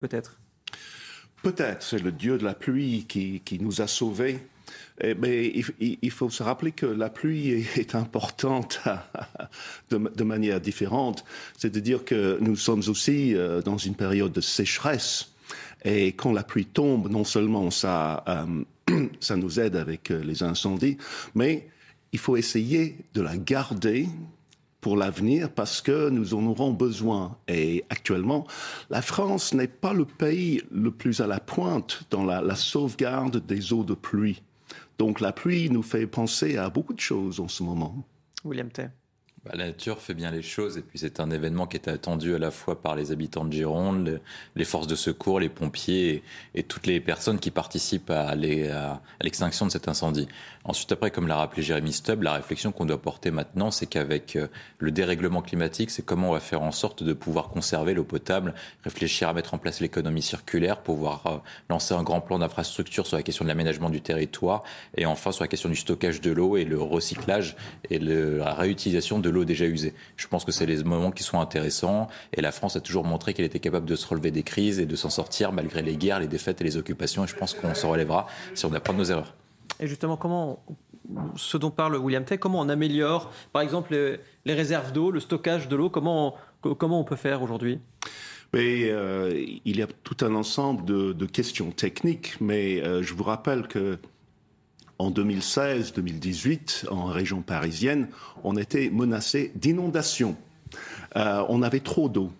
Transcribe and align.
peut-être 0.00 0.38
Peut-être, 1.42 1.82
c'est 1.82 2.02
le 2.02 2.12
Dieu 2.12 2.36
de 2.36 2.44
la 2.44 2.54
pluie 2.54 3.06
qui, 3.08 3.40
qui 3.40 3.58
nous 3.58 3.80
a 3.80 3.86
sauvés. 3.86 4.40
Eh, 5.02 5.14
mais 5.14 5.52
il, 5.80 6.10
faut 6.10 6.28
se 6.28 6.42
rappeler 6.42 6.72
que 6.72 6.84
la 6.84 7.08
pluie 7.08 7.66
est, 7.76 7.94
importante 7.94 8.80
de, 9.90 9.96
de, 9.96 10.24
manière 10.24 10.60
différente. 10.60 11.24
C'est-à-dire 11.56 12.04
que 12.04 12.38
nous 12.40 12.56
sommes 12.56 12.82
aussi 12.88 13.34
euh, 13.34 13.62
dans 13.62 13.78
une 13.78 13.94
période 13.94 14.32
de 14.32 14.42
sécheresse. 14.42 15.32
Et 15.84 16.08
quand 16.08 16.32
la 16.32 16.42
pluie 16.42 16.66
tombe, 16.66 17.10
non 17.10 17.24
seulement 17.24 17.70
ça, 17.70 18.22
euh, 18.28 19.06
ça 19.20 19.36
nous 19.36 19.58
aide 19.58 19.76
avec 19.76 20.10
euh, 20.10 20.22
les 20.22 20.42
incendies, 20.42 20.98
mais 21.34 21.68
il 22.12 22.18
faut 22.18 22.36
essayer 22.36 22.96
de 23.14 23.22
la 23.22 23.36
garder 23.36 24.06
pour 24.80 24.96
l'avenir 24.96 25.50
parce 25.50 25.80
que 25.80 26.08
nous 26.08 26.34
en 26.34 26.44
aurons 26.46 26.72
besoin. 26.72 27.36
Et 27.48 27.84
actuellement, 27.90 28.46
la 28.88 29.02
France 29.02 29.54
n'est 29.54 29.68
pas 29.68 29.92
le 29.92 30.04
pays 30.04 30.62
le 30.70 30.90
plus 30.90 31.20
à 31.20 31.26
la 31.26 31.40
pointe 31.40 32.02
dans 32.10 32.24
la, 32.24 32.54
sauvegarde 32.54 33.44
des 33.44 33.72
eaux 33.72 33.84
de 33.84 33.94
pluie. 33.94 34.42
Donc 34.98 35.20
la 35.20 35.32
pluie 35.32 35.70
nous 35.70 35.82
fait 35.82 36.06
penser 36.06 36.56
à 36.56 36.68
beaucoup 36.68 36.94
de 36.94 37.00
choses 37.00 37.40
en 37.40 37.48
ce 37.48 37.62
moment. 37.62 38.04
William 38.44 38.70
Tay. 38.70 38.88
Bah, 39.42 39.52
la 39.54 39.68
nature 39.68 40.00
fait 40.00 40.12
bien 40.12 40.30
les 40.30 40.42
choses 40.42 40.76
et 40.76 40.82
puis 40.82 40.98
c'est 40.98 41.18
un 41.18 41.30
événement 41.30 41.66
qui 41.66 41.78
est 41.78 41.88
attendu 41.88 42.34
à 42.34 42.38
la 42.38 42.50
fois 42.50 42.82
par 42.82 42.94
les 42.94 43.10
habitants 43.10 43.46
de 43.46 43.52
Gironde, 43.52 44.20
les 44.54 44.64
forces 44.66 44.86
de 44.86 44.94
secours, 44.94 45.40
les 45.40 45.48
pompiers 45.48 46.22
et, 46.54 46.62
toutes 46.62 46.86
les 46.86 47.00
personnes 47.00 47.38
qui 47.38 47.50
participent 47.50 48.10
à 48.10 48.34
l'extinction 48.34 49.64
de 49.64 49.70
cet 49.70 49.88
incendie. 49.88 50.28
Ensuite, 50.64 50.92
après, 50.92 51.10
comme 51.10 51.26
l'a 51.26 51.36
rappelé 51.36 51.62
Jérémy 51.62 51.90
Stubb, 51.90 52.22
la 52.22 52.34
réflexion 52.34 52.70
qu'on 52.70 52.84
doit 52.84 53.00
porter 53.00 53.30
maintenant, 53.30 53.70
c'est 53.70 53.86
qu'avec 53.86 54.36
euh, 54.36 54.48
le 54.78 54.90
dérèglement 54.90 55.40
climatique, 55.40 55.90
c'est 55.90 56.04
comment 56.04 56.28
on 56.28 56.32
va 56.34 56.40
faire 56.40 56.60
en 56.60 56.70
sorte 56.70 57.02
de 57.02 57.14
pouvoir 57.14 57.48
conserver 57.48 57.94
l'eau 57.94 58.04
potable, 58.04 58.52
réfléchir 58.84 59.30
à 59.30 59.32
mettre 59.32 59.54
en 59.54 59.58
place 59.58 59.80
l'économie 59.80 60.20
circulaire, 60.20 60.82
pouvoir 60.82 61.26
euh, 61.26 61.38
lancer 61.70 61.94
un 61.94 62.02
grand 62.02 62.20
plan 62.20 62.40
d'infrastructure 62.40 63.06
sur 63.06 63.16
la 63.16 63.22
question 63.22 63.46
de 63.46 63.48
l'aménagement 63.48 63.88
du 63.88 64.02
territoire 64.02 64.62
et 64.98 65.06
enfin 65.06 65.32
sur 65.32 65.44
la 65.44 65.48
question 65.48 65.70
du 65.70 65.76
stockage 65.76 66.20
de 66.20 66.30
l'eau 66.30 66.58
et 66.58 66.66
le 66.66 66.78
recyclage 66.78 67.56
et 67.88 67.98
la 67.98 68.52
réutilisation 68.52 69.18
de 69.18 69.29
l'eau 69.30 69.44
déjà 69.44 69.66
usée. 69.66 69.94
Je 70.16 70.26
pense 70.28 70.44
que 70.44 70.52
c'est 70.52 70.66
les 70.66 70.82
moments 70.84 71.10
qui 71.10 71.22
sont 71.22 71.40
intéressants 71.40 72.08
et 72.32 72.40
la 72.40 72.52
France 72.52 72.76
a 72.76 72.80
toujours 72.80 73.04
montré 73.04 73.34
qu'elle 73.34 73.46
était 73.46 73.60
capable 73.60 73.86
de 73.86 73.96
se 73.96 74.06
relever 74.06 74.30
des 74.30 74.42
crises 74.42 74.78
et 74.78 74.86
de 74.86 74.96
s'en 74.96 75.10
sortir 75.10 75.52
malgré 75.52 75.82
les 75.82 75.96
guerres, 75.96 76.20
les 76.20 76.28
défaites 76.28 76.60
et 76.60 76.64
les 76.64 76.76
occupations 76.76 77.24
et 77.24 77.26
je 77.26 77.36
pense 77.36 77.54
qu'on 77.54 77.74
s'en 77.74 77.90
relèvera 77.90 78.26
si 78.54 78.66
on 78.66 78.72
apprend 78.72 78.92
de 78.92 78.98
nos 78.98 79.04
erreurs. 79.04 79.34
Et 79.78 79.86
justement, 79.86 80.16
comment, 80.16 80.62
ce 81.36 81.56
dont 81.56 81.70
parle 81.70 81.96
William 81.96 82.24
Tay, 82.24 82.38
comment 82.38 82.60
on 82.60 82.68
améliore, 82.68 83.30
par 83.52 83.62
exemple, 83.62 84.18
les, 84.44 84.54
réserves 84.54 84.92
d'eau, 84.92 85.10
le 85.10 85.20
stockage 85.20 85.68
de 85.68 85.76
l'eau, 85.76 85.90
comment, 85.90 86.36
comment 86.60 87.00
on 87.00 87.04
peut 87.04 87.16
faire 87.16 87.42
aujourd'hui? 87.42 87.78
Mais 88.52 88.90
euh, 88.90 89.32
il 89.64 89.76
y 89.76 89.82
a 89.82 89.86
tout 89.86 90.16
un 90.24 90.34
ensemble 90.34 90.84
de, 90.84 91.26
questions 91.26 91.70
techniques, 91.70 92.34
mais 92.40 92.82
euh, 92.82 93.02
je 93.02 93.14
vous 93.14 93.22
rappelle 93.22 93.68
que 93.68 93.98
en 95.00 95.10
2016-2018, 95.10 96.88
en 96.90 97.06
région 97.06 97.40
parisienne, 97.40 98.08
on 98.44 98.56
était 98.58 98.90
menacé 98.90 99.50
d'inondations. 99.54 100.36
Euh, 101.16 101.42
on 101.48 101.62
avait 101.62 101.80
trop 101.80 102.10
d'eau. 102.10 102.30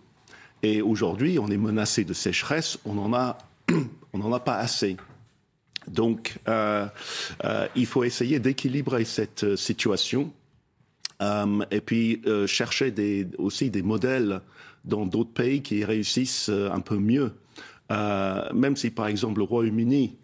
Et 0.62 0.82
aujourd'hui, 0.82 1.38
on 1.38 1.48
est 1.48 1.56
menacé 1.56 2.04
de 2.04 2.12
sécheresse. 2.12 2.78
On 2.84 2.94
n'en 2.94 3.14
a, 3.14 3.38
a 4.34 4.40
pas 4.40 4.56
assez. 4.56 4.98
Donc, 5.88 6.36
euh, 6.48 6.86
euh, 7.44 7.66
il 7.76 7.86
faut 7.86 8.04
essayer 8.04 8.38
d'équilibrer 8.38 9.06
cette 9.06 9.56
situation 9.56 10.30
et 11.70 11.82
puis 11.82 12.22
chercher 12.46 12.94
aussi 13.36 13.68
des 13.68 13.82
modèles 13.82 14.40
dans 14.86 15.04
d'autres 15.04 15.32
pays 15.32 15.60
qui 15.60 15.84
réussissent 15.84 16.48
un 16.48 16.80
peu 16.80 16.96
mieux. 16.96 17.34
même 17.90 18.74
si, 18.74 18.88
par 18.88 19.06
exemple, 19.06 19.40
le 19.40 19.44
Royaume-Uni, 19.44 20.16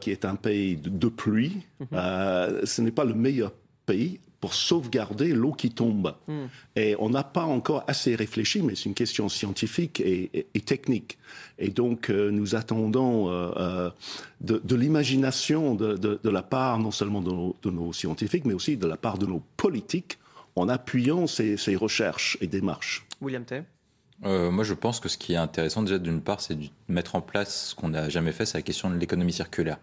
qui 0.00 0.10
est 0.10 0.24
un 0.24 0.36
pays 0.36 0.76
de, 0.76 1.08
pluie, 1.08 1.62
mm-hmm. 1.82 2.64
ce 2.64 2.82
n'est 2.82 2.92
pas 2.92 3.04
le 3.04 3.14
meilleur 3.14 3.52
pays 3.86 4.20
pour 4.44 4.52
sauvegarder 4.52 5.32
l'eau 5.32 5.52
qui 5.52 5.70
tombe. 5.70 6.14
Hmm. 6.28 6.48
Et 6.76 6.96
on 6.98 7.08
n'a 7.08 7.24
pas 7.24 7.44
encore 7.44 7.82
assez 7.86 8.14
réfléchi, 8.14 8.60
mais 8.60 8.74
c'est 8.74 8.84
une 8.84 8.94
question 8.94 9.30
scientifique 9.30 10.02
et, 10.04 10.46
technique. 10.66 11.16
Et 11.58 11.70
donc, 11.70 12.10
euh, 12.10 12.30
nous 12.30 12.54
attendons 12.54 13.30
euh, 13.30 13.52
euh, 13.56 13.90
de, 14.42 14.76
l'imagination 14.76 15.74
de, 15.74 16.18
la 16.28 16.42
part 16.42 16.78
non 16.78 16.90
seulement 16.90 17.22
de 17.22 17.70
nos, 17.70 17.92
scientifiques, 17.94 18.44
mais 18.44 18.52
aussi 18.52 18.76
de 18.76 18.86
la 18.86 18.98
part 18.98 19.16
de 19.16 19.24
nos 19.24 19.42
politiques 19.56 20.18
en 20.56 20.68
appuyant 20.68 21.26
ces, 21.26 21.56
ces 21.56 21.74
recherches 21.74 22.36
et 22.42 22.46
démarches. 22.46 23.06
William 23.22 23.46
Tay 23.46 23.62
euh, 24.24 24.50
moi, 24.50 24.64
je 24.64 24.74
pense 24.74 25.00
que 25.00 25.08
ce 25.08 25.18
qui 25.18 25.34
est 25.34 25.36
intéressant 25.36 25.82
déjà 25.82 25.98
d'une 25.98 26.20
part, 26.20 26.40
c'est 26.40 26.54
de 26.54 26.66
mettre 26.88 27.14
en 27.14 27.20
place 27.20 27.68
ce 27.68 27.74
qu'on 27.74 27.88
n'a 27.88 28.08
jamais 28.08 28.32
fait, 28.32 28.46
c'est 28.46 28.58
la 28.58 28.62
question 28.62 28.90
de 28.90 28.96
l'économie 28.96 29.32
circulaire. 29.32 29.78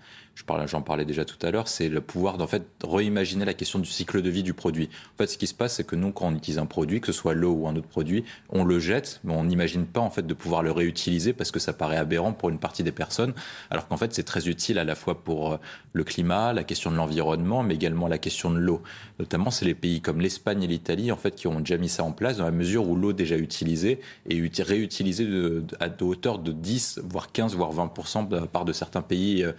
J'en 0.66 0.81
parlais 0.81 1.06
déjà 1.06 1.24
tout 1.24 1.38
à 1.46 1.52
l'heure, 1.52 1.68
c'est 1.68 1.88
le 1.88 2.02
pouvoir 2.02 2.38
d'en 2.38 2.47
fait 2.47 2.64
réimaginer 2.84 3.46
la 3.46 3.53
question 3.53 3.80
du 3.80 3.90
cycle 3.90 4.22
de 4.22 4.30
vie 4.30 4.44
du 4.44 4.53
produit. 4.53 4.90
En 5.14 5.18
fait, 5.18 5.28
ce 5.28 5.38
qui 5.38 5.47
se 5.47 5.53
passe, 5.53 5.75
c'est 5.75 5.86
que 5.86 5.96
nous, 5.96 6.12
quand 6.12 6.28
on 6.28 6.36
utilise 6.36 6.59
un 6.59 6.66
produit, 6.66 7.00
que 7.00 7.08
ce 7.08 7.14
soit 7.14 7.34
l'eau 7.34 7.53
ou 7.53 7.68
un 7.68 7.75
autre 7.75 7.88
produit, 7.88 8.25
on 8.50 8.64
le 8.64 8.80
jette, 8.80 9.22
mais 9.24 9.34
on 9.34 9.44
n'imagine 9.44 9.86
pas 9.86 10.02
en 10.02 10.09
fait 10.09 10.25
de 10.25 10.34
pouvoir 10.34 10.62
le 10.64 10.72
réutiliser 10.72 11.34
parce 11.34 11.52
que 11.52 11.59
ça 11.59 11.74
paraît 11.74 11.97
aberrant 11.97 12.34
pour 12.34 12.50
une 12.50 12.59
partie 12.59 12.84
des 12.84 12.91
personnes, 12.91 13.34
alors 13.70 13.88
qu'en 13.88 13.97
fait, 13.97 14.14
c'est 14.14 14.24
très 14.24 14.50
utile 14.50 14.80
à 14.80 14.84
la 14.84 14.96
fois 14.96 15.24
pour 15.24 15.53
euh, 15.53 15.58
le 15.94 16.03
climat, 16.03 16.53
la 16.53 16.64
question 16.64 16.91
de 16.91 16.97
l'environnement, 16.97 17.64
mais 17.64 17.75
également 17.75 18.08
la 18.08 18.18
question 18.18 18.50
de 18.50 18.58
l'eau. 18.58 18.81
Notamment, 19.20 19.52
c'est 19.52 19.66
les 19.66 19.75
pays 19.75 20.02
comme 20.02 20.20
l'Espagne 20.20 20.64
et 20.64 20.68
l'Italie 20.68 21.12
en 21.12 21.18
fait 21.18 21.36
qui 21.36 21.47
ont 21.47 21.59
déjà 21.59 21.78
mis 21.78 21.90
ça 21.90 22.03
en 22.03 22.12
place 22.12 22.38
dans 22.38 22.46
la 22.46 22.52
mesure 22.52 22.90
où 22.90 22.96
l'eau 22.96 23.14
déjà 23.14 23.38
utilisée 23.38 24.00
et 24.30 24.41
réutilisé 24.59 25.25
de, 25.25 25.64
à 25.80 25.88
hauteur 26.03 26.40
de 26.40 26.52
10, 26.52 27.02
voire 27.03 27.31
15, 27.31 27.56
voire 27.56 27.74
20% 27.74 28.28
de 28.28 28.40
part 28.40 28.66
de 28.66 28.74
certains 28.74 29.02
pays 29.02 29.44
euh, 29.44 29.53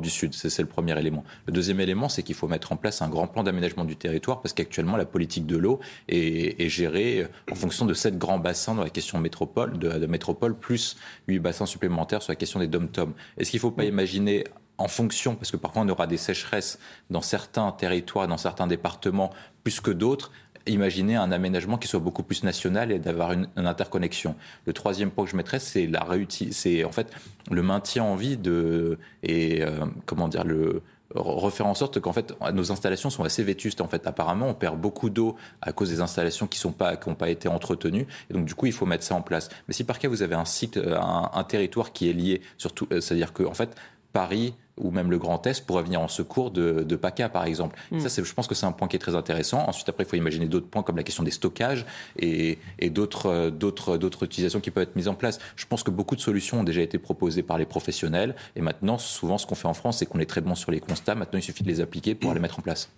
du 0.00 0.10
Sud. 0.10 0.34
C'est 0.34 0.62
le 0.62 0.68
premier 0.68 0.98
élément. 0.98 1.24
Le 1.46 1.52
deuxième 1.52 1.80
élément, 1.80 2.08
c'est 2.08 2.22
qu'il 2.22 2.34
faut 2.34 2.48
mettre 2.48 2.72
en 2.72 2.76
place 2.76 3.02
un 3.02 3.08
grand 3.08 3.26
plan 3.26 3.42
d'aménagement 3.42 3.84
du 3.84 3.96
territoire 3.96 4.40
parce 4.40 4.52
qu'actuellement, 4.52 4.96
la 4.96 5.04
politique 5.04 5.46
de 5.46 5.56
l'eau 5.56 5.80
est, 6.08 6.68
gérée 6.68 7.26
en 7.50 7.54
fonction 7.54 7.86
de 7.86 7.94
sept 7.94 8.18
grands 8.18 8.38
bassins 8.38 8.74
dans 8.74 8.84
la 8.84 8.90
question 8.90 9.18
métropole, 9.18 9.78
de, 9.78 9.90
de 9.90 10.06
métropole, 10.06 10.56
plus 10.56 10.96
huit 11.26 11.38
bassins 11.38 11.66
supplémentaires 11.66 12.22
sur 12.22 12.32
la 12.32 12.36
question 12.36 12.60
des 12.60 12.66
dom-tom. 12.66 13.14
Est-ce 13.36 13.50
qu'il 13.50 13.58
ne 13.58 13.62
faut 13.62 13.70
pas 13.70 13.84
imaginer 13.84 14.44
en 14.78 14.86
fonction, 14.86 15.34
parce 15.34 15.50
que 15.50 15.56
parfois 15.56 15.82
on 15.82 15.88
aura 15.88 16.06
des 16.06 16.16
sécheresses 16.16 16.78
dans 17.10 17.20
certains 17.20 17.72
territoires, 17.72 18.28
dans 18.28 18.36
certains 18.38 18.68
départements, 18.68 19.30
plus 19.64 19.80
que 19.80 19.90
d'autres, 19.90 20.30
imaginer 20.68 21.16
un 21.16 21.32
aménagement 21.32 21.78
qui 21.78 21.88
soit 21.88 22.00
beaucoup 22.00 22.22
plus 22.22 22.44
national 22.44 22.92
et 22.92 22.98
d'avoir 22.98 23.32
une, 23.32 23.48
interconnexion. 23.56 24.34
Le 24.66 24.72
troisième 24.72 25.10
point 25.10 25.24
que 25.24 25.30
je 25.30 25.36
mettrais, 25.36 25.58
c'est 25.58 25.86
la 25.86 26.06
c'est 26.50 26.84
en 26.84 26.92
fait 26.92 27.12
le 27.50 27.62
maintien 27.62 28.04
en 28.04 28.16
vie 28.16 28.36
de 28.36 28.98
et 29.22 29.62
euh, 29.62 29.86
comment 30.06 30.28
dire 30.28 30.44
le 30.44 30.82
refaire 31.14 31.66
en 31.66 31.74
sorte 31.74 32.00
qu'en 32.00 32.12
fait 32.12 32.34
nos 32.52 32.70
installations 32.70 33.08
sont 33.08 33.24
assez 33.24 33.42
vétustes 33.42 33.80
en 33.80 33.88
fait. 33.88 34.06
Apparemment 34.06 34.48
on 34.48 34.54
perd 34.54 34.78
beaucoup 34.78 35.10
d'eau 35.10 35.36
à 35.62 35.72
cause 35.72 35.90
des 35.90 36.00
installations 36.00 36.46
qui 36.46 36.58
sont 36.58 36.72
pas 36.72 36.96
qui 36.96 37.08
n'ont 37.08 37.14
pas 37.14 37.30
été 37.30 37.48
entretenues. 37.48 38.06
Et 38.30 38.34
donc 38.34 38.44
du 38.44 38.54
coup 38.54 38.66
il 38.66 38.72
faut 38.72 38.86
mettre 38.86 39.04
ça 39.04 39.14
en 39.14 39.22
place. 39.22 39.48
Mais 39.68 39.74
si 39.74 39.84
par 39.84 39.98
cas 39.98 40.08
vous 40.08 40.22
avez 40.22 40.34
un 40.34 40.44
site 40.44 40.76
un, 40.76 41.30
un 41.32 41.44
territoire 41.44 41.92
qui 41.92 42.10
est 42.10 42.12
lié 42.12 42.42
surtout 42.58 42.86
euh, 42.92 43.00
c'est 43.00 43.14
à 43.14 43.16
dire 43.16 43.32
que 43.32 43.42
en 43.42 43.54
fait 43.54 43.74
Paris 44.18 44.52
ou 44.76 44.90
même 44.90 45.12
le 45.12 45.18
Grand 45.18 45.46
Est 45.46 45.64
pourrait 45.64 45.84
venir 45.84 46.00
en 46.00 46.08
secours 46.08 46.50
de, 46.50 46.82
de 46.82 46.96
PACA, 46.96 47.28
par 47.28 47.44
exemple. 47.44 47.78
Mm. 47.92 48.00
Ça, 48.00 48.22
je 48.22 48.32
pense 48.32 48.48
que 48.48 48.54
c'est 48.56 48.66
un 48.66 48.72
point 48.72 48.88
qui 48.88 48.96
est 48.96 48.98
très 48.98 49.14
intéressant. 49.14 49.60
Ensuite, 49.68 49.88
après, 49.88 50.02
il 50.02 50.08
faut 50.08 50.16
imaginer 50.16 50.46
d'autres 50.46 50.66
points 50.66 50.82
comme 50.82 50.96
la 50.96 51.04
question 51.04 51.22
des 51.22 51.30
stockages 51.30 51.86
et, 52.18 52.58
et 52.80 52.90
d'autres, 52.90 53.50
d'autres, 53.50 53.96
d'autres 53.96 54.24
utilisations 54.24 54.58
qui 54.58 54.72
peuvent 54.72 54.82
être 54.82 54.96
mises 54.96 55.06
en 55.06 55.14
place. 55.14 55.38
Je 55.54 55.66
pense 55.66 55.84
que 55.84 55.92
beaucoup 55.92 56.16
de 56.16 56.20
solutions 56.20 56.58
ont 56.60 56.64
déjà 56.64 56.82
été 56.82 56.98
proposées 56.98 57.44
par 57.44 57.58
les 57.58 57.66
professionnels. 57.66 58.34
Et 58.56 58.60
maintenant, 58.60 58.98
souvent, 58.98 59.38
ce 59.38 59.46
qu'on 59.46 59.54
fait 59.54 59.68
en 59.68 59.74
France, 59.74 59.98
c'est 59.98 60.06
qu'on 60.06 60.18
est 60.18 60.30
très 60.34 60.40
bon 60.40 60.56
sur 60.56 60.72
les 60.72 60.80
constats. 60.80 61.14
Maintenant, 61.14 61.38
il 61.38 61.42
suffit 61.42 61.62
de 61.62 61.68
les 61.68 61.80
appliquer 61.80 62.16
pour 62.16 62.34
les 62.34 62.40
mettre 62.40 62.58
en 62.58 62.62
place. 62.62 62.90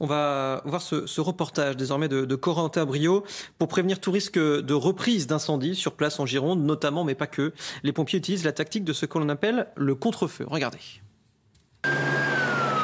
On 0.00 0.06
va 0.06 0.60
voir 0.64 0.82
ce, 0.82 1.20
reportage 1.20 1.76
désormais 1.76 2.08
de, 2.08 2.24
de 2.24 2.34
Corentin 2.34 2.84
Brio 2.84 3.24
pour 3.58 3.68
prévenir 3.68 4.00
tout 4.00 4.10
risque 4.10 4.38
de 4.38 4.74
reprise 4.74 5.26
d'incendie 5.26 5.76
sur 5.76 5.92
place 5.92 6.18
en 6.18 6.26
Gironde, 6.26 6.64
notamment, 6.64 7.04
mais 7.04 7.14
pas 7.14 7.28
que. 7.28 7.52
Les 7.84 7.92
pompiers 7.92 8.18
utilisent 8.18 8.44
la 8.44 8.52
tactique 8.52 8.84
de 8.84 8.92
ce 8.92 9.06
que 9.06 9.18
l'on 9.18 9.28
appelle 9.28 9.68
le 9.76 9.94
contre-feu. 9.94 10.46
Regardez. 10.48 10.80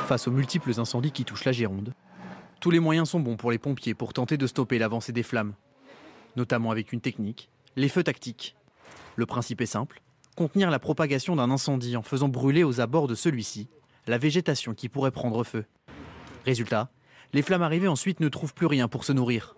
Face 0.06 0.28
aux 0.28 0.30
multiples 0.30 0.78
incendies 0.78 1.12
qui 1.12 1.24
touchent 1.24 1.44
la 1.44 1.52
Gironde, 1.52 1.94
tous 2.60 2.70
les 2.70 2.80
moyens 2.80 3.10
sont 3.10 3.20
bons 3.20 3.36
pour 3.36 3.50
les 3.50 3.58
pompiers 3.58 3.94
pour 3.94 4.12
tenter 4.12 4.36
de 4.36 4.46
stopper 4.46 4.78
l'avancée 4.78 5.12
des 5.12 5.22
flammes, 5.22 5.54
notamment 6.36 6.70
avec 6.70 6.92
une 6.92 7.00
technique, 7.00 7.48
les 7.76 7.88
feux 7.88 8.02
tactiques. 8.02 8.54
Le 9.16 9.26
principe 9.26 9.60
est 9.60 9.66
simple, 9.66 10.02
contenir 10.36 10.70
la 10.70 10.78
propagation 10.78 11.36
d'un 11.36 11.50
incendie 11.50 11.96
en 11.96 12.02
faisant 12.02 12.28
brûler 12.28 12.62
aux 12.62 12.80
abords 12.80 13.08
de 13.08 13.14
celui-ci 13.14 13.68
la 14.06 14.18
végétation 14.18 14.74
qui 14.74 14.88
pourrait 14.88 15.10
prendre 15.10 15.44
feu. 15.44 15.64
Résultat, 16.44 16.90
les 17.32 17.42
flammes 17.42 17.62
arrivées 17.62 17.88
ensuite 17.88 18.20
ne 18.20 18.28
trouvent 18.28 18.54
plus 18.54 18.66
rien 18.66 18.88
pour 18.88 19.04
se 19.04 19.12
nourrir. 19.12 19.54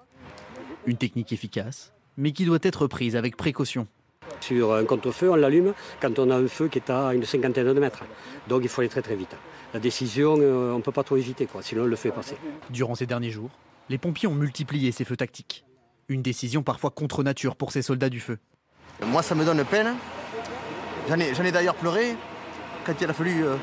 Une 0.86 0.96
technique 0.96 1.32
efficace, 1.32 1.92
mais 2.16 2.32
qui 2.32 2.44
doit 2.44 2.58
être 2.62 2.86
prise 2.86 3.16
avec 3.16 3.36
précaution. 3.36 3.86
Sur 4.40 4.74
un 4.74 4.84
compte-feu, 4.84 5.30
on 5.30 5.36
l'allume 5.36 5.74
quand 6.00 6.19
on 6.19 6.30
a 6.30 6.36
un 6.36 6.48
feu 6.48 6.69
qui 6.69 6.78
est 6.78 6.90
à 6.90 7.14
une 7.14 7.24
cinquantaine 7.24 7.72
de 7.72 7.80
mètres. 7.80 8.04
Donc 8.48 8.62
il 8.62 8.69
faut 8.69 8.80
aller 8.80 8.90
très 8.90 9.02
très 9.02 9.16
vite. 9.16 9.34
La 9.72 9.80
décision, 9.80 10.36
euh, 10.38 10.72
on 10.72 10.78
ne 10.78 10.82
peut 10.82 10.92
pas 10.92 11.04
trop 11.04 11.16
éviter, 11.16 11.46
quoi, 11.46 11.62
sinon 11.62 11.82
on 11.82 11.86
le 11.86 11.96
fait 11.96 12.10
passer. 12.10 12.36
Durant 12.70 12.94
ces 12.94 13.06
derniers 13.06 13.30
jours, 13.30 13.50
les 13.88 13.98
pompiers 13.98 14.28
ont 14.28 14.34
multiplié 14.34 14.92
ces 14.92 15.04
feux 15.04 15.16
tactiques. 15.16 15.64
Une 16.08 16.22
décision 16.22 16.62
parfois 16.62 16.90
contre 16.90 17.22
nature 17.22 17.56
pour 17.56 17.72
ces 17.72 17.82
soldats 17.82 18.10
du 18.10 18.20
feu. 18.20 18.38
Moi, 19.06 19.22
ça 19.22 19.34
me 19.34 19.44
donne 19.44 19.64
peine 19.64 19.94
J'en 21.08 21.19
ai, 21.19 21.48
ai 21.48 21.52
d'ailleurs 21.52 21.74
pleuré 21.74 22.16
quand 22.84 22.94
il 23.00 23.08
a 23.08 23.12
fallu... 23.12 23.44
Euh, 23.44 23.56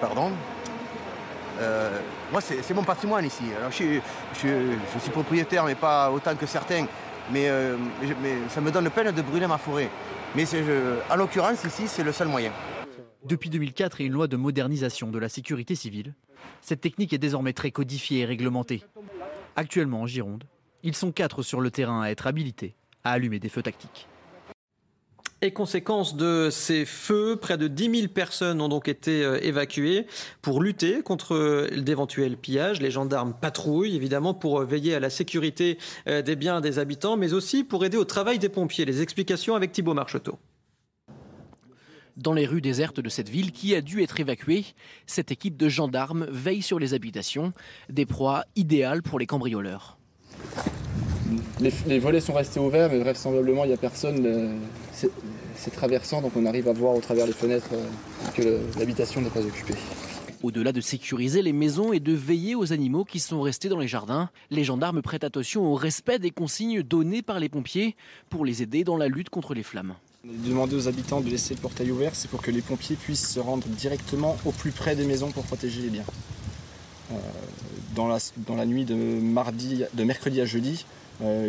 pardon. 0.00 0.32
Euh, 1.62 2.00
moi, 2.30 2.40
c'est 2.40 2.74
mon 2.74 2.82
patrimoine 2.82 3.24
ici. 3.24 3.44
Je, 3.70 4.00
suis 4.98 5.10
propriétaire, 5.10 5.64
mais 5.64 5.74
pas 5.74 6.10
autant 6.10 6.34
que 6.34 6.46
certains. 6.46 6.86
Mais, 7.30 7.48
mais, 8.20 8.34
ça 8.48 8.60
me 8.60 8.70
donne 8.70 8.90
peine 8.90 9.14
de 9.14 9.22
brûler 9.22 9.46
ma 9.46 9.58
forêt. 9.58 9.88
Mais 10.34 10.44
en 11.10 11.16
l'occurrence, 11.16 11.64
ici, 11.64 11.84
c'est 11.86 12.02
le 12.02 12.12
seul 12.12 12.28
moyen. 12.28 12.52
Depuis 13.24 13.50
2004 13.50 14.00
et 14.00 14.04
une 14.04 14.12
loi 14.12 14.26
de 14.26 14.36
modernisation 14.36 15.10
de 15.10 15.18
la 15.18 15.28
sécurité 15.28 15.76
civile, 15.76 16.14
cette 16.60 16.80
technique 16.80 17.12
est 17.12 17.18
désormais 17.18 17.52
très 17.52 17.70
codifiée 17.70 18.20
et 18.20 18.24
réglementée. 18.24 18.82
Actuellement, 19.54 20.02
en 20.02 20.06
Gironde, 20.06 20.44
ils 20.82 20.96
sont 20.96 21.12
quatre 21.12 21.42
sur 21.42 21.60
le 21.60 21.70
terrain 21.70 22.02
à 22.02 22.08
être 22.08 22.26
habilités 22.26 22.74
à 23.04 23.12
allumer 23.12 23.38
des 23.38 23.48
feux 23.48 23.62
tactiques. 23.62 24.08
Et 25.44 25.50
conséquence 25.50 26.14
de 26.14 26.50
ces 26.52 26.84
feux, 26.84 27.34
près 27.34 27.58
de 27.58 27.66
10 27.66 27.96
000 27.96 28.08
personnes 28.14 28.60
ont 28.60 28.68
donc 28.68 28.86
été 28.86 29.24
euh, 29.24 29.44
évacuées 29.44 30.06
pour 30.40 30.62
lutter 30.62 31.02
contre 31.02 31.68
d'éventuels 31.76 32.36
pillages. 32.36 32.80
Les 32.80 32.92
gendarmes 32.92 33.34
patrouillent 33.34 33.96
évidemment 33.96 34.34
pour 34.34 34.60
euh, 34.60 34.64
veiller 34.64 34.94
à 34.94 35.00
la 35.00 35.10
sécurité 35.10 35.78
euh, 36.06 36.22
des 36.22 36.36
biens 36.36 36.60
des 36.60 36.78
habitants, 36.78 37.16
mais 37.16 37.32
aussi 37.32 37.64
pour 37.64 37.84
aider 37.84 37.96
au 37.96 38.04
travail 38.04 38.38
des 38.38 38.48
pompiers. 38.48 38.84
Les 38.84 39.02
explications 39.02 39.56
avec 39.56 39.72
Thibault 39.72 39.94
Marcheteau. 39.94 40.38
Dans 42.16 42.34
les 42.34 42.46
rues 42.46 42.60
désertes 42.60 43.00
de 43.00 43.08
cette 43.08 43.28
ville 43.28 43.50
qui 43.50 43.74
a 43.74 43.80
dû 43.80 44.00
être 44.00 44.20
évacuée, 44.20 44.64
cette 45.06 45.32
équipe 45.32 45.56
de 45.56 45.68
gendarmes 45.68 46.24
veille 46.30 46.62
sur 46.62 46.78
les 46.78 46.94
habitations, 46.94 47.52
des 47.88 48.06
proies 48.06 48.44
idéales 48.54 49.02
pour 49.02 49.18
les 49.18 49.26
cambrioleurs. 49.26 49.98
Les, 51.60 51.98
volets 51.98 52.20
sont 52.20 52.32
restés 52.32 52.60
ouverts, 52.60 52.90
mais 52.90 52.98
vraisemblablement 52.98 53.64
il 53.64 53.68
n'y 53.68 53.74
a 53.74 53.78
personne. 53.78 54.26
Euh, 54.26 54.56
c'est 55.56 55.70
traversant, 55.70 56.22
donc 56.22 56.32
on 56.36 56.46
arrive 56.46 56.68
à 56.68 56.72
voir 56.72 56.94
au 56.94 57.00
travers 57.00 57.26
les 57.26 57.32
fenêtres 57.32 57.70
euh, 57.72 57.86
que 58.34 58.78
l'habitation 58.78 59.20
n'est 59.20 59.30
pas 59.30 59.40
occupée. 59.40 59.74
Au-delà 60.42 60.72
de 60.72 60.80
sécuriser 60.80 61.40
les 61.40 61.52
maisons 61.52 61.92
et 61.92 62.00
de 62.00 62.12
veiller 62.12 62.56
aux 62.56 62.72
animaux 62.72 63.04
qui 63.04 63.20
sont 63.20 63.40
restés 63.40 63.68
dans 63.68 63.78
les 63.78 63.86
jardins, 63.86 64.28
les 64.50 64.64
gendarmes 64.64 65.00
prêtent 65.00 65.22
attention 65.22 65.64
au 65.64 65.74
respect 65.74 66.18
des 66.18 66.32
consignes 66.32 66.82
données 66.82 67.22
par 67.22 67.38
les 67.38 67.48
pompiers 67.48 67.94
pour 68.28 68.44
les 68.44 68.60
aider 68.60 68.82
dans 68.82 68.96
la 68.96 69.06
lutte 69.06 69.30
contre 69.30 69.54
les 69.54 69.62
flammes. 69.62 69.94
Demander 70.24 70.74
aux 70.74 70.88
habitants 70.88 71.20
de 71.20 71.28
laisser 71.28 71.54
le 71.54 71.60
portail 71.60 71.92
ouvert, 71.92 72.14
c'est 72.14 72.28
pour 72.28 72.42
que 72.42 72.50
les 72.50 72.60
pompiers 72.60 72.96
puissent 72.96 73.28
se 73.28 73.38
rendre 73.38 73.66
directement 73.68 74.36
au 74.44 74.50
plus 74.50 74.72
près 74.72 74.96
des 74.96 75.04
maisons 75.04 75.30
pour 75.30 75.44
protéger 75.44 75.82
les 75.82 75.90
biens. 75.90 76.04
Euh, 77.12 77.14
dans, 77.94 78.08
la, 78.08 78.18
dans 78.36 78.56
la 78.56 78.66
nuit 78.66 78.84
de, 78.84 78.94
mardi, 78.94 79.84
de 79.94 80.04
mercredi 80.04 80.40
à 80.40 80.44
jeudi, 80.44 80.86
euh, 81.22 81.48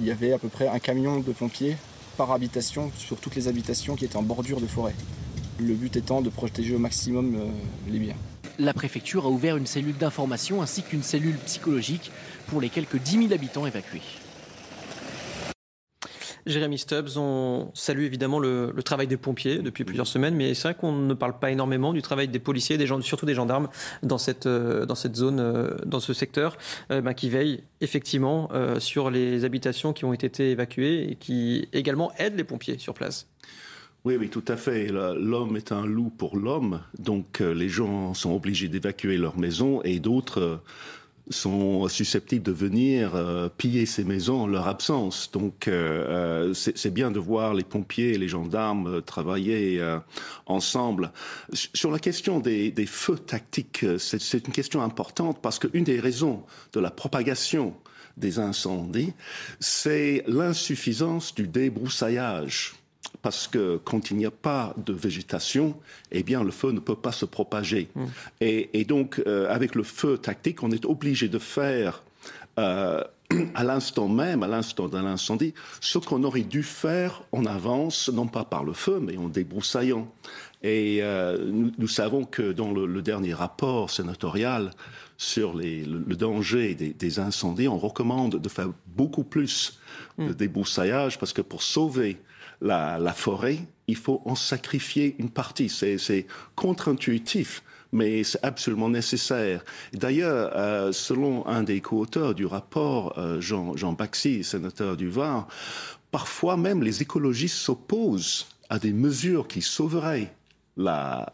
il 0.00 0.04
y 0.04 0.10
avait 0.10 0.32
à 0.32 0.38
peu 0.38 0.48
près 0.48 0.66
un 0.66 0.78
camion 0.80 1.20
de 1.20 1.32
pompiers 1.32 1.76
par 2.14 2.32
habitation 2.32 2.90
sur 2.96 3.16
toutes 3.16 3.36
les 3.36 3.48
habitations 3.48 3.96
qui 3.96 4.04
étaient 4.04 4.16
en 4.16 4.22
bordure 4.22 4.60
de 4.60 4.66
forêt. 4.66 4.94
Le 5.58 5.74
but 5.74 5.96
étant 5.96 6.20
de 6.20 6.30
protéger 6.30 6.74
au 6.74 6.78
maximum 6.78 7.36
euh, 7.36 7.46
les 7.88 7.98
biens. 7.98 8.16
La 8.58 8.72
préfecture 8.72 9.26
a 9.26 9.28
ouvert 9.28 9.56
une 9.56 9.66
cellule 9.66 9.96
d'information 9.96 10.62
ainsi 10.62 10.82
qu'une 10.82 11.02
cellule 11.02 11.36
psychologique 11.46 12.10
pour 12.46 12.60
les 12.60 12.68
quelques 12.68 12.98
10 12.98 13.28
000 13.28 13.32
habitants 13.32 13.66
évacués. 13.66 14.02
Jérémy 16.46 16.78
Stubbs, 16.78 17.16
on 17.16 17.70
salue 17.74 18.02
évidemment 18.02 18.38
le, 18.38 18.72
travail 18.84 19.06
des 19.06 19.16
pompiers 19.16 19.58
depuis 19.58 19.84
plusieurs 19.84 20.06
semaines, 20.06 20.34
mais 20.34 20.54
c'est 20.54 20.68
vrai 20.68 20.74
qu'on 20.74 20.92
ne 20.92 21.14
parle 21.14 21.38
pas 21.38 21.50
énormément 21.50 21.92
du 21.92 22.02
travail 22.02 22.28
des 22.28 22.38
policiers, 22.38 22.76
des 22.76 22.86
gens, 22.86 23.00
surtout 23.00 23.24
des 23.24 23.34
gendarmes 23.34 23.68
dans 24.02 24.18
cette, 24.18 24.46
euh, 24.46 24.84
dans 24.84 24.94
cette 24.94 25.16
zone, 25.16 25.40
euh, 25.40 25.76
dans 25.86 26.00
ce 26.00 26.12
secteur, 26.12 26.58
euh, 26.90 27.00
ben, 27.00 27.14
qui 27.14 27.30
veillent 27.30 27.62
effectivement 27.80 28.48
sur 28.78 29.10
les 29.10 29.44
habitations 29.44 29.92
qui 29.92 30.04
ont 30.04 30.12
été 30.12 30.50
évacuées 30.50 31.10
et 31.10 31.16
qui 31.16 31.68
également 31.72 32.12
aident 32.18 32.36
les 32.36 32.44
pompiers 32.44 32.78
sur 32.78 32.94
place. 32.94 33.26
Oui, 34.04 34.16
oui, 34.18 34.28
tout 34.28 34.44
à 34.48 34.56
fait. 34.56 34.88
L'homme 34.88 35.56
est 35.56 35.72
un 35.72 35.86
loup 35.86 36.10
pour 36.10 36.36
l'homme, 36.36 36.80
donc 36.98 37.40
les 37.40 37.68
gens 37.68 38.14
sont 38.14 38.34
obligés 38.34 38.68
d'évacuer 38.68 39.16
leur 39.16 39.38
maison 39.38 39.82
et 39.82 39.98
d'autres 39.98 40.60
sont 41.30 41.88
susceptibles 41.88 42.44
de 42.44 42.52
venir 42.52 43.14
euh, 43.14 43.48
piller 43.48 43.86
ces 43.86 44.04
maisons 44.04 44.42
en 44.42 44.46
leur 44.46 44.68
absence. 44.68 45.30
Donc 45.32 45.68
euh, 45.68 46.50
euh 46.50 46.54
c'est 46.54 46.92
bien 46.92 47.10
de 47.10 47.18
voir 47.18 47.54
les 47.54 47.64
pompiers 47.64 48.12
et 48.12 48.18
les 48.18 48.28
gendarmes 48.28 48.86
euh, 48.86 49.00
travailler 49.00 49.82
ensemble. 50.46 51.12
Sur 51.52 51.90
la 51.90 51.98
question 51.98 52.40
des, 52.40 52.70
des 52.70 52.86
feux 52.86 53.18
tactiques, 53.18 53.84
c'est 53.98 54.46
une 54.46 54.52
question 54.52 54.82
importante 54.82 55.40
parce 55.40 55.58
qu'une 55.58 55.84
des 55.84 56.00
raisons 56.00 56.44
de 56.72 56.80
la 56.80 56.90
propagation 56.90 57.74
des 58.16 58.38
incendies, 58.38 59.12
c'est 59.60 60.22
l'insuffisance 60.26 61.34
du 61.34 61.48
débroussaillage 61.48 62.74
parce 63.22 63.48
que 63.48 63.80
quand 63.82 64.10
il 64.10 64.16
n'y 64.16 64.26
a 64.26 64.30
pas 64.30 64.74
de 64.76 64.92
végétation, 64.92 65.74
eh 66.12 66.22
bien 66.22 66.42
le 66.42 66.50
feu 66.50 66.72
ne 66.72 66.80
peut 66.80 66.96
pas 66.96 67.12
se 67.12 67.24
propager. 67.24 67.88
Hmm. 67.94 68.06
Et, 68.40 68.84
donc, 68.84 69.22
euh, 69.26 69.46
avec 69.48 69.74
le 69.74 69.82
feu 69.82 70.18
tactique, 70.18 70.62
on 70.62 70.70
est 70.70 70.84
obligé 70.84 71.28
de 71.28 71.38
faire 71.38 72.02
euh, 72.58 73.02
à 73.54 73.64
l'instant 73.64 74.08
même, 74.08 74.42
à 74.42 74.46
l'instant 74.46 74.88
d'un 74.88 75.06
incendie, 75.06 75.54
ce 75.80 75.98
qu'on 75.98 76.22
aurait 76.24 76.42
dû 76.42 76.62
faire 76.62 77.22
en 77.32 77.46
avance, 77.46 78.10
non 78.10 78.26
pas 78.26 78.44
par 78.44 78.64
le 78.64 78.72
feu, 78.72 79.00
mais 79.00 79.16
en 79.16 79.28
débroussaillant. 79.28 80.06
Et 80.62 81.00
euh, 81.02 81.50
nous, 81.78 81.88
savons 81.88 82.24
que 82.24 82.52
dans 82.52 82.72
le, 82.72 83.02
dernier 83.02 83.34
rapport 83.34 83.90
sénatorial 83.90 84.70
sur 85.18 85.54
le, 85.54 86.14
danger 86.14 86.74
des, 86.74 87.18
incendies, 87.18 87.68
on 87.68 87.78
recommande 87.78 88.36
de 88.36 88.48
faire 88.48 88.68
beaucoup 88.86 89.24
plus 89.24 89.78
de 90.18 90.24
hmm. 90.24 90.34
débroussaillage 90.34 91.18
parce 91.18 91.32
que 91.32 91.42
pour 91.42 91.62
sauver 91.62 92.18
la, 92.64 93.12
forêt, 93.12 93.58
il 93.86 93.96
faut 93.96 94.22
en 94.24 94.34
sacrifier 94.34 95.14
une 95.18 95.30
partie. 95.30 95.68
C'est 95.68 96.26
contre-intuitif 96.56 97.62
mais 97.92 98.24
c'est 98.24 98.44
absolument 98.44 98.88
nécessaire. 98.88 99.64
D'ailleurs, 99.92 100.50
euh, 100.56 100.90
selon 100.90 101.46
un 101.46 101.62
des 101.62 101.80
co-auteurs 101.80 102.34
du 102.34 102.44
rapport, 102.44 103.16
euh, 103.20 103.40
Jean, 103.40 103.76
Jean 103.76 103.92
Baxi, 103.92 104.42
sénateur 104.42 104.96
du 104.96 105.08
Var, 105.08 105.46
parfois 106.10 106.56
même 106.56 106.82
les 106.82 107.02
écologistes 107.02 107.54
s'opposent 107.54 108.48
à 108.68 108.80
des 108.80 108.92
mesures 108.92 109.46
qui 109.46 109.62
sauveraient 109.62 110.34
la, 110.76 111.32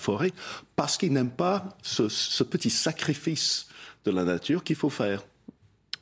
forêt 0.00 0.32
parce 0.74 0.96
qu'ils 0.96 1.12
n'aiment 1.12 1.30
pas 1.30 1.68
ce, 1.82 2.08
ce, 2.08 2.42
petit 2.42 2.70
sacrifice 2.70 3.68
de 4.04 4.10
la 4.10 4.24
nature 4.24 4.64
qu'il 4.64 4.74
faut 4.74 4.90
faire. 4.90 5.22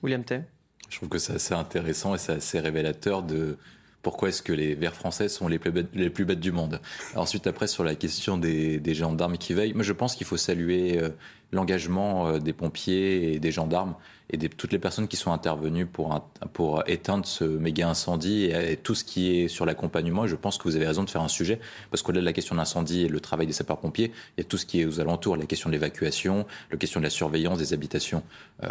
William 0.03 0.25
Tay 0.25 0.45
Je 0.89 0.97
trouve 0.97 1.11
que 1.11 1.19
c'est 1.19 1.35
assez 1.35 1.53
intéressant 1.53 2.15
et 2.15 2.19
c'est 2.19 2.33
assez 2.33 2.59
révélateur 2.59 3.23
de, 3.23 3.59
pourquoi 4.03 4.29
est-ce 4.29 4.43
que 4.43 4.53
les 4.53 4.75
Verts 4.75 4.95
français 4.95 5.29
sont 5.29 5.49
les 5.49 5.59
plus 5.59 5.71
bêtes, 5.71 5.89
les 5.95 6.11
plus 6.11 6.25
bêtes 6.25 6.41
du 6.41 6.53
monde. 6.53 6.81
Ensuite, 7.15 7.47
après, 7.47 7.67
sur 7.67 7.85
la 7.85 7.95
question 7.95 8.37
des, 8.37 8.79
des 8.79 8.95
gendarmes 8.95 9.39
qui 9.39 9.55
veillent, 9.55 9.75
moi 9.75 9.85
je 9.85 9.93
pense 9.93 10.17
qu'il 10.17 10.27
faut 10.27 10.37
saluer 10.37 10.99
euh, 10.99 11.11
l'engagement 11.53 12.29
euh, 12.29 12.39
des 12.39 12.53
pompiers 12.53 13.35
et 13.35 13.39
des 13.39 13.53
gendarmes 13.53 13.95
et 14.31 14.39
de 14.39 14.47
toutes 14.47 14.73
les 14.73 14.79
personnes 14.79 15.09
qui 15.09 15.17
sont 15.17 15.31
intervenues 15.31 15.87
pour, 15.87 16.27
pour 16.55 16.83
éteindre 16.89 17.27
ce 17.27 17.45
méga 17.45 17.89
incendie 17.89 18.45
et, 18.47 18.77
tout 18.77 18.95
ce 18.95 19.05
qui 19.05 19.37
est 19.37 19.49
sur 19.49 19.67
l'accompagnement. 19.67 20.27
Je 20.27 20.37
pense 20.37 20.57
que 20.57 20.65
vous 20.65 20.75
avez 20.75 20.87
raison 20.87 21.05
de 21.05 21.11
faire 21.11 21.21
un 21.21 21.29
sujet, 21.29 21.61
parce 21.91 22.03
qu'au-delà 22.03 22.23
de 22.23 22.27
la 22.27 22.33
question 22.33 22.55
de 22.55 22.61
l'incendie 22.61 23.03
et 23.03 23.09
le 23.09 23.21
travail 23.21 23.47
des 23.47 23.53
sapeurs-pompiers, 23.53 24.11
il 24.37 24.41
y 24.43 24.47
a 24.47 24.49
tout 24.49 24.57
ce 24.57 24.65
qui 24.65 24.81
est 24.81 24.87
aux 24.87 25.01
alentours, 25.01 25.37
la 25.37 25.45
question 25.45 25.69
de 25.69 25.75
l'évacuation, 25.75 26.47
la 26.71 26.79
question 26.79 27.01
de 27.01 27.05
la 27.05 27.11
surveillance 27.11 27.59
des 27.59 27.75
habitations. 27.75 28.23
Euh, 28.63 28.69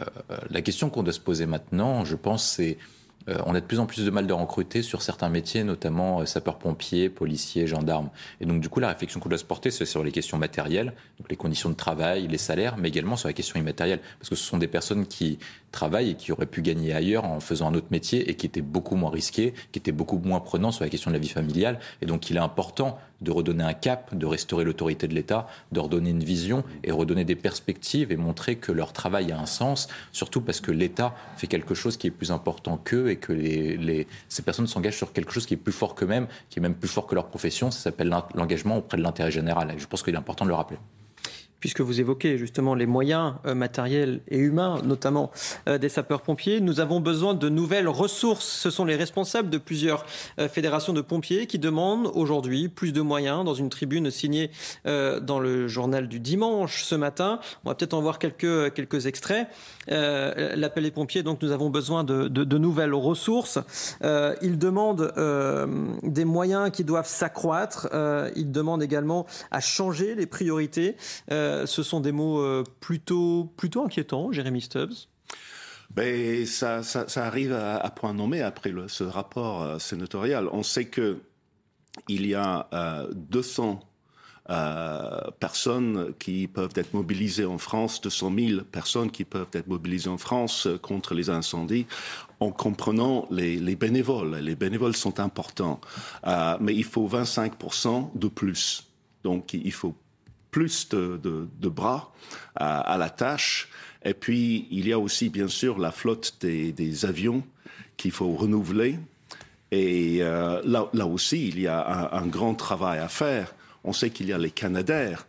la 0.49 0.61
question 0.61 0.89
qu'on 0.89 1.03
doit 1.03 1.13
se 1.13 1.19
poser 1.19 1.45
maintenant, 1.45 2.05
je 2.05 2.15
pense, 2.15 2.43
c'est 2.43 2.77
euh, 3.29 3.37
on 3.45 3.55
a 3.55 3.59
de 3.59 3.65
plus 3.65 3.79
en 3.79 3.85
plus 3.85 4.05
de 4.05 4.09
mal 4.09 4.27
de 4.27 4.33
recruter 4.33 4.81
sur 4.81 5.01
certains 5.01 5.29
métiers, 5.29 5.63
notamment 5.63 6.21
euh, 6.21 6.25
sapeurs-pompiers, 6.25 7.09
policiers, 7.09 7.67
gendarmes. 7.67 8.09
Et 8.39 8.45
donc, 8.45 8.61
du 8.61 8.69
coup, 8.69 8.79
la 8.79 8.89
réflexion 8.89 9.19
qu'on 9.19 9.29
doit 9.29 9.37
se 9.37 9.45
porter, 9.45 9.71
c'est 9.71 9.85
sur 9.85 10.03
les 10.03 10.11
questions 10.11 10.37
matérielles, 10.37 10.93
donc 11.19 11.29
les 11.29 11.35
conditions 11.35 11.69
de 11.69 11.75
travail, 11.75 12.27
les 12.27 12.37
salaires, 12.37 12.77
mais 12.77 12.89
également 12.89 13.15
sur 13.15 13.27
la 13.27 13.33
question 13.33 13.59
immatérielle, 13.59 13.99
parce 14.19 14.29
que 14.29 14.35
ce 14.35 14.43
sont 14.43 14.57
des 14.57 14.67
personnes 14.67 15.05
qui 15.05 15.39
travaillent 15.71 16.11
et 16.11 16.15
qui 16.15 16.31
auraient 16.31 16.45
pu 16.45 16.61
gagner 16.61 16.93
ailleurs 16.93 17.25
en 17.25 17.39
faisant 17.39 17.69
un 17.69 17.73
autre 17.75 17.87
métier 17.91 18.29
et 18.29 18.35
qui 18.35 18.45
étaient 18.45 18.61
beaucoup 18.61 18.95
moins 18.95 19.11
risqués, 19.11 19.53
qui 19.71 19.79
étaient 19.79 19.91
beaucoup 19.91 20.19
moins 20.23 20.39
prenants 20.39 20.71
sur 20.71 20.83
la 20.83 20.89
question 20.89 21.11
de 21.11 21.15
la 21.15 21.19
vie 21.19 21.29
familiale. 21.29 21.79
Et 22.01 22.05
donc, 22.05 22.29
il 22.29 22.37
est 22.37 22.39
important 22.41 22.97
de 23.21 23.31
redonner 23.31 23.63
un 23.63 23.73
cap, 23.73 24.15
de 24.15 24.25
restaurer 24.25 24.63
l'autorité 24.63 25.07
de 25.07 25.13
l'État, 25.13 25.47
de 25.71 25.79
redonner 25.79 26.09
une 26.09 26.23
vision 26.23 26.63
et 26.83 26.91
redonner 26.91 27.23
des 27.23 27.35
perspectives 27.35 28.11
et 28.11 28.17
montrer 28.17 28.55
que 28.55 28.71
leur 28.71 28.93
travail 28.93 29.31
a 29.31 29.39
un 29.39 29.45
sens, 29.45 29.87
surtout 30.11 30.41
parce 30.41 30.59
que 30.59 30.71
l'État 30.71 31.15
fait 31.37 31.47
quelque 31.47 31.73
chose 31.73 31.97
qui 31.97 32.07
est 32.07 32.11
plus 32.11 32.31
important 32.31 32.77
qu'eux 32.77 33.09
et 33.09 33.17
que 33.17 33.33
ces 34.29 34.41
personnes 34.41 34.67
s'engagent 34.67 34.97
sur 34.97 35.13
quelque 35.13 35.31
chose 35.31 35.45
qui 35.45 35.53
est 35.53 35.57
plus 35.57 35.73
fort 35.73 35.95
qu'eux-mêmes, 35.95 36.27
qui 36.49 36.59
est 36.59 36.61
même 36.61 36.75
plus 36.75 36.89
fort 36.89 37.07
que 37.07 37.15
leur 37.15 37.27
profession. 37.27 37.71
Ça 37.71 37.79
s'appelle 37.79 38.09
l'engagement 38.35 38.77
auprès 38.77 38.97
de 38.97 39.03
l'intérêt 39.03 39.31
général. 39.31 39.71
Et 39.71 39.79
je 39.79 39.87
pense 39.87 40.03
qu'il 40.03 40.13
est 40.13 40.17
important 40.17 40.45
de 40.45 40.49
le 40.49 40.55
rappeler. 40.55 40.77
Puisque 41.61 41.79
vous 41.79 42.01
évoquez 42.01 42.37
justement 42.37 42.75
les 42.75 42.85
moyens 42.85 43.35
matériels 43.45 44.19
et 44.27 44.37
humains, 44.37 44.81
notamment 44.83 45.31
des 45.67 45.87
sapeurs-pompiers. 45.87 46.59
Nous 46.59 46.79
avons 46.79 46.99
besoin 46.99 47.33
de 47.33 47.47
nouvelles 47.47 47.87
ressources. 47.87 48.45
Ce 48.45 48.69
sont 48.69 48.83
les 48.83 48.95
responsables 48.95 49.49
de 49.49 49.57
plusieurs 49.57 50.05
fédérations 50.49 50.91
de 50.91 51.01
pompiers 51.01 51.47
qui 51.47 51.59
demandent 51.59 52.11
aujourd'hui 52.13 52.67
plus 52.67 52.91
de 52.91 53.01
moyens 53.01 53.45
dans 53.45 53.53
une 53.53 53.69
tribune 53.69 54.11
signée 54.11 54.51
dans 54.85 55.39
le 55.39 55.67
journal 55.67 56.07
du 56.07 56.19
dimanche 56.19 56.83
ce 56.83 56.95
matin. 56.95 57.39
On 57.63 57.69
va 57.69 57.75
peut-être 57.75 57.93
en 57.93 58.01
voir 58.01 58.19
quelques, 58.19 58.73
quelques 58.73 59.05
extraits. 59.05 59.47
L'appel 59.87 60.83
des 60.83 60.91
pompiers, 60.91 61.23
donc 61.23 61.41
nous 61.41 61.51
avons 61.51 61.69
besoin 61.69 62.03
de, 62.03 62.27
de, 62.27 62.57
nouvelles 62.57 62.93
ressources. 62.93 63.59
ils 64.41 64.57
demandent 64.57 65.13
des 66.03 66.25
moyens 66.25 66.71
qui 66.71 66.83
doivent 66.83 67.07
s'accroître. 67.07 67.87
Euh, 67.93 68.31
il 68.35 68.51
demande 68.51 68.81
également 68.81 69.25
à 69.51 69.59
changer 69.59 70.15
les 70.15 70.25
priorités. 70.25 70.95
Euh, 71.31 71.50
ce 71.65 71.83
sont 71.83 71.99
des 71.99 72.11
mots 72.11 72.41
euh, 72.41 72.63
plutôt, 72.79 73.51
plutôt 73.57 73.83
inquiétants, 73.83 74.31
Jérémy 74.31 74.61
Stubbs? 74.61 75.07
Ben, 75.91 76.45
ça, 76.45 76.83
ça, 76.83 77.25
arrive 77.25 77.51
à, 77.53 77.89
point 77.89 78.13
nommé 78.13 78.41
après 78.41 78.73
ce 78.87 79.03
rapport 79.03 79.81
sénatorial. 79.81 80.47
On 80.53 80.63
sait 80.63 80.85
que 80.85 81.17
il 82.07 82.25
y 82.25 82.33
a 82.33 82.69
200 83.13 83.81
euh, 84.49 85.21
personnes 85.39 86.13
qui 86.17 86.47
peuvent 86.47 86.73
être 86.75 86.93
mobilisées 86.93 87.45
en 87.45 87.57
France, 87.57 88.01
200 88.01 88.31
000 88.37 88.61
personnes 88.63 89.11
qui 89.11 89.23
peuvent 89.23 89.47
être 89.53 89.67
mobilisées 89.67 90.09
en 90.09 90.17
France 90.17 90.67
contre 90.81 91.13
les 91.13 91.29
incendies, 91.29 91.85
en 92.39 92.51
comprenant 92.51 93.27
les, 93.29 93.57
les 93.57 93.75
bénévoles. 93.75 94.37
Les 94.37 94.55
bénévoles 94.55 94.95
sont 94.95 95.19
importants, 95.19 95.79
euh, 96.25 96.57
mais 96.59 96.75
il 96.75 96.83
faut 96.83 97.07
25% 97.07 98.09
de 98.15 98.27
plus. 98.27 98.87
Donc 99.23 99.53
il 99.53 99.71
faut 99.71 99.95
plus 100.51 100.89
de, 100.89 101.19
de, 101.21 101.47
de 101.59 101.69
bras 101.69 102.13
à, 102.55 102.79
à, 102.81 102.97
la 102.97 103.09
tâche. 103.09 103.69
Et 104.03 104.13
puis 104.13 104.67
il 104.71 104.87
y 104.87 104.93
a 104.93 104.99
aussi 104.99 105.29
bien 105.29 105.47
sûr 105.47 105.79
la 105.79 105.91
flotte 105.91 106.37
des, 106.41 106.71
des 106.71 107.05
avions 107.05 107.43
qu'il 107.97 108.11
faut 108.11 108.31
renouveler. 108.33 108.99
Et 109.71 110.17
euh, 110.21 110.61
là, 110.65 110.89
là, 110.93 111.05
aussi, 111.07 111.47
il 111.47 111.59
y 111.59 111.67
a 111.67 112.11
un, 112.13 112.23
un 112.23 112.27
grand 112.27 112.55
travail 112.55 112.99
à 112.99 113.07
faire 113.07 113.53
on 113.83 113.93
sait 113.93 114.09
qu'il 114.09 114.27
y 114.27 114.33
a 114.33 114.37
les 114.37 114.51
Canadaires, 114.51 115.25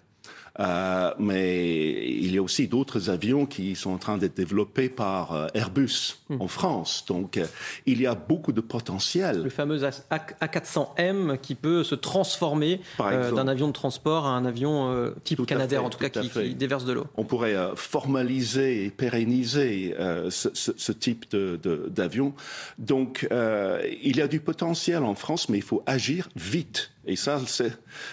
euh, 0.61 1.15
mais 1.19 2.07
il 2.07 2.35
y 2.35 2.39
a 2.39 2.43
aussi 2.43 2.69
d'autres 2.69 3.09
avions 3.09 3.47
qui 3.47 3.75
sont 3.75 3.91
en 3.91 3.99
train 3.99 4.19
d'être 4.19 4.37
développés 4.37 4.91
par 4.91 5.33
euh, 5.33 5.47
Airbus 5.55 6.19
hmm. 6.29 6.41
en 6.41 6.49
France. 6.49 7.05
Donc, 7.09 7.39
euh, 7.39 7.47
il 7.87 8.01
y 8.01 8.07
a 8.07 8.15
beaucoup 8.15 8.53
de 8.53 8.61
potentiel. 8.61 9.43
Le 9.43 9.51
fameux 9.51 9.79
A400M 9.79 11.39
qui 11.39 11.55
peut 11.55 11.85
se 11.85 11.95
transformer 11.95 12.81
d'un 12.99 13.49
avion 13.49 13.69
de 13.69 13.73
transport 13.73 14.27
à 14.27 14.31
un 14.31 14.45
avion 14.45 15.13
type 15.25 15.47
Canadair, 15.47 15.85
en 15.85 15.91
tout, 15.91 15.99
cas, 15.99 16.09
qui, 16.09 16.55
déverse 16.55 16.85
de 16.85 16.93
l'eau. 16.93 17.07
On 17.17 17.25
pourrait 17.25 17.57
formaliser 17.75 18.85
et 18.85 18.91
pérenniser 18.91 19.95
ce, 20.31 20.93
type 20.93 21.35
d'avion. 21.35 22.35
Donc, 22.79 23.27
il 23.31 24.17
y 24.17 24.21
a 24.21 24.29
du 24.29 24.41
potentiel 24.41 25.03
en 25.03 25.15
France, 25.15 25.49
mais 25.49 25.59
il 25.59 25.65
faut 25.65 25.83
agir 25.87 26.29
vite. 26.37 26.91
Et 27.07 27.17
ça, 27.17 27.41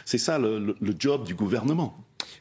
c'est 0.06 0.18
ça 0.18 0.40
le 0.40 0.76
job 0.98 1.26
du 1.26 1.36
gouvernement 1.36 1.98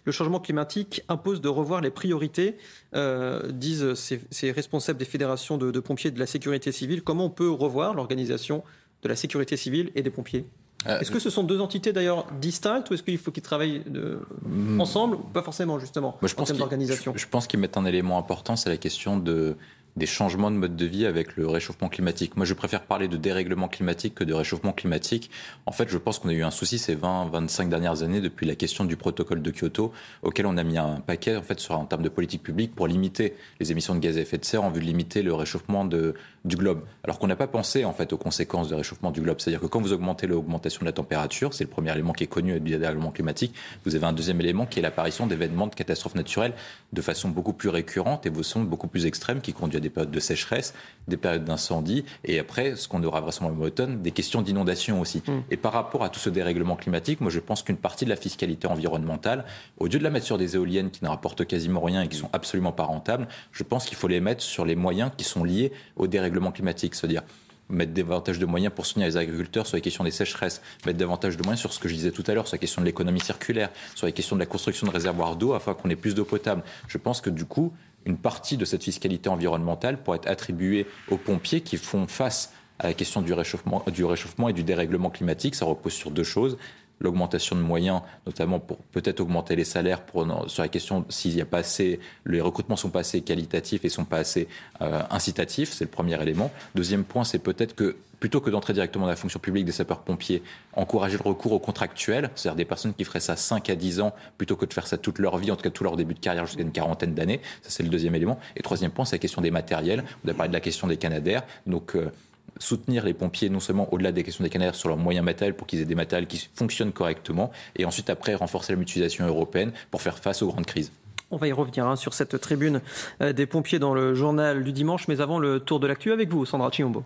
le 0.09 0.13
changement 0.13 0.41
climatique 0.41 1.03
impose 1.11 1.43
de 1.43 1.51
revoir 1.51 1.83
les 1.83 1.91
priorités, 1.91 2.57
euh, 2.95 3.53
disent 3.53 3.93
ces, 3.93 4.51
responsables 4.53 4.99
des 4.99 5.05
fédérations 5.05 5.59
de, 5.59 5.81
pompiers 5.81 6.11
de 6.11 6.19
la 6.19 6.25
sécurité 6.25 6.73
civile. 6.73 7.03
Comment 7.03 7.27
on 7.27 7.31
peut 7.31 7.51
revoir 7.51 7.93
l'organisation 7.93 8.65
de 9.03 9.09
la 9.11 9.17
sécurité 9.17 9.59
civile 9.59 9.93
et 9.95 10.03
des 10.03 10.09
pompiers? 10.09 10.47
Euh, 10.87 10.99
est-ce 11.01 11.11
que 11.11 11.19
ce 11.19 11.29
sont 11.29 11.43
deux 11.43 11.61
entités 11.61 11.93
d'ailleurs 11.93 12.25
distinctes 12.41 12.89
ou 12.89 12.95
est-ce 12.95 13.03
qu'il 13.03 13.19
faut 13.19 13.33
qu'ils 13.33 13.43
travaillent 13.43 13.83
de... 13.87 14.21
Hmm. 14.47 14.81
ensemble? 14.81 15.17
Ou 15.17 15.19
pas 15.19 15.43
forcément 15.43 15.79
justement 15.79 16.17
je 16.23 16.35
en 16.39 16.45
termes 16.45 16.59
d'organisation 16.59 17.13
je, 17.15 17.21
je, 17.21 17.27
pense 17.27 17.47
qu'ils 17.47 17.61
mettent 17.61 17.77
un 17.77 17.85
élément 17.85 18.17
important, 18.17 18.57
c'est 18.57 18.71
la 18.71 18.77
question 18.79 19.19
de 19.19 19.57
des 19.99 20.07
changements 20.07 20.51
de 20.51 20.57
mode 20.57 20.77
de 20.77 20.87
vie 20.87 21.05
avec 21.05 21.37
le 21.37 21.47
réchauffement 21.47 21.89
climatique. 21.89 22.37
Moi, 22.37 22.47
je 22.47 22.55
préfère 22.55 22.83
parler 22.83 23.09
de 23.09 23.17
dérèglement 23.17 23.69
climatique 23.69 24.15
que 24.15 24.25
de 24.25 24.33
réchauffement 24.33 24.73
climatique. 24.73 25.31
En 25.67 25.73
fait, 25.73 25.89
je 25.89 25.99
pense 25.99 26.19
qu'on 26.19 26.29
a 26.29 26.33
eu 26.33 26.43
un 26.43 26.51
souci 26.51 26.79
ces 26.79 26.97
20-25 26.97 27.69
dernières 27.69 28.03
années 28.03 28.21
depuis 28.21 28.47
la 28.47 28.55
question 28.55 28.85
du 28.85 28.97
protocole 28.97 29.43
de 29.43 29.51
Kyoto, 29.51 29.93
auquel 30.23 30.47
on 30.47 30.57
a 30.57 30.63
mis 30.63 30.79
un 30.79 31.01
paquet 31.01 31.37
en 31.37 31.43
fait 31.43 31.61
sur 31.61 31.75
en 31.75 31.85
termes 31.85 32.03
de 32.03 32.09
politique 32.09 32.43
publique 32.43 32.75
pour 32.75 32.87
limiter 32.87 33.35
les 33.61 33.73
émissions 33.73 33.95
de 33.95 34.01
gaz 34.01 34.17
à 34.17 34.21
effet 34.21 34.39
de 34.39 34.45
serre 34.45 34.65
en 34.65 34.71
vue 34.71 34.81
de 34.81 34.87
limiter 34.87 35.23
le 35.23 35.35
réchauffement 35.35 35.85
de, 35.85 36.15
du 36.45 36.57
globe. 36.57 36.83
Alors 37.03 37.19
qu'on 37.19 37.27
n'a 37.27 37.37
pas 37.37 37.47
pensé 37.47 37.85
en 37.85 37.93
fait 37.93 38.13
aux 38.13 38.19
conséquences 38.19 38.69
du 38.69 38.75
réchauffement 38.75 39.11
du 39.11 39.21
globe. 39.21 39.41
C'est-à-dire 39.41 39.61
que 39.61 39.67
quand 39.67 39.81
vous 39.81 39.93
augmentez 39.93 40.27
l'augmentation 40.27 40.81
de 40.81 40.87
la 40.87 40.93
température, 40.93 41.53
c'est 41.55 41.65
le 41.65 41.71
premier 41.71 41.93
élément 41.93 42.13
qui 42.13 42.25
est 42.25 42.29
connu 42.29 42.59
du 42.61 42.77
dérèglement 42.79 43.11
climatique. 43.11 43.55
Vous 43.85 43.97
avez 43.97 44.07
un 44.07 44.13
deuxième 44.13 44.41
élément 44.41 44.67
qui 44.67 44.79
est 44.79 44.83
l'apparition 44.83 45.27
d'événements 45.27 45.67
de 45.67 45.75
catastrophes 45.75 46.15
naturelles 46.15 46.55
de 46.93 47.03
façon 47.03 47.29
beaucoup 47.29 47.53
plus 47.53 47.69
récurrente 47.69 48.27
et 48.27 48.31
beaucoup 48.31 48.89
plus 48.89 49.07
extrêmes 49.07 49.41
qui 49.41 49.53
conduit 49.53 49.79
à 49.79 49.81
des 49.81 49.88
périodes 49.91 50.11
de 50.11 50.21
sécheresse, 50.21 50.75
des 51.07 51.17
périodes 51.17 51.45
d'incendie, 51.45 52.05
et 52.25 52.39
après, 52.39 52.77
ce 52.77 52.89
qu'on 52.89 53.03
aura 53.03 53.21
vraisemblablement 53.21 53.65
automne, 53.65 54.03
des 54.03 54.11
questions 54.11 54.43
d'inondation 54.43 55.01
aussi. 55.01 55.23
Mm. 55.27 55.33
Et 55.51 55.57
par 55.57 55.73
rapport 55.73 56.05
à 56.05 56.09
tout 56.09 56.21
ce 56.21 56.31
dérèglement 56.31 56.77
climatique, 56.77 57.21
moi 57.21 57.31
je 57.31 57.41
pense 57.41 57.63
qu'une 57.63 57.77
partie 57.77 58.05
de 58.05 58.11
la 58.11 58.17
fiscalité 58.17 58.67
environnementale, 58.67 59.45
au 59.79 59.87
lieu 59.87 59.99
de 59.99 60.05
la 60.05 60.11
mettre 60.11 60.27
sur 60.27 60.39
des 60.39 60.57
éoliennes 60.57 60.91
qui 60.91 61.05
ne 61.05 61.09
rapportent 61.09 61.47
quasiment 61.47 61.81
rien 61.81 62.03
et 62.03 62.09
qui 62.09 62.17
sont 62.17 62.31
absolument 62.33 62.73
pas 62.73 62.85
rentables, 62.85 63.29
je 63.53 63.63
pense 63.63 63.87
qu'il 63.87 63.97
faut 63.97 64.09
les 64.09 64.21
mettre 64.21 64.43
sur 64.43 64.65
les 64.65 64.77
moyens 64.77 65.11
qui 65.17 65.25
sont 65.25 65.45
liés 65.45 65.73
au 65.97 66.07
dérèglement 66.07 66.53
climatique, 66.53 66.95
c'est-à-dire 66.95 67.23
mettre 67.69 67.93
davantage 67.93 68.39
de 68.39 68.47
moyens 68.47 68.73
pour 68.75 68.87
soutenir 68.87 69.07
les 69.07 69.17
agriculteurs 69.17 69.67
sur 69.67 69.77
les 69.77 69.83
questions 69.83 70.05
des 70.05 70.11
sécheresses, 70.11 70.63
mettre 70.87 70.99
davantage 70.99 71.37
de 71.37 71.43
moyens 71.43 71.61
sur 71.61 71.73
ce 71.73 71.79
que 71.79 71.89
je 71.89 71.95
disais 71.95 72.11
tout 72.11 72.25
à 72.27 72.35
l'heure, 72.35 72.47
sur 72.47 72.55
la 72.55 72.59
question 72.59 72.81
de 72.81 72.87
l'économie 72.87 73.21
circulaire, 73.21 73.71
sur 73.95 74.07
les 74.07 74.13
questions 74.13 74.37
de 74.37 74.41
la 74.41 74.47
construction 74.47 74.87
de 74.87 74.93
réservoirs 74.93 75.37
d'eau 75.37 75.53
afin 75.53 75.75
qu'on 75.75 75.91
ait 75.91 75.97
plus 75.97 76.15
d'eau 76.15 76.25
potable. 76.25 76.63
Je 76.87 76.99
pense 76.99 77.21
que 77.21 77.31
du 77.31 77.45
coup, 77.45 77.73
une 78.05 78.17
partie 78.17 78.57
de 78.57 78.65
cette 78.65 78.85
fiscalité 78.85 79.29
environnementale 79.29 80.03
pourrait 80.03 80.19
être 80.19 80.29
attribuée 80.29 80.87
aux 81.11 81.17
pompiers 81.17 81.61
qui 81.61 81.77
font 81.77 82.07
face 82.07 82.53
à 82.79 82.89
la 82.89 82.95
question 82.95 83.23
du 83.23 83.33
réchauffement, 83.33 83.85
du 83.93 84.05
réchauffement 84.05 84.49
et 84.49 84.53
du 84.53 84.63
dérèglement 84.63 85.11
climatique. 85.11 85.55
Ça 85.55 85.65
repose 85.65 85.93
sur 85.93 86.11
deux 86.11 86.25
choses 86.25 86.57
l'augmentation 87.01 87.57
de 87.57 87.61
moyens, 87.61 88.03
notamment 88.27 88.59
pour 88.61 88.79
peut-être 88.79 89.21
augmenter 89.21 89.57
les 89.57 89.65
salaires 89.65 90.03
sur 90.47 90.63
la 90.63 90.69
question 90.69 91.05
s'il 91.09 91.35
n'y 91.35 91.41
a 91.41 91.47
pas 91.47 91.59
assez, 91.59 92.01
les 92.27 92.41
recrutements 92.41 92.77
sont 92.77 92.91
pas 92.91 93.01
assez 93.01 93.21
qualitatifs 93.23 93.85
et 93.85 93.89
sont 93.89 94.05
pas 94.05 94.19
assez 94.19 94.49
euh, 94.81 95.03
incitatifs, 95.11 95.73
c'est 95.73 95.85
le 95.85 95.91
premier 95.91 96.21
élément. 96.21 96.51
Deuxième 96.75 97.05
point, 97.05 97.25
c'est 97.25 97.39
peut-être 97.39 97.75
que 97.75 97.97
plutôt 98.21 98.41
que 98.41 98.51
d'entrer 98.51 98.73
directement 98.73 99.05
dans 99.05 99.11
la 99.11 99.17
fonction 99.17 99.39
publique 99.39 99.65
des 99.65 99.73
sapeurs-pompiers, 99.73 100.43
encourager 100.73 101.17
le 101.17 101.29
recours 101.29 101.53
aux 101.53 101.59
contractuels, 101.59 102.31
c'est-à-dire 102.35 102.57
des 102.57 102.65
personnes 102.65 102.95
qui 102.95 103.05
feraient 103.05 103.21
ça 103.21 103.37
5 103.37 103.71
à 103.71 103.77
10 103.77 104.01
ans 104.01 104.15
plutôt 104.37 104.57
que 104.57 104.67
de 104.67 104.75
faire 104.75 104.87
ça 104.87 104.99
toute 104.99 105.19
leur 105.19 105.39
vie, 105.39 105.51
en 105.51 105.57
tout 105.57 105.63
cas 105.63 105.71
tout 105.71 105.85
leur 105.85 105.97
début 105.97 106.15
de 106.15 106.19
carrière 106.19 106.47
jusqu'à 106.47 106.63
une 106.63 106.73
quarantaine 106.73 107.15
d'années. 107.15 107.41
Ça, 107.63 107.71
c'est 107.71 107.83
le 107.83 107.89
deuxième 107.89 108.15
élément. 108.15 108.39
Et 108.57 108.63
troisième 108.63 108.91
point, 108.91 109.05
c'est 109.05 109.17
la 109.17 109.21
question 109.21 109.41
des 109.41 109.51
matériels. 109.51 110.05
Vous 110.23 110.31
avez 110.31 110.37
parlé 110.37 110.49
de 110.49 110.55
la 110.55 110.61
question 110.61 110.89
des 110.89 110.97
canadaires. 110.97 111.45
Donc, 111.67 111.95
euh, 111.95 112.11
soutenir 112.59 113.05
les 113.05 113.15
pompiers 113.15 113.49
non 113.49 113.61
seulement 113.61 113.93
au-delà 113.93 114.13
des 114.13 114.23
questions 114.25 114.45
des 114.45 114.51
canadaires 114.51 114.75
sur 114.75 114.89
leurs 114.89 114.99
moyens 114.99 115.25
matériels 115.25 115.55
pour 115.55 115.67
qu'ils 115.67 115.81
aient 115.81 115.85
des 115.85 115.95
matériels 115.95 116.27
qui 116.27 116.49
fonctionnent 116.55 116.93
correctement 116.93 117.51
et 117.77 117.85
ensuite 117.85 118.11
après 118.11 118.35
renforcer 118.35 118.73
la 118.73 118.79
mutualisation 118.79 119.27
européenne 119.27 119.73
pour 119.91 120.03
faire 120.03 120.19
face 120.19 120.43
aux 120.43 120.49
grandes 120.49 120.67
crises. 120.67 120.93
On 121.31 121.37
va 121.37 121.47
y 121.47 121.53
revenir 121.53 121.87
hein, 121.87 121.97
sur 121.97 122.15
cette 122.15 122.41
tribune 122.41 122.81
euh, 123.21 123.33
des 123.33 123.47
pompiers 123.47 123.79
dans 123.79 123.93
le 123.93 124.15
journal 124.15 124.65
du 124.65 124.73
dimanche, 124.73 125.09
mais 125.09 125.21
avant 125.21 125.39
le 125.39 125.61
tour 125.61 125.79
de 125.79 125.87
l'actu 125.87 126.13
avec 126.13 126.31
vous, 126.31 126.47
Sandra 126.47 126.71
Chiombo. 126.71 127.05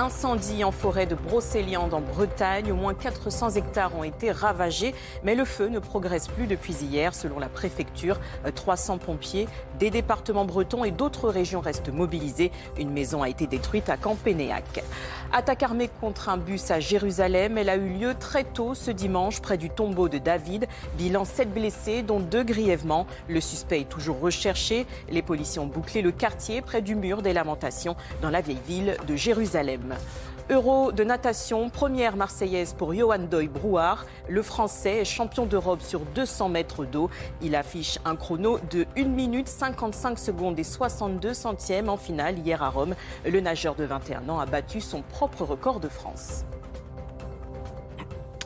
Incendie 0.00 0.64
en 0.64 0.72
forêt 0.72 1.04
de 1.04 1.14
Brocéliande 1.14 1.92
en 1.92 2.00
Bretagne. 2.00 2.72
Au 2.72 2.74
moins 2.74 2.94
400 2.94 3.50
hectares 3.50 3.94
ont 3.94 4.02
été 4.02 4.32
ravagés, 4.32 4.94
mais 5.24 5.34
le 5.34 5.44
feu 5.44 5.68
ne 5.68 5.78
progresse 5.78 6.26
plus 6.26 6.46
depuis 6.46 6.72
hier. 6.72 7.14
Selon 7.14 7.38
la 7.38 7.50
préfecture, 7.50 8.18
300 8.54 8.96
pompiers 8.96 9.46
des 9.78 9.90
départements 9.90 10.46
bretons 10.46 10.84
et 10.84 10.90
d'autres 10.90 11.28
régions 11.28 11.60
restent 11.60 11.92
mobilisés. 11.92 12.50
Une 12.78 12.90
maison 12.90 13.22
a 13.22 13.28
été 13.28 13.46
détruite 13.46 13.90
à 13.90 13.98
Campénéac. 13.98 14.82
Attaque 15.32 15.62
armée 15.62 15.88
contre 16.00 16.28
un 16.28 16.36
bus 16.36 16.72
à 16.72 16.80
Jérusalem. 16.80 17.56
Elle 17.56 17.68
a 17.68 17.76
eu 17.76 17.88
lieu 17.88 18.14
très 18.18 18.42
tôt 18.42 18.74
ce 18.74 18.90
dimanche 18.90 19.40
près 19.40 19.56
du 19.56 19.70
tombeau 19.70 20.08
de 20.08 20.18
David. 20.18 20.66
Bilan 20.98 21.24
7 21.24 21.54
blessés, 21.54 22.02
dont 22.02 22.18
deux 22.18 22.42
grièvement. 22.42 23.06
Le 23.28 23.40
suspect 23.40 23.82
est 23.82 23.88
toujours 23.88 24.18
recherché. 24.18 24.86
Les 25.08 25.22
policiers 25.22 25.60
ont 25.60 25.66
bouclé 25.66 26.02
le 26.02 26.10
quartier 26.10 26.62
près 26.62 26.82
du 26.82 26.96
mur 26.96 27.22
des 27.22 27.32
lamentations 27.32 27.94
dans 28.22 28.30
la 28.30 28.40
vieille 28.40 28.58
ville 28.66 28.96
de 29.06 29.14
Jérusalem. 29.14 29.94
Euro 30.50 30.90
de 30.90 31.04
natation, 31.04 31.70
première 31.70 32.16
marseillaise 32.16 32.74
pour 32.76 32.92
Johan 32.92 33.20
Doy 33.20 33.46
Brouard. 33.46 34.04
Le 34.28 34.42
Français 34.42 34.96
est 34.96 35.04
champion 35.04 35.46
d'Europe 35.46 35.80
sur 35.80 36.00
200 36.00 36.48
mètres 36.48 36.84
d'eau. 36.84 37.08
Il 37.40 37.54
affiche 37.54 38.00
un 38.04 38.16
chrono 38.16 38.58
de 38.68 38.84
1 38.96 39.04
minute 39.04 39.46
55 39.46 40.18
secondes 40.18 40.58
et 40.58 40.64
62 40.64 41.34
centièmes 41.34 41.88
en 41.88 41.96
finale 41.96 42.36
hier 42.40 42.64
à 42.64 42.68
Rome. 42.68 42.96
Le 43.24 43.40
nageur 43.40 43.76
de 43.76 43.84
21 43.84 44.28
ans 44.28 44.40
a 44.40 44.46
battu 44.46 44.80
son 44.80 45.02
propre 45.02 45.44
record 45.44 45.78
de 45.78 45.88
France. 45.88 46.44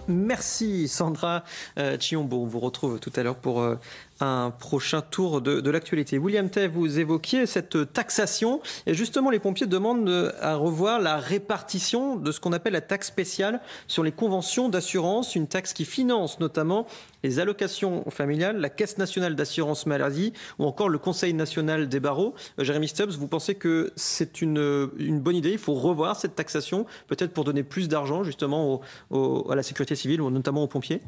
Merci 0.07 0.89
Sandra 0.89 1.45
euh, 1.79 1.97
Chiombo. 1.99 2.43
On 2.43 2.47
vous 2.47 2.61
retrouve 2.61 3.01
tout 3.01 3.13
à 3.17 3.23
l'heure 3.23 3.37
pour 3.37 3.63
euh, 3.63 3.77
un 4.21 4.51
prochain 4.51 5.03
tour 5.03 5.41
de, 5.41 5.71
l'actualité. 5.71 6.19
William 6.19 6.49
Tay, 6.49 6.69
vous 6.69 6.99
évoquiez 6.99 7.47
cette 7.47 7.93
taxation 7.93 8.61
et 8.87 8.95
justement 8.95 9.31
les 9.31 9.41
pompiers 9.41 9.67
demandent 9.67 10.33
à 10.41 10.55
revoir 10.55 11.01
la 11.01 11.17
répartition 11.17 12.17
de 12.17 12.31
ce 12.31 12.41
qu'on 12.41 12.53
appelle 12.53 12.75
la 12.75 12.81
taxe 12.81 13.09
spéciale 13.09 13.61
sur 13.89 14.03
les 14.03 14.13
conventions 14.13 14.69
d'assurance, 14.69 15.35
une 15.35 15.49
taxe 15.49 15.73
qui 15.73 15.85
finance 15.85 16.39
notamment 16.39 16.87
les 17.25 17.41
allocations 17.41 18.05
familiales, 18.11 18.59
la 18.59 18.69
Caisse 18.69 18.99
nationale 18.99 19.35
d'assurance 19.35 19.87
maladie 19.87 20.33
ou 20.59 20.65
encore 20.67 20.91
le 20.91 20.99
Conseil 20.99 21.33
national 21.33 21.89
des 21.89 21.99
barreaux. 21.99 22.35
Euh, 22.59 22.65
Jérémy 22.65 22.87
Stubbs, 22.87 23.13
vous 23.13 23.29
pensez 23.29 23.55
que 23.55 23.93
c'est 23.97 24.43
une, 24.43 24.91
bonne 25.21 25.37
idée? 25.37 25.53
Il 25.53 25.59
faut 25.59 25.75
revoir 25.75 26.17
cette 26.17 26.37
taxation, 26.37 26.87
peut-être 27.09 27.33
pour 27.33 27.45
donner 27.45 27.63
plus 27.63 27.89
d'argent 27.89 28.25
justement 28.25 28.83
à 29.11 29.55
la 29.55 29.63
sécurité 29.63 29.95
civile, 29.95 30.21
ou 30.21 30.31
notamment 30.31 30.63
aux 30.63 30.69
pompiers? 30.69 31.01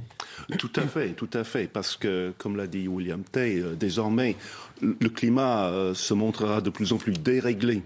Tout 0.59 0.73
à 0.77 0.83
fait, 0.83 1.11
tout 1.11 1.29
à 1.35 1.45
fait, 1.45 1.67
parce 1.67 1.97
que 1.97 2.33
comme 2.39 2.57
l'a 2.57 2.67
dit 2.67 2.89
William 2.97 3.23
Tay, 3.23 3.61
euh, 3.61 3.75
désormais 3.75 4.37
le 4.83 5.09
climat 5.09 5.69
euh, 5.69 5.95
se 5.95 6.15
montrera 6.15 6.61
de 6.61 6.71
plus 6.71 6.93
en 6.93 6.99
plus 6.99 7.15
déréglé. 7.15 7.83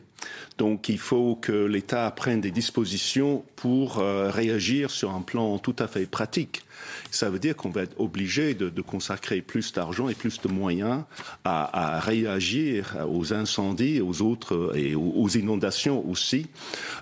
Donc 0.58 0.88
il 0.88 0.98
faut 0.98 1.36
que 1.36 1.52
l'État 1.66 2.10
prenne 2.10 2.40
des 2.40 2.50
dispositions 2.50 3.44
pour 3.56 3.96
réagir 3.96 4.90
sur 4.90 5.12
un 5.12 5.22
plan 5.22 5.58
tout 5.58 5.76
à 5.78 5.88
fait 5.88 6.04
pratique. 6.04 6.62
Ça 7.10 7.30
veut 7.30 7.38
dire 7.38 7.56
qu'on 7.56 7.70
va 7.70 7.82
être 7.82 7.98
obligé 8.00 8.54
de, 8.54 8.80
consacrer 8.82 9.40
plus 9.40 9.72
d'argent 9.72 10.08
et 10.08 10.14
plus 10.14 10.40
de 10.40 10.48
moyens 10.48 11.04
à, 11.44 12.00
réagir 12.00 12.96
aux 13.08 13.32
incendies, 13.32 14.00
aux 14.00 14.22
autres 14.22 14.72
et 14.76 14.94
aux, 14.94 15.28
inondations 15.28 16.08
aussi. 16.08 16.46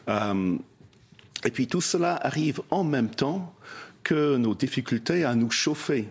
Euh, 0.08 0.56
et 1.44 1.50
puis 1.50 1.66
tout 1.66 1.80
cela 1.80 2.16
arrive 2.16 2.60
en 2.70 2.84
même 2.84 3.10
temps 3.10 3.54
que 4.02 4.36
nos 4.36 4.54
difficultés 4.54 5.24
à 5.24 5.34
nous 5.34 5.50
chauffer. 5.50 6.08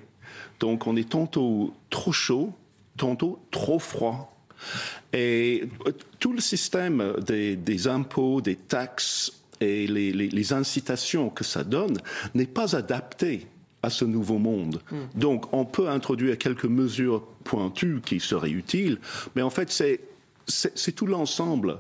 Donc 0.59 0.87
on 0.87 0.95
est 0.95 1.09
tantôt 1.09 1.73
trop 1.89 2.11
chaud, 2.11 2.53
tantôt 2.97 3.39
trop 3.51 3.79
froid. 3.79 4.33
Et 5.13 5.69
tout 6.19 6.33
le 6.33 6.41
système 6.41 7.13
des, 7.25 7.87
impôts, 7.87 8.41
des 8.41 8.55
taxes 8.55 9.43
et 9.61 9.87
les 9.87 10.53
incitations 10.53 11.29
que 11.29 11.43
ça 11.43 11.63
donne 11.63 11.97
n'est 12.33 12.47
pas 12.47 12.75
adapté 12.75 13.47
à 13.83 13.89
ce 13.89 14.05
nouveau 14.05 14.37
monde. 14.37 14.81
Hmm. 14.91 15.19
Donc 15.19 15.53
on 15.53 15.65
peut 15.65 15.89
introduire 15.89 16.37
quelques 16.37 16.65
mesures 16.65 17.23
pointues 17.43 18.01
qui 18.05 18.19
seraient 18.19 18.51
utiles, 18.51 18.99
mais 19.35 19.41
en 19.41 19.49
fait 19.49 19.71
c'est 20.47 20.91
tout 20.95 21.07
l'ensemble. 21.07 21.79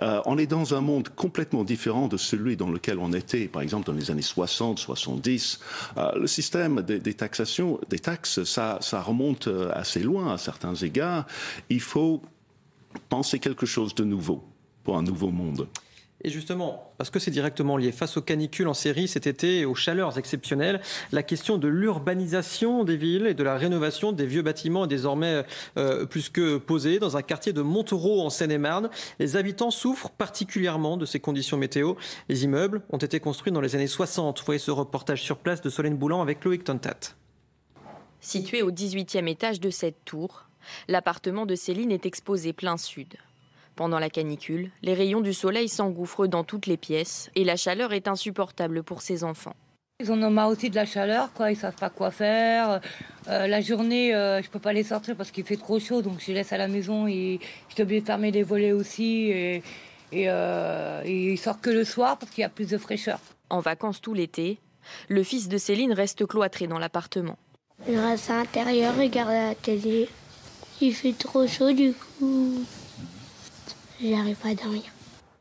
Euh, 0.00 0.20
on 0.26 0.38
est 0.38 0.46
dans 0.46 0.74
un 0.74 0.80
monde 0.80 1.08
complètement 1.10 1.64
différent 1.64 2.08
de 2.08 2.16
celui 2.16 2.56
dans 2.56 2.70
lequel 2.70 2.98
on 2.98 3.12
était, 3.12 3.46
par 3.48 3.62
exemple, 3.62 3.86
dans 3.86 3.92
les 3.92 4.10
années 4.10 4.22
60, 4.22 4.78
70. 4.78 5.60
Euh, 5.96 6.12
le 6.16 6.26
système 6.26 6.82
des, 6.82 7.14
taxations, 7.14 7.80
des 7.88 7.98
taxes, 7.98 8.44
ça, 8.44 8.78
ça 8.80 9.00
remonte 9.00 9.48
euh, 9.48 9.70
assez 9.74 10.00
loin 10.00 10.32
à 10.32 10.38
certains 10.38 10.74
égards. 10.74 11.26
Il 11.68 11.80
faut 11.80 12.22
penser 13.08 13.38
quelque 13.38 13.66
chose 13.66 13.94
de 13.94 14.04
nouveau 14.04 14.44
pour 14.84 14.96
un 14.96 15.02
nouveau 15.02 15.30
monde. 15.30 15.68
Et 16.24 16.30
justement, 16.30 16.92
parce 16.98 17.10
que 17.10 17.18
c'est 17.18 17.32
directement 17.32 17.76
lié, 17.76 17.90
face 17.90 18.16
aux 18.16 18.22
canicules 18.22 18.68
en 18.68 18.74
série 18.74 19.08
cet 19.08 19.26
été 19.26 19.58
et 19.58 19.64
aux 19.64 19.74
chaleurs 19.74 20.18
exceptionnelles, 20.18 20.80
la 21.10 21.24
question 21.24 21.58
de 21.58 21.66
l'urbanisation 21.66 22.84
des 22.84 22.96
villes 22.96 23.26
et 23.26 23.34
de 23.34 23.42
la 23.42 23.56
rénovation 23.56 24.12
des 24.12 24.26
vieux 24.26 24.42
bâtiments 24.42 24.84
est 24.84 24.88
désormais 24.88 25.44
euh, 25.76 26.06
plus 26.06 26.28
que 26.28 26.58
posée. 26.58 27.00
Dans 27.00 27.16
un 27.16 27.22
quartier 27.22 27.52
de 27.52 27.60
Montereau 27.60 28.22
en 28.22 28.30
Seine-et-Marne, 28.30 28.88
les 29.18 29.36
habitants 29.36 29.72
souffrent 29.72 30.10
particulièrement 30.10 30.96
de 30.96 31.06
ces 31.06 31.18
conditions 31.18 31.56
météo. 31.56 31.94
Les 32.28 32.44
immeubles 32.44 32.82
ont 32.90 32.98
été 32.98 33.18
construits 33.18 33.52
dans 33.52 33.60
les 33.60 33.74
années 33.74 33.88
60. 33.88 34.38
Vous 34.38 34.46
voyez 34.46 34.60
ce 34.60 34.70
reportage 34.70 35.22
sur 35.22 35.38
place 35.38 35.60
de 35.60 35.70
Solène 35.70 35.96
Boulan 35.96 36.22
avec 36.22 36.44
Loïc 36.44 36.62
Tontat. 36.62 37.16
Situé 38.20 38.62
au 38.62 38.70
18e 38.70 39.26
étage 39.26 39.58
de 39.58 39.70
cette 39.70 40.04
tour, 40.04 40.44
l'appartement 40.86 41.46
de 41.46 41.56
Céline 41.56 41.90
est 41.90 42.06
exposé 42.06 42.52
plein 42.52 42.76
sud. 42.76 43.16
Pendant 43.74 43.98
la 43.98 44.10
canicule, 44.10 44.70
les 44.82 44.94
rayons 44.94 45.20
du 45.20 45.32
soleil 45.32 45.68
s'engouffrent 45.68 46.26
dans 46.26 46.44
toutes 46.44 46.66
les 46.66 46.76
pièces 46.76 47.30
et 47.34 47.44
la 47.44 47.56
chaleur 47.56 47.92
est 47.92 48.06
insupportable 48.06 48.82
pour 48.82 49.00
ces 49.00 49.24
enfants. 49.24 49.54
Ils 50.00 50.10
en 50.10 50.20
ont 50.22 50.30
marre 50.30 50.48
aussi 50.48 50.68
de 50.68 50.74
la 50.74 50.84
chaleur, 50.84 51.32
quoi. 51.32 51.52
Ils 51.52 51.56
savent 51.56 51.76
pas 51.76 51.88
quoi 51.88 52.10
faire. 52.10 52.80
Euh, 53.28 53.46
la 53.46 53.60
journée, 53.60 54.14
euh, 54.14 54.42
je 54.42 54.50
peux 54.50 54.58
pas 54.58 54.72
les 54.72 54.82
sortir 54.82 55.14
parce 55.16 55.30
qu'il 55.30 55.44
fait 55.44 55.56
trop 55.56 55.78
chaud, 55.78 56.02
donc 56.02 56.20
je 56.20 56.26
les 56.28 56.34
laisse 56.34 56.52
à 56.52 56.58
la 56.58 56.66
maison. 56.66 57.06
Et 57.06 57.38
je 57.68 57.74
suis 57.74 57.82
obligée 57.82 58.00
de 58.00 58.06
fermer 58.06 58.30
les 58.30 58.42
volets 58.42 58.72
aussi. 58.72 59.30
Et, 59.30 59.62
et, 60.10 60.24
euh, 60.28 61.02
ils 61.06 61.38
sortent 61.38 61.60
que 61.60 61.70
le 61.70 61.84
soir 61.84 62.18
parce 62.18 62.32
qu'il 62.32 62.42
y 62.42 62.44
a 62.44 62.48
plus 62.48 62.68
de 62.68 62.78
fraîcheur. 62.78 63.20
En 63.48 63.60
vacances 63.60 64.00
tout 64.00 64.12
l'été, 64.12 64.58
le 65.08 65.22
fils 65.22 65.48
de 65.48 65.56
Céline 65.56 65.92
reste 65.92 66.26
cloîtré 66.26 66.66
dans 66.66 66.78
l'appartement. 66.78 67.38
Il 67.88 67.98
reste 67.98 68.28
à 68.30 68.38
l'intérieur, 68.38 68.96
regarde 68.96 69.30
la 69.30 69.54
télé. 69.54 70.08
Il 70.80 70.94
fait 70.94 71.12
trop 71.12 71.46
chaud 71.46 71.72
du 71.72 71.92
coup 71.92 72.64
pas 74.40 74.48
à 74.48 74.54
dormir. 74.54 74.82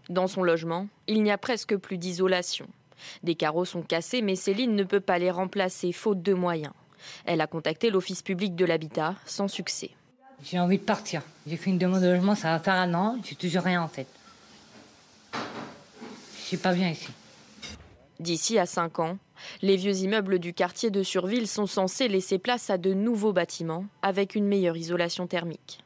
Dans 0.09 0.27
son 0.27 0.43
logement, 0.43 0.87
il 1.07 1.23
n'y 1.23 1.31
a 1.31 1.37
presque 1.37 1.75
plus 1.77 1.97
d'isolation. 1.97 2.67
Des 3.23 3.35
carreaux 3.35 3.65
sont 3.65 3.81
cassés, 3.81 4.21
mais 4.21 4.35
Céline 4.35 4.75
ne 4.75 4.83
peut 4.83 4.99
pas 4.99 5.17
les 5.17 5.31
remplacer 5.31 5.91
faute 5.91 6.21
de 6.21 6.33
moyens. 6.33 6.73
Elle 7.25 7.41
a 7.41 7.47
contacté 7.47 7.89
l'Office 7.89 8.21
public 8.21 8.55
de 8.55 8.65
l'habitat 8.65 9.15
sans 9.25 9.47
succès. 9.47 9.91
J'ai 10.43 10.59
envie 10.59 10.77
de 10.77 10.83
partir. 10.83 11.23
J'ai 11.47 11.57
fait 11.57 11.71
une 11.71 11.77
demande 11.77 12.01
de 12.01 12.09
logement, 12.09 12.35
ça 12.35 12.49
va 12.49 12.59
faire 12.59 12.75
un 12.75 12.93
an, 12.93 13.17
j'ai 13.23 13.35
toujours 13.35 13.63
rien 13.63 13.81
en 13.81 13.87
tête. 13.87 14.07
Je 15.33 16.41
suis 16.47 16.57
pas 16.57 16.73
bien 16.73 16.89
ici. 16.89 17.07
D'ici 18.19 18.59
à 18.59 18.67
5 18.67 18.99
ans, 18.99 19.17
les 19.63 19.77
vieux 19.77 19.95
immeubles 19.97 20.37
du 20.37 20.53
quartier 20.53 20.91
de 20.91 21.01
Surville 21.01 21.47
sont 21.47 21.65
censés 21.65 22.07
laisser 22.07 22.37
place 22.37 22.69
à 22.69 22.77
de 22.77 22.93
nouveaux 22.93 23.33
bâtiments 23.33 23.85
avec 24.03 24.35
une 24.35 24.45
meilleure 24.45 24.77
isolation 24.77 25.25
thermique. 25.25 25.83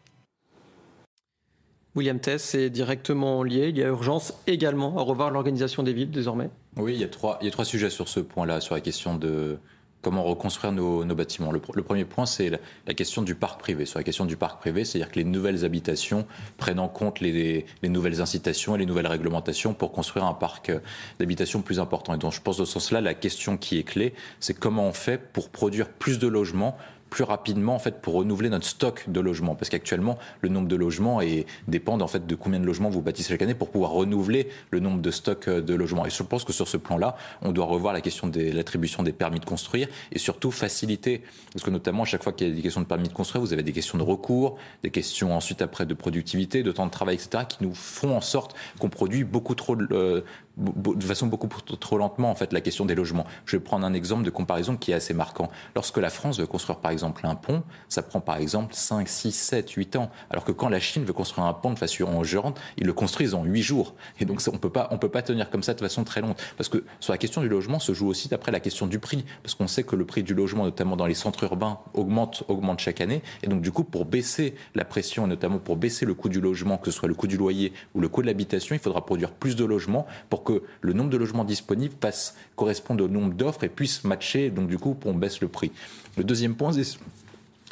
William 1.95 2.19
Tess 2.19 2.55
est 2.55 2.69
directement 2.69 3.41
lié. 3.41 3.69
Il 3.69 3.77
y 3.77 3.83
a 3.83 3.87
urgence 3.87 4.33
également 4.47 4.97
à 4.97 5.01
revoir 5.01 5.31
l'organisation 5.31 5.81
des 5.81 5.93
villes 5.93 6.11
désormais. 6.11 6.49
Oui, 6.75 6.93
il 6.93 6.99
y 6.99 7.05
a 7.05 7.07
trois, 7.07 7.37
il 7.41 7.45
y 7.45 7.47
a 7.47 7.51
trois 7.51 7.65
sujets 7.65 7.89
sur 7.89 8.09
ce 8.09 8.19
point-là, 8.19 8.59
sur 8.59 8.75
la 8.75 8.81
question 8.81 9.15
de 9.15 9.57
comment 10.01 10.23
reconstruire 10.23 10.71
nos, 10.71 11.03
bâtiments. 11.15 11.51
Le, 11.51 11.59
premier 11.59 12.05
point, 12.05 12.27
c'est 12.27 12.51
la, 12.85 12.93
question 12.93 13.23
du 13.23 13.33
parc 13.33 13.59
privé. 13.59 13.85
Sur 13.85 13.97
la 13.97 14.03
question 14.03 14.25
du 14.25 14.37
parc 14.37 14.59
privé, 14.59 14.85
c'est-à-dire 14.85 15.11
que 15.11 15.15
les 15.17 15.23
nouvelles 15.23 15.65
habitations 15.65 16.27
prennent 16.57 16.79
en 16.79 16.89
compte 16.89 17.21
les, 17.21 17.65
les, 17.81 17.89
nouvelles 17.89 18.21
incitations 18.21 18.75
et 18.75 18.77
les 18.77 18.85
nouvelles 18.85 19.07
réglementations 19.07 19.73
pour 19.73 19.91
construire 19.91 20.25
un 20.25 20.35
parc 20.35 20.71
d'habitation 21.17 21.63
plus 21.63 21.79
important. 21.79 22.13
Et 22.13 22.19
donc, 22.19 22.33
je 22.33 22.41
pense 22.41 22.57
dans 22.57 22.65
ce 22.65 22.73
sens-là, 22.73 23.01
la 23.01 23.15
question 23.15 23.57
qui 23.57 23.79
est 23.79 23.83
clé, 23.83 24.13
c'est 24.39 24.53
comment 24.53 24.85
on 24.85 24.93
fait 24.93 25.17
pour 25.17 25.49
produire 25.49 25.89
plus 25.89 26.19
de 26.19 26.27
logements 26.27 26.77
plus 27.09 27.23
rapidement 27.23 27.75
en 27.75 27.79
fait 27.79 28.01
pour 28.01 28.15
renouveler 28.15 28.49
notre 28.49 28.65
stock 28.65 29.05
de 29.07 29.19
logements. 29.19 29.55
Parce 29.55 29.69
qu'actuellement 29.69 30.17
le 30.41 30.49
nombre 30.49 30.67
de 30.67 30.75
logements 30.75 31.21
est, 31.21 31.45
dépend 31.67 31.99
en 31.99 32.07
fait 32.07 32.25
de 32.25 32.35
combien 32.35 32.59
de 32.59 32.65
logements 32.65 32.89
vous 32.89 33.01
bâtissez 33.01 33.29
chaque 33.29 33.41
année 33.41 33.55
pour 33.55 33.69
pouvoir 33.69 33.91
renouveler 33.91 34.49
le 34.71 34.79
nombre 34.79 35.01
de 35.01 35.11
stocks 35.11 35.47
euh, 35.47 35.61
de 35.61 35.73
logements. 35.73 36.05
Et 36.05 36.09
je 36.09 36.23
pense 36.23 36.43
que 36.43 36.53
sur 36.53 36.67
ce 36.67 36.77
plan-là 36.77 37.15
on 37.41 37.51
doit 37.51 37.65
revoir 37.65 37.93
la 37.93 38.01
question 38.01 38.27
de 38.27 38.51
l'attribution 38.51 39.03
des 39.03 39.13
permis 39.13 39.39
de 39.39 39.45
construire 39.45 39.87
et 40.11 40.19
surtout 40.19 40.51
faciliter. 40.51 41.21
Parce 41.53 41.63
que 41.63 41.69
notamment 41.69 42.03
à 42.03 42.05
chaque 42.05 42.23
fois 42.23 42.33
qu'il 42.33 42.47
y 42.47 42.51
a 42.51 42.53
des 42.53 42.61
questions 42.61 42.81
de 42.81 42.85
permis 42.85 43.07
de 43.07 43.13
construire 43.13 43.41
vous 43.41 43.53
avez 43.53 43.63
des 43.63 43.73
questions 43.73 43.97
de 43.97 44.03
recours 44.03 44.57
des 44.83 44.89
questions 44.89 45.35
ensuite 45.35 45.61
après 45.61 45.85
de 45.85 45.93
productivité 45.93 46.63
de 46.63 46.71
temps 46.71 46.85
de 46.85 46.91
travail 46.91 47.15
etc 47.15 47.43
qui 47.47 47.57
nous 47.61 47.73
font 47.73 48.15
en 48.15 48.21
sorte 48.21 48.55
qu'on 48.79 48.89
produit 48.89 49.23
beaucoup 49.23 49.55
trop 49.55 49.75
euh, 49.91 50.21
de 50.57 51.05
façon 51.05 51.27
beaucoup 51.27 51.47
trop 51.47 51.97
lentement 51.97 52.31
en 52.31 52.35
fait 52.35 52.53
la 52.53 52.61
question 52.61 52.85
des 52.85 52.95
logements. 52.95 53.25
Je 53.45 53.57
vais 53.57 53.63
prendre 53.63 53.85
un 53.85 53.93
exemple 53.93 54.23
de 54.23 54.29
comparaison 54.29 54.77
qui 54.77 54.91
est 54.91 54.95
assez 54.95 55.13
marquant. 55.13 55.49
Lorsque 55.75 55.97
la 55.97 56.09
France 56.09 56.39
veut 56.39 56.47
construire 56.47 56.79
par 56.79 56.91
exemple 56.91 57.25
un 57.25 57.35
pont, 57.35 57.63
ça 57.89 58.01
prend 58.01 58.21
par 58.21 58.37
exemple 58.37 58.73
5, 58.73 59.07
6, 59.07 59.31
7, 59.31 59.69
8 59.71 59.95
ans. 59.95 60.09
Alors 60.29 60.45
que 60.45 60.51
quand 60.51 60.69
la 60.69 60.79
Chine 60.79 61.05
veut 61.05 61.13
construire 61.13 61.47
un 61.47 61.53
pont 61.53 61.73
de 61.73 61.79
façon 61.79 62.05
endurante, 62.05 62.59
ils 62.77 62.85
le 62.85 62.93
construisent 62.93 63.33
en 63.33 63.43
8 63.43 63.61
jours. 63.61 63.95
Et 64.19 64.25
donc 64.25 64.41
on 64.51 64.57
peut 64.57 64.69
pas 64.69 64.87
on 64.91 64.97
peut 64.97 65.09
pas 65.09 65.21
tenir 65.21 65.49
comme 65.49 65.63
ça 65.63 65.73
de 65.73 65.79
façon 65.79 66.03
très 66.03 66.21
longue 66.21 66.35
parce 66.57 66.69
que 66.69 66.83
sur 66.99 67.13
la 67.13 67.17
question 67.17 67.41
du 67.41 67.49
logement 67.49 67.79
se 67.79 67.93
joue 67.93 68.07
aussi 68.07 68.27
d'après 68.27 68.51
la 68.51 68.59
question 68.59 68.87
du 68.87 68.99
prix 68.99 69.25
parce 69.43 69.55
qu'on 69.55 69.67
sait 69.67 69.83
que 69.83 69.95
le 69.95 70.05
prix 70.05 70.23
du 70.23 70.33
logement 70.33 70.63
notamment 70.63 70.95
dans 70.95 71.05
les 71.05 71.13
centres 71.13 71.43
urbains 71.43 71.79
augmente 71.93 72.43
augmente 72.47 72.79
chaque 72.79 73.01
année 73.01 73.21
et 73.43 73.47
donc 73.47 73.61
du 73.61 73.71
coup 73.71 73.83
pour 73.83 74.05
baisser 74.05 74.55
la 74.73 74.85
pression 74.85 75.25
et 75.25 75.29
notamment 75.29 75.59
pour 75.59 75.77
baisser 75.77 76.05
le 76.05 76.13
coût 76.13 76.29
du 76.29 76.41
logement 76.41 76.77
que 76.77 76.91
ce 76.91 76.97
soit 76.97 77.07
le 77.07 77.13
coût 77.13 77.27
du 77.27 77.37
loyer 77.37 77.73
ou 77.93 78.01
le 78.01 78.09
coût 78.09 78.21
de 78.21 78.27
l'habitation, 78.27 78.75
il 78.75 78.79
faudra 78.79 79.05
produire 79.05 79.31
plus 79.31 79.55
de 79.55 79.65
logements 79.65 80.05
pour 80.29 80.43
que 80.45 80.63
le 80.81 80.93
nombre 80.93 81.09
de 81.09 81.17
logements 81.17 81.43
disponibles 81.43 81.95
passe, 81.95 82.35
corresponde 82.55 83.01
au 83.01 83.07
nombre 83.07 83.33
d'offres 83.33 83.63
et 83.63 83.69
puisse 83.69 84.03
matcher, 84.03 84.49
donc 84.49 84.67
du 84.67 84.77
coup, 84.77 84.95
on 85.05 85.13
baisse 85.13 85.41
le 85.41 85.47
prix. 85.47 85.71
Le 86.15 86.23
deuxième 86.23 86.55
point, 86.55 86.71
c'est 86.71 86.97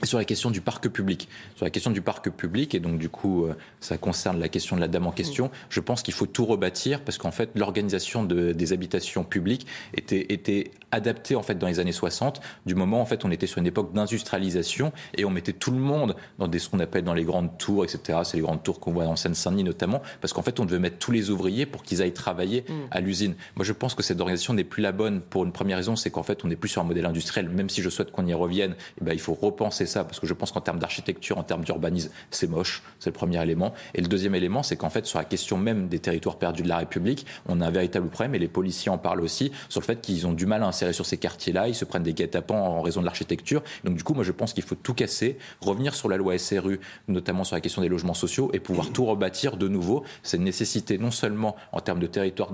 sur 0.03 0.17
la 0.17 0.25
question 0.25 0.51
du 0.51 0.61
parc 0.61 0.87
public. 0.89 1.29
Sur 1.55 1.65
la 1.65 1.69
question 1.69 1.91
du 1.91 2.01
parc 2.01 2.29
public, 2.29 2.75
et 2.75 2.79
donc 2.79 2.97
du 2.97 3.09
coup, 3.09 3.45
euh, 3.45 3.55
ça 3.79 3.97
concerne 3.97 4.39
la 4.39 4.49
question 4.49 4.75
de 4.75 4.81
la 4.81 4.87
dame 4.87 5.07
en 5.07 5.11
question, 5.11 5.51
je 5.69 5.79
pense 5.79 6.03
qu'il 6.03 6.13
faut 6.13 6.25
tout 6.25 6.45
rebâtir 6.45 7.01
parce 7.01 7.17
qu'en 7.17 7.31
fait, 7.31 7.49
l'organisation 7.55 8.23
de, 8.23 8.51
des 8.51 8.73
habitations 8.73 9.23
publiques 9.23 9.67
était, 9.93 10.33
était 10.33 10.71
adaptée 10.91 11.35
en 11.35 11.43
fait 11.43 11.55
dans 11.55 11.67
les 11.67 11.79
années 11.79 11.91
60, 11.91 12.41
du 12.65 12.75
moment 12.75 13.01
en 13.01 13.05
fait 13.05 13.25
on 13.25 13.31
était 13.31 13.47
sur 13.47 13.57
une 13.57 13.67
époque 13.67 13.93
d'industrialisation 13.93 14.91
et 15.15 15.25
on 15.25 15.29
mettait 15.29 15.53
tout 15.53 15.71
le 15.71 15.79
monde 15.79 16.15
dans 16.37 16.47
des, 16.47 16.59
ce 16.59 16.69
qu'on 16.69 16.79
appelle 16.79 17.03
dans 17.03 17.13
les 17.13 17.23
grandes 17.23 17.57
tours, 17.57 17.83
etc. 17.83 18.19
C'est 18.23 18.37
les 18.37 18.43
grandes 18.43 18.63
tours 18.63 18.79
qu'on 18.79 18.91
voit 18.91 19.05
en 19.05 19.15
Seine-Saint-Denis 19.15 19.63
notamment, 19.63 20.01
parce 20.21 20.33
qu'en 20.33 20.43
fait 20.43 20.59
on 20.59 20.65
devait 20.65 20.79
mettre 20.79 20.97
tous 20.97 21.11
les 21.11 21.29
ouvriers 21.29 21.65
pour 21.65 21.83
qu'ils 21.83 22.01
aillent 22.01 22.13
travailler 22.13 22.65
mm. 22.67 22.73
à 22.91 23.01
l'usine. 23.01 23.35
Moi 23.55 23.65
je 23.65 23.73
pense 23.73 23.95
que 23.95 24.03
cette 24.03 24.19
organisation 24.19 24.53
n'est 24.53 24.63
plus 24.63 24.81
la 24.81 24.91
bonne 24.91 25.21
pour 25.21 25.43
une 25.43 25.51
première 25.51 25.77
raison, 25.77 25.95
c'est 25.95 26.11
qu'en 26.11 26.23
fait 26.23 26.45
on 26.45 26.47
n'est 26.47 26.55
plus 26.55 26.69
sur 26.69 26.81
un 26.81 26.85
modèle 26.85 27.05
industriel, 27.05 27.49
même 27.49 27.69
si 27.69 27.81
je 27.81 27.89
souhaite 27.89 28.11
qu'on 28.11 28.25
y 28.27 28.33
revienne, 28.33 28.75
eh 29.01 29.03
ben, 29.03 29.13
il 29.13 29.19
faut 29.19 29.33
repenser 29.33 29.85
parce 29.93 30.19
que 30.19 30.27
je 30.27 30.33
pense 30.33 30.51
qu'en 30.51 30.61
termes 30.61 30.79
d'architecture, 30.79 31.37
en 31.37 31.43
termes 31.43 31.63
d'urbanisme, 31.63 32.09
c'est 32.31 32.47
moche. 32.47 32.81
C'est 32.99 33.09
le 33.09 33.13
premier 33.15 33.41
élément. 33.41 33.73
Et 33.93 34.01
le 34.01 34.07
deuxième 34.07 34.35
élément, 34.35 34.63
c'est 34.63 34.75
qu'en 34.75 34.89
fait, 34.89 35.05
sur 35.05 35.19
la 35.19 35.25
question 35.25 35.57
même 35.57 35.87
des 35.87 35.99
territoires 35.99 36.37
perdus 36.37 36.63
de 36.63 36.69
la 36.69 36.77
République, 36.77 37.25
on 37.47 37.61
a 37.61 37.67
un 37.67 37.71
véritable 37.71 38.09
problème, 38.09 38.35
et 38.35 38.39
les 38.39 38.47
policiers 38.47 38.91
en 38.91 38.97
parlent 38.97 39.21
aussi, 39.21 39.51
sur 39.69 39.81
le 39.81 39.85
fait 39.85 40.01
qu'ils 40.01 40.25
ont 40.25 40.33
du 40.33 40.45
mal 40.45 40.63
à 40.63 40.67
insérer 40.67 40.93
sur 40.93 41.05
ces 41.05 41.17
quartiers-là, 41.17 41.67
ils 41.67 41.75
se 41.75 41.85
prennent 41.85 42.03
des 42.03 42.13
guet-apens 42.13 42.55
en 42.55 42.81
raison 42.81 43.01
de 43.01 43.05
l'architecture. 43.05 43.61
Donc 43.83 43.95
du 43.95 44.03
coup, 44.03 44.13
moi 44.13 44.23
je 44.23 44.31
pense 44.31 44.53
qu'il 44.53 44.63
faut 44.63 44.75
tout 44.75 44.93
casser, 44.93 45.37
revenir 45.61 45.93
sur 45.95 46.07
la 46.07 46.17
loi 46.17 46.37
SRU, 46.37 46.79
notamment 47.07 47.43
sur 47.43 47.55
la 47.55 47.61
question 47.61 47.81
des 47.81 47.89
logements 47.89 48.13
sociaux, 48.13 48.49
et 48.53 48.59
pouvoir 48.59 48.91
tout 48.91 49.05
rebâtir 49.05 49.57
de 49.57 49.67
nouveau. 49.67 50.03
C'est 50.21 50.37
une 50.37 50.43
nécessité 50.43 50.97
non 50.97 51.11
seulement 51.11 51.55
en 51.71 51.79
termes 51.81 51.99
de 51.99 52.07
territoire 52.07 52.51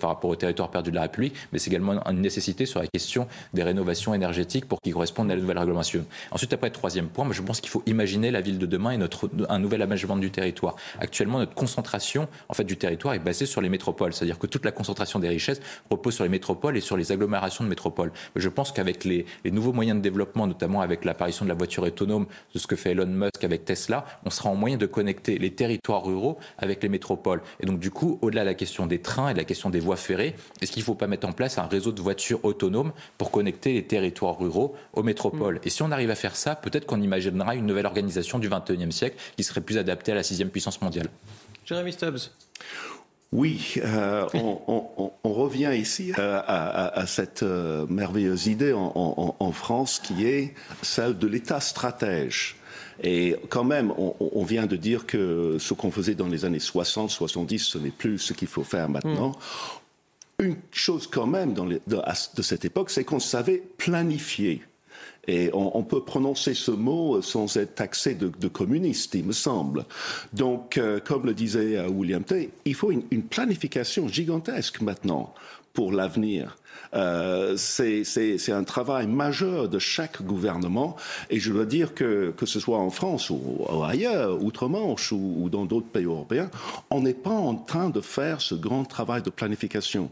par 0.00 0.10
rapport 0.10 0.30
au 0.30 0.36
territoire 0.36 0.70
perdu 0.70 0.90
de 0.90 0.96
la 0.96 1.02
République, 1.02 1.34
mais 1.52 1.58
c'est 1.58 1.70
également 1.70 2.02
une 2.08 2.20
nécessité 2.20 2.66
sur 2.66 2.80
la 2.80 2.86
question 2.86 3.28
des 3.54 3.62
rénovations 3.62 4.14
énergétiques 4.14 4.66
pour 4.66 4.80
qu'ils 4.80 4.94
correspondent 4.94 5.30
à 5.30 5.34
la 5.34 5.40
nouvelle 5.40 5.58
réglementation. 5.58 6.06
Ensuite, 6.30 6.39
après, 6.50 6.70
troisième 6.70 7.08
point, 7.08 7.26
je 7.30 7.42
pense 7.42 7.60
qu'il 7.60 7.70
faut 7.70 7.82
imaginer 7.86 8.30
la 8.30 8.40
ville 8.40 8.58
de 8.58 8.66
demain 8.66 8.92
et 8.92 8.96
notre, 8.96 9.30
un 9.48 9.58
nouvel 9.58 9.82
aménagement 9.82 10.16
du 10.16 10.30
territoire. 10.30 10.76
Actuellement, 10.98 11.38
notre 11.38 11.54
concentration 11.54 12.28
en 12.48 12.54
fait, 12.54 12.64
du 12.64 12.76
territoire 12.76 13.14
est 13.14 13.18
basée 13.18 13.46
sur 13.46 13.60
les 13.60 13.68
métropoles, 13.68 14.12
c'est-à-dire 14.12 14.38
que 14.38 14.46
toute 14.46 14.64
la 14.64 14.72
concentration 14.72 15.18
des 15.18 15.28
richesses 15.28 15.60
repose 15.90 16.14
sur 16.14 16.24
les 16.24 16.30
métropoles 16.30 16.76
et 16.76 16.80
sur 16.80 16.96
les 16.96 17.12
agglomérations 17.12 17.64
de 17.64 17.68
métropoles. 17.68 18.12
je 18.36 18.48
pense 18.48 18.72
qu'avec 18.72 19.04
les, 19.04 19.26
les 19.44 19.50
nouveaux 19.50 19.72
moyens 19.72 19.98
de 19.98 20.02
développement, 20.02 20.46
notamment 20.46 20.80
avec 20.80 21.04
l'apparition 21.04 21.44
de 21.44 21.48
la 21.48 21.54
voiture 21.54 21.82
autonome, 21.82 22.26
de 22.54 22.58
ce 22.58 22.66
que 22.66 22.76
fait 22.76 22.90
Elon 22.90 23.06
Musk 23.06 23.44
avec 23.44 23.64
Tesla, 23.64 24.04
on 24.24 24.30
sera 24.30 24.50
en 24.50 24.54
moyen 24.54 24.76
de 24.76 24.86
connecter 24.86 25.38
les 25.38 25.52
territoires 25.52 26.04
ruraux 26.04 26.38
avec 26.58 26.82
les 26.82 26.88
métropoles. 26.88 27.42
Et 27.60 27.66
donc, 27.66 27.78
du 27.78 27.90
coup, 27.90 28.18
au-delà 28.22 28.42
de 28.42 28.46
la 28.46 28.54
question 28.54 28.86
des 28.86 29.00
trains 29.00 29.30
et 29.30 29.32
de 29.32 29.38
la 29.38 29.44
question 29.44 29.70
des 29.70 29.80
voies 29.80 29.96
ferrées, 29.96 30.34
est-ce 30.60 30.72
qu'il 30.72 30.80
ne 30.80 30.86
faut 30.86 30.94
pas 30.94 31.06
mettre 31.06 31.26
en 31.26 31.32
place 31.32 31.58
un 31.58 31.66
réseau 31.66 31.92
de 31.92 32.00
voitures 32.00 32.44
autonomes 32.44 32.92
pour 33.18 33.30
connecter 33.30 33.72
les 33.74 33.86
territoires 33.86 34.38
ruraux 34.38 34.74
aux 34.92 35.02
métropoles? 35.02 35.56
Mm. 35.56 35.60
Et 35.64 35.70
si 35.70 35.82
on 35.82 35.90
arrive 35.90 36.10
à 36.10 36.14
faire 36.14 36.29
ça, 36.34 36.54
peut-être 36.54 36.86
qu'on 36.86 37.00
imaginera 37.00 37.54
une 37.54 37.66
nouvelle 37.66 37.86
organisation 37.86 38.38
du 38.38 38.48
XXIe 38.48 38.92
siècle 38.92 39.16
qui 39.36 39.44
serait 39.44 39.60
plus 39.60 39.78
adaptée 39.78 40.12
à 40.12 40.14
la 40.14 40.22
sixième 40.22 40.50
puissance 40.50 40.80
mondiale. 40.80 41.08
Jérémy 41.64 41.92
Stubbs. 41.92 42.30
Oui, 43.32 43.74
euh, 43.84 44.26
on, 44.34 45.12
revient 45.22 45.72
ici 45.76 46.12
euh, 46.18 46.42
à, 46.44 47.06
cette 47.06 47.44
euh, 47.44 47.86
merveilleuse 47.88 48.48
idée 48.48 48.72
en, 48.72 49.52
France 49.52 50.00
qui 50.00 50.26
est 50.26 50.54
celle 50.82 51.16
de 51.16 51.28
l'État 51.28 51.60
stratège. 51.60 52.56
Et 53.02 53.36
quand 53.48 53.64
même, 53.64 53.92
on, 53.96 54.44
vient 54.44 54.66
de 54.66 54.76
dire 54.76 55.06
que 55.06 55.56
ce 55.60 55.74
qu'on 55.74 55.92
faisait 55.92 56.14
dans 56.16 56.26
les 56.26 56.44
années 56.44 56.58
60, 56.58 57.08
70, 57.08 57.58
ce 57.60 57.78
n'est 57.78 57.90
plus 57.90 58.18
ce 58.18 58.32
qu'il 58.32 58.48
faut 58.48 58.64
faire 58.64 58.88
maintenant. 58.88 59.30
Hmm. 60.38 60.44
Une 60.44 60.56
chose 60.72 61.06
quand 61.06 61.26
même 61.26 61.54
dans 61.54 61.66
de 61.66 62.42
cette 62.42 62.64
époque, 62.64 62.90
c'est 62.90 63.04
qu'on 63.04 63.20
savait 63.20 63.62
planifier. 63.78 64.62
Et 65.28 65.50
on, 65.52 65.82
peut 65.82 66.02
prononcer 66.02 66.54
ce 66.54 66.70
mot 66.70 67.20
sans 67.20 67.56
être 67.56 67.74
taxé 67.74 68.14
de, 68.14 68.48
communiste, 68.48 69.14
il 69.14 69.24
me 69.24 69.32
semble. 69.32 69.84
Donc, 70.32 70.78
euh, 70.78 70.98
comme 70.98 71.26
le 71.26 71.34
disait 71.34 71.76
euh, 71.76 71.88
William 71.88 72.24
Tay, 72.24 72.50
il 72.64 72.74
faut 72.74 72.90
une, 72.90 73.22
planification 73.22 74.08
gigantesque 74.08 74.80
maintenant 74.80 75.34
pour 75.72 75.92
l'avenir. 75.92 76.56
Euh, 76.94 77.56
c'est 77.56 78.52
un 78.52 78.64
travail 78.64 79.06
majeur 79.06 79.68
de 79.68 79.78
chaque 79.78 80.22
gouvernement 80.22 80.96
et 81.28 81.38
je 81.38 81.52
dois 81.52 81.66
dire 81.66 81.94
que 81.94 82.32
que 82.36 82.46
ce 82.46 82.58
soit 82.58 82.78
en 82.78 82.90
France 82.90 83.30
ou, 83.30 83.64
ailleurs, 83.84 84.42
outre-Manche 84.42 85.12
ou, 85.12 85.36
ou, 85.38 85.48
dans 85.48 85.66
d'autres 85.66 85.86
pays 85.86 86.06
européens, 86.06 86.50
on 86.90 87.02
n'est 87.02 87.14
pas 87.14 87.30
en 87.30 87.54
train 87.54 87.90
de 87.90 88.00
faire 88.00 88.40
ce 88.40 88.56
grand 88.56 88.84
travail 88.84 89.22
de 89.22 89.30
planification. 89.30 90.10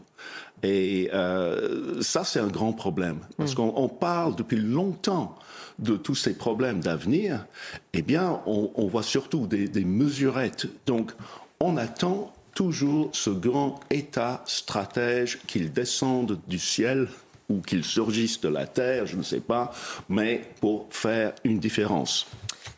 Et 0.63 1.09
euh, 1.13 2.01
ça, 2.01 2.23
c'est 2.23 2.39
un 2.39 2.47
grand 2.47 2.73
problème. 2.73 3.19
Parce 3.37 3.53
hmm. 3.53 3.71
qu'on 3.71 3.89
parle 3.89 4.35
depuis 4.35 4.57
longtemps 4.57 5.37
de 5.79 5.95
tous 5.95 6.15
ces 6.15 6.33
problèmes 6.33 6.81
d'avenir. 6.81 7.45
Eh 7.93 8.01
bien, 8.01 8.41
on, 8.45 8.71
on 8.75 8.87
voit 8.87 9.03
surtout 9.03 9.47
des, 9.47 9.67
des, 9.67 9.85
mesurettes. 9.85 10.67
Donc, 10.85 11.11
on 11.59 11.77
attend 11.77 12.33
toujours 12.53 13.09
ce 13.13 13.29
grand 13.29 13.79
État 13.89 14.43
stratège 14.45 15.39
qu'il 15.47 15.71
descende 15.71 16.39
du 16.47 16.59
ciel 16.59 17.07
ou 17.49 17.61
qu'il 17.61 17.83
surgisse 17.83 18.41
de 18.41 18.49
la 18.49 18.67
terre, 18.67 19.05
je 19.05 19.15
ne 19.15 19.23
sais 19.23 19.39
pas, 19.39 19.71
mais 20.07 20.41
pour 20.61 20.87
faire 20.91 21.33
une 21.43 21.59
différence. 21.59 22.27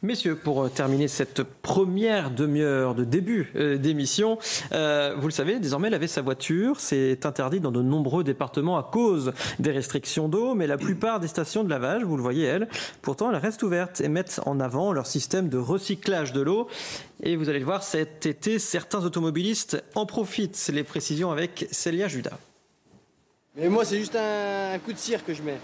Messieurs, 0.03 0.35
pour 0.35 0.63
euh, 0.63 0.67
terminer 0.67 1.07
cette 1.07 1.43
première 1.43 2.31
demi-heure 2.31 2.95
de 2.95 3.03
début 3.03 3.51
euh, 3.55 3.77
d'émission, 3.77 4.39
euh, 4.71 5.13
vous 5.15 5.27
le 5.27 5.31
savez, 5.31 5.59
désormais 5.59 5.91
laver 5.91 6.07
sa 6.07 6.23
voiture, 6.23 6.79
c'est 6.79 7.23
interdit 7.23 7.59
dans 7.59 7.69
de 7.69 7.83
nombreux 7.83 8.23
départements 8.23 8.79
à 8.79 8.83
cause 8.83 9.31
des 9.59 9.69
restrictions 9.69 10.27
d'eau, 10.27 10.55
mais 10.55 10.65
la 10.65 10.79
plupart 10.79 11.19
des 11.19 11.27
stations 11.27 11.63
de 11.63 11.69
lavage, 11.69 12.01
vous 12.01 12.17
le 12.17 12.23
voyez, 12.23 12.45
elles, 12.45 12.67
pourtant, 13.03 13.29
elles 13.29 13.37
restent 13.37 13.61
ouvertes 13.61 14.01
et 14.01 14.07
mettent 14.07 14.41
en 14.47 14.59
avant 14.59 14.91
leur 14.91 15.05
système 15.05 15.49
de 15.49 15.59
recyclage 15.59 16.33
de 16.33 16.41
l'eau. 16.41 16.67
Et 17.21 17.35
vous 17.35 17.49
allez 17.49 17.59
le 17.59 17.65
voir, 17.65 17.83
cet 17.83 18.25
été, 18.25 18.57
certains 18.57 19.05
automobilistes 19.05 19.83
en 19.93 20.07
profitent. 20.07 20.71
Les 20.73 20.83
précisions 20.83 21.29
avec 21.29 21.67
Célia 21.69 22.07
Judas. 22.07 22.39
Mais 23.55 23.69
moi, 23.69 23.85
c'est 23.85 23.99
juste 23.99 24.15
un 24.15 24.79
coup 24.79 24.93
de 24.93 24.97
cire 24.97 25.23
que 25.23 25.35
je 25.35 25.43
mets. 25.43 25.59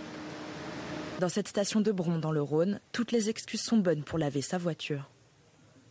Dans 1.19 1.30
cette 1.30 1.47
station 1.47 1.82
de 1.82 1.91
Bron, 1.91 2.19
dans 2.19 2.32
le 2.32 2.43
Rhône, 2.43 2.80
toutes 2.91 3.12
les 3.12 3.27
excuses 3.30 3.62
sont 3.62 3.77
bonnes 3.77 4.03
pour 4.03 4.19
laver 4.19 4.43
sa 4.43 4.60
voiture. 4.60 5.10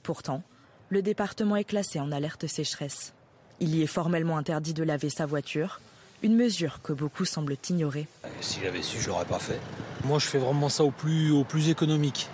Pourtant, 0.05 0.45
le 0.89 1.03
département 1.03 1.57
est 1.57 1.65
classé 1.65 1.99
en 1.99 2.13
alerte 2.13 2.47
sécheresse. 2.47 3.13
Il 3.59 3.75
y 3.75 3.83
est 3.83 3.89
formellement 3.89 4.39
interdit 4.39 4.73
de 4.73 4.85
laver 4.85 5.11
sa 5.11 5.27
voiture, 5.27 5.81
une 6.23 6.37
mesure 6.37 6.81
que 6.81 6.93
beaucoup 6.93 7.25
semblent 7.25 7.57
ignorer. 7.69 8.07
Si 8.41 8.61
j'avais 8.63 8.83
su, 8.83 9.01
je 9.01 9.09
l'aurais 9.09 9.25
pas 9.25 9.41
fait. 9.41 9.59
Moi, 10.05 10.21
je 10.21 10.27
fais 10.27 10.39
vraiment 10.39 10.69
ça 10.69 10.85
au 10.85 10.93
plus, 10.93 11.33
au 11.33 11.43
plus 11.43 11.71
économique. 11.71 12.29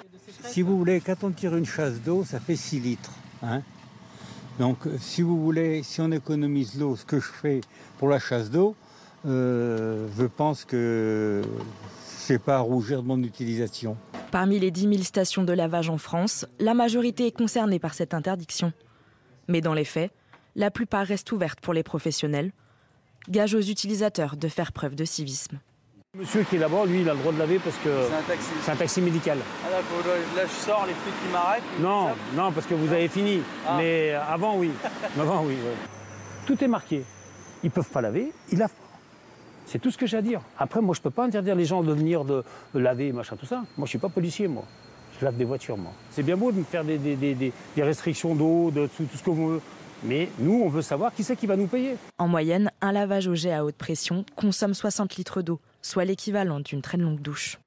Si 0.44 0.60
vous 0.60 0.76
voulez, 0.76 1.00
quand 1.00 1.24
on 1.24 1.30
tire 1.30 1.56
une 1.56 1.64
chasse 1.64 1.94
d'eau, 1.94 2.24
ça 2.24 2.40
fait 2.40 2.56
6 2.56 2.80
litres. 2.80 3.12
Hein. 3.42 3.62
Donc, 4.58 4.80
si 5.00 5.22
vous 5.22 5.42
voulez, 5.42 5.82
si 5.82 6.02
on 6.02 6.12
économise 6.12 6.78
l'eau, 6.78 6.96
ce 6.96 7.06
que 7.06 7.20
je 7.20 7.28
fais 7.28 7.62
pour 7.98 8.10
la 8.10 8.18
chasse 8.18 8.50
d'eau, 8.50 8.76
euh, 9.24 10.08
je 10.18 10.24
pense 10.26 10.66
que 10.66 11.42
c'est 12.22 12.38
pas 12.38 12.56
à 12.56 12.60
rougir 12.60 13.02
de 13.02 13.08
mon 13.08 13.20
utilisation. 13.22 13.96
Parmi 14.30 14.58
les 14.58 14.70
10 14.70 14.82
000 14.82 15.02
stations 15.02 15.42
de 15.42 15.52
lavage 15.52 15.90
en 15.90 15.98
France, 15.98 16.46
la 16.60 16.72
majorité 16.72 17.26
est 17.26 17.36
concernée 17.36 17.80
par 17.80 17.94
cette 17.94 18.14
interdiction. 18.14 18.72
Mais 19.48 19.60
dans 19.60 19.74
les 19.74 19.84
faits, 19.84 20.12
la 20.54 20.70
plupart 20.70 21.06
restent 21.06 21.32
ouvertes 21.32 21.60
pour 21.60 21.74
les 21.74 21.82
professionnels, 21.82 22.52
gage 23.28 23.54
aux 23.54 23.60
utilisateurs 23.60 24.36
de 24.36 24.48
faire 24.48 24.72
preuve 24.72 24.94
de 24.94 25.04
civisme. 25.04 25.58
Monsieur 26.16 26.44
qui 26.44 26.56
est 26.56 26.58
là-bas, 26.58 26.84
lui, 26.86 27.00
il 27.00 27.08
a 27.08 27.14
le 27.14 27.18
droit 27.20 27.32
de 27.32 27.38
laver 27.38 27.58
parce 27.58 27.76
que 27.78 27.88
c'est 28.62 28.70
un 28.70 28.76
taxi, 28.76 29.00
médical. 29.00 29.38
Ah 29.66 29.70
là, 29.70 30.44
je 30.44 30.52
sors, 30.52 30.86
les 30.86 30.92
flics 30.92 31.14
qui 31.24 31.32
m'arrêtent. 31.32 31.62
Non, 31.80 32.10
non, 32.36 32.52
parce 32.52 32.66
que 32.66 32.74
vous 32.74 32.92
avez 32.92 33.08
fini. 33.08 33.40
Ah. 33.66 33.76
Mais 33.78 34.12
avant, 34.12 34.56
oui. 34.58 34.70
avant, 35.18 35.42
oui. 35.44 35.56
Tout 36.46 36.62
est 36.62 36.68
marqué. 36.68 37.02
Ils 37.64 37.70
peuvent 37.70 37.88
pas 37.88 38.02
laver, 38.02 38.32
ils 38.50 38.58
lavent 38.58 38.74
c'est 39.66 39.78
tout 39.78 39.90
ce 39.90 39.98
que 39.98 40.06
j'ai 40.06 40.16
à 40.16 40.22
dire. 40.22 40.40
Après, 40.58 40.80
moi, 40.80 40.94
je 40.94 41.00
ne 41.00 41.04
peux 41.04 41.10
pas 41.10 41.24
interdire 41.24 41.54
les 41.54 41.64
gens 41.64 41.82
de 41.82 41.92
venir 41.92 42.24
de, 42.24 42.44
laver, 42.74 43.12
machin, 43.12 43.36
tout 43.36 43.46
ça. 43.46 43.56
Moi, 43.56 43.66
je 43.78 43.82
ne 43.82 43.86
suis 43.86 43.98
pas 43.98 44.08
policier, 44.08 44.48
moi. 44.48 44.64
Je 45.18 45.24
lave 45.24 45.36
des 45.36 45.44
voitures, 45.44 45.76
moi. 45.76 45.92
C'est 46.10 46.22
bien 46.22 46.36
beau 46.36 46.52
de 46.52 46.58
me 46.58 46.64
faire 46.64 46.84
des, 46.84 47.52
restrictions 47.78 48.34
d'eau, 48.34 48.70
de 48.70 48.88
tout, 48.88 49.06
ce 49.14 49.22
que 49.22 49.30
vous 49.30 49.48
voulez. 49.48 49.60
Mais 50.04 50.28
nous, 50.40 50.62
on 50.64 50.68
veut 50.68 50.82
savoir 50.82 51.14
qui 51.14 51.22
c'est 51.22 51.36
qui 51.36 51.46
va 51.46 51.56
nous 51.56 51.68
payer. 51.68 51.96
En 52.18 52.26
moyenne, 52.26 52.72
un 52.80 52.90
lavage 52.90 53.28
au 53.28 53.36
jet 53.36 53.52
à 53.52 53.64
haute 53.64 53.76
pression 53.76 54.24
consomme 54.34 54.74
60 54.74 55.14
litres 55.14 55.42
d'eau, 55.42 55.60
soit 55.80 56.04
l'équivalent 56.04 56.58
d'une 56.58 56.82
très 56.82 56.98
longue 56.98 57.20
douche. 57.20 57.58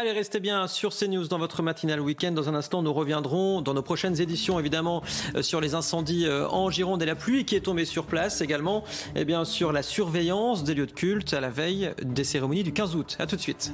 Allez, 0.00 0.12
restez 0.12 0.38
bien 0.38 0.68
sur 0.68 0.94
CNews 0.94 1.26
dans 1.26 1.38
votre 1.38 1.60
matinale 1.60 2.00
week-end. 2.00 2.30
Dans 2.30 2.48
un 2.48 2.54
instant, 2.54 2.82
nous 2.82 2.92
reviendrons 2.92 3.62
dans 3.62 3.74
nos 3.74 3.82
prochaines 3.82 4.20
éditions, 4.20 4.60
évidemment, 4.60 5.02
euh, 5.34 5.42
sur 5.42 5.60
les 5.60 5.74
incendies 5.74 6.24
euh, 6.24 6.46
en 6.50 6.70
Gironde 6.70 7.02
et 7.02 7.04
la 7.04 7.16
pluie 7.16 7.44
qui 7.44 7.56
est 7.56 7.62
tombée 7.62 7.84
sur 7.84 8.04
place. 8.04 8.40
Également, 8.40 8.84
eh 9.16 9.24
bien, 9.24 9.44
sur 9.44 9.72
la 9.72 9.82
surveillance 9.82 10.62
des 10.62 10.74
lieux 10.74 10.86
de 10.86 10.92
culte 10.92 11.34
à 11.34 11.40
la 11.40 11.50
veille 11.50 11.90
des 12.00 12.22
cérémonies 12.22 12.62
du 12.62 12.72
15 12.72 12.94
août. 12.94 13.16
À 13.18 13.26
tout 13.26 13.34
de 13.34 13.40
suite. 13.40 13.72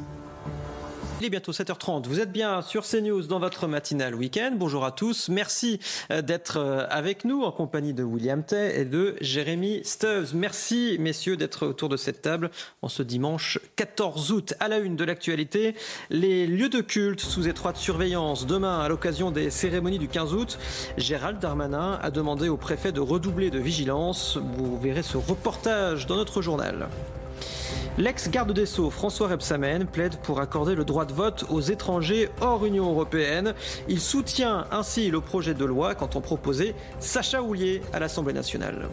Il 1.25 1.31
bientôt 1.31 1.53
7h30. 1.53 2.07
Vous 2.07 2.21
êtes 2.21 2.33
bien 2.33 2.61
sur 2.61 2.85
CNews 2.85 3.23
dans 3.23 3.39
votre 3.39 3.67
matinale 3.67 4.15
week-end. 4.15 4.53
Bonjour 4.57 4.85
à 4.85 4.93
tous. 4.93 5.31
Merci 5.31 5.81
euh, 6.11 6.21
d'être 6.21 6.59
euh, 6.59 6.87
avec 6.91 7.25
nous 7.25 7.45
en 7.45 7.51
compagnie 7.51 7.95
de 7.95 8.03
William 8.03 8.45
Tay 8.45 8.79
et 8.79 8.85
de 8.85 9.17
Jérémy 9.23 9.81
Stubbs. 9.85 10.35
Merci, 10.35 10.99
messieurs, 11.01 11.39
d'être 11.39 11.67
autour 11.67 11.89
de 11.89 11.97
cette 11.97 12.21
table 12.21 12.51
en 12.83 12.91
ce 12.91 13.03
dimanche 13.03 13.59
14 13.77 14.33
août. 14.33 14.53
À 14.61 14.69
la 14.69 14.81
une 14.81 14.97
de 14.97 15.05
l'actualité, 15.05 15.75
les 16.11 16.47
lieux 16.47 16.69
de 16.69 16.83
culte 16.83 17.21
sous 17.21 17.49
étroite 17.49 17.79
surveillance. 17.79 18.47
Demain, 18.47 18.81
à 18.81 18.89
l'occasion 18.91 19.31
des 19.31 19.49
cérémonies 19.49 19.99
du 19.99 20.09
15 20.09 20.35
août, 20.35 20.59
Gérald 20.99 21.39
Darmanin 21.39 21.99
a 22.03 22.11
demandé 22.11 22.51
au 22.51 22.59
préfet 22.59 22.93
de 22.93 23.01
redoubler 23.01 23.49
de 23.49 23.59
vigilance. 23.59 24.37
Vous 24.37 24.79
verrez 24.79 25.03
ce 25.03 25.17
reportage 25.17 26.07
dans 26.07 26.17
notre 26.17 26.43
journal. 26.43 26.87
L'ex-garde 27.99 28.53
des 28.53 28.67
Sceaux, 28.67 28.91
François 28.91 29.29
Rebsamen, 29.29 29.87
plaide 29.87 30.17
pour 30.17 30.41
accorder 30.41 30.75
le 30.75 30.85
droit 30.85 31.05
de 31.05 31.13
vote 31.13 31.45
aux 31.49 31.61
étrangers 31.61 32.29
hors 32.41 32.65
Union 32.67 32.91
européenne. 32.91 33.55
Il 33.89 34.01
soutient 34.01 34.67
ainsi 34.71 35.11
le 35.11 35.21
projet 35.21 35.55
de 35.55 35.65
loi 35.65 35.95
quand 35.95 36.17
on 36.17 36.21
proposait 36.21 36.75
Sacha 36.99 37.43
Houlier 37.43 37.83
à 37.93 38.01
l'Assemblée 38.01 38.33
nationale. 38.33 38.89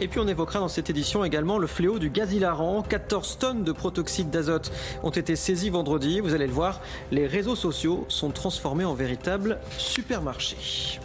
Et 0.00 0.08
puis 0.08 0.18
on 0.18 0.26
évoquera 0.26 0.60
dans 0.60 0.68
cette 0.68 0.88
édition 0.88 1.24
également 1.24 1.58
le 1.58 1.66
fléau 1.66 1.98
du 1.98 2.08
gaz 2.08 2.32
hilarant. 2.32 2.82
14 2.82 3.38
tonnes 3.38 3.64
de 3.64 3.72
protoxyde 3.72 4.30
d'azote 4.30 4.72
ont 5.02 5.10
été 5.10 5.36
saisies 5.36 5.68
vendredi. 5.68 6.20
Vous 6.20 6.32
allez 6.32 6.46
le 6.46 6.52
voir, 6.52 6.80
les 7.10 7.26
réseaux 7.26 7.56
sociaux 7.56 8.06
sont 8.08 8.30
transformés 8.30 8.86
en 8.86 8.94
véritables 8.94 9.58
supermarchés. 9.76 10.98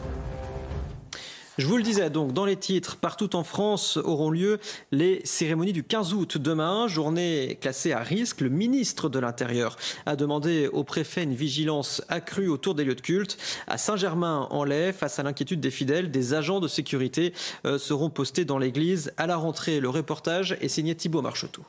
Je 1.58 1.68
vous 1.68 1.78
le 1.78 1.84
disais 1.84 2.10
donc, 2.10 2.34
dans 2.34 2.44
les 2.44 2.58
titres, 2.58 2.98
partout 2.98 3.34
en 3.34 3.46
France 3.46 3.96
auront 3.96 4.30
lieu 4.30 4.60
les 4.92 5.22
cérémonies 5.24 5.72
du 5.72 5.86
15 5.86 6.14
août. 6.14 6.38
Demain, 6.38 6.90
journée 6.90 7.58
classée 7.62 7.94
à 7.94 8.00
risque, 8.00 8.42
le 8.42 8.50
ministre 8.50 9.08
de 9.08 9.20
l'Intérieur 9.20 9.78
a 10.06 10.18
demandé 10.18 10.68
au 10.68 10.84
préfet 10.84 11.24
une 11.24 11.34
vigilance 11.34 12.02
accrue 12.10 12.50
autour 12.50 12.76
des 12.76 12.84
lieux 12.84 12.96
de 12.96 13.00
culte. 13.00 13.38
À 13.68 13.78
Saint-Germain-en-Laye, 13.78 14.92
face 14.92 15.18
à 15.18 15.24
l'inquiétude 15.24 15.62
des 15.62 15.72
fidèles, 15.72 16.12
des 16.12 16.34
agents 16.34 16.60
de 16.60 16.68
sécurité 16.68 17.34
euh, 17.66 17.78
seront 17.78 18.10
postés 18.10 18.44
dans 18.44 18.58
l'église 18.58 19.14
à 19.16 19.26
la 19.26 19.38
rentrée. 19.38 19.80
Le 19.80 19.88
reportage 19.88 20.58
est 20.60 20.68
signé 20.68 20.94
Thibault 20.94 21.22
Marcheteau. 21.22 21.64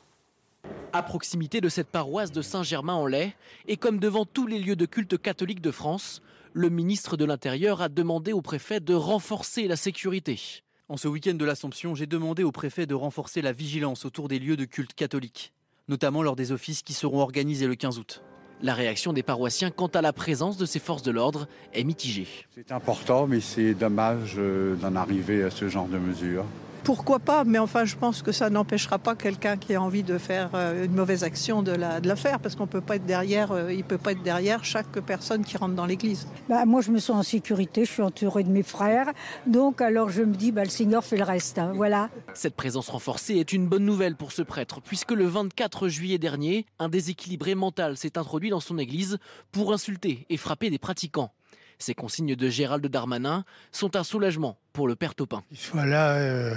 À 0.93 1.03
proximité 1.03 1.59
de 1.59 1.69
cette 1.69 1.89
paroisse 1.89 2.31
de 2.31 2.41
Saint-Germain-en-Laye, 2.41 3.33
et 3.67 3.75
comme 3.77 3.99
devant 3.99 4.25
tous 4.25 4.47
les 4.47 4.57
lieux 4.57 4.77
de 4.77 4.85
culte 4.85 5.17
catholiques 5.21 5.61
de 5.61 5.71
France, 5.71 6.21
le 6.53 6.69
ministre 6.69 7.17
de 7.17 7.25
l'Intérieur 7.25 7.81
a 7.81 7.89
demandé 7.89 8.31
au 8.31 8.41
préfet 8.41 8.79
de 8.79 8.93
renforcer 8.93 9.67
la 9.67 9.75
sécurité. 9.75 10.39
En 10.87 10.95
ce 10.95 11.09
week-end 11.09 11.33
de 11.33 11.43
l'Assomption, 11.43 11.93
j'ai 11.93 12.05
demandé 12.05 12.43
au 12.43 12.53
préfet 12.53 12.85
de 12.85 12.95
renforcer 12.95 13.41
la 13.41 13.51
vigilance 13.51 14.05
autour 14.05 14.29
des 14.29 14.39
lieux 14.39 14.55
de 14.55 14.63
culte 14.63 14.93
catholiques, 14.93 15.51
notamment 15.89 16.23
lors 16.23 16.37
des 16.37 16.53
offices 16.53 16.83
qui 16.83 16.93
seront 16.93 17.19
organisés 17.19 17.67
le 17.67 17.75
15 17.75 17.99
août. 17.99 18.23
La 18.61 18.73
réaction 18.73 19.11
des 19.11 19.23
paroissiens 19.23 19.69
quant 19.69 19.87
à 19.87 20.01
la 20.01 20.13
présence 20.13 20.57
de 20.57 20.65
ces 20.65 20.79
forces 20.79 21.03
de 21.03 21.11
l'ordre 21.11 21.47
est 21.73 21.83
mitigée. 21.83 22.27
C'est 22.55 22.71
important, 22.71 23.27
mais 23.27 23.41
c'est 23.41 23.73
dommage 23.73 24.35
euh, 24.37 24.75
d'en 24.75 24.95
arriver 24.95 25.43
à 25.43 25.51
ce 25.51 25.67
genre 25.67 25.87
de 25.87 25.97
mesures 25.97 26.45
pourquoi 26.87 27.19
pas, 27.19 27.43
mais 27.43 27.59
enfin 27.59 27.83
je 27.83 27.97
pense 27.97 28.21
que 28.21 28.31
ça 28.31 28.49
n'empêchera 28.49 28.97
pas 28.97 29.13
quelqu'un 29.13 29.57
qui 29.57 29.75
a 29.75 29.81
envie 29.81 30.03
de 30.03 30.17
faire 30.17 30.51
euh, 30.53 30.85
une 30.85 30.93
mauvaise 30.93 31.25
action 31.25 31.61
de 31.61 31.73
la, 31.73 31.99
de 31.99 32.07
la 32.07 32.15
faire, 32.15 32.39
parce 32.39 32.55
qu'on 32.55 32.65
peut 32.65 32.79
pas 32.79 32.95
être 32.95 33.05
derrière, 33.05 33.51
euh, 33.51 33.73
il 33.73 33.83
peut 33.83 33.97
pas 33.97 34.13
être 34.13 34.23
derrière 34.23 34.63
chaque 34.63 34.97
personne 35.01 35.43
qui 35.43 35.57
rentre 35.57 35.75
dans 35.75 35.85
l'église. 35.85 36.29
Bah, 36.47 36.63
moi 36.63 36.79
je 36.79 36.91
me 36.91 36.99
sens 36.99 37.17
en 37.17 37.23
sécurité, 37.23 37.83
je 37.83 37.91
suis 37.91 38.01
entourée 38.01 38.45
de 38.45 38.49
mes 38.49 38.63
frères, 38.63 39.11
donc 39.47 39.81
alors 39.81 40.09
je 40.09 40.21
me 40.21 40.33
dis 40.33 40.53
bah, 40.53 40.63
le 40.63 40.69
Seigneur 40.69 41.03
fait 41.03 41.17
le 41.17 41.25
reste, 41.25 41.59
hein, 41.59 41.73
voilà. 41.75 42.09
Cette 42.33 42.55
présence 42.55 42.87
renforcée 42.87 43.35
est 43.35 43.51
une 43.51 43.67
bonne 43.67 43.83
nouvelle 43.83 44.15
pour 44.15 44.31
ce 44.31 44.41
prêtre, 44.41 44.79
puisque 44.79 45.11
le 45.11 45.25
24 45.25 45.89
juillet 45.89 46.19
dernier, 46.19 46.67
un 46.79 46.87
déséquilibré 46.87 47.53
mental 47.53 47.97
s'est 47.97 48.17
introduit 48.17 48.49
dans 48.49 48.61
son 48.61 48.77
église 48.77 49.17
pour 49.51 49.73
insulter 49.73 50.25
et 50.29 50.37
frapper 50.37 50.69
des 50.69 50.79
pratiquants. 50.79 51.33
Ces 51.79 51.93
consignes 51.93 52.35
de 52.35 52.49
Gérald 52.49 52.87
Darmanin 52.87 53.43
sont 53.73 53.97
un 53.97 54.05
soulagement 54.05 54.57
pour 54.71 54.87
le 54.87 54.95
père 54.95 55.15
Topin. 55.15 55.43
Il 55.51 55.57
soit 55.57 55.85
là 55.85 56.15
euh, 56.15 56.55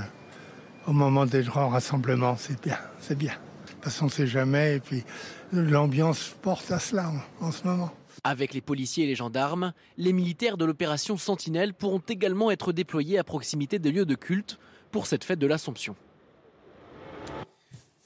au 0.90 0.92
moment 0.92 1.24
des 1.24 1.44
grands 1.44 1.68
rassemblements, 1.68 2.36
c'est 2.36 2.60
bien, 2.60 2.76
c'est 2.98 3.16
bien. 3.16 3.34
Parce 3.80 3.98
qu'on 3.98 4.06
ne 4.06 4.10
sait 4.10 4.26
jamais, 4.26 4.76
et 4.76 4.80
puis 4.80 5.04
l'ambiance 5.52 6.34
porte 6.42 6.72
à 6.72 6.80
cela 6.80 7.12
en, 7.40 7.46
en 7.46 7.52
ce 7.52 7.64
moment. 7.64 7.92
Avec 8.24 8.52
les 8.54 8.60
policiers 8.60 9.04
et 9.04 9.06
les 9.06 9.14
gendarmes, 9.14 9.72
les 9.98 10.12
militaires 10.12 10.56
de 10.56 10.64
l'opération 10.64 11.16
Sentinelle 11.16 11.74
pourront 11.74 12.02
également 12.08 12.50
être 12.50 12.72
déployés 12.72 13.18
à 13.18 13.24
proximité 13.24 13.78
des 13.78 13.92
lieux 13.92 14.04
de 14.04 14.16
culte 14.16 14.58
pour 14.90 15.06
cette 15.06 15.22
fête 15.22 15.38
de 15.38 15.46
l'Assomption. 15.46 15.94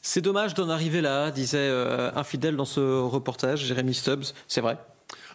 C'est 0.03 0.21
dommage 0.21 0.53
d'en 0.53 0.69
arriver 0.69 1.01
là, 1.01 1.31
disait 1.31 1.57
euh, 1.59 2.11
un 2.15 2.23
fidèle 2.23 2.55
dans 2.55 2.67
ce 2.67 3.01
reportage, 3.01 3.65
Jérémy 3.65 3.95
Stubbs. 3.95 4.35
C'est 4.47 4.61
vrai. 4.61 4.77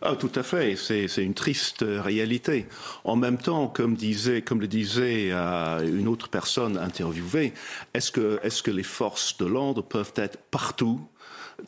Ah, 0.01 0.15
tout 0.15 0.31
à 0.35 0.43
fait, 0.43 0.75
c'est 0.77 1.23
une 1.23 1.33
triste 1.33 1.83
réalité. 1.87 2.67
En 3.03 3.15
même 3.17 3.37
temps, 3.37 3.67
comme, 3.67 3.95
disait, 3.95 4.41
comme 4.41 4.61
le 4.61 4.67
disait 4.67 5.29
euh, 5.31 5.85
une 5.85 6.07
autre 6.07 6.29
personne 6.29 6.77
interviewée, 6.77 7.53
est-ce 7.93 8.11
que, 8.11 8.39
est 8.41 8.61
que 8.61 8.71
les 8.71 8.83
forces 8.83 9.37
de 9.37 9.45
l'ordre 9.45 9.81
peuvent 9.81 10.13
être 10.15 10.37
partout 10.51 11.01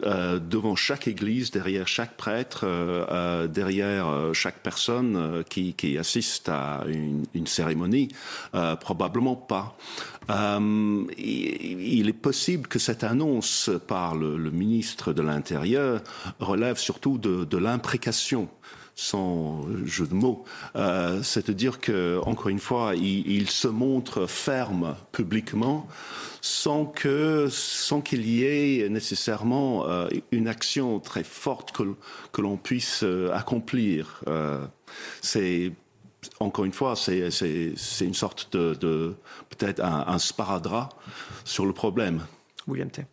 euh, 0.03 0.39
devant 0.39 0.75
chaque 0.75 1.07
église, 1.07 1.51
derrière 1.51 1.87
chaque 1.87 2.15
prêtre, 2.17 2.61
euh, 2.63 3.05
euh 3.09 3.47
derrière 3.47 4.07
chaque 4.33 4.59
personne 4.59 5.43
qui, 5.49 5.97
assiste 5.97 6.49
à 6.49 6.83
une, 6.87 7.47
cérémonie 7.47 8.09
Probablement 8.79 9.35
pas. 9.35 9.75
Il, 10.29 12.09
est 12.09 12.21
possible 12.21 12.67
que 12.67 12.79
cette 12.79 13.03
annonce 13.03 13.69
par 13.87 14.15
le, 14.15 14.37
ministre 14.51 15.13
de 15.13 15.21
l'Intérieur 15.21 16.01
relève 16.39 16.77
surtout 16.77 17.17
de 17.17 17.57
l'imprécation 17.57 18.49
sans 18.95 19.65
jeu 19.85 20.07
de 20.07 20.13
mots. 20.13 20.43
Euh, 20.75 21.21
C'est-à-dire 21.23 21.79
que, 21.79 22.19
encore 22.25 22.49
une 22.49 22.59
fois, 22.59 22.95
il, 22.95 23.49
se 23.49 23.67
montre 23.67 24.27
ferme 24.27 24.95
publiquement 25.11 25.87
sans 26.41 26.85
que 26.85 27.47
sans 27.49 28.01
qu'il 28.01 28.27
y 28.27 28.43
ait 28.43 28.89
nécessairement 28.89 29.87
euh, 29.87 30.07
une 30.31 30.47
action 30.47 30.99
très 30.99 31.23
forte 31.23 31.71
que, 31.71 31.83
que 32.31 32.41
l'on 32.41 32.57
puisse 32.57 33.03
euh, 33.03 33.31
accomplir. 33.33 34.23
C'est 35.21 35.71
encore 36.39 36.65
une 36.65 36.73
fois, 36.73 36.95
c'est 36.95 37.29
une 38.01 38.13
sorte 38.13 38.55
de, 38.55 39.15
peut-être 39.49 39.83
un, 39.83 40.05
un 40.07 40.19
sparadrap 40.19 40.93
sur 41.45 41.65
le 41.65 41.73
problème. 41.73 42.25
William 42.67 42.89
T. 42.89 43.05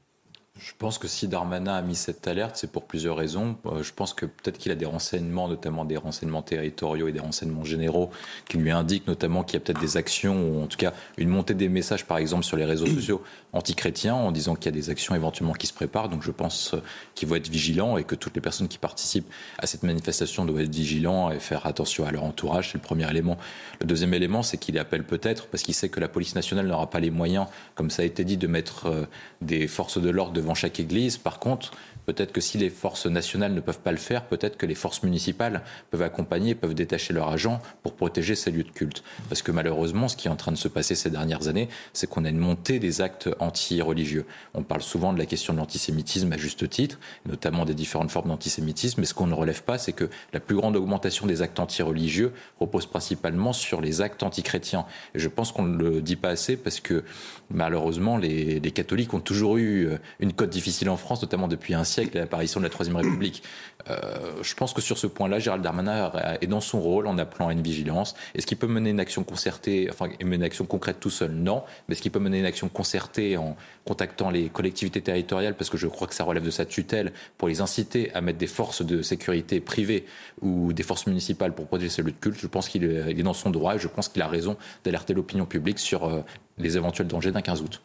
Je 0.59 0.73
pense 0.77 0.99
que 0.99 1.07
si 1.07 1.29
Darmanin 1.29 1.75
a 1.75 1.83
mis 1.83 1.94
cette 1.94 2.27
alerte, 2.27 2.57
c'est 2.57 2.73
pour 2.73 2.85
plusieurs 2.85 3.16
raisons. 3.16 3.57
Euh, 3.66 3.85
je 3.85 3.92
pense 3.92 4.12
que 4.12 4.27
peut-être 4.27 4.59
qu'il 4.59 4.73
a 4.73 4.75
des 4.75 4.87
renseignements, 4.87 5.49
notamment 5.49 5.85
des 5.85 5.97
renseignements 5.97 6.42
territoriaux 6.42 7.07
et 7.07 7.12
des 7.12 7.21
renseignements 7.21 7.64
généraux, 7.64 8.11
qui 8.49 8.59
lui 8.59 8.73
indiquent 8.73 9.07
notamment 9.07 9.44
qu'il 9.44 9.55
y 9.55 9.62
a 9.62 9.64
peut-être 9.64 9.81
des 9.81 9.97
actions, 9.97 10.51
ou 10.51 10.62
en 10.62 10.66
tout 10.66 10.77
cas 10.77 10.92
une 11.16 11.29
montée 11.29 11.55
des 11.55 11.68
messages, 11.68 12.05
par 12.05 12.18
exemple, 12.18 12.44
sur 12.44 12.57
les 12.57 12.64
réseaux 12.64 12.87
sociaux 12.87 13.23
antichrétiens, 13.53 14.15
en 14.15 14.31
disant 14.31 14.55
qu'il 14.55 14.67
y 14.67 14.69
a 14.69 14.73
des 14.73 14.91
actions 14.91 15.15
éventuellement 15.15 15.55
qui 15.55 15.67
se 15.67 15.73
préparent. 15.73 16.09
Donc 16.09 16.23
je 16.23 16.31
pense 16.31 16.75
euh, 16.75 16.83
qu'il 17.15 17.29
faut 17.29 17.35
être 17.35 17.49
vigilant 17.49 17.97
et 17.97 18.05
que 18.05 18.15
toutes 18.15 18.35
les 18.35 18.41
personnes 18.41 18.69
qui 18.69 18.79
participent 18.79 19.31
à 19.59 19.67
cette 19.67 19.83
manifestation 19.83 20.45
doivent 20.45 20.63
être 20.63 20.75
vigilants 20.75 21.31
et 21.31 21.39
faire 21.41 21.67
attention 21.67 22.07
à 22.07 22.11
leur 22.11 22.25
entourage. 22.25 22.73
C'est 22.73 22.79
le 22.79 22.83
premier 22.83 23.09
élément. 23.11 23.39
Le 23.81 23.87
deuxième 23.87 24.15
élément, 24.15 24.43
c'est 24.43 24.59
qu'il 24.59 24.79
appelle 24.79 25.05
peut-être, 25.05 25.47
parce 25.47 25.63
qu'il 25.63 25.75
sait 25.75 25.89
que 25.89 26.01
la 26.01 26.09
police 26.09 26.35
nationale 26.35 26.67
n'aura 26.67 26.91
pas 26.91 27.01
les 27.01 27.11
moyens, 27.11 27.47
comme 27.75 27.91
ça 27.91 28.03
a 28.03 28.05
été 28.05 28.25
dit, 28.25 28.37
de 28.37 28.47
mettre 28.47 28.87
euh, 28.87 29.07
des 29.41 29.67
forces 29.67 30.01
de 30.01 30.11
l'ordre 30.11 30.33
devant 30.33 30.55
chaque 30.55 30.81
église. 30.81 31.17
Par 31.17 31.39
contre, 31.39 31.73
Peut-être 32.09 32.33
que 32.33 32.40
si 32.40 32.57
les 32.57 32.71
forces 32.71 33.05
nationales 33.05 33.53
ne 33.53 33.61
peuvent 33.61 33.81
pas 33.81 33.92
le 33.92 33.99
faire, 33.99 34.25
peut-être 34.25 34.57
que 34.57 34.64
les 34.64 34.75
forces 34.75 35.03
municipales 35.03 35.61
peuvent 35.90 36.01
accompagner, 36.01 36.55
peuvent 36.55 36.73
détacher 36.73 37.12
leurs 37.12 37.29
agents 37.29 37.61
pour 37.83 37.97
protéger 37.97 38.35
ces 38.35 38.51
lieux 38.51 38.62
de 38.62 38.71
culte. 38.71 39.03
Parce 39.29 39.42
que 39.42 39.53
malheureusement, 39.53 40.09
ce 40.09 40.16
qui 40.16 40.27
est 40.27 40.31
en 40.31 40.37
train 40.37 40.51
de 40.51 40.57
se 40.57 40.68
passer 40.68 40.94
ces 40.94 41.11
dernières 41.11 41.49
années, 41.49 41.68
c'est 41.92 42.09
qu'on 42.09 42.25
a 42.25 42.31
une 42.31 42.38
montée 42.38 42.79
des 42.79 43.03
actes 43.03 43.29
anti-religieux. 43.40 44.25
On 44.55 44.62
parle 44.62 44.81
souvent 44.81 45.12
de 45.12 45.18
la 45.18 45.27
question 45.27 45.53
de 45.53 45.59
l'antisémitisme 45.59 46.33
à 46.33 46.38
juste 46.38 46.66
titre, 46.71 46.99
notamment 47.27 47.66
des 47.66 47.75
différentes 47.75 48.11
formes 48.11 48.29
d'antisémitisme, 48.29 49.03
mais 49.03 49.07
ce 49.07 49.12
qu'on 49.12 49.27
ne 49.27 49.35
relève 49.35 49.62
pas, 49.62 49.77
c'est 49.77 49.92
que 49.92 50.09
la 50.33 50.40
plus 50.40 50.57
grande 50.57 50.77
augmentation 50.77 51.27
des 51.27 51.42
actes 51.42 51.61
anti-religieux 51.61 52.33
repose 52.59 52.87
principalement 52.87 53.53
sur 53.53 53.83
les 53.83 54.01
actes 54.01 54.23
antichrétiens. 54.23 54.87
Et 55.14 55.18
je 55.18 55.29
pense 55.29 55.53
qu'on 55.53 55.64
ne 55.64 55.77
le 55.77 56.01
dit 56.01 56.16
pas 56.16 56.31
assez 56.31 56.57
parce 56.57 56.81
que 56.81 57.05
malheureusement, 57.51 58.16
les, 58.16 58.61
les 58.61 58.71
catholiques 58.71 59.12
ont 59.12 59.21
toujours 59.21 59.59
eu 59.59 59.88
euh, 59.88 59.99
une 60.21 60.33
cote 60.33 60.49
difficile 60.49 60.88
en 60.88 60.97
France, 60.97 61.21
notamment 61.21 61.49
depuis 61.49 61.75
un 61.75 61.85
siècle 61.85 61.98
siècle 61.99 62.19
l'apparition 62.19 62.61
de 62.61 62.65
la 62.65 62.71
Troisième 62.71 62.97
République. 62.97 63.43
Euh, 63.91 63.97
je 64.43 64.55
pense 64.55 64.73
que 64.73 64.81
sur 64.81 64.99
ce 64.99 65.07
point-là, 65.07 65.39
Gérald 65.39 65.63
Darmanin 65.63 66.13
est 66.41 66.47
dans 66.47 66.61
son 66.61 66.81
rôle 66.81 67.07
en 67.07 67.19
appelant 67.19 67.49
à 67.49 67.53
une 67.53 67.63
vigilance. 67.63 68.15
Est-ce 68.35 68.47
qu'il 68.47 68.59
peut 68.59 68.67
mener 68.67 68.91
une 68.91 69.01
action 69.01 69.25
concertée, 69.25 69.89
enfin 69.91 70.09
une 70.21 70.43
action 70.43 70.65
concrète 70.65 71.01
tout 71.01 71.11
seul? 71.11 71.33
Non. 71.33 71.63
Mais 71.89 71.95
est-ce 71.95 72.03
qu'il 72.03 72.11
peut 72.11 72.19
mener 72.19 72.39
une 72.39 72.45
action 72.45 72.69
concertée 72.69 73.37
en 73.37 73.57
contactant 73.85 74.31
les 74.31 74.49
collectivités 74.49 75.01
territoriales, 75.01 75.55
parce 75.55 75.71
que 75.71 75.77
je 75.77 75.87
crois 75.87 76.07
que 76.07 76.15
ça 76.15 76.25
relève 76.25 76.45
de 76.45 76.51
sa 76.51 76.67
tutelle, 76.67 77.13
pour 77.37 77.49
les 77.49 77.61
inciter 77.61 78.13
à 78.15 78.21
mettre 78.21 78.39
des 78.39 78.47
forces 78.47 78.83
de 78.85 79.03
sécurité 79.03 79.61
privées 79.61 80.05
ou 80.43 80.73
des 80.73 80.83
forces 80.83 81.07
municipales 81.07 81.55
pour 81.55 81.67
protéger 81.67 81.91
ces 81.91 82.03
lieux 82.03 82.13
de 82.13 82.17
culte 82.17 82.39
Je 82.39 82.47
pense 82.47 82.69
qu'il 82.69 82.85
est 82.85 83.23
dans 83.23 83.35
son 83.35 83.51
droit 83.51 83.77
et 83.77 83.79
je 83.79 83.89
pense 83.89 84.09
qu'il 84.09 84.23
a 84.23 84.29
raison 84.29 84.57
d'alerter 84.85 85.15
l'opinion 85.15 85.47
publique 85.47 85.79
sur 85.79 86.05
euh, 86.05 86.21
les 86.59 86.77
éventuels 86.77 87.07
dangers 87.07 87.33
d'un 87.33 87.43
15 87.43 87.63
août. 87.63 87.81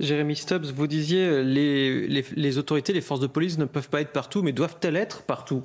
Jérémy 0.00 0.36
Stubbs, 0.36 0.66
vous 0.66 0.86
disiez 0.86 1.26
euh, 1.26 1.42
les, 1.42 2.08
les, 2.08 2.58
autorités, 2.58 2.92
les 2.92 3.00
forces 3.00 3.20
de 3.20 3.26
police 3.26 3.58
ne 3.58 3.64
peuvent 3.64 3.88
pas 3.88 4.00
être 4.00 4.12
partout, 4.12 4.42
mais 4.42 4.52
doivent-elles 4.52 4.96
être 4.96 5.22
partout? 5.22 5.62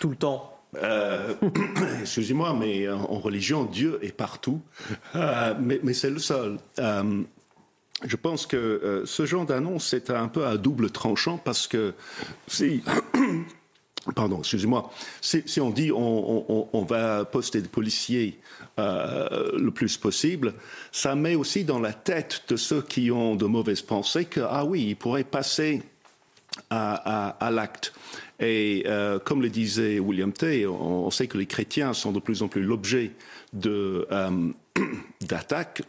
Tout 0.00 0.10
le 0.10 0.16
temps. 0.16 0.52
Euh, 0.82 1.34
Excusez-moi, 2.00 2.54
mais 2.58 2.88
en 2.88 3.18
religion, 3.18 3.64
Dieu 3.64 3.98
est 4.02 4.12
partout, 4.12 4.60
euh, 5.14 5.54
mais, 5.60 5.80
mais 5.82 5.92
c'est 5.92 6.10
le 6.10 6.18
seul. 6.18 6.58
Euh, 6.78 7.22
je 8.04 8.16
pense 8.16 8.46
que 8.46 8.56
euh, 8.56 9.06
ce 9.06 9.24
genre 9.24 9.46
d'annonce 9.46 9.86
c'est 9.86 10.10
un 10.10 10.28
peu 10.28 10.46
à 10.46 10.58
double 10.58 10.90
tranchant 10.90 11.38
parce 11.38 11.66
que 11.66 11.94
si 12.46 12.82
Pardon, 14.14 14.38
excusez-moi. 14.38 14.90
Si, 15.20 15.60
on 15.60 15.70
dit 15.70 15.90
on, 15.92 16.86
va 16.88 17.24
poster 17.24 17.60
des 17.60 17.68
policiers 17.68 18.38
euh, 18.78 19.50
le 19.58 19.70
plus 19.70 19.96
possible, 19.96 20.54
ça 20.92 21.14
met 21.14 21.34
aussi 21.34 21.64
dans 21.64 21.80
la 21.80 21.92
tête 21.92 22.44
de 22.48 22.56
ceux 22.56 22.82
qui 22.82 23.10
ont 23.10 23.34
de 23.34 23.46
mauvaises 23.46 23.82
pensées 23.82 24.24
que 24.24 24.40
ah 24.48 24.64
oui, 24.64 24.86
ils 24.88 24.96
pourraient 24.96 25.24
passer 25.24 25.82
à, 26.70 27.50
l'acte. 27.50 27.92
Et 28.38 28.84
euh, 28.86 29.18
comme 29.18 29.42
le 29.42 29.48
disait 29.48 29.98
William 29.98 30.32
Tay, 30.32 30.66
on, 30.66 31.10
sait 31.10 31.26
que 31.26 31.38
les 31.38 31.46
chrétiens 31.46 31.92
sont 31.92 32.12
de 32.12 32.20
plus 32.20 32.42
en 32.42 32.48
plus 32.48 32.62
l'objet 32.62 33.12
euh, 33.66 34.52
d'attaques 35.22 35.82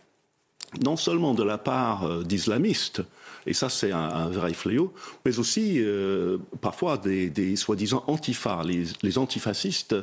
non 0.84 0.97
seulement 0.97 1.34
de 1.34 1.43
la 1.43 1.58
part 1.58 2.25
d'islamistes, 2.25 3.01
et 3.47 3.53
ça 3.53 3.69
c'est 3.69 3.91
un, 3.91 4.29
vrai 4.29 4.53
fléau, 4.53 4.93
mais 5.25 5.39
aussi 5.39 5.81
parfois 6.62 6.97
des, 6.97 7.55
soi-disant 7.55 8.03
antifas, 8.07 8.63
les, 8.63 9.17
antifascistes 9.17 9.95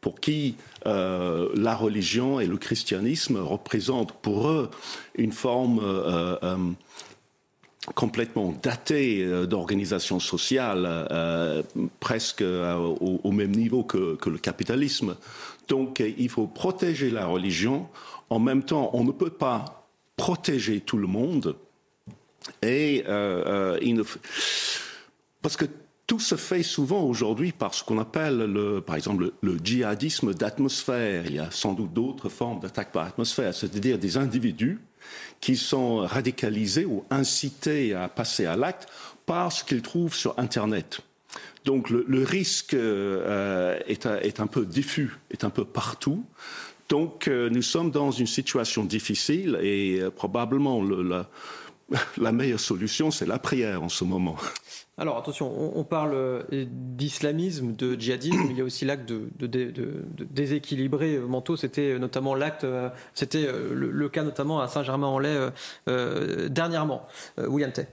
pour 0.00 0.20
qui 0.20 0.56
la 0.84 1.74
religion 1.74 2.40
et 2.40 2.46
le 2.46 2.56
christianisme 2.56 3.36
représentent 3.38 4.12
pour 4.12 4.48
eux 4.48 4.70
une 5.16 5.32
forme 5.32 5.80
complètement 7.94 8.54
daté 8.62 9.24
euh, 9.24 9.46
d'organisation 9.46 10.20
sociale, 10.20 10.84
euh, 10.86 11.62
presque 12.00 12.42
euh, 12.42 12.76
au, 12.76 13.32
même 13.32 13.50
niveau 13.50 13.82
que, 13.82 14.18
le 14.24 14.38
capitalisme. 14.38 15.16
Donc 15.68 16.00
il 16.00 16.28
faut 16.28 16.46
protéger 16.46 17.10
la 17.10 17.26
religion. 17.26 17.88
En 18.30 18.38
même 18.38 18.62
temps, 18.62 18.90
on 18.92 19.04
ne 19.04 19.12
peut 19.12 19.30
pas 19.30 19.86
protéger 20.16 20.80
tout 20.80 20.98
le 20.98 21.06
monde. 21.06 21.56
Et 22.62 23.04
parce 25.42 25.56
que 25.56 25.66
tout 26.06 26.20
se 26.20 26.34
fait 26.34 26.62
souvent 26.62 27.04
aujourd'hui 27.04 27.52
par 27.52 27.74
ce 27.74 27.84
qu'on 27.84 27.98
appelle, 27.98 28.38
le, 28.38 28.80
par 28.80 28.96
exemple, 28.96 29.32
le, 29.40 29.58
djihadisme 29.62 30.34
d'atmosphère. 30.34 31.24
Il 31.26 31.36
y 31.36 31.38
a 31.38 31.50
sans 31.50 31.72
doute 31.72 31.92
d'autres 31.92 32.28
formes 32.28 32.60
d'attaque 32.60 32.92
par 32.92 33.06
atmosphère, 33.06 33.54
c'est-à-dire 33.54 33.98
des 33.98 34.16
individus 34.16 34.80
qui 35.40 35.56
sont 35.56 35.98
radicalisés 35.98 36.84
ou 36.84 37.04
incités 37.10 37.94
à 37.94 38.08
passer 38.08 38.46
à 38.46 38.56
l'acte 38.56 38.88
par 39.26 39.52
ce 39.52 39.64
qu'ils 39.64 39.82
trouvent 39.82 40.14
sur 40.14 40.38
Internet. 40.38 41.00
Donc 41.64 41.90
le, 41.90 42.24
risque 42.24 42.74
euh, 42.74 43.78
est, 43.86 44.40
un 44.40 44.46
peu 44.46 44.66
diffus, 44.66 45.16
est 45.30 45.44
un 45.44 45.50
peu 45.50 45.64
partout. 45.64 46.24
Donc 46.88 47.28
euh, 47.28 47.48
nous 47.48 47.62
sommes 47.62 47.90
dans 47.90 48.10
une 48.10 48.26
situation 48.26 48.84
difficile 48.84 49.58
et 49.62 50.00
euh, 50.00 50.10
probablement 50.10 50.82
la, 50.82 51.28
la 52.18 52.32
meilleure 52.32 52.60
solution, 52.60 53.10
c'est 53.10 53.26
la 53.26 53.38
prière 53.38 53.82
en 53.82 53.88
ce 53.88 54.04
moment. 54.04 54.36
Alors 54.98 55.16
attention, 55.16 55.50
on, 55.76 55.84
parle 55.84 56.12
euh, 56.14 56.42
d'islamisme, 56.70 57.74
de 57.74 57.98
djihadisme, 57.98 58.48
il 58.50 58.58
y 58.58 58.60
a 58.60 58.64
aussi 58.64 58.84
l'acte 58.84 59.06
de, 59.06 60.04
déséquilibré 60.30 61.18
mentaux. 61.18 61.56
C'était 61.56 61.98
notamment 61.98 62.34
l'acte, 62.34 62.64
euh, 62.64 62.90
c'était 63.14 63.46
euh, 63.46 63.72
le, 63.74 64.08
cas 64.10 64.22
notamment 64.22 64.60
à 64.60 64.68
Saint-Germain-en-Laye 64.68 65.50
dernièrement. 66.50 67.06
William 67.38 67.72
Tay. 67.72 67.86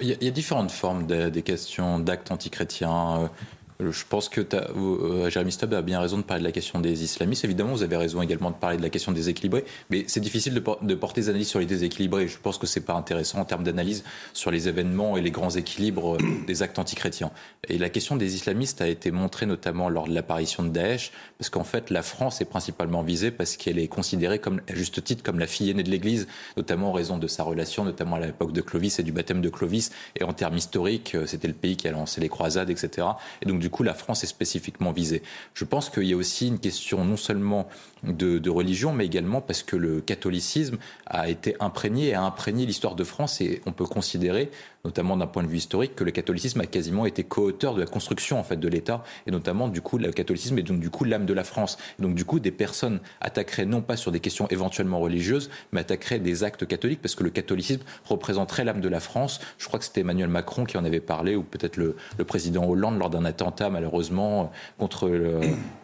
Il 0.00 0.08
y, 0.08 0.28
a 0.28 0.30
différentes 0.30 0.70
formes 0.70 1.06
des 1.06 1.42
questions 1.42 1.98
d'actes 1.98 2.30
antichrétiens. 2.30 3.30
Je 3.78 4.04
pense 4.08 4.30
que 4.30 4.40
euh, 4.54 5.28
Jérémy 5.28 5.52
Stubb 5.52 5.74
a 5.74 5.82
bien 5.82 6.00
raison 6.00 6.16
de 6.16 6.22
parler 6.22 6.40
de 6.40 6.46
la 6.46 6.52
question 6.52 6.80
des 6.80 7.04
islamistes. 7.04 7.44
Évidemment, 7.44 7.72
vous 7.72 7.82
avez 7.82 7.96
raison 7.96 8.22
également 8.22 8.50
de 8.50 8.56
parler 8.56 8.78
de 8.78 8.82
la 8.82 8.88
question 8.88 9.12
des 9.12 9.28
équilibrés, 9.28 9.64
mais 9.90 10.04
c'est 10.06 10.20
difficile 10.20 10.54
de, 10.54 10.94
porter 10.94 11.20
des 11.20 11.28
analyses 11.28 11.48
sur 11.48 11.58
les 11.58 11.66
déséquilibrés. 11.66 12.26
Je 12.26 12.38
pense 12.38 12.56
que 12.56 12.66
c'est 12.66 12.80
pas 12.80 12.94
intéressant 12.94 13.40
en 13.40 13.44
termes 13.44 13.64
d'analyse 13.64 14.02
sur 14.32 14.50
les 14.50 14.68
événements 14.68 15.18
et 15.18 15.20
les 15.20 15.30
grands 15.30 15.50
équilibres 15.50 16.14
euh, 16.14 16.18
des 16.46 16.62
actes 16.62 16.78
antichrétiens. 16.78 17.30
Et 17.68 17.76
la 17.76 17.90
question 17.90 18.16
des 18.16 18.34
islamistes 18.34 18.80
a 18.80 18.88
été 18.88 19.10
montrée 19.10 19.44
notamment 19.44 19.90
lors 19.90 20.08
de 20.08 20.14
l'apparition 20.14 20.62
de 20.62 20.70
Daesh, 20.70 21.12
parce 21.38 21.50
qu'en 21.50 21.64
fait, 21.64 21.90
la 21.90 22.02
France 22.02 22.40
est 22.40 22.46
principalement 22.46 23.02
visée 23.02 23.30
parce 23.30 23.58
qu'elle 23.58 23.78
est 23.78 23.88
considérée 23.88 24.38
comme, 24.38 24.62
à 24.70 24.74
juste 24.74 25.04
titre, 25.04 25.22
comme 25.22 25.38
la 25.38 25.46
fille 25.46 25.70
aînée 25.70 25.82
de 25.82 25.90
l'Église, 25.90 26.28
notamment 26.56 26.90
en 26.90 26.92
raison 26.92 27.18
de 27.18 27.26
sa 27.26 27.42
relation, 27.42 27.84
notamment 27.84 28.16
à 28.16 28.20
l'époque 28.20 28.52
de 28.52 28.62
Clovis 28.62 28.98
et 28.98 29.02
du 29.02 29.12
baptême 29.12 29.42
de 29.42 29.50
Clovis. 29.50 29.90
Et 30.18 30.24
en 30.24 30.32
termes 30.32 30.56
historiques, 30.56 31.14
euh, 31.14 31.26
c'était 31.26 31.48
le 31.48 31.54
pays 31.54 31.76
qui 31.76 31.88
a 31.88 31.92
lancé 31.92 32.22
les 32.22 32.30
croisades, 32.30 32.70
etc. 32.70 33.06
Et 33.42 33.46
donc, 33.46 33.65
du 33.66 33.70
coup, 33.70 33.82
la 33.82 33.94
France 33.94 34.22
est 34.22 34.28
spécifiquement 34.28 34.92
visée. 34.92 35.24
Je 35.54 35.64
pense 35.64 35.90
qu'il 35.90 36.04
y 36.04 36.12
a 36.12 36.16
aussi 36.16 36.46
une 36.46 36.60
question 36.60 37.04
non 37.04 37.16
seulement 37.16 37.66
de, 38.04 38.48
religion, 38.48 38.92
mais 38.92 39.04
également 39.04 39.40
parce 39.40 39.64
que 39.64 39.74
le 39.74 40.00
catholicisme 40.00 40.78
a 41.06 41.28
été 41.28 41.56
imprégné 41.58 42.10
et 42.10 42.14
a 42.14 42.22
imprégné 42.22 42.64
l'histoire 42.64 42.94
de 42.94 43.02
France 43.02 43.40
et 43.40 43.60
on 43.66 43.72
peut 43.72 43.86
considérer, 43.86 44.52
notamment 44.84 45.16
d'un 45.16 45.26
point 45.26 45.42
de 45.42 45.48
vue 45.48 45.58
historique, 45.58 45.94
que 45.94 46.04
le 46.04 46.10
catholicisme 46.10 46.60
a 46.60 46.66
quasiment 46.66 47.06
été 47.06 47.24
co-auteur 47.24 47.74
de 47.74 47.80
la 47.80 47.86
construction 47.86 48.38
en 48.38 48.44
fait 48.44 48.56
de 48.56 48.68
l'État 48.68 49.02
et 49.26 49.30
notamment 49.30 49.68
du 49.68 49.80
coup 49.80 49.98
le 49.98 50.12
catholicisme 50.12 50.58
est 50.58 50.62
donc 50.62 50.80
du 50.80 50.90
coup 50.90 51.04
l'âme 51.04 51.26
de 51.26 51.34
la 51.34 51.44
France. 51.44 51.78
donc 51.98 52.14
du 52.14 52.24
coup 52.24 52.40
des 52.40 52.50
personnes 52.50 53.00
attaqueraient 53.20 53.66
non 53.66 53.82
pas 53.82 53.96
sur 53.96 54.12
des 54.12 54.20
questions 54.20 54.46
éventuellement 54.48 55.00
religieuses, 55.00 55.50
mais 55.72 55.80
attaqueraient 55.80 56.18
des 56.18 56.44
actes 56.44 56.66
catholiques 56.66 57.02
parce 57.02 57.14
que 57.14 57.24
le 57.24 57.30
catholicisme 57.30 57.82
représenterait 58.04 58.64
l'âme 58.64 58.80
de 58.80 58.88
la 58.88 59.00
France. 59.00 59.40
Je 59.58 59.66
crois 59.66 59.78
que 59.78 59.84
c'était 59.84 60.00
Emmanuel 60.00 60.28
Macron 60.28 60.64
qui 60.64 60.76
en 60.76 60.84
avait 60.84 61.00
parlé 61.00 61.36
ou 61.36 61.42
peut-être 61.42 61.76
le, 61.76 61.96
président 62.26 62.68
Hollande 62.68 62.98
lors 62.98 63.10
d'un 63.10 63.24
attentat 63.24 63.70
malheureusement 63.70 64.50
contre, 64.78 65.10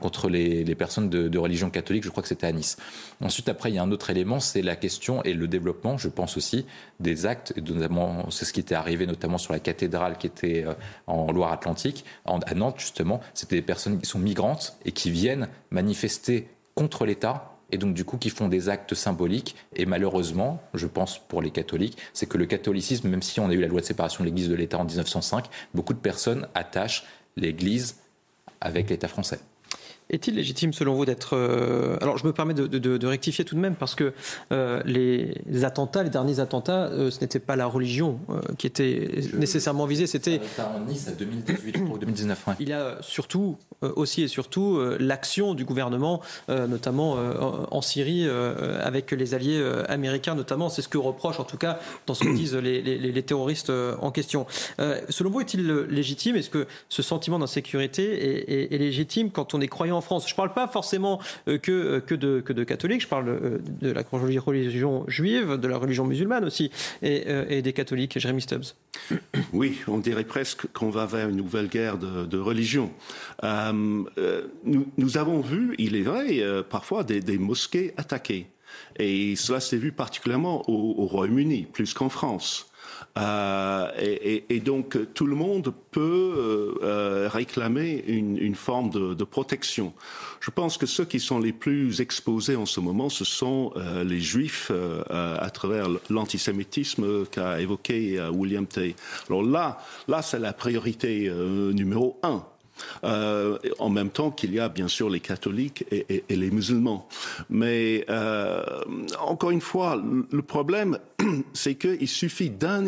contre 0.01 0.29
les, 0.29 0.75
personnes 0.75 1.09
de, 1.09 1.29
de 1.29 1.39
religion 1.39 1.71
catholique 1.71 2.05
je 2.05 2.11
crois 2.11 2.23
que 2.23 2.29
c'était 2.29 2.47
à 2.47 2.53
Nice. 2.53 2.77
Ensuite, 3.23 3.49
après, 3.49 3.71
il 3.71 3.77
y 3.77 3.79
a 3.79 3.83
un 3.83 3.93
autre 3.93 4.11
élément, 4.11 4.41
c'est 4.41 4.63
la 4.63 4.77
question 4.77 5.23
et 5.23 5.33
le 5.33 5.47
développement, 5.47 5.97
je 5.97 6.09
pense 6.09 6.37
aussi, 6.37 6.67
des 7.01 7.27
actes, 7.27 7.55
c'est 8.31 8.45
ce 8.45 8.53
qui 8.53 8.61
était 8.61 8.75
arrivé 8.75 9.07
notamment 9.07 9.39
sur 9.39 9.53
la 9.53 9.61
cathédrale 9.61 10.19
qui 10.19 10.27
était 10.27 10.65
euh, 10.67 10.75
en 11.07 11.31
Loire-Atlantique, 11.31 12.05
à 12.25 12.55
Nantes 12.55 12.81
justement, 12.81 13.21
c'était 13.35 13.57
des 13.57 13.63
personnes 13.63 14.01
qui 14.01 14.07
sont 14.09 14.19
migrantes 14.19 14.77
et 14.85 14.93
qui 14.93 15.11
viennent 15.11 15.49
manifester 15.71 16.49
contre 16.75 17.05
l'État 17.05 17.53
et 17.71 17.79
donc 17.79 17.95
du 17.95 18.05
coup 18.05 18.19
qui 18.19 18.31
font 18.31 18.49
des 18.49 18.69
actes 18.69 18.95
symboliques. 18.95 19.57
Et 19.75 19.87
malheureusement, 19.87 20.63
je 20.75 20.87
pense 20.87 21.19
pour 21.19 21.43
les 21.43 21.51
catholiques, 21.51 21.99
c'est 22.13 22.27
que 22.27 22.39
le 22.39 22.47
catholicisme, 22.47 23.09
même 23.09 23.23
si 23.23 23.41
on 23.41 23.49
a 23.49 23.55
eu 23.55 23.61
la 23.61 23.69
loi 23.69 23.81
de 23.81 23.87
séparation 23.87 24.23
de 24.23 24.29
l'Église 24.29 24.49
de 24.49 24.55
l'État 24.55 24.79
en 24.79 24.85
1905, 24.85 25.47
beaucoup 25.75 25.95
de 25.95 25.99
personnes 25.99 26.47
attachent 26.55 27.05
l'Église 27.37 27.97
avec 28.61 28.91
l'État 28.91 29.09
français. 29.09 29.41
Est-il 30.13 30.35
légitime, 30.35 30.75
selon 30.75 30.93
vous, 30.93 31.07
d'être. 31.07 31.35
Euh, 31.35 31.97
alors, 32.03 32.19
je 32.19 32.27
me 32.27 32.35
permets 32.35 32.53
de, 32.53 33.07
rectifier 33.07 33.47
tout 33.47 33.55
de 33.55 33.61
même, 33.61 33.75
parce 33.75 33.95
que 33.95 34.13
euh, 34.53 34.83
les 34.85 35.65
attentats, 35.65 36.03
les 36.03 36.11
derniers 36.11 36.39
attentats, 36.39 36.89
euh, 36.89 37.11
ce 37.11 37.21
n'était 37.23 37.39
pas 37.39 37.57
la 37.57 37.65
religion 37.65 38.21
qui 38.59 38.67
était 38.67 39.09
nécessairement 39.33 39.87
visée, 39.87 40.07
c'était. 40.07 40.41
en 40.59 40.81
Nice 40.81 41.09
à 41.09 41.13
2018 41.13 41.79
ou 41.79 41.97
2019. 41.97 42.45
Il 42.61 42.69
y 42.69 42.75
a 42.75 42.99
surtout, 43.01 43.57
aussi 43.81 44.23
et 44.23 44.29
surtout, 44.29 44.79
l'action 45.01 45.55
du 45.55 45.65
gouvernement, 45.65 46.21
notamment 46.49 47.17
en 47.71 47.81
Syrie, 47.81 48.29
avec 48.29 49.13
les 49.13 49.33
alliés 49.33 49.65
américains, 49.89 50.35
notamment. 50.35 50.69
C'est 50.69 50.83
ce 50.83 50.89
que 50.89 50.99
reprochent, 50.99 51.41
en 51.41 51.45
tout 51.45 51.57
cas, 51.57 51.79
dans 52.07 52.13
ce 52.13 52.25
que 52.25 52.35
disent 52.35 52.55
les, 52.55 53.23
terroristes 53.23 53.73
en 54.01 54.11
question. 54.11 54.47
selon 55.09 55.31
vous, 55.31 55.41
est-il 55.41 55.67
légitime? 55.67 56.37
Est-ce 56.37 56.51
que 56.51 56.67
ce 56.91 57.03
sentiment 57.03 57.39
d'insécurité 57.39 58.43
est, 58.53 58.75
est 58.75 58.79
légitime 58.79 59.31
quand 59.31 59.55
on 59.55 59.61
est 59.63 59.69
croyant 59.69 60.02
France. 60.03 60.29
Je 60.29 60.35
ne 60.35 60.37
parle 60.37 60.53
pas 60.53 60.69
forcément 60.69 61.21
euh, 61.49 61.59
que, 61.59 61.73
euh, 61.73 62.01
que, 62.01 62.15
de, 62.15 62.41
que 62.41 62.53
de 62.53 62.65
catholiques, 62.65 63.03
je 63.03 63.09
parle 63.09 63.29
euh, 63.29 63.59
de 63.81 63.91
la 63.91 64.03
religion 64.11 65.05
juive, 65.09 65.57
de 65.57 65.69
la 65.69 65.79
religion 65.79 66.05
musulmane 66.05 66.45
aussi, 66.45 66.71
et, 67.03 67.63
des 67.63 67.73
catholiques. 67.73 68.19
Jérémy 68.19 68.43
Stubbs. 68.43 68.75
Oui, 69.53 69.79
on 69.87 69.99
dirait 69.99 70.25
presque 70.25 70.67
qu'on 70.73 70.91
va 70.91 71.07
vers 71.07 71.29
une 71.29 71.37
nouvelle 71.37 71.69
guerre 71.69 71.99
de, 71.99 72.39
religion. 72.39 72.91
nous, 73.43 75.17
avons 75.17 75.41
vu, 75.41 75.75
il 75.79 75.97
est 75.97 76.03
vrai, 76.03 76.43
parfois 76.69 77.05
des, 77.05 77.39
mosquées 77.39 77.93
attaquées. 77.97 78.47
Et 78.99 79.37
cela 79.37 79.61
s'est 79.61 79.77
vu 79.77 79.93
particulièrement 79.93 80.69
au 80.69 81.07
Royaume-Uni, 81.07 81.67
plus 81.73 81.93
qu'en 81.93 82.09
France. 82.09 82.72
Euh, 83.19 83.91
et, 83.99 84.61
donc 84.61 84.97
tout 85.13 85.27
le 85.27 85.37
monde 85.37 85.75
peut 85.91 86.01
euh, 86.01 86.75
euh, 86.83 87.29
réclamer 87.31 88.03
une, 88.07 88.55
forme 88.55 88.91
de, 88.91 89.25
protection. 89.25 89.93
Je 90.41 90.51
pense 90.51 90.79
que 90.79 90.87
ceux 90.87 91.05
qui 91.05 91.21
sont 91.21 91.39
les 91.39 91.53
plus 91.53 92.01
exposés 92.01 92.57
en 92.57 92.67
ce 92.67 92.81
moment, 92.81 93.09
ce 93.09 93.25
sont 93.25 93.73
les 94.05 94.21
juifs 94.21 94.71
à 95.11 95.51
travers 95.51 95.89
l'antisémitisme 96.11 97.27
qu'a 97.27 97.61
évoqué 97.61 98.21
William 98.33 98.67
Tay. 98.67 98.95
Alors 99.29 99.43
là, 99.43 99.79
là 100.09 100.23
c'est 100.23 100.39
la 100.39 100.53
priorité 100.53 101.31
numéro 101.31 102.19
un. 102.23 102.45
Euh, 103.05 103.59
en 103.79 103.91
même 103.91 104.11
temps 104.11 104.31
qu'il 104.31 104.55
y 104.55 104.61
a 104.61 104.69
bien 104.69 104.89
sûr 104.89 105.11
les 105.11 105.21
catholiques 105.21 105.85
et, 105.91 106.25
les 106.29 106.51
musulmans. 106.51 107.09
Mais 107.51 108.05
euh, 108.09 108.63
encore 109.21 109.51
une 109.51 109.61
fois, 109.61 110.01
le 110.31 110.43
problème, 110.43 110.99
c'est 111.53 111.75
qu'il 111.75 112.09
suffit 112.09 112.51
d'un 112.51 112.87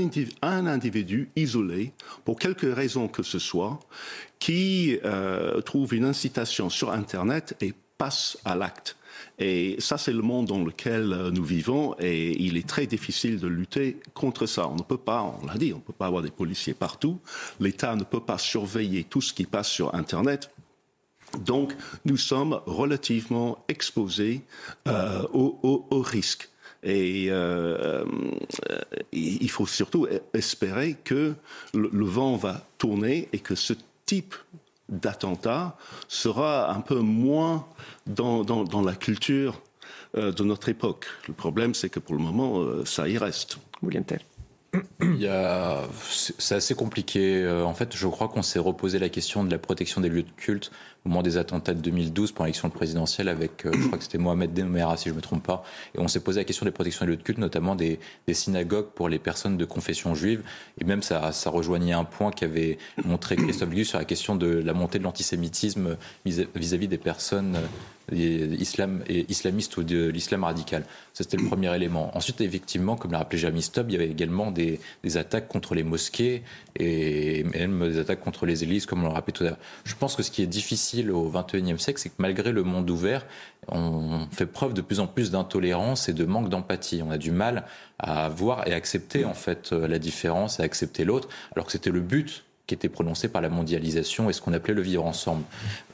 individu, 0.66 1.30
isolé, 1.36 1.92
pour 2.24 2.38
quelque 2.38 2.66
raison 2.66 3.08
que 3.08 3.22
ce 3.22 3.38
soit, 3.38 3.80
qui 4.38 4.98
euh, 5.04 5.60
trouve 5.62 5.94
une 5.94 6.04
incitation 6.04 6.70
sur 6.70 6.90
Internet 6.90 7.56
et 7.60 7.74
passe 7.98 8.38
à 8.44 8.56
l'acte. 8.56 8.96
Et 9.38 9.76
ça, 9.80 9.98
c'est 9.98 10.12
le 10.12 10.22
monde 10.22 10.46
dans 10.46 10.62
lequel 10.62 11.12
euh, 11.12 11.30
nous 11.30 11.44
vivons 11.44 11.96
et 11.98 12.40
il 12.40 12.56
est 12.56 12.68
très 12.68 12.86
difficile 12.86 13.40
de 13.40 13.48
lutter 13.48 13.98
contre 14.14 14.46
ça. 14.46 14.68
On 14.68 14.76
ne 14.76 14.82
peut 14.82 14.96
pas, 14.98 15.22
on 15.22 15.46
l'a 15.46 15.54
dit, 15.54 15.72
on 15.72 15.78
ne 15.78 15.82
peut 15.82 15.92
pas 15.92 16.06
avoir 16.06 16.22
des 16.22 16.30
policiers 16.30 16.74
partout. 16.74 17.18
L'État 17.58 17.96
ne 17.96 18.04
peut 18.04 18.20
pas 18.20 18.38
surveiller 18.38 19.04
tout 19.04 19.20
ce 19.20 19.32
qui 19.32 19.44
passe 19.44 19.68
sur 19.68 19.94
Internet. 19.94 20.50
Donc, 21.38 21.74
nous 22.04 22.16
sommes 22.16 22.60
relativement 22.66 23.64
exposés 23.68 24.42
euh, 24.86 25.22
au, 25.32 26.00
risque. 26.00 26.48
Et 26.84 27.26
euh, 27.30 28.04
il 29.10 29.50
faut 29.50 29.66
surtout 29.66 30.06
espérer 30.32 30.96
que 31.02 31.34
le, 31.72 32.04
vent 32.04 32.36
va 32.36 32.66
tourner 32.78 33.28
et 33.32 33.38
que 33.38 33.54
ce 33.54 33.72
type 34.04 34.34
d'attentat 34.88 35.76
sera 36.08 36.70
un 36.70 36.80
peu 36.80 37.00
moins 37.00 37.66
dans, 38.06 38.82
la 38.82 38.94
culture 38.94 39.60
euh, 40.16 40.32
de 40.32 40.44
notre 40.44 40.68
époque. 40.68 41.06
Le 41.28 41.34
problème, 41.34 41.74
c'est 41.74 41.88
que 41.88 42.00
pour 42.00 42.14
le 42.14 42.22
moment, 42.22 42.60
euh, 42.60 42.84
ça 42.84 43.08
y 43.08 43.18
reste. 43.18 43.58
William 43.82 44.04
Tell. 44.04 44.20
C'est 46.08 46.56
assez 46.56 46.74
compliqué. 46.74 47.42
Euh, 47.42 47.64
en 47.64 47.74
fait, 47.74 47.94
je 47.96 48.08
crois 48.08 48.26
qu'on 48.26 48.42
s'est 48.42 48.58
reposé 48.58 48.98
la 48.98 49.08
question 49.08 49.44
de 49.44 49.50
la 49.50 49.58
protection 49.58 50.00
des 50.00 50.08
lieux 50.08 50.24
de 50.24 50.30
culte 50.36 50.72
au 51.04 51.10
moment 51.10 51.22
des 51.22 51.36
attentats 51.36 51.74
de 51.74 51.80
2012 51.80 52.32
pour 52.32 52.44
l'élection 52.44 52.70
présidentielle 52.70 53.28
avec, 53.28 53.64
je 53.64 53.86
crois 53.86 53.98
que 53.98 54.04
c'était 54.04 54.18
Mohamed 54.18 54.52
Denmera, 54.52 54.96
si 54.96 55.04
je 55.04 55.10
ne 55.10 55.16
me 55.16 55.20
trompe 55.20 55.44
pas. 55.44 55.62
Et 55.94 56.00
on 56.00 56.08
s'est 56.08 56.20
posé 56.20 56.40
la 56.40 56.44
question 56.44 56.64
des 56.64 56.72
protections 56.72 57.04
des 57.04 57.12
lieux 57.12 57.18
de 57.18 57.22
culte, 57.22 57.38
notamment 57.38 57.76
des, 57.76 58.00
des, 58.26 58.34
synagogues 58.34 58.86
pour 58.94 59.08
les 59.08 59.18
personnes 59.18 59.58
de 59.58 59.64
confession 59.64 60.14
juive. 60.14 60.42
Et 60.80 60.84
même 60.84 61.02
ça, 61.02 61.30
ça 61.32 61.50
rejoignait 61.50 61.92
un 61.92 62.04
point 62.04 62.32
qu'avait 62.32 62.78
montré 63.04 63.36
Christophe 63.36 63.70
Gus 63.70 63.88
sur 63.90 63.98
la 63.98 64.06
question 64.06 64.34
de 64.34 64.46
la 64.46 64.72
montée 64.72 64.98
de 64.98 65.04
l'antisémitisme 65.04 65.98
vis-à-vis 66.24 66.88
des 66.88 66.98
personnes 66.98 67.58
islam, 68.12 69.02
et 69.08 69.26
islamistes 69.30 69.76
ou 69.76 69.82
de 69.82 70.08
l'islam 70.08 70.44
radical. 70.44 70.84
C'était 71.12 71.36
le 71.36 71.46
premier 71.46 71.74
élément. 71.74 72.16
Ensuite, 72.16 72.40
effectivement, 72.40 72.96
comme 72.96 73.12
l'a 73.12 73.18
rappelé 73.18 73.38
Jamie 73.38 73.62
Stubb, 73.62 73.90
il 73.90 73.92
y 73.92 73.96
avait 73.96 74.10
également 74.10 74.50
des, 74.50 74.80
attaques 75.16 75.48
contre 75.48 75.74
les 75.74 75.82
mosquées 75.82 76.42
et 76.76 77.44
même 77.44 77.88
des 77.88 77.98
attaques 77.98 78.20
contre 78.20 78.46
les 78.46 78.64
églises, 78.64 78.86
comme 78.86 79.04
on 79.04 79.08
l'a 79.08 79.14
rappelé 79.14 79.32
tout 79.32 79.44
à 79.44 79.48
l'heure. 79.48 79.58
Je 79.84 79.94
pense 79.94 80.16
que 80.16 80.22
ce 80.22 80.30
qui 80.30 80.42
est 80.42 80.46
difficile 80.46 81.10
au 81.10 81.30
XXIe 81.30 81.78
siècle, 81.78 82.00
c'est 82.00 82.08
que 82.08 82.16
malgré 82.18 82.52
le 82.52 82.62
monde 82.62 82.90
ouvert, 82.90 83.26
on 83.68 84.26
fait 84.32 84.46
preuve 84.46 84.74
de 84.74 84.80
plus 84.80 85.00
en 85.00 85.06
plus 85.06 85.30
d'intolérance 85.30 86.08
et 86.08 86.12
de 86.12 86.24
manque 86.24 86.48
d'empathie. 86.48 87.02
On 87.06 87.10
a 87.10 87.18
du 87.18 87.30
mal 87.30 87.64
à 87.98 88.28
voir 88.28 88.66
et 88.66 88.74
accepter 88.74 89.24
en 89.24 89.34
fait 89.34 89.72
la 89.72 89.98
différence, 89.98 90.60
à 90.60 90.64
accepter 90.64 91.04
l'autre, 91.04 91.28
alors 91.54 91.66
que 91.66 91.72
c'était 91.72 91.90
le 91.90 92.00
but 92.00 92.44
qui 92.66 92.74
était 92.74 92.88
prononcé 92.88 93.28
par 93.28 93.42
la 93.42 93.50
mondialisation 93.50 94.30
et 94.30 94.32
ce 94.32 94.40
qu'on 94.40 94.52
appelait 94.52 94.74
le 94.74 94.82
vivre 94.82 95.04
ensemble. 95.04 95.44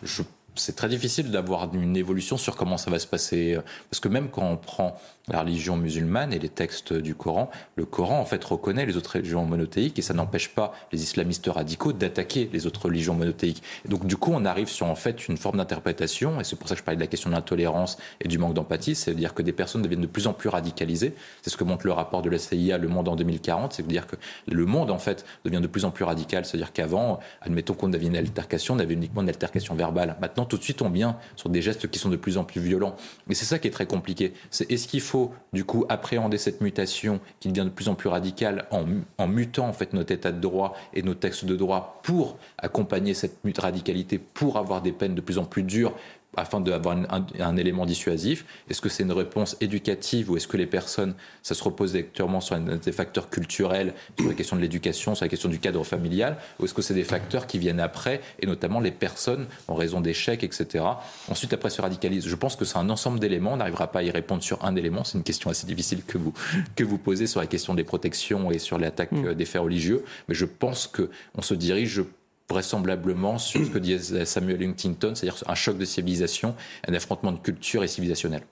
Je 0.03 0.23
c'est 0.61 0.77
très 0.77 0.89
difficile 0.89 1.31
d'avoir 1.31 1.75
une 1.75 1.97
évolution 1.97 2.37
sur 2.37 2.57
comment 2.57 2.77
ça 2.77 2.91
va 2.91 2.99
se 2.99 3.07
passer. 3.07 3.59
Parce 3.91 4.01
que 4.01 4.09
même 4.09 4.29
quand 4.29 4.45
on 4.45 4.57
prend 4.57 4.97
la 5.29 5.41
religion 5.41 5.77
musulmane 5.77 6.33
et 6.33 6.39
les 6.39 6.49
textes 6.49 6.93
du 6.93 7.15
Coran, 7.15 7.51
le 7.77 7.85
Coran 7.87 8.21
en 8.21 8.25
fait 8.25 8.43
reconnaît 8.45 8.85
les 8.85 8.97
autres 8.97 9.17
religions 9.17 9.45
monothéiques 9.45 9.99
et 9.99 10.03
ça 10.03 10.15
n'empêche 10.15 10.49
pas 10.51 10.73
les 10.93 11.03
islamistes 11.03 11.47
radicaux 11.47 11.93
d'attaquer 11.93 12.51
les 12.53 12.67
autres 12.67 12.87
religions 12.87 13.15
monothéiques. 13.15 13.63
Donc 13.89 14.07
du 14.07 14.17
coup, 14.17 14.33
on 14.35 14.45
arrive 14.45 14.69
sur 14.69 14.87
en 14.87 14.95
fait 14.95 15.29
une 15.29 15.37
forme 15.37 15.59
d'interprétation 15.59 16.41
et 16.41 16.45
c'est 16.45 16.57
pour 16.57 16.69
ça 16.69 16.75
que 16.75 16.81
je 16.81 16.85
parlais 16.85 16.97
de 16.97 17.03
la 17.03 17.07
question 17.07 17.31
de 17.31 17.35
l'intolérance 17.35 17.97
et 18.21 18.29
du 18.29 18.39
manque 18.39 18.55
d'empathie, 18.55 18.95
c'est-à-dire 18.95 19.35
que 19.35 19.43
des 19.43 19.53
personnes 19.53 19.83
deviennent 19.83 20.01
de 20.01 20.07
plus 20.07 20.27
en 20.27 20.33
plus 20.33 20.49
radicalisées. 20.49 21.15
C'est 21.43 21.51
ce 21.51 21.57
que 21.57 21.65
montre 21.65 21.87
le 21.87 21.93
rapport 21.93 22.23
de 22.23 22.31
la 22.31 22.39
CIA 22.39 22.79
Le 22.79 22.89
Monde 22.89 23.09
en 23.09 23.17
2040, 23.17 23.73
c'est-à-dire 23.73 24.07
que 24.07 24.17
le 24.47 24.67
monde 24.67 24.91
en 24.91 24.99
fait 24.99 25.25
devient 25.45 25.61
de 25.61 25.67
plus 25.67 25.85
en 25.85 25.91
plus 25.91 26.05
radical, 26.05 26.45
c'est-à-dire 26.45 26.73
qu'avant, 26.73 27.21
admettons 27.41 27.75
qu'on 27.75 27.93
avait 27.93 28.07
une 28.07 28.17
altercation, 28.17 28.75
on 28.75 28.79
avait 28.79 28.95
uniquement 28.95 29.23
une 29.23 29.29
altercation 29.29 29.75
verbale. 29.75 30.17
Maintenant, 30.21 30.45
tout 30.51 30.59
de 30.59 30.63
suite, 30.63 30.83
on 30.83 30.91
vient 30.91 31.17
sur 31.37 31.49
des 31.49 31.63
gestes 31.63 31.91
qui 31.91 31.99
sont 31.99 32.11
de 32.11 32.17
plus 32.17 32.37
en 32.37 32.45
plus 32.45 32.61
violents. 32.61 32.97
Et 33.31 33.35
c'est 33.35 33.47
ça 33.47 33.59
qui 33.59 33.69
est 33.69 33.71
très 33.71 33.87
compliqué. 33.87 34.35
C'est 34.51 34.71
est-ce 34.71 34.87
qu'il 34.89 35.01
faut 35.01 35.33
du 35.53 35.65
coup 35.65 35.87
appréhender 35.89 36.37
cette 36.37 36.61
mutation 36.61 37.21
qui 37.39 37.49
devient 37.49 37.65
de 37.65 37.71
plus 37.71 37.89
en 37.89 37.95
plus 37.95 38.09
radicale 38.09 38.67
en, 38.71 39.27
mutant 39.27 39.69
en 39.69 39.73
fait 39.73 39.93
notre 39.93 40.13
état 40.13 40.33
de 40.33 40.41
droit 40.41 40.75
et 40.93 41.03
nos 41.03 41.15
textes 41.15 41.45
de 41.45 41.57
droit 41.57 42.01
pour 42.03 42.37
accompagner 42.59 43.15
cette 43.15 43.39
radicalité, 43.59 44.19
pour 44.19 44.59
avoir 44.59 44.83
des 44.83 44.93
peines 44.93 45.15
de 45.15 45.21
plus 45.21 45.39
en 45.39 45.45
plus 45.45 45.63
dures 45.63 45.95
afin 46.37 46.61
d'avoir 46.61 46.97
un, 46.97 47.27
un, 47.39 47.57
élément 47.57 47.87
dissuasif 47.87 48.45
Est-ce 48.69 48.81
que 48.81 48.89
c'est 48.89 49.03
une 49.03 49.13
réponse 49.13 49.57
éducative 49.61 50.31
ou 50.31 50.37
est-ce 50.37 50.47
que 50.47 50.57
les 50.57 50.67
personnes, 50.67 51.15
ça 51.43 51.55
se 51.55 51.63
repose 51.63 51.97
actuellement 51.97 52.41
sur 52.41 52.59
des 52.59 52.93
facteurs 52.93 53.31
culturels, 53.31 53.95
sur 54.19 54.29
la 54.29 54.35
question 54.35 54.57
de 54.57 54.61
l'éducation, 54.63 55.15
sur 55.15 55.25
la 55.25 55.29
question 55.29 55.49
du 55.49 55.59
cadre 55.59 55.83
familial, 55.85 56.37
ou 56.59 56.65
est-ce 56.65 56.75
que 56.75 56.83
c'est 56.83 56.95
des 56.95 57.05
facteurs 57.05 57.47
qui 57.47 57.59
viennent 57.59 57.81
après, 57.81 58.21
et 58.39 58.47
notamment 58.47 58.81
les 58.81 58.93
personnes 58.93 59.47
en 59.67 59.75
raison 59.75 60.01
d'échecs, 60.01 60.45
etc. 60.45 60.85
Ensuite, 61.29 61.53
après 61.53 61.71
se 61.71 61.83
radicalise. 61.83 62.27
Je 62.27 62.37
pense 62.37 62.57
que 62.57 62.65
c'est 62.65 62.79
un 62.79 62.91
ensemble 62.91 63.19
d'éléments, 63.19 63.55
on 63.55 63.57
n'arrivera 63.57 63.91
pas 63.91 64.01
à 64.01 64.03
y 64.03 64.11
répondre 64.11 64.43
sur 64.43 64.65
un 64.65 64.77
élément, 64.77 65.05
c'est 65.05 65.19
une 65.19 65.25
question 65.25 65.51
assez 65.51 65.67
difficile 65.67 66.03
que 66.05 66.19
vous, 66.19 66.33
que 66.77 66.85
vous 66.85 66.99
posez 66.99 67.27
sur 67.27 67.41
la 67.41 67.47
question 67.47 67.75
des 67.75 67.85
protections 67.85 68.51
et 68.51 68.59
sur 68.59 68.79
l'attaque 68.79 69.13
mmh. 69.13 69.35
des 69.35 69.45
faits 69.45 69.63
religieux, 69.63 70.05
mais 70.29 70.35
je 70.35 70.45
pense 70.45 70.87
qu'on 70.87 71.43
se 71.43 71.55
dirige 71.55 72.03
vraisemblablement 72.51 73.39
sur 73.39 73.65
ce 73.65 73.71
que 73.71 73.79
disait 73.79 74.25
Samuel 74.27 74.63
Huntington, 74.63 75.15
c'est-à-dire 75.15 75.43
un 75.47 75.55
choc 75.55 75.79
de 75.79 75.85
civilisation, 75.85 76.55
un 76.87 76.95
affrontement 76.95 77.33
de 77.33 77.39
culture 77.39 77.83
et 77.85 77.89
civilisationnel. 77.89 78.43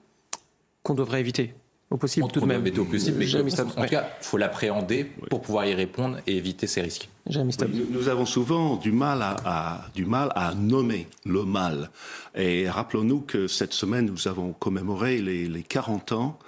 Qu'on 0.83 0.95
devrait 0.95 1.19
éviter 1.19 1.53
au 1.91 1.97
possible 1.97 2.27
tout 2.31 2.39
de 2.39 2.45
même. 2.45 2.63
Au 2.77 2.85
possible, 2.85 3.17
mais 3.17 3.59
en 3.59 3.65
tout 3.65 3.89
cas, 3.89 4.09
il 4.21 4.23
faut 4.23 4.37
l'appréhender 4.37 5.05
pour 5.29 5.41
pouvoir 5.41 5.65
y 5.65 5.73
répondre 5.73 6.17
et 6.27 6.37
éviter 6.37 6.67
ces 6.67 6.81
risques. 6.81 7.09
Nous, 7.27 7.43
nous, 7.91 8.09
avons 8.09 8.25
souvent 8.25 8.75
du 8.75 8.91
mal 8.91 9.21
à, 9.21 9.35
à, 9.43 9.85
du 9.95 10.05
mal 10.05 10.31
à 10.35 10.53
nommer 10.53 11.07
le 11.25 11.45
mal. 11.45 11.89
Et 12.35 12.69
rappelons-nous 12.69 13.21
que 13.21 13.47
cette 13.47 13.73
semaine, 13.73 14.05
nous 14.05 14.27
avons 14.27 14.53
commémoré 14.53 15.19
les, 15.19 15.47
les 15.47 15.63
40 15.63 16.11
ans 16.11 16.39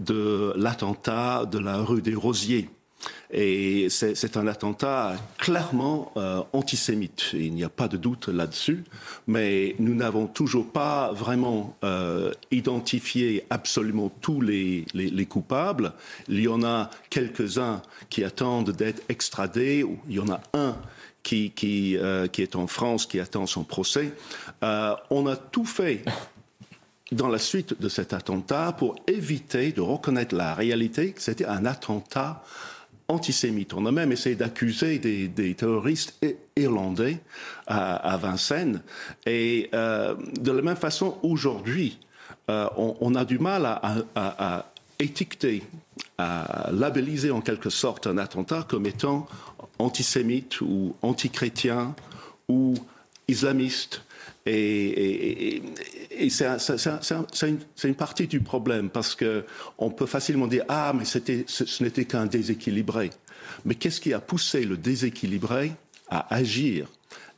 de 0.00 0.52
l'attentat 0.56 1.44
de 1.46 1.58
la 1.58 1.78
rue 1.78 2.02
des 2.02 2.14
Rosiers 2.14 2.68
et 3.34 3.88
c'est 3.90 4.36
un 4.36 4.46
attentat 4.46 5.16
clairement 5.38 6.12
euh, 6.16 6.42
antisémite. 6.52 7.32
Il 7.32 7.52
n'y 7.52 7.64
a 7.64 7.68
pas 7.68 7.88
de 7.88 7.96
doute 7.96 8.28
là-dessus. 8.28 8.84
Mais 9.26 9.74
nous 9.80 9.94
n'avons 9.94 10.26
toujours 10.26 10.70
pas 10.70 11.12
vraiment 11.12 11.76
euh, 11.82 12.32
identifié 12.52 13.44
absolument 13.50 14.08
tous 14.20 14.40
les, 14.40 14.86
les, 14.94 15.10
les, 15.10 15.26
coupables. 15.26 15.92
Il 16.28 16.40
y 16.40 16.48
en 16.48 16.62
a 16.62 16.90
quelques-uns 17.10 17.82
qui 18.08 18.22
attendent 18.22 18.70
d'être 18.70 19.02
extradés. 19.08 19.84
Il 20.08 20.14
y 20.14 20.20
en 20.20 20.28
a 20.28 20.40
un 20.52 20.76
qui, 21.24 21.50
qui, 21.50 21.96
euh, 21.96 22.28
est 22.38 22.54
en 22.54 22.68
France, 22.68 23.06
qui 23.06 23.18
attend 23.18 23.46
son 23.46 23.64
procès. 23.64 24.12
On 24.62 25.26
a 25.26 25.36
tout 25.36 25.64
fait 25.64 26.04
dans 27.10 27.28
la 27.28 27.38
suite 27.38 27.80
de 27.80 27.88
cet 27.88 28.12
attentat 28.12 28.72
pour 28.72 28.96
éviter 29.06 29.72
de 29.72 29.80
reconnaître 29.80 30.34
la 30.34 30.54
réalité 30.54 31.12
que 31.12 31.20
c'était 31.20 31.46
un 31.46 31.66
attentat 31.66 32.42
On 33.74 33.86
a 33.86 33.92
même 33.92 34.12
essayé 34.12 34.36
d'accuser 34.36 34.98
des, 34.98 35.54
terroristes 35.54 36.14
irlandais 36.56 37.18
à, 37.66 38.16
Vincennes. 38.16 38.82
Et 39.26 39.70
euh, 39.74 40.14
de 40.40 40.52
la 40.52 40.62
même 40.62 40.76
façon, 40.76 41.18
aujourd'hui, 41.22 41.98
euh, 42.50 42.68
on, 42.76 43.14
a 43.14 43.24
du 43.24 43.38
mal 43.38 43.66
à, 43.66 43.80
à, 44.14 44.56
à, 44.56 44.66
étiqueter, 44.98 45.62
à 46.18 46.70
labelliser 46.72 47.30
en 47.30 47.40
quelque 47.40 47.70
sorte 47.70 48.06
un 48.06 48.18
attentat 48.18 48.66
comme 48.68 48.86
étant 48.86 49.26
antisémite 49.78 50.60
ou 50.60 50.94
antichrétien 51.02 51.94
ou 52.48 52.74
islamiste. 53.28 54.02
Et, 54.46 55.56
et, 55.56 55.62
et 56.10 56.30
c'est 56.30 56.46
un, 56.46 56.58
une, 57.42 57.58
une, 57.82 57.94
partie 57.94 58.26
du 58.26 58.40
problème 58.40 58.90
parce 58.90 59.14
que 59.14 59.44
on 59.78 59.90
peut 59.90 60.04
facilement 60.06 60.46
dire 60.46 60.64
ah 60.68 60.92
mais 60.94 61.06
c'était 61.06 61.44
ce, 61.46 61.64
ce 61.64 61.82
n'était 61.82 62.04
qu'un 62.04 62.26
déséquilibré. 62.26 63.10
Mais 63.64 63.74
qu'est-ce 63.74 64.00
qui 64.00 64.12
a 64.12 64.20
poussé 64.20 64.64
le 64.64 64.76
déséquilibré 64.76 65.72
à 66.08 66.34
agir? 66.34 66.88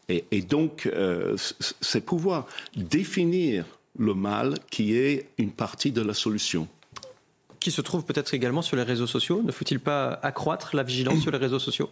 Et, 0.09 0.25
et, 0.31 0.43
donc 0.43 0.87
euh, 0.87 1.37
c'est 1.81 2.01
pouvoir 2.01 2.47
définir 2.77 3.65
le 3.99 4.15
mal 4.15 4.55
qui 4.71 4.97
est 4.97 5.29
une 5.39 5.51
partie 5.53 5.93
de 5.93 6.03
la 6.03 6.15
solution 6.15 6.69
qui 7.67 7.73
se 7.73 7.81
trouve 7.81 8.05
peut-être 8.05 8.33
également 8.33 8.63
sur 8.63 8.77
les 8.77 8.85
réseaux 8.85 9.09
sociaux. 9.09 9.43
Ne 9.43 9.51
faut-il 9.51 9.81
pas 9.81 10.21
accroître 10.23 10.77
la 10.77 10.85
vigilance 10.85 11.21
sur 11.21 11.33
les 11.33 11.39
réseaux 11.39 11.59
sociaux? 11.59 11.91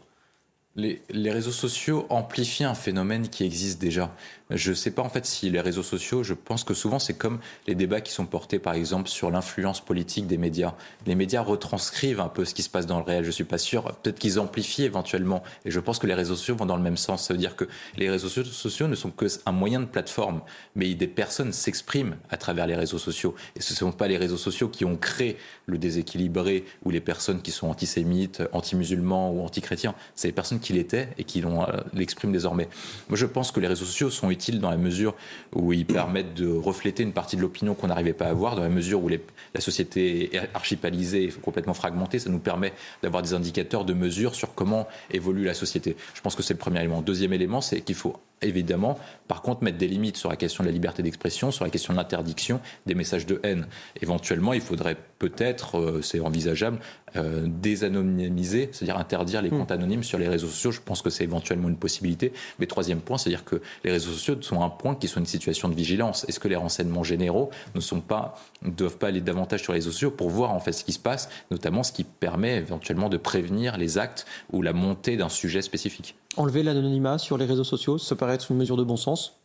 Les, 0.76 1.02
les, 1.10 1.32
réseaux 1.32 1.50
sociaux 1.50 2.06
amplifient 2.10 2.62
un 2.62 2.76
phénomène 2.76 3.28
qui 3.28 3.42
existe 3.42 3.80
déjà. 3.80 4.14
Je 4.50 4.70
ne 4.70 4.74
sais 4.74 4.90
pas 4.90 5.00
en 5.00 5.08
fait 5.08 5.24
si 5.24 5.48
les 5.48 5.60
réseaux 5.60 5.82
sociaux, 5.82 6.22
je 6.22 6.34
pense 6.34 6.64
que 6.64 6.74
souvent 6.74 6.98
c'est 6.98 7.14
comme 7.14 7.38
les 7.66 7.74
débats 7.74 8.02
qui 8.02 8.12
sont 8.12 8.26
portés 8.26 8.58
par 8.58 8.74
exemple 8.74 9.08
sur 9.08 9.30
l'influence 9.30 9.82
politique 9.82 10.26
des 10.26 10.36
médias. 10.36 10.74
Les 11.06 11.14
médias 11.14 11.40
retranscrivent 11.40 12.20
un 12.20 12.28
peu 12.28 12.44
ce 12.44 12.52
qui 12.52 12.62
se 12.62 12.68
passe 12.68 12.84
dans 12.84 12.98
le 12.98 13.04
réel, 13.04 13.22
je 13.22 13.28
ne 13.28 13.32
suis 13.32 13.44
pas 13.44 13.56
sûr. 13.56 13.84
Peut-être 14.02 14.18
qu'ils 14.18 14.38
amplifient 14.38 14.84
éventuellement. 14.84 15.42
Et 15.64 15.70
je 15.70 15.80
pense 15.80 15.98
que 15.98 16.06
les 16.06 16.12
réseaux 16.12 16.36
sociaux 16.36 16.56
vont 16.56 16.66
dans 16.66 16.76
le 16.76 16.82
même 16.82 16.98
sens. 16.98 17.26
Ça 17.26 17.32
veut 17.32 17.38
dire 17.38 17.56
que 17.56 17.64
les 17.96 18.10
réseaux 18.10 18.28
sociaux 18.28 18.86
ne 18.86 18.94
sont 18.94 19.10
qu'un 19.10 19.52
moyen 19.52 19.80
de 19.80 19.86
plateforme, 19.86 20.42
mais 20.76 20.94
des 20.94 21.08
personnes 21.08 21.52
s'expriment 21.52 22.16
à 22.28 22.36
travers 22.36 22.66
les 22.66 22.74
réseaux 22.74 22.98
sociaux. 22.98 23.34
Et 23.56 23.62
ce 23.62 23.72
ne 23.72 23.78
sont 23.78 23.92
pas 23.92 24.08
les 24.08 24.18
réseaux 24.18 24.36
sociaux 24.36 24.68
qui 24.68 24.84
ont 24.84 24.96
créé 24.96 25.38
le 25.64 25.78
déséquilibré 25.78 26.66
ou 26.84 26.90
les 26.90 27.00
personnes 27.00 27.40
qui 27.40 27.50
sont 27.50 27.68
antisémites, 27.68 28.42
anti-musulmans 28.52 29.32
ou 29.32 29.42
anti-chrétiens. 29.42 29.94
C'est 30.14 30.28
les 30.28 30.32
personnes 30.32 30.60
qui 30.60 30.74
l'étaient 30.74 31.08
et 31.16 31.24
qui 31.24 31.42
euh, 31.42 31.48
l'expriment 31.94 32.32
désormais. 32.32 32.68
Moi 33.08 33.16
je 33.16 33.26
pense 33.26 33.50
que 33.52 33.60
les 33.60 33.68
réseaux 33.68 33.86
sociaux 33.86 34.10
sont 34.10 34.30
utile 34.34 34.60
dans 34.60 34.70
la 34.70 34.76
mesure 34.76 35.14
où 35.54 35.72
ils 35.72 35.86
permettent 35.86 36.34
de 36.34 36.48
refléter 36.48 37.02
une 37.02 37.12
partie 37.12 37.36
de 37.36 37.40
l'opinion 37.40 37.74
qu'on 37.74 37.86
n'arrivait 37.86 38.12
pas 38.12 38.26
à 38.26 38.30
avoir, 38.30 38.54
dans 38.54 38.62
la 38.62 38.68
mesure 38.68 39.02
où 39.02 39.08
la 39.08 39.60
société 39.60 40.36
est 40.36 40.48
archipalisée 40.54 41.32
complètement 41.42 41.74
fragmentée. 41.74 42.18
Ça 42.18 42.30
nous 42.30 42.38
permet 42.38 42.72
d'avoir 43.02 43.22
des 43.22 43.34
indicateurs 43.34 43.84
de 43.84 43.94
mesure 43.94 44.34
sur 44.34 44.54
comment 44.54 44.86
évolue 45.10 45.44
la 45.44 45.54
société. 45.54 45.96
Je 46.14 46.20
pense 46.20 46.34
que 46.34 46.42
c'est 46.42 46.54
le 46.54 46.58
premier 46.58 46.80
élément. 46.80 47.00
Deuxième 47.00 47.32
élément, 47.32 47.60
c'est 47.60 47.80
qu'il 47.80 47.94
faut 47.94 48.16
évidemment, 48.42 48.98
par 49.28 49.42
contre, 49.42 49.62
mettre 49.62 49.78
des 49.78 49.88
limites 49.88 50.16
sur 50.16 50.28
la 50.28 50.36
question 50.36 50.64
de 50.64 50.68
la 50.68 50.72
liberté 50.72 51.02
d'expression, 51.02 51.50
sur 51.50 51.64
la 51.64 51.70
question 51.70 51.92
de 51.92 51.98
l'interdiction 51.98 52.60
des 52.86 52.94
messages 52.94 53.26
de 53.26 53.40
haine. 53.42 53.66
Éventuellement, 54.00 54.52
il 54.52 54.60
faudrait 54.60 54.96
peut-être, 55.18 55.78
euh, 55.78 56.02
c'est 56.02 56.20
envisageable, 56.20 56.78
euh, 57.16 57.46
désanonymiser, 57.46 58.68
c'est-à-dire 58.72 58.98
interdire 58.98 59.40
les 59.40 59.50
hmm. 59.50 59.58
comptes 59.58 59.70
anonymes 59.70 60.02
sur 60.02 60.18
les 60.18 60.28
réseaux 60.28 60.48
sociaux. 60.48 60.72
Je 60.72 60.80
pense 60.80 61.00
que 61.00 61.10
c'est 61.10 61.24
éventuellement 61.24 61.68
une 61.68 61.76
possibilité. 61.76 62.32
Mais 62.58 62.66
troisième 62.66 63.00
point, 63.00 63.18
c'est-à-dire 63.18 63.44
que 63.44 63.62
les 63.84 63.92
réseaux 63.92 64.12
sociaux 64.12 64.36
sont 64.42 64.62
un 64.62 64.68
point 64.68 64.94
qui 64.94 65.08
sont 65.08 65.20
une 65.20 65.26
situation 65.26 65.68
de 65.68 65.74
vigilance. 65.74 66.24
Est-ce 66.28 66.40
que 66.40 66.48
les 66.48 66.56
renseignements 66.56 67.04
généraux 67.04 67.50
ne 67.74 67.80
sont 67.80 68.00
pas, 68.00 68.34
doivent 68.62 68.98
pas 68.98 69.08
aller 69.08 69.20
davantage 69.20 69.62
sur 69.62 69.72
les 69.72 69.78
réseaux 69.78 69.92
sociaux 69.92 70.10
pour 70.10 70.28
voir 70.28 70.52
en 70.52 70.60
fait 70.60 70.72
ce 70.72 70.84
qui 70.84 70.92
se 70.92 70.98
passe, 70.98 71.28
notamment 71.50 71.82
ce 71.82 71.92
qui 71.92 72.04
permet 72.04 72.56
éventuellement 72.56 73.08
de 73.08 73.16
prévenir 73.16 73.76
les 73.76 73.98
actes 73.98 74.26
ou 74.52 74.62
la 74.62 74.72
montée 74.72 75.16
d'un 75.16 75.28
sujet 75.28 75.62
spécifique? 75.62 76.16
Enlever 76.36 76.62
l'anonymat 76.62 77.18
sur 77.18 77.38
les 77.38 77.44
réseaux 77.44 77.64
sociaux, 77.64 77.98
ça 77.98 78.16
paraît 78.16 78.34
être 78.34 78.50
une 78.50 78.56
mesure 78.56 78.76
de 78.76 78.84
bon 78.84 78.96
sens? 78.96 79.40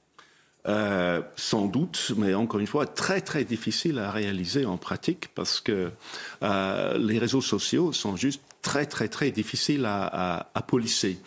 Euh, 0.67 1.21
sans 1.37 1.67
doute, 1.67 2.11
mais 2.17 2.33
encore 2.33 2.59
une 2.59 2.67
fois, 2.67 2.85
très 2.85 3.21
très 3.21 3.45
difficile 3.45 3.97
à 3.97 4.11
réaliser 4.11 4.65
en 4.65 4.77
pratique 4.77 5.29
parce 5.33 5.61
que 5.61 5.89
euh, 6.43 6.97
les 6.97 7.17
réseaux 7.17 7.41
sociaux 7.41 7.93
sont 7.93 8.17
juste 8.17 8.41
très 8.61 8.85
très 8.85 9.07
très 9.07 9.31
difficiles 9.31 9.85
à, 9.85 10.49
à, 10.53 10.61
polisser. 10.61 11.17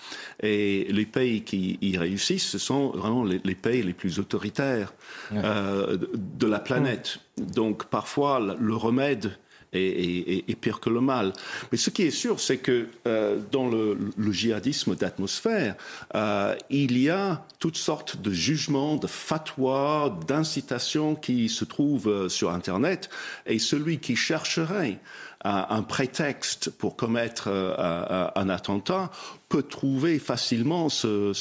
Et 0.42 0.86
les 0.90 1.06
pays 1.06 1.44
qui 1.44 1.78
y 1.80 1.96
réussissent, 1.96 2.46
ce 2.46 2.58
sont 2.58 2.90
vraiment 2.90 3.24
les, 3.24 3.54
pays 3.54 3.82
les 3.82 3.94
plus 3.94 4.18
autoritaires 4.18 4.92
euh, 5.32 5.96
de, 6.14 6.46
la 6.46 6.58
planète. 6.58 7.20
Donc 7.38 7.86
parfois, 7.86 8.38
le 8.38 8.76
remède 8.76 9.38
est, 9.72 10.60
pire 10.60 10.80
que 10.80 10.90
le 10.90 11.00
mal. 11.00 11.32
Mais 11.70 11.78
ce 11.78 11.90
qui 11.90 12.02
est 12.02 12.10
sûr, 12.10 12.40
c'est 12.40 12.58
que 12.58 12.88
euh, 13.06 13.38
dans 13.50 13.68
le, 13.68 13.96
djihadisme 14.30 14.94
d'atmosphère, 14.94 15.74
euh, 16.14 16.54
il 16.70 16.98
y 16.98 17.10
a 17.10 17.44
toutes 17.58 17.76
sortes 17.76 18.20
de 18.20 18.30
jugements, 18.32 18.96
de 18.96 19.06
fatwas, 19.06 20.10
d'incitations 20.26 21.14
qui 21.14 21.48
se 21.48 21.64
trouvent 21.64 22.08
euh, 22.08 22.28
sur 22.28 22.50
Internet. 22.50 23.10
Et 23.46 23.58
celui 23.58 23.98
qui 23.98 24.16
chercherait 24.16 24.98
un 25.44 25.82
prétexte 25.82 26.70
pour 26.70 26.94
commettre 26.94 27.48
un 27.48 28.48
attentat 28.48 29.10
peut 29.48 29.64
trouver 29.64 30.20
facilement 30.20 30.88
ce 30.88 31.34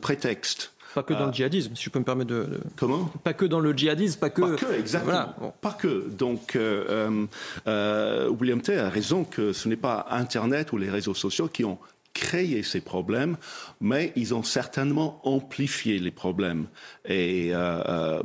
prétexte. 0.00 0.72
Pas 0.94 1.02
que 1.02 1.14
dans 1.14 1.24
le 1.24 1.30
euh, 1.30 1.32
djihadisme, 1.32 1.74
si 1.74 1.84
je 1.84 1.90
peux 1.90 1.98
me 1.98 2.04
permettre 2.04 2.30
de. 2.30 2.60
Comment? 2.76 3.10
Pas 3.24 3.32
que 3.32 3.44
dans 3.44 3.60
le 3.60 3.72
djihadisme, 3.72 4.18
pas 4.20 4.30
que. 4.30 4.42
Pas 4.42 4.56
que, 4.56 4.72
exactement. 4.78 5.54
Pas 5.60 5.72
que. 5.72 6.08
Donc, 6.10 6.56
euh, 6.56 7.26
euh, 7.66 8.28
William 8.28 8.60
Tay 8.60 8.78
a 8.78 8.88
raison 8.88 9.24
que 9.24 9.52
ce 9.52 9.68
n'est 9.68 9.76
pas 9.76 10.06
Internet 10.10 10.72
ou 10.72 10.78
les 10.78 10.90
réseaux 10.90 11.14
sociaux 11.14 11.48
qui 11.48 11.64
ont 11.64 11.78
créé 12.14 12.62
ces 12.62 12.82
problèmes, 12.82 13.36
mais 13.80 14.12
ils 14.16 14.34
ont 14.34 14.42
certainement 14.42 15.20
amplifié 15.24 15.98
les 15.98 16.10
problèmes. 16.10 16.66
Et 17.06 17.52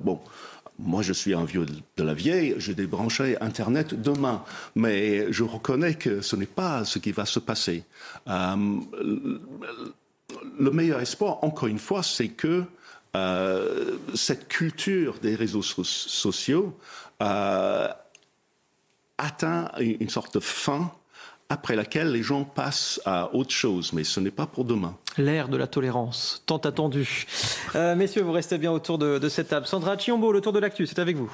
bon. 0.02 0.20
Moi, 0.80 1.02
je 1.02 1.12
suis 1.12 1.34
un 1.34 1.44
vieux 1.44 1.66
de 1.66 2.04
la 2.04 2.14
vieille, 2.14 2.54
je 2.60 2.72
débrancherai 2.72 3.36
Internet 3.42 4.00
demain, 4.00 4.44
mais 4.76 5.26
je 5.34 5.44
reconnais 5.44 5.96
que 5.96 6.22
ce 6.22 6.36
n'est 6.36 6.46
pas 6.46 6.86
ce 6.86 7.00
qui 7.00 7.12
va 7.12 7.26
se 7.26 7.40
passer 7.40 7.84
le 10.60 10.72
meilleur 10.72 11.00
espoir, 11.00 11.44
encore 11.44 11.68
une 11.68 11.80
fois, 11.80 12.04
c'est 12.04 12.30
que 12.30 12.64
euh, 13.16 13.98
cette 14.14 14.48
culture 14.48 15.16
des 15.22 15.36
réseaux 15.36 15.64
sociaux 15.64 16.78
euh, 17.22 17.88
atteint 19.18 19.72
une 19.80 20.10
sorte 20.10 20.36
de 20.36 20.40
fin 20.40 20.92
après 21.50 21.78
laquelle 21.78 22.12
les 22.12 22.24
gens 22.24 22.44
passent 22.44 23.00
à 23.06 23.34
autre 23.34 23.52
chose, 23.52 23.94
mais 23.94 24.04
ce 24.04 24.20
n'est 24.20 24.32
pas 24.32 24.46
pour 24.46 24.66
demain. 24.66 24.98
L'ère 25.18 25.48
de 25.48 25.56
la 25.56 25.68
tolérance, 25.68 26.44
tant 26.46 26.58
attendue. 26.58 27.26
Euh, 27.76 27.96
messieurs, 27.96 28.22
vous 28.22 28.34
restez 28.34 28.58
bien 28.58 28.72
autour 28.72 28.98
de, 28.98 29.18
de 29.18 29.30
cette 29.30 29.48
table. 29.48 29.66
Sandra 29.66 29.98
Chiombo, 29.98 30.32
le 30.34 30.42
tour 30.42 30.52
de 30.52 30.60
l'actu, 30.60 30.86
c'est 30.86 31.00
avec 31.00 31.16
vous. 31.16 31.32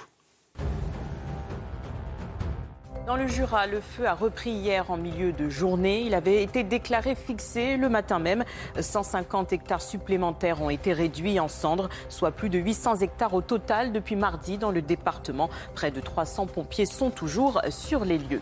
Dans 3.06 3.18
le 3.18 3.28
Jura, 3.28 3.68
le 3.68 3.82
feu 3.82 4.08
a 4.08 4.14
repris 4.14 4.52
hier 4.52 4.90
en 4.90 4.96
milieu 4.96 5.34
de 5.34 5.50
journée. 5.50 6.04
Il 6.04 6.14
avait 6.14 6.42
été 6.42 6.64
déclaré 6.64 7.16
fixé 7.16 7.76
le 7.76 7.90
matin 7.90 8.18
même. 8.18 8.46
150 8.80 9.52
hectares 9.52 9.82
supplémentaires 9.82 10.62
ont 10.62 10.70
été 10.70 10.94
réduits 10.94 11.38
en 11.38 11.50
cendres, 11.50 11.90
soit 12.08 12.32
plus 12.32 12.48
de 12.48 12.60
800 12.60 13.02
hectares 13.02 13.34
au 13.34 13.42
total 13.42 13.92
depuis 13.92 14.16
mardi 14.16 14.58
dans 14.58 14.72
le 14.72 14.82
département. 14.82 15.50
Près 15.76 15.92
de 15.92 16.00
300 16.00 16.46
pompiers 16.46 16.86
sont 16.86 17.10
toujours 17.10 17.62
sur 17.70 18.06
les 18.06 18.18
lieux. 18.18 18.42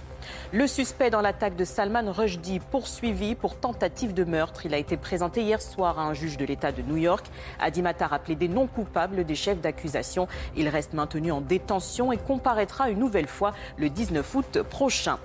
Le 0.51 0.67
suspect 0.67 1.09
dans 1.09 1.21
l'attaque 1.21 1.55
de 1.55 1.65
Salman 1.65 2.11
Rushdie 2.11 2.59
poursuivi 2.59 3.35
pour 3.35 3.55
tentative 3.55 4.13
de 4.13 4.23
meurtre. 4.23 4.65
Il 4.65 4.73
a 4.73 4.77
été 4.77 4.97
présenté 4.97 5.41
hier 5.41 5.61
soir 5.61 5.99
à 5.99 6.03
un 6.03 6.13
juge 6.13 6.37
de 6.37 6.45
l'État 6.45 6.71
de 6.71 6.81
New 6.81 6.97
York. 6.97 7.25
Adi 7.59 7.81
Matar 7.81 8.13
a 8.13 8.19
plaidé 8.19 8.47
non 8.47 8.67
coupable 8.67 9.23
des 9.23 9.35
chefs 9.35 9.61
d'accusation. 9.61 10.27
Il 10.55 10.67
reste 10.67 10.93
maintenu 10.93 11.31
en 11.31 11.41
détention 11.41 12.11
et 12.11 12.17
comparaîtra 12.17 12.89
une 12.89 12.99
nouvelle 12.99 13.27
fois 13.27 13.53
le 13.77 13.89
19 13.89 14.35
août 14.35 14.61
prochain. 14.63 15.17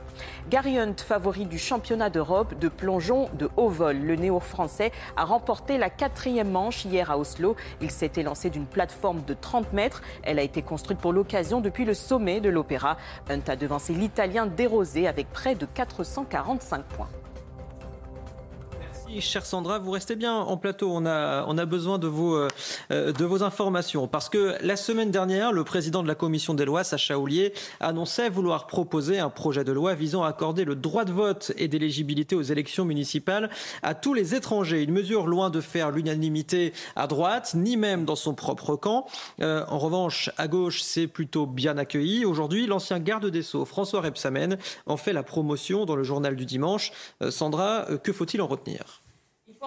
Gary 0.51 0.79
Hunt, 0.79 0.97
favori 0.99 1.47
du 1.47 1.59
championnat 1.59 2.11
d'Europe 2.11 2.59
de 2.59 2.69
plongeon 2.69 3.29
de 3.35 3.49
haut 3.57 3.69
vol. 3.69 3.97
Le 3.97 4.17
néo-français 4.17 4.93
a 5.17 5.25
remporté 5.25 5.79
la 5.79 5.91
quatrième 5.91 6.51
manche 6.51 6.85
hier 6.85 7.11
à 7.11 7.19
Oslo. 7.19 7.57
Il 7.81 7.91
s'était 7.91 8.23
lancé 8.23 8.51
d'une 8.51 8.67
plateforme 8.67 9.23
de 9.23 9.35
30 9.35 9.73
mètres. 9.73 10.03
Elle 10.23 10.39
a 10.39 10.43
été 10.43 10.63
construite 10.63 10.99
pour 10.99 11.13
l'occasion 11.13 11.61
depuis 11.61 11.85
le 11.85 11.95
sommet 11.95 12.41
de 12.41 12.49
l'Opéra. 12.49 12.97
Hunt 13.29 13.49
a 13.49 13.57
devancé 13.57 13.93
l'Italien 13.93 14.47
Desrosé 14.47 15.07
avec 15.09 15.31
près 15.33 15.55
de 15.55 15.67
445 15.67 16.85
points 16.85 17.09
chère 19.21 19.47
Sandra. 19.47 19.79
Vous 19.79 19.91
restez 19.91 20.17
bien 20.17 20.35
en 20.35 20.57
plateau. 20.57 20.91
On 20.93 21.07
a, 21.07 21.65
besoin 21.67 21.99
de 21.99 22.07
vos, 22.07 22.37
euh, 22.37 22.49
de 22.91 23.25
vos 23.25 23.43
informations. 23.43 24.09
Parce 24.09 24.29
que 24.29 24.55
la 24.61 24.77
semaine 24.77 25.11
dernière, 25.11 25.53
le 25.53 25.65
président 25.65 26.03
de 26.03 26.09
la 26.09 26.15
commission 26.15 26.55
des 26.55 26.65
lois, 26.65 26.85
Sacha 26.85 27.19
Oulier, 27.19 27.53
annonçait 27.81 28.29
vouloir 28.29 28.67
proposer 28.67 29.19
un 29.19 29.31
projet 29.31 29.65
de 29.65 29.73
loi 29.73 29.95
visant 29.95 30.23
à 30.23 30.29
accorder 30.29 30.65
le 30.65 30.75
droit 30.75 31.05
de 31.05 31.13
vote 31.13 31.53
et 31.57 31.69
d'éligibilité 31.69 32.37
aux 32.37 32.43
élections 32.43 32.85
municipales 32.85 33.51
à 33.83 33.95
tous 33.95 34.15
les 34.15 34.35
étrangers. 34.35 34.83
Une 34.83 34.93
mesure 34.93 35.27
loin 35.27 35.51
de 35.51 35.61
faire 35.61 35.91
l'unanimité 35.91 36.73
à 36.95 37.07
droite, 37.07 37.53
ni 37.55 37.77
même 37.77 38.05
dans 38.05 38.17
son 38.17 38.35
propre 38.35 38.77
camp. 38.77 39.07
Euh, 39.41 39.65
en 39.69 39.79
revanche, 39.79 40.31
à 40.37 40.49
gauche, 40.49 40.83
c'est 40.83 41.07
plutôt 41.07 41.47
bien 41.47 41.79
accueilli. 41.79 42.25
Aujourd'hui, 42.25 42.67
l'ancien 42.67 42.99
garde 42.99 43.27
des 43.27 43.43
Sceaux, 43.43 43.65
François 43.65 44.01
Rebsamen, 44.01 44.59
en 44.87 44.97
fait 44.97 45.13
la 45.13 45.23
promotion 45.23 45.85
dans 45.85 45.97
le 45.97 46.05
journal 46.05 46.37
du 46.37 46.45
dimanche. 46.45 46.93
Euh, 47.23 47.31
Sandra, 47.31 47.87
que 48.03 48.13
faut-il 48.13 48.41
en 48.43 48.47
retenir? 48.47 49.03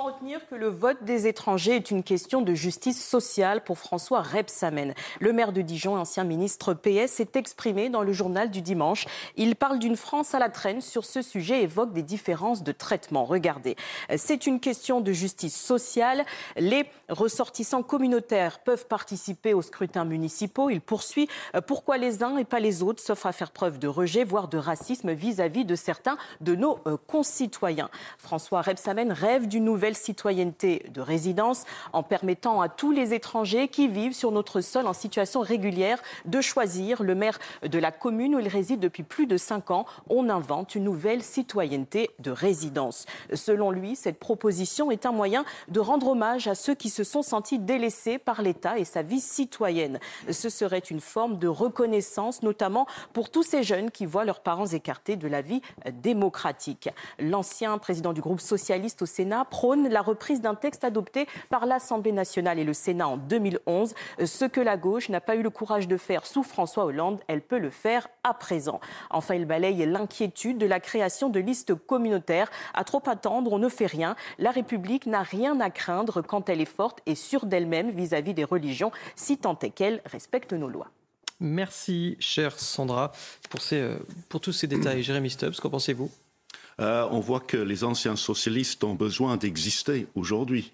Retenir 0.04 0.48
que 0.48 0.56
le 0.56 0.68
vote 0.68 1.04
des 1.04 1.28
étrangers 1.28 1.76
est 1.76 1.92
une 1.92 2.04
question 2.04 2.42
de 2.42 2.54
justice 2.54 3.04
sociale 3.04 3.64
pour 3.64 3.78
François 3.78 4.22
Rebsamen. 4.22 4.94
Le 5.20 5.34
maire 5.34 5.52
de 5.52 5.62
Dijon, 5.62 5.98
ancien 5.98 6.24
ministre 6.24 6.74
PS, 6.74 7.12
s'est 7.12 7.32
exprimé 7.36 7.90
dans 7.90 8.02
le 8.02 8.14
journal 8.14 8.50
du 8.50 8.62
dimanche. 8.62 9.06
Il 9.36 9.56
parle 9.56 9.80
d'une 9.80 9.96
France 9.96 10.34
à 10.34 10.40
la 10.40 10.50
traîne 10.50 10.82
sur 10.82 11.06
ce 11.06 11.22
sujet 11.22 11.60
et 11.60 11.64
évoque 11.64 11.94
des 11.94 12.04
différences 12.04 12.64
de 12.64 12.72
traitement. 12.72 13.26
Regardez, 13.26 13.76
c'est 14.16 14.48
une 14.48 14.60
question 14.60 15.02
de 15.02 15.12
justice 15.12 15.60
sociale. 15.60 16.26
Les 16.58 16.86
ressortissants 17.10 17.84
communautaires 17.84 18.60
peuvent 18.60 18.88
participer 18.88 19.54
aux 19.54 19.62
scrutins 19.62 20.06
municipaux. 20.06 20.70
Il 20.70 20.82
poursuit 20.82 21.28
pourquoi 21.68 21.98
les 21.98 22.24
uns 22.24 22.38
et 22.38 22.46
pas 22.46 22.60
les 22.60 22.84
autres, 22.84 23.02
sauf 23.02 23.26
à 23.26 23.32
faire 23.32 23.52
preuve 23.52 23.80
de 23.80 23.88
rejet, 23.88 24.24
voire 24.24 24.48
de 24.48 24.58
racisme 24.58 25.12
vis-à-vis 25.12 25.66
de 25.66 25.76
certains 25.76 26.18
de 26.42 26.56
nos 26.56 26.80
euh, 26.88 26.98
concitoyens. 27.08 27.90
François 28.18 28.62
Rebsamen 28.62 29.12
rêve 29.12 29.48
d'une 29.48 29.66
nouvelle 29.66 29.89
citoyenneté 29.96 30.86
de 30.94 31.02
résidence 31.02 31.66
en 31.94 32.04
permettant 32.04 32.62
à 32.62 32.70
tous 32.70 32.92
les 32.92 33.14
étrangers 33.14 33.68
qui 33.68 33.88
vivent 33.88 34.14
sur 34.14 34.32
notre 34.32 34.62
sol 34.62 34.88
en 34.88 34.94
situation 34.94 35.42
régulière 35.42 36.02
de 36.26 36.42
choisir 36.42 37.04
le 37.04 37.16
maire 37.16 37.40
de 37.64 37.80
la 37.80 37.92
commune 37.92 38.36
où 38.36 38.40
ils 38.40 38.48
résident 38.48 38.82
depuis 38.82 39.04
plus 39.04 39.28
de 39.28 39.38
cinq 39.38 39.72
ans. 39.72 39.86
On 40.10 40.30
invente 40.30 40.76
une 40.76 40.84
nouvelle 40.84 41.24
citoyenneté 41.24 42.12
de 42.20 42.32
résidence. 42.32 43.06
Selon 43.34 43.72
lui, 43.72 43.96
cette 43.96 44.20
proposition 44.20 44.92
est 44.92 45.06
un 45.06 45.12
moyen 45.12 45.46
de 45.68 45.80
rendre 45.80 46.10
hommage 46.10 46.48
à 46.48 46.56
ceux 46.56 46.76
qui 46.76 46.90
se 46.90 47.04
sont 47.04 47.22
sentis 47.22 47.60
délaissés 47.60 48.18
par 48.18 48.42
l'État 48.42 48.80
et 48.80 48.86
sa 48.86 49.02
vie 49.02 49.20
citoyenne. 49.20 50.00
Ce 50.30 50.50
serait 50.50 50.80
une 50.80 51.00
forme 51.00 51.38
de 51.38 51.48
reconnaissance, 51.48 52.44
notamment 52.44 52.88
pour 53.14 53.30
tous 53.30 53.44
ces 53.44 53.64
jeunes 53.64 53.92
qui 53.92 54.06
voient 54.06 54.26
leurs 54.26 54.42
parents 54.42 54.68
écartés 54.68 55.16
de 55.16 55.28
la 55.28 55.42
vie 55.42 55.62
démocratique. 55.94 56.90
L'ancien 57.20 57.78
président 57.78 58.14
du 58.14 58.22
groupe 58.22 58.42
socialiste 58.42 59.02
au 59.02 59.06
Sénat 59.06 59.46
la 59.76 60.02
reprise 60.02 60.42
d'un 60.42 60.56
texte 60.56 60.84
adopté 60.84 61.28
par 61.50 61.66
l'Assemblée 61.66 62.12
nationale 62.12 62.60
et 62.60 62.64
le 62.64 62.74
Sénat 62.74 63.08
en 63.08 63.18
2011. 63.18 63.94
Ce 64.26 64.46
que 64.46 64.62
la 64.62 64.78
gauche 64.78 65.10
n'a 65.10 65.22
pas 65.22 65.36
eu 65.36 65.42
le 65.42 65.50
courage 65.50 65.88
de 65.88 65.98
faire 65.98 66.26
sous 66.26 66.44
François 66.44 66.86
Hollande, 66.86 67.22
elle 67.28 67.42
peut 67.42 67.60
le 67.60 67.70
faire 67.70 68.08
à 68.24 68.34
présent. 68.34 68.80
Enfin, 69.10 69.36
il 69.36 69.46
balaye 69.46 69.86
l'inquiétude 69.86 70.58
de 70.58 70.66
la 70.66 70.80
création 70.80 71.30
de 71.30 71.40
listes 71.40 71.76
communautaires. 71.76 72.50
À 72.74 72.84
trop 72.84 73.02
attendre, 73.06 73.54
on 73.54 73.60
ne 73.60 73.70
fait 73.70 73.86
rien. 73.86 74.16
La 74.38 74.52
République 74.52 75.06
n'a 75.06 75.24
rien 75.24 75.60
à 75.60 75.70
craindre 75.70 76.22
quand 76.22 76.50
elle 76.50 76.62
est 76.62 76.66
forte 76.66 77.00
et 77.06 77.16
sûre 77.16 77.46
d'elle-même 77.46 77.92
vis-à-vis 77.92 78.34
des 78.34 78.44
religions, 78.44 78.92
si 79.16 79.38
tant 79.38 79.58
est 79.60 79.70
qu'elle 79.70 80.02
respecte 80.06 80.54
nos 80.54 80.68
lois. 80.68 80.88
Merci, 81.40 82.18
chère 82.20 82.60
Sandra, 82.60 83.14
pour, 83.50 83.62
euh, 83.72 83.98
pour 84.28 84.42
tous 84.42 84.52
ces 84.52 84.68
détails. 84.68 85.04
Jérémy 85.04 85.30
Stubbs, 85.30 85.56
qu'en 85.56 85.70
pensez-vous? 85.70 86.12
Euh, 86.80 87.08
on 87.12 87.20
voit 87.20 87.40
que 87.42 87.58
les 87.58 87.84
anciens 87.84 88.16
socialistes 88.16 88.84
ont 88.84 88.96
besoin 88.96 89.38
d'exister 89.38 90.08
aujourd'hui. 90.16 90.72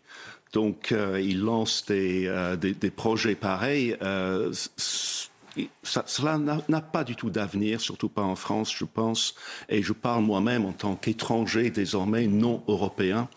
Donc, 0.54 0.92
euh, 0.92 1.20
il 1.22 1.42
lance 1.42 1.86
des, 1.86 2.28
euh, 2.28 2.56
des, 2.56 2.74
des, 2.74 2.92
projets 2.92 3.36
pareils. 3.36 3.98
Ça, 5.84 6.04
cela 6.08 6.38
n'a 6.38 6.82
pas 6.82 7.04
du 7.04 7.16
tout 7.16 7.30
d'avenir, 7.30 7.82
surtout 7.82 8.10
pas 8.10 8.22
en 8.22 8.36
France, 8.36 8.74
je 8.76 8.86
pense. 8.86 9.36
Et 9.70 9.82
je 9.82 9.94
parle 9.94 10.24
moi-même 10.24 10.66
en 10.66 10.74
tant 10.74 10.96
qu'étranger 10.96 11.70
désormais 11.70 12.28
non 12.28 12.64
européen. 12.68 13.30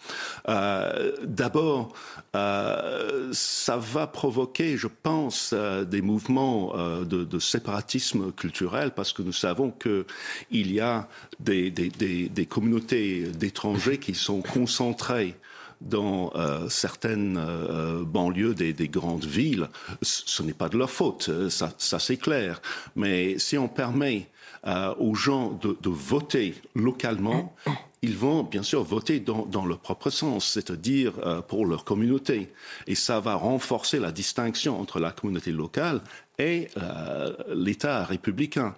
Euh, 0.48 1.12
D'abord, 1.24 1.92
euh, 2.34 3.30
ça 3.32 3.76
va 3.76 4.06
provoquer, 4.06 4.76
je 4.76 4.88
pense, 4.88 5.50
euh, 5.52 5.84
des 5.84 6.02
mouvements 6.02 6.72
euh, 6.76 7.04
de, 7.04 7.24
de, 7.24 7.38
séparatisme 7.38 8.32
culturel 8.32 8.90
parce 8.90 9.12
que 9.12 9.22
nous 9.22 9.32
savons 9.32 9.70
qu'il 9.70 10.04
y 10.50 10.80
a 10.80 11.08
des, 11.40 11.70
des, 11.70 11.88
des, 11.88 12.28
des 12.28 12.46
communautés 12.46 13.22
d'étrangers 13.28 13.98
qui 13.98 14.14
sont 14.14 14.42
concentrées 14.42 15.36
dans 15.81 16.33
euh, 16.35 16.68
certaines 16.68 17.39
euh, 17.39 18.03
banlieues 18.05 18.55
des, 18.55 18.72
des, 18.72 18.89
grandes 18.89 19.24
villes. 19.24 19.68
Ce 20.03 20.43
n'est 20.43 20.55
pas 20.55 20.68
de 20.68 20.76
leur 20.76 20.91
faute, 20.91 21.29
euh, 21.29 21.51
ça, 21.51 21.72
ça 21.79 21.99
c'est 21.99 22.16
clair. 22.16 22.61
Mais 22.97 23.39
si 23.39 23.57
on 23.57 23.68
permet 23.68 24.29
euh, 24.68 24.94
aux 24.98 25.14
gens 25.14 25.58
de, 25.62 25.88
voter 25.88 26.54
localement, 26.74 27.54
ils 28.02 28.18
vont 28.18 28.42
bien 28.42 28.62
sûr 28.62 28.82
voter 28.82 29.18
dans, 29.18 29.64
leur 29.64 29.78
propre 29.78 30.10
sens, 30.10 30.46
c'est-à-dire 30.46 31.14
euh, 31.24 31.40
pour 31.40 31.64
leur 31.64 31.84
communauté. 31.84 32.50
Et 32.86 32.94
ça 32.94 33.18
va 33.18 33.34
renforcer 33.34 33.98
la 33.98 34.12
distinction 34.12 34.78
entre 34.78 35.00
la 35.00 35.10
communauté 35.10 35.52
locale 35.52 36.02
et 36.38 36.68
euh, 36.76 37.32
l'État 37.54 38.04
républicain. 38.04 38.74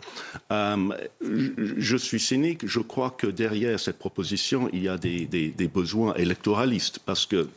Je 0.51 1.97
suis 1.97 2.21
cynique, 2.21 2.67
je 2.69 2.81
crois 2.81 3.11
que 3.11 3.27
derrière 3.27 3.81
cette 3.81 3.99
proposition, 3.99 4.71
il 4.73 4.85
y 4.85 4.89
a 4.89 4.97
des, 4.97 5.71
besoins 5.75 6.15
électoralistes, 6.15 7.01
parce 7.01 7.27
que 7.27 7.49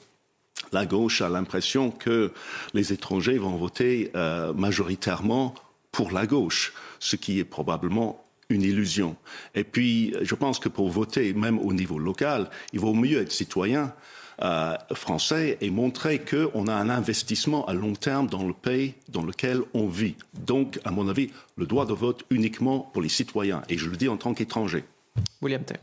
la 0.71 0.87
gauche 0.87 1.21
a 1.21 1.29
l'impression 1.29 1.91
que 1.91 2.31
les 2.73 2.93
étrangers 2.93 3.37
vont 3.37 3.57
voter 3.57 4.11
majoritairement 4.55 5.53
pour 5.91 6.11
la 6.11 6.25
gauche, 6.25 6.73
ce 6.99 7.15
qui 7.15 7.39
est 7.39 7.45
probablement 7.45 8.22
une 8.53 8.61
illusion. 8.61 9.15
Et 9.55 9.63
puis, 9.63 10.13
je 10.21 10.35
pense 10.35 10.59
que 10.59 10.69
pour 10.69 10.89
voter, 10.89 11.33
même 11.33 11.59
au 11.59 11.73
niveau 11.73 11.99
local, 11.99 12.49
il 12.71 12.79
vaut 12.79 12.93
mieux 12.93 13.21
être 13.21 13.31
citoyen 13.31 13.93
euh, 14.41 14.75
français 14.93 15.57
et 15.61 15.69
montrer 15.69 16.19
qu'on 16.19 16.67
a 16.67 16.73
un 16.73 16.89
investissement 16.89 17.65
à 17.65 17.73
long 17.73 17.93
terme 17.93 18.27
dans 18.27 18.47
le 18.47 18.53
pays 18.53 18.95
dans 19.09 19.23
lequel 19.23 19.61
on 19.73 19.87
vit. 19.87 20.15
Donc, 20.33 20.79
à 20.85 20.91
mon 20.91 21.07
avis, 21.07 21.29
le 21.55 21.65
droit 21.65 21.85
de 21.85 21.93
vote 21.93 22.23
uniquement 22.29 22.79
pour 22.79 23.01
les 23.01 23.09
citoyens. 23.09 23.61
Et 23.69 23.77
je 23.77 23.89
le 23.89 23.95
dis 23.95 24.09
en 24.09 24.17
tant 24.17 24.33
qu'étranger. 24.33 24.85
William 25.41 25.63
Tay. 25.63 25.77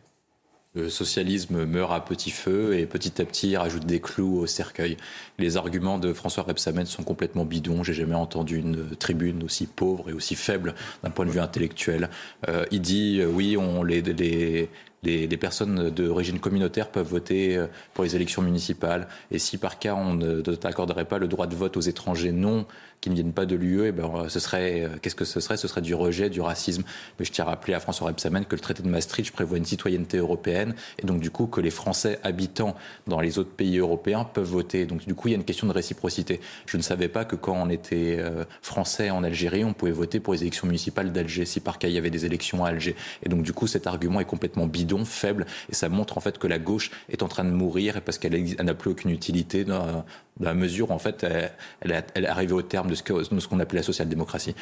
Le 0.77 0.89
socialisme 0.89 1.65
meurt 1.65 1.93
à 1.93 2.01
petit 2.01 2.31
feu 2.31 2.79
et 2.79 2.87
petit 2.87 3.21
à 3.21 3.25
petit 3.25 3.57
rajoute 3.57 3.87
des 3.87 4.01
clous 4.01 4.39
au 4.39 4.47
cercueil. 4.47 4.97
Les 5.37 5.57
arguments 5.57 5.99
de 5.99 6.13
François 6.13 6.45
Rebsamen 6.45 6.87
sont 6.87 7.03
complètement 7.03 7.45
bidons. 7.45 7.83
J'ai 7.83 7.93
jamais 7.93 8.15
entendu 8.15 8.59
une 8.59 8.95
tribune 8.95 9.43
aussi 9.43 9.67
pauvre 9.67 10.11
et 10.11 10.13
aussi 10.13 10.37
faible 10.37 10.77
d'un 11.03 11.11
point 11.11 11.27
de 11.27 11.33
vue 11.33 11.41
intellectuel. 11.41 12.09
Euh, 12.49 12.67
il 12.71 12.83
dit 12.83 13.19
euh, 13.19 13.27
oui, 13.27 13.57
on 13.57 13.83
les, 13.83 14.01
les, 14.01 14.69
les, 15.03 15.27
les, 15.27 15.37
personnes 15.37 15.91
d'origine 15.91 16.39
communautaire 16.39 16.93
peuvent 16.93 17.09
voter 17.09 17.57
euh, 17.57 17.67
pour 17.93 18.05
les 18.05 18.15
élections 18.15 18.41
municipales. 18.41 19.09
Et 19.33 19.41
si 19.41 19.59
par 19.59 19.81
cas 19.81 19.97
on 19.97 20.15
ne 20.15 20.41
t'accorderait 20.41 21.07
pas 21.07 21.19
le 21.19 21.27
droit 21.27 21.49
de 21.49 21.57
vote 21.57 21.77
aux 21.77 21.81
étrangers 21.81 22.31
non 22.31 22.65
qui 23.01 23.11
ne 23.11 23.15
viennent 23.15 23.33
pas 23.33 23.47
de 23.47 23.57
l'UE, 23.57 23.87
eh 23.87 23.93
ben, 23.93 24.29
ce 24.29 24.41
serait, 24.41 24.89
qu'est-ce 25.01 25.15
que 25.15 25.25
ce 25.25 25.41
serait? 25.41 25.57
Ce 25.57 25.69
serait 25.69 25.81
du 25.81 25.95
rejet, 25.95 26.29
du 26.29 26.41
racisme. 26.41 26.83
Mais 27.19 27.25
je 27.25 27.33
tiens 27.33 27.45
à 27.47 27.49
rappeler 27.49 27.75
à 27.75 27.81
François 27.81 28.09
Rebsamen 28.09 28.45
que 28.45 28.55
le 28.55 28.61
traité 28.61 28.83
de 28.83 28.89
Maastricht 28.89 29.33
prévoit 29.33 29.59
une 29.59 29.65
citoyenneté 29.65 30.19
européenne 30.19 30.75
et 30.99 31.07
donc 31.07 31.21
du 31.21 31.31
coup 31.31 31.47
que 31.47 31.61
les 31.61 31.71
Français 31.71 32.19
habitant 32.23 32.77
dans 33.07 33.21
les 33.21 33.39
autres 33.39 33.51
pays 33.51 33.79
européens 33.79 34.25
peuvent 34.25 34.45
voter. 34.45 34.87
Donc 34.87 35.07
du 35.07 35.15
coup, 35.15 35.29
il 35.29 35.33
y 35.33 35.35
a 35.35 35.37
une 35.39 35.45
question 35.45 35.67
de 35.67 35.73
réciprocité. 35.73 36.41
Je 36.67 36.77
ne 36.77 36.83
savais 36.83 37.09
pas 37.09 37.25
que 37.25 37.37
quand 37.37 37.55
on 37.55 37.71
était 37.71 38.17
euh, 38.19 38.45
français 38.63 39.11
en 39.11 39.25
Algérie, 39.25 39.65
on 39.65 39.73
pouvait 39.73 39.93
voter 39.93 40.21
pour 40.21 40.35
les 40.35 40.43
élections 40.43 40.67
municipales 40.67 41.13
d'Alger 41.13 41.45
si 41.45 41.61
par 41.61 41.79
cas 41.79 41.89
il 41.89 41.95
y 41.95 41.99
avait 41.99 42.11
des 42.11 42.27
élections 42.27 42.65
à 42.65 42.69
Alger. 42.69 42.97
Et 43.23 43.29
donc 43.29 43.43
du 43.43 43.53
coup, 43.53 43.67
cet 43.67 43.87
argument 43.87 44.21
est 44.21 44.25
complètement 44.25 44.67
bidon, 44.67 45.05
faible, 45.05 45.47
et 45.71 45.75
ça 45.75 45.89
montre 45.89 46.19
en 46.19 46.21
fait 46.21 46.39
que 46.39 46.47
la 46.47 46.59
gauche 46.59 46.91
est 47.09 47.23
en 47.23 47.29
train 47.29 47.45
de 47.45 47.51
mourir 47.51 48.03
parce 48.03 48.19
qu'elle 48.19 48.45
n'a 48.63 48.75
plus 48.75 48.91
aucune 48.91 49.11
utilité 49.11 49.65
dans, 49.65 50.05
la 50.41 50.55
mesure 50.55 50.91
où 50.91 50.95
en 50.95 50.99
fait 50.99 51.25
elle, 51.25 52.05
elle 52.15 52.25
est 52.25 52.29
arrivée 52.29 52.55
au 52.55 52.63
terme 52.63 52.90
de 52.91 52.95
ce 52.95 53.03
qu'on 53.03 53.57
qu 53.57 53.63
appelait 53.63 53.79
la 53.79 53.83
social-démocratie. 53.83 54.55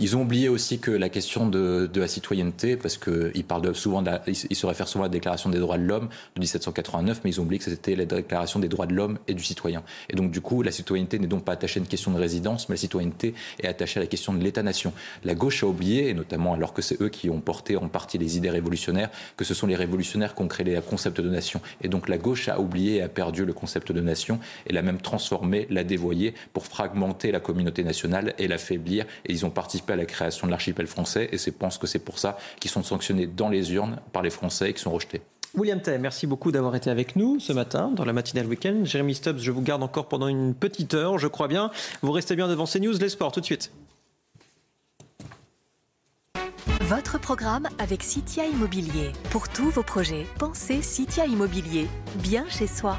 Ils 0.00 0.16
ont 0.16 0.22
oublié 0.22 0.48
aussi 0.48 0.80
que 0.80 0.90
la 0.90 1.08
question 1.08 1.48
de, 1.48 1.88
la 1.94 2.08
citoyenneté, 2.08 2.76
parce 2.76 2.98
qu'ils 2.98 3.44
parlent 3.44 3.72
souvent, 3.76 4.02
ils, 4.26 4.34
se 4.34 4.66
réfèrent 4.66 4.88
souvent 4.88 5.04
à 5.04 5.06
la 5.06 5.12
Déclaration 5.12 5.50
des 5.50 5.60
droits 5.60 5.78
de 5.78 5.84
l'homme 5.84 6.08
de 6.34 6.40
1789, 6.40 7.20
mais 7.22 7.30
ils 7.30 7.40
ont 7.40 7.44
oublié 7.44 7.60
que 7.60 7.70
c'était 7.70 7.94
la 7.94 8.04
Déclaration 8.04 8.58
des 8.58 8.66
droits 8.66 8.86
de 8.86 8.94
l'homme 8.94 9.20
et 9.28 9.34
du 9.34 9.44
citoyen. 9.44 9.84
Et 10.10 10.16
donc, 10.16 10.32
du 10.32 10.40
coup, 10.40 10.62
la 10.62 10.72
citoyenneté 10.72 11.20
n'est 11.20 11.28
donc 11.28 11.44
pas 11.44 11.52
attachée 11.52 11.78
à 11.78 11.82
une 11.82 11.86
question 11.86 12.10
de 12.10 12.18
résidence, 12.18 12.68
mais 12.68 12.72
la 12.72 12.80
citoyenneté 12.80 13.34
est 13.62 13.68
attachée 13.68 14.00
à 14.00 14.02
la 14.02 14.08
question 14.08 14.34
de 14.34 14.42
l'État-nation. 14.42 14.92
La 15.22 15.36
gauche 15.36 15.62
a 15.62 15.68
oublié, 15.68 16.08
et 16.08 16.14
notamment 16.14 16.54
alors 16.54 16.74
que 16.74 16.82
c'est 16.82 17.00
eux 17.00 17.08
qui 17.08 17.30
ont 17.30 17.40
porté 17.40 17.76
en 17.76 17.86
partie 17.86 18.18
les 18.18 18.36
idées 18.36 18.50
révolutionnaires, 18.50 19.10
que 19.36 19.44
ce 19.44 19.54
sont 19.54 19.68
les 19.68 19.76
révolutionnaires 19.76 20.34
qui 20.34 20.42
ont 20.42 20.48
créé 20.48 20.66
le 20.66 20.80
concept 20.80 21.20
de 21.20 21.30
nation. 21.30 21.60
Et 21.82 21.88
donc, 21.88 22.08
la 22.08 22.18
gauche 22.18 22.48
a 22.48 22.58
oublié 22.58 22.96
et 22.96 23.02
a 23.02 23.08
perdu 23.08 23.44
le 23.44 23.52
concept 23.52 23.92
de 23.92 24.00
nation, 24.00 24.40
et 24.66 24.72
l'a 24.72 24.82
même 24.82 25.00
transformé, 25.00 25.68
l'a 25.70 25.84
dévoyé 25.84 26.34
pour 26.52 26.66
fragmenter 26.66 27.30
la 27.30 27.38
communauté 27.38 27.84
nationale 27.84 28.34
et 28.38 28.48
l'affaiblir. 28.48 29.04
Et 29.24 29.32
ils 29.32 29.46
ont 29.46 29.50
participé 29.50 29.83
à 29.92 29.96
la 29.96 30.06
création 30.06 30.46
de 30.46 30.50
l'archipel 30.50 30.86
français 30.86 31.28
et 31.32 31.38
je 31.38 31.50
pense 31.50 31.78
que 31.78 31.86
c'est 31.86 31.98
pour 31.98 32.18
ça 32.18 32.36
qu'ils 32.60 32.70
sont 32.70 32.82
sanctionnés 32.82 33.26
dans 33.26 33.48
les 33.48 33.72
urnes 33.72 33.98
par 34.12 34.22
les 34.22 34.30
Français 34.30 34.70
et 34.70 34.72
qui 34.72 34.80
sont 34.80 34.90
rejetés. 34.90 35.22
William 35.54 35.80
Tay, 35.80 35.98
merci 35.98 36.26
beaucoup 36.26 36.50
d'avoir 36.50 36.74
été 36.74 36.90
avec 36.90 37.14
nous 37.14 37.38
ce 37.38 37.52
matin 37.52 37.92
dans 37.94 38.04
la 38.04 38.12
matinale 38.12 38.46
week-end. 38.46 38.84
Jérémy 38.84 39.14
Stubbs, 39.14 39.38
je 39.38 39.52
vous 39.52 39.62
garde 39.62 39.84
encore 39.84 40.08
pendant 40.08 40.26
une 40.26 40.52
petite 40.52 40.94
heure, 40.94 41.18
je 41.18 41.28
crois 41.28 41.46
bien. 41.46 41.70
Vous 42.02 42.10
restez 42.10 42.34
bien 42.34 42.48
devant 42.48 42.64
CNews, 42.64 42.98
les 42.98 43.08
sports, 43.08 43.30
tout 43.30 43.40
de 43.40 43.44
suite. 43.44 43.70
Votre 46.80 47.18
programme 47.18 47.68
avec 47.78 48.02
Citia 48.02 48.46
Immobilier. 48.46 49.12
Pour 49.30 49.48
tous 49.48 49.70
vos 49.70 49.82
projets, 49.82 50.26
pensez 50.38 50.82
Citia 50.82 51.24
Immobilier. 51.26 51.86
Bien 52.16 52.44
chez 52.48 52.66
soi. 52.66 52.98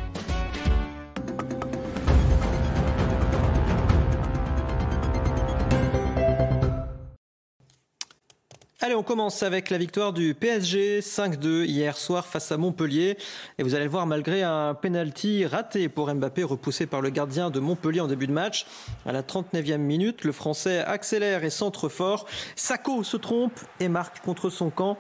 Allez, 8.86 8.94
on 8.94 9.02
commence 9.02 9.42
avec 9.42 9.72
la 9.72 9.80
victoire 9.80 10.14
du 10.14 10.36
PSG 10.36 11.00
5-2 11.00 11.66
hier 11.66 11.98
soir 11.98 12.28
face 12.28 12.52
à 12.52 12.58
Montpellier. 12.58 13.18
Et 13.58 13.64
vous 13.64 13.74
allez 13.74 13.86
le 13.86 13.90
voir, 13.90 14.06
malgré 14.06 14.44
un 14.44 14.76
penalty 14.76 15.44
raté 15.48 15.90
pour 15.90 16.14
Mbappé, 16.14 16.44
repoussé 16.44 16.86
par 16.86 17.02
le 17.02 17.10
gardien 17.10 17.50
de 17.50 17.60
Montpellier 17.60 18.02
en 18.02 18.08
début 18.08 18.28
de 18.28 18.32
match, 18.32 18.68
à 19.08 19.12
la 19.12 19.24
39e 19.24 19.78
minute, 19.78 20.24
le 20.24 20.32
Français 20.32 20.84
accélère 20.86 21.44
et 21.44 21.50
centre 21.50 21.90
fort. 21.90 22.28
Sacco 22.56 23.04
se 23.04 23.18
trompe 23.18 23.60
et 23.80 23.90
marque 23.90 24.20
contre 24.24 24.52
son 24.52 24.70
camp. 24.70 25.00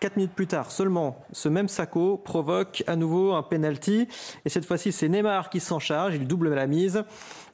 Quatre 0.00 0.16
minutes 0.16 0.32
plus 0.32 0.46
tard, 0.46 0.70
seulement, 0.70 1.22
ce 1.30 1.50
même 1.50 1.68
Sacco 1.68 2.16
provoque 2.16 2.82
à 2.86 2.96
nouveau 2.96 3.34
un 3.34 3.42
penalty. 3.42 4.08
Et 4.46 4.48
cette 4.48 4.64
fois-ci, 4.64 4.92
c'est 4.92 5.10
Neymar 5.10 5.50
qui 5.50 5.60
s'en 5.60 5.78
charge. 5.78 6.14
Il 6.14 6.26
double 6.26 6.54
la 6.54 6.66
mise. 6.66 7.04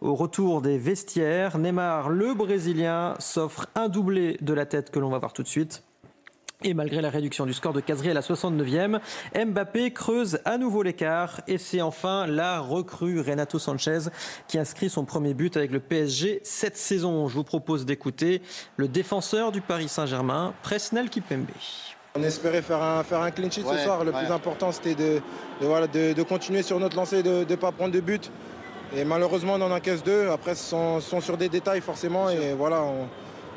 Au 0.00 0.14
retour 0.14 0.62
des 0.62 0.78
vestiaires, 0.78 1.58
Neymar, 1.58 2.08
le 2.08 2.34
Brésilien, 2.34 3.14
s'offre 3.18 3.66
un 3.74 3.88
doublé 3.88 4.36
de 4.42 4.54
la 4.54 4.64
tête 4.64 4.92
que 4.92 5.00
l'on 5.00 5.10
va 5.10 5.18
voir 5.18 5.32
tout 5.32 5.42
de 5.42 5.48
suite. 5.48 5.82
Et 6.62 6.72
malgré 6.72 7.00
la 7.00 7.10
réduction 7.10 7.46
du 7.46 7.52
score 7.52 7.72
de 7.72 7.80
Casery 7.80 8.10
à 8.10 8.14
la 8.14 8.20
69e, 8.20 9.00
Mbappé 9.34 9.92
creuse 9.92 10.38
à 10.44 10.56
nouveau 10.56 10.84
l'écart 10.84 11.40
et 11.48 11.58
c'est 11.58 11.82
enfin 11.82 12.28
la 12.28 12.60
recrue 12.60 13.20
Renato 13.20 13.58
Sanchez 13.58 14.08
qui 14.46 14.56
inscrit 14.56 14.88
son 14.88 15.04
premier 15.04 15.34
but 15.34 15.56
avec 15.56 15.72
le 15.72 15.80
PSG 15.80 16.42
cette 16.44 16.76
saison. 16.76 17.26
Je 17.26 17.34
vous 17.34 17.44
propose 17.44 17.84
d'écouter 17.86 18.40
le 18.76 18.86
défenseur 18.86 19.50
du 19.50 19.60
Paris 19.60 19.88
Saint-Germain, 19.88 20.54
Presnel 20.62 21.10
Kipembe. 21.10 21.48
On 22.18 22.22
espérait 22.22 22.62
faire 22.62 22.82
un, 22.82 23.02
faire 23.02 23.20
un 23.20 23.30
clean 23.30 23.50
sheet 23.50 23.64
ouais, 23.64 23.76
ce 23.76 23.84
soir. 23.84 24.04
Le 24.04 24.12
ouais. 24.12 24.24
plus 24.24 24.32
important, 24.32 24.72
c'était 24.72 24.94
de, 24.94 25.20
de, 25.60 25.66
voilà, 25.66 25.86
de, 25.86 26.12
de, 26.12 26.22
continuer 26.22 26.62
sur 26.62 26.80
notre 26.80 26.96
lancée, 26.96 27.22
de 27.22 27.44
ne 27.48 27.56
pas 27.56 27.72
prendre 27.72 27.92
de 27.92 28.00
but. 28.00 28.30
Et 28.96 29.04
malheureusement, 29.04 29.54
on 29.54 29.62
en 29.62 29.70
encaisse 29.70 30.02
deux. 30.02 30.28
Après, 30.30 30.54
ce 30.54 30.64
sont, 30.64 31.00
sont, 31.00 31.20
sur 31.20 31.36
des 31.36 31.48
détails 31.48 31.80
forcément. 31.80 32.30
Et 32.30 32.54
voilà, 32.54 32.82
on, 32.82 33.08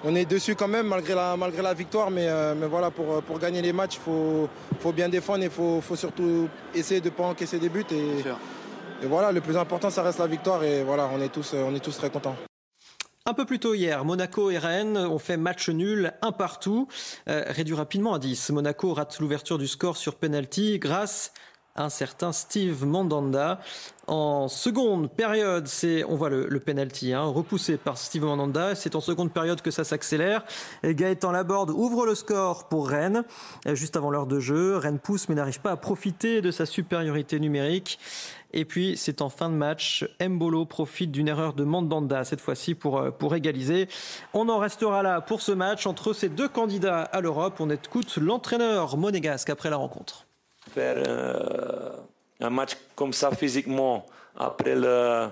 on, 0.04 0.16
est 0.16 0.26
dessus 0.26 0.56
quand 0.56 0.68
même 0.68 0.88
malgré 0.88 1.16
la, 1.16 1.38
malgré 1.38 1.62
la 1.62 1.74
victoire. 1.74 2.12
Mais, 2.12 2.28
euh, 2.28 2.54
mais 2.60 2.68
voilà, 2.68 2.92
pour, 2.92 3.22
pour 3.22 3.40
gagner 3.40 3.62
les 3.62 3.74
matchs, 3.74 3.96
il 3.96 4.02
faut, 4.02 4.50
faut 4.80 4.92
bien 4.92 5.08
défendre 5.08 5.42
et 5.42 5.46
il 5.46 5.52
faut, 5.52 5.82
faut 5.82 5.96
surtout 5.96 6.50
essayer 6.74 7.00
de 7.00 7.06
ne 7.10 7.14
pas 7.14 7.24
encaisser 7.24 7.60
des 7.60 7.70
buts. 7.70 7.86
Et, 7.92 8.20
et, 9.04 9.08
voilà, 9.08 9.32
le 9.32 9.40
plus 9.40 9.56
important, 9.56 9.90
ça 9.90 10.04
reste 10.04 10.20
la 10.20 10.28
victoire. 10.28 10.64
Et 10.64 10.84
voilà, 10.84 11.10
on 11.14 11.22
est 11.22 11.30
tous, 11.30 11.54
on 11.54 11.74
est 11.76 11.80
tous 11.80 11.98
très 11.98 12.10
contents. 12.10 12.36
Un 13.30 13.36
peu 13.36 13.46
plus 13.46 13.60
tôt 13.60 13.76
hier, 13.76 14.04
Monaco 14.06 14.50
et 14.50 14.58
Rennes 14.58 14.98
ont 14.98 15.20
fait 15.20 15.38
match 15.38 15.70
nul, 15.70 16.14
un 16.24 16.32
partout, 16.32 16.88
euh, 17.28 17.44
réduit 17.46 17.76
rapidement 17.76 18.16
à 18.16 18.18
10. 18.18 18.50
Monaco 18.50 18.92
rate 18.92 19.20
l'ouverture 19.20 19.60
du 19.60 19.68
score 19.68 19.98
sur 19.98 20.16
penalty 20.16 20.80
grâce 20.80 21.32
un 21.76 21.90
certain 21.90 22.32
Steve 22.32 22.86
Mandanda. 22.86 23.60
En 24.08 24.48
seconde 24.48 25.12
période, 25.12 25.68
c'est 25.68 26.04
on 26.04 26.16
voit 26.16 26.30
le, 26.30 26.60
penalty 26.60 27.14
hein, 27.14 27.22
repoussé 27.22 27.78
par 27.78 27.98
Steve 28.00 28.24
Mandanda. 28.24 28.74
C'est 28.74 28.96
en 28.96 29.02
seconde 29.02 29.32
période 29.32 29.62
que 29.62 29.70
ça 29.70 29.84
s'accélère. 29.84 30.44
Gaëtan 30.84 31.32
Laborde 31.32 31.70
ouvre 31.70 32.08
le 32.08 32.16
score 32.16 32.68
pour 32.68 32.90
Rennes 32.90 33.24
juste 33.68 33.96
avant 33.96 34.10
l'heure 34.10 34.26
de 34.26 34.40
jeu. 34.40 34.78
Rennes 34.78 34.98
pousse 34.98 35.30
mais 35.30 35.36
n'arrive 35.36 35.62
pas 35.62 35.72
à 35.72 35.78
profiter 35.78 36.42
de 36.42 36.50
sa 36.50 36.66
supériorité 36.66 37.40
numérique. 37.40 38.00
Et 38.52 38.66
puis, 38.66 38.98
c'est 38.98 39.22
en 39.22 39.30
fin 39.30 39.50
de 39.50 39.56
match. 39.56 40.06
Mbolo 40.20 40.66
profite 40.66 41.12
d'une 41.12 41.28
erreur 41.28 41.54
de 41.54 41.64
Mandanda, 41.64 42.24
cette 42.24 42.42
fois-ci, 42.42 42.74
pour, 42.74 42.98
euh, 42.98 43.12
pour 43.12 43.36
égaliser. 43.36 43.88
On 44.34 44.50
en 44.50 44.58
restera 44.58 45.04
là 45.04 45.22
pour 45.22 45.42
ce 45.42 45.52
match 45.52 45.86
entre 45.86 46.14
ces 46.14 46.30
deux 46.30 46.50
candidats 46.50 47.04
à 47.04 47.22
l'Europe. 47.22 47.56
On 47.60 47.70
écoute 47.70 48.18
l'entraîneur 48.18 48.98
monégasque 48.98 49.50
après 49.50 49.70
la 49.70 49.78
rencontre. 49.78 50.26
Faire 50.72 51.04
euh, 51.08 51.96
un 52.40 52.50
match 52.50 52.76
comme 52.96 53.14
ça 53.14 53.32
physiquement, 53.32 54.06
après 54.36 54.76
le, 54.76 55.28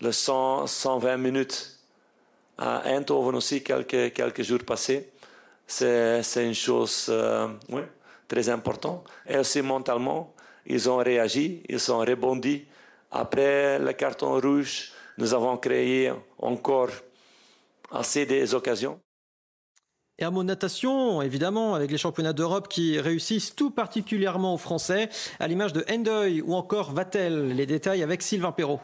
le 0.00 0.12
100, 0.12 0.66
120 0.66 1.16
minutes 1.18 1.78
à 2.58 2.82
Eindhoven 2.86 3.36
aussi, 3.36 3.62
quelques, 3.62 4.14
quelques 4.14 4.42
jours 4.42 4.64
passés, 4.64 5.10
c'est 5.66 6.22
une 6.36 6.54
chose 6.54 7.06
euh, 7.10 7.48
très 8.28 8.48
importante. 8.48 9.06
Et 9.28 9.36
aussi 9.36 9.60
mentalement, 9.62 10.32
ils 10.66 10.90
ont 10.90 10.98
réagi, 10.98 11.62
ils 11.68 11.92
ont 11.92 11.98
rebondi. 11.98 12.64
Après 13.10 13.78
le 13.78 13.92
carton 13.92 14.40
rouge, 14.40 14.92
nous 15.18 15.32
avons 15.32 15.56
créé 15.56 16.12
encore 16.38 16.90
assez 17.90 18.26
des 18.26 18.54
occasions. 18.54 19.00
Et 20.18 20.24
à 20.24 20.30
mon 20.30 20.44
natation, 20.44 21.20
évidemment, 21.20 21.74
avec 21.74 21.90
les 21.90 21.98
championnats 21.98 22.32
d'Europe 22.32 22.68
qui 22.68 22.98
réussissent 22.98 23.54
tout 23.54 23.70
particulièrement 23.70 24.54
aux 24.54 24.58
Français, 24.58 25.10
à 25.38 25.46
l'image 25.46 25.74
de 25.74 25.84
Endoy 25.90 26.40
ou 26.40 26.54
encore 26.54 26.92
Vatel. 26.92 27.54
Les 27.54 27.66
détails 27.66 28.02
avec 28.02 28.22
Sylvain 28.22 28.52
Perrault. 28.52 28.80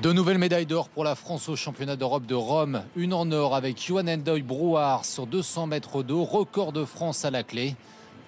Deux 0.00 0.12
nouvelles 0.12 0.38
médailles 0.38 0.64
d'or 0.64 0.88
pour 0.88 1.04
la 1.04 1.14
France 1.14 1.48
au 1.48 1.56
championnat 1.56 1.96
d'Europe 1.96 2.24
de 2.24 2.34
Rome. 2.34 2.84
Une 2.96 3.12
en 3.12 3.30
or 3.32 3.54
avec 3.54 3.84
Johan 3.84 4.06
Endoy 4.06 4.40
Brouard 4.40 5.04
sur 5.04 5.26
200 5.26 5.66
mètres 5.66 6.02
d'eau, 6.02 6.24
record 6.24 6.72
de 6.72 6.84
France 6.84 7.26
à 7.26 7.30
la 7.30 7.42
clé. 7.42 7.74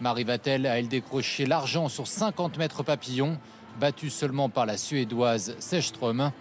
Marie 0.01 0.24
Vatel 0.24 0.66
a 0.66 0.78
elle 0.78 0.88
décroché 0.88 1.47
l'argent 1.47 1.88
sur 1.88 2.07
50 2.07 2.59
mètres 2.59 2.82
papillon, 2.82 3.38
battue 3.80 4.11
seulement 4.11 4.49
par 4.49 4.66
la 4.66 4.76
Suédoise 4.76 5.55
Sechström. 5.59 6.32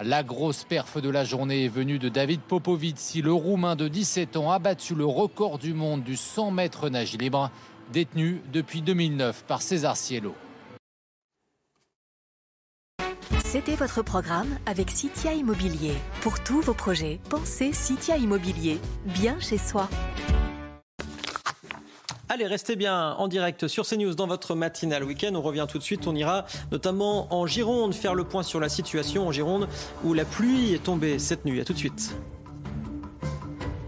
La 0.00 0.22
grosse 0.22 0.64
perf 0.64 1.00
de 1.00 1.08
la 1.08 1.24
journée 1.24 1.64
est 1.64 1.68
venue 1.68 1.98
de 1.98 2.08
David 2.08 2.40
Popovici, 2.40 3.22
le 3.22 3.32
Roumain 3.32 3.76
de 3.76 3.88
17 3.88 4.36
ans 4.36 4.50
a 4.50 4.58
battu 4.58 4.94
le 4.94 5.04
record 5.04 5.58
du 5.58 5.74
monde 5.74 6.02
du 6.02 6.16
100 6.16 6.50
mètres 6.52 6.88
nage 6.88 7.16
libre, 7.18 7.50
détenu 7.92 8.40
depuis 8.52 8.82
2009 8.82 9.44
par 9.46 9.62
César 9.62 9.96
Cielo. 9.96 10.34
C'était 13.44 13.74
votre 13.74 14.02
programme 14.02 14.58
avec 14.64 14.90
Citia 14.90 15.34
Immobilier. 15.34 15.92
Pour 16.22 16.42
tous 16.42 16.62
vos 16.62 16.72
projets, 16.72 17.20
pensez 17.28 17.74
Citia 17.74 18.16
Immobilier, 18.16 18.78
bien 19.04 19.38
chez 19.40 19.58
soi. 19.58 19.88
Allez, 22.28 22.46
restez 22.46 22.76
bien 22.76 23.12
en 23.12 23.28
direct 23.28 23.68
sur 23.68 23.86
CNews 23.86 24.14
dans 24.14 24.26
votre 24.26 24.54
matinale 24.54 25.04
week-end. 25.04 25.32
On 25.34 25.42
revient 25.42 25.66
tout 25.68 25.78
de 25.78 25.82
suite. 25.82 26.06
On 26.06 26.14
ira 26.14 26.46
notamment 26.70 27.26
en 27.34 27.46
Gironde 27.46 27.94
faire 27.94 28.14
le 28.14 28.24
point 28.24 28.42
sur 28.42 28.60
la 28.60 28.68
situation 28.68 29.26
en 29.26 29.32
Gironde 29.32 29.68
où 30.04 30.14
la 30.14 30.24
pluie 30.24 30.72
est 30.72 30.82
tombée 30.82 31.18
cette 31.18 31.44
nuit. 31.44 31.60
À 31.60 31.64
tout 31.64 31.72
de 31.72 31.78
suite 31.78 32.16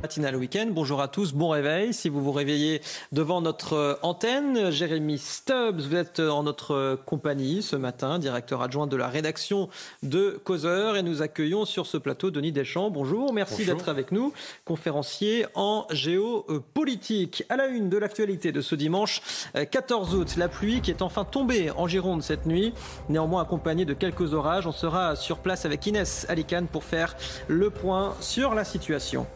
matinale 0.04 0.36
week-end. 0.36 0.66
Bonjour 0.70 1.00
à 1.00 1.08
tous, 1.08 1.32
bon 1.32 1.48
réveil. 1.48 1.94
Si 1.94 2.10
vous 2.10 2.22
vous 2.22 2.30
réveillez 2.30 2.82
devant 3.12 3.40
notre 3.40 3.98
antenne, 4.02 4.70
Jérémy 4.70 5.16
Stubbs, 5.16 5.80
vous 5.80 5.94
êtes 5.94 6.20
en 6.20 6.42
notre 6.42 6.98
compagnie 7.06 7.62
ce 7.62 7.74
matin, 7.74 8.18
directeur 8.18 8.60
adjoint 8.60 8.86
de 8.86 8.96
la 8.96 9.08
rédaction 9.08 9.70
de 10.02 10.38
Causeur, 10.44 10.98
et 10.98 11.02
nous 11.02 11.22
accueillons 11.22 11.64
sur 11.64 11.86
ce 11.86 11.96
plateau 11.96 12.30
Denis 12.30 12.52
Deschamps. 12.52 12.90
Bonjour, 12.90 13.32
merci 13.32 13.64
d'être 13.64 13.88
avec 13.88 14.12
nous, 14.12 14.34
conférencier 14.66 15.46
en 15.54 15.86
géopolitique. 15.90 17.44
À 17.48 17.56
la 17.56 17.68
une 17.68 17.88
de 17.88 17.96
l'actualité 17.96 18.52
de 18.52 18.60
ce 18.60 18.74
dimanche 18.74 19.22
14 19.54 20.14
août, 20.14 20.34
la 20.36 20.48
pluie 20.48 20.82
qui 20.82 20.90
est 20.90 21.00
enfin 21.00 21.24
tombée 21.24 21.70
en 21.70 21.88
Gironde 21.88 22.22
cette 22.22 22.44
nuit, 22.44 22.74
néanmoins 23.08 23.40
accompagnée 23.40 23.86
de 23.86 23.94
quelques 23.94 24.34
orages. 24.34 24.66
On 24.66 24.72
sera 24.72 25.16
sur 25.16 25.38
place 25.38 25.64
avec 25.64 25.86
Inès 25.86 26.26
Alicane 26.28 26.66
pour 26.66 26.84
faire 26.84 27.16
le 27.48 27.70
point 27.70 28.14
sur 28.20 28.54
la 28.54 28.64
situation. 28.64 29.26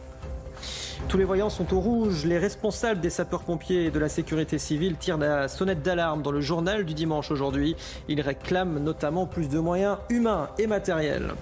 Tous 1.07 1.17
les 1.17 1.23
voyants 1.23 1.49
sont 1.49 1.73
au 1.73 1.79
rouge. 1.79 2.25
Les 2.25 2.37
responsables 2.37 3.01
des 3.01 3.09
sapeurs-pompiers 3.09 3.85
et 3.85 3.91
de 3.91 3.99
la 3.99 4.09
sécurité 4.09 4.59
civile 4.59 4.97
tirent 4.97 5.17
la 5.17 5.47
sonnette 5.47 5.81
d'alarme 5.81 6.21
dans 6.21 6.31
le 6.31 6.41
journal 6.41 6.85
du 6.85 6.93
dimanche 6.93 7.31
aujourd'hui. 7.31 7.75
Ils 8.07 8.21
réclament 8.21 8.79
notamment 8.79 9.25
plus 9.25 9.49
de 9.49 9.59
moyens 9.59 9.97
humains 10.09 10.49
et 10.59 10.67
matériels. 10.67 11.33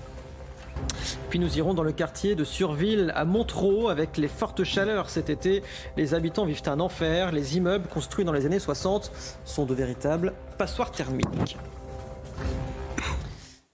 Puis 1.29 1.39
nous 1.39 1.57
irons 1.57 1.73
dans 1.73 1.83
le 1.83 1.91
quartier 1.91 2.35
de 2.35 2.43
Surville 2.43 3.11
à 3.15 3.25
Montereau 3.25 3.89
avec 3.89 4.15
les 4.17 4.27
fortes 4.27 4.63
chaleurs 4.63 5.09
cet 5.09 5.29
été. 5.29 5.63
Les 5.97 6.13
habitants 6.13 6.45
vivent 6.45 6.61
un 6.67 6.79
enfer. 6.79 7.31
Les 7.31 7.57
immeubles 7.57 7.87
construits 7.87 8.25
dans 8.25 8.31
les 8.31 8.45
années 8.45 8.59
60 8.59 9.11
sont 9.43 9.65
de 9.65 9.73
véritables 9.73 10.33
passoires 10.57 10.91
thermiques. 10.91 11.57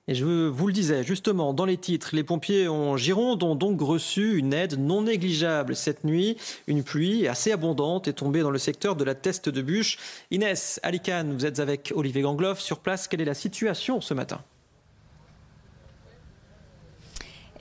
Et 0.10 0.16
je 0.16 0.26
vous 0.26 0.68
le 0.68 0.74
disais, 0.74 1.01
justement, 1.01 1.54
dans 1.54 1.64
les 1.64 1.78
titres, 1.78 2.10
les 2.14 2.26
pompiers 2.26 2.68
en 2.68 2.97
Gironde 2.97 3.41
ont 3.41 3.56
donc 3.56 3.80
reçu 3.80 4.38
une 4.38 4.54
aide 4.54 4.78
non 4.78 5.04
négligeable 5.04 5.78
cette 5.78 6.04
nuit. 6.04 6.36
Une 6.68 6.84
pluie 6.84 7.26
assez 7.26 7.54
abondante 7.54 8.10
est 8.10 8.14
tombée 8.14 8.41
dans 8.41 8.51
le 8.51 8.58
secteur 8.58 8.97
de 8.97 9.06
la 9.06 9.16
Teste 9.16 9.47
de 9.47 9.62
Bûche. 9.62 9.97
Inès 10.30 10.82
Alicane, 10.84 11.34
vous 11.34 11.45
êtes 11.45 11.60
avec 11.62 11.93
Olivier 11.95 12.22
Gangloff 12.22 12.60
sur 12.60 12.80
place. 12.80 13.08
Quelle 13.08 13.22
est 13.22 13.26
la 13.26 13.34
situation 13.34 14.01
ce 14.01 14.14
matin? 14.14 14.41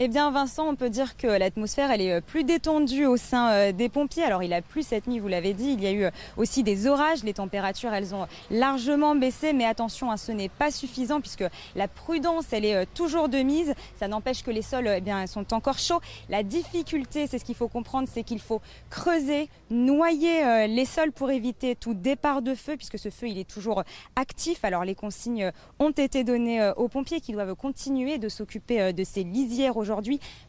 Eh 0.04 0.08
bien 0.08 0.32
Vincent, 0.32 0.66
on 0.66 0.74
peut 0.74 0.90
dire 0.90 1.16
que 1.16 1.28
l'atmosphère 1.28 1.92
elle 1.92 2.00
est 2.00 2.20
plus 2.20 2.42
détendue 2.42 3.06
au 3.06 3.16
sein 3.16 3.70
des 3.70 3.88
pompiers. 3.88 4.24
Alors 4.24 4.42
il 4.42 4.52
a 4.52 4.60
plu 4.60 4.82
cette 4.82 5.06
nuit, 5.06 5.20
vous 5.20 5.28
l'avez 5.28 5.54
dit, 5.54 5.70
il 5.74 5.80
y 5.80 5.86
a 5.86 5.92
eu 5.92 6.10
aussi 6.36 6.64
des 6.64 6.88
orages, 6.88 7.22
les 7.22 7.34
températures 7.34 7.94
elles 7.94 8.12
ont 8.12 8.26
largement 8.50 9.14
baissé, 9.14 9.52
mais 9.52 9.64
attention, 9.64 10.10
hein, 10.10 10.16
ce 10.16 10.32
n'est 10.32 10.48
pas 10.48 10.72
suffisant 10.72 11.20
puisque 11.20 11.44
la 11.76 11.86
prudence 11.86 12.46
elle 12.52 12.64
est 12.64 12.86
toujours 12.94 13.28
de 13.28 13.38
mise. 13.38 13.74
Ça 14.00 14.08
n'empêche 14.08 14.42
que 14.42 14.50
les 14.50 14.62
sols 14.62 14.88
eh 14.88 15.00
bien, 15.00 15.24
sont 15.28 15.54
encore 15.54 15.78
chauds. 15.78 16.00
La 16.28 16.42
difficulté, 16.42 17.28
c'est 17.28 17.38
ce 17.38 17.44
qu'il 17.44 17.54
faut 17.54 17.68
comprendre, 17.68 18.08
c'est 18.12 18.24
qu'il 18.24 18.40
faut 18.40 18.60
creuser, 18.90 19.48
noyer 19.70 20.66
les 20.66 20.84
sols 20.84 21.12
pour 21.12 21.30
éviter 21.30 21.76
tout 21.76 21.94
départ 21.94 22.42
de 22.42 22.56
feu 22.56 22.76
puisque 22.76 22.98
ce 22.98 23.08
feu 23.08 23.28
il 23.28 23.38
est 23.38 23.48
toujours 23.48 23.84
actif. 24.16 24.64
Alors 24.64 24.84
les 24.84 24.96
consignes 24.96 25.52
ont 25.78 25.92
été 25.92 26.24
données 26.24 26.72
aux 26.76 26.88
pompiers 26.88 27.20
qui 27.20 27.30
doivent 27.30 27.54
continuer 27.54 28.18
de 28.18 28.28
s'occuper 28.28 28.92
de 28.92 29.04
ces 29.04 29.22
lisières 29.22 29.76
aujourd'hui, 29.76 29.91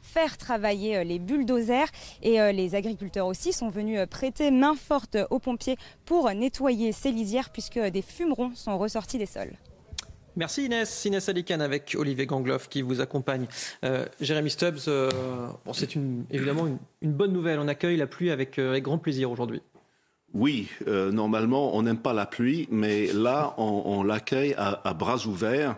faire 0.01 0.37
travailler 0.37 1.03
les 1.03 1.19
bulldozers 1.19 1.87
et 2.21 2.51
les 2.53 2.75
agriculteurs 2.75 3.27
aussi 3.27 3.53
sont 3.53 3.69
venus 3.69 3.99
prêter 4.09 4.51
main 4.51 4.75
forte 4.75 5.17
aux 5.29 5.39
pompiers 5.39 5.77
pour 6.05 6.31
nettoyer 6.31 6.91
ces 6.91 7.11
lisières 7.11 7.49
puisque 7.51 7.79
des 7.79 8.01
fumerons 8.01 8.51
sont 8.55 8.77
ressortis 8.77 9.17
des 9.17 9.25
sols. 9.25 9.53
Merci 10.35 10.65
Inès, 10.65 11.05
Inès 11.05 11.29
Alicane 11.29 11.61
avec 11.61 11.95
Olivier 11.97 12.25
Gangloff 12.25 12.67
qui 12.67 12.81
vous 12.81 13.01
accompagne. 13.01 13.45
Euh, 13.85 14.05
Jérémy 14.19 14.49
Stubbs, 14.49 14.87
euh, 14.87 15.11
bon, 15.65 15.73
c'est 15.73 15.95
évidemment 16.31 16.67
une, 17.01 17.11
bonne 17.11 17.31
nouvelle. 17.31 17.59
On 17.59 17.67
accueille 17.67 17.97
la 17.97 18.07
pluie 18.07 18.29
euh, 18.29 18.33
avec 18.33 18.59
grand 18.83 18.97
plaisir 18.97 19.29
aujourd'hui. 19.29 19.61
Oui, 20.33 20.67
euh, 20.87 21.11
normalement, 21.11 21.75
on 21.75 21.83
n'aime 21.83 21.99
pas 21.99 22.13
la 22.13 22.25
pluie, 22.25 22.67
mais 22.71 23.13
là, 23.13 23.53
on, 23.57 24.01
l'accueille 24.03 24.55
à, 24.57 24.93
bras 24.93 25.27
ouverts. 25.27 25.75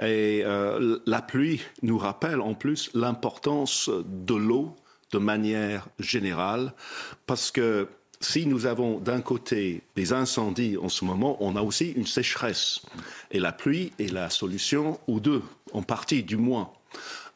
Et 0.00 0.42
euh, 0.44 1.00
la 1.04 1.20
pluie 1.20 1.60
nous 1.82 1.98
rappelle 1.98 2.40
en 2.40 2.54
plus 2.54 2.90
l'importance 2.94 3.90
de 4.06 4.34
l'eau 4.34 4.76
de 5.12 5.18
manière 5.18 5.88
générale, 5.98 6.72
parce 7.26 7.50
que 7.50 7.88
si 8.20 8.46
nous 8.46 8.66
avons 8.66 8.98
d'un 8.98 9.20
côté 9.20 9.82
des 9.96 10.12
incendies 10.12 10.76
en 10.76 10.88
ce 10.88 11.04
moment, 11.04 11.36
on 11.40 11.56
a 11.56 11.62
aussi 11.62 11.90
une 11.92 12.06
sécheresse. 12.06 12.82
Et 13.30 13.40
la 13.40 13.52
pluie 13.52 13.92
est 13.98 14.12
la 14.12 14.30
solution, 14.30 15.00
ou 15.08 15.18
deux, 15.18 15.42
en 15.72 15.82
partie 15.82 16.22
du 16.22 16.36
moins. 16.36 16.70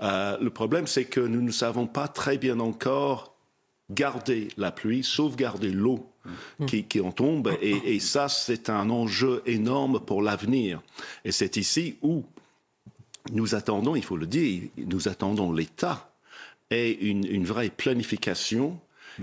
Euh, 0.00 0.36
le 0.40 0.50
problème, 0.50 0.86
c'est 0.86 1.04
que 1.06 1.20
nous 1.20 1.42
ne 1.42 1.50
savons 1.50 1.86
pas 1.86 2.08
très 2.08 2.38
bien 2.38 2.60
encore 2.60 3.34
garder 3.90 4.48
la 4.56 4.70
pluie, 4.70 5.02
sauvegarder 5.02 5.70
l'eau 5.70 6.11
qui, 6.66 6.84
qui, 6.84 7.00
en 7.00 7.12
tombe. 7.12 7.52
Et, 7.60 7.94
et 7.94 8.00
ça, 8.00 8.28
c'est 8.28 8.70
un 8.70 8.90
enjeu 8.90 9.42
énorme 9.46 10.00
pour 10.00 10.22
l'avenir. 10.22 10.80
Et 11.24 11.32
c'est 11.32 11.56
ici 11.56 11.96
où 12.02 12.24
nous 13.30 13.54
attendons, 13.54 13.94
il 13.94 14.02
faut 14.02 14.16
le 14.16 14.26
dire, 14.26 14.62
nous 14.76 15.08
attendons 15.08 15.52
l'État 15.52 16.12
et 16.70 17.08
une, 17.08 17.26
une 17.26 17.44
vraie 17.44 17.70
planification 17.70 18.78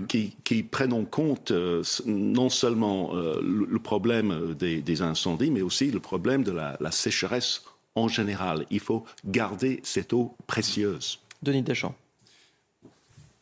qui, 0.08 0.36
qui, 0.44 0.62
prennent 0.62 0.92
en 0.92 1.04
compte 1.04 1.50
euh, 1.50 1.82
non 2.06 2.48
seulement 2.48 3.10
euh, 3.14 3.40
le, 3.42 3.66
le, 3.66 3.78
problème 3.80 4.54
des, 4.54 4.80
des, 4.80 5.02
incendies, 5.02 5.50
mais 5.50 5.62
aussi 5.62 5.90
le 5.90 5.98
problème 5.98 6.44
de 6.44 6.52
la, 6.52 6.76
la, 6.78 6.92
sécheresse 6.92 7.64
en 7.96 8.06
général. 8.06 8.66
Il 8.70 8.78
faut 8.78 9.04
garder 9.24 9.80
cette 9.82 10.12
eau 10.12 10.36
précieuse. 10.46 11.18
Denis 11.42 11.62
Deschamps. 11.62 11.96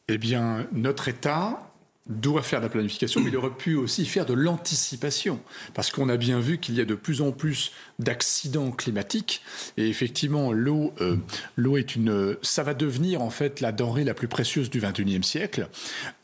Eh 0.08 0.16
bien, 0.16 0.66
notre 0.72 1.08
État 1.08 1.67
doit 2.08 2.42
faire 2.42 2.60
de 2.60 2.64
la 2.64 2.70
planification, 2.70 3.20
mais 3.20 3.28
il 3.28 3.36
aurait 3.36 3.50
pu 3.50 3.74
aussi 3.76 4.06
faire 4.06 4.24
de 4.24 4.32
l'anticipation, 4.32 5.40
parce 5.74 5.90
qu'on 5.90 6.08
a 6.08 6.16
bien 6.16 6.40
vu 6.40 6.58
qu'il 6.58 6.74
y 6.74 6.80
a 6.80 6.84
de 6.84 6.94
plus 6.94 7.20
en 7.20 7.32
plus 7.32 7.72
d'accidents 7.98 8.70
climatiques, 8.70 9.42
et 9.76 9.88
effectivement, 9.88 10.52
l'eau, 10.52 10.92
euh, 11.00 11.16
l'eau 11.56 11.76
est 11.76 11.96
une, 11.96 12.36
ça 12.42 12.62
va 12.62 12.72
devenir 12.72 13.20
en 13.22 13.30
fait 13.30 13.60
la 13.60 13.72
denrée 13.72 14.04
la 14.04 14.14
plus 14.14 14.28
précieuse 14.28 14.70
du 14.70 14.80
21e 14.80 15.22
siècle. 15.22 15.68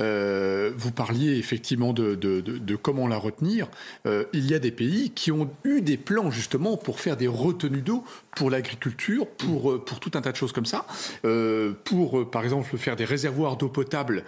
Euh, 0.01 0.73
vous 0.77 0.93
parliez 0.93 1.37
effectivement 1.37 1.93
de, 1.93 2.15
de, 2.15 2.41
de, 2.41 2.77
comment 2.77 3.07
la 3.07 3.17
retenir. 3.17 3.69
Euh, 4.07 4.25
il 4.33 4.51
y 4.51 4.55
a 4.55 4.59
des 4.59 4.71
pays 4.71 5.11
qui 5.11 5.33
ont 5.33 5.51
eu 5.65 5.83
des 5.83 5.97
plans 5.97 6.31
justement 6.31 6.77
pour 6.77 7.01
faire 7.01 7.17
des 7.17 7.29
retenues 7.29 7.83
d'eau 7.83 8.05
pour 8.37 8.51
l'agriculture, 8.51 9.27
pour, 9.27 9.85
pour 9.85 10.01
tout 10.01 10.11
un 10.15 10.21
tas 10.21 10.33
de 10.33 10.37
choses 10.37 10.53
comme 10.53 10.67
ça, 10.67 10.87
pour 11.85 12.31
par 12.31 12.43
exemple 12.43 12.77
faire 12.77 12.97
des 12.97 13.05
réservoirs 13.05 13.57
d'eau 13.57 13.69
potable 13.69 14.25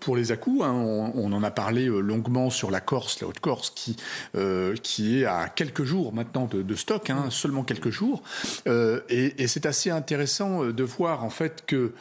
pour 0.00 0.16
les 0.16 0.32
à-coups. 0.32 0.64
Hein, 0.64 0.87
on, 0.88 1.32
en 1.32 1.42
a 1.42 1.50
parlé 1.50 1.88
euh, 1.88 2.00
longuement 2.00 2.50
sur 2.50 2.70
la 2.70 2.80
Corse, 2.80 3.20
la 3.20 3.28
Haute-Corse, 3.28 3.70
qui, 3.70 3.96
euh, 4.36 4.74
qui 4.82 5.20
est 5.20 5.24
à 5.24 5.48
quelques 5.48 5.84
jours 5.84 6.12
maintenant 6.12 6.48
de, 6.50 6.74
stock, 6.74 7.10
hein, 7.10 7.26
seulement 7.30 7.64
quelques 7.64 7.90
jours. 7.90 8.22
Euh, 8.66 9.00
et, 9.08 9.46
c'est 9.46 9.66
assez 9.66 9.90
intéressant 9.90 10.64
de 10.64 10.82
voir 10.82 11.24
en 11.24 11.30
fait 11.30 11.64
que 11.66 11.92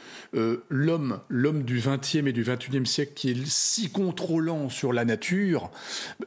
l'homme, 0.70 1.20
l'homme 1.30 1.64
du 1.64 1.80
20e 1.80 2.28
et 2.28 2.34
du 2.34 2.44
21e 2.44 2.86
siècle, 2.86 3.14
qui 3.16 3.32
est 3.32 3.48
si 3.48 3.90
contrôlant 3.90 4.70
sur 4.70 4.92
la 4.92 5.06
nature, 5.06 5.72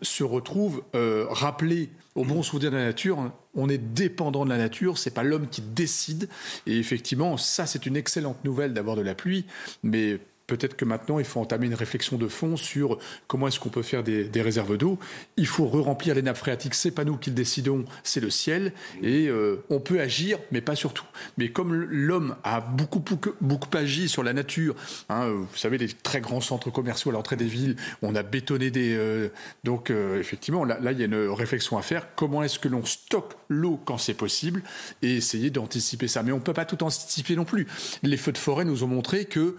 se 0.01 0.25
retrouve 0.25 0.83
rappelé 0.95 1.91
au 2.15 2.25
bon 2.25 2.43
souvenir 2.43 2.71
de 2.71 2.77
la 2.77 2.85
nature, 2.85 3.31
on 3.55 3.69
est 3.69 3.79
dépendant 3.79 4.45
de 4.45 4.51
la 4.51 4.59
nature, 4.59 4.99
c'est 4.99 5.11
pas 5.11 5.23
l'homme 5.23 5.49
qui 5.49 5.61
décide. 5.61 6.29
Et 6.67 6.79
effectivement, 6.79 7.37
ça 7.37 7.67
c'est 7.67 7.87
une 7.87 7.97
excellente 7.97 8.45
nouvelle 8.45 8.73
d'avoir 8.73 8.97
de 8.97 9.03
la 9.03 9.15
pluie, 9.15 9.47
mais 9.83 10.19
Peut-être 10.51 10.77
que 10.77 10.85
maintenant, 10.85 11.21
il 11.21 11.25
faut 11.25 11.39
entamer 11.39 11.67
une 11.67 11.77
réflexion 11.77 12.17
de 12.17 12.27
fond 12.27 12.57
sur 12.57 12.99
comment 13.29 13.47
est-ce 13.47 13.61
qu'on 13.61 13.69
peut 13.69 13.83
faire 13.83 14.03
des, 14.03 14.43
réserves 14.43 14.77
d'eau. 14.77 14.99
Il 15.37 15.47
faut 15.47 15.65
re-remplir 15.65 16.17
les 16.17 16.23
nappes 16.23 16.39
phréatiques. 16.39 16.75
C'est 16.75 16.91
pas 16.91 17.05
nous 17.05 17.17
qui 17.17 17.31
le 17.31 17.37
décidons, 17.37 17.85
c'est 18.03 18.19
le 18.19 18.31
ciel. 18.31 18.73
Et 19.01 19.29
euh, 19.29 19.63
on 19.71 19.79
peut 19.79 20.01
agir, 20.01 20.41
mais 20.51 20.61
pas 20.61 20.75
surtout. 20.75 21.05
Mais 21.39 21.51
comme 21.51 21.73
l'homme 21.73 22.35
a 22.43 22.61
beaucoup, 22.61 22.99
beaucoup, 22.99 23.31
beaucoup, 23.41 23.69
agi 23.77 24.09
sur 24.09 24.25
la 24.25 24.33
nature, 24.33 24.75
hein, 25.09 25.29
vous 25.29 25.57
savez, 25.57 25.79
les 25.79 25.87
très 25.87 26.21
grands 26.21 26.41
centres 26.41 26.71
commerciaux 26.71 27.13
à 27.13 27.15
l'entrée 27.15 27.37
des 27.37 27.45
villes, 27.45 27.77
on 28.03 28.17
a 28.17 28.25
bétonné 28.25 28.73
des. 28.73 28.97
Euh, 28.97 29.29
donc, 29.63 29.91
euh, 29.91 30.19
effectivement, 30.19 30.65
là, 30.65 30.81
là, 30.81 30.91
il 30.91 30.99
y 30.99 31.03
a 31.03 31.07
une 31.07 31.29
réflexion 31.29 31.79
à 31.79 31.83
faire. 31.83 32.09
Comment 32.17 32.43
est-ce 32.43 32.59
que 32.59 32.67
l'on 32.67 32.85
stocke 32.85 33.35
l'eau 33.49 33.79
quand 33.85 33.99
c'est 33.99 34.15
possible 34.15 34.65
et 35.03 35.15
essayer 35.15 35.51
d'anticiper 35.51 36.09
ça? 36.09 36.25
Mais 36.25 36.33
on 36.33 36.39
ne 36.39 36.43
peut 36.43 36.55
pas 36.55 36.65
tout 36.65 36.83
anticiper 36.83 37.37
non 37.37 37.45
plus. 37.45 37.69
Les 38.03 38.17
feux 38.17 38.33
de 38.33 38.39
forêt 38.39 38.65
nous 38.65 38.83
ont 38.83 38.89
montré 38.89 39.27
que 39.27 39.55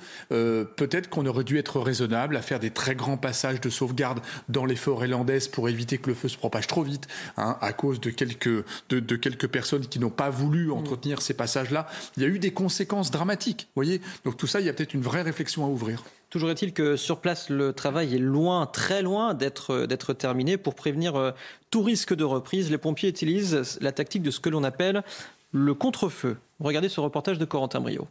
peut-être 0.82 1.09
qu'on 1.09 1.27
aurait 1.27 1.43
dû 1.43 1.59
être 1.59 1.79
raisonnable 1.79 2.36
à 2.36 2.41
faire 2.41 2.59
des 2.59 2.71
très 2.71 2.95
grands 2.95 3.15
passages 3.15 3.61
de 3.61 3.69
sauvegarde 3.69 4.19
dans 4.49 4.65
les 4.65 4.75
forêts 4.75 5.07
landaises 5.07 5.47
pour 5.47 5.69
éviter 5.69 5.99
que 5.99 6.09
le 6.09 6.15
feu 6.15 6.27
se 6.27 6.38
propage 6.38 6.65
trop 6.65 6.82
vite, 6.82 7.07
hein, 7.38 7.55
à 7.61 7.71
cause 7.71 8.01
de 8.01 8.09
quelques, 8.09 8.65
de, 8.89 9.15
quelques 9.15 9.45
personnes 9.45 9.86
qui 9.86 9.99
n'ont 9.99 10.09
pas 10.09 10.32
voulu 10.32 10.69
mm. 10.69 10.71
entretenir 10.71 11.21
ces 11.21 11.36
passages-là. 11.36 11.86
Il 12.17 12.23
y 12.23 12.25
a 12.25 12.29
eu 12.29 12.39
des 12.39 12.49
conséquences 12.49 13.11
dramatiques, 13.11 13.67
voyez. 13.75 14.01
Donc 14.25 14.38
tout 14.38 14.47
ça, 14.47 14.59
il 14.59 14.65
y 14.65 14.69
a 14.69 14.73
peut-être 14.73 14.95
une 14.95 15.03
vraie 15.03 15.21
réflexion 15.21 15.63
à 15.65 15.67
ouvrir. 15.67 16.03
Toujours 16.32 16.49
est-il 16.49 16.73
que 16.73 16.95
sur 16.95 17.19
place, 17.19 17.51
le 17.51 17.73
travail 17.73 18.15
est 18.15 18.17
loin, 18.17 18.65
très 18.65 19.03
loin 19.03 19.36
d'être 19.36 19.86
d'être 19.86 20.13
terminé. 20.13 20.57
Pour 20.57 20.73
prévenir 20.73 21.15
euh, 21.15 21.29
tout 21.69 21.84
risque 21.84 22.15
de 22.15 22.23
reprise, 22.23 22.71
les 22.71 22.79
pompiers 22.79 23.09
utilisent 23.09 23.77
la 23.82 23.91
tactique 23.91 24.23
de 24.23 24.32
ce 24.32 24.39
que 24.39 24.49
l'on 24.49 24.63
appelle 24.63 25.03
le 25.51 25.75
contre-feu. 25.75 26.38
Regardez 26.59 26.89
ce 26.89 27.01
reportage 27.01 27.38
de 27.38 27.45
Corentin 27.45 27.82
Brio 27.82 28.07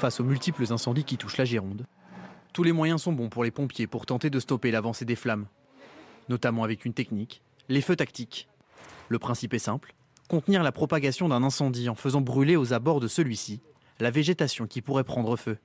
face 0.00 0.18
aux 0.18 0.24
multiples 0.24 0.72
incendies 0.72 1.04
qui 1.04 1.18
touchent 1.18 1.36
la 1.36 1.44
Gironde. 1.44 1.86
Tous 2.54 2.62
les 2.62 2.72
moyens 2.72 3.02
sont 3.02 3.12
bons 3.12 3.28
pour 3.28 3.44
les 3.44 3.50
pompiers 3.50 3.86
pour 3.86 4.06
tenter 4.06 4.30
de 4.30 4.40
stopper 4.40 4.70
l'avancée 4.70 5.04
des 5.04 5.14
flammes, 5.14 5.46
notamment 6.28 6.64
avec 6.64 6.86
une 6.86 6.94
technique, 6.94 7.42
les 7.68 7.82
feux 7.82 7.96
tactiques. 7.96 8.48
Le 9.08 9.18
principe 9.18 9.52
est 9.52 9.58
simple, 9.58 9.94
contenir 10.28 10.62
la 10.62 10.72
propagation 10.72 11.28
d'un 11.28 11.42
incendie 11.42 11.90
en 11.90 11.94
faisant 11.94 12.22
brûler 12.22 12.56
aux 12.56 12.72
abords 12.72 13.00
de 13.00 13.08
celui-ci 13.08 13.60
la 14.00 14.10
végétation 14.10 14.66
qui 14.66 14.80
pourrait 14.80 15.04
prendre 15.04 15.36
feu. 15.36 15.58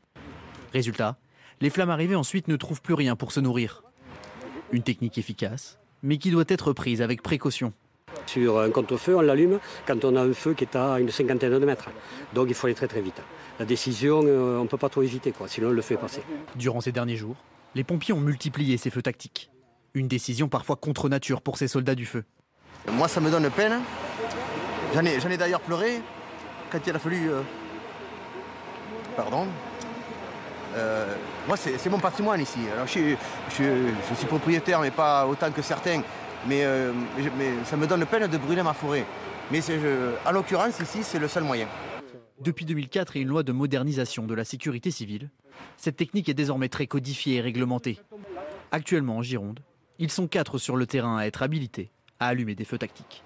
Résultat, 0.73 1.17
les 1.61 1.69
flammes 1.69 1.89
arrivées 1.89 2.15
ensuite 2.15 2.49
ne 2.49 2.57
trouvent 2.57 2.81
plus 2.81 2.93
rien 2.93 3.15
pour 3.15 3.31
se 3.31 3.39
nourrir. 3.39 3.83
Une 4.73 4.83
technique 4.83 5.17
efficace, 5.17 5.79
mais 6.03 6.17
qui 6.17 6.29
doit 6.29 6.43
être 6.49 6.73
prise 6.73 7.01
avec 7.01 7.23
précaution. 7.23 7.71
Sur 8.25 8.59
un 8.59 8.71
contre-feu, 8.71 9.15
on 9.15 9.21
l'allume 9.21 9.59
quand 9.85 10.03
on 10.03 10.15
a 10.15 10.21
un 10.21 10.33
feu 10.33 10.53
qui 10.53 10.63
est 10.63 10.75
à 10.75 10.99
une 10.99 11.11
cinquantaine 11.11 11.59
de 11.59 11.65
mètres. 11.65 11.89
Donc 12.33 12.47
il 12.49 12.53
faut 12.55 12.67
aller 12.67 12.75
très 12.75 12.87
très 12.87 13.01
vite 13.01 13.21
la 13.59 13.65
décision, 13.65 14.21
euh, 14.25 14.57
on 14.59 14.63
ne 14.63 14.67
peut 14.67 14.77
pas 14.77 14.89
trop 14.89 15.01
hésiter, 15.01 15.31
quoi, 15.31 15.47
sinon 15.47 15.69
on 15.69 15.71
le 15.71 15.81
fait 15.81 15.97
passer. 15.97 16.21
Durant 16.55 16.81
ces 16.81 16.91
derniers 16.91 17.15
jours, 17.15 17.35
les 17.73 17.83
pompiers 17.83 18.13
ont 18.13 18.19
multiplié 18.19 18.77
ces 18.77 18.89
feux 18.89 19.01
tactiques. 19.01 19.49
Une 19.93 20.07
décision 20.07 20.49
parfois 20.49 20.75
contre 20.75 21.07
nature 21.07 21.41
pour 21.41 21.57
ces 21.57 21.67
soldats 21.67 21.95
du 21.95 22.05
feu. 22.05 22.23
Moi, 22.91 23.07
ça 23.07 23.21
me 23.21 23.31
donne 23.31 23.49
peine. 23.49 23.79
J'en 24.93 25.05
ai, 25.05 25.33
ai 25.33 25.37
d'ailleurs 25.37 25.61
pleuré 25.61 26.01
quand 26.69 26.79
il 26.85 26.95
a 26.95 26.99
fallu. 26.99 27.29
Euh, 27.29 27.41
pardon. 29.15 29.47
Euh, 30.75 31.15
moi, 31.47 31.55
c'est 31.55 31.89
mon 31.89 31.99
patrimoine 31.99 32.41
ici. 32.41 32.59
je, 32.85 33.15
suis 33.55 34.27
propriétaire, 34.27 34.81
mais 34.81 34.91
pas 34.91 35.25
autant 35.25 35.49
que 35.51 35.61
certains. 35.61 36.01
Mais, 36.47 36.65
mais, 37.37 37.51
ça 37.65 37.75
me 37.77 37.87
donne 37.87 38.05
peine 38.05 38.27
de 38.27 38.37
brûler 38.37 38.63
ma 38.63 38.73
forêt. 38.73 39.05
Mais 39.51 39.59
en 40.25 40.31
l'occurrence, 40.31 40.79
ici, 40.79 41.03
c'est 41.03 41.19
le 41.19 41.27
seul 41.27 41.43
moyen. 41.43 41.67
Depuis 42.41 42.65
2004 42.65 43.15
et 43.15 43.21
une 43.21 43.29
loi 43.29 43.43
de 43.43 43.51
modernisation 43.51 44.25
de 44.25 44.33
la 44.33 44.43
sécurité 44.43 44.91
civile, 44.91 45.29
cette 45.77 45.95
technique 45.95 46.29
est 46.29 46.33
désormais 46.33 46.69
très 46.69 46.87
codifiée 46.87 47.37
et 47.37 47.41
réglementée. 47.41 47.99
Actuellement 48.71 49.17
en 49.17 49.21
Gironde, 49.21 49.61
ils 49.99 50.11
sont 50.11 50.27
quatre 50.27 50.57
sur 50.57 50.75
le 50.75 50.85
terrain 50.85 51.17
à 51.17 51.25
être 51.25 51.43
habilités 51.43 51.91
à 52.19 52.27
allumer 52.27 52.55
des 52.55 52.65
feux 52.65 52.77
tactiques. 52.77 53.24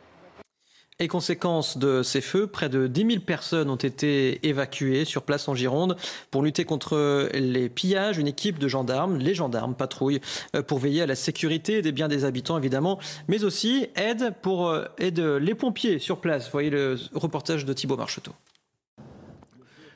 Et 1.02 1.08
conséquence 1.08 1.78
de 1.78 2.04
ces 2.04 2.20
feux, 2.20 2.46
près 2.46 2.68
de 2.68 2.86
10 2.86 3.06
000 3.06 3.20
personnes 3.22 3.70
ont 3.70 3.78
été 3.78 4.46
évacuées 4.46 5.06
sur 5.06 5.24
place 5.24 5.48
en 5.48 5.56
Gironde 5.56 5.96
pour 6.30 6.44
lutter 6.44 6.66
contre 6.66 7.30
les 7.34 7.70
pillages. 7.70 8.18
Une 8.18 8.28
équipe 8.28 8.60
de 8.60 8.68
gendarmes, 8.68 9.18
les 9.18 9.34
gendarmes 9.34 9.76
patrouillent 9.76 10.20
euh, 10.58 10.62
pour 10.62 10.80
veiller 10.80 11.04
à 11.04 11.06
la 11.06 11.16
sécurité 11.16 11.82
des 11.82 11.94
biens 11.94 12.10
des 12.10 12.26
habitants 12.26 12.58
évidemment, 12.58 13.00
mais 13.30 13.46
aussi 13.46 13.88
aide 13.96 14.34
pour 14.42 14.68
euh, 14.68 14.88
aide 14.98 15.20
les 15.20 15.56
pompiers 15.56 16.00
sur 16.00 16.20
place. 16.20 16.48
Vous 16.48 16.52
voyez 16.52 16.70
le 16.70 16.98
reportage 17.14 17.64
de 17.64 17.72
Thibault 17.72 17.96
Marcheteau. 17.96 18.34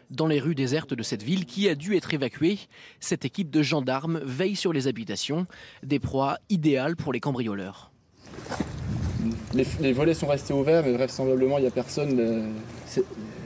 Dans 0.10 0.28
les 0.28 0.40
rues 0.40 0.56
désertes 0.56 0.94
de 0.94 1.04
cette 1.04 1.24
ville 1.24 1.46
qui 1.46 1.68
a 1.68 1.76
dû 1.76 1.98
être 1.98 2.14
évacuée, 2.14 2.60
cette 3.02 3.26
équipe 3.26 3.50
de 3.50 3.62
gendarmes 3.62 4.22
veille 4.24 4.56
sur 4.56 4.72
les 4.72 4.88
habitations, 4.88 5.48
des 5.82 6.00
proies 6.00 6.38
idéales 6.50 6.96
pour 6.96 7.12
les 7.12 7.20
cambrioleurs. 7.20 7.92
Les, 9.54 9.94
volets 9.94 10.16
sont 10.16 10.28
restés 10.28 10.54
ouverts, 10.54 10.84
mais 10.84 10.94
vraisemblablement 10.94 11.60
il 11.60 11.62
n'y 11.62 11.68
a 11.68 11.72
personne. 11.72 12.20
Euh, 12.20 12.48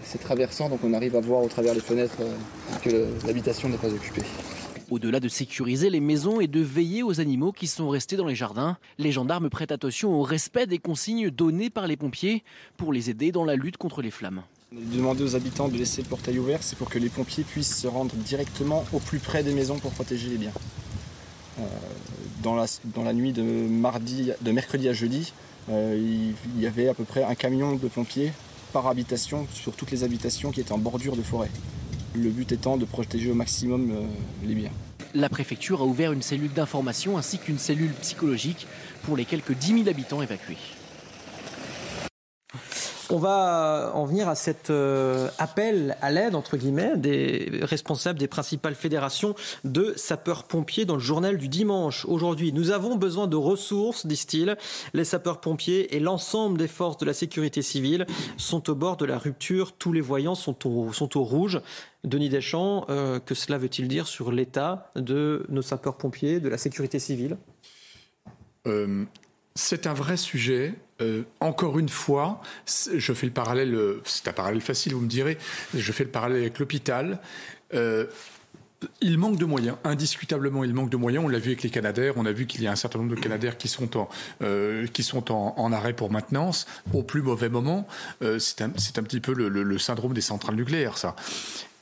c'est 0.03 0.19
traversant, 0.19 0.69
donc 0.69 0.79
on 0.83 0.93
arrive 0.93 1.17
à 1.17 1.19
voir 1.19 1.43
au 1.43 1.49
travers 1.49 1.73
les 1.73 1.81
fenêtres 1.81 2.21
euh, 2.21 2.33
que 2.81 3.27
l'habitation 3.27 3.67
n'est 3.67 3.77
pas 3.77 3.89
occupée. 3.89 4.23
Au-delà 4.89 5.19
de 5.19 5.27
sécuriser 5.27 5.89
les 5.89 5.99
maisons 5.99 6.39
et 6.39 6.47
de 6.47 6.61
veiller 6.61 7.03
aux 7.03 7.19
animaux 7.19 7.51
qui 7.51 7.67
sont 7.67 7.89
restés 7.89 8.15
dans 8.15 8.25
les 8.25 8.35
jardins, 8.35 8.77
les 8.97 9.11
gendarmes 9.11 9.49
prêtent 9.49 9.73
attention 9.73 10.13
au 10.13 10.21
respect 10.21 10.65
des 10.65 10.77
consignes 10.77 11.29
données 11.29 11.69
par 11.69 11.87
les 11.87 11.97
pompiers 11.97 12.43
pour 12.77 12.93
les 12.93 13.09
aider 13.09 13.33
dans 13.33 13.43
la 13.43 13.57
lutte 13.57 13.75
contre 13.75 14.01
les 14.01 14.11
flammes. 14.11 14.43
Demander 14.71 15.25
aux 15.25 15.35
habitants 15.35 15.67
de 15.67 15.77
laisser 15.77 16.03
le 16.03 16.07
portail 16.07 16.39
ouvert, 16.39 16.63
c'est 16.63 16.77
pour 16.77 16.89
que 16.89 16.99
les 16.99 17.09
pompiers 17.09 17.43
puissent 17.43 17.81
se 17.81 17.87
rendre 17.87 18.15
directement 18.15 18.85
au 18.93 18.99
plus 18.99 19.19
près 19.19 19.43
des 19.43 19.53
maisons 19.53 19.77
pour 19.77 19.91
protéger 19.91 20.29
les 20.29 20.37
biens. 20.37 20.53
Euh, 21.59 21.63
dans, 22.43 22.55
la, 22.55 22.65
dans, 22.85 23.03
la, 23.03 23.13
nuit 23.13 23.33
de, 23.33 23.41
mardi, 23.41 24.31
de 24.41 24.51
mercredi 24.51 24.87
à 24.87 24.93
jeudi, 24.93 25.33
euh, 25.33 25.46
il 25.69 26.33
y 26.59 26.65
avait 26.65 26.87
à 26.87 26.93
peu 26.93 27.03
près 27.03 27.23
un 27.23 27.35
camion 27.35 27.75
de 27.75 27.87
pompiers 27.87 28.31
par 28.73 28.87
habitation 28.87 29.47
sur 29.53 29.73
toutes 29.73 29.91
les 29.91 30.03
habitations 30.03 30.51
qui 30.51 30.61
étaient 30.61 30.71
en 30.71 30.77
bordure 30.77 31.15
de 31.15 31.21
forêt. 31.21 31.49
Le 32.15 32.29
but 32.29 32.51
étant 32.51 32.77
de 32.77 32.85
protéger 32.85 33.31
au 33.31 33.35
maximum 33.35 33.91
euh, 33.91 34.01
les 34.45 34.55
biens. 34.55 34.71
La 35.13 35.29
préfecture 35.29 35.81
a 35.81 35.85
ouvert 35.85 36.11
une 36.11 36.21
cellule 36.21 36.51
d'information 36.51 37.17
ainsi 37.17 37.37
qu'une 37.37 37.59
cellule 37.59 37.91
psychologique 38.01 38.67
pour 39.03 39.15
les 39.15 39.25
quelques 39.25 39.53
10 39.53 39.83
000 39.83 39.89
habitants 39.89 40.21
évacués. 40.21 40.57
On 43.09 43.19
va 43.19 43.91
en 43.93 44.05
venir 44.05 44.27
à 44.27 44.35
cet 44.35 44.69
euh, 44.69 45.29
appel 45.37 45.95
à 46.01 46.11
l'aide, 46.11 46.35
entre 46.35 46.57
guillemets, 46.57 46.97
des 46.97 47.49
responsables 47.61 48.19
des 48.19 48.27
principales 48.27 48.75
fédérations 48.75 49.33
de 49.63 49.93
sapeurs-pompiers 49.95 50.83
dans 50.83 50.95
le 50.95 51.01
journal 51.01 51.37
du 51.37 51.47
dimanche. 51.47 52.03
Aujourd'hui, 52.05 52.51
nous 52.51 52.71
avons 52.71 52.95
besoin 52.95 53.27
de 53.27 53.37
ressources, 53.37 54.05
disent-ils. 54.05 54.57
Les 54.93 55.05
sapeurs-pompiers 55.05 55.95
et 55.95 56.01
l'ensemble 56.01 56.57
des 56.57 56.67
forces 56.67 56.97
de 56.97 57.05
la 57.05 57.13
sécurité 57.13 57.61
civile 57.61 58.05
sont 58.35 58.69
au 58.69 58.75
bord 58.75 58.97
de 58.97 59.05
la 59.05 59.17
rupture. 59.17 59.71
Tous 59.71 59.93
les 59.93 60.01
voyants 60.01 60.35
sont 60.35 60.67
au, 60.67 61.23
rouge. 61.23 61.61
Denis 62.03 62.29
Deschamps, 62.29 62.85
euh, 62.89 63.19
que 63.19 63.35
cela 63.35 63.57
veut-il 63.57 63.87
dire 63.87 64.07
sur 64.07 64.33
l'état 64.33 64.91
de 64.97 65.45
nos 65.47 65.61
sapeurs-pompiers, 65.61 66.41
de 66.41 66.49
la 66.49 66.57
sécurité 66.57 66.99
civile? 66.99 67.37
Euh, 68.65 69.05
c'est 69.57 69.87
un 69.87 69.93
vrai 69.93 70.17
sujet. 70.17 70.73
Euh, 71.01 71.23
encore 71.39 71.77
une 71.79 71.89
fois, 71.89 72.41
je 72.65 73.13
fais 73.13 73.25
le 73.25 73.33
parallèle, 73.33 73.77
c'est 74.05 74.27
un 74.27 74.33
parallèle 74.33 74.61
facile, 74.61 74.93
vous 74.93 75.01
me 75.01 75.07
direz, 75.07 75.37
je 75.75 75.91
fais 75.91 76.03
le 76.03 76.09
parallèle 76.09 76.41
avec 76.41 76.59
l'hôpital. 76.59 77.19
Euh, 77.73 78.07
il 79.01 79.17
manque 79.17 79.37
de 79.37 79.45
moyens, 79.45 79.77
indiscutablement 79.83 80.63
il 80.63 80.73
manque 80.73 80.89
de 80.89 80.97
moyens. 80.97 81.25
On 81.25 81.27
l'a 81.27 81.39
vu 81.39 81.49
avec 81.49 81.63
les 81.63 81.69
Canadaires, 81.69 82.13
on 82.17 82.25
a 82.25 82.31
vu 82.31 82.45
qu'il 82.45 82.61
y 82.61 82.67
a 82.67 82.71
un 82.71 82.75
certain 82.75 82.99
nombre 82.99 83.15
de 83.15 83.19
Canadaires 83.19 83.57
qui 83.57 83.67
sont 83.67 83.97
en, 83.97 84.09
euh, 84.43 84.85
arrêt 85.71 85.93
pour 85.93 86.11
maintenance 86.11 86.67
au 86.93 87.03
plus 87.03 87.21
mauvais 87.21 87.49
moment. 87.49 87.87
Euh, 88.21 88.39
c'est 88.39 88.61
un, 88.61 88.69
petit 88.69 89.19
peu 89.19 89.33
le, 89.33 89.77
syndrome 89.79 90.13
des 90.13 90.21
centrales 90.21 90.55
nucléaires, 90.55 90.97
ça. 90.97 91.15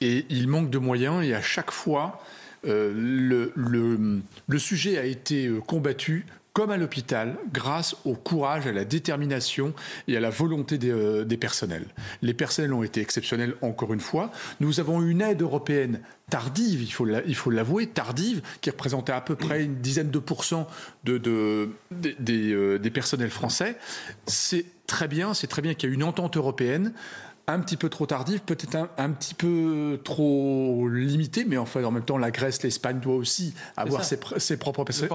Et 0.01 0.25
il 0.29 0.47
manque 0.47 0.69
de 0.69 0.77
moyens 0.77 1.23
et 1.25 1.33
à 1.33 1.41
chaque 1.41 1.71
fois, 1.71 2.21
euh, 2.65 2.93
le, 2.95 4.59
sujet 4.59 4.97
a 4.97 5.05
été 5.05 5.51
combattu 5.67 6.25
comme 6.55 6.71
à 6.71 6.77
l'hôpital, 6.77 7.35
grâce 7.51 7.97
au 8.05 8.13
courage, 8.13 8.65
à 8.65 8.71
la 8.71 8.85
détermination 8.85 9.73
et 10.07 10.15
à 10.15 10.21
la 10.21 10.29
volonté 10.29 10.77
des, 10.77 10.89
euh, 10.89 11.25
personnels. 11.37 11.85
Les 12.21 12.33
personnels 12.33 12.71
ont 12.71 12.81
été 12.81 13.01
exceptionnels 13.01 13.55
encore 13.61 13.93
une 13.93 13.99
fois. 13.99 14.31
Nous 14.61 14.79
avons 14.79 15.01
une 15.01 15.21
aide 15.21 15.41
européenne 15.41 15.99
tardive, 16.29 16.81
il 16.81 17.35
faut 17.35 17.51
l'avouer, 17.51 17.87
tardive, 17.87 18.41
qui 18.61 18.69
représentait 18.69 19.11
à 19.11 19.19
peu 19.19 19.35
près 19.35 19.65
une 19.65 19.75
dizaine 19.75 20.09
de 20.09 20.17
pourcents 20.17 20.65
de, 21.03 21.69
des, 21.91 22.53
euh, 22.53 22.79
des 22.79 22.89
personnels 22.89 23.31
français. 23.31 23.75
C'est 24.25 24.65
très 24.87 25.09
bien, 25.09 25.33
c'est 25.33 25.47
très 25.47 25.61
bien 25.61 25.73
qu'il 25.73 25.89
y 25.89 25.91
ait 25.91 25.95
une 25.95 26.03
entente 26.03 26.37
européenne 26.37 26.93
un 27.47 27.59
petit 27.59 27.77
peu 27.77 27.89
trop 27.89 28.05
tardive, 28.05 28.41
peut-être 28.41 28.75
un, 28.97 29.09
petit 29.11 29.33
peu 29.33 29.99
trop 30.03 30.87
limitée, 30.87 31.45
mais 31.45 31.57
enfin 31.57 31.83
en 31.83 31.91
même 31.91 32.03
temps 32.03 32.17
la 32.17 32.31
Grèce, 32.31 32.63
l'Espagne 32.63 32.99
doit 32.99 33.15
aussi 33.15 33.53
avoir 33.77 34.03
ses, 34.03 34.17
propres 34.17 34.37
et 34.37 34.41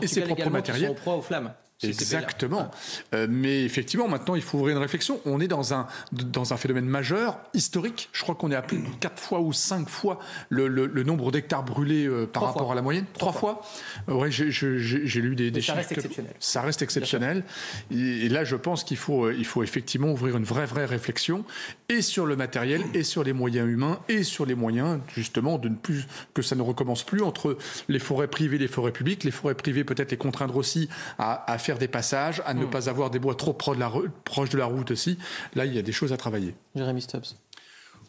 ses 0.07 0.23
propres 0.23 0.51
matériels. 0.51 0.95
Sont 1.05 1.11
aux 1.11 1.23
flammes. 1.23 1.53
Exactement. 1.83 2.71
Euh, 3.15 3.27
mais 3.29 3.65
effectivement, 3.65 4.09
maintenant, 4.09 4.35
il 4.35 4.43
faut 4.43 4.59
ouvrir 4.59 4.77
une 4.77 4.83
réflexion. 4.83 5.21
On 5.25 5.41
est 5.41 5.49
dans 5.49 5.73
un, 5.73 5.87
dans 6.13 6.53
un 6.53 6.57
phénomène 6.57 6.85
majeur, 6.85 7.39
historique. 7.55 8.11
Je 8.13 8.23
crois 8.23 8.35
qu'on 8.35 8.51
est 8.51 8.57
à 8.57 8.63
plus 8.63 8.79
de 8.79 8.89
4 9.01 9.19
fois 9.19 9.41
ou 9.41 9.53
5 9.53 9.89
fois 9.89 10.19
le, 10.49 10.69
le, 10.69 11.03
nombre 11.03 11.33
d'hectares 11.33 11.63
brûlés 11.63 12.07
euh, 12.07 12.27
par 12.27 12.45
rapport 12.45 12.73
à 12.73 12.75
la 12.75 12.83
moyenne. 12.83 13.07
3 13.15 13.33
fois, 13.33 13.63
fois. 14.07 14.15
Euh, 14.15 14.31
j'ai 14.31 15.21
lu 15.21 15.37
des, 15.37 15.51
des 15.51 15.63
ça 15.63 15.75
Reste 15.75 15.93
exceptionnel. 15.93 16.33
Ça 16.39 16.63
reste 16.63 16.83
exceptionnel. 16.83 17.45
Et, 17.91 18.29
là, 18.29 18.45
je 18.45 18.57
pense 18.57 18.85
qu'il 18.85 18.99
faut, 18.99 19.31
il 19.31 19.47
faut 19.47 19.63
effectivement 19.63 20.09
ouvrir 20.09 20.37
une 20.37 20.45
vraie, 20.45 20.67
vraie 20.67 20.85
réflexion 20.85 21.45
et 21.91 22.03
sur 22.03 22.25
le 22.25 22.37
matériel, 22.37 22.83
et 22.95 23.03
sur 23.03 23.25
les 23.25 23.33
moyens 23.33 23.69
humains, 23.69 24.01
et 24.09 24.23
sur 24.23 24.47
les 24.47 24.55
moyens, 24.55 25.01
justement, 25.15 25.59
de 25.59 25.69
ne 25.69 25.75
plus, 25.75 26.07
que 26.33 26.41
ça 26.41 26.55
ne 26.55 26.63
recommence 26.63 27.03
plus 27.03 27.21
entre 27.21 27.59
les 27.89 27.99
forêts 27.99 28.29
privées 28.29 28.57
et 28.57 28.61
les 28.61 28.69
forêts 28.69 28.93
publiques. 28.93 29.25
Les 29.25 29.33
forêts 29.33 29.57
privées, 29.57 29.85
peut-être 29.85 30.13
les 30.13 30.17
contraindre 30.17 30.57
aussi 30.57 30.89
à, 31.19 31.53
à 31.53 31.59
faire 31.59 31.79
des 31.79 31.89
passages, 31.89 32.43
à 32.47 32.55
ne 32.55 32.65
hmm. 32.65 32.71
pas 32.71 32.89
avoir 32.89 33.11
des 33.11 33.19
bois 33.19 33.35
trop 33.35 33.53
proches 33.53 33.77
de, 33.77 33.81
la, 33.81 33.93
proche 34.25 34.51
de 34.51 34.59
la 34.59 34.67
route 34.67 34.93
aussi. 34.93 35.19
Là, 35.57 35.67
il 35.67 35.75
y 35.75 35.79
a 35.79 35.83
des 35.83 35.93
choses 35.93 36.13
à 36.13 36.17
travailler. 36.17 36.55
Jérémy 36.77 37.03
Stubbs. 37.03 37.35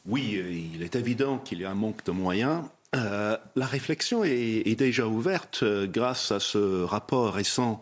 Oui, 0.05 0.35
euh, 0.35 0.51
il 0.75 0.83
est 0.83 0.95
évident 0.95 1.37
qu'il 1.37 1.61
y 1.61 1.65
a 1.65 1.71
un 1.71 1.75
manque 1.75 2.05
de 2.05 2.11
moyens. 2.11 2.63
Euh, 2.95 3.37
la 3.55 3.65
réflexion 3.65 4.23
est, 4.23 4.77
déjà 4.77 5.07
ouverte 5.07 5.61
euh, 5.63 5.87
grâce 5.87 6.31
à 6.31 6.39
ce 6.39 6.83
rapport 6.83 7.33
récent 7.33 7.81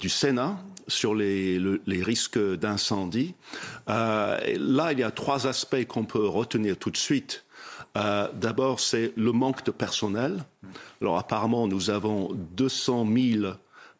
du 0.00 0.08
Sénat 0.08 0.56
sur 0.88 1.14
les, 1.14 1.58
risques 1.86 2.38
d'incendie. 2.38 3.34
là, 3.86 4.92
il 4.92 4.98
y 4.98 5.02
a 5.02 5.10
trois 5.10 5.46
aspects 5.46 5.84
qu'on 5.86 6.04
peut 6.04 6.26
retenir 6.26 6.76
tout 6.76 6.90
de 6.90 6.96
suite. 6.96 7.44
D'abord, 7.94 8.80
c'est 8.80 9.12
le 9.16 9.32
manque 9.32 9.64
de 9.64 9.70
personnel. 9.70 10.44
Alors 11.00 11.18
apparemment, 11.18 11.68
nous 11.68 11.90
avons 11.90 12.32
200 12.56 13.06
000 13.14 13.54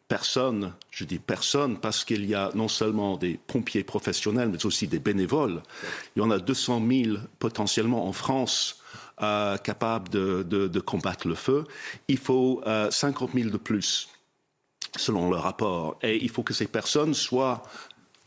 personne, 0.07 0.73
je 0.91 1.03
dis 1.03 1.19
personne, 1.19 1.77
parce 1.79 2.05
qu'il 2.05 2.25
y 2.25 2.35
a 2.35 2.51
non 2.53 2.67
seulement 2.67 3.17
des 3.17 3.39
pompiers 3.47 3.83
professionnels, 3.83 4.49
mais 4.49 4.65
aussi 4.65 4.87
des 4.87 4.99
bénévoles. 4.99 5.61
Il 6.15 6.19
y 6.19 6.21
en 6.21 6.31
a 6.31 6.39
200 6.39 6.81
000 6.87 7.17
potentiellement 7.39 8.07
en 8.07 8.13
France 8.13 8.81
euh, 9.21 9.57
capables 9.57 10.09
de, 10.09 10.79
combattre 10.79 11.27
le 11.27 11.35
feu. 11.35 11.63
Il 12.07 12.17
faut 12.17 12.61
50 12.89 13.29
euh, 13.29 13.39
000 13.39 13.49
de 13.49 13.57
plus, 13.57 14.09
selon 14.97 15.29
le 15.29 15.37
rapport. 15.37 15.97
Et 16.01 16.23
il 16.23 16.29
faut 16.29 16.43
que 16.43 16.53
ces 16.53 16.67
personnes 16.67 17.13
soient 17.13 17.63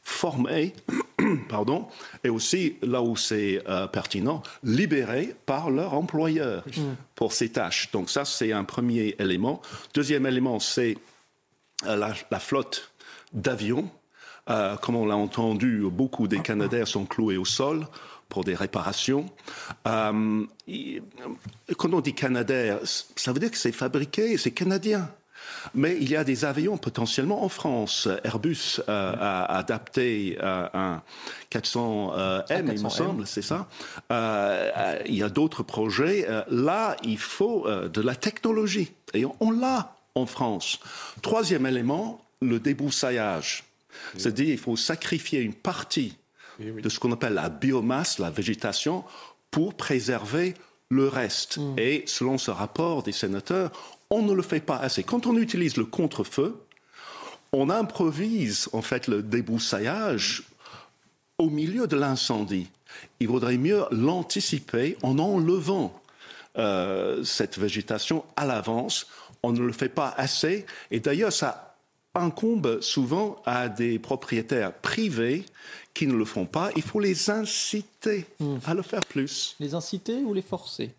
formées, 0.02 0.74
pardon, 1.48 1.86
et 2.24 2.30
aussi, 2.30 2.76
là 2.82 3.02
où 3.02 3.16
c'est 3.16 3.62
euh, 3.68 3.86
pertinent, 3.86 4.42
libérées 4.62 5.34
par 5.44 5.70
leur 5.70 5.94
employeur 5.94 6.64
mmh. 6.66 6.80
pour 7.14 7.32
ces 7.32 7.50
tâches. 7.50 7.90
Donc 7.92 8.08
ça, 8.08 8.24
c'est 8.24 8.52
un 8.52 8.64
premier 8.64 9.14
élément. 9.18 9.60
Deuxième 9.92 10.26
élément, 10.26 10.60
c'est 10.60 10.96
euh, 11.86 11.96
la, 11.96 12.40
flotte 12.40 12.90
d'avions. 13.32 13.90
Euh, 14.50 14.76
comme 14.76 14.96
on 14.96 15.06
l'a 15.06 15.16
entendu, 15.16 15.84
beaucoup 15.90 16.26
des 16.26 16.40
Canadaires 16.40 16.88
sont 16.88 17.04
cloués 17.04 17.36
au 17.36 17.44
sol 17.44 17.86
pour 18.28 18.44
des 18.44 18.54
réparations. 18.54 19.30
Euh, 19.86 20.44
quand 21.76 21.92
on 21.92 22.00
dit 22.00 22.14
Canadair, 22.14 22.80
ça 22.84 23.32
veut 23.32 23.40
dire 23.40 23.50
que 23.50 23.56
c'est 23.56 23.72
fabriqué, 23.72 24.36
c'est 24.36 24.50
canadien. 24.50 25.10
Mais 25.74 25.96
il 26.00 26.10
y 26.10 26.16
a 26.16 26.24
des 26.24 26.44
avions 26.44 26.76
potentiellement 26.76 27.44
en 27.44 27.48
France. 27.48 28.08
Airbus 28.24 28.80
a 28.86 29.56
adapté 29.56 30.38
un 30.40 31.02
400M, 31.52 32.74
il 32.74 32.82
me 32.82 32.88
semble, 32.88 33.26
c'est 33.26 33.42
ça. 33.42 33.68
il 34.10 35.14
y 35.14 35.22
a 35.22 35.28
d'autres 35.28 35.62
projets. 35.62 36.26
là, 36.50 36.96
il 37.02 37.18
faut 37.18 37.66
de 37.68 38.00
la 38.00 38.14
technologie. 38.14 38.92
Et 39.14 39.24
on 39.40 39.50
l'a 39.50 39.96
en 40.14 40.26
France. 40.26 40.80
Troisième 41.22 41.66
élément, 41.66 42.20
le 42.40 42.60
débroussaillage. 42.60 43.64
C'est-à-dire 44.16 44.46
qu'il 44.46 44.58
faut 44.58 44.76
sacrifier 44.76 45.40
une 45.40 45.54
partie 45.54 46.16
de 46.60 46.88
ce 46.88 46.98
qu'on 46.98 47.12
appelle 47.12 47.34
la 47.34 47.48
biomasse, 47.48 48.18
la 48.18 48.30
végétation, 48.30 49.04
pour 49.50 49.74
préserver 49.74 50.54
le 50.90 51.08
reste. 51.08 51.58
Mm. 51.58 51.78
Et 51.78 52.04
selon 52.06 52.38
ce 52.38 52.50
rapport 52.50 53.02
des 53.02 53.12
sénateurs, 53.12 53.70
on 54.10 54.22
ne 54.22 54.32
le 54.32 54.42
fait 54.42 54.60
pas 54.60 54.76
assez. 54.76 55.02
Quand 55.02 55.26
on 55.26 55.36
utilise 55.36 55.76
le 55.76 55.84
contre-feu, 55.84 56.56
on 57.52 57.70
improvise 57.70 58.68
en 58.72 58.82
fait 58.82 59.06
le 59.06 59.22
débroussaillage 59.22 60.44
au 61.38 61.50
milieu 61.50 61.86
de 61.86 61.96
l'incendie. 61.96 62.68
Il 63.20 63.28
vaudrait 63.28 63.58
mieux 63.58 63.84
l'anticiper 63.90 64.96
en 65.02 65.18
enlevant 65.18 66.00
euh, 66.56 67.22
cette 67.24 67.58
végétation 67.58 68.24
à 68.36 68.44
l'avance 68.44 69.06
on 69.42 69.52
ne 69.52 69.60
le 69.60 69.72
fait 69.72 69.88
pas 69.88 70.14
assez. 70.16 70.66
Et 70.90 71.00
d'ailleurs, 71.00 71.32
ça 71.32 71.76
incombe 72.14 72.80
souvent 72.80 73.40
à 73.46 73.68
des 73.68 73.98
propriétaires 73.98 74.72
privés 74.72 75.44
qui 75.94 76.06
ne 76.06 76.14
le 76.14 76.24
font 76.24 76.46
pas. 76.46 76.70
Il 76.76 76.82
faut 76.82 77.00
les 77.00 77.30
inciter 77.30 78.26
hmm. 78.40 78.56
à 78.66 78.74
le 78.74 78.82
faire 78.82 79.04
plus. 79.04 79.56
Les 79.60 79.74
inciter 79.74 80.16
ou 80.16 80.34
les 80.34 80.42
forcer? 80.42 80.90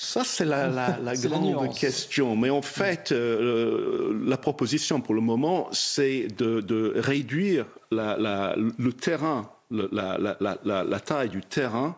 Ça, 0.00 0.22
c'est 0.22 0.44
la, 0.44 0.68
grande 1.16 1.74
question. 1.74 2.36
Mais 2.36 2.50
en 2.50 2.62
fait, 2.62 3.10
euh, 3.10 4.16
la 4.24 4.36
proposition 4.36 5.00
pour 5.00 5.12
le 5.12 5.20
moment, 5.20 5.68
c'est 5.72 6.28
de, 6.38 6.92
réduire 6.94 7.66
le 7.90 8.90
terrain, 8.92 9.50
la, 9.72 11.00
taille 11.04 11.30
du 11.30 11.40
terrain 11.40 11.96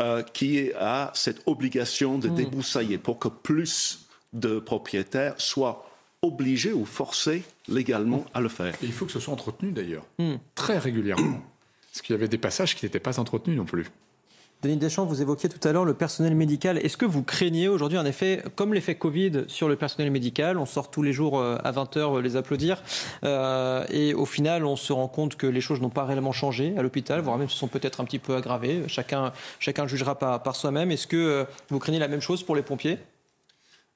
euh, 0.00 0.22
qui 0.22 0.72
a 0.72 1.10
cette 1.12 1.42
obligation 1.44 2.16
de 2.16 2.30
hmm. 2.30 2.34
débroussailler 2.34 2.96
pour 2.96 3.18
que 3.18 3.28
plus 3.28 4.08
de 4.32 4.58
propriétaires 4.58 5.34
soient 5.36 5.86
obligés 6.22 6.72
ou 6.72 6.86
forcés 6.86 7.42
légalement 7.68 8.24
à 8.32 8.40
le 8.40 8.48
faire. 8.48 8.74
Et 8.82 8.86
il 8.86 8.92
faut 8.92 9.04
que 9.04 9.12
ce 9.12 9.20
soit 9.20 9.34
entretenu 9.34 9.72
d'ailleurs, 9.72 10.06
hmm. 10.18 10.36
très 10.54 10.78
régulièrement. 10.78 11.42
Parce 11.92 12.00
qu'il 12.00 12.14
y 12.14 12.18
avait 12.18 12.28
des 12.28 12.38
passages 12.38 12.74
qui 12.74 12.86
n'étaient 12.86 13.00
pas 13.00 13.20
entretenus 13.20 13.58
non 13.58 13.66
plus. 13.66 13.86
Denis 14.60 14.76
Deschamps, 14.76 15.04
vous 15.04 15.22
évoquiez 15.22 15.48
tout 15.48 15.68
à 15.68 15.70
l'heure 15.70 15.84
le 15.84 15.94
personnel 15.94 16.34
médical. 16.34 16.78
Est-ce 16.78 16.96
que 16.96 17.06
vous 17.06 17.22
craignez 17.22 17.68
aujourd'hui 17.68 17.96
un 17.96 18.04
effet 18.04 18.42
comme 18.56 18.74
l'effet 18.74 18.96
Covid 18.96 19.44
sur 19.46 19.68
le 19.68 19.76
personnel 19.76 20.10
médical 20.10 20.58
On 20.58 20.66
sort 20.66 20.90
tous 20.90 21.02
les 21.02 21.12
jours 21.12 21.38
euh, 21.38 21.58
à 21.62 21.70
20h 21.70 21.98
euh, 22.16 22.20
les 22.20 22.34
applaudir. 22.34 22.82
Euh, 23.22 23.84
et 23.88 24.14
au 24.14 24.24
final, 24.24 24.64
on 24.64 24.74
se 24.74 24.92
rend 24.92 25.06
compte 25.06 25.36
que 25.36 25.46
les 25.46 25.60
choses 25.60 25.80
n'ont 25.80 25.90
pas 25.90 26.04
réellement 26.04 26.32
changé 26.32 26.74
à 26.76 26.82
l'hôpital, 26.82 27.20
voire 27.20 27.38
même 27.38 27.48
se 27.48 27.56
sont 27.56 27.68
peut-être 27.68 28.00
un 28.00 28.04
petit 28.04 28.18
peu 28.18 28.34
aggravées. 28.34 28.82
Chacun, 28.88 29.32
chacun 29.60 29.86
jugera 29.86 30.18
par, 30.18 30.42
par 30.42 30.56
soi-même. 30.56 30.90
Est-ce 30.90 31.06
que 31.06 31.46
vous 31.68 31.78
craignez 31.78 32.00
la 32.00 32.08
même 32.08 32.20
chose 32.20 32.42
pour 32.42 32.56
les 32.56 32.62
pompiers? 32.62 32.98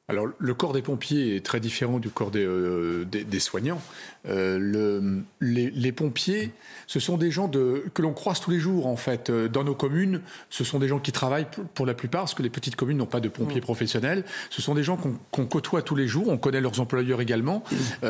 Alors, 0.09 0.27
le 0.37 0.53
corps 0.53 0.73
des 0.73 0.83
pompiers 0.83 1.37
est 1.37 1.47
très 1.47 1.61
différent 1.61 2.01
du 2.01 2.11
corps 2.11 2.33
des, 2.33 2.45
euh, 2.45 3.05
des, 3.05 3.41
soignants. 3.41 3.81
Euh, 4.29 4.59
le, 4.59 5.23
les, 5.41 5.93
pompiers, 5.93 6.51
ce 6.89 6.99
sont 6.99 7.17
des 7.17 7.31
gens 7.31 7.47
de, 7.47 7.85
que 7.95 8.03
l'on 8.03 8.13
croise 8.13 8.41
tous 8.41 8.51
les 8.51 8.59
jours, 8.59 8.89
en 8.89 8.97
fait. 8.97 9.31
Euh, 9.31 9.49
dans 9.49 9.63
nos 9.63 9.77
communes, 9.77 10.21
ce 10.51 10.65
sont 10.65 10.81
des 10.81 10.89
gens 10.89 10.99
qui 10.99 11.13
travaillent 11.13 11.47
pour 11.75 11.87
la 11.87 11.95
plupart, 11.95 12.23
parce 12.23 12.35
que 12.35 12.43
les 12.43 12.51
petites 12.51 12.75
communes 12.75 12.99
n'ont 12.99 13.07
pas 13.07 13.21
de 13.21 13.29
pompiers 13.29 13.61
mmh. 13.61 13.65
professionnels. 13.65 14.25
Ce 14.51 14.61
sont 14.61 14.75
des 14.75 14.83
gens 14.83 14.99
qu'on 15.31 15.47
côtoie 15.47 15.83
tous 15.83 15.95
les 15.95 16.09
jours. 16.09 16.29
On 16.29 16.37
connaît 16.37 16.61
leurs 16.61 16.81
employeurs 16.81 17.21
également. 17.21 17.63
Mmh. 17.71 18.07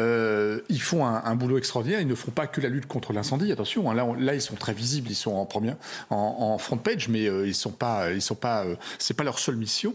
ils 0.70 0.82
font 0.82 1.05
un, 1.05 1.34
boulot 1.34 1.59
extraordinaire. 1.59 2.01
Ils 2.01 2.09
ne 2.09 2.14
font 2.14 2.30
pas 2.30 2.47
que 2.47 2.62
la 2.62 2.70
lutte 2.70 2.86
contre 2.86 3.12
l'incendie. 3.12 3.53
Attention, 3.53 3.90
hein, 3.90 3.95
là, 3.95 4.09
là, 4.18 4.34
ils 4.34 4.40
sont 4.40 4.57
très 4.57 4.72
visibles. 4.72 5.11
Ils 5.11 5.14
sont 5.14 5.34
en 5.34 5.45
première, 5.45 5.76
en, 6.09 6.57
front 6.57 6.78
page, 6.78 7.09
mais 7.11 7.24
ils 7.24 7.55
sont 7.55 7.70
pas, 7.70 8.11
ils 8.12 8.22
sont 8.22 8.34
pas, 8.34 8.64
c'est 8.99 9.14
pas 9.14 9.24
leur 9.24 9.38
seule 9.38 9.57
mission 9.57 9.95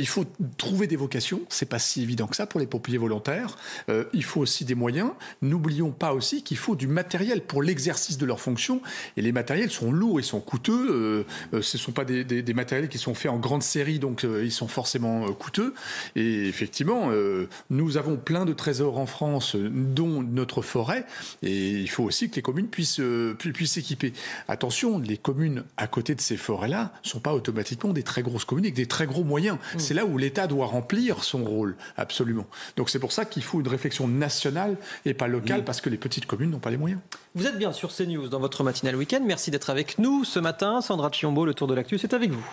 il 0.00 0.08
faut 0.08 0.24
trouver 0.56 0.86
des 0.86 0.96
vocations. 0.96 1.42
C'est 1.48 1.68
pas 1.68 1.78
si 1.78 2.02
évident 2.02 2.26
que 2.26 2.36
ça 2.36 2.46
pour 2.46 2.58
les 2.58 2.66
pompiers 2.66 2.98
volontaires. 2.98 3.56
Euh, 3.88 4.04
il 4.12 4.24
faut 4.24 4.40
aussi 4.40 4.64
des 4.64 4.74
moyens. 4.74 5.10
N'oublions 5.42 5.90
pas 5.90 6.14
aussi 6.14 6.42
qu'il 6.42 6.56
faut 6.56 6.74
du 6.74 6.88
matériel 6.88 7.42
pour 7.42 7.62
l'exercice 7.62 8.18
de 8.18 8.26
leurs 8.26 8.40
fonctions. 8.40 8.80
Et 9.16 9.22
les 9.22 9.32
matériels 9.32 9.70
sont 9.70 9.92
lourds, 9.92 10.18
ils 10.18 10.24
sont 10.24 10.40
coûteux. 10.40 11.26
Euh, 11.52 11.62
ce 11.62 11.76
ne 11.76 11.80
sont 11.80 11.92
pas 11.92 12.04
des, 12.04 12.24
des, 12.24 12.54
matériels 12.54 12.88
qui 12.88 12.98
sont 12.98 13.14
faits 13.14 13.30
en 13.30 13.38
grande 13.38 13.62
série, 13.62 13.98
donc 13.98 14.24
ils 14.24 14.52
sont 14.52 14.68
forcément 14.68 15.30
coûteux. 15.32 15.74
Et 16.16 16.48
effectivement, 16.48 17.10
nous 17.70 17.96
avons 17.96 18.16
plein 18.16 18.44
de 18.44 18.52
trésors 18.52 18.98
en 18.98 19.06
France, 19.06 19.56
dont 19.56 20.22
notre 20.22 20.62
forêt. 20.62 21.04
Et 21.42 21.70
il 21.70 21.88
faut 21.88 22.04
aussi 22.04 22.30
que 22.30 22.36
les 22.36 22.42
communes 22.42 22.68
puissent 22.68 23.00
puissent 23.38 23.72
s'équiper. 23.72 24.12
Attention, 24.48 24.98
les 24.98 25.16
communes 25.16 25.64
à 25.76 25.86
côté 25.86 26.14
de 26.14 26.20
ces 26.20 26.36
forêts-là 26.36 26.92
sont 27.02 27.20
pas 27.20 27.34
automatiquement 27.34 27.92
des 27.92 28.02
très 28.02 28.22
grosses 28.22 28.44
communes 28.44 28.64
avec 28.64 28.74
des 28.74 28.86
très 28.86 29.06
gros 29.06 29.24
moyens. 29.24 29.58
Mmh. 29.74 29.78
C'est 29.90 29.94
là 29.94 30.06
où 30.06 30.18
l'État 30.18 30.46
doit 30.46 30.66
remplir 30.66 31.24
son 31.24 31.42
rôle, 31.42 31.74
absolument. 31.96 32.46
Donc 32.76 32.90
c'est 32.90 33.00
pour 33.00 33.10
ça 33.10 33.24
qu'il 33.24 33.42
faut 33.42 33.58
une 33.58 33.66
réflexion 33.66 34.06
nationale 34.06 34.76
et 35.04 35.14
pas 35.14 35.26
locale, 35.26 35.64
parce 35.64 35.80
que 35.80 35.90
les 35.90 35.96
petites 35.96 36.26
communes 36.26 36.50
n'ont 36.50 36.60
pas 36.60 36.70
les 36.70 36.76
moyens. 36.76 37.00
Vous 37.34 37.48
êtes 37.48 37.58
bien 37.58 37.72
sur 37.72 37.92
CNews 37.92 38.28
dans 38.28 38.38
votre 38.38 38.62
matinale 38.62 38.94
week-end. 38.94 39.20
Merci 39.26 39.50
d'être 39.50 39.68
avec 39.68 39.98
nous 39.98 40.22
ce 40.22 40.38
matin. 40.38 40.80
Sandra 40.80 41.10
Chiombo, 41.10 41.44
le 41.44 41.54
tour 41.54 41.66
de 41.66 41.74
l'actu, 41.74 41.98
c'est 41.98 42.14
avec 42.14 42.30
vous. 42.30 42.46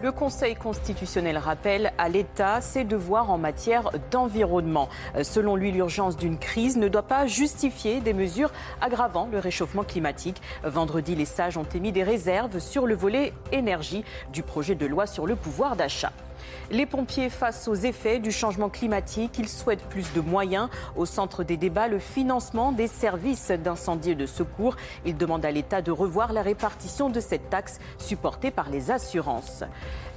Le 0.00 0.12
Conseil 0.12 0.54
constitutionnel 0.54 1.38
rappelle 1.38 1.92
à 1.98 2.08
l'État 2.08 2.60
ses 2.60 2.84
devoirs 2.84 3.32
en 3.32 3.38
matière 3.38 3.90
d'environnement. 4.12 4.88
Selon 5.22 5.56
lui, 5.56 5.72
l'urgence 5.72 6.16
d'une 6.16 6.38
crise 6.38 6.76
ne 6.76 6.86
doit 6.86 7.02
pas 7.02 7.26
justifier 7.26 8.00
des 8.00 8.12
mesures 8.12 8.52
aggravant 8.80 9.28
le 9.30 9.40
réchauffement 9.40 9.82
climatique. 9.82 10.40
Vendredi, 10.62 11.16
les 11.16 11.24
sages 11.24 11.56
ont 11.56 11.66
émis 11.74 11.90
des 11.90 12.04
réserves 12.04 12.60
sur 12.60 12.86
le 12.86 12.94
volet 12.94 13.32
énergie 13.50 14.04
du 14.32 14.44
projet 14.44 14.76
de 14.76 14.86
loi 14.86 15.08
sur 15.08 15.26
le 15.26 15.34
pouvoir 15.34 15.74
d'achat. 15.74 16.12
Les 16.70 16.84
pompiers 16.84 17.30
face 17.30 17.66
aux 17.66 17.74
effets 17.74 18.18
du 18.18 18.30
changement 18.30 18.68
climatique, 18.68 19.38
ils 19.38 19.48
souhaitent 19.48 19.88
plus 19.88 20.12
de 20.12 20.20
moyens. 20.20 20.68
Au 20.96 21.06
centre 21.06 21.42
des 21.42 21.56
débats, 21.56 21.88
le 21.88 21.98
financement 21.98 22.72
des 22.72 22.88
services 22.88 23.50
d'incendie 23.50 24.10
et 24.10 24.14
de 24.14 24.26
secours. 24.26 24.76
Ils 25.06 25.16
demandent 25.16 25.46
à 25.46 25.50
l'État 25.50 25.80
de 25.80 25.90
revoir 25.90 26.34
la 26.34 26.42
répartition 26.42 27.08
de 27.08 27.20
cette 27.20 27.48
taxe 27.48 27.78
supportée 27.96 28.50
par 28.50 28.68
les 28.68 28.90
assurances. 28.90 29.64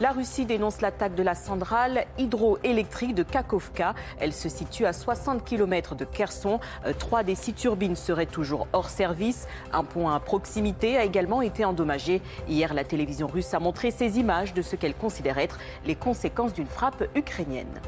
La 0.02 0.12
Russie 0.12 0.46
dénonce 0.46 0.82
l'attaque 0.82 1.16
de 1.16 1.24
la 1.24 1.36
centrale 1.36 2.06
hydroélectrique 2.18 3.16
de 3.16 3.24
Kakovka. 3.24 3.96
Elle 4.20 4.34
se 4.34 4.50
situe 4.50 4.86
à 4.86 4.92
60 4.92 5.46
km 5.46 5.96
de 5.96 6.04
Kherson. 6.04 6.60
Euh, 6.86 6.92
trois 6.92 7.24
des 7.24 7.36
six 7.36 7.54
turbines 7.54 7.96
seraient 7.96 8.26
toujours 8.26 8.68
hors 8.74 8.90
service. 8.90 9.48
Un 9.72 9.86
point 9.86 10.14
à 10.14 10.20
proximité 10.20 10.98
a 10.98 11.06
également 11.06 11.42
été 11.42 11.64
endommagé. 11.64 12.22
Hier, 12.50 12.74
la 12.74 12.84
télévision 12.84 13.28
russe 13.28 13.54
a 13.54 13.60
montré 13.60 13.90
ces 13.92 14.20
images 14.20 14.54
de 14.54 14.62
ce 14.62 14.76
qu'elle 14.76 14.96
considère 14.96 15.38
être 15.38 15.58
les 15.86 15.96
conséquences 15.96 16.41
d'une 16.50 16.68
frappe 16.68 17.04
ukrainienne. 17.16 17.80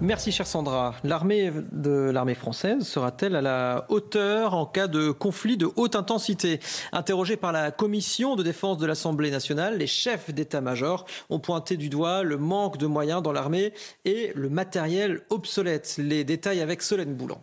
Merci, 0.00 0.32
chère 0.32 0.46
Sandra. 0.46 0.94
L'armée 1.04 1.52
de 1.72 2.10
l'armée 2.10 2.34
française 2.34 2.82
sera-t-elle 2.82 3.36
à 3.36 3.40
la 3.40 3.86
hauteur 3.88 4.54
en 4.54 4.66
cas 4.66 4.88
de 4.88 5.12
conflit 5.12 5.56
de 5.56 5.68
haute 5.76 5.94
intensité? 5.94 6.58
Interrogés 6.92 7.36
par 7.36 7.52
la 7.52 7.70
commission 7.70 8.34
de 8.34 8.42
défense 8.42 8.78
de 8.78 8.86
l'Assemblée 8.86 9.30
nationale, 9.30 9.78
les 9.78 9.86
chefs 9.86 10.30
d'état-major 10.30 11.06
ont 11.30 11.38
pointé 11.38 11.76
du 11.76 11.88
doigt 11.88 12.22
le 12.22 12.36
manque 12.36 12.76
de 12.76 12.86
moyens 12.86 13.22
dans 13.22 13.32
l'armée 13.32 13.72
et 14.04 14.32
le 14.34 14.50
matériel 14.50 15.22
obsolète. 15.30 15.94
Les 15.98 16.24
détails 16.24 16.60
avec 16.60 16.82
Solène 16.82 17.14
Boulan. 17.14 17.40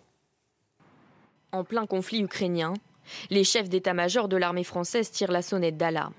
En 1.54 1.64
plein 1.64 1.86
conflit 1.86 2.22
ukrainien, 2.22 2.74
les 3.30 3.46
chefs 3.46 3.70
d'état-major 3.70 4.28
de 4.28 4.38
l'armée 4.38 4.66
française 4.66 5.10
tirent 5.10 5.32
la 5.32 5.42
sonnette 5.42 5.78
d'alarme. 5.78 6.14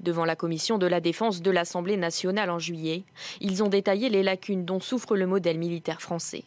Devant 0.00 0.24
la 0.24 0.36
commission 0.36 0.78
de 0.78 0.86
la 0.86 1.00
défense 1.00 1.40
de 1.40 1.50
l'Assemblée 1.50 1.96
nationale 1.96 2.50
en 2.50 2.58
juillet, 2.58 3.04
ils 3.40 3.62
ont 3.62 3.68
détaillé 3.68 4.08
les 4.08 4.22
lacunes 4.22 4.64
dont 4.64 4.80
souffre 4.80 5.16
le 5.16 5.26
modèle 5.26 5.58
militaire 5.58 6.02
français. 6.02 6.44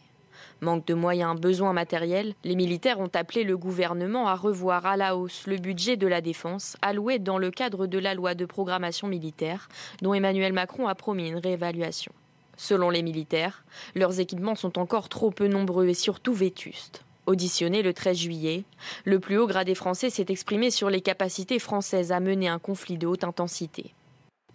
Manque 0.60 0.86
de 0.86 0.94
moyens, 0.94 1.40
besoins 1.40 1.72
matériels, 1.72 2.34
les 2.42 2.56
militaires 2.56 2.98
ont 2.98 3.10
appelé 3.14 3.44
le 3.44 3.56
gouvernement 3.56 4.26
à 4.26 4.34
revoir 4.34 4.86
à 4.86 4.96
la 4.96 5.16
hausse 5.16 5.46
le 5.46 5.56
budget 5.56 5.96
de 5.96 6.06
la 6.08 6.20
défense 6.20 6.76
alloué 6.82 7.20
dans 7.20 7.38
le 7.38 7.50
cadre 7.50 7.86
de 7.86 7.98
la 7.98 8.14
loi 8.14 8.34
de 8.34 8.44
programmation 8.44 9.06
militaire 9.06 9.68
dont 10.02 10.14
Emmanuel 10.14 10.52
Macron 10.52 10.88
a 10.88 10.96
promis 10.96 11.28
une 11.28 11.38
réévaluation. 11.38 12.12
Selon 12.56 12.90
les 12.90 13.02
militaires, 13.02 13.64
leurs 13.94 14.18
équipements 14.18 14.56
sont 14.56 14.80
encore 14.80 15.08
trop 15.08 15.30
peu 15.30 15.46
nombreux 15.46 15.86
et 15.86 15.94
surtout 15.94 16.34
vétustes. 16.34 17.04
Auditionné 17.28 17.82
le 17.82 17.92
13 17.92 18.16
juillet, 18.16 18.64
le 19.04 19.20
plus 19.20 19.36
haut 19.36 19.46
gradé 19.46 19.74
français 19.74 20.08
s'est 20.08 20.24
exprimé 20.30 20.70
sur 20.70 20.88
les 20.88 21.02
capacités 21.02 21.58
françaises 21.58 22.10
à 22.10 22.20
mener 22.20 22.48
un 22.48 22.58
conflit 22.58 22.96
de 22.96 23.06
haute 23.06 23.22
intensité. 23.22 23.92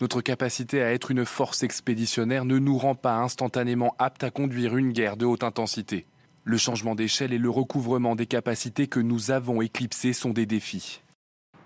Notre 0.01 0.21
capacité 0.21 0.81
à 0.81 0.91
être 0.91 1.11
une 1.11 1.23
force 1.23 1.61
expéditionnaire 1.61 2.45
ne 2.45 2.57
nous 2.57 2.75
rend 2.79 2.95
pas 2.95 3.17
instantanément 3.17 3.93
aptes 3.99 4.23
à 4.23 4.31
conduire 4.31 4.75
une 4.75 4.91
guerre 4.91 5.17
de 5.17 5.25
haute 5.27 5.43
intensité. 5.43 6.07
Le 6.45 6.57
changement 6.57 6.95
d'échelle 6.95 7.31
et 7.31 7.37
le 7.37 7.51
recouvrement 7.51 8.15
des 8.15 8.25
capacités 8.25 8.87
que 8.87 8.99
nous 8.99 9.29
avons 9.29 9.61
éclipsées 9.61 10.13
sont 10.13 10.31
des 10.31 10.47
défis. 10.47 11.03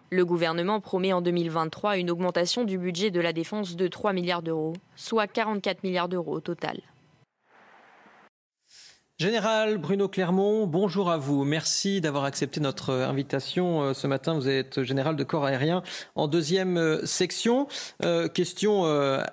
Le 0.09 0.25
gouvernement 0.25 0.81
promet 0.81 1.13
en 1.13 1.21
2023 1.21 1.99
une 1.99 2.11
augmentation 2.11 2.65
du 2.65 2.77
budget 2.77 3.11
de 3.11 3.21
la 3.21 3.31
défense 3.31 3.77
de 3.77 3.87
3 3.87 4.11
milliards 4.11 4.43
d'euros, 4.43 4.73
soit 4.97 5.27
44 5.27 5.85
milliards 5.85 6.09
d'euros 6.09 6.35
au 6.35 6.41
total. 6.41 6.81
Général 9.19 9.79
Bruno 9.79 10.07
Clermont, 10.07 10.67
bonjour 10.67 11.09
à 11.09 11.17
vous. 11.17 11.43
Merci 11.43 12.01
d'avoir 12.01 12.23
accepté 12.25 12.59
notre 12.59 12.91
invitation 12.93 13.81
euh, 13.81 13.93
ce 13.95 14.05
matin. 14.05 14.35
Vous 14.35 14.47
êtes 14.47 14.83
général 14.83 15.15
de 15.15 15.23
corps 15.23 15.43
aérien 15.43 15.81
en 16.13 16.27
deuxième 16.27 16.77
euh, 16.77 17.03
section. 17.03 17.67
Euh, 18.05 18.27
question 18.27 18.83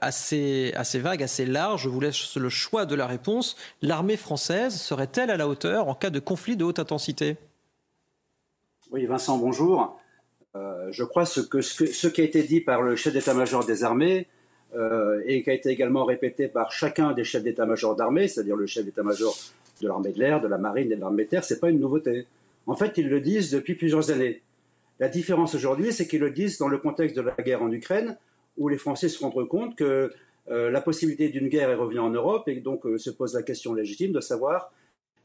assez, 0.00 0.72
assez 0.74 0.98
vague, 0.98 1.22
assez 1.22 1.44
large. 1.44 1.82
Je 1.82 1.90
vous 1.90 2.00
laisse 2.00 2.34
le 2.36 2.48
choix 2.48 2.86
de 2.86 2.94
la 2.94 3.06
réponse. 3.06 3.56
L'armée 3.82 4.16
française 4.16 4.74
serait-elle 4.74 5.30
à 5.30 5.36
la 5.36 5.46
hauteur 5.46 5.88
en 5.88 5.94
cas 5.94 6.08
de 6.08 6.18
conflit 6.18 6.56
de 6.56 6.64
haute 6.64 6.78
intensité? 6.78 7.36
Oui, 8.90 9.04
Vincent, 9.04 9.36
bonjour. 9.36 10.00
je 10.54 11.04
crois 11.04 11.26
ce, 11.26 11.40
que, 11.40 11.60
ce, 11.60 12.06
qui 12.08 12.22
a 12.22 12.24
été 12.24 12.42
dit 12.42 12.62
par 12.62 12.80
le 12.80 12.96
chef 12.96 13.12
d'état-major 13.12 13.66
des 13.66 13.84
armées 13.84 14.28
et 15.26 15.42
qui 15.42 15.50
a 15.50 15.52
été 15.52 15.68
également 15.68 16.06
répété 16.06 16.48
par 16.48 16.72
chacun 16.72 17.12
des 17.12 17.24
chefs 17.24 17.42
d'état-major 17.42 17.94
d'armée, 17.94 18.28
c'est-à-dire 18.28 18.56
le 18.56 18.66
chef 18.66 18.86
d'état-major 18.86 19.36
de 19.80 19.88
l'armée 19.88 20.12
de 20.12 20.18
l'air, 20.18 20.40
de 20.40 20.48
la 20.48 20.58
marine 20.58 20.90
et 20.92 20.96
de 20.96 21.00
l'armée 21.00 21.24
de 21.24 21.30
terre, 21.30 21.44
c'est 21.44 21.60
pas 21.60 21.70
une 21.70 21.80
nouveauté. 21.80 22.26
En 22.66 22.74
fait, 22.74 22.96
ils 22.96 23.08
le 23.08 23.20
disent 23.20 23.50
depuis 23.50 23.74
plusieurs 23.74 24.10
années. 24.10 24.42
La 25.00 25.08
différence 25.08 25.54
aujourd'hui, 25.54 25.92
c'est 25.92 26.06
qu'ils 26.06 26.20
le 26.20 26.30
disent 26.30 26.58
dans 26.58 26.68
le 26.68 26.78
contexte 26.78 27.16
de 27.16 27.22
la 27.22 27.34
guerre 27.34 27.62
en 27.62 27.70
Ukraine, 27.72 28.16
où 28.56 28.68
les 28.68 28.78
Français 28.78 29.08
se 29.08 29.18
rendent 29.18 29.48
compte 29.48 29.76
que 29.76 30.12
euh, 30.50 30.70
la 30.70 30.80
possibilité 30.80 31.28
d'une 31.28 31.48
guerre 31.48 31.70
est 31.70 31.74
revenue 31.74 31.98
en 31.98 32.10
Europe, 32.10 32.48
et 32.48 32.56
donc 32.60 32.86
euh, 32.86 32.98
se 32.98 33.10
pose 33.10 33.34
la 33.34 33.42
question 33.42 33.74
légitime 33.74 34.12
de 34.12 34.20
savoir 34.20 34.72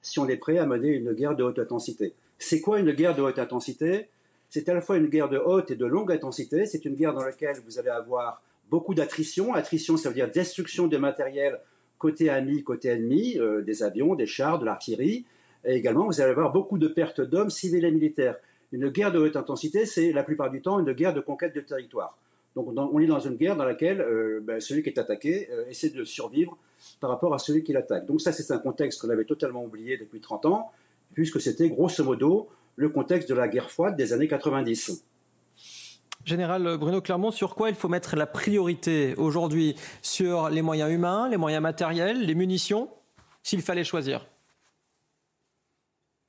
si 0.02 0.20
on 0.20 0.28
est 0.28 0.38
prêt 0.38 0.58
à 0.58 0.66
mener 0.66 0.90
une 0.90 1.14
guerre 1.14 1.36
de 1.36 1.44
haute 1.44 1.60
intensité. 1.60 2.14
C'est 2.38 2.62
quoi 2.62 2.80
une 2.80 2.92
guerre 2.92 3.16
de 3.16 3.22
haute 3.22 3.38
intensité? 3.38 4.08
C'est 4.50 4.68
à 4.70 4.74
la 4.74 4.82
fois 4.82 4.98
une 4.98 5.08
guerre 5.08 5.30
de 5.30 5.38
haute 5.38 5.72
et 5.72 5.76
de 5.76 5.86
longue 5.86 6.12
intensité. 6.12 6.66
C'est 6.66 6.86
une 6.86 6.96
guerre 6.96 7.14
dans 7.14 7.24
laquelle 7.24 7.58
vous 7.66 7.78
allez 7.78 7.90
avoir 7.90 8.42
beaucoup 8.70 8.96
d'attrition. 8.96 9.54
Attrition, 9.54 9.98
ça 9.98 10.10
veut 10.10 10.16
dire 10.16 10.32
destruction 10.32 10.88
de 10.88 10.98
matériel 10.98 11.60
côté 12.00 12.30
ami, 12.30 12.64
côté 12.64 12.90
ennemi, 12.90 13.38
euh, 13.38 13.62
des 13.62 13.84
avions, 13.84 14.16
des 14.16 14.26
chars, 14.26 14.58
de 14.58 14.66
l'artillerie. 14.66 15.26
Et 15.66 15.76
également, 15.76 16.08
vous 16.08 16.22
allez 16.22 16.32
avoir 16.32 16.52
beaucoup 16.52 16.80
de 16.80 16.88
pertes 16.88 17.22
d'hommes 17.22 17.52
civils 17.52 17.86
et 17.86 17.92
militaires. 17.92 18.38
Une 18.72 18.90
guerre 18.90 19.12
de 19.12 19.20
haute 19.20 19.36
intensité, 19.36 19.86
c'est 19.86 20.12
la 20.12 20.24
plupart 20.24 20.50
du 20.50 20.62
temps 20.62 20.80
une 20.80 20.94
guerre 20.94 21.14
de 21.14 21.20
conquête 21.20 21.54
de 21.54 21.62
territoire. 21.62 22.18
Donc 22.56 22.68
on 22.76 23.00
est 23.00 23.06
dans 23.06 23.20
une 23.20 23.36
guerre 23.36 23.56
dans 23.56 23.64
laquelle 23.64 24.02
euh, 24.02 24.40
ben, 24.42 24.60
celui 24.60 24.82
qui 24.82 24.90
est 24.90 24.98
attaqué 24.98 25.50
euh, 25.52 25.70
essaie 25.70 25.90
de 25.90 26.04
survivre 26.04 26.58
par 27.00 27.10
rapport 27.10 27.34
à 27.34 27.38
celui 27.38 27.64
qui 27.64 27.74
l'attaque. 27.74 28.06
Donc 28.06 28.22
ça, 28.22 28.32
c'est 28.32 28.52
un 28.52 28.58
contexte 28.58 29.02
qu'on 29.02 29.10
avait 29.10 29.26
totalement 29.26 29.64
oublié 29.64 29.98
depuis 29.98 30.20
30 30.20 30.46
ans, 30.46 30.72
puisque 31.14 31.40
c'était 31.40 31.70
grosso 31.70 32.04
modo 32.04 32.50
le 32.76 32.90
contexte 32.90 33.30
de 33.30 33.36
la 33.36 33.48
guerre 33.48 33.70
froide 33.70 33.96
des 33.96 34.14
années 34.14 34.28
90. 34.28 35.04
Général 36.26 36.78
Bruno 36.78 37.02
Clermont, 37.02 37.32
sur 37.32 37.56
quoi 37.56 37.70
il 37.70 37.76
faut 37.76 37.88
mettre 37.88 38.16
la 38.16 38.28
priorité 38.28 39.16
aujourd'hui 39.16 39.76
Sur 40.02 40.50
les 40.50 40.62
moyens 40.62 40.92
humains, 40.92 41.30
les 41.30 41.38
moyens 41.38 41.64
matériels, 41.64 42.26
les 42.26 42.36
munitions 42.36 42.90
S'il 43.42 43.62
fallait 43.62 43.84
choisir? 43.84 44.26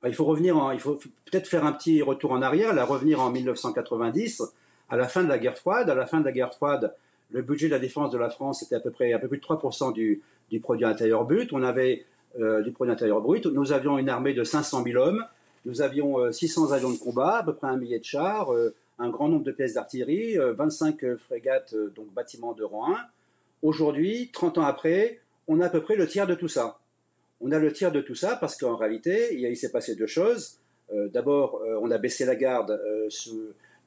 Bah, 0.01 0.09
il 0.09 0.15
faut 0.15 0.25
revenir, 0.25 0.55
il 0.73 0.79
faut 0.79 0.95
peut-être 1.25 1.47
faire 1.47 1.65
un 1.65 1.73
petit 1.73 2.01
retour 2.01 2.31
en 2.31 2.41
arrière, 2.41 2.73
là, 2.73 2.85
revenir 2.85 3.21
en 3.21 3.29
1990, 3.29 4.41
à 4.89 4.97
la 4.97 5.07
fin 5.07 5.23
de 5.23 5.29
la 5.29 5.37
guerre 5.37 5.57
froide. 5.57 5.89
À 5.89 5.95
la 5.95 6.07
fin 6.07 6.19
de 6.19 6.25
la 6.25 6.31
guerre 6.31 6.53
froide, 6.53 6.95
le 7.29 7.41
budget 7.41 7.67
de 7.67 7.73
la 7.73 7.79
défense 7.79 8.11
de 8.11 8.17
la 8.17 8.29
France 8.29 8.63
était 8.63 8.75
à 8.75 8.79
peu 8.79 8.91
près 8.91 9.13
un 9.13 9.19
peu 9.19 9.27
plus 9.27 9.37
de 9.37 9.43
3% 9.43 9.93
du, 9.93 10.21
produit 10.61 10.85
intérieur 10.85 11.25
brut. 11.25 11.53
On 11.53 11.61
avait 11.61 12.05
euh, 12.39 12.61
du 12.63 12.71
produit 12.71 12.91
intérieur 12.91 13.21
brut. 13.21 13.45
Nous 13.45 13.71
avions 13.71 13.99
une 13.99 14.09
armée 14.09 14.33
de 14.33 14.43
500 14.43 14.83
000 14.83 15.01
hommes. 15.01 15.23
Nous 15.65 15.81
avions 15.81 16.31
600 16.31 16.71
euh, 16.71 16.73
avions 16.73 16.91
de 16.91 16.97
combat, 16.97 17.37
à 17.37 17.43
peu 17.43 17.53
près 17.53 17.67
un 17.67 17.77
millier 17.77 17.99
de 17.99 18.03
chars, 18.03 18.51
euh, 18.51 18.73
un 19.01 19.09
grand 19.09 19.27
nombre 19.27 19.43
de 19.43 19.51
pièces 19.51 19.73
d'artillerie, 19.73 20.37
25 20.37 21.03
euh, 21.03 21.17
frégates, 21.17 21.73
euh, 21.73 21.91
donc 21.95 22.13
bâtiments 22.13 22.53
de 22.53 22.63
rang 22.63 22.93
1. 22.93 22.97
Aujourd'hui, 23.63 24.29
30 24.31 24.59
ans 24.59 24.63
après, 24.63 25.19
on 25.47 25.59
a 25.59 25.65
à 25.65 25.69
peu 25.69 25.81
près 25.81 25.95
le 25.95 26.07
tiers 26.07 26.27
de 26.27 26.35
tout 26.35 26.47
ça. 26.47 26.79
On 27.41 27.51
a 27.51 27.57
le 27.57 27.73
tiers 27.73 27.91
de 27.91 28.01
tout 28.01 28.15
ça 28.15 28.35
parce 28.35 28.55
qu'en 28.57 28.75
réalité, 28.75 29.35
il, 29.35 29.57
s'est 29.57 29.71
passé 29.71 29.95
deux 29.95 30.07
choses. 30.07 30.59
Euh, 30.93 31.07
d'abord, 31.09 31.61
on 31.81 31.89
a 31.89 31.97
baissé 31.97 32.25
la 32.25 32.35
garde 32.35 32.79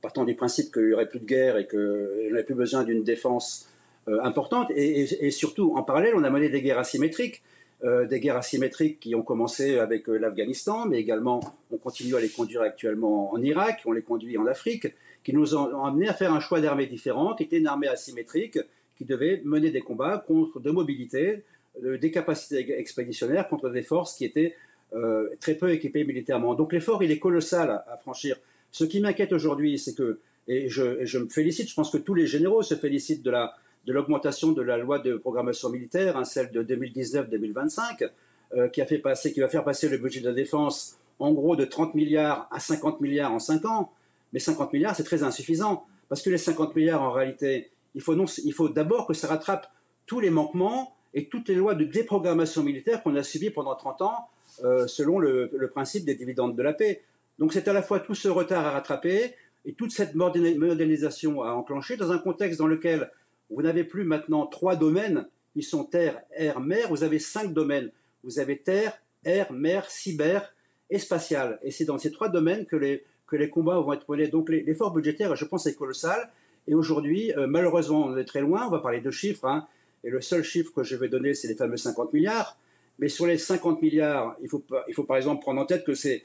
partant 0.03 0.25
du 0.25 0.35
principe 0.35 0.73
qu'il 0.73 0.87
n'y 0.87 0.93
aurait 0.93 1.09
plus 1.09 1.21
de 1.21 1.25
guerre 1.25 1.57
et 1.57 1.67
qu'on 1.67 2.31
n'avait 2.31 2.45
plus 2.45 2.55
besoin 2.55 2.83
d'une 2.83 3.05
défense 3.05 3.69
importante. 4.07 4.71
Et, 4.75 5.31
surtout, 5.31 5.75
en 5.77 5.83
parallèle, 5.83 6.15
on 6.17 6.25
a 6.25 6.31
mené 6.31 6.49
des 6.49 6.61
guerres 6.61 6.81
asymétriques. 6.81 7.43
Des 7.85 8.21
guerres 8.21 8.39
asymétriques 8.39 8.99
qui 8.99 9.15
ont 9.15 9.23
commencé 9.23 9.79
avec 9.79 10.09
l'Afghanistan, 10.09 10.87
mais 10.87 10.99
également 10.99 11.41
on 11.71 11.77
continue 11.77 12.17
à 12.17 12.21
les 12.21 12.31
conduire 12.31 12.63
actuellement 12.63 13.33
en 13.33 13.43
Irak, 13.43 13.83
on 13.85 13.93
les 13.93 14.03
conduit 14.03 14.39
en 14.39 14.47
Afrique, 14.47 14.87
qui 15.23 15.35
nous 15.35 15.55
ont, 15.55 15.73
ont 15.75 15.85
amené 15.85 16.09
à 16.09 16.15
faire 16.15 16.33
un 16.33 16.41
choix 16.41 16.63
d'armée 16.63 16.87
différent, 16.87 17.35
qui 17.35 17.43
était 17.43 17.59
une 17.59 17.67
armée 17.67 17.89
asymétrique, 17.89 18.59
qui 18.97 19.05
devait 19.05 19.43
mener 19.45 19.71
des 19.71 19.81
combats 19.81 20.25
contre 20.27 20.61
de 20.61 20.71
mobilité, 20.71 21.43
des 21.83 22.11
capacités 22.11 22.79
expéditionnaires 22.79 23.49
contre 23.49 23.69
des 23.71 23.83
forces 23.83 24.17
qui 24.17 24.25
étaient 24.25 24.55
euh, 24.95 25.29
très 25.41 25.55
peu 25.55 25.73
équipées 25.73 26.05
militairement. 26.05 26.55
Donc 26.55 26.73
l'effort, 26.73 27.03
il 27.03 27.11
est 27.11 27.19
colossal 27.19 27.71
à, 27.71 27.97
franchir. 27.97 28.37
Ce 28.71 28.85
qui 28.85 29.01
m'inquiète 29.01 29.33
aujourd'hui, 29.33 29.79
c'est 29.79 29.95
que, 29.95 30.21
et 30.47 30.69
je, 30.69 31.19
me 31.19 31.29
félicite, 31.29 31.69
je 31.69 31.75
pense 31.75 31.91
que 31.91 31.99
tous 31.99 32.15
les 32.15 32.27
généraux 32.27 32.63
se 32.63 32.75
félicitent 32.75 33.23
de 33.23 33.31
la 33.31 33.55
de 33.87 33.93
l'augmentation 33.93 34.53
de 34.53 34.63
la 34.63 34.79
loi 34.79 34.99
de 34.99 35.17
programmation 35.17 35.69
militaire, 35.69 36.17
hein, 36.17 36.25
celle 36.25 36.51
de 36.51 36.63
2019-2025, 36.63 38.09
euh, 38.57 38.69
qui 38.69 38.81
a 38.81 38.87
fait 38.87 38.99
passer, 38.99 39.33
qui 39.33 39.41
va 39.41 39.49
faire 39.49 39.65
passer 39.65 39.89
le 39.89 39.99
budget 39.99 40.21
de 40.21 40.29
la 40.29 40.35
défense 40.35 40.99
en 41.19 41.33
gros 41.33 41.57
de 41.57 41.65
30 41.65 41.95
milliards 41.95 42.49
à 42.51 42.61
50 42.61 43.01
milliards 43.01 43.33
en 43.33 43.39
5 43.39 43.65
ans. 43.67 43.93
Mais 44.33 44.41
50 44.41 44.73
milliards, 44.73 44.97
c'est 44.97 45.05
très 45.05 45.23
insuffisant. 45.23 45.87
Parce 46.09 46.23
que 46.23 46.31
les 46.31 46.39
50 46.39 46.75
milliards, 46.77 47.03
en 47.03 47.13
réalité, 47.13 47.71
il 47.95 48.03
faut, 48.03 48.69
d'abord 48.69 49.07
que 49.07 49.15
ça 49.15 49.29
rattrape 49.29 49.71
tous 50.07 50.21
les 50.21 50.31
manquements 50.31 50.95
et 51.15 51.29
toutes 51.29 51.49
les 51.49 51.55
lois 51.55 51.75
de 51.75 51.85
déprogrammation 51.85 52.63
militaire 52.63 53.03
qu'on 53.03 53.15
a 53.17 53.23
subies 53.23 53.51
pendant 53.51 53.75
30 53.75 54.03
ans 54.03 54.29
euh, 54.65 54.87
selon 54.87 55.19
le, 55.19 55.51
principe 55.73 56.05
des 56.05 56.15
dividendes 56.15 56.57
de 56.57 56.63
la 56.63 56.73
paix. 56.73 57.03
Donc 57.39 57.53
c'est 57.53 57.69
à 57.69 57.73
la 57.73 57.83
fois 57.83 58.01
tout 58.01 58.15
ce 58.15 58.29
retard 58.29 58.67
à 58.67 58.71
rattraper 58.73 59.35
et 59.65 59.73
toute 59.73 59.93
cette 59.93 60.15
modernisation 60.15 61.43
à 61.43 61.53
enclencher 61.53 61.97
dans 61.97 62.13
un 62.13 62.19
contexte 62.19 62.59
dans 62.59 62.67
lequel 62.67 63.11
vous 63.51 63.63
n'avez 63.63 63.85
plus 63.85 64.05
maintenant 64.05 64.47
trois 64.47 64.77
domaines 64.77 65.27
qui 65.53 65.63
sont 65.63 65.85
terre, 65.85 66.21
air, 66.37 66.61
mer, 66.61 66.89
vous 66.89 67.05
avez 67.05 67.19
cinq 67.19 67.53
domaines. 67.53 67.91
Vous 68.25 68.39
avez 68.39 68.59
terre, 68.59 68.99
air, 69.25 69.53
mer, 69.53 69.89
cyber 69.91 70.55
et 70.91 70.99
spatial. 70.99 71.59
Et 71.63 71.71
c'est 71.71 71.85
dans 71.85 71.99
ces 71.99 72.11
trois 72.11 72.29
domaines 72.29 72.67
que 72.67 72.77
les, 72.77 73.05
que 73.27 73.37
les 73.37 73.51
combats 73.51 73.79
vont 73.79 73.93
être 73.93 74.09
menés. 74.11 74.29
Donc 74.29 74.49
l'effort 74.49 74.93
budgétaire, 74.93 75.37
je 75.37 75.45
pense, 75.45 75.67
est 75.67 75.75
colossal. 75.75 76.31
Et 76.67 76.75
aujourd'hui, 76.75 77.33
euh, 77.37 77.47
malheureusement, 77.47 78.07
on 78.07 78.17
est 78.17 78.25
très 78.25 78.41
loin. 78.41 78.67
On 78.67 78.71
va 78.71 78.79
parler 78.79 79.01
de 79.01 79.11
chiffres. 79.11 79.45
Hein. 79.45 79.67
Et 80.03 80.11
le 80.11 80.21
seul 80.21 80.43
chiffre 80.43 80.73
que 80.75 80.83
je 80.83 80.97
vais 80.97 81.09
donner, 81.09 81.35
c'est 81.35 81.49
les 81.49 81.55
fameux 81.55 81.77
50 81.77 82.13
milliards. 82.13 82.59
Mais 82.99 83.09
sur 83.09 83.27
les 83.27 83.39
50 83.39 83.83
milliards, 83.83 84.37
il 84.43 84.49
faut, 84.49 84.63
il 84.89 84.95
faut 84.95 85.05
par 85.05 85.17
exemple 85.17 85.43
prendre 85.43 85.61
en 85.61 85.67
tête 85.67 85.85
que 85.85 85.95
c'est, 85.95 86.25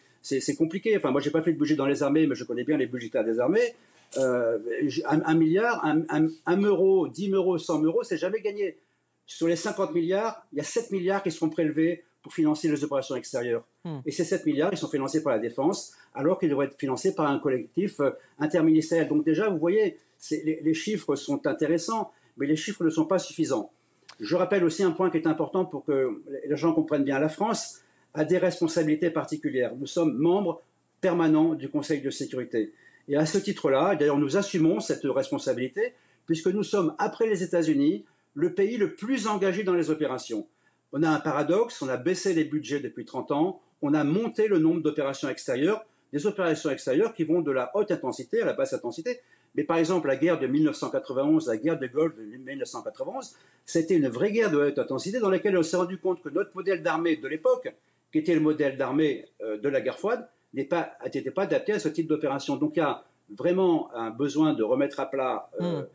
compliqué. 0.57 0.95
Enfin, 0.97 1.11
moi, 1.11 1.21
j'ai 1.21 1.31
pas 1.31 1.41
fait 1.41 1.53
de 1.53 1.57
budget 1.57 1.75
dans 1.75 1.85
les 1.85 2.03
armées, 2.03 2.27
mais 2.27 2.35
je 2.35 2.43
connais 2.43 2.63
bien 2.63 2.77
les 2.77 2.85
budgétaires 2.85 3.23
des 3.23 3.39
armées. 3.39 3.73
Euh, 4.17 4.57
un, 5.05 5.35
milliard, 5.35 5.85
un, 5.85 6.61
euro, 6.61 7.07
10 7.07 7.31
euros, 7.31 7.57
100 7.57 7.83
euros, 7.83 8.03
c'est 8.03 8.17
jamais 8.17 8.41
gagné. 8.41 8.77
Sur 9.25 9.47
les 9.47 9.55
50 9.55 9.93
milliards, 9.93 10.45
il 10.51 10.57
y 10.57 10.61
a 10.61 10.63
7 10.63 10.91
milliards 10.91 11.21
qui 11.21 11.31
seront 11.31 11.49
prélevés 11.49 12.03
pour 12.23 12.33
financer 12.33 12.67
les 12.67 12.83
opérations 12.83 13.15
extérieures. 13.15 13.63
Hmm. 13.85 13.99
Et 14.05 14.11
ces 14.11 14.23
7 14.23 14.45
milliards, 14.45 14.69
ils 14.73 14.77
sont 14.77 14.89
financés 14.89 15.21
par 15.21 15.33
la 15.33 15.39
défense, 15.39 15.93
alors 16.13 16.39
qu'ils 16.39 16.49
devraient 16.49 16.65
être 16.65 16.77
financés 16.77 17.13
par 17.13 17.29
un 17.29 17.39
collectif 17.39 17.99
euh, 17.99 18.11
interministériel. 18.39 19.07
Donc 19.07 19.23
déjà, 19.23 19.49
vous 19.49 19.59
voyez, 19.59 19.97
les, 20.31 20.73
chiffres 20.73 21.15
sont 21.15 21.45
intéressants, 21.47 22.11
mais 22.37 22.47
les 22.47 22.55
chiffres 22.55 22.83
ne 22.83 22.89
sont 22.89 23.05
pas 23.05 23.19
suffisants. 23.19 23.71
Je 24.19 24.35
rappelle 24.35 24.63
aussi 24.63 24.83
un 24.83 24.91
point 24.91 25.09
qui 25.09 25.17
est 25.17 25.27
important 25.27 25.63
pour 25.65 25.85
que 25.85 26.21
les 26.45 26.57
gens 26.57 26.73
comprennent 26.73 27.05
bien. 27.05 27.19
La 27.19 27.29
France 27.29 27.81
a 28.13 28.25
des 28.25 28.37
responsabilités 28.37 29.11
particulières. 29.11 29.75
Nous 29.77 29.85
sommes 29.85 30.17
membres 30.17 30.61
permanents 30.99 31.53
du 31.53 31.69
Conseil 31.69 32.01
de 32.01 32.09
sécurité. 32.09 32.73
Et 33.09 33.17
à 33.17 33.25
ce 33.25 33.39
titre-là, 33.39 33.95
d'ailleurs, 33.95 34.19
nous 34.19 34.37
assumons 34.37 34.79
cette 34.79 35.03
responsabilité, 35.03 35.93
puisque 36.27 36.47
nous 36.47 36.63
sommes, 36.63 36.93
après 36.99 37.27
les 37.27 37.41
États-Unis, 37.41 38.05
le 38.35 38.53
pays 38.53 38.77
le 38.77 38.93
plus 38.93 39.25
engagé 39.25 39.63
dans 39.63 39.73
les 39.73 39.89
opérations. 39.89 40.47
On 40.93 41.01
a 41.01 41.09
un 41.09 41.19
paradoxe, 41.19 41.81
on 41.81 41.89
a 41.89 41.97
baissé 41.97 42.35
les 42.35 42.43
budgets 42.43 42.79
depuis 42.79 43.05
30 43.05 43.31
ans, 43.31 43.61
on 43.81 43.95
a 43.95 44.03
monté 44.03 44.47
le 44.47 44.59
nombre 44.59 44.81
d'opérations 44.81 45.27
extérieures, 45.27 45.83
des 46.13 46.27
opérations 46.27 46.69
extérieures 46.69 47.15
qui 47.15 47.23
vont 47.23 47.41
de 47.41 47.51
la 47.51 47.71
haute 47.75 47.89
intensité 47.89 48.43
à 48.43 48.45
la 48.45 48.53
basse 48.53 48.73
intensité. 48.73 49.19
Mais 49.55 49.63
par 49.63 49.77
exemple, 49.77 50.07
la 50.07 50.15
guerre 50.15 50.39
de 50.39 50.45
1991, 50.45 51.47
la 51.47 51.57
guerre 51.57 51.79
de 51.79 51.87
Golfe 51.87 52.15
de 52.15 52.23
1991, 52.23 53.35
c'était 53.65 53.95
une 53.95 54.07
vraie 54.07 54.31
guerre 54.31 54.51
de 54.51 54.57
haute 54.57 54.77
intensité 54.77 55.19
dans 55.19 55.31
laquelle 55.31 55.57
on 55.57 55.63
s'est 55.63 55.77
rendu 55.77 55.97
compte 55.97 56.21
que 56.21 56.29
notre 56.29 56.51
modèle 56.55 56.83
d'armée 56.83 57.15
de 57.15 57.27
l'époque, 57.27 57.73
qui 58.11 58.19
était 58.19 58.35
le 58.35 58.41
modèle 58.41 58.77
d'armée 58.77 59.25
euh, 59.41 59.57
de 59.57 59.69
la 59.69 59.81
guerre 59.81 59.97
froide, 59.97 60.27
n'était 60.53 60.69
pas, 60.69 60.97
pas, 61.35 61.43
adapté 61.43 61.73
à 61.73 61.79
ce 61.79 61.89
type 61.89 62.07
d'opération. 62.07 62.55
Donc 62.55 62.73
il 62.75 62.79
y 62.79 62.83
a 62.83 63.03
vraiment 63.37 63.93
un 63.93 64.09
besoin 64.09 64.53
de 64.53 64.63
remettre 64.63 64.99
à 64.99 65.09
plat 65.09 65.49
euh, 65.61 65.81
hmm. 65.81 65.87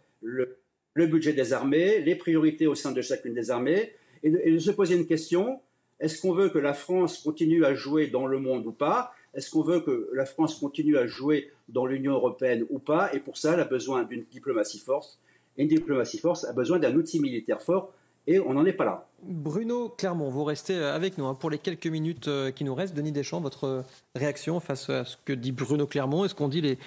le, 0.94 1.06
budget 1.06 1.32
des 1.32 1.52
armées, 1.52 2.00
les 2.00 2.14
priorités 2.14 2.66
au 2.66 2.74
sein 2.74 2.92
de 2.92 3.02
chacune 3.02 3.34
des 3.34 3.50
armées, 3.50 3.92
et 4.22 4.30
de 4.30 4.58
se 4.58 4.70
poser 4.70 4.94
une 4.94 5.06
question, 5.06 5.60
est-ce 6.00 6.20
qu'on 6.20 6.32
veut 6.32 6.48
que 6.48 6.58
la 6.58 6.72
France 6.72 7.18
continue 7.18 7.64
à 7.64 7.74
jouer 7.74 8.06
dans 8.06 8.26
le 8.26 8.38
monde 8.38 8.66
ou 8.66 8.72
pas? 8.72 9.12
Est-ce 9.34 9.50
qu'on 9.50 9.62
veut 9.62 9.80
que 9.80 10.10
la 10.14 10.24
France 10.24 10.58
continue 10.58 10.96
à 10.96 11.06
jouer 11.06 11.50
dans 11.68 11.86
l'Union 11.86 12.12
européenne 12.12 12.66
ou 12.70 12.78
pas? 12.78 13.12
Et 13.14 13.20
pour 13.20 13.36
ça, 13.36 13.54
elle 13.54 13.60
a 13.60 13.64
besoin 13.64 14.04
d'une 14.04 14.24
diplomatie 14.30 14.78
forte. 14.78 15.18
Et 15.56 15.62
une 15.62 15.68
diplomatie 15.68 16.18
forte 16.18 16.44
a 16.44 16.52
besoin 16.52 16.78
d'un 16.78 16.94
outil 16.94 17.20
militaire 17.20 17.62
fort. 17.62 17.92
Et 18.26 18.40
on 18.40 18.54
n'en 18.54 18.64
est 18.64 18.72
pas 18.72 18.84
là. 18.84 19.06
Bruno 19.22 19.88
Clermont, 19.88 20.28
vous 20.30 20.44
restez 20.44 20.74
euh, 20.74 20.94
avec 20.94 21.18
nous 21.18 21.26
hein, 21.26 21.34
pour 21.34 21.50
les 21.50 21.58
quelques 21.58 21.86
minutes 21.86 22.28
euh, 22.28 22.50
qui 22.50 22.64
nous 22.64 22.74
restent. 22.74 22.94
Denis 22.94 23.12
Deschamps, 23.12 23.40
votre 23.40 23.84
réaction 24.14 24.60
face 24.60 24.90
à 24.90 25.04
ce 25.04 25.16
que 25.24 25.32
dit 25.32 25.52
Bruno 25.52 25.86
Clermont 25.86 26.24
et 26.24 26.28
ce 26.28 26.34
qu'ont 26.34 26.48
dit 26.48 26.60
les, 26.60 26.78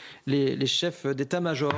les, 0.56 0.66
chefs 0.66 1.06
d'état-major? 1.06 1.74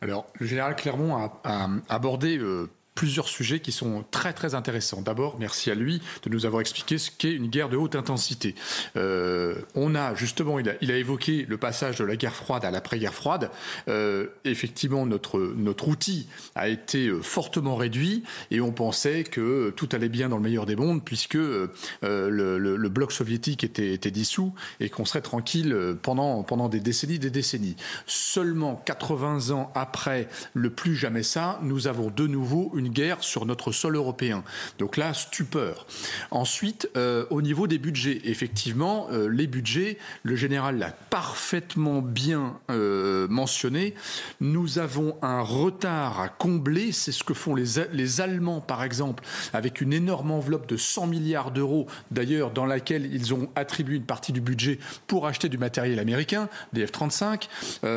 Alors, 0.00 0.26
le 0.38 0.46
général 0.46 0.76
Clermont 0.76 1.16
a, 1.44 1.68
abordé 1.88 2.38
euh, 2.38 2.68
plusieurs 2.94 3.28
sujets 3.28 3.60
qui 3.60 3.72
sont 3.72 4.04
très 4.10 4.32
très 4.32 4.54
intéressants. 4.54 5.00
D'abord, 5.02 5.36
merci 5.38 5.70
à 5.70 5.74
lui 5.74 6.02
de 6.22 6.30
nous 6.30 6.46
avoir 6.46 6.60
expliqué 6.60 6.98
ce 6.98 7.10
qu'est 7.10 7.32
une 7.32 7.48
guerre 7.48 7.68
de 7.68 7.76
haute 7.76 7.94
intensité. 7.94 8.54
Euh, 8.96 9.54
on 9.74 9.94
a 9.94 10.14
justement, 10.14 10.58
il 10.58 10.68
a, 10.68 10.96
évoqué 10.96 11.46
le 11.48 11.56
passage 11.56 11.96
de 11.96 12.04
la 12.04 12.16
guerre 12.16 12.34
froide 12.34 12.64
à 12.64 12.70
l'après-guerre 12.70 13.14
froide. 13.14 13.50
Euh, 13.88 14.26
effectivement, 14.44 15.06
notre 15.06 15.38
notre 15.38 15.88
outil 15.88 16.26
a 16.54 16.68
été 16.68 17.06
euh, 17.06 17.22
fortement 17.22 17.76
réduit 17.76 18.22
et 18.50 18.60
on 18.60 18.72
pensait 18.72 19.24
que 19.24 19.70
tout 19.70 19.88
allait 19.92 20.08
bien 20.08 20.28
dans 20.28 20.36
le 20.36 20.42
meilleur 20.42 20.66
des 20.66 20.76
mondes 20.76 21.02
puisque 21.04 21.34
le, 21.34 22.88
bloc 22.88 23.12
soviétique 23.12 23.62
était, 23.64 23.92
était 23.92 24.10
dissous 24.10 24.52
et 24.80 24.88
qu'on 24.88 25.04
serait 25.04 25.22
tranquille 25.22 25.96
pendant 26.02 26.42
pendant 26.42 26.68
des 26.68 26.80
décennies, 26.80 27.18
des 27.18 27.30
décennies. 27.30 27.76
Seulement 28.06 28.82
80 28.84 29.50
ans 29.50 29.70
après 29.74 30.28
le 30.54 30.70
plus 30.70 30.96
jamais 30.96 31.22
ça, 31.22 31.60
nous 31.62 31.86
avons 31.86 32.10
de 32.10 32.26
nouveau 32.26 32.72
une 32.74 32.79
guerre 32.88 33.22
sur 33.22 33.46
notre 33.46 33.72
sol 33.72 33.96
européen. 33.96 34.42
Donc 34.78 34.96
là, 34.96 35.14
stupeur. 35.14 35.86
Ensuite, 36.30 36.88
euh, 36.96 37.26
au 37.30 37.42
niveau 37.42 37.66
des 37.66 37.78
budgets, 37.78 38.20
effectivement, 38.24 39.08
euh, 39.10 39.28
les 39.28 39.46
budgets, 39.46 39.98
le 40.22 40.36
général 40.36 40.78
l'a 40.78 40.90
parfaitement 40.90 42.02
bien 42.02 42.58
euh, 42.70 43.26
mentionné, 43.28 43.94
nous 44.40 44.78
avons 44.78 45.16
un 45.22 45.40
retard 45.40 46.20
à 46.20 46.28
combler, 46.28 46.92
c'est 46.92 47.12
ce 47.12 47.24
que 47.24 47.34
font 47.34 47.54
les, 47.54 47.64
les 47.92 48.20
Allemands, 48.20 48.60
par 48.60 48.82
exemple, 48.82 49.24
avec 49.52 49.80
une 49.80 49.92
énorme 49.92 50.30
enveloppe 50.30 50.68
de 50.68 50.76
100 50.76 51.06
milliards 51.06 51.50
d'euros, 51.50 51.86
d'ailleurs, 52.10 52.50
dans 52.50 52.66
laquelle 52.66 53.12
ils 53.12 53.34
ont 53.34 53.48
attribué 53.56 53.96
une 53.96 54.04
partie 54.04 54.32
du 54.32 54.40
budget 54.40 54.78
pour 55.06 55.26
acheter 55.26 55.48
du 55.48 55.58
matériel 55.58 55.98
américain, 55.98 56.48
des 56.72 56.86
F-35, 56.86 57.48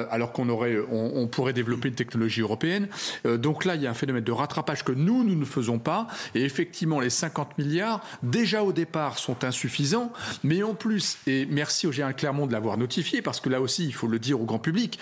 alors 0.09 0.31
qu'on 0.31 0.49
aurait, 0.49 0.77
on, 0.91 1.27
pourrait 1.27 1.53
développer 1.53 1.89
une 1.89 1.95
technologie 1.95 2.41
européenne. 2.41 2.87
donc 3.25 3.65
là, 3.65 3.75
il 3.75 3.81
y 3.81 3.87
a 3.87 3.91
un 3.91 3.95
phénomène 3.95 4.23
de 4.23 4.31
rattrapage 4.31 4.72
que 4.81 4.91
nous, 4.91 5.23
nous 5.23 5.35
ne 5.35 5.45
faisons 5.45 5.77
pas. 5.77 6.07
Et 6.33 6.43
effectivement, 6.43 6.99
les 6.99 7.09
50 7.11 7.57
milliards, 7.57 8.01
déjà 8.23 8.63
au 8.63 8.73
départ, 8.73 9.19
sont 9.19 9.43
insuffisants. 9.43 10.11
Mais 10.43 10.63
en 10.63 10.73
plus, 10.73 11.17
et 11.27 11.45
merci 11.45 11.85
au 11.85 11.91
général 11.91 12.15
Clermont 12.15 12.47
de 12.47 12.53
l'avoir 12.53 12.77
notifié, 12.77 13.21
parce 13.21 13.39
que 13.39 13.49
là 13.49 13.61
aussi, 13.61 13.85
il 13.85 13.93
faut 13.93 14.07
le 14.07 14.19
dire 14.19 14.41
au 14.41 14.45
grand 14.45 14.59
public, 14.59 14.97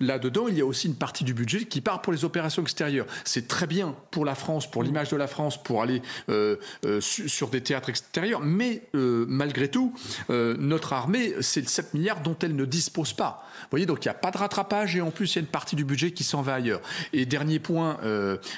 là-dedans, 0.00 0.48
il 0.48 0.56
y 0.56 0.60
a 0.60 0.66
aussi 0.66 0.88
une 0.88 0.96
partie 0.96 1.24
du 1.24 1.34
budget 1.34 1.64
qui 1.64 1.80
part 1.80 2.02
pour 2.02 2.12
les 2.12 2.24
opérations 2.24 2.62
extérieures. 2.62 3.06
C'est 3.24 3.46
très 3.46 3.66
bien 3.66 3.94
pour 4.10 4.24
la 4.24 4.34
France, 4.34 4.70
pour 4.70 4.82
l'image 4.82 5.10
de 5.10 5.16
la 5.16 5.26
France, 5.26 5.62
pour 5.62 5.82
aller 5.82 6.02
euh, 6.28 6.56
euh, 6.84 7.00
sur 7.00 7.48
des 7.48 7.60
théâtres 7.60 7.90
extérieurs. 7.90 8.40
Mais 8.40 8.82
euh, 8.94 9.24
malgré 9.28 9.68
tout, 9.68 9.94
notre 10.28 10.92
armée, 10.92 11.34
c'est 11.40 11.68
7 11.68 11.94
milliards 11.94 12.22
dont 12.22 12.36
elle 12.42 12.56
ne 12.56 12.64
dispose 12.64 13.12
pas. 13.12 13.46
Vous 13.62 13.68
voyez, 13.70 13.86
donc 13.86 14.04
il 14.04 14.08
n'y 14.08 14.12
a 14.12 14.14
pas 14.14 14.30
de 14.30 14.38
rattrapage 14.38 14.96
et 14.96 15.00
en 15.00 15.10
plus, 15.10 15.32
il 15.32 15.36
y 15.36 15.38
a 15.38 15.42
une 15.42 15.46
partie 15.46 15.76
du 15.76 15.84
budget 15.84 16.12
qui 16.12 16.24
s'en 16.24 16.42
va 16.42 16.54
ailleurs. 16.54 16.80
Et 17.12 17.26
dernier 17.26 17.58
point, 17.58 17.98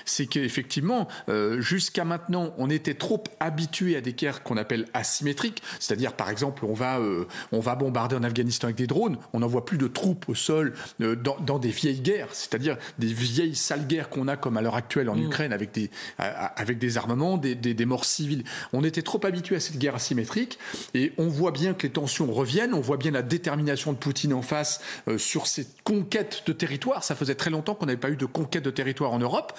c'est 0.05 0.27
qu'effectivement, 0.27 0.65
effectivement, 0.65 1.09
euh, 1.29 1.61
jusqu'à 1.61 2.05
maintenant, 2.05 2.55
on 2.59 2.71
était 2.71 2.95
trop 2.95 3.23
habitué 3.39 3.97
à 3.97 4.01
des 4.01 4.15
guerres 4.15 4.43
qu'on 4.43 4.57
appelle 4.57 4.87
asymétriques, 4.95 5.63
c'est-à-dire 5.79 6.15
par 6.15 6.31
exemple, 6.31 6.65
on 6.65 6.73
va, 6.73 6.99
euh, 6.99 7.27
on 7.53 7.61
va 7.61 7.75
bombarder 7.75 8.17
en 8.17 8.23
Afghanistan 8.23 8.69
avec 8.69 8.77
des 8.77 8.87
drones, 8.87 9.19
on 9.35 9.41
n'envoie 9.41 9.65
plus 9.65 9.79
de 9.79 9.87
troupes 9.87 10.29
au 10.29 10.35
sol 10.35 10.75
euh, 11.01 11.17
dans, 11.17 11.37
dans, 11.41 11.59
des 11.59 11.69
vieilles 11.69 12.01
guerres, 12.01 12.29
c'est-à-dire 12.33 12.79
des 12.99 13.07
vieilles 13.07 13.55
sales 13.55 13.87
guerres 13.87 14.09
qu'on 14.09 14.27
a 14.27 14.37
comme 14.37 14.57
à 14.57 14.63
l'heure 14.63 14.75
actuelle 14.75 15.11
en 15.11 15.17
mm. 15.17 15.25
Ukraine 15.25 15.53
avec 15.53 15.73
des, 15.73 15.91
avec 16.19 16.79
des 16.79 16.97
armements, 16.97 17.37
des, 17.37 17.55
des, 17.55 17.75
des 17.75 17.87
morts 17.87 18.05
civiles. 18.05 18.45
On 18.73 18.85
était 18.85 19.03
trop 19.03 19.21
habitué 19.25 19.57
à 19.57 19.61
cette 19.61 19.79
guerre 19.79 19.97
asymétrique 19.97 20.59
et 20.95 21.13
on 21.19 21.29
voit 21.29 21.53
bien 21.53 21.75
que 21.75 21.83
les 21.87 21.93
tensions 21.93 22.33
reviennent, 22.33 22.75
on 22.75 22.81
voit 22.81 22.97
bien 22.97 23.11
la 23.11 23.23
détermination 23.23 23.93
de 23.93 23.99
Poutine 23.99 24.33
en 24.33 24.43
face 24.43 24.81
sur 25.19 25.47
cette 25.47 25.83
conquête 25.83 26.43
de 26.47 26.53
territoire. 26.53 27.05
Ça 27.05 27.15
faisait 27.15 27.35
très 27.35 27.51
longtemps 27.51 27.75
qu'on 27.75 27.87
n'avait 27.87 27.99
pas 27.99 28.11
eu 28.11 28.17
de 28.17 28.27
conquête 28.27 28.65
de 28.65 28.71
territoire 28.71 29.13
en 29.13 29.19
Europe. 29.19 29.53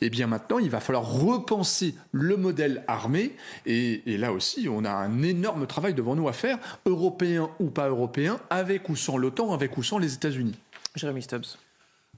Et 0.00 0.10
bien 0.10 0.26
maintenant, 0.26 0.58
il 0.58 0.70
va 0.70 0.80
falloir 0.80 1.04
repenser 1.04 1.94
le 2.12 2.36
modèle 2.36 2.84
armé. 2.86 3.32
Et, 3.66 4.02
là 4.06 4.32
aussi, 4.32 4.68
on 4.68 4.84
a 4.84 4.90
un 4.90 5.22
énorme 5.22 5.66
travail 5.66 5.94
devant 5.94 6.14
nous 6.14 6.28
à 6.28 6.32
faire, 6.32 6.58
européen 6.86 7.50
ou 7.58 7.70
pas 7.70 7.88
européen, 7.88 8.40
avec 8.50 8.88
ou 8.88 8.96
sans 8.96 9.16
l'OTAN, 9.16 9.52
avec 9.52 9.76
ou 9.76 9.82
sans 9.82 9.98
les 9.98 10.14
États-Unis. 10.14 10.54
Jérémy 10.94 11.22
Stubbs. 11.22 11.58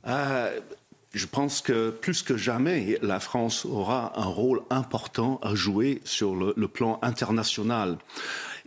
Euh, 0.06 0.60
je 1.12 1.26
pense 1.26 1.62
que 1.62 1.90
plus 1.90 2.22
que 2.22 2.36
jamais, 2.36 2.98
la 3.02 3.20
France 3.20 3.64
aura 3.64 4.18
un 4.20 4.26
rôle 4.26 4.62
important 4.70 5.38
à 5.42 5.54
jouer 5.54 6.00
sur 6.04 6.34
le, 6.34 6.52
le 6.56 6.68
plan 6.68 6.98
international. 7.02 7.98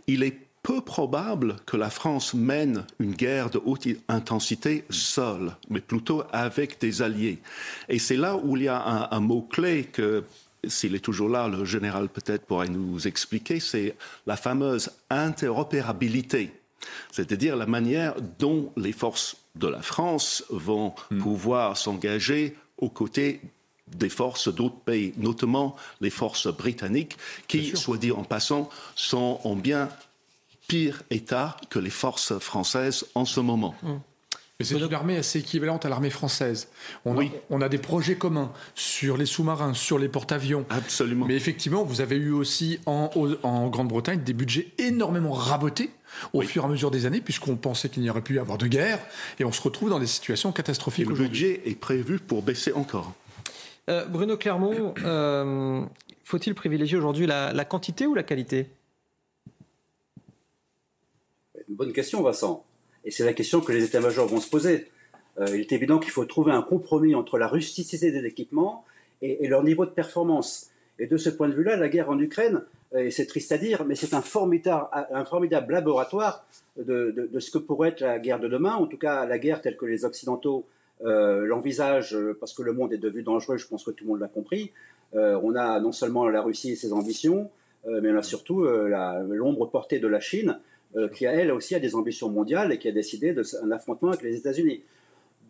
Il 0.06 0.22
est 0.22 0.47
peu 0.62 0.80
probable 0.80 1.56
que 1.66 1.76
la 1.76 1.90
France 1.90 2.34
mène 2.34 2.84
une 2.98 3.14
guerre 3.14 3.50
de 3.50 3.60
haute 3.64 3.88
intensité 4.08 4.84
seule, 4.90 5.56
mais 5.70 5.80
plutôt 5.80 6.24
avec 6.32 6.80
des 6.80 7.02
alliés. 7.02 7.38
Et 7.88 7.98
c'est 7.98 8.16
là 8.16 8.36
où 8.36 8.56
il 8.56 8.64
y 8.64 8.68
a 8.68 8.80
un, 8.80 9.08
un 9.10 9.20
mot-clé 9.20 9.84
que 9.84 10.24
s'il 10.66 10.94
est 10.94 11.00
toujours 11.00 11.28
là, 11.28 11.48
le 11.48 11.64
général 11.64 12.08
peut-être 12.08 12.44
pourrait 12.44 12.68
nous 12.68 13.06
expliquer, 13.06 13.60
c'est 13.60 13.96
la 14.26 14.36
fameuse 14.36 14.90
interopérabilité, 15.10 16.50
c'est-à-dire 17.12 17.56
la 17.56 17.66
manière 17.66 18.14
dont 18.38 18.72
les 18.76 18.92
forces 18.92 19.36
de 19.56 19.68
la 19.68 19.82
France 19.82 20.44
vont 20.50 20.94
hmm. 21.10 21.18
pouvoir 21.18 21.76
s'engager 21.76 22.56
aux 22.78 22.90
côtés 22.90 23.40
des 23.88 24.08
forces 24.08 24.52
d'autres 24.52 24.80
pays, 24.80 25.14
notamment 25.16 25.74
les 26.00 26.10
forces 26.10 26.48
britanniques, 26.48 27.16
qui, 27.46 27.74
soit 27.74 27.96
dit 27.96 28.12
en 28.12 28.22
passant, 28.22 28.68
sont 28.94 29.40
en 29.44 29.56
bien 29.56 29.88
pire 30.68 31.02
état 31.10 31.56
que 31.70 31.80
les 31.80 31.90
forces 31.90 32.38
françaises 32.38 33.06
en 33.16 33.24
ce 33.24 33.40
moment. 33.40 33.74
Hmm. 33.82 33.96
Mais 34.60 34.66
c'est 34.66 34.76
une 34.76 34.92
armée 34.92 35.16
assez 35.16 35.38
équivalente 35.38 35.86
à 35.86 35.88
l'armée 35.88 36.10
française. 36.10 36.66
On, 37.04 37.16
oui. 37.16 37.30
a, 37.32 37.38
on 37.50 37.60
a 37.60 37.68
des 37.68 37.78
projets 37.78 38.16
communs 38.16 38.52
sur 38.74 39.16
les 39.16 39.24
sous-marins, 39.24 39.72
sur 39.72 40.00
les 40.00 40.08
porte-avions. 40.08 40.66
Absolument. 40.68 41.26
Mais 41.26 41.36
effectivement, 41.36 41.84
vous 41.84 42.00
avez 42.00 42.16
eu 42.16 42.32
aussi 42.32 42.80
en, 42.84 43.08
en 43.44 43.68
Grande-Bretagne 43.68 44.24
des 44.24 44.32
budgets 44.32 44.72
énormément 44.78 45.30
rabotés 45.30 45.90
au 46.32 46.40
oui. 46.40 46.46
fur 46.46 46.64
et 46.64 46.66
à 46.66 46.68
mesure 46.68 46.90
des 46.90 47.06
années, 47.06 47.20
puisqu'on 47.20 47.54
pensait 47.54 47.88
qu'il 47.88 48.02
n'y 48.02 48.10
aurait 48.10 48.20
plus 48.20 48.34
y 48.34 48.38
avoir 48.40 48.58
de 48.58 48.66
guerre, 48.66 48.98
et 49.38 49.44
on 49.44 49.52
se 49.52 49.62
retrouve 49.62 49.90
dans 49.90 50.00
des 50.00 50.08
situations 50.08 50.50
catastrophiques. 50.50 51.06
Et 51.06 51.08
le 51.08 51.14
budget 51.14 51.62
est 51.64 51.78
prévu 51.78 52.18
pour 52.18 52.42
baisser 52.42 52.72
encore. 52.72 53.12
Euh, 53.88 54.06
Bruno 54.06 54.36
Clermont, 54.36 54.92
euh, 55.04 55.82
faut-il 56.24 56.56
privilégier 56.56 56.98
aujourd'hui 56.98 57.26
la, 57.26 57.52
la 57.52 57.64
quantité 57.64 58.08
ou 58.08 58.14
la 58.14 58.24
qualité? 58.24 58.66
Une 61.68 61.74
bonne 61.74 61.92
question, 61.92 62.22
Vincent. 62.22 62.64
Et 63.04 63.10
c'est 63.10 63.24
la 63.24 63.32
question 63.32 63.60
que 63.60 63.72
les 63.72 63.84
états-majors 63.84 64.26
vont 64.26 64.40
se 64.40 64.48
poser. 64.48 64.88
Euh, 65.38 65.46
il 65.50 65.60
est 65.60 65.72
évident 65.72 65.98
qu'il 65.98 66.10
faut 66.10 66.24
trouver 66.24 66.52
un 66.52 66.62
compromis 66.62 67.14
entre 67.14 67.38
la 67.38 67.46
rusticité 67.46 68.10
des 68.10 68.24
équipements 68.26 68.84
et, 69.22 69.46
leur 69.48 69.62
niveau 69.62 69.84
de 69.84 69.90
performance. 69.90 70.70
Et 70.98 71.06
de 71.06 71.16
ce 71.16 71.30
point 71.30 71.48
de 71.48 71.54
vue-là, 71.54 71.76
la 71.76 71.88
guerre 71.88 72.10
en 72.10 72.18
Ukraine, 72.18 72.62
euh, 72.94 73.00
et 73.00 73.10
c'est 73.10 73.26
triste 73.26 73.52
à 73.52 73.58
dire, 73.58 73.84
mais 73.84 73.94
c'est 73.94 74.14
un 74.14 74.22
formidable, 74.22 75.72
laboratoire 75.72 76.46
de, 76.76 77.28
ce 77.38 77.50
que 77.50 77.58
pourrait 77.58 77.90
être 77.90 78.00
la 78.00 78.18
guerre 78.18 78.40
de 78.40 78.48
demain, 78.48 78.74
en 78.74 78.86
tout 78.86 78.98
cas 78.98 79.26
la 79.26 79.38
guerre 79.38 79.60
telle 79.60 79.76
que 79.76 79.86
les 79.86 80.04
Occidentaux 80.04 80.66
euh, 81.04 81.46
l'envisagent, 81.46 82.16
parce 82.40 82.52
que 82.52 82.62
le 82.62 82.72
monde 82.72 82.92
est 82.92 82.98
devenu 82.98 83.22
dangereux, 83.22 83.58
je 83.58 83.66
pense 83.68 83.84
que 83.84 83.90
tout 83.90 84.04
le 84.04 84.10
monde 84.10 84.20
l'a 84.20 84.28
compris. 84.28 84.72
On 85.14 85.54
a 85.54 85.80
non 85.80 85.90
seulement 85.92 86.28
la 86.28 86.42
Russie 86.42 86.72
et 86.72 86.76
ses 86.76 86.92
ambitions, 86.92 87.50
mais 87.86 88.12
on 88.12 88.18
a 88.18 88.22
surtout 88.22 88.62
l'ombre 88.62 89.64
portée 89.70 90.00
de 90.00 90.06
la 90.06 90.20
Chine, 90.20 90.60
euh, 90.96 91.08
qui, 91.08 91.24
elle 91.24 91.52
aussi, 91.52 91.78
des 91.78 91.94
ambitions 91.94 92.30
mondiales 92.30 92.72
et 92.72 92.78
qui 92.78 92.88
a 92.88 92.92
décidé 92.92 93.34
d'un 93.34 93.70
affrontement 93.70 94.08
avec 94.08 94.22
les 94.22 94.36
États-Unis. 94.36 94.82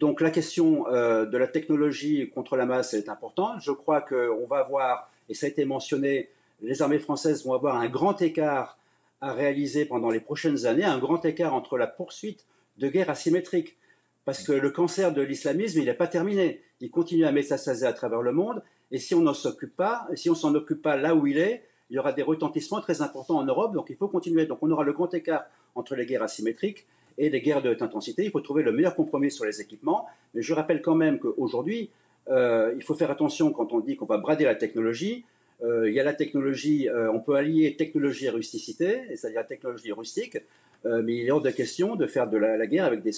Donc 0.01 0.21
la 0.21 0.31
question 0.31 0.87
euh, 0.89 1.27
de 1.27 1.37
la 1.37 1.47
technologie 1.47 2.31
contre 2.31 2.57
la 2.57 2.67
masse 2.67 2.95
est 2.95 3.09
importante. 3.09 3.61
Je 3.61 3.73
crois 3.73 4.01
qu'on 4.01 4.47
va 4.47 4.59
avoir, 4.59 5.11
et 5.29 5.35
ça 5.35 5.47
a 5.47 5.49
été 5.49 5.65
mentionné, 5.65 6.29
les 6.61 6.83
armées 6.83 6.99
françaises 6.99 7.45
vont 7.45 7.53
avoir 7.53 7.77
un 7.77 7.89
grand 7.89 8.21
écart 8.21 8.79
à 9.21 9.33
réaliser 9.33 9.85
pendant 9.85 10.11
les 10.11 10.21
prochaines 10.21 10.67
années, 10.67 10.85
un 10.85 10.99
grand 10.99 11.25
écart 11.25 11.55
entre 11.55 11.77
la 11.77 11.87
poursuite 11.87 12.45
de 12.79 12.89
guerres 12.89 13.11
asymétriques. 13.11 13.77
Parce 14.25 14.43
que 14.43 14.53
le 14.53 14.71
cancer 14.71 15.13
de 15.13 15.23
l'islamisme, 15.23 15.81
il 15.81 15.87
n'est 15.87 15.95
pas 15.95 16.07
terminé. 16.07 16.61
Il 16.81 16.91
continue 16.91 17.25
à 17.25 17.33
métastaser 17.33 17.87
à 17.87 17.93
travers 17.93 18.23
le 18.23 18.33
monde. 18.33 18.63
Et 18.91 18.99
si 18.99 19.15
on 19.15 19.21
n'en 19.21 19.35
s'occupe 19.35 19.75
pas, 19.75 20.07
si 20.15 20.31
on 20.31 20.35
s'en 20.35 20.55
occupe 20.55 20.83
pas 20.83 20.97
là 20.97 21.15
où 21.15 21.27
il 21.27 21.39
est, 21.39 21.65
il 21.91 21.97
y 21.97 21.99
aura 21.99 22.13
des 22.13 22.23
retentissements 22.23 22.81
très 22.81 23.01
importants 23.03 23.39
en 23.39 23.45
Europe, 23.45 23.73
donc 23.73 23.87
il 23.89 23.97
faut 23.97 24.09
continuer. 24.09 24.47
Donc 24.47 24.59
on 24.63 24.71
aura 24.71 24.85
le 24.85 24.93
grand 24.93 25.13
écart 25.15 25.45
entre 25.75 25.95
les 25.95 26.07
guerres 26.07 26.23
asymétriques 26.23 26.87
et 27.17 27.31
les 27.31 27.41
guerres 27.41 27.63
de 27.63 27.71
haute 27.71 27.83
intensité. 27.83 28.25
Il 28.25 28.31
faut 28.31 28.41
trouver 28.41 28.63
le 28.63 28.73
meilleur 28.73 28.95
compromis 28.95 29.31
sur 29.31 29.45
les 29.45 29.61
équipements. 29.61 30.07
Mais 30.35 30.43
je 30.43 30.53
rappelle 30.55 30.83
quand 30.83 30.95
même 30.95 31.19
qu'aujourd'hui, 31.19 31.91
euh, 32.29 32.73
il 32.77 32.83
faut 32.83 32.95
faire 32.95 33.11
attention 33.11 33.53
quand 33.53 33.73
on 33.73 33.81
dit 33.81 33.97
qu'on 33.97 34.07
va 34.07 34.19
brader 34.19 34.45
la 34.45 34.55
technologie. 34.55 35.25
Euh, 35.63 35.89
il 35.89 35.95
y 35.95 36.01
a 36.01 36.05
la 36.05 36.15
technologie, 36.15 36.89
euh, 36.89 37.11
on 37.11 37.21
peut 37.21 37.35
allier 37.35 37.75
technologie 37.77 38.27
et 38.27 38.31
rusticité, 38.31 39.03
c'est-à-dire 39.17 39.41
la 39.41 39.47
technologie 39.47 39.93
rustique, 39.93 40.39
mais 40.85 41.17
il 41.17 41.27
est 41.27 41.31
hors 41.33 41.43
de 41.43 41.51
question 41.51 41.97
de 41.97 42.07
faire 42.07 42.31
de 42.31 42.37
la, 42.37 42.67
guerre 42.69 42.85
avec 42.85 43.03
des, 43.03 43.11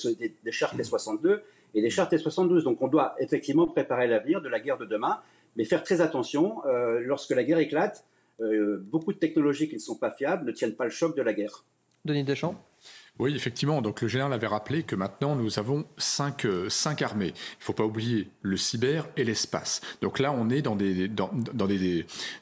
des, 0.42 0.50
chars 0.50 0.74
T-62 0.74 1.40
et 1.74 1.82
des 1.82 1.90
chars 1.90 2.08
T-72. 2.08 2.62
Donc 2.62 2.80
on 2.80 2.88
doit 2.88 3.14
effectivement 3.18 3.66
préparer 3.66 4.06
l'avenir 4.06 4.40
de 4.40 4.48
la 4.48 4.60
guerre 4.60 4.78
de 4.78 4.86
demain, 4.86 5.20
mais 5.56 5.64
faire 5.64 5.82
très 5.82 6.00
attention 6.00 6.62
lorsque 7.04 7.32
la 7.32 7.44
guerre 7.44 7.58
éclate 7.58 8.06
beaucoup 8.90 9.12
de 9.12 9.18
technologies 9.18 9.68
qui 9.68 9.74
ne 9.74 9.80
sont 9.80 9.96
pas 9.96 10.10
fiables 10.10 10.46
ne 10.46 10.52
tiennent 10.52 10.76
pas 10.76 10.84
le 10.84 10.90
choc 10.90 11.16
de 11.16 11.22
la 11.22 11.32
guerre. 11.32 11.64
Denis 12.04 12.24
Deschamps 12.24 12.56
oui, 13.20 13.36
effectivement. 13.36 13.82
Donc 13.82 14.00
le 14.00 14.08
général 14.08 14.32
avait 14.32 14.46
rappelé 14.46 14.82
que 14.82 14.96
maintenant 14.96 15.36
nous 15.36 15.58
avons 15.58 15.84
cinq, 15.98 16.46
euh, 16.46 16.70
cinq 16.70 17.02
armées. 17.02 17.34
Il 17.34 17.60
ne 17.60 17.64
faut 17.64 17.74
pas 17.74 17.84
oublier 17.84 18.28
le 18.40 18.56
cyber 18.56 19.06
et 19.18 19.24
l'espace. 19.24 19.82
Donc 20.00 20.18
là, 20.18 20.32
on 20.32 20.48
est 20.48 20.62
dans 20.62 20.74
des, 20.74 21.06
dans, 21.06 21.30
dans 21.34 21.66
des, 21.66 21.78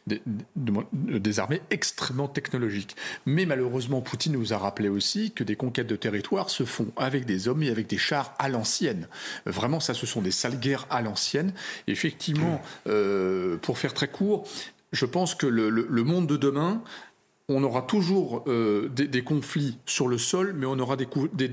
des, 0.06 0.22
des, 0.56 1.18
des, 1.18 1.40
armées 1.40 1.62
extrêmement 1.70 2.28
technologiques. 2.28 2.94
Mais 3.26 3.44
malheureusement, 3.44 4.02
Poutine 4.02 4.34
nous 4.34 4.52
a 4.52 4.58
rappelé 4.58 4.88
aussi 4.88 5.32
que 5.32 5.42
des 5.42 5.56
conquêtes 5.56 5.88
de 5.88 5.96
territoire 5.96 6.48
se 6.48 6.62
font 6.62 6.92
avec 6.96 7.24
des 7.24 7.48
hommes 7.48 7.64
et 7.64 7.70
avec 7.70 7.88
des 7.88 7.98
chars 7.98 8.36
à 8.38 8.48
l'ancienne. 8.48 9.08
Vraiment, 9.46 9.80
ça, 9.80 9.94
ce 9.94 10.06
sont 10.06 10.22
des 10.22 10.30
sales 10.30 10.60
guerres 10.60 10.86
à 10.90 11.02
l'ancienne. 11.02 11.54
Effectivement, 11.88 12.62
euh, 12.86 13.56
pour 13.56 13.78
faire 13.78 13.94
très 13.94 14.08
court, 14.08 14.46
je 14.92 15.04
pense 15.06 15.34
que 15.34 15.46
le, 15.46 16.04
monde 16.04 16.26
de 16.26 16.36
demain 16.36 16.82
on 17.50 17.64
aura 17.64 17.80
toujours 17.80 18.44
euh, 18.46 18.90
des, 18.90 19.22
conflits 19.22 19.78
sur 19.86 20.06
le 20.06 20.18
sol, 20.18 20.54
mais 20.54 20.66
on 20.66 20.78
aura 20.78 20.96
des, 20.96 21.06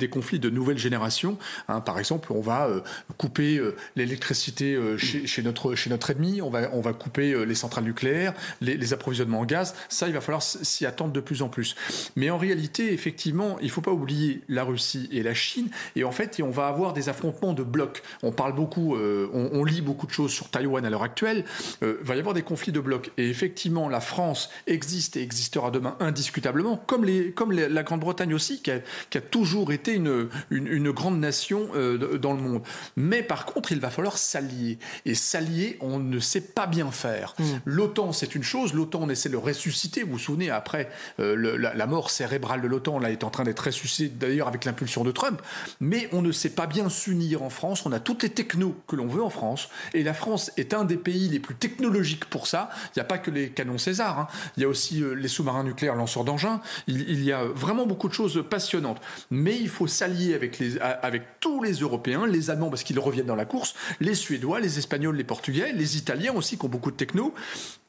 conflits 0.10 0.40
de 0.40 0.50
nouvelle 0.50 0.78
génération. 0.78 1.38
Hein, 1.70 1.80
par 1.80 2.00
exemple, 2.00 2.34
on 2.34 2.42
va 2.42 2.68
euh, 2.68 2.82
couper 3.18 3.58
euh, 3.58 3.78
l'électricité 3.96 4.78
chez, 4.98 5.42
notre, 5.42 5.74
ennemi, 6.12 6.42
on 6.42 6.50
va, 6.50 6.94
couper 6.94 7.46
les 7.46 7.56
centrales 7.56 7.86
nucléaires, 7.86 8.34
les, 8.60 8.76
les, 8.76 8.92
approvisionnements 8.92 9.40
en 9.40 9.46
gaz. 9.46 9.74
Ça, 9.88 10.08
il 10.08 10.14
va 10.14 10.20
falloir 10.20 10.44
s'y 10.44 10.86
attendre 10.86 11.14
de 11.14 11.22
plus 11.22 11.42
en 11.42 11.48
plus. 11.48 11.76
Mais 12.18 12.30
en 12.30 12.38
réalité, 12.38 12.92
effectivement, 12.92 13.58
il 13.62 13.68
ne 13.68 13.72
faut 13.72 13.82
pas 13.82 13.92
oublier 13.92 14.42
la 14.50 14.66
Russie 14.66 15.08
et 15.14 15.24
la 15.24 15.34
Chine. 15.34 15.70
Et 15.96 16.04
en 16.04 16.12
fait, 16.12 16.42
on 16.44 16.52
va 16.52 16.68
avoir 16.68 16.92
des 16.92 17.08
affrontements 17.08 17.54
de 17.54 17.64
blocs. 17.64 18.04
On 18.22 18.34
parle 18.34 18.54
beaucoup, 18.54 18.98
on, 18.98 19.50
on, 19.54 19.64
lit 19.64 19.82
beaucoup 19.82 20.08
de 20.08 20.12
choses 20.12 20.32
sur 20.32 20.50
Taïwan 20.50 20.86
à 20.86 20.90
l'heure 20.90 21.04
actuelle. 21.04 21.46
il 21.82 21.96
va 22.02 22.18
y 22.18 22.20
avoir 22.20 22.36
des 22.36 22.44
conflits 22.44 22.74
de 22.74 22.82
blocs. 22.82 23.12
Et 23.18 23.30
effectivement, 23.30 23.88
la 23.88 24.02
France 24.02 24.50
existe 24.68 25.16
et 25.16 25.22
existera 25.22 25.72
demain 25.72 25.85
indiscutablement, 26.00 26.78
comme, 26.78 27.06
les, 27.06 27.32
comme 27.32 27.52
les, 27.52 27.70
la 27.70 27.84
Grande-Bretagne 27.84 28.34
aussi, 28.34 28.62
qui 28.62 28.72
a, 28.72 28.80
qui 29.10 29.18
a, 29.18 29.22
toujours 29.22 29.72
été 29.72 29.94
une, 29.94 30.30
une, 30.50 30.68
une 30.68 30.92
grande 30.92 31.20
nation 31.20 31.68
euh, 31.76 32.18
dans 32.18 32.34
le 32.34 32.42
monde. 32.42 32.62
Mais 32.96 33.24
par 33.24 33.46
contre, 33.46 33.72
il 33.72 33.80
va 33.80 33.90
falloir 33.90 34.18
s'allier. 34.18 34.78
Et 35.06 35.16
s'allier, 35.16 35.78
on 35.82 36.00
ne 36.00 36.20
sait 36.20 36.42
pas 36.42 36.68
bien 36.68 36.92
faire. 36.92 37.36
Mmh. 37.38 37.44
L'OTAN, 37.66 38.12
c'est 38.12 38.36
une 38.36 38.44
chose. 38.44 38.74
L'OTAN, 38.74 39.02
on 39.04 39.10
essaie 39.10 39.30
de 39.30 39.34
le 39.34 39.40
ressusciter. 39.40 40.04
Vous 40.04 40.14
vous 40.14 40.20
souvenez, 40.20 40.50
après, 40.50 40.90
euh, 41.20 41.36
le, 41.36 41.58
la, 41.58 41.74
la, 41.74 41.88
mort 41.88 42.10
cérébrale 42.10 42.62
de 42.62 42.68
l'OTAN, 42.68 43.00
là, 43.00 43.12
est 43.12 43.24
en 43.24 43.30
train 43.30 43.44
d'être 43.44 43.60
ressuscitée, 43.60 44.10
d'ailleurs, 44.10 44.48
avec 44.48 44.66
l'impulsion 44.66 45.04
de 45.04 45.12
Trump. 45.12 45.42
Mais 45.80 46.10
on 46.12 46.22
ne 46.22 46.32
sait 46.32 46.50
pas 46.50 46.68
bien 46.68 46.90
s'unir 46.90 47.44
en 47.44 47.50
France. 47.50 47.86
On 47.86 47.92
a 47.92 48.00
toutes 48.00 48.24
les 48.24 48.30
technos 48.30 48.76
que 48.88 48.96
l'on 48.96 49.08
veut 49.08 49.24
en 49.24 49.30
France. 49.30 49.70
Et 49.94 50.04
la 50.04 50.14
France 50.14 50.52
est 50.58 50.74
un 50.74 50.86
des 50.86 50.98
pays 50.98 51.30
les 51.30 51.40
plus 51.40 51.56
technologiques 51.56 52.26
pour 52.26 52.48
ça. 52.48 52.70
Il 52.88 53.00
n'y 53.00 53.02
a 53.02 53.06
pas 53.06 53.18
que 53.18 53.32
les 53.32 53.50
canons 53.50 53.78
César. 53.78 54.20
Hein. 54.20 54.28
Il 54.58 54.64
y 54.64 54.66
a 54.66 54.70
aussi 54.70 55.02
euh, 55.02 55.14
les 55.14 55.28
sous-marins 55.28 55.64
nucléaires 55.64 55.75
nucléaire 55.76 55.96
lanceur 55.96 56.24
d'engins. 56.24 56.62
Il, 56.88 57.24
y 57.24 57.34
a 57.34 57.44
vraiment 57.44 57.86
beaucoup 57.86 58.08
de 58.08 58.14
choses 58.14 58.44
passionnantes. 58.50 59.02
Mais 59.30 59.56
il 59.56 59.70
faut 59.70 59.88
s'allier 59.88 60.34
avec, 60.34 60.62
avec 61.02 61.40
tous 61.42 61.62
les 61.62 61.74
Européens, 61.74 62.26
les 62.26 62.50
Allemands 62.50 62.70
parce 62.70 62.84
qu'ils 62.84 63.00
reviennent 63.00 63.26
dans 63.26 63.36
la 63.36 63.46
course, 63.46 63.76
les 64.00 64.16
Suédois, 64.16 64.62
les 64.62 64.80
Espagnols, 64.80 65.16
les 65.16 65.24
Portugais, 65.24 65.74
les 65.74 65.98
Italiens 65.98 66.34
aussi 66.34 66.58
qui 66.58 66.66
ont 66.66 66.70
beaucoup 66.70 66.92
de 66.92 66.96
techno. 66.96 67.34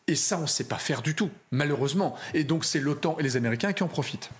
Et 0.09 0.17
ça, 0.17 0.39
on 0.39 0.43
ne 0.43 0.47
sait 0.47 0.65
pas 0.65 0.77
faire 0.77 1.03
du 1.03 1.15
tout, 1.15 1.31
malheureusement. 1.51 2.17
Et 2.35 2.45
donc, 2.45 2.65
c'est 2.65 2.81
l'OTAN 2.81 3.17
et 3.19 3.23
les 3.23 3.37
Américains 3.37 3.73
qui 3.73 3.83
en 3.83 3.89
profitent. 3.89 4.31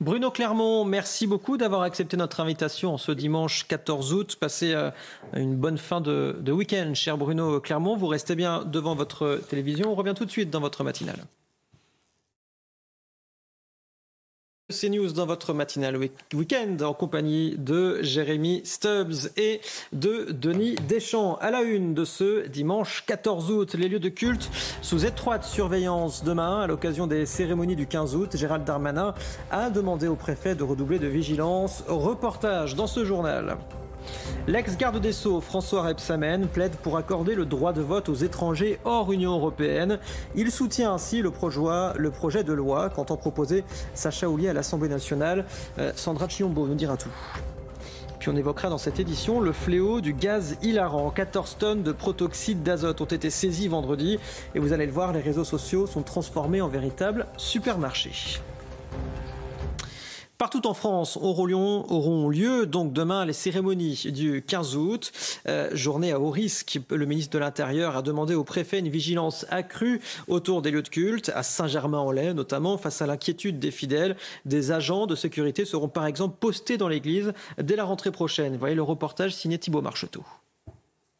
Bruno 0.00 0.30
Clermont, 0.30 0.84
merci 0.84 1.26
beaucoup 1.26 1.56
d'avoir 1.56 1.82
accepté 1.82 2.16
notre 2.16 2.40
invitation 2.40 2.98
ce 2.98 3.12
dimanche 3.12 3.66
14 3.68 4.12
août. 4.12 4.36
Passez 4.38 4.72
euh, 4.74 4.90
une 5.34 5.56
bonne 5.56 5.78
fin 5.78 6.00
de 6.00 6.52
week-end, 6.52 6.92
cher 6.94 7.16
Bruno 7.16 7.60
Clermont. 7.60 7.96
Vous 7.96 8.08
restez 8.08 8.34
bien 8.34 8.64
devant 8.64 8.94
votre 8.94 9.40
télévision. 9.48 9.92
On 9.92 9.94
revient 9.94 10.14
tout 10.14 10.24
de 10.24 10.30
suite 10.30 10.50
dans 10.50 10.60
votre 10.60 10.84
matinale. 10.84 11.24
CNews 14.74 15.12
dans 15.12 15.26
votre 15.26 15.54
matinale 15.54 15.96
week-end 15.96 16.76
en 16.82 16.94
compagnie 16.94 17.54
de 17.56 18.02
Jérémy 18.02 18.62
Stubbs 18.64 19.30
et 19.36 19.60
de 19.92 20.32
Denis 20.32 20.74
Deschamps. 20.88 21.36
À 21.40 21.50
la 21.50 21.62
une 21.62 21.94
de 21.94 22.04
ce 22.04 22.48
dimanche 22.48 23.04
14 23.06 23.50
août, 23.52 23.74
les 23.74 23.88
lieux 23.88 24.00
de 24.00 24.08
culte 24.08 24.50
sous 24.82 25.06
étroite 25.06 25.44
surveillance 25.44 26.24
demain 26.24 26.62
à 26.62 26.66
l'occasion 26.66 27.06
des 27.06 27.24
cérémonies 27.24 27.76
du 27.76 27.86
15 27.86 28.16
août. 28.16 28.36
Gérald 28.36 28.64
Darmanin 28.64 29.14
a 29.50 29.70
demandé 29.70 30.08
au 30.08 30.16
préfet 30.16 30.54
de 30.54 30.64
redoubler 30.64 30.98
de 30.98 31.06
vigilance. 31.06 31.84
Reportage 31.86 32.74
dans 32.74 32.88
ce 32.88 33.04
journal. 33.04 33.56
L'ex-garde 34.46 35.00
des 35.00 35.12
Sceaux, 35.12 35.40
François 35.40 35.82
Rebsamen, 35.82 36.46
plaide 36.46 36.76
pour 36.76 36.96
accorder 36.96 37.34
le 37.34 37.46
droit 37.46 37.72
de 37.72 37.80
vote 37.80 38.08
aux 38.08 38.14
étrangers 38.14 38.78
hors 38.84 39.12
Union 39.12 39.32
européenne. 39.32 39.98
Il 40.34 40.50
soutient 40.50 40.92
ainsi 40.92 41.22
le 41.22 41.30
projet, 41.30 42.44
de 42.44 42.52
loi 42.52 42.90
qu'entend 42.90 43.16
proposer 43.16 43.64
Sacha 43.94 44.28
Oulier 44.28 44.48
à 44.48 44.52
l'Assemblée 44.52 44.88
nationale. 44.88 45.46
Euh, 45.78 45.92
Sandra 45.96 46.28
Chiombo 46.28 46.66
nous 46.66 46.74
dira 46.74 46.96
tout. 46.96 47.10
Puis 48.18 48.30
on 48.30 48.36
évoquera 48.36 48.70
dans 48.70 48.78
cette 48.78 49.00
édition 49.00 49.40
le 49.40 49.52
fléau 49.52 50.00
du 50.00 50.14
gaz 50.14 50.56
hilarant. 50.62 51.10
14 51.10 51.56
tonnes 51.58 51.82
de 51.82 51.92
protoxyde 51.92 52.62
d'azote 52.62 53.00
ont 53.02 53.04
été 53.04 53.28
saisies 53.28 53.68
vendredi. 53.68 54.18
Et 54.54 54.58
vous 54.58 54.72
allez 54.72 54.86
le 54.86 54.92
voir, 54.92 55.12
les 55.12 55.20
réseaux 55.20 55.44
sociaux 55.44 55.86
sont 55.86 56.02
transformés 56.02 56.62
en 56.62 56.68
véritables 56.68 57.26
supermarchés. 57.36 58.40
Partout 60.44 60.66
en 60.66 60.74
France 60.74 61.16
auront 61.16 62.28
lieu 62.28 62.66
donc 62.66 62.92
demain 62.92 63.24
les 63.24 63.32
cérémonies 63.32 64.12
du 64.12 64.44
15 64.46 64.76
août, 64.76 65.10
euh, 65.48 65.74
journée 65.74 66.12
à 66.12 66.20
haut 66.20 66.28
risque. 66.28 66.78
Le 66.90 67.06
ministre 67.06 67.32
de 67.32 67.38
l'Intérieur 67.38 67.96
a 67.96 68.02
demandé 68.02 68.34
au 68.34 68.44
préfet 68.44 68.78
une 68.78 68.90
vigilance 68.90 69.46
accrue 69.48 70.02
autour 70.28 70.60
des 70.60 70.70
lieux 70.70 70.82
de 70.82 70.88
culte, 70.90 71.32
à 71.34 71.42
Saint-Germain-en-Laye 71.42 72.34
notamment, 72.34 72.76
face 72.76 73.00
à 73.00 73.06
l'inquiétude 73.06 73.58
des 73.58 73.70
fidèles. 73.70 74.18
Des 74.44 74.70
agents 74.70 75.06
de 75.06 75.14
sécurité 75.14 75.64
seront 75.64 75.88
par 75.88 76.04
exemple 76.04 76.36
postés 76.38 76.76
dans 76.76 76.88
l'église 76.88 77.32
dès 77.56 77.74
la 77.74 77.84
rentrée 77.84 78.12
prochaine. 78.12 78.58
Voyez 78.58 78.74
le 78.74 78.82
reportage 78.82 79.34
signé 79.34 79.56
Thibault 79.56 79.80
Marcheteau. 79.80 80.24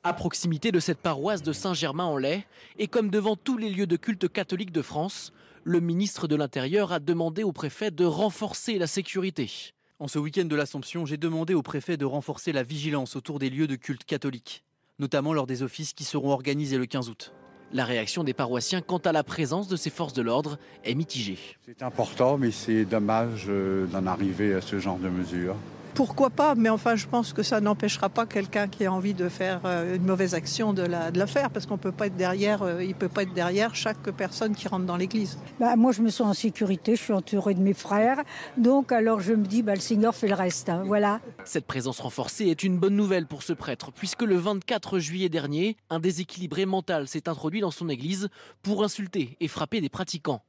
À 0.03 0.13
proximité 0.13 0.71
de 0.71 0.81
cette 0.81 0.99
paroisse 0.99 1.41
de 1.41 1.55
Saint-Germain-en-Laye, 1.55 2.45
et 2.79 2.89
comme 2.89 3.09
devant 3.09 3.37
tous 3.37 3.57
les 3.57 3.71
lieux 3.71 3.87
de 3.87 3.97
culte 3.97 4.31
catholiques 4.31 4.71
de 4.71 4.83
France, 4.83 5.33
le 5.65 5.81
ministre 5.81 6.29
de 6.29 6.37
l'Intérieur 6.37 6.93
a 6.93 6.99
demandé 6.99 7.43
au 7.43 7.53
préfet 7.53 7.91
de 7.91 8.05
renforcer 8.05 8.79
la 8.79 8.87
sécurité. 8.87 9.51
En 9.99 10.09
ce 10.09 10.19
week-end 10.19 10.45
de 10.45 10.57
l'Assomption, 10.57 11.07
j'ai 11.07 11.17
demandé 11.17 11.55
au 11.55 11.63
préfet 11.63 11.97
de 11.97 12.05
renforcer 12.05 12.53
la 12.53 12.63
vigilance 12.63 13.17
autour 13.17 13.39
des 13.39 13.49
lieux 13.49 13.67
de 13.67 13.77
culte 13.77 14.05
catholiques, 14.05 14.63
notamment 14.99 15.33
lors 15.33 15.47
des 15.47 15.63
offices 15.63 15.95
qui 15.95 16.05
seront 16.05 16.33
organisés 16.33 16.77
le 16.77 16.85
15 16.85 17.09
août. 17.09 17.33
La 17.73 17.87
réaction 17.87 18.25
des 18.25 18.35
paroissiens 18.35 18.83
quant 18.83 18.99
à 18.99 19.13
la 19.13 19.25
présence 19.25 19.67
de 19.67 19.77
ces 19.77 19.89
forces 19.89 20.13
de 20.13 20.21
l'ordre 20.21 20.59
est 20.85 20.95
mitigée. 20.95 21.39
C'est 21.65 21.83
important, 21.83 22.37
mais 22.37 22.51
c'est 22.51 22.85
dommage 22.85 23.47
euh, 23.49 23.87
d'en 23.87 24.07
arriver 24.07 24.53
à 24.53 24.61
ce 24.61 24.79
genre 24.79 24.99
de 24.99 25.09
mesures 25.09 25.57
pourquoi 25.95 26.31
pas, 26.31 26.55
mais 26.55 26.69
enfin 26.69 26.97
je 26.97 27.07
pense 27.07 27.33
que 27.33 27.43
ça 27.43 27.61
n'empêchera 27.61 28.09
pas 28.09 28.27
quelqu'un 28.27 28.67
qui 28.69 28.85
a 28.85 28.93
envie 28.93 29.15
de 29.15 29.29
faire 29.29 29.61
euh, 29.65 29.97
une 29.97 30.05
mauvaise 30.05 30.35
action 30.35 30.73
de 30.73 30.83
la, 30.83 31.11
de 31.11 31.19
la 31.19 31.27
faire, 31.27 31.51
parce 31.51 31.67
qu'on 31.67 31.79
peut 31.79 31.93
pas 31.93 32.09
être 32.09 32.17
derrière, 32.17 32.63
euh, 32.63 32.83
il 32.83 32.95
peut 32.95 33.09
pas 33.09 33.23
être 33.23 33.33
derrière 33.33 33.75
chaque 33.75 34.11
personne 34.11 34.55
qui 34.55 34.69
rentre 34.69 34.87
dans 34.87 34.97
l'église. 34.97 35.39
Bah, 35.61 35.77
moi 35.77 35.93
je 35.93 36.03
me 36.03 36.11
sens 36.11 36.29
en 36.29 36.35
sécurité, 36.35 36.97
je 36.97 37.03
suis 37.03 37.13
entourée 37.13 37.55
de 37.55 37.61
mes 37.61 37.75
frères, 37.75 38.23
donc 38.57 38.93
alors 38.93 39.21
je 39.21 39.33
me 39.33 39.47
dis 39.47 39.63
bah, 39.63 39.75
le 39.75 39.81
Seigneur 39.81 40.15
fait 40.15 40.29
le 40.29 40.35
reste, 40.35 40.69
hein, 40.69 40.83
voilà. 40.85 41.21
Cette 41.45 41.67
présence 41.67 42.01
renforcée 42.01 42.47
est 42.47 42.65
une 42.65 42.79
bonne 42.79 42.97
nouvelle 42.97 43.27
pour 43.27 43.43
ce 43.43 43.53
prêtre, 43.53 43.93
puisque 43.93 44.23
le 44.23 44.37
24 44.37 44.99
juillet 44.99 45.29
dernier, 45.29 45.77
un 45.91 46.01
déséquilibré 46.01 46.67
mental 46.67 47.07
s'est 47.07 47.29
introduit 47.29 47.61
dans 47.61 47.71
son 47.71 47.89
église 47.89 48.29
pour 48.63 48.83
insulter 48.83 49.37
et 49.41 49.49
frapper 49.49 49.81
des 49.81 49.89
pratiquants. 49.89 50.43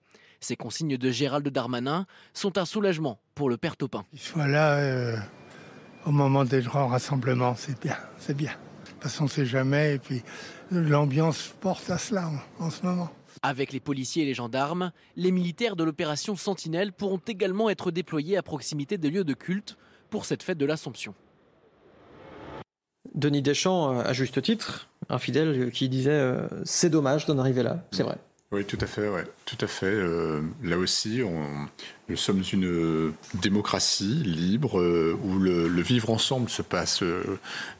Ces 0.45 0.55
consignes 0.55 0.95
de 0.95 1.09
Gérald 1.09 1.47
Darmanin 1.49 2.05
sont 2.35 2.59
un 2.59 2.65
soulagement 2.65 3.17
pour 3.33 3.49
le 3.49 3.57
père 3.57 3.75
Topin. 3.75 4.05
Il 4.13 4.19
soit 4.19 4.47
là 4.47 4.75
euh, 4.77 5.17
au 6.05 6.11
moment 6.11 6.45
des 6.45 6.61
grands 6.61 6.87
rassemblements, 6.87 7.55
c'est 7.55 7.81
bien, 7.81 7.97
c'est 8.19 8.37
bien. 8.37 8.51
De 8.51 8.91
toute 8.91 9.01
façon, 9.01 9.23
on 9.23 9.25
ne 9.25 9.31
sait 9.31 9.47
jamais, 9.47 9.95
et 9.95 9.97
puis 9.97 10.21
l'ambiance 10.69 11.51
porte 11.61 11.89
à 11.89 11.97
cela 11.97 12.29
en, 12.59 12.69
ce 12.69 12.85
moment. 12.85 13.09
Avec 13.41 13.73
les 13.73 13.79
policiers 13.79 14.21
et 14.21 14.27
les 14.27 14.35
gendarmes, 14.35 14.91
les 15.15 15.31
militaires 15.31 15.75
de 15.75 15.83
l'opération 15.83 16.35
Sentinelle 16.35 16.93
pourront 16.93 17.21
également 17.25 17.71
être 17.71 17.89
déployés 17.89 18.37
à 18.37 18.43
proximité 18.43 18.99
des 18.99 19.09
lieux 19.09 19.23
de 19.23 19.33
culte 19.33 19.77
pour 20.11 20.25
cette 20.25 20.43
fête 20.43 20.59
de 20.59 20.65
l'Assomption. 20.67 21.15
Denis 23.15 23.41
Deschamps, 23.41 23.97
à 23.99 24.13
juste 24.13 24.43
titre, 24.43 24.89
un 25.09 25.17
fidèle 25.17 25.71
qui 25.71 25.89
disait 25.89 26.11
euh, 26.11 26.47
c'est 26.65 26.91
dommage 26.91 27.25
d'en 27.25 27.39
arriver 27.39 27.63
là, 27.63 27.83
c'est 27.89 28.03
vrai. 28.03 28.19
Oui, 28.55 28.63
tout 28.63 28.77
à 28.79 28.87
fait, 28.87 29.09
ouais, 29.09 29.25
tout 29.43 29.57
à 29.59 29.67
fait. 29.67 29.85
Euh, 29.85 30.39
là 30.63 30.77
aussi, 30.77 31.21
nous 32.07 32.15
sommes 32.15 32.41
une 32.53 33.11
démocratie 33.33 34.23
libre 34.23 34.79
euh, 34.79 35.19
où 35.25 35.39
le, 35.39 35.67
vivre 35.81 36.09
ensemble 36.09 36.49
se 36.49 36.61
passe 36.61 37.03
euh, 37.03 37.37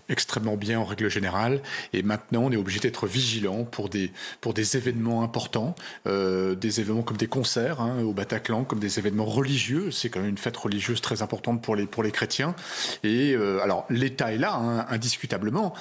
extrêmement 0.10 0.58
bien 0.58 0.78
en 0.78 0.84
règle 0.84 1.10
générale. 1.10 1.62
Et 1.94 2.04
maintenant, 2.04 2.42
on 2.44 2.52
est 2.52 2.58
obligé 2.58 2.82
d'être 2.82 3.08
vigilant 3.08 3.64
pour 3.64 3.88
des 3.88 4.12
pour 4.42 4.54
des 4.54 4.76
événements 4.76 5.24
importants, 5.24 5.76
des 6.06 6.80
événements 6.82 7.04
comme 7.04 7.16
des 7.16 7.28
concerts 7.28 7.80
hein, 7.80 8.04
au 8.04 8.12
Bataclan, 8.12 8.66
comme 8.66 8.80
des 8.80 9.00
événements 9.00 9.24
religieux. 9.24 9.92
C'est 9.92 10.10
quand 10.10 10.20
même 10.20 10.32
une 10.32 10.38
fête 10.38 10.58
religieuse 10.58 11.00
très 11.00 11.22
importante 11.22 11.62
pour 11.62 11.78
les 11.78 11.86
pour 11.86 12.04
les 12.04 12.12
chrétiens. 12.12 12.54
Et 13.06 13.34
alors, 13.64 13.86
l'État 13.90 14.34
est 14.34 14.38
là, 14.38 14.56
hein, 14.56 14.86
indiscutablement 14.90 15.74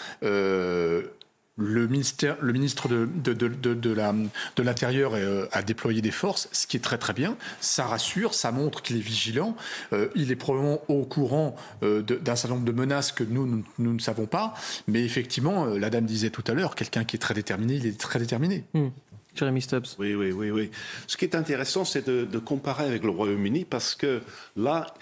le, 1.57 1.87
ministère, 1.87 2.37
le 2.41 2.53
ministre 2.53 2.89
de, 2.89 3.07
de, 3.07 4.63
l'Intérieur 4.63 5.13
euh, 5.15 5.47
a 5.53 5.63
déployé 5.63 6.03
des 6.03 6.11
forces, 6.11 6.49
ce 6.53 6.67
qui 6.67 6.77
est 6.77 6.81
très 6.81 6.99
très 6.99 7.13
bien. 7.13 7.37
Ça 7.61 7.87
rassure, 7.87 8.35
ça 8.35 8.51
montre 8.51 8.83
qu'il 8.83 8.97
est 8.97 9.01
vigilant. 9.01 9.57
Euh, 9.93 10.09
il 10.17 10.33
est 10.33 10.37
probablement 10.37 10.83
au 10.89 11.05
courant 11.05 11.55
euh, 11.83 12.03
d'un 12.03 12.35
certain 12.37 12.57
nombre 12.57 12.67
de 12.67 12.73
menaces 12.73 13.13
que 13.13 13.23
nous, 13.23 13.65
nous, 13.79 13.93
ne 13.93 13.99
savons 14.01 14.27
pas. 14.27 14.55
Mais 14.89 15.05
effectivement, 15.05 15.67
la 15.67 15.91
dame 15.91 16.07
disait 16.07 16.31
tout 16.31 16.45
à 16.49 16.55
l'heure, 16.55 16.75
quelqu'un 16.75 17.05
qui 17.05 17.17
est 17.17 17.21
très 17.21 17.35
déterminé, 17.35 17.75
il 17.75 17.87
est 17.87 17.99
très 17.99 18.19
déterminé. 18.19 18.65
Hmm. 18.75 18.89
Jeremy 19.37 19.63
Stubbs. 19.63 19.97
Oui, 19.99 20.15
oui, 20.15 20.33
oui, 20.33 20.51
oui. 20.51 20.71
Ce 21.07 21.17
qui 21.17 21.25
est 21.25 21.35
intéressant, 21.35 21.85
c'est 21.85 22.09
de, 22.09 22.39
comparer 22.39 22.85
avec 22.85 23.03
le 23.03 23.11
Royaume-Uni 23.11 23.65
parce 23.65 23.95
que 23.95 24.23
là, 24.57 24.95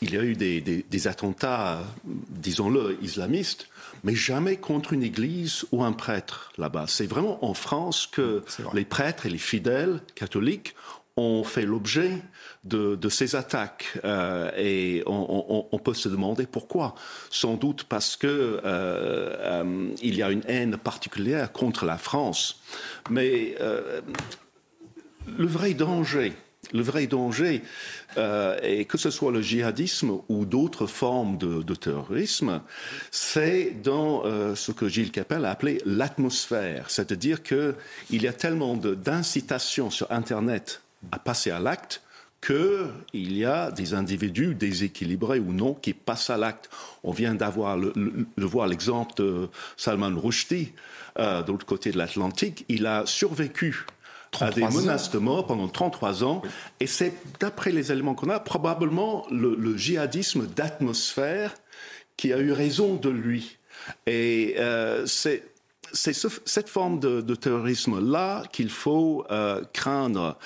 il 0.00 0.14
y 0.14 0.16
a 0.16 0.22
eu 0.22 0.34
des, 0.34 0.60
des 0.60 1.06
attentats, 1.08 1.82
disons-le, 2.04 2.98
islamistes 3.02 3.68
mais 4.04 4.14
jamais 4.14 4.56
contre 4.56 4.92
une 4.92 5.02
église 5.02 5.64
ou 5.72 5.82
un 5.82 5.92
prêtre 5.92 6.52
là-bas. 6.58 6.86
C'est 6.88 7.06
vraiment 7.06 7.44
en 7.44 7.54
France 7.54 8.06
que 8.06 8.42
les 8.74 8.84
prêtres 8.84 9.26
et 9.26 9.30
les 9.30 9.38
fidèles 9.38 10.00
catholiques 10.14 10.74
ont 11.16 11.44
fait 11.44 11.66
l'objet 11.66 12.22
de, 12.64 13.08
ces 13.08 13.36
attaques. 13.36 13.98
Euh, 14.04 14.50
et 14.56 15.02
on, 15.06 15.78
peut 15.82 15.94
se 15.94 16.08
demander 16.08 16.46
pourquoi. 16.46 16.94
Sans 17.30 17.54
doute 17.54 17.84
parce 17.84 18.16
que 18.16 18.26
euh, 18.26 18.60
euh, 18.64 19.88
il 20.02 20.14
y 20.14 20.22
a 20.22 20.30
une 20.30 20.44
haine 20.46 20.76
particulière 20.76 21.52
contre 21.52 21.84
la 21.84 21.98
France. 21.98 22.60
Mais 23.10 23.56
le 25.26 25.46
vrai 25.46 25.74
danger, 25.74 26.32
le 26.72 26.82
vrai 26.82 27.06
danger, 27.06 27.62
euh, 28.16 28.58
et 28.62 28.84
que 28.84 28.98
ce 28.98 29.10
soit 29.10 29.32
le 29.32 29.42
djihadisme 29.42 30.18
ou 30.28 30.44
d'autres 30.44 30.86
formes 30.86 31.38
de, 31.38 31.74
terrorisme, 31.74 32.60
c'est 33.10 33.76
dans 33.82 34.24
euh, 34.24 34.54
ce 34.54 34.72
que 34.72 34.88
Gilles 34.88 35.12
Capel 35.12 35.44
a 35.44 35.50
appelé 35.50 35.80
l'atmosphère. 35.86 36.90
C'est-à-dire 36.90 37.42
qu'il 37.42 37.74
y 38.10 38.26
a 38.26 38.32
tellement 38.32 38.76
d'incitations 38.76 39.90
sur 39.90 40.10
Internet 40.10 40.82
à 41.12 41.18
passer 41.18 41.50
à 41.50 41.58
l'acte 41.60 42.02
qu'il 42.40 43.36
y 43.36 43.44
a 43.44 43.70
des 43.70 43.94
individus 43.94 44.54
déséquilibrés 44.54 45.38
ou 45.38 45.52
non 45.52 45.74
qui 45.74 45.92
passent 45.92 46.30
à 46.30 46.36
l'acte. 46.36 46.70
On 47.04 47.12
vient 47.12 47.34
d'avoir 47.34 47.76
le, 47.76 47.92
voir 48.38 48.66
l'exemple 48.66 49.12
de 49.16 49.48
Salman 49.76 50.18
Rushdie 50.18 50.72
euh, 51.18 51.42
de 51.42 51.52
l'autre 51.52 51.66
côté 51.66 51.90
de 51.90 51.98
l'Atlantique. 51.98 52.64
Il 52.68 52.86
a 52.86 53.04
survécu 53.04 53.84
à 54.40 54.50
des 54.50 54.62
menaces 54.62 55.10
de 55.10 55.18
mort 55.18 55.46
pendant 55.46 55.68
33 55.68 56.24
ans. 56.24 56.42
Et 56.78 56.86
c'est, 56.86 57.14
d'après 57.40 57.72
les 57.72 57.92
éléments 57.92 58.14
qu'on 58.14 58.30
a, 58.30 58.40
probablement 58.40 59.26
le, 59.30 59.76
djihadisme 59.76 60.46
d'atmosphère 60.46 61.54
qui 62.16 62.32
a 62.32 62.38
eu 62.38 62.52
raison 62.52 62.94
de 62.94 63.08
lui. 63.08 63.58
Et 64.06 64.56
euh, 64.58 65.06
c'est 65.06 65.44
c'est 65.92 66.12
cette 66.44 66.68
forme 66.68 67.00
de, 67.00 67.34
terrorisme-là 67.34 68.44
qu'il 68.52 68.70
faut 68.70 69.24
euh, 69.30 69.62
craindre. 69.72 70.38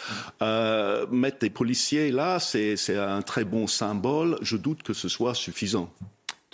Euh, 0.43 1.07
mettre 1.11 1.41
des 1.41 1.51
policiers 1.51 2.11
là, 2.11 2.39
c'est 2.41 2.77
un 2.97 3.23
très 3.23 3.45
bon 3.45 3.67
symbole. 3.67 4.39
Je 4.43 4.57
doute 4.57 4.83
que 4.83 4.95
ce 4.95 5.09
soit 5.09 5.35
suffisant. 5.35 5.91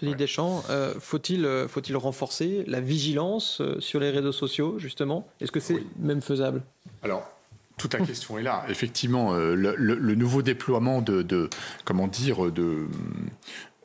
Denis 0.00 0.14
Deschamps, 0.14 0.62
euh, 0.70 0.94
faut-il 0.98 1.46
faut 1.68 1.98
renforcer 1.98 2.64
la 2.66 2.80
vigilance 2.80 3.62
sur 3.78 4.00
les 4.00 4.10
réseaux 4.10 4.32
sociaux, 4.32 4.78
justement? 4.78 5.26
Est-ce 5.40 5.52
que 5.52 5.60
c'est 5.60 5.82
même 5.98 6.22
faisable? 6.22 6.62
Alors, 7.02 7.28
toute 7.76 7.94
la 7.94 8.00
question 8.00 8.38
est 8.38 8.42
là. 8.42 8.64
Effectivement, 8.68 9.32
le, 9.34 10.14
nouveau 10.14 10.42
déploiement 10.42 11.00
de, 11.00 11.48
comment 11.84 12.08
dire, 12.08 12.50
de, 12.52 12.86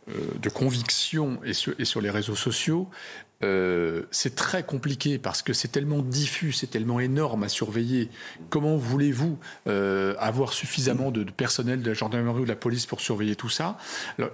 de 0.07 0.49
conviction 0.49 1.39
et 1.43 1.53
sur 1.53 2.01
les 2.01 2.09
réseaux 2.09 2.35
sociaux 2.35 2.89
euh, 3.43 4.03
c'est 4.11 4.35
très 4.35 4.63
compliqué 4.63 5.17
parce 5.17 5.41
que 5.41 5.53
c'est 5.53 5.67
tellement 5.67 5.99
diffus, 5.99 6.53
c'est 6.53 6.67
tellement 6.67 6.99
énorme 6.99 7.43
à 7.43 7.49
surveiller. 7.49 8.09
Comment 8.49 8.77
voulez-vous 8.77 9.37
euh, 9.67 10.15
avoir 10.19 10.53
suffisamment 10.53 11.11
de, 11.11 11.23
personnel 11.23 11.81
de 11.81 11.89
la 11.89 11.93
gendarmerie 11.93 12.41
ou 12.41 12.43
de 12.45 12.49
la 12.49 12.55
police 12.55 12.85
pour 12.85 13.01
surveiller 13.01 13.35
tout 13.35 13.49
ça? 13.49 13.77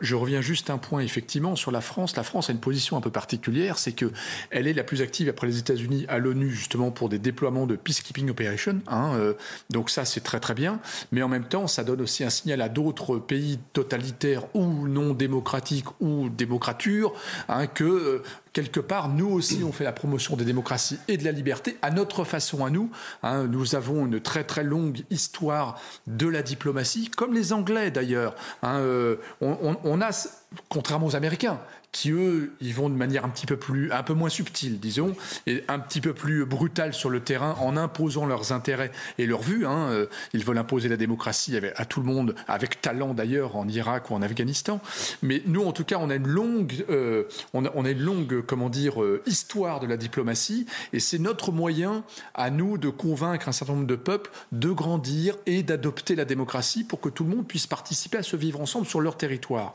Je 0.02 0.16
reviens 0.16 0.42
juste 0.42 0.70
un 0.70 0.78
point 0.78 1.02
effectivement 1.02 1.56
sur 1.56 1.72
la 1.72 1.82
France. 1.82 2.16
La 2.16 2.24
France 2.24 2.50
a 2.50 2.54
une 2.54 2.60
position 2.60 2.96
un 2.96 3.02
peu 3.02 3.10
particulière, 3.10 3.80
c'est 3.80 3.94
que 3.94 4.12
elle 4.52 4.68
est 4.68 4.74
la 4.74 4.84
plus 4.84 5.02
active 5.02 5.30
après 5.30 5.48
les 5.48 5.58
États-Unis 5.58 6.06
à 6.08 6.20
l'ONU 6.20 6.52
justement 6.52 6.92
pour 6.92 7.10
des 7.10 7.20
déploiements 7.20 7.66
de 7.66 7.76
peacekeeping 7.76 8.30
operation. 8.30 8.82
Hein, 8.88 9.14
euh, 9.16 9.34
donc 9.70 9.90
ça 9.90 10.06
c'est 10.06 10.22
très 10.22 10.40
très 10.40 10.54
bien, 10.54 10.80
mais 11.12 11.24
en 11.24 11.28
même 11.28 11.46
temps 11.46 11.68
ça 11.68 11.84
donne 11.84 12.02
aussi 12.02 12.24
un 12.24 12.30
signal 12.30 12.62
à 12.62 12.70
d'autres 12.70 13.18
pays 13.18 13.60
totalitaires 13.74 14.44
ou 14.56 14.88
non 14.88 15.14
démocratiques 15.14 15.88
ou 16.00 16.30
démocratures 16.30 17.14
hein, 17.50 17.68
que 17.68 18.22
quelque 18.54 18.80
part, 18.80 19.10
nous 19.10 19.30
aussi, 19.30 19.64
on 19.64 19.72
fait 19.72 19.84
la 19.84 19.92
promotion 19.92 20.36
des 20.36 20.46
démocraties 20.46 21.00
et 21.08 21.18
de 21.18 21.24
la 21.24 21.32
liberté 21.32 21.78
à 21.82 21.92
notre 21.92 22.24
façon 22.24 22.66
à 22.66 22.70
nous. 22.70 22.90
Hein. 23.24 23.48
nous 23.48 23.76
avons 23.76 24.06
une 24.06 24.20
très 24.20 24.44
très 24.44 24.64
longue 24.64 25.04
histoire 25.10 25.80
de 26.08 26.28
la 26.28 26.42
diplomatie, 26.42 27.10
comme 27.10 27.34
les 27.34 27.54
Anglais 27.54 27.92
d'ailleurs. 27.92 28.36
Hein. 28.64 28.80
Euh, 28.80 29.18
on, 29.42 30.02
a, 30.02 30.28
contrairement 30.70 31.08
aux 31.08 31.16
Américains, 31.16 31.60
qui 31.92 32.12
eux, 32.12 32.54
ils 32.62 32.74
vont 32.74 32.90
de 32.90 32.96
manière 32.96 33.26
un 33.26 33.30
petit 33.30 33.46
peu 33.46 33.58
plus, 33.58 33.92
un 33.92 34.04
peu 34.04 34.14
moins 34.14 34.30
subtile, 34.30 34.80
disons, 34.80 35.14
et 35.46 35.64
un 35.68 35.80
petit 35.80 36.00
peu 36.00 36.14
plus 36.14 36.46
brutale 36.46 36.94
sur 36.94 37.10
le 37.10 37.20
terrain 37.20 37.56
en 37.60 37.76
imposant 37.76 38.26
leurs 38.26 38.54
intérêts 38.54 38.92
et 39.18 39.26
leurs 39.26 39.42
vues. 39.42 39.66
Hein. 39.66 39.90
Euh, 39.90 40.06
ils 40.34 40.44
veulent 40.44 40.58
imposer 40.58 40.88
la 40.88 40.98
démocratie 40.98 41.58
à 41.76 41.86
tout 41.86 42.00
le 42.00 42.06
monde, 42.06 42.36
avec 42.48 42.82
talent 42.82 43.14
d'ailleurs 43.14 43.58
en 43.58 43.68
Irak 43.68 44.10
ou 44.10 44.16
en 44.16 44.22
Afghanistan. 44.22 44.80
Mais 45.22 45.42
nous, 45.46 45.64
en 45.64 45.74
tout 45.74 45.84
cas, 45.84 45.98
on 46.00 46.10
a 46.10 46.16
une 46.16 46.28
longue, 46.28 46.86
euh, 46.90 47.26
on, 47.54 47.66
a, 47.66 47.92
une 47.92 48.02
longue, 48.02 48.42
comment 48.46 48.70
dire, 48.70 49.02
euh, 49.02 49.22
histoire 49.26 49.82
de 49.82 49.88
la 49.88 49.98
diplomatie, 49.98 50.66
et 50.94 51.00
c'est 51.00 51.20
notre 51.20 51.52
moyen 51.52 52.04
à 52.34 52.50
nous 52.50 52.78
de 52.78 52.90
convaincre 52.90 53.50
un 53.50 53.52
certain 53.52 53.74
nombre 53.74 53.88
de 53.88 53.96
peuples 53.96 54.32
de 54.54 54.70
grandir 54.70 55.36
et 55.46 55.62
d'adopter 55.62 56.16
la 56.16 56.26
démocratie 56.26 56.86
pour 56.86 57.02
que 57.02 57.10
tout 57.10 57.26
le 57.26 57.36
monde 57.36 57.48
puisse 57.48 57.68
participer 57.68 58.18
à 58.20 58.24
se 58.24 58.38
vivre 58.38 58.62
ensemble 58.62 58.86
sur 58.86 59.02
leur 59.02 59.18
territoire. 59.18 59.74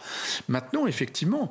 Maintenant, 0.48 0.86
effectivement, 0.86 1.50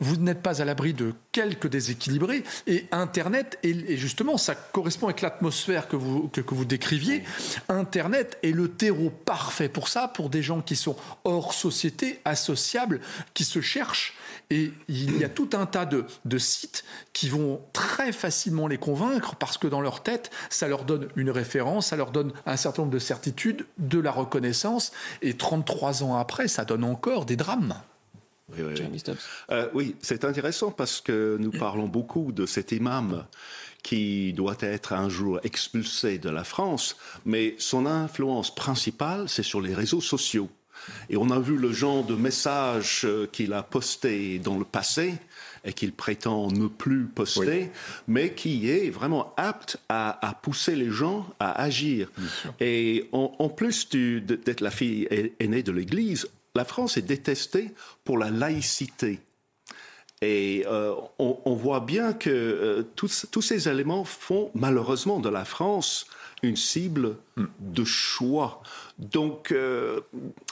vous 0.00 0.16
n'êtes 0.16 0.42
pas 0.42 0.62
à 0.62 0.64
l'abri 0.64 0.94
de 0.94 1.14
quelques 1.32 1.68
déséquilibrés. 1.68 2.42
Et 2.66 2.86
Internet, 2.90 3.58
et, 3.62 3.96
justement, 3.96 4.38
ça 4.38 4.54
correspond 4.54 5.06
avec 5.06 5.20
l'atmosphère 5.20 5.88
que 5.88 5.96
vous, 5.96 6.28
que, 6.28 6.42
vous 6.54 6.64
décriviez. 6.64 7.22
Internet 7.68 8.38
est 8.42 8.52
le 8.52 8.68
terreau 8.68 9.10
parfait 9.10 9.68
pour 9.68 9.88
ça, 9.88 10.08
pour 10.08 10.30
des 10.30 10.42
gens 10.42 10.62
qui 10.62 10.76
sont 10.76 10.96
hors 11.24 11.52
société, 11.52 12.20
associables, 12.24 13.00
qui 13.34 13.44
se 13.44 13.60
cherchent. 13.60 14.14
Et 14.48 14.72
il 14.88 15.18
y 15.18 15.24
a 15.24 15.28
tout 15.28 15.50
un 15.52 15.66
tas 15.66 15.86
de, 15.86 16.06
de, 16.24 16.38
sites 16.38 16.84
qui 17.12 17.28
vont 17.28 17.60
très 17.72 18.12
facilement 18.12 18.66
les 18.66 18.78
convaincre 18.78 19.36
parce 19.36 19.58
que 19.58 19.68
dans 19.68 19.80
leur 19.80 20.02
tête, 20.02 20.30
ça 20.48 20.66
leur 20.66 20.84
donne 20.84 21.08
une 21.14 21.30
référence, 21.30 21.88
ça 21.88 21.96
leur 21.96 22.10
donne 22.10 22.32
un 22.46 22.56
certain 22.56 22.82
nombre 22.82 22.92
de 22.92 22.98
certitudes, 22.98 23.66
de 23.78 24.00
la 24.00 24.10
reconnaissance. 24.10 24.92
Et 25.22 25.36
33 25.36 26.02
ans 26.02 26.16
après, 26.16 26.48
ça 26.48 26.64
donne 26.64 26.84
encore 26.84 27.26
des 27.26 27.36
drames. 27.36 27.74
Euh, 29.50 29.68
oui, 29.74 29.94
c'est 30.00 30.24
intéressant 30.24 30.70
parce 30.70 31.00
que 31.00 31.36
nous 31.38 31.50
parlons 31.50 31.86
beaucoup 31.86 32.32
de 32.32 32.46
cet 32.46 32.72
imam 32.72 33.24
qui 33.82 34.32
doit 34.32 34.56
être 34.60 34.92
un 34.92 35.08
jour 35.08 35.40
expulsé 35.42 36.18
de 36.18 36.28
la 36.28 36.44
France, 36.44 36.96
mais 37.24 37.54
son 37.58 37.86
influence 37.86 38.54
principale, 38.54 39.28
c'est 39.28 39.42
sur 39.42 39.60
les 39.60 39.74
réseaux 39.74 40.00
sociaux. 40.00 40.50
Et 41.08 41.16
on 41.16 41.30
a 41.30 41.38
vu 41.38 41.56
le 41.56 41.72
genre 41.72 42.04
de 42.04 42.14
messages 42.14 43.02
euh, 43.04 43.26
qu'il 43.30 43.52
a 43.52 43.62
postés 43.62 44.38
dans 44.38 44.58
le 44.58 44.64
passé 44.64 45.14
et 45.64 45.72
qu'il 45.72 45.92
prétend 45.92 46.50
ne 46.50 46.68
plus 46.68 47.04
poster, 47.04 47.70
mais 48.08 48.32
qui 48.32 48.70
est 48.70 48.88
vraiment 48.88 49.34
apte 49.36 49.78
à, 49.88 50.38
pousser 50.42 50.74
les 50.74 50.90
gens 50.90 51.26
à 51.38 51.60
agir. 51.60 52.10
Et 52.60 53.08
en, 53.12 53.48
plus 53.50 53.88
d'être 53.90 54.62
la 54.62 54.70
fille 54.70 55.06
aînée 55.38 55.62
de 55.62 55.72
l'Église, 55.72 56.28
la 56.54 56.64
France 56.64 56.96
est 56.96 57.02
détestée 57.02 57.72
pour 58.04 58.18
la 58.18 58.30
laïcité. 58.30 59.20
Et 60.22 60.64
euh, 60.66 60.94
on, 61.18 61.54
voit 61.54 61.80
bien 61.80 62.12
que 62.12 62.28
euh, 62.28 62.82
tous, 62.94 63.40
ces 63.40 63.68
éléments 63.70 64.04
font 64.04 64.50
malheureusement 64.54 65.18
de 65.18 65.30
la 65.30 65.46
France 65.46 66.06
une 66.42 66.56
cible 66.56 67.16
hmm. 67.36 67.46
de 67.60 67.84
choix. 67.84 68.62
Donc, 68.98 69.50
euh, 69.50 70.00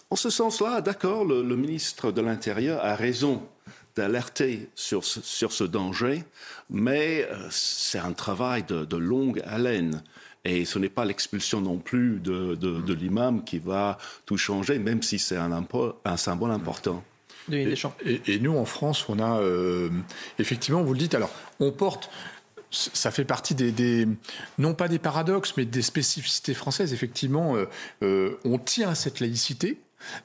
en 0.08 0.16
ce 0.16 0.30
sens-là, 0.30 0.80
d'accord, 0.80 1.26
le, 1.26 1.42
ministre 1.54 2.12
de 2.12 2.22
l'Intérieur 2.22 2.82
a 2.82 2.94
raison 2.94 3.42
d'alerter 3.94 4.70
sur 4.74 5.04
ce, 5.04 5.64
danger, 5.64 6.24
mais 6.70 7.28
c'est 7.50 7.98
un 7.98 8.12
travail 8.12 8.62
de 8.62 8.96
longue 8.96 9.42
haleine. 9.44 10.02
Et 10.48 10.64
ce 10.64 10.78
n'est 10.78 10.88
pas 10.88 11.04
l'expulsion 11.04 11.60
non 11.60 11.76
plus 11.76 12.20
de, 12.20 12.94
l'imam 12.94 13.44
qui 13.44 13.58
va 13.58 13.98
tout 14.24 14.38
changer, 14.38 14.78
même 14.78 15.02
si 15.02 15.18
c'est 15.18 15.36
un, 15.36 15.52
un, 15.52 16.16
symbole 16.16 16.52
important. 16.52 17.04
Et, 17.52 17.74
et, 18.26 18.38
nous, 18.38 18.56
en 18.56 18.64
France, 18.64 19.06
on 19.08 19.18
a 19.18 19.40
euh, 19.40 19.90
effectivement, 20.38 20.82
vous 20.82 20.94
le 20.94 20.98
dites, 20.98 21.14
alors 21.14 21.30
on 21.60 21.70
porte 21.70 22.10
ça 22.70 23.10
fait 23.10 23.24
partie 23.24 23.54
des, 23.54 24.06
non 24.58 24.74
pas 24.74 24.88
des 24.88 24.98
paradoxes, 24.98 25.54
mais 25.56 25.64
des 25.64 25.80
spécificités 25.80 26.52
françaises. 26.52 26.92
Effectivement, 26.92 27.56
euh, 27.56 27.64
euh, 28.02 28.36
on 28.44 28.58
tient 28.58 28.90
à 28.90 28.94
cette 28.94 29.20
laïcité, 29.20 29.78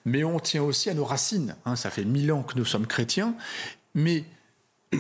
mais 0.04 0.26
on 0.26 0.40
tient 0.40 0.62
aussi 0.62 0.90
à 0.90 0.94
nos 0.94 1.06
racines. 1.06 1.56
Hein. 1.66 1.78
ça 1.78 1.90
fait 1.90 2.04
mille 2.04 2.34
ans 2.34 2.44
que 2.44 2.58
nous 2.58 2.66
sommes 2.66 2.86
chrétiens, 2.86 3.36
mais 3.96 4.26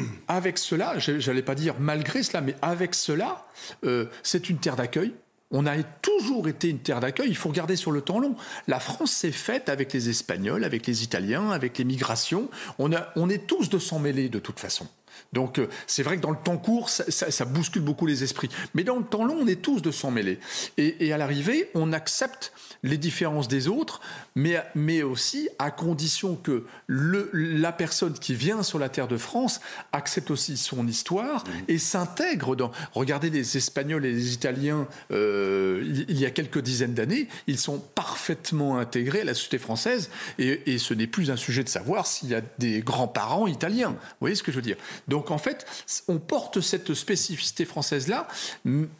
avec 0.27 0.57
cela, 0.57 0.97
j'allais 0.99 1.41
pas 1.41 1.55
dire 1.55 1.75
malgré 1.79 2.23
cela, 2.23 2.41
mais 2.41 2.55
avec 2.61 2.95
cela, 2.95 3.45
euh, 3.83 4.05
c'est 4.23 4.49
une 4.49 4.57
terre 4.57 4.75
d'accueil. 4.75 5.13
On 5.55 5.67
a 5.67 5.81
toujours 5.83 6.47
été 6.47 6.69
une 6.69 6.79
terre 6.79 6.99
d'accueil. 6.99 7.29
Il 7.29 7.37
faut 7.37 7.49
regarder 7.49 7.75
sur 7.75 7.91
le 7.91 8.01
temps 8.01 8.19
long. 8.19 8.35
La 8.67 8.79
France 8.79 9.11
s'est 9.11 9.31
faite 9.31 9.69
avec 9.69 9.93
les 9.93 10.09
Espagnols, 10.09 10.63
avec 10.63 10.87
les 10.87 11.03
Italiens, 11.03 11.51
avec 11.51 11.77
les 11.77 11.83
migrations. 11.83 12.49
On, 12.79 12.91
est 12.91 13.47
tous 13.47 13.69
de 13.69 13.77
s'en 13.77 13.99
mêler 13.99 14.29
de 14.29 14.39
toute 14.39 14.59
façon. 14.59 14.87
Donc 15.33 15.59
euh, 15.59 15.67
c'est 15.87 16.03
vrai 16.03 16.17
que 16.17 16.21
dans 16.21 16.31
le 16.31 16.37
temps 16.37 16.57
court, 16.57 16.89
ça, 16.89 17.45
bouscule 17.45 17.81
beaucoup 17.81 18.05
les 18.05 18.23
esprits. 18.23 18.49
Mais 18.73 18.83
dans 18.83 18.97
le 18.97 19.03
temps 19.03 19.25
long, 19.25 19.37
on 19.41 19.47
est 19.47 19.61
tous 19.61 19.81
de 19.81 19.91
s'en 19.91 20.11
mêler. 20.11 20.39
Et, 20.77 21.07
et 21.07 21.13
à 21.13 21.17
l'arrivée, 21.17 21.69
on 21.73 21.91
accepte 21.91 22.53
les 22.83 22.97
différences 22.97 23.47
des 23.47 23.67
autres, 23.67 24.01
mais, 24.35 24.61
mais 24.75 25.03
aussi 25.03 25.49
à 25.57 25.71
condition 25.71 26.35
que 26.35 26.65
le, 26.87 27.29
la 27.33 27.71
personne 27.71 28.13
qui 28.13 28.35
vient 28.35 28.61
sur 28.61 28.77
la 28.77 28.89
terre 28.89 29.07
de 29.07 29.17
France 29.17 29.61
accepte 29.93 30.31
aussi 30.31 30.57
son 30.57 30.87
histoire 30.87 31.45
mmh. 31.45 31.51
et 31.69 31.77
s'intègre 31.77 32.55
dans. 32.55 32.71
Regardez 32.93 33.29
les 33.29 33.57
Espagnols 33.57 34.05
et 34.05 34.11
les 34.11 34.33
Italiens, 34.33 34.87
euh, 35.11 35.81
il, 36.07 36.19
y 36.19 36.25
a 36.25 36.29
quelques 36.29 36.59
dizaines 36.59 36.93
d'années, 36.93 37.27
ils 37.47 37.57
sont 37.57 37.79
parfaitement 37.79 38.77
intégrés 38.77 39.21
à 39.21 39.25
la 39.25 39.33
société 39.33 39.57
française 39.57 40.09
et, 40.37 40.73
et 40.73 40.77
ce 40.77 40.93
n'est 40.93 41.07
plus 41.07 41.31
un 41.31 41.37
sujet 41.37 41.63
de 41.63 41.69
savoir 41.69 42.05
s'il 42.05 42.29
y 42.29 42.35
a 42.35 42.41
des 42.59 42.81
grands-parents 42.81 43.47
italiens. 43.47 43.91
Vous 43.91 44.17
voyez 44.21 44.35
ce 44.35 44.43
que 44.43 44.51
je 44.51 44.57
veux 44.57 44.61
dire? 44.61 44.77
Donc 45.07 45.22
en 45.31 45.37
fait, 45.37 45.65
on 46.07 46.19
porte 46.19 46.61
cette 46.61 46.93
spécificité 46.93 47.65
française-là 47.65 48.27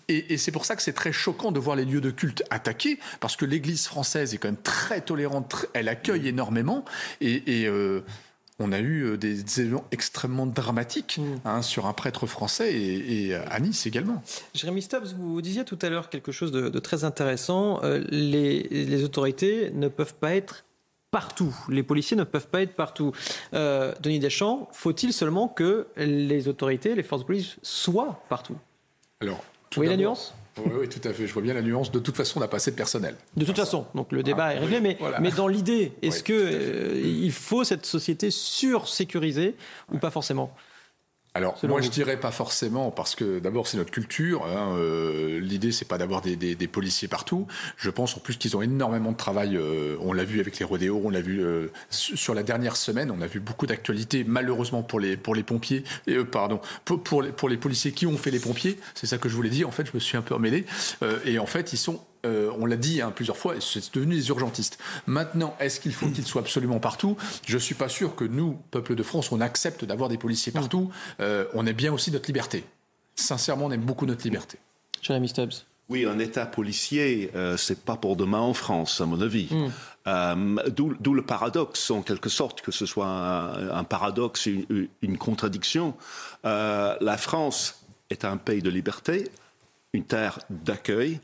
et, 0.07 0.33
et 0.33 0.37
c'est 0.37 0.51
pour 0.51 0.65
ça 0.65 0.75
que 0.75 0.81
c'est 0.81 0.93
très 0.93 1.11
choquant 1.11 1.51
de 1.51 1.59
voir 1.59 1.75
les 1.75 1.85
lieux 1.85 2.01
de 2.01 2.11
culte 2.11 2.43
attaqués 2.49 2.99
parce 3.19 3.35
que 3.35 3.45
l'Église 3.45 3.87
française 3.87 4.33
est 4.33 4.37
quand 4.37 4.47
même 4.47 4.57
très 4.61 5.01
tolérante, 5.01 5.67
elle 5.73 5.89
accueille 5.89 6.27
énormément 6.27 6.85
et, 7.21 7.65
euh, 7.67 8.01
on 8.59 8.71
a 8.71 8.79
eu 8.79 9.03
euh, 9.03 9.17
des, 9.17 9.59
événements 9.59 9.85
extrêmement 9.91 10.45
dramatiques 10.45 11.17
mm. 11.17 11.47
hein, 11.47 11.61
sur 11.61 11.85
un 11.85 11.93
prêtre 11.93 12.27
français 12.27 12.73
et, 12.73 13.35
à 13.35 13.59
Nice 13.59 13.85
également. 13.85 14.21
Jérémy 14.53 14.81
Stubbs, 14.81 15.13
vous 15.17 15.41
disiez 15.41 15.65
tout 15.65 15.79
à 15.81 15.89
l'heure 15.89 16.09
quelque 16.09 16.31
chose 16.31 16.51
de, 16.51 16.79
très 16.79 17.03
intéressant. 17.03 17.83
Euh, 17.83 18.03
les, 18.09 19.03
autorités 19.03 19.71
ne 19.71 19.87
peuvent 19.87 20.13
pas 20.13 20.35
être 20.35 20.65
partout. 21.14 21.56
Les 21.69 21.84
policiers 21.84 22.18
ne 22.18 22.26
peuvent 22.26 22.48
pas 22.48 22.61
être 22.64 22.76
partout. 22.76 23.11
Denis 23.53 24.19
Deschamps, 24.19 24.68
faut-il 24.73 25.14
seulement 25.14 25.48
que 25.48 25.88
les 25.95 26.48
autorités, 26.48 26.95
les 26.95 27.03
forces 27.03 27.22
de 27.22 27.27
police 27.27 27.56
soient 27.61 28.23
partout? 28.30 28.57
Alors, 29.22 29.38
vous 29.38 29.76
voyez 29.76 29.91
la 29.91 29.98
nuance? 29.98 30.34
Oui, 30.57 30.72
oui, 30.81 30.90
tout 30.90 31.07
à 31.07 31.14
fait. 31.14 31.26
Je 31.27 31.34
vois 31.34 31.41
bien 31.44 31.53
la 31.53 31.61
nuance. 31.61 31.91
De 31.91 31.99
toute 31.99 32.15
façon, 32.15 32.38
on 32.38 32.41
n'a 32.41 32.48
pas 32.48 32.57
assez 32.57 32.72
de 32.72 32.76
personnel. 32.76 33.15
De 33.38 33.45
toute 33.45 33.56
façon, 33.56 33.85
donc 33.95 34.11
le 34.11 34.23
débat 34.23 34.53
est 34.53 34.60
réglé. 34.60 34.80
Mais, 34.81 34.98
mais 35.22 35.31
dans 35.31 35.48
l'idée, 35.48 35.94
est-ce 36.02 36.23
que 36.23 36.34
euh, 36.34 37.02
il 37.03 37.31
faut 37.31 37.64
cette 37.64 37.85
société 37.85 38.31
sur-sécurisée 38.31 39.56
ou 39.91 39.99
pas 39.99 40.11
forcément? 40.11 40.53
Alors 41.35 41.57
moi 41.64 41.81
je 41.81 41.89
dirais 41.89 42.19
pas 42.19 42.30
forcément 42.30 42.91
parce 42.91 43.15
que 43.15 43.39
d'abord 43.39 43.65
c'est 43.68 43.77
notre 43.77 43.89
culture. 43.89 44.45
Hein, 44.45 44.76
euh, 44.77 45.39
L'idée 45.39 45.72
c'est 45.72 45.88
pas 45.88 45.97
d'avoir 45.97 46.22
des, 46.22 46.35
des, 46.35 46.53
des, 46.53 46.68
policiers 46.68 47.07
partout. 47.07 47.47
Je 47.76 47.89
pense 47.89 48.15
en 48.15 48.19
plus 48.19 48.38
qu'ils 48.38 48.55
ont 48.55 48.61
énormément 48.61 49.11
de 49.11 49.18
travail. 49.18 49.57
Euh, 49.57 49.95
on 50.01 50.14
l'a 50.14 50.26
vu 50.26 50.39
avec 50.39 50.60
les 50.60 50.65
rodéos, 50.65 51.01
on 51.03 51.10
l'a 51.10 51.22
vu 51.22 51.43
euh, 51.43 51.72
sur 51.89 52.35
la 52.35 52.43
dernière 52.43 52.76
semaine. 52.76 53.10
On 53.10 53.19
a 53.22 53.26
vu 53.26 53.39
beaucoup 53.39 53.65
d'actualités 53.65 54.23
malheureusement 54.23 54.84
pour 54.84 54.99
les 54.99 55.18
pour 55.18 55.34
les 55.34 55.41
pompiers. 55.41 55.84
Et, 56.05 56.18
euh, 56.18 56.23
pardon 56.23 56.61
pour, 56.85 57.01
pour 57.01 57.23
les, 57.23 57.31
pour 57.31 57.49
les 57.49 57.57
policiers 57.57 57.93
qui 57.93 58.05
ont 58.05 58.18
fait 58.18 58.31
les 58.31 58.39
pompiers. 58.39 58.77
C'est 58.93 59.07
ça 59.07 59.18
que 59.18 59.27
je 59.27 59.35
voulais 59.35 59.49
dire. 59.49 59.68
En 59.68 59.72
fait 59.72 59.88
je 59.88 59.91
me 59.95 59.99
suis 59.99 60.18
un 60.18 60.22
peu 60.22 60.35
emmêlé. 60.35 60.65
Euh, 61.01 61.18
et 61.26 61.39
en 61.39 61.47
fait 61.47 61.73
ils 61.73 61.77
sont 61.77 61.99
euh, 62.25 62.51
on 62.59 62.65
l'a 62.65 62.77
dit 62.77 63.01
hein, 63.01 63.11
plusieurs 63.11 63.37
fois, 63.37 63.55
c'est 63.59 63.93
devenu 63.93 64.15
des 64.15 64.29
urgentistes. 64.29 64.77
Maintenant, 65.07 65.55
est-ce 65.59 65.79
qu'il 65.79 65.93
faut 65.93 66.07
qu'ils 66.07 66.25
soient 66.25 66.41
absolument 66.41 66.79
partout? 66.79 67.17
Je 67.45 67.55
ne 67.55 67.59
suis 67.59 67.75
pas 67.75 67.89
sûr 67.89 68.15
que 68.15 68.23
nous, 68.23 68.59
peuple 68.71 68.95
de 68.95 69.03
France, 69.03 69.31
on 69.31 69.41
accepte 69.41 69.85
d'avoir 69.85 70.09
des 70.09 70.17
policiers 70.17 70.51
partout. 70.51 70.89
Euh, 71.19 71.45
on 71.53 71.65
aime 71.65 71.75
bien 71.75 71.93
aussi 71.93 72.11
notre 72.11 72.27
liberté. 72.27 72.63
Sincèrement, 73.15 73.65
on 73.65 73.71
aime 73.71 73.81
beaucoup 73.81 74.05
notre 74.05 74.23
liberté. 74.23 74.57
Jérémy 75.01 75.29
Stubbs. 75.29 75.65
Oui, 75.89 76.05
un 76.05 76.17
État 76.17 76.45
policier, 76.45 77.29
euh, 77.35 77.57
c'est 77.57 77.83
pas 77.83 77.97
pour 77.97 78.15
demain 78.15 78.39
en 78.39 78.53
France, 78.53 79.01
à 79.01 79.05
mon 79.05 79.21
avis. 79.21 79.49
Mm. 79.51 79.71
Euh, 80.07 80.55
D'où 80.69 81.13
le 81.13 81.21
paradoxe, 81.21 81.91
en 81.91 82.01
quelque 82.01 82.29
sorte, 82.29 82.61
que 82.61 82.71
ce 82.71 82.85
soit 82.85 83.05
un, 83.05 83.69
un 83.69 83.83
paradoxe, 83.83 84.45
une, 84.45 84.87
une 85.01 85.17
contradiction. 85.17 85.93
Euh, 86.45 86.95
la 87.01 87.17
France 87.17 87.83
est 88.09 88.23
un 88.23 88.37
pays 88.37 88.61
de 88.61 88.69
liberté, 88.69 89.29
une 89.94 90.03
terre 90.03 90.40
d'accueil. 90.49 91.20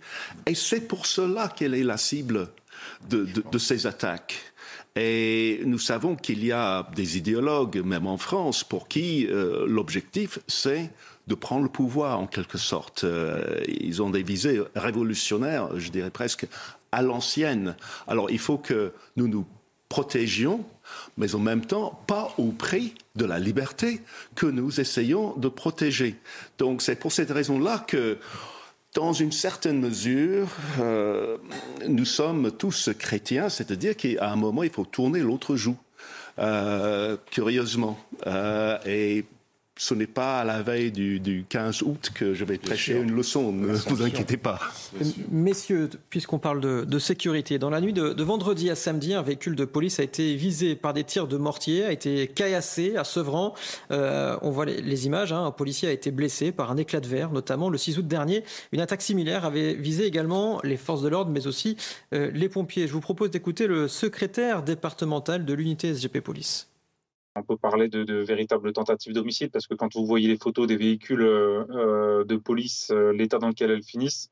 Et 0.45 0.55
c'est 0.55 0.81
pour 0.81 1.05
cela 1.05 1.47
qu'elle 1.47 1.73
est 1.73 1.83
la 1.83 1.97
cible 1.97 2.49
de, 3.09 3.25
de, 3.25 3.57
ces 3.57 3.87
attaques. 3.87 4.53
Et 4.95 5.61
nous 5.65 5.79
savons 5.79 6.15
qu'il 6.15 6.45
y 6.45 6.51
a 6.51 6.89
des 6.95 7.17
idéologues, 7.17 7.83
même 7.83 8.07
en 8.07 8.17
France, 8.17 8.63
pour 8.63 8.87
qui 8.87 9.27
euh, 9.27 9.65
l'objectif, 9.67 10.39
c'est 10.47 10.91
de 11.27 11.35
prendre 11.35 11.63
le 11.63 11.69
pouvoir, 11.69 12.19
en 12.19 12.27
quelque 12.27 12.57
sorte. 12.57 13.03
Euh, 13.03 13.61
ils 13.67 14.01
ont 14.01 14.09
des 14.09 14.23
visées 14.23 14.61
révolutionnaires, 14.75 15.77
je 15.77 15.89
dirais 15.89 16.09
presque 16.09 16.47
à 16.91 17.01
l'ancienne. 17.01 17.75
Alors 18.07 18.31
il 18.31 18.39
faut 18.39 18.57
que 18.57 18.93
nous 19.15 19.27
nous 19.27 19.45
protégions, 19.89 20.65
mais 21.17 21.35
en 21.35 21.39
même 21.39 21.65
temps, 21.65 22.01
pas 22.07 22.33
au 22.37 22.51
prix 22.51 22.93
de 23.15 23.25
la 23.25 23.39
liberté 23.39 24.01
que 24.35 24.45
nous 24.45 24.79
essayons 24.79 25.35
de 25.37 25.49
protéger. 25.49 26.15
Donc 26.57 26.81
c'est 26.81 26.95
pour 26.95 27.11
cette 27.11 27.31
raison-là 27.31 27.79
que 27.87 28.17
dans 28.95 29.13
une 29.13 29.31
certaine 29.31 29.79
mesure, 29.79 30.47
euh, 30.79 31.37
nous 31.87 32.05
sommes 32.05 32.51
tous 32.51 32.89
chrétiens, 32.97 33.49
c'est-à-dire 33.49 33.95
qu'à 33.95 34.31
un 34.31 34.35
moment, 34.35 34.63
il 34.63 34.71
faut 34.71 34.85
tourner 34.85 35.19
l'autre 35.19 35.55
joue, 35.55 35.77
euh, 36.39 37.17
curieusement. 37.29 37.99
Euh, 38.25 38.77
et 38.85 39.25
ce 39.79 39.93
n'est 39.93 40.07
pas 40.07 40.41
à 40.41 40.43
la 40.43 40.61
veille 40.61 40.91
du, 40.91 41.21
du 41.21 41.45
15 41.47 41.83
août 41.83 42.11
que 42.13 42.33
je 42.33 42.43
vais 42.43 42.57
prêcher 42.57 42.97
une 42.97 43.15
leçon, 43.15 43.53
ne 43.53 43.73
vous 43.73 44.03
inquiétez 44.03 44.35
pas. 44.35 44.59
Messieurs, 45.31 45.89
puisqu'on 46.09 46.37
parle 46.37 46.59
de, 46.59 46.83
de, 46.83 46.99
sécurité, 46.99 47.59
dans 47.59 47.69
la 47.69 47.79
nuit 47.79 47.93
de, 47.93 48.09
de, 48.09 48.23
vendredi 48.23 48.69
à 48.69 48.75
samedi, 48.75 49.13
un 49.13 49.21
véhicule 49.21 49.55
de 49.55 49.63
police 49.63 50.01
a 50.01 50.03
été 50.03 50.35
visé 50.35 50.75
par 50.75 50.93
des 50.93 51.05
tirs 51.05 51.29
de 51.29 51.37
mortier, 51.37 51.85
a 51.85 51.93
été 51.93 52.27
caillassé 52.27 52.97
à 52.97 53.05
Sevran. 53.05 53.53
Euh, 53.91 54.37
on 54.41 54.49
voit 54.49 54.65
les, 54.65 54.81
les 54.81 55.05
images, 55.05 55.31
hein, 55.31 55.45
un 55.45 55.51
policier 55.51 55.87
a 55.87 55.93
été 55.93 56.11
blessé 56.11 56.51
par 56.51 56.71
un 56.71 56.77
éclat 56.77 56.99
de 56.99 57.07
verre, 57.07 57.31
notamment 57.31 57.69
le 57.69 57.77
6 57.77 57.99
août 57.99 58.07
dernier. 58.07 58.43
Une 58.73 58.81
attaque 58.81 59.01
similaire 59.01 59.45
avait 59.45 59.75
visé 59.75 60.05
également 60.05 60.59
les 60.61 60.75
forces 60.75 61.01
de 61.01 61.07
l'ordre, 61.07 61.31
mais 61.31 61.47
aussi 61.47 61.77
euh, 62.13 62.29
les 62.33 62.49
pompiers. 62.49 62.85
Je 62.85 62.91
vous 62.91 62.99
propose 62.99 63.31
d'écouter 63.31 63.65
le 63.65 63.87
secrétaire 63.87 64.61
départemental 64.61 65.45
de 65.45 65.53
l'unité 65.53 65.93
SGP 65.93 66.19
Police 66.19 66.68
on 67.35 67.43
peut 67.43 67.57
parler 67.57 67.87
de, 67.89 68.13
véritables 68.23 68.73
tentatives 68.73 69.13
d'homicide 69.13 69.51
parce 69.51 69.67
que 69.67 69.75
quand 69.75 69.93
vous 69.95 70.05
voyez 70.05 70.27
les 70.27 70.37
photos 70.37 70.67
des 70.67 70.77
véhicules 70.77 71.21
euh, 71.21 72.23
de 72.25 72.35
police, 72.35 72.91
euh, 72.91 73.11
l'état 73.11 73.37
dans 73.37 73.49
lequel 73.49 73.71
elles 73.71 73.83
finissent, 73.83 74.29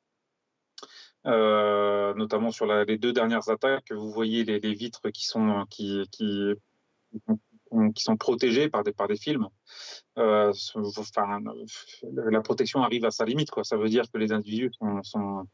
euh, 1.26 2.14
notamment 2.16 2.52
sur 2.52 2.66
les 2.66 2.98
deux 2.98 3.14
dernières 3.14 3.50
attaques, 3.50 3.92
vous 3.92 4.12
voyez 4.12 4.44
les, 4.44 4.74
vitres 4.74 5.10
qui 5.10 5.26
sont 5.26 5.66
protégées 8.18 8.70
par 8.70 8.84
des 8.84 9.18
films. 9.18 9.48
la 10.16 10.52
protection 12.44 12.82
arrive 12.82 13.06
à 13.06 13.12
sa 13.12 13.26
limite. 13.26 13.50
Ça 13.64 13.78
veut 13.78 13.90
dire 13.90 14.10
que 14.12 14.18
les 14.18 14.32
individus 14.32 14.72
sont 15.04 15.48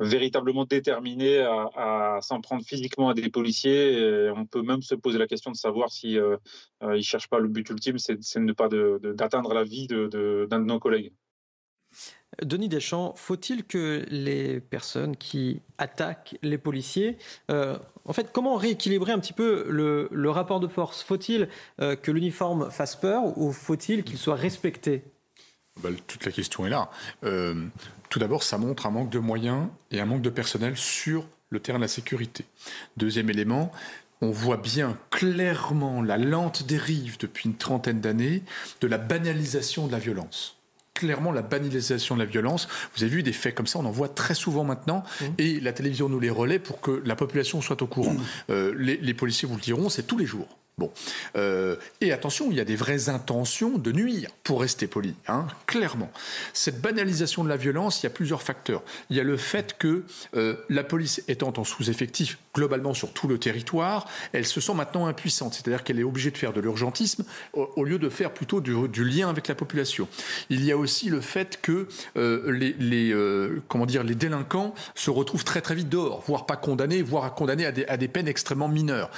véritablement 0.00 0.64
déterminé 0.64 1.40
à, 1.40 2.18
s'en 2.22 2.40
prendre 2.40 2.64
physiquement 2.64 3.08
à 3.08 3.14
des 3.14 3.28
policiers. 3.28 3.98
Et 3.98 4.30
on 4.30 4.46
peut 4.46 4.62
même 4.62 4.82
se 4.82 4.94
poser 4.94 5.18
la 5.18 5.26
question 5.26 5.50
de 5.50 5.56
savoir 5.56 5.90
si 5.90 6.18
euh, 6.18 6.36
euh, 6.82 6.96
ils 6.96 7.04
cherchent 7.04 7.28
pas 7.28 7.38
le 7.38 7.48
but 7.48 7.68
ultime, 7.70 7.98
c'est 7.98 8.36
ne 8.36 8.52
pas 8.52 8.68
d'atteindre 8.68 9.54
la 9.54 9.64
vie 9.64 9.86
d'un 9.86 10.08
de, 10.08 10.46
de, 10.50 10.56
nos 10.58 10.78
collègues. 10.78 11.12
Denis 12.42 12.68
Deschamps, 12.68 13.12
faut-il 13.14 13.64
que 13.64 14.06
les 14.08 14.60
personnes 14.60 15.16
qui 15.16 15.60
attaquent 15.76 16.38
les 16.42 16.56
policiers, 16.56 17.18
euh, 17.50 17.76
en 18.06 18.14
fait, 18.14 18.32
comment 18.32 18.56
rééquilibrer 18.56 19.12
un 19.12 19.18
petit 19.18 19.34
peu 19.34 19.66
le, 19.68 20.30
rapport 20.30 20.58
de 20.58 20.66
force? 20.66 21.02
Faut-il 21.02 21.48
que 21.78 22.10
l'uniforme 22.10 22.70
fasse 22.70 22.96
peur 22.96 23.36
ou 23.36 23.52
faut-il 23.52 24.02
qu'il 24.02 24.16
soit 24.16 24.34
respecté? 24.34 25.04
Ben, 25.80 25.94
toute 26.06 26.24
la 26.24 26.32
question 26.32 26.66
est 26.66 26.70
là. 26.70 26.90
Euh, 27.24 27.54
tout 28.10 28.18
d'abord, 28.18 28.42
ça 28.42 28.58
montre 28.58 28.86
un 28.86 28.90
manque 28.90 29.10
de 29.10 29.18
moyens 29.18 29.68
et 29.90 30.00
un 30.00 30.06
manque 30.06 30.22
de 30.22 30.30
personnel 30.30 30.76
sur 30.76 31.26
le 31.50 31.60
terrain 31.60 31.78
de 31.78 31.82
la 31.84 31.88
sécurité. 31.88 32.44
Deuxième 32.96 33.30
élément, 33.30 33.72
on 34.20 34.30
voit 34.30 34.56
bien 34.56 34.98
clairement 35.10 36.02
la 36.02 36.18
lente 36.18 36.64
dérive 36.64 37.18
depuis 37.18 37.48
une 37.48 37.56
trentaine 37.56 38.00
d'années 38.00 38.42
de 38.80 38.86
la 38.86 38.98
banalisation 38.98 39.86
de 39.86 39.92
la 39.92 39.98
violence 39.98 40.56
clairement 40.94 41.32
la 41.32 41.42
banalisation 41.42 42.14
de 42.14 42.20
la 42.20 42.26
violence. 42.26 42.68
Vous 42.94 43.02
avez 43.02 43.10
vu 43.10 43.22
des 43.22 43.32
faits 43.32 43.54
comme 43.54 43.66
ça, 43.66 43.78
on 43.78 43.84
en 43.84 43.90
voit 43.90 44.08
très 44.08 44.34
souvent 44.34 44.62
maintenant, 44.62 45.02
mmh. 45.20 45.24
et 45.38 45.58
la 45.58 45.72
télévision 45.72 46.08
nous 46.08 46.20
les 46.20 46.30
relaie 46.30 46.58
pour 46.60 46.80
que 46.80 47.02
la 47.04 47.16
population 47.16 47.60
soit 47.60 47.82
au 47.82 47.86
courant. 47.86 48.12
Mmh. 48.12 48.22
Euh, 48.50 48.74
les, 48.78 48.98
les 48.98 49.14
policiers 49.14 49.48
vous 49.48 49.56
le 49.56 49.60
diront, 49.60 49.88
c'est 49.88 50.04
tous 50.04 50.18
les 50.18 50.26
jours. 50.26 50.58
Bon. 50.78 50.90
Euh, 51.36 51.76
et 52.00 52.12
attention, 52.12 52.48
il 52.50 52.56
y 52.56 52.60
a 52.60 52.64
des 52.64 52.76
vraies 52.76 53.10
intentions 53.10 53.76
de 53.76 53.92
nuire, 53.92 54.30
pour 54.42 54.62
rester 54.62 54.86
poli, 54.86 55.14
hein, 55.28 55.46
clairement. 55.66 56.10
Cette 56.54 56.80
banalisation 56.80 57.44
de 57.44 57.50
la 57.50 57.58
violence, 57.58 58.02
il 58.02 58.04
y 58.04 58.06
a 58.06 58.10
plusieurs 58.10 58.42
facteurs. 58.42 58.82
Il 59.10 59.16
y 59.16 59.20
a 59.20 59.22
le 59.22 59.36
fait 59.36 59.76
que 59.76 60.04
euh, 60.34 60.56
la 60.70 60.82
police 60.82 61.22
étant 61.28 61.52
en 61.58 61.64
sous-effectif 61.64 62.38
globalement 62.54 62.94
sur 62.94 63.12
tout 63.12 63.28
le 63.28 63.38
territoire, 63.38 64.08
elle 64.32 64.46
se 64.46 64.62
sent 64.62 64.72
maintenant 64.72 65.06
impuissante, 65.06 65.54
c'est-à-dire 65.54 65.84
qu'elle 65.84 66.00
est 66.00 66.04
obligée 66.04 66.30
de 66.30 66.38
faire 66.38 66.54
de 66.54 66.60
l'urgentisme 66.60 67.24
au, 67.52 67.84
lieu 67.84 67.98
de 67.98 68.08
faire 68.08 68.32
plutôt 68.32 68.60
du, 68.60 69.04
lien 69.04 69.28
avec 69.28 69.48
la 69.48 69.54
population. 69.54 70.08
Il 70.48 70.64
y 70.64 70.72
a 70.72 70.76
aussi 70.76 71.10
le 71.10 71.20
fait 71.20 71.60
que 71.60 71.86
euh, 72.16 72.50
les, 72.50 73.14
comment 73.68 73.86
dire, 73.86 74.04
les 74.04 74.14
délinquants 74.14 74.74
se 74.94 75.10
retrouvent 75.10 75.44
très 75.44 75.60
très 75.60 75.74
vite 75.74 75.88
dehors, 75.88 76.22
voire 76.26 76.46
pas 76.46 76.56
condamnés, 76.56 77.02
voire 77.02 77.34
condamnés 77.34 77.66
à 77.66 77.72
des, 77.72 77.84
à 77.86 77.96
des 77.96 78.08
peines 78.08 78.28
extrêmement 78.28 78.68
mineures. 78.68 79.10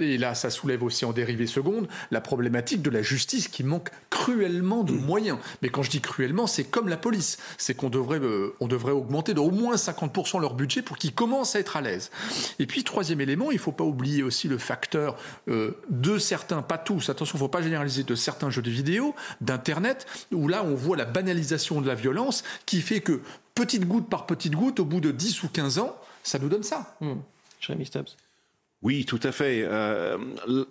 Et 0.00 0.18
là, 0.18 0.34
ça 0.34 0.50
soulève 0.50 0.82
aussi 0.82 0.95
en 1.04 1.12
dérivée 1.12 1.46
seconde 1.46 1.88
la 2.10 2.20
problématique 2.20 2.82
de 2.82 2.90
la 2.90 3.02
justice 3.02 3.48
qui 3.48 3.64
manque 3.64 3.90
cruellement 4.10 4.84
de 4.84 4.92
moyens. 4.92 5.38
Mais 5.62 5.68
quand 5.68 5.82
je 5.82 5.90
dis 5.90 6.00
cruellement, 6.00 6.46
c'est 6.46 6.64
comme 6.64 6.88
la 6.88 6.96
police. 6.96 7.38
C'est 7.58 7.74
qu'on 7.74 7.90
devrait, 7.90 8.18
euh, 8.18 8.54
on 8.60 8.66
devrait 8.66 8.92
augmenter 8.92 9.34
de 9.34 9.40
au 9.40 9.50
moins 9.50 9.76
50% 9.76 10.40
leur 10.40 10.54
budget 10.54 10.82
pour 10.82 10.98
qu'ils 10.98 11.14
commencent 11.14 11.56
à 11.56 11.60
être 11.60 11.76
à 11.76 11.80
l'aise. 11.80 12.10
Et 12.58 12.66
puis, 12.66 12.84
troisième 12.84 13.20
élément, 13.20 13.50
il 13.50 13.56
ne 13.56 13.60
faut 13.60 13.72
pas 13.72 13.84
oublier 13.84 14.22
aussi 14.22 14.48
le 14.48 14.58
facteur 14.58 15.16
euh, 15.48 15.72
de 15.90 16.18
certains, 16.18 16.62
pas 16.62 16.78
tous, 16.78 17.08
attention, 17.08 17.34
il 17.34 17.38
ne 17.38 17.44
faut 17.44 17.48
pas 17.48 17.62
généraliser, 17.62 18.02
de 18.02 18.14
certains 18.14 18.50
jeux 18.50 18.62
de 18.62 18.70
vidéo, 18.70 19.14
d'Internet, 19.40 20.06
où 20.32 20.48
là, 20.48 20.64
on 20.64 20.74
voit 20.74 20.96
la 20.96 21.04
banalisation 21.04 21.80
de 21.80 21.86
la 21.86 21.94
violence 21.94 22.44
qui 22.66 22.80
fait 22.80 23.00
que 23.00 23.20
petite 23.54 23.86
goutte 23.86 24.08
par 24.08 24.26
petite 24.26 24.54
goutte, 24.54 24.80
au 24.80 24.84
bout 24.84 25.00
de 25.00 25.10
10 25.10 25.42
ou 25.42 25.48
15 25.48 25.78
ans, 25.78 25.96
ça 26.22 26.38
nous 26.38 26.48
donne 26.48 26.62
ça. 26.62 26.96
Mmh. 27.00 27.14
Jérémy 27.60 27.86
Stubbs. 27.86 28.16
Oui, 28.86 29.04
tout 29.04 29.18
à 29.24 29.32
fait. 29.32 29.64
Euh, 29.64 30.16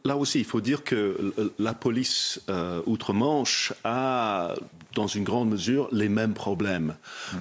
là 0.05 0.15
aussi, 0.15 0.39
il 0.39 0.45
faut 0.45 0.61
dire 0.61 0.85
que 0.85 1.33
la 1.59 1.73
police 1.73 2.39
euh, 2.47 2.81
outre-Manche 2.85 3.73
a, 3.83 4.53
dans 4.93 5.07
une 5.07 5.25
grande 5.25 5.49
mesure, 5.49 5.89
les 5.91 6.07
mêmes 6.07 6.33
problèmes. 6.33 6.95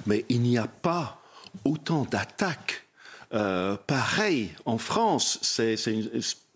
Mais 0.05 0.25
il 0.27 0.41
n'y 0.41 0.57
a 0.57 0.67
pas 0.67 1.21
autant 1.63 2.03
d'attaques 2.03 2.85
euh, 3.33 3.77
pareilles 3.87 4.51
en 4.65 4.77
France. 4.77 5.39
C'est 5.41 5.77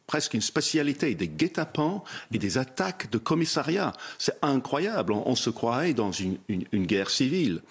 presque 0.06 0.34
une 0.34 0.42
spécialité 0.42 1.16
des 1.16 1.30
guet-apens 1.30 2.04
et 2.34 2.40
des 2.40 2.58
attaques 2.58 3.10
de 3.12 3.20
commissariat. 3.20 3.94
C'est 4.18 4.36
incroyable. 4.42 5.14
On, 5.14 5.36
se 5.38 5.50
croirait 5.50 5.94
dans 5.94 6.12
une, 6.12 6.40
guerre 6.74 7.10
civile. 7.10 7.62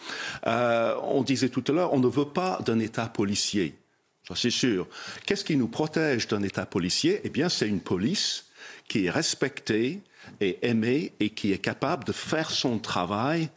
On 0.47 1.23
disait 1.27 1.51
tout 1.51 1.65
à 1.69 1.73
l'heure, 1.73 1.93
on 1.93 2.01
ne 2.01 2.09
veut 2.09 2.25
pas 2.25 2.59
d'un 2.65 2.79
État 2.79 3.05
policier. 3.05 3.77
Ça, 4.29 4.35
c'est 4.37 4.51
sûr. 4.51 4.87
Qu'est-ce 5.25 5.45
qui 5.45 5.57
nous 5.57 5.69
protège 5.69 6.29
d'un 6.29 6.43
État 6.43 6.67
policier? 6.67 7.23
Eh 7.25 7.31
bien, 7.31 7.49
c'est 7.49 7.67
une 7.67 7.81
police 7.81 8.45
qui 8.87 9.07
est 9.07 9.11
respectée 9.11 10.03
est 10.41 10.63
aimé 10.63 11.13
et 11.21 11.31
qui 11.31 11.53
est 11.53 11.59
capable 11.59 12.05
de 12.05 12.13
faire 12.13 12.51
son 12.51 12.79
travail 12.79 13.49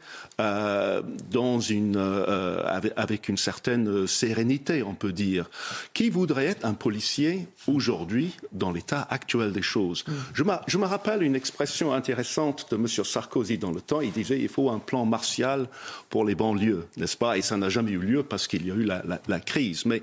euh, 0.42 1.02
dans 1.30 1.60
une, 1.60 1.98
euh, 1.98 2.64
avec, 2.66 2.94
avec, 2.96 3.30
une 3.30 3.38
certaine 3.38 4.08
sérénité, 4.08 4.82
on 4.82 4.96
peut 4.96 5.12
dire. 5.12 5.50
Qui 5.94 6.10
voudrait 6.10 6.48
être 6.48 6.66
un 6.66 6.74
policier 6.74 7.48
aujourd'hui 7.68 8.36
dans 8.52 8.72
l'état 8.72 9.08
actuel 9.10 9.52
des 9.52 9.62
choses? 9.62 10.04
Mm. 10.08 10.12
je, 10.34 10.44
je, 10.66 10.78
me 10.80 10.86
rappelle 10.86 11.22
une 11.22 11.36
expression 11.36 11.94
intéressante 11.94 12.68
de 12.72 12.76
M. 12.76 12.88
Sarkozy 12.88 13.60
dans 13.60 13.72
le 13.72 13.82
temps. 13.82 14.02
Il 14.02 14.12
disait 14.12 14.40
il 14.40 14.50
faut 14.50 14.72
un 14.72 14.80
plan 14.80 15.06
martial 15.06 15.68
pour 16.10 16.26
les 16.26 16.34
banlieues, 16.34 16.88
n'est-ce 16.98 17.18
pas? 17.18 17.38
Et 17.38 17.44
ça 17.44 17.56
n'a 17.58 17.70
jamais 17.70 17.92
eu 17.92 18.00
lieu 18.00 18.24
parce 18.24 18.48
qu'il 18.48 18.66
y 18.66 18.72
a 18.72 18.76
eu 18.76 18.84
la, 18.84 19.04
la, 19.06 19.22
la 19.28 19.40
crise. 19.40 19.86
Mais 19.86 20.02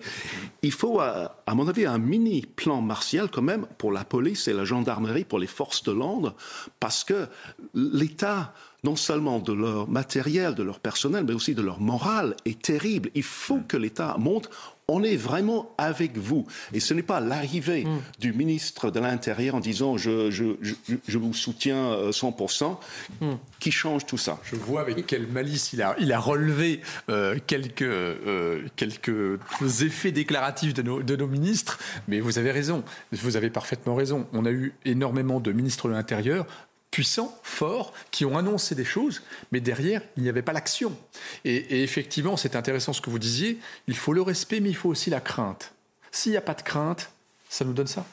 il 0.62 0.72
faut, 0.72 1.00
à, 1.00 1.42
à 1.46 1.54
mon 1.54 1.66
avis, 1.66 1.84
un 1.84 1.98
mini 1.98 2.42
plan 2.42 2.80
martial 2.80 3.28
quand 3.28 3.42
même 3.42 3.66
pour 3.76 3.90
la 3.90 4.04
police 4.04 4.46
et 4.46 4.52
la 4.52 4.64
gendarmerie, 4.64 5.24
pour 5.24 5.40
les 5.40 5.48
forces 5.48 5.82
de 5.82 5.92
l'ordre, 5.92 6.34
parce 6.78 7.02
que 7.02 7.26
l'État 7.74 8.52
non 8.84 8.96
seulement 8.96 9.38
de 9.38 9.52
leur 9.52 9.88
matériel, 9.88 10.54
de 10.54 10.62
leur 10.62 10.80
personnel, 10.80 11.24
mais 11.26 11.32
aussi 11.32 11.54
de 11.54 11.62
leur 11.62 11.80
morale 11.80 12.36
est 12.44 12.60
terrible. 12.62 13.10
Il 13.14 13.22
faut 13.22 13.60
que 13.66 13.76
l'État 13.76 14.16
montre 14.18 14.50
on 14.90 15.02
est 15.02 15.16
vraiment 15.16 15.74
avec 15.76 16.16
vous. 16.16 16.46
Et 16.72 16.80
ce 16.80 16.94
n'est 16.94 17.02
pas 17.02 17.20
l'arrivée 17.20 17.84
mm. 17.84 18.00
du 18.20 18.32
ministre 18.32 18.90
de 18.90 18.98
l'Intérieur 18.98 19.54
en 19.54 19.60
disant 19.60 19.98
je, 19.98 20.30
je, 20.30 20.56
je, 20.62 20.74
je 21.06 21.18
vous 21.18 21.34
soutiens 21.34 22.08
100% 22.08 22.76
euh, 23.22 23.32
mm. 23.32 23.38
qui 23.60 23.70
change 23.70 24.06
tout 24.06 24.16
ça. 24.16 24.40
Je 24.44 24.56
vois 24.56 24.80
avec 24.80 25.06
quelle 25.06 25.26
malice 25.26 25.74
il 25.74 25.82
a, 25.82 25.94
il 26.00 26.10
a 26.10 26.18
relevé 26.18 26.80
euh, 27.10 27.36
quelques, 27.46 27.82
euh, 27.82 28.62
quelques 28.76 29.38
effets 29.82 30.10
déclaratifs 30.10 30.72
de 30.72 30.80
nos, 30.80 31.02
de 31.02 31.16
nos 31.16 31.26
ministres, 31.26 31.78
mais 32.08 32.20
vous 32.20 32.38
avez 32.38 32.50
raison, 32.50 32.82
vous 33.12 33.36
avez 33.36 33.50
parfaitement 33.50 33.94
raison. 33.94 34.26
On 34.32 34.46
a 34.46 34.50
eu 34.50 34.72
énormément 34.86 35.38
de 35.38 35.52
ministres 35.52 35.88
de 35.88 35.92
l'Intérieur 35.92 36.46
puissants, 36.90 37.38
forts, 37.42 37.92
qui 38.10 38.24
ont 38.24 38.36
annoncé 38.36 38.74
des 38.74 38.84
choses, 38.84 39.22
mais 39.52 39.60
derrière, 39.60 40.02
il 40.16 40.22
n'y 40.22 40.28
avait 40.28 40.42
pas 40.42 40.52
l'action. 40.52 40.96
Et, 41.44 41.82
effectivement, 41.82 42.36
c'est 42.36 42.56
intéressant 42.56 42.92
ce 42.92 43.00
que 43.00 43.10
vous 43.10 43.18
disiez, 43.18 43.58
il 43.86 43.96
faut 43.96 44.12
le 44.12 44.22
respect, 44.22 44.60
mais 44.60 44.70
il 44.70 44.76
faut 44.76 44.88
aussi 44.88 45.10
la 45.10 45.20
crainte. 45.20 45.72
S'il 46.10 46.32
n'y 46.32 46.38
a 46.38 46.42
pas 46.42 46.54
de 46.54 46.62
crainte, 46.62 47.10
ça 47.48 47.64
nous 47.64 47.72
donne 47.72 47.86
ça. 47.86 48.06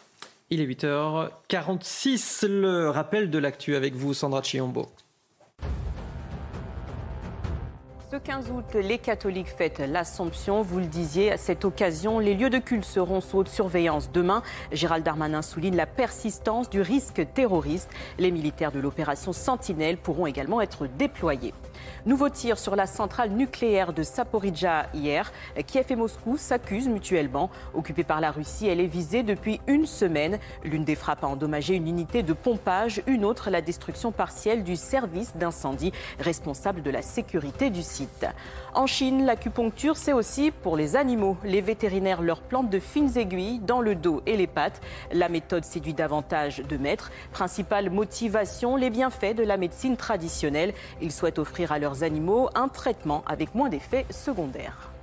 Il 0.49 0.61
est 0.61 0.67
8h46, 0.67 2.47
le 2.47 2.89
rappel 2.89 3.29
de 3.29 3.37
l'actu 3.39 3.75
avec 3.75 3.95
vous, 3.95 4.13
Sandra 4.13 4.43
Chiombo. 4.43 4.91
Ce 8.15 8.19
15 8.21 8.51
août, 8.51 8.75
les 8.75 8.97
catholiques 8.97 9.49
fêtent 9.49 9.79
l'Assomption. 9.79 10.61
Vous 10.61 10.79
le 10.79 10.85
disiez, 10.85 11.33
à 11.33 11.37
cette 11.37 11.65
occasion, 11.65 12.17
les 12.17 12.33
lieux 12.33 12.49
de 12.49 12.59
culte 12.59 12.85
seront 12.85 13.19
sous 13.19 13.39
haute 13.39 13.49
surveillance. 13.49 14.09
Demain, 14.09 14.41
Gérald 14.71 15.03
Darmanin 15.03 15.41
souligne 15.41 15.75
la 15.75 15.85
persistance 15.85 16.69
du 16.69 16.79
risque 16.79 17.27
terroriste. 17.33 17.89
Les 18.17 18.31
militaires 18.31 18.71
de 18.71 18.79
l'opération 18.79 19.33
Sentinelle 19.33 19.97
pourront 19.97 20.27
également 20.27 20.61
être 20.61 20.87
déployés. 20.87 21.53
Nouveau 22.05 22.29
tir 22.29 22.59
sur 22.59 22.75
la 22.75 22.85
centrale 22.85 23.31
nucléaire 23.31 23.91
de 23.91 24.03
Saporidja 24.03 24.85
hier. 24.93 25.31
Kiev 25.65 25.87
et 25.89 25.95
Moscou 25.95 26.37
s'accusent 26.37 26.87
mutuellement. 26.87 27.49
Occupée 27.73 28.03
par 28.03 28.21
la 28.21 28.29
Russie, 28.29 28.67
elle 28.67 28.79
est 28.79 28.85
visée 28.85 29.23
depuis 29.23 29.59
une 29.65 29.87
semaine. 29.87 30.37
L'une 30.63 30.83
des 30.83 30.93
frappes 30.93 31.23
a 31.23 31.27
endommagé 31.27 31.73
une 31.73 31.87
unité 31.87 32.21
de 32.21 32.33
pompage, 32.33 33.01
une 33.07 33.25
autre 33.25 33.49
la 33.49 33.61
destruction 33.61 34.11
partielle 34.11 34.63
du 34.63 34.75
service 34.75 35.35
d'incendie 35.35 35.93
responsable 36.19 36.83
de 36.83 36.91
la 36.91 37.01
sécurité 37.01 37.71
du 37.71 37.81
site. 37.81 38.27
En 38.75 38.87
Chine, 38.87 39.25
l'acupuncture, 39.25 39.95
c'est 39.95 40.11
aussi 40.11 40.51
pour 40.51 40.75
les 40.75 40.97
animaux. 40.97 41.37
Les 41.45 41.61
vétérinaires 41.61 42.21
leur 42.21 42.41
plantent 42.41 42.69
de 42.69 42.79
fines 42.79 43.17
aiguilles 43.17 43.59
dans 43.59 43.79
le 43.79 43.95
dos 43.95 44.21
et 44.25 44.35
les 44.35 44.47
pattes. 44.47 44.81
La 45.13 45.29
méthode 45.29 45.63
séduit 45.63 45.93
davantage 45.93 46.57
de 46.57 46.75
maîtres. 46.75 47.09
Principale 47.31 47.89
motivation, 47.89 48.75
les 48.75 48.89
bienfaits 48.89 49.33
de 49.33 49.43
la 49.43 49.55
médecine 49.55 49.95
traditionnelle. 49.95 50.73
Ils 51.01 51.13
souhaitent 51.13 51.39
offrir 51.39 51.71
à 51.71 51.79
leurs 51.79 52.03
animaux 52.03 52.49
un 52.53 52.67
traitement 52.67 53.23
avec 53.27 53.55
moins 53.55 53.69
d'effets 53.69 54.05
secondaires. 54.09 54.94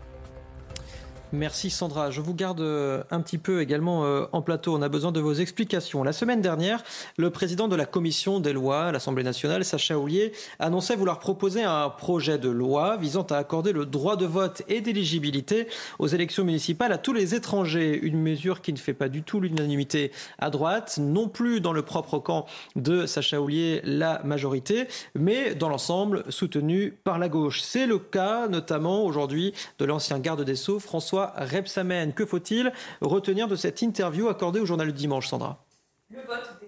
Merci 1.35 1.71
Sandra. 1.71 2.11
Je 2.11 2.21
vous 2.21 2.35
garde 2.35 2.61
euh, 2.61 3.03
un 3.11 3.23
petit 3.23 3.39
peu 3.39 3.63
également 3.63 4.05
euh, 4.05 4.27
en 4.33 4.43
plateau. 4.43 4.77
On 4.77 4.83
a 4.83 4.91
besoin 4.91 5.13
de 5.13 5.21
vos 5.21 5.33
explications. 5.33 6.03
La 6.03 6.13
semaine 6.13 6.43
dernière, 6.43 6.85
le 7.17 7.31
président 7.31 7.69
de 7.69 7.77
la 7.77 7.87
commission 7.87 8.39
des 8.39 8.53
lois 8.53 8.93
l'Assemblée 8.93 9.25
nationale, 9.25 9.65
Sacha 9.65 9.99
Houlier, 9.99 10.33
annonçait 10.59 10.95
vouloir 10.95 11.21
proposer 11.21 11.63
un 11.63 11.89
projet 11.89 12.37
de 12.37 12.51
loi 12.51 12.99
visant 12.99 13.23
à 13.31 13.37
accorder 13.37 13.73
le 13.73 13.87
droit 13.87 14.17
de 14.17 14.27
vote 14.27 14.61
et 14.69 14.83
d'éligibilité 14.83 15.69
aux 15.99 16.07
élections 16.07 16.45
municipales 16.45 16.93
à 16.93 16.99
tous 16.99 17.15
les 17.15 17.35
étrangers. 17.35 17.99
Une 18.03 18.21
mesure 18.21 18.61
qui 18.61 18.75
ne 18.75 18.79
fait 18.79 18.93
pas 18.93 19.09
du 19.09 19.23
tout 19.23 19.41
l'unanimité 19.41 20.13
à 20.39 20.51
droite, 20.51 20.99
non 21.01 21.29
plus 21.29 21.63
dans 21.63 21.73
le 21.73 21.81
propre 21.81 22.19
camp 22.19 22.45
de 22.77 23.07
Sacha 23.07 23.41
Houlier, 23.41 23.81
la 23.85 24.21
majorité, 24.23 24.87
mais 25.15 25.55
dans 25.55 25.71
l'ensemble 25.71 26.25
soutenu 26.29 26.91
par 27.05 27.19
la 27.19 27.31
gauche. 27.31 27.63
C'est 27.63 27.87
le 27.87 27.99
cas 27.99 28.49
notamment 28.49 29.03
aujourd'hui 29.07 29.55
de 29.79 29.87
l'ancien 29.87 30.19
garde 30.19 30.45
des 30.45 30.57
Sceaux, 30.57 30.79
François 30.79 31.22
Rebsamen. 31.37 32.13
Que 32.13 32.27
faut-il 32.27 32.73
retenir 33.01 33.49
de 33.49 33.57
cette 33.57 33.83
interview 33.83 34.29
accordée 34.29 34.61
au 34.61 34.67
journal 34.67 34.89
du 34.89 34.93
dimanche, 34.93 35.29
Sandra? 35.29 35.65
Le 36.11 36.21
vote 36.23 36.59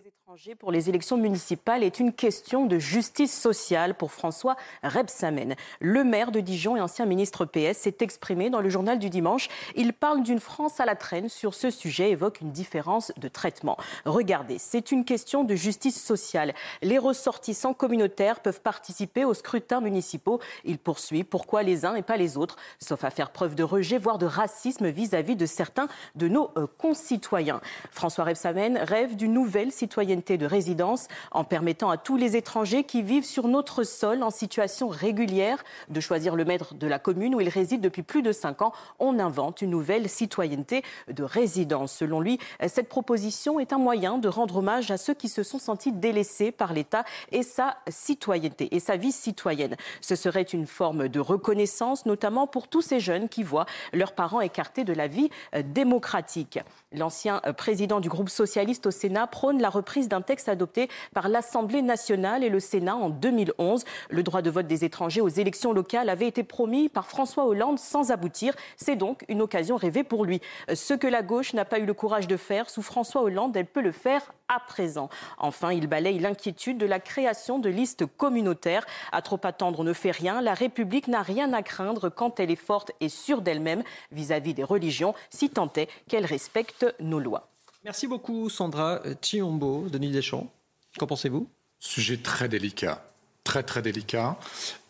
pour 0.59 0.73
les 0.73 0.89
élections 0.89 1.17
municipales 1.17 1.85
est 1.85 2.01
une 2.01 2.13
question 2.13 2.67
de 2.67 2.79
justice 2.79 3.33
sociale 3.33 3.95
pour 3.95 4.11
François 4.11 4.57
Rebsamen. 4.83 5.55
Le 5.79 6.03
maire 6.03 6.33
de 6.33 6.41
Dijon 6.41 6.77
et 6.77 6.81
ancien 6.81 7.07
ministre 7.07 7.45
PS 7.45 7.79
s'est 7.79 7.99
exprimé 8.01 8.51
dans 8.51 8.61
le 8.61 8.69
journal 8.69 8.99
du 8.99 9.11
dimanche. 9.11 9.49
Il 9.77 9.93
parle 9.93 10.25
d'une 10.25 10.41
France 10.41 10.81
à 10.81 10.87
la 10.87 10.97
traîne 10.97 11.29
sur 11.29 11.55
ce 11.55 11.71
sujet, 11.71 12.11
évoque 12.11 12.41
une 12.41 12.51
différence 12.51 13.13
de 13.17 13.29
traitement. 13.29 13.77
Regardez, 14.07 14.59
c'est 14.59 14.91
une 14.91 15.05
question 15.05 15.45
de 15.45 15.55
justice 15.55 16.03
sociale. 16.03 16.53
Les 16.83 16.99
ressortissants 16.99 17.75
communautaires 17.75 18.41
peuvent 18.41 18.61
participer 18.61 19.25
aux 19.25 19.35
scrutins 19.35 19.81
municipaux. 19.81 20.41
Il 20.65 20.79
poursuit 20.79 21.23
pourquoi 21.23 21.63
les 21.63 21.85
uns 21.85 21.95
et 21.95 22.03
pas 22.03 22.17
les 22.17 22.37
autres, 22.37 22.57
sauf 22.81 23.05
à 23.05 23.11
faire 23.11 23.31
preuve 23.31 23.55
de 23.55 23.63
rejet, 23.63 23.99
voire 23.99 24.19
de 24.19 24.27
racisme 24.27 24.89
vis-à-vis 24.89 25.35
-vis 25.35 25.37
de 25.37 25.47
certains 25.47 25.87
de 26.17 26.27
nos 26.27 26.51
euh, 26.57 26.67
concitoyens. 26.79 27.61
François 27.93 28.25
Rebsamen 28.25 28.79
rêve 28.79 29.15
d'une 29.15 29.33
nouvelle 29.33 29.71
citoyenneté 29.71 30.24
de 30.33 30.47
résidence 30.47 31.09
en 31.33 31.45
permettant 31.45 31.91
à 31.91 31.97
tous 31.99 32.17
les 32.17 32.37
étrangers 32.37 32.85
qui 32.85 33.03
vivent 33.03 33.27
sur 33.27 33.47
notre 33.47 33.83
sol 33.85 34.23
en 34.23 34.31
situation 34.31 34.89
régulière 34.89 35.63
de 35.91 36.01
choisir 36.01 36.35
le 36.35 36.45
maître 36.45 36.75
de 36.75 36.87
la 36.87 36.99
commune 36.99 37.35
où 37.35 37.41
ils 37.41 37.49
résident 37.49 37.83
depuis 37.83 38.03
plus 38.03 38.23
de 38.23 38.33
cinq 38.33 38.63
ans. 38.63 38.73
On 38.99 39.19
invente 39.19 39.61
une 39.61 39.71
nouvelle 39.71 40.09
citoyenneté 40.09 40.83
de 41.09 41.23
résidence. 41.23 41.93
Selon 41.93 42.21
lui, 42.21 42.39
cette 42.67 42.89
proposition 42.89 43.61
est 43.61 43.73
un 43.73 43.79
moyen 43.79 44.19
de 44.19 44.29
rendre 44.29 44.57
hommage 44.57 44.91
à 44.91 44.97
ceux 44.97 45.15
qui 45.15 45.29
se 45.29 45.43
sont 45.43 45.59
sentis 45.59 45.93
délaissés 45.93 46.51
par 46.51 46.73
l'État 46.73 47.05
et 47.31 47.43
sa 47.43 47.77
citoyenneté 47.89 48.75
et 48.75 48.81
sa 48.81 48.97
vie 48.97 49.13
citoyenne. 49.13 49.77
Ce 50.01 50.17
serait 50.17 50.43
une 50.43 50.67
forme 50.67 51.09
de 51.09 51.21
reconnaissance, 51.21 52.07
notamment 52.07 52.47
pour 52.47 52.69
tous 52.69 52.83
ces 52.83 53.01
jeunes 53.01 53.29
qui 53.29 53.43
voient 53.43 53.67
leurs 53.93 54.13
parents 54.13 54.41
écartés 54.41 54.85
de 54.85 54.95
la 54.95 55.07
vie 55.07 55.29
démocratique. 55.65 56.59
L'ancien 56.95 57.41
président 57.57 57.99
du 57.99 58.09
groupe 58.09 58.29
socialiste 58.29 58.87
au 58.87 58.93
Sénat 58.93 59.27
prône 59.27 59.61
la 59.61 59.69
reprise 59.69 60.09
d'un 60.09 60.23
texte 60.23 60.49
adopté 60.49 60.89
par 61.13 61.29
l'Assemblée 61.29 61.83
nationale 61.83 62.45
et 62.45 62.49
le 62.49 62.61
Sénat 62.61 62.95
en 62.95 63.11
2011. 63.11 63.85
Le 64.11 64.23
droit 64.23 64.43
de 64.43 64.51
vote 64.51 64.69
des 64.69 64.85
étrangers 64.85 65.21
aux 65.21 65.29
élections 65.29 65.73
locales 65.73 66.09
avait 66.09 66.29
été 66.29 66.45
promis 66.45 66.89
par 66.89 67.07
François 67.07 67.47
Hollande 67.47 67.81
sans 67.81 68.13
aboutir. 68.13 68.55
C'est 68.77 68.95
donc 68.95 69.25
une 69.29 69.43
occasion 69.43 69.75
rêvée 69.75 70.05
pour 70.05 70.25
lui. 70.25 70.41
Ce 70.73 70.95
que 70.95 71.09
la 71.09 71.23
gauche 71.23 71.53
n'a 71.53 71.65
pas 71.65 71.81
eu 71.81 71.85
le 71.85 71.95
courage 71.95 72.29
de 72.29 72.37
faire 72.37 72.71
sous 72.71 72.83
François 72.83 73.23
Hollande, 73.23 73.57
elle 73.57 73.67
peut 73.67 73.83
le 73.83 73.93
faire 73.93 74.33
à 74.49 74.61
présent. 74.61 75.09
Enfin, 75.39 75.73
il 75.73 75.87
balaye 75.87 76.19
l'inquiétude 76.19 76.79
de 76.79 76.87
la 76.87 77.01
création 77.01 77.59
de 77.59 77.69
listes 77.69 78.07
communautaires. 78.07 78.87
À 79.13 79.23
trop 79.23 79.41
attendre, 79.43 79.81
on 79.81 79.85
ne 79.85 79.93
fait 79.93 80.11
rien. 80.11 80.41
La 80.41 80.55
République 80.55 81.09
n'a 81.09 81.23
rien 81.23 81.53
à 81.53 81.63
craindre 81.63 82.09
quand 82.09 82.41
elle 82.41 82.51
est 82.51 82.57
forte 82.57 82.93
et 83.01 83.09
sûre 83.09 83.43
d'elle-même 83.43 83.83
vis-à-vis 84.13 84.55
des 84.55 84.65
religions, 84.65 85.15
si 85.31 85.51
tant 85.51 85.73
est 85.77 85.89
qu'elle 86.09 86.27
respecte 86.27 86.87
nos 87.01 87.19
lois. 87.19 87.49
Merci 87.85 88.07
beaucoup 88.07 88.49
Sandra 88.49 89.01
Chiombo, 89.21 89.89
Denis 89.89 90.11
Deschamps. 90.11 90.51
Qu'en 90.99 91.07
pensez-vous? 91.07 91.49
Sujet 91.79 92.17
très 92.17 92.49
délicat, 92.49 93.05
très 93.43 93.63
très 93.63 93.83
délicat, 93.83 94.39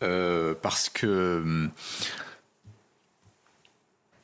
euh, 0.02 0.54
parce 0.60 0.88
que 0.88 1.40
hum, 1.42 1.70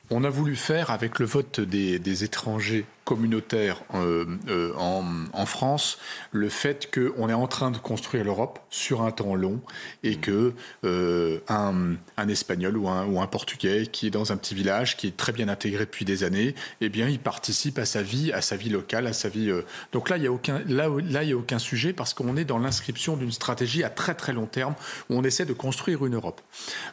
on 0.09 0.23
a 0.23 0.29
voulu 0.29 0.55
faire 0.55 0.89
avec 0.91 1.19
le 1.19 1.25
vote 1.25 1.59
des, 1.59 1.99
des 1.99 2.23
étrangers 2.23 2.85
communautaire 3.11 3.83
euh, 3.93 4.25
euh, 4.47 4.71
en, 4.77 5.45
France 5.45 5.97
le 6.31 6.47
fait 6.47 6.89
qu'on 6.89 7.27
est 7.27 7.33
en 7.33 7.47
train 7.47 7.69
de 7.69 7.77
construire 7.77 8.23
l'Europe 8.23 8.59
sur 8.69 9.01
un 9.01 9.11
temps 9.11 9.35
long 9.35 9.59
et 10.01 10.15
que 10.15 10.53
euh, 10.85 11.39
un, 11.49 11.95
un, 12.15 12.27
Espagnol 12.29 12.77
ou 12.77 12.87
un, 12.87 13.05
ou 13.05 13.19
un, 13.19 13.27
Portugais 13.27 13.87
qui 13.91 14.07
est 14.07 14.11
dans 14.11 14.31
un 14.31 14.37
petit 14.37 14.55
village, 14.55 14.95
qui 14.95 15.07
est 15.07 15.17
très 15.17 15.33
bien 15.33 15.49
intégré 15.49 15.83
depuis 15.83 16.05
des 16.05 16.23
années, 16.23 16.55
eh 16.79 16.87
bien, 16.87 17.09
il 17.09 17.19
participe 17.19 17.79
à 17.79 17.85
sa 17.85 18.01
vie, 18.01 18.31
à 18.31 18.41
sa 18.41 18.55
vie 18.55 18.69
locale, 18.69 19.07
à 19.07 19.13
sa 19.13 19.27
vie. 19.27 19.51
Donc 19.91 20.09
là, 20.09 20.15
il 20.15 20.21
n'y 20.21 20.27
a 20.27 20.31
aucun, 20.31 20.61
là, 20.69 20.87
là, 21.03 21.19
a 21.19 21.33
aucun 21.33 21.59
sujet 21.59 21.91
parce 21.91 22.13
qu'on 22.13 22.37
est 22.37 22.45
dans 22.45 22.59
l'inscription 22.59 23.17
d'une 23.17 23.33
stratégie 23.33 23.83
à 23.83 23.89
très 23.89 24.13
très 24.13 24.31
long 24.31 24.45
terme 24.45 24.75
où 25.09 25.17
on 25.17 25.23
essaie 25.23 25.45
de 25.45 25.53
construire 25.53 26.05
une 26.05 26.15
Europe. 26.15 26.39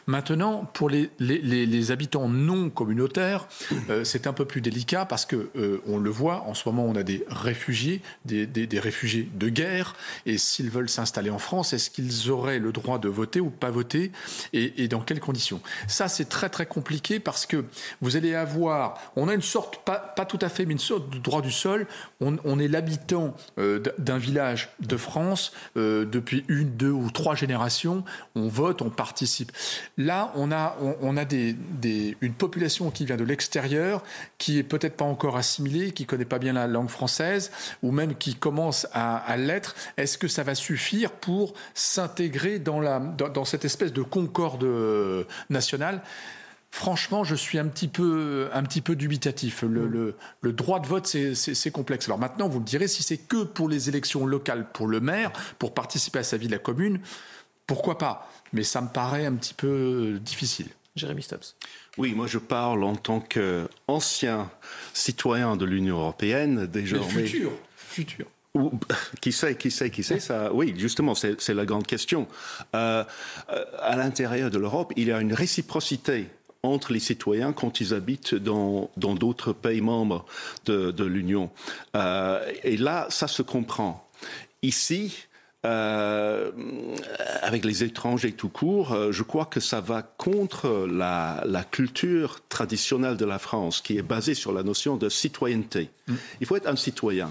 Maintenant, 0.05 0.69
pour 0.73 0.89
les, 0.89 1.11
les, 1.19 1.39
les, 1.39 1.91
habitants 1.91 2.27
non 2.27 2.69
communautaires, 2.69 3.47
c'est 4.03 4.27
un 4.27 4.33
peu 4.33 4.43
plus 4.43 4.59
délicat 4.59 5.05
parce 5.05 5.25
que 5.25 5.49
on 5.87 5.97
le 5.97 6.08
le 6.09 6.15
voit, 6.15 6.41
en 6.47 6.55
ce 6.55 6.67
moment, 6.67 6.85
on 6.85 6.95
a 6.95 7.03
des 7.03 7.23
réfugiés, 7.29 8.01
des, 8.25 8.79
réfugiés 8.79 9.29
de 9.31 9.47
guerre, 9.47 9.95
et 10.25 10.39
s'ils 10.39 10.71
veulent 10.71 10.89
s'installer 10.89 11.29
en 11.29 11.37
France, 11.37 11.71
est-ce 11.71 11.91
qu'ils 11.91 12.31
auraient 12.31 12.57
le 12.57 12.71
droit 12.71 12.97
de 12.97 13.07
voter 13.07 13.39
ou 13.39 13.51
pas 13.51 13.69
voter, 13.69 14.11
et, 14.51 14.87
dans 14.87 15.01
quelles 15.01 15.19
conditions? 15.19 15.61
Ça, 15.87 16.07
c'est 16.07 16.25
très 16.25 16.49
très 16.49 16.65
compliqué 16.65 17.19
parce 17.19 17.45
que 17.45 17.63
vous 18.01 18.15
allez 18.15 18.33
avoir, 18.33 18.99
on 19.15 19.27
a 19.27 19.35
une 19.35 19.43
sorte, 19.43 19.83
pas, 19.85 20.25
tout 20.25 20.39
à 20.41 20.49
fait, 20.49 20.65
mais 20.65 20.73
une 20.73 20.79
sorte 20.79 21.11
de 21.11 21.19
droit 21.19 21.43
du 21.43 21.51
sol. 21.51 21.85
On, 22.21 22.59
est 22.59 22.67
l'habitant 22.67 23.35
euh, 23.59 23.79
d'un 23.99 24.17
village 24.17 24.69
de 24.79 24.97
France 24.97 25.51
euh, 25.77 26.05
depuis 26.05 26.43
une, 26.47 26.71
deux 26.71 26.89
ou 26.89 27.11
trois 27.11 27.35
générations. 27.35 28.03
On 28.35 28.47
vote, 28.47 28.81
on 28.81 28.89
participe. 28.89 29.51
Là, 29.97 30.31
on 30.35 30.51
a, 30.51 30.75
on, 31.01 31.17
a 31.17 31.25
des, 31.25 31.53
des, 31.53 32.17
une 32.21 32.33
population 32.33 32.89
qui 32.89 33.05
vient 33.05 33.17
de 33.17 33.23
l'extérieur, 33.23 34.03
qui 34.39 34.57
est 34.57 34.63
peut-être 34.63 34.97
pas 34.97 35.05
encore 35.05 35.37
assimilée, 35.37 35.88
qui 35.91 36.05
connaît 36.05 36.25
pas 36.25 36.39
bien 36.39 36.53
la 36.53 36.67
langue 36.67 36.89
française, 36.89 37.51
ou 37.83 37.91
même 37.91 38.15
qui 38.15 38.35
commence 38.35 38.87
à, 38.93 39.35
l'être. 39.37 39.75
Est-ce 39.97 40.17
que 40.17 40.27
ça 40.27 40.43
va 40.43 40.55
suffire 40.55 41.11
pour 41.11 41.53
s'intégrer 41.73 42.59
dans, 42.59 42.79
la, 42.79 42.99
dans, 42.99 43.45
cette 43.45 43.65
espèce 43.65 43.93
de 43.93 44.01
concorde 44.01 44.63
euh, 44.63 45.23
nationale? 45.49 46.01
Franchement, 46.71 47.23
je 47.23 47.35
suis 47.35 47.57
un 47.57 47.67
petit 47.67 47.87
peu, 47.87 48.49
un 48.53 48.61
petit 48.63 48.81
peu 48.81 48.95
dubitatif. 48.95 49.63
Le, 49.63 50.15
le, 50.41 50.53
droit 50.53 50.79
de 50.79 50.87
vote, 50.87 51.07
c'est 51.07 51.71
complexe. 51.71 52.05
Alors 52.05 52.19
maintenant, 52.19 52.47
vous 52.47 52.59
me 52.59 52.65
direz, 52.65 52.87
si 52.87 53.01
c'est 53.01 53.17
que 53.17 53.43
pour 53.43 53.69
les 53.69 53.89
élections 53.89 54.25
locales, 54.25 54.67
pour 54.71 54.87
le 54.87 54.99
maire, 54.99 55.31
pour 55.57 55.73
participer 55.73 56.19
à 56.19 56.23
sa 56.23 56.37
vie 56.37 56.47
de 56.47 56.51
la 56.51 56.59
commune, 56.59 56.99
pourquoi 57.65 57.97
pas? 57.97 58.29
Mais 58.53 58.63
ça 58.63 58.81
me 58.81 58.87
paraît 58.87 59.25
un 59.25 59.33
petit 59.33 59.53
peu 59.53 60.19
difficile. 60.21 60.69
Jérémy 60.99 61.23
Stubbs. 61.23 61.55
Oui, 61.97 62.13
moi 62.13 62.27
je 62.27 62.37
parle 62.37 62.83
en 62.83 62.95
tant 62.95 63.19
qu'ancien 63.19 64.51
citoyen 64.93 65.57
de 65.57 65.65
l'Union 65.65 65.97
européenne, 65.97 66.67
désormais. 66.67 67.07
Mais 67.15 67.25
futur, 67.25 67.51
futur. 67.75 68.25
qui 69.21 69.31
sait, 69.31 69.55
qui 69.55 69.71
sait, 69.71 69.89
qui 69.89 70.03
sait 70.03 70.19
ça 70.19 70.51
Oui, 70.53 70.73
justement, 70.77 71.15
c'est 71.15 71.53
la 71.53 71.65
grande 71.65 71.85
question. 71.85 72.27
Euh, 72.75 73.03
euh, 73.49 73.65
à 73.79 73.95
l'intérieur 73.95 74.49
de 74.49 74.57
l'Europe, 74.57 74.93
il 74.95 75.07
y 75.07 75.11
a 75.11 75.21
une 75.21 75.33
réciprocité 75.33 76.27
entre 76.63 76.91
les 76.91 76.99
citoyens 76.99 77.53
quand 77.53 77.79
ils 77.79 77.93
habitent 77.93 78.35
dans 78.35 78.89
d'autres 78.97 79.53
pays 79.53 79.81
membres 79.81 80.25
de, 80.65 81.03
l'Union. 81.03 81.51
Euh, 81.95 82.51
et 82.63 82.75
là, 82.75 83.07
ça 83.09 83.27
se 83.27 83.41
comprend. 83.41 84.09
Ici, 84.61 85.28
euh, 85.65 86.51
avec 87.41 87.65
les 87.65 87.83
étrangers 87.83 88.31
tout 88.31 88.47
court, 88.47 88.93
euh, 88.93 89.11
je 89.11 89.23
crois 89.23 89.45
que 89.45 89.59
ça 89.59 89.81
va 89.81 90.01
contre 90.01 90.87
la, 90.89 91.43
culture 91.69 92.39
traditionnelle 92.47 93.17
de 93.17 93.25
la 93.25 93.39
France, 93.39 93.81
qui 93.81 93.97
est 93.97 94.01
basée 94.01 94.35
sur 94.35 94.53
la 94.53 94.63
notion 94.63 94.95
de 94.95 95.09
citoyenneté. 95.09 95.89
Mm. 96.07 96.13
Il 96.39 96.47
faut 96.47 96.55
être 96.55 96.69
un 96.69 96.77
citoyen. 96.77 97.29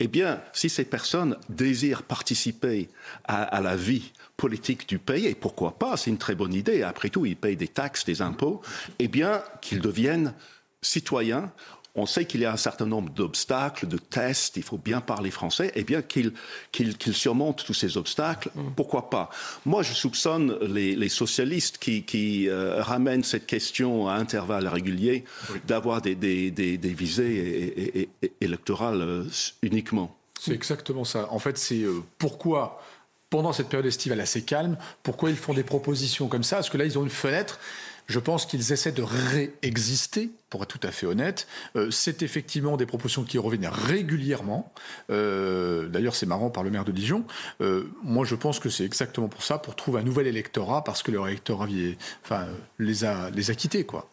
Eh 0.00 0.08
bien, 0.08 0.40
si 0.52 0.68
ces 0.68 0.84
personnes 0.84 1.36
désirent 1.48 2.02
participer 2.02 2.88
à, 3.24 3.60
la 3.60 3.76
vie 3.76 4.10
politique 4.36 4.88
du 4.88 4.98
pays, 4.98 5.26
et 5.26 5.36
pourquoi 5.36 5.78
pas, 5.78 5.96
c'est 5.96 6.10
une 6.10 6.18
très 6.18 6.34
bonne 6.34 6.54
idée, 6.54 6.82
après 6.82 7.08
tout, 7.08 7.24
ils 7.24 7.36
payent 7.36 7.56
des 7.56 7.68
taxes, 7.68 8.04
des 8.04 8.20
impôts, 8.20 8.62
eh 8.98 9.06
bien, 9.06 9.42
qu'ils 9.60 9.80
deviennent 9.80 10.34
citoyens 10.82 11.52
on 12.00 12.06
sait 12.06 12.24
qu'il 12.24 12.40
y 12.40 12.44
a 12.44 12.52
un 12.52 12.56
certain 12.56 12.86
nombre 12.86 13.10
d'obstacles, 13.10 13.86
de 13.86 13.98
tests, 13.98 14.56
il 14.56 14.62
faut 14.62 14.78
bien 14.78 15.00
parler 15.00 15.30
français, 15.30 15.70
et 15.74 15.84
bien 15.84 16.02
qu'il 16.02 16.32
surmonte 17.12 17.64
tous 17.64 17.74
ces 17.74 17.96
obstacles, 17.96 18.50
mm. 18.54 18.70
pourquoi 18.74 19.10
pas? 19.10 19.30
Moi, 19.66 19.82
je 19.82 19.92
soupçonne 19.92 20.58
les, 20.62 21.08
socialistes 21.08 21.78
qui, 21.78 22.48
euh, 22.48 22.82
ramènent 22.82 23.24
cette 23.24 23.46
question 23.46 24.08
à 24.08 24.14
intervalles 24.14 24.68
réguliers 24.68 25.24
d'avoir 25.66 26.00
des, 26.00 26.14
visées 26.82 28.08
électorales 28.40 29.02
euh, 29.02 29.24
uniquement. 29.62 30.16
C'est 30.40 30.52
exactement 30.52 31.04
ça. 31.04 31.28
En 31.30 31.38
fait, 31.38 31.58
c'est 31.58 31.82
euh, 31.82 32.00
pourquoi 32.18 32.80
pendant 33.28 33.52
cette 33.52 33.68
période 33.68 33.86
estivale 33.86 34.20
assez 34.20 34.42
calme, 34.42 34.76
pourquoi 35.04 35.30
ils 35.30 35.36
font 35.36 35.54
des 35.54 35.62
propositions 35.62 36.26
comme 36.26 36.42
ça? 36.42 36.56
Parce 36.56 36.70
que 36.70 36.78
là, 36.78 36.84
ils 36.84 36.98
ont 36.98 37.04
une 37.04 37.10
fenêtre 37.10 37.60
je 38.10 38.18
pense 38.18 38.44
qu'ils 38.44 38.72
essaient 38.72 38.92
de 38.92 39.04
réexister, 39.04 40.30
pour 40.50 40.64
être 40.64 40.78
tout 40.78 40.86
à 40.86 40.90
fait 40.90 41.06
honnête. 41.06 41.46
Euh, 41.76 41.92
c'est 41.92 42.22
effectivement 42.22 42.76
des 42.76 42.84
propositions 42.84 43.22
qui 43.22 43.38
reviennent 43.38 43.70
régulièrement. 43.70 44.72
Euh, 45.10 45.86
d'ailleurs, 45.86 46.16
c'est 46.16 46.26
marrant 46.26 46.50
par 46.50 46.64
le 46.64 46.70
maire 46.70 46.84
de 46.84 46.90
Dijon. 46.90 47.24
Euh, 47.60 47.88
moi, 48.02 48.24
je 48.24 48.34
pense 48.34 48.58
que 48.58 48.68
c'est 48.68 48.84
exactement 48.84 49.28
pour 49.28 49.44
ça, 49.44 49.58
pour 49.58 49.76
trouver 49.76 50.00
un 50.00 50.02
nouvel 50.02 50.26
électorat, 50.26 50.82
parce 50.82 51.04
que 51.04 51.12
leur 51.12 51.28
électorat 51.28 51.68
enfin, 52.24 52.46
les, 52.80 53.04
a, 53.04 53.30
les 53.30 53.50
a 53.52 53.54
quittés, 53.54 53.84
quoi. 53.84 54.08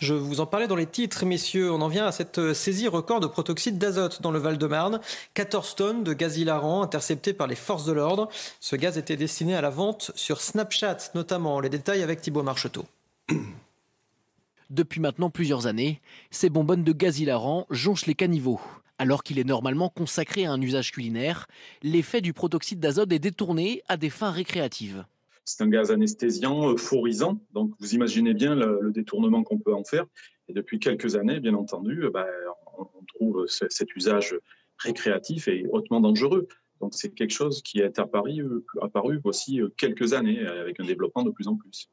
Je 0.00 0.14
vous 0.14 0.40
en 0.40 0.46
parlais 0.46 0.68
dans 0.68 0.76
les 0.76 0.86
titres, 0.86 1.24
messieurs. 1.24 1.72
On 1.72 1.80
en 1.80 1.88
vient 1.88 2.06
à 2.06 2.12
cette 2.12 2.52
saisie 2.52 2.88
record 2.88 3.18
de 3.18 3.26
protoxyde 3.26 3.78
d'azote 3.78 4.22
dans 4.22 4.30
le 4.30 4.38
Val-de-Marne. 4.38 5.00
14 5.34 5.74
tonnes 5.74 6.04
de 6.04 6.12
gaz 6.12 6.38
hilarant 6.38 6.82
interceptées 6.82 7.32
par 7.32 7.48
les 7.48 7.56
forces 7.56 7.86
de 7.86 7.92
l'ordre. 7.92 8.28
Ce 8.60 8.76
gaz 8.76 8.98
était 8.98 9.16
destiné 9.16 9.56
à 9.56 9.60
la 9.60 9.70
vente 9.70 10.12
sur 10.14 10.40
Snapchat, 10.40 10.98
notamment. 11.14 11.58
Les 11.60 11.68
détails 11.70 12.02
avec 12.02 12.20
Thibault 12.20 12.42
Marcheteau. 12.42 12.84
Depuis 14.70 15.00
maintenant 15.00 15.30
plusieurs 15.30 15.66
années, 15.66 16.00
ces 16.30 16.48
bonbonnes 16.48 16.84
de 16.84 16.92
gaz 16.92 17.20
hilarant 17.20 17.66
jonchent 17.70 18.06
les 18.06 18.14
caniveaux. 18.14 18.60
Alors 18.98 19.22
qu'il 19.22 19.38
est 19.38 19.44
normalement 19.44 19.88
consacré 19.88 20.44
à 20.44 20.52
un 20.52 20.60
usage 20.60 20.92
culinaire, 20.92 21.46
l'effet 21.82 22.20
du 22.20 22.32
protoxyde 22.32 22.80
d'azote 22.80 23.12
est 23.12 23.18
détourné 23.18 23.82
à 23.88 23.96
des 23.96 24.10
fins 24.10 24.30
récréatives. 24.30 25.04
C'est 25.44 25.62
un 25.62 25.68
gaz 25.68 25.90
anesthésiant, 25.90 26.70
euphorisant, 26.70 27.40
donc 27.52 27.72
vous 27.80 27.94
imaginez 27.94 28.32
bien 28.32 28.54
le, 28.54 28.92
détournement 28.92 29.42
qu'on 29.42 29.58
peut 29.58 29.74
en 29.74 29.82
faire. 29.82 30.06
Et 30.48 30.52
depuis 30.52 30.78
quelques 30.78 31.16
années, 31.16 31.40
bien 31.40 31.54
entendu, 31.54 32.04
bah, 32.12 32.26
on, 32.78 32.86
trouve 33.14 33.46
cet 33.48 33.94
usage 33.96 34.36
récréatif 34.78 35.48
et 35.48 35.66
hautement 35.70 36.00
dangereux. 36.00 36.46
Donc 36.80 36.94
c'est 36.94 37.10
quelque 37.10 37.32
chose 37.32 37.62
qui 37.62 37.80
est 37.80 37.98
apparu, 37.98 38.44
apparu 38.80 39.20
aussi 39.24 39.60
quelques 39.76 40.12
années 40.12 40.40
avec 40.46 40.78
un 40.80 40.84
développement 40.84 41.24
de 41.24 41.30
plus 41.30 41.48
en 41.48 41.56
plus. 41.56 41.88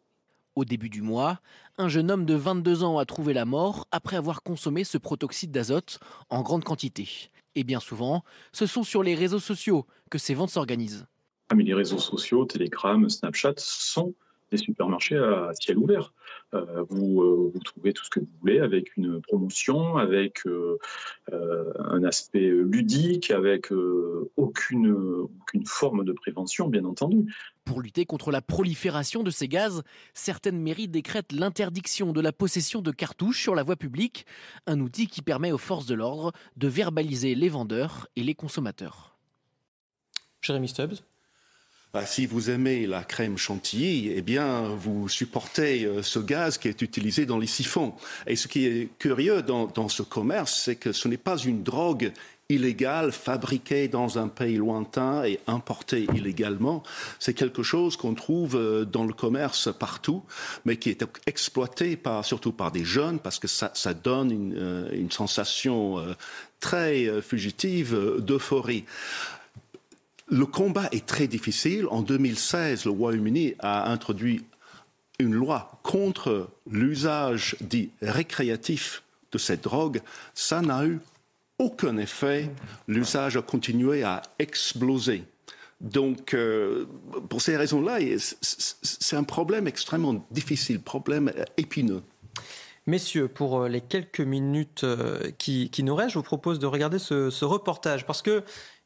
Au 0.59 0.65
début 0.65 0.89
du 0.89 1.01
mois, 1.01 1.39
un 1.77 1.87
jeune 1.87 2.11
homme 2.11 2.25
de 2.25 2.33
22 2.33 2.83
ans 2.83 2.97
a 2.97 3.05
trouvé 3.05 3.31
la 3.31 3.45
mort 3.45 3.87
après 3.91 4.17
avoir 4.17 4.43
consommé 4.43 4.83
ce 4.83 4.97
protoxyde 4.97 5.51
d'azote 5.51 6.01
en 6.29 6.41
grande 6.41 6.65
quantité. 6.65 7.07
Et 7.55 7.63
bien 7.63 7.79
souvent, 7.79 8.25
ce 8.51 8.65
sont 8.65 8.83
sur 8.83 9.01
les 9.01 9.15
réseaux 9.15 9.39
sociaux 9.39 9.85
que 10.11 10.17
ces 10.17 10.33
ventes 10.33 10.49
s'organisent. 10.49 11.07
Ah, 11.47 11.55
les 11.55 11.73
réseaux 11.73 11.97
sociaux, 11.97 12.43
Telegram, 12.43 13.09
Snapchat 13.09 13.53
sont 13.55 14.15
des 14.51 14.57
supermarchés 14.57 15.17
à 15.17 15.51
ciel 15.53 15.77
ouvert. 15.77 16.13
Euh, 16.53 16.83
vous, 16.89 17.21
euh, 17.21 17.51
vous, 17.53 17.59
trouvez 17.59 17.93
tout 17.93 18.03
ce 18.03 18.09
que 18.09 18.19
vous 18.19 18.27
voulez 18.41 18.59
avec 18.59 18.97
une 18.97 19.21
promotion, 19.21 19.97
avec 19.97 20.45
euh, 20.45 20.77
un 21.31 22.03
aspect 22.03 22.49
ludique, 22.49 23.31
avec 23.31 23.71
aucune, 24.35 24.91
aucune 24.91 25.65
forme 25.65 26.03
de 26.03 26.11
prévention, 26.11 26.67
bien 26.67 26.85
entendu. 26.85 27.33
Pour 27.69 27.81
lutter 27.81 28.07
contre 28.07 28.31
la 28.31 28.41
prolifération 28.41 29.21
de 29.21 29.29
ces 29.29 29.47
gaz, 29.47 29.83
certaines 30.15 30.59
mairies 30.59 30.87
décrètent 30.87 31.31
l'interdiction 31.31 32.13
de 32.13 32.19
la 32.19 32.31
possession 32.31 32.81
de 32.81 32.89
cartouches 32.89 33.43
sur 33.43 33.53
la 33.53 33.61
voie 33.61 33.75
publique, 33.75 34.25
un 34.65 34.79
outil 34.79 35.05
qui 35.05 35.21
permet 35.21 35.51
aux 35.51 35.59
forces 35.59 35.85
de 35.85 35.93
l'ordre 35.93 36.31
de 36.57 36.67
verbaliser 36.67 37.35
les 37.35 37.47
vendeurs 37.47 38.07
et 38.15 38.23
les 38.23 38.33
consommateurs. 38.33 39.15
Bah, 41.91 42.05
si 42.05 42.27
vous 42.27 42.51
aimez 42.51 42.85
la 42.85 43.03
crème 43.03 43.37
chantilly, 43.37 44.11
eh 44.15 44.21
bien, 44.21 44.75
vous 44.75 45.09
supportez 45.09 45.85
euh, 45.85 46.03
ce 46.03 46.19
gaz 46.19 46.59
qui 46.59 46.67
est 46.67 46.83
utilisé 46.83 47.25
dans 47.25 47.39
les 47.39 47.47
siphons. 47.47 47.93
Et 48.27 48.35
ce 48.35 48.47
qui 48.47 48.67
est 48.67 48.89
curieux 48.99 49.41
dans, 49.41 49.89
ce 49.89 50.03
commerce, 50.03 50.61
c'est 50.65 50.75
que 50.75 50.91
ce 50.91 51.07
n'est 51.07 51.17
pas 51.17 51.37
une 51.37 51.63
drogue 51.63 52.11
illégale, 52.47 53.11
fabriquée 53.11 53.87
dans 53.87 54.19
un 54.19 54.27
pays 54.27 54.57
lointain 54.57 55.23
et 55.23 55.39
importée 55.47 56.07
illégalement. 56.15 56.83
C'est 57.19 57.33
quelque 57.33 57.63
chose 57.63 57.95
qu'on 57.97 58.13
trouve 58.13 58.55
euh, 58.55 58.85
dans 58.85 59.05
le 59.05 59.13
commerce 59.13 59.69
partout, 59.73 60.23
mais 60.65 60.77
qui 60.77 60.91
est 60.91 61.03
exploité 61.25 61.99
surtout 62.21 62.51
par 62.51 62.71
des 62.71 62.85
jeunes 62.85 63.17
parce 63.17 63.39
que 63.39 63.47
ça, 63.47 63.93
donne 63.95 64.31
une, 64.31 64.55
euh, 64.57 64.89
une 64.91 65.11
sensation 65.11 65.97
très 66.59 67.21
fugitive 67.21 68.17
d'euphorie. 68.19 68.85
Le 70.31 70.45
combat 70.45 70.89
est 70.91 71.07
très 71.07 71.27
difficile. 71.27 71.87
En 71.89 72.03
2016, 72.03 72.85
le 72.85 72.91
Royaume-Uni 72.91 73.55
a 73.59 73.91
introduit 73.91 74.45
une 75.17 75.33
loi 75.33 75.79
contre 75.81 76.49
l'usage 76.69 77.55
dit 77.61 77.89
récréatif 78.01 79.01
de 79.31 79.39
cette 79.39 79.63
drogue. 79.63 80.01
Ça 80.35 80.61
n'a 80.61 80.85
eu 80.85 80.99
aucun 81.57 81.97
effet. 81.97 82.51
L'usage 82.87 83.37
a 83.37 83.41
continué 83.41 84.03
à 84.03 84.21
exploser. 84.37 85.23
Donc, 85.81 86.35
euh, 86.35 86.85
pour 87.29 87.41
ces 87.41 87.57
raisons-là, 87.57 87.97
c'est 88.41 89.15
un 89.15 89.23
problème 89.23 89.67
extrêmement 89.67 90.25
difficile, 90.29 90.79
problème 90.79 91.31
épineux. 91.57 92.03
Messieurs, 92.85 93.27
pour 93.27 93.61
euh, 93.61 93.69
les 93.69 93.81
quelques 93.81 94.19
minutes 94.19 94.83
euh, 94.83 95.31
qui, 95.37 95.71
nous 95.83 95.95
restent, 95.95 96.11
je 96.11 96.19
vous 96.19 96.23
propose 96.23 96.59
de 96.59 96.65
regarder 96.65 96.99
ce, 96.99 97.29
ce 97.29 97.45
reportage 97.45 98.05
parce 98.05 98.21
que 98.21 98.43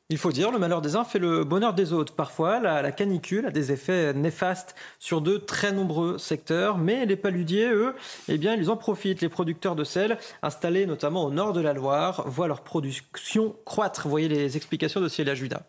Il 0.10 0.18
faut 0.18 0.32
dire, 0.32 0.52
le 0.52 0.60
malheur 0.60 0.82
des 0.82 0.96
uns 0.96 1.06
fait 1.06 1.18
le 1.18 1.44
bonheur 1.44 1.74
des 1.74 1.94
autres. 1.94 2.14
Parfois, 2.14 2.60
la, 2.60 2.92
canicule 2.92 3.46
a 3.46 3.52
des 3.52 3.72
effets 3.72 4.14
néfastes 4.14 4.76
sur 5.00 5.22
de 5.22 5.38
très 5.38 5.72
nombreux 5.72 6.18
secteurs, 6.18 6.78
mais 6.78 7.06
les 7.06 7.16
paludiers, 7.16 7.70
eux, 7.72 7.96
eh 8.28 8.38
bien, 8.38 8.54
ils 8.56 8.70
en 8.70 8.78
profitent. 8.78 9.22
Les 9.22 9.30
producteurs 9.30 9.76
de 9.76 9.84
sel, 9.84 10.18
installés 10.42 10.86
notamment 10.86 11.24
au 11.24 11.32
nord 11.32 11.54
de 11.54 11.62
la 11.62 11.74
Loire, 11.74 12.28
voient 12.28 12.50
leur 12.50 12.62
production 12.62 13.56
croître. 13.66 14.08
Voyez 14.08 14.28
les 14.28 14.58
explications 14.58 15.00
de 15.00 15.08
Célia 15.08 15.36
Judas. 15.36 15.64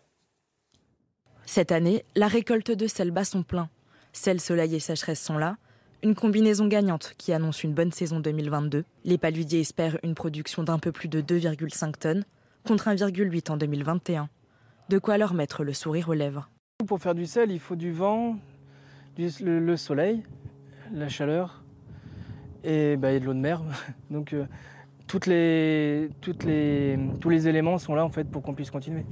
Cette 1.45 1.71
année, 1.71 2.03
la 2.15 2.27
récolte 2.27 2.71
de 2.71 2.87
sel 2.87 3.11
bat 3.11 3.23
son 3.23 3.41
plein. 3.41 3.69
Sel, 4.11 4.41
soleil 4.41 4.75
et 4.75 4.79
sécheresse 4.79 5.21
sont 5.21 5.37
là. 5.37 5.57
Une 6.03 6.13
combinaison 6.13 6.67
gagnante 6.67 7.13
qui 7.17 7.33
annonce 7.33 7.63
une 7.63 7.73
bonne 7.73 7.91
saison 7.91 8.19
2022. 8.19 8.83
Les 9.05 9.17
paludiers 9.17 9.61
espèrent 9.61 9.97
une 10.03 10.13
production 10.13 10.63
d'un 10.63 10.77
peu 10.77 10.91
plus 10.91 11.07
de 11.07 11.21
2,5 11.21 11.97
tonnes 11.97 12.25
contre 12.65 12.89
1,8 12.89 13.51
en 13.51 13.57
2021. 13.57 14.27
De 14.89 14.99
quoi 14.99 15.17
leur 15.17 15.33
mettre 15.33 15.63
le 15.63 15.73
sourire 15.73 16.09
aux 16.09 16.13
lèvres. 16.13 16.49
Pour 16.85 16.99
faire 16.99 17.15
du 17.15 17.25
sel, 17.25 17.51
il 17.51 17.59
faut 17.59 17.75
du 17.75 17.91
vent, 17.91 18.37
le, 19.17 19.75
soleil, 19.77 20.23
la 20.91 21.07
chaleur 21.07 21.63
et, 22.63 22.97
bah, 22.97 23.17
de 23.17 23.23
l'eau 23.23 23.33
de 23.33 23.39
mer. 23.39 23.61
Donc 24.09 24.33
euh, 24.33 24.45
toutes 25.07 25.27
les, 25.27 26.09
toutes 26.21 26.43
les, 26.43 26.99
tous 27.21 27.29
les 27.29 27.47
éléments 27.47 27.77
sont 27.77 27.95
là 27.95 28.03
en 28.03 28.09
fait 28.09 28.25
pour 28.25 28.41
qu'on 28.41 28.53
puisse 28.53 28.71
continuer. 28.71 29.05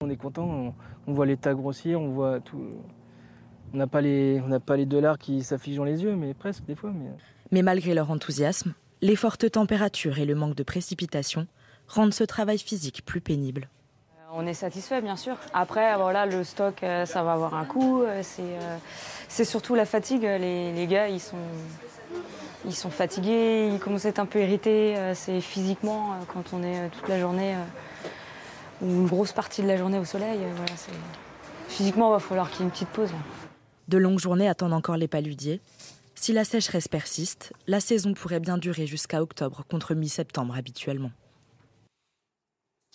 On 0.00 0.10
est 0.10 0.16
content, 0.16 0.74
on, 1.06 1.12
voit 1.12 1.26
l'état 1.26 1.54
grossir, 1.54 2.00
on 2.00 2.08
voit 2.08 2.40
tout. 2.40 2.62
On 3.74 3.76
n'a 3.76 3.86
pas 3.86 4.00
les, 4.00 4.40
on 4.44 4.48
n'a 4.48 4.60
pas 4.60 4.76
les 4.76 4.86
dollars 4.86 5.18
qui 5.18 5.42
s'affichent 5.42 5.76
dans 5.76 5.84
les 5.84 6.02
yeux, 6.02 6.16
mais 6.16 6.34
presque 6.34 6.64
des 6.64 6.74
fois. 6.74 6.92
Mais... 6.92 7.10
mais 7.50 7.62
malgré 7.62 7.94
leur 7.94 8.10
enthousiasme, 8.10 8.74
les 9.00 9.16
fortes 9.16 9.50
températures 9.50 10.18
et 10.18 10.24
le 10.24 10.34
manque 10.34 10.54
de 10.54 10.62
précipitations 10.62 11.46
rendent 11.92 12.14
ce 12.14 12.24
travail 12.24 12.58
physique 12.58 13.04
plus 13.04 13.20
pénible. 13.20 13.68
Euh, 14.16 14.32
on 14.32 14.46
est 14.46 14.54
satisfait, 14.54 15.00
bien 15.02 15.16
sûr. 15.16 15.36
Après, 15.52 15.96
voilà, 15.96 16.26
le 16.26 16.42
stock, 16.44 16.82
euh, 16.82 17.06
ça 17.06 17.22
va 17.22 17.34
avoir 17.34 17.54
un 17.54 17.64
coût. 17.64 18.02
Euh, 18.02 18.22
c'est 19.28 19.44
surtout 19.44 19.74
la 19.74 19.84
fatigue. 19.84 20.22
Les, 20.22 20.86
gars, 20.88 21.08
ils 21.08 21.20
sont, 21.20 21.36
ils 22.64 22.74
sont 22.74 22.90
fatigués, 22.90 23.70
ils 23.72 23.78
commencent 23.78 24.06
à 24.06 24.10
être 24.10 24.18
un 24.18 24.26
peu 24.26 24.40
irrités. 24.40 24.96
C'est 25.14 25.40
physiquement, 25.40 26.16
quand 26.32 26.52
on 26.52 26.62
est 26.62 26.88
toute 26.90 27.08
la 27.08 27.18
journée, 27.18 27.56
ou 28.82 28.86
une 28.86 29.06
grosse 29.06 29.32
partie 29.32 29.62
de 29.62 29.68
la 29.68 29.76
journée 29.76 29.98
au 29.98 30.04
soleil. 30.04 30.40
physiquement, 31.68 32.10
il 32.10 32.12
va 32.12 32.18
falloir 32.18 32.50
qu'il 32.50 32.60
y 32.60 32.62
ait 32.62 32.66
une 32.66 32.70
petite 32.70 32.88
pause. 32.88 33.10
De 33.88 33.98
longues 33.98 34.18
journées 34.18 34.48
attendent 34.48 34.74
encore 34.74 34.96
les 34.96 35.08
paludiers. 35.08 35.60
Si 36.14 36.32
la 36.32 36.44
sécheresse 36.44 36.88
persiste, 36.88 37.52
la 37.66 37.80
saison 37.80 38.12
pourrait 38.14 38.38
bien 38.38 38.58
durer 38.58 38.86
jusqu'à 38.86 39.22
octobre 39.22 39.64
contre 39.68 39.94
mi-septembre 39.94 40.54
habituellement. 40.56 41.10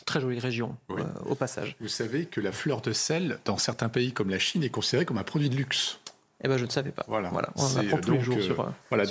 Très 0.07 0.21
jolie 0.21 0.39
région, 0.39 0.73
euh, 0.89 1.03
au 1.25 1.35
passage. 1.35 1.75
Vous 1.81 1.89
savez 1.89 2.27
que 2.27 2.39
la 2.39 2.53
fleur 2.53 2.79
de 2.79 2.93
sel, 2.93 3.39
dans 3.43 3.57
certains 3.57 3.89
pays 3.89 4.13
comme 4.13 4.29
la 4.29 4.39
Chine, 4.39 4.63
est 4.63 4.69
considérée 4.69 5.03
comme 5.03 5.17
un 5.17 5.23
produit 5.23 5.49
de 5.49 5.55
luxe. 5.57 5.99
Eh 6.41 6.47
ben, 6.47 6.57
je 6.57 6.63
ne 6.63 6.69
savais 6.69 6.91
pas. 6.91 7.03
Voilà. 7.09 7.29
voilà. 7.29 7.49
On 7.57 7.65
en 7.65 7.75
apprend 7.75 7.97
tous 7.97 8.11
les 8.11 8.21
jours 8.21 8.38
euh, 8.38 8.41
sur, 8.41 8.61
euh, 8.61 8.69
voilà, 8.89 9.03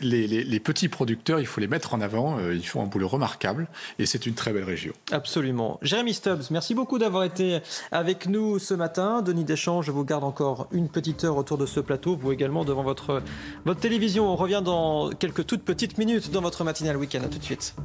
Les, 0.00 0.26
les, 0.26 0.42
les, 0.42 0.60
petits 0.60 0.88
producteurs, 0.88 1.38
il 1.38 1.46
faut 1.46 1.60
les 1.60 1.68
mettre 1.68 1.94
en 1.94 2.00
avant. 2.00 2.40
ils 2.50 2.66
font 2.66 2.82
un 2.82 2.86
boulot 2.86 3.06
remarquable 3.06 3.68
et 4.00 4.06
c'est 4.06 4.26
une 4.26 4.34
très 4.34 4.52
belle 4.52 4.64
région. 4.64 4.92
Absolument. 5.12 5.78
Jérémy 5.82 6.14
Stubbs, 6.14 6.50
merci 6.50 6.74
beaucoup 6.74 6.98
d'avoir 6.98 7.22
été 7.22 7.60
avec 7.92 8.26
nous 8.26 8.58
ce 8.58 8.74
matin. 8.74 9.22
Denis 9.22 9.44
Deschamps, 9.44 9.82
je 9.82 9.92
vous 9.92 10.04
garde 10.04 10.24
encore 10.24 10.66
une 10.72 10.88
petite 10.88 11.22
heure 11.22 11.36
autour 11.36 11.58
de 11.58 11.66
ce 11.66 11.78
plateau. 11.78 12.16
Vous 12.16 12.32
également 12.32 12.64
devant 12.64 12.82
votre, 12.82 13.22
votre 13.64 13.78
télévision. 13.78 14.28
On 14.28 14.34
revient 14.34 14.62
dans 14.64 15.10
quelques 15.10 15.46
toutes 15.46 15.62
petites 15.62 15.96
minutes 15.96 16.32
dans 16.32 16.40
votre 16.40 16.64
matinale 16.64 16.96
week-end. 16.96 17.22
À 17.22 17.28
tout 17.28 17.38
de 17.38 17.44
suite. 17.44 17.76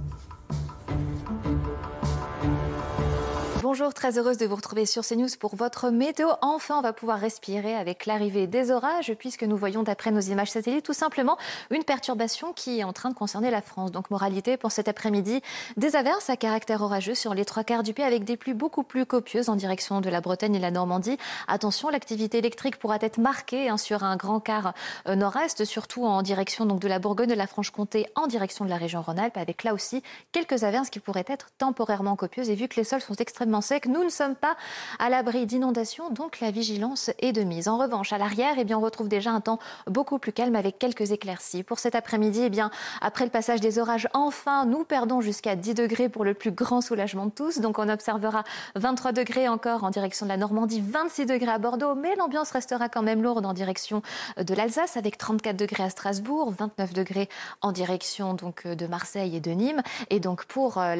Bonjour, 3.70 3.94
très 3.94 4.18
heureuse 4.18 4.38
de 4.38 4.46
vous 4.46 4.56
retrouver 4.56 4.86
sur 4.86 5.06
CNews 5.06 5.28
pour 5.38 5.58
votre 5.58 5.90
météo. 5.90 6.30
Enfin, 6.42 6.78
on 6.78 6.82
va 6.82 6.94
pouvoir 6.94 7.20
respirer 7.20 7.76
avec 7.76 8.06
l'arrivée 8.06 8.48
des 8.48 8.72
orages 8.72 9.14
puisque 9.20 9.44
nous 9.44 9.58
voyons 9.58 9.84
d'après 9.84 10.10
nos 10.10 10.22
images 10.22 10.52
satellites 10.52 10.86
tout 10.86 10.94
simplement 10.94 11.36
une 11.70 11.84
perturbation 11.84 12.54
qui 12.54 12.80
est 12.80 12.86
en 12.86 12.94
train 12.94 13.10
de 13.10 13.14
concerner 13.14 13.52
la 13.52 13.62
France. 13.62 13.92
Donc 13.92 14.10
moralité 14.10 14.56
pour 14.56 14.72
cet 14.72 14.88
après-midi, 14.88 15.42
des 15.76 15.98
averses 15.98 16.30
à 16.30 16.38
caractère 16.38 16.82
orageux 16.82 17.14
sur 17.14 17.34
les 17.34 17.44
trois 17.44 17.66
quarts 17.66 17.84
du 17.84 17.94
pays 17.94 18.06
avec 18.06 18.24
des 18.24 18.38
pluies 18.38 18.54
beaucoup 18.54 18.84
plus 18.84 19.06
copieuses 19.06 19.50
en 19.50 19.58
direction 19.58 20.00
de 20.00 20.10
la 20.10 20.22
Bretagne 20.22 20.56
et 20.56 20.60
la 20.60 20.72
Normandie. 20.72 21.18
Attention, 21.50 21.90
l'activité 21.90 22.38
électrique 22.38 22.80
pourra 22.80 22.96
être 23.02 23.18
marquée 23.18 23.68
hein, 23.68 23.76
sur 23.76 24.06
un 24.06 24.16
grand 24.16 24.40
quart 24.40 24.76
euh, 25.10 25.16
nord-est, 25.16 25.66
surtout 25.66 26.06
en 26.06 26.22
direction 26.22 26.66
donc, 26.66 26.80
de 26.80 26.88
la 26.88 27.00
Bourgogne, 27.00 27.28
de 27.28 27.34
la 27.34 27.48
Franche-Comté, 27.48 28.08
en 28.16 28.28
direction 28.28 28.64
de 28.64 28.70
la 28.70 28.78
région 28.78 29.02
Rhône-Alpes, 29.02 29.36
avec 29.36 29.66
là 29.66 29.74
aussi 29.74 30.04
quelques 30.32 30.64
averses 30.64 30.90
qui 30.90 31.02
pourraient 31.02 31.26
être 31.28 31.50
temporairement 31.58 32.16
copieuses. 32.16 32.50
Et 32.50 32.56
vu 32.56 32.70
que 32.70 32.78
les 32.78 32.86
sols 32.86 33.02
sont 33.02 33.16
extrêmement 33.16 33.57
que 33.62 33.90
Nous 33.90 34.04
ne 34.04 34.10
sommes 34.10 34.36
pas 34.36 34.56
à 35.00 35.10
l'abri 35.10 35.46
d'inondations, 35.46 36.10
donc 36.10 36.40
la 36.40 36.52
vigilance 36.52 37.10
est 37.20 37.32
de 37.32 37.42
mise. 37.42 37.68
En 37.68 37.78
revanche, 37.78 38.14
à 38.14 38.18
l'arrière, 38.18 38.56
eh 38.58 38.74
on 38.74 38.80
retrouve 38.80 39.08
déjà 39.08 39.32
un 39.32 39.42
temps 39.42 39.60
beaucoup 39.88 40.20
plus 40.20 40.32
calme 40.32 40.56
avec 40.56 40.78
quelques 40.78 41.12
éclaircies. 41.12 41.64
Pour 41.64 41.80
cet 41.80 41.96
après-midi, 41.96 42.42
eh 42.44 42.62
après 43.02 43.26
le 43.26 43.32
passage 43.32 43.60
des 43.62 43.80
orages, 43.80 44.08
enfin, 44.14 44.66
nous 44.66 44.84
perdons 44.84 45.22
jusqu'à 45.22 45.56
10 45.56 45.74
degrés 45.74 46.10
pour 46.10 46.24
le 46.24 46.34
plus 46.34 46.52
grand 46.52 46.82
soulagement 46.82 47.26
de 47.26 47.32
tous. 47.32 47.60
Donc 47.60 47.80
on 47.80 47.90
observera 47.90 48.44
23 48.76 49.12
degrés 49.12 49.48
encore 49.48 49.84
en 49.84 49.90
direction 49.90 50.26
de 50.26 50.32
la 50.32 50.38
Normandie, 50.38 50.82
26 50.82 51.26
degrés 51.26 51.52
à 51.52 51.58
Bordeaux, 51.58 51.96
mais 51.96 52.16
l'ambiance 52.16 52.52
restera 52.52 52.90
quand 52.90 53.04
même 53.04 53.24
lourde 53.24 53.46
en 53.46 53.54
direction 53.54 54.02
de 54.38 54.54
l'Alsace 54.54 54.98
avec 54.98 55.18
34 55.18 55.58
degrés 55.58 55.84
à 55.84 55.90
Strasbourg, 55.90 56.54
29 56.58 56.94
degrés 56.94 57.30
en 57.62 57.72
direction 57.72 58.34
donc 58.34 58.68
de 58.68 58.88
Marseille 58.88 59.36
et 59.36 59.40
de 59.40 59.52
Nîmes. 59.52 59.82
Et 60.10 60.20
donc 60.20 60.46
pour 60.46 60.78
euh, 60.78 60.96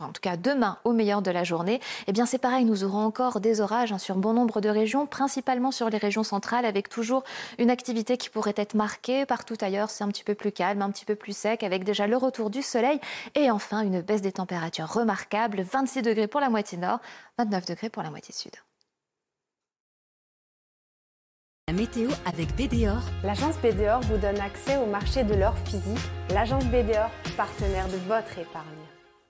en 0.00 0.12
tout 0.12 0.20
cas 0.20 0.36
demain 0.36 0.78
au 0.84 0.92
meilleur 0.92 1.22
de 1.22 1.30
la 1.30 1.44
journée, 1.44 1.80
eh 2.06 2.12
bien 2.12 2.26
c'est 2.26 2.38
pareil, 2.38 2.64
nous 2.64 2.84
aurons 2.84 3.04
encore 3.04 3.40
des 3.40 3.60
orages 3.60 3.92
hein, 3.92 3.98
sur 3.98 4.16
bon 4.16 4.32
nombre 4.32 4.60
de 4.60 4.68
régions, 4.68 5.06
principalement 5.06 5.70
sur 5.70 5.90
les 5.90 5.98
régions 5.98 6.22
centrales, 6.22 6.64
avec 6.64 6.88
toujours 6.88 7.24
une 7.58 7.70
activité 7.70 8.16
qui 8.16 8.30
pourrait 8.30 8.54
être 8.56 8.74
marquée. 8.74 9.26
Partout 9.26 9.56
ailleurs, 9.60 9.90
c'est 9.90 10.04
un 10.04 10.08
petit 10.08 10.24
peu 10.24 10.34
plus 10.34 10.52
calme, 10.52 10.82
un 10.82 10.90
petit 10.90 11.04
peu 11.04 11.14
plus 11.14 11.36
sec, 11.36 11.62
avec 11.62 11.84
déjà 11.84 12.06
le 12.06 12.16
retour 12.16 12.50
du 12.50 12.62
soleil 12.62 13.00
et 13.34 13.50
enfin 13.50 13.80
une 13.80 14.00
baisse 14.00 14.22
des 14.22 14.32
températures 14.32 14.88
remarquable, 14.92 15.62
26 15.62 16.02
degrés 16.02 16.28
pour 16.28 16.40
la 16.40 16.50
moitié 16.50 16.78
nord, 16.78 17.00
29 17.38 17.66
degrés 17.66 17.90
pour 17.90 18.02
la 18.02 18.10
moitié 18.10 18.34
sud. 18.34 18.52
La 21.68 21.74
météo 21.74 22.08
avec 22.24 22.56
BDOR. 22.56 23.02
L'agence 23.22 23.58
BDOR 23.58 24.00
vous 24.00 24.16
donne 24.16 24.40
accès 24.40 24.78
au 24.78 24.86
marché 24.86 25.22
de 25.22 25.34
l'or 25.34 25.54
physique. 25.66 25.98
L'agence 26.30 26.64
BDOR, 26.64 27.10
partenaire 27.36 27.88
de 27.88 27.98
votre 28.08 28.38
épargne. 28.38 28.87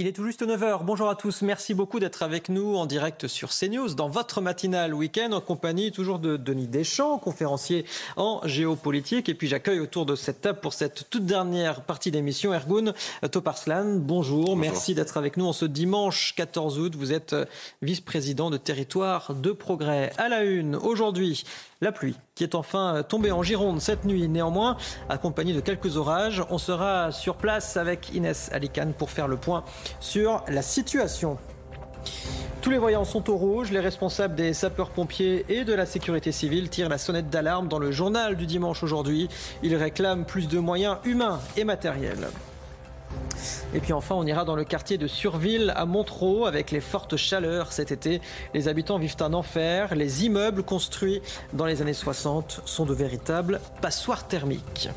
Il 0.00 0.08
est 0.08 0.12
tout 0.12 0.24
juste 0.24 0.42
9h. 0.42 0.84
Bonjour 0.84 1.08
à 1.08 1.14
tous. 1.14 1.42
Merci 1.42 1.72
beaucoup 1.72 2.00
d'être 2.00 2.24
avec 2.24 2.48
nous 2.48 2.74
en 2.74 2.84
direct 2.84 3.28
sur 3.28 3.50
CNews 3.50 3.94
dans 3.94 4.08
votre 4.08 4.40
matinale 4.40 4.92
week-end 4.92 5.30
en 5.30 5.40
compagnie 5.40 5.92
toujours 5.92 6.18
de 6.18 6.36
Denis 6.36 6.66
Deschamps, 6.66 7.16
conférencier 7.18 7.84
en 8.16 8.40
géopolitique. 8.42 9.28
Et 9.28 9.34
puis 9.34 9.46
j'accueille 9.46 9.78
autour 9.78 10.04
de 10.04 10.16
cette 10.16 10.40
table 10.40 10.58
pour 10.58 10.72
cette 10.72 11.08
toute 11.10 11.26
dernière 11.26 11.82
partie 11.82 12.10
d'émission 12.10 12.52
Ergun 12.52 12.92
Toparslan. 13.30 13.98
Bonjour. 14.00 14.46
Bonjour. 14.46 14.56
Merci 14.56 14.96
d'être 14.96 15.16
avec 15.16 15.36
nous 15.36 15.46
en 15.46 15.52
ce 15.52 15.64
dimanche 15.64 16.34
14 16.34 16.80
août. 16.80 16.96
Vous 16.96 17.12
êtes 17.12 17.36
vice-président 17.80 18.50
de 18.50 18.56
territoire 18.56 19.32
de 19.32 19.52
progrès. 19.52 20.10
À 20.18 20.28
la 20.28 20.42
une, 20.42 20.74
aujourd'hui, 20.74 21.44
la 21.84 21.92
pluie 21.92 22.16
qui 22.34 22.42
est 22.42 22.56
enfin 22.56 23.04
tombée 23.08 23.30
en 23.30 23.42
Gironde 23.42 23.80
cette 23.80 24.04
nuit, 24.04 24.26
néanmoins, 24.26 24.76
accompagnée 25.08 25.52
de 25.52 25.60
quelques 25.60 25.96
orages. 25.96 26.42
On 26.50 26.58
sera 26.58 27.12
sur 27.12 27.36
place 27.36 27.76
avec 27.76 28.12
Inès 28.12 28.50
Alicane 28.52 28.94
pour 28.94 29.10
faire 29.10 29.28
le 29.28 29.36
point 29.36 29.64
sur 30.00 30.42
la 30.48 30.62
situation. 30.62 31.38
Tous 32.62 32.70
les 32.70 32.78
voyants 32.78 33.04
sont 33.04 33.28
au 33.28 33.36
rouge. 33.36 33.70
Les 33.70 33.80
responsables 33.80 34.34
des 34.34 34.54
sapeurs-pompiers 34.54 35.44
et 35.50 35.64
de 35.64 35.74
la 35.74 35.84
sécurité 35.84 36.32
civile 36.32 36.70
tirent 36.70 36.88
la 36.88 36.98
sonnette 36.98 37.28
d'alarme 37.28 37.68
dans 37.68 37.78
le 37.78 37.92
journal 37.92 38.36
du 38.36 38.46
dimanche 38.46 38.82
aujourd'hui. 38.82 39.28
Ils 39.62 39.76
réclament 39.76 40.24
plus 40.24 40.48
de 40.48 40.58
moyens 40.58 40.96
humains 41.04 41.40
et 41.56 41.64
matériels. 41.64 42.28
Et 43.74 43.80
puis 43.80 43.92
enfin, 43.92 44.14
on 44.14 44.26
ira 44.26 44.44
dans 44.44 44.56
le 44.56 44.64
quartier 44.64 44.98
de 44.98 45.06
Surville 45.06 45.72
à 45.76 45.84
Montreux 45.84 46.46
avec 46.46 46.70
les 46.70 46.80
fortes 46.80 47.16
chaleurs 47.16 47.72
cet 47.72 47.90
été. 47.90 48.20
Les 48.54 48.68
habitants 48.68 48.98
vivent 48.98 49.16
un 49.20 49.32
enfer. 49.32 49.94
Les 49.94 50.24
immeubles 50.24 50.62
construits 50.62 51.20
dans 51.52 51.66
les 51.66 51.82
années 51.82 51.92
60 51.92 52.62
sont 52.64 52.84
de 52.84 52.94
véritables 52.94 53.60
passoires 53.82 54.28
thermiques. 54.28 54.88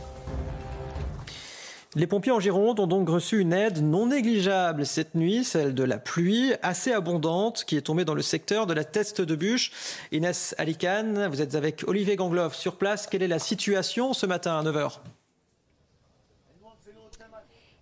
Les 1.95 2.06
pompiers 2.06 2.31
en 2.31 2.39
Gironde 2.39 2.80
ont 2.80 2.85
donc 2.85 3.10
reçu 3.10 3.39
une 3.39 3.53
aide 3.53 3.81
non 3.81 4.06
négligeable 4.06 4.85
cette 4.85 5.15
nuit, 5.15 5.44
celle 5.44 5.73
de 5.73 5.84
la 5.84 5.98
pluie 5.98 6.53
assez 6.61 6.91
abondante 6.91 7.64
qui 7.65 7.76
est 7.76 7.81
tombée 7.81 8.06
dans 8.06 8.14
le 8.14 8.22
secteur 8.22 8.68
de 8.68 8.73
la 8.76 8.84
Teste 8.84 9.22
de 9.22 9.35
Bûche. 9.35 9.72
Inès 10.11 10.53
Alicane, 10.60 11.26
vous 11.26 11.41
êtes 11.41 11.56
avec 11.56 11.84
Olivier 11.88 12.15
Gangloff 12.15 12.53
sur 12.53 12.76
place. 12.76 13.07
Quelle 13.07 13.23
est 13.23 13.27
la 13.27 13.39
situation 13.39 14.14
ce 14.14 14.27
matin 14.27 14.60
à 14.60 14.64
9h 14.64 14.99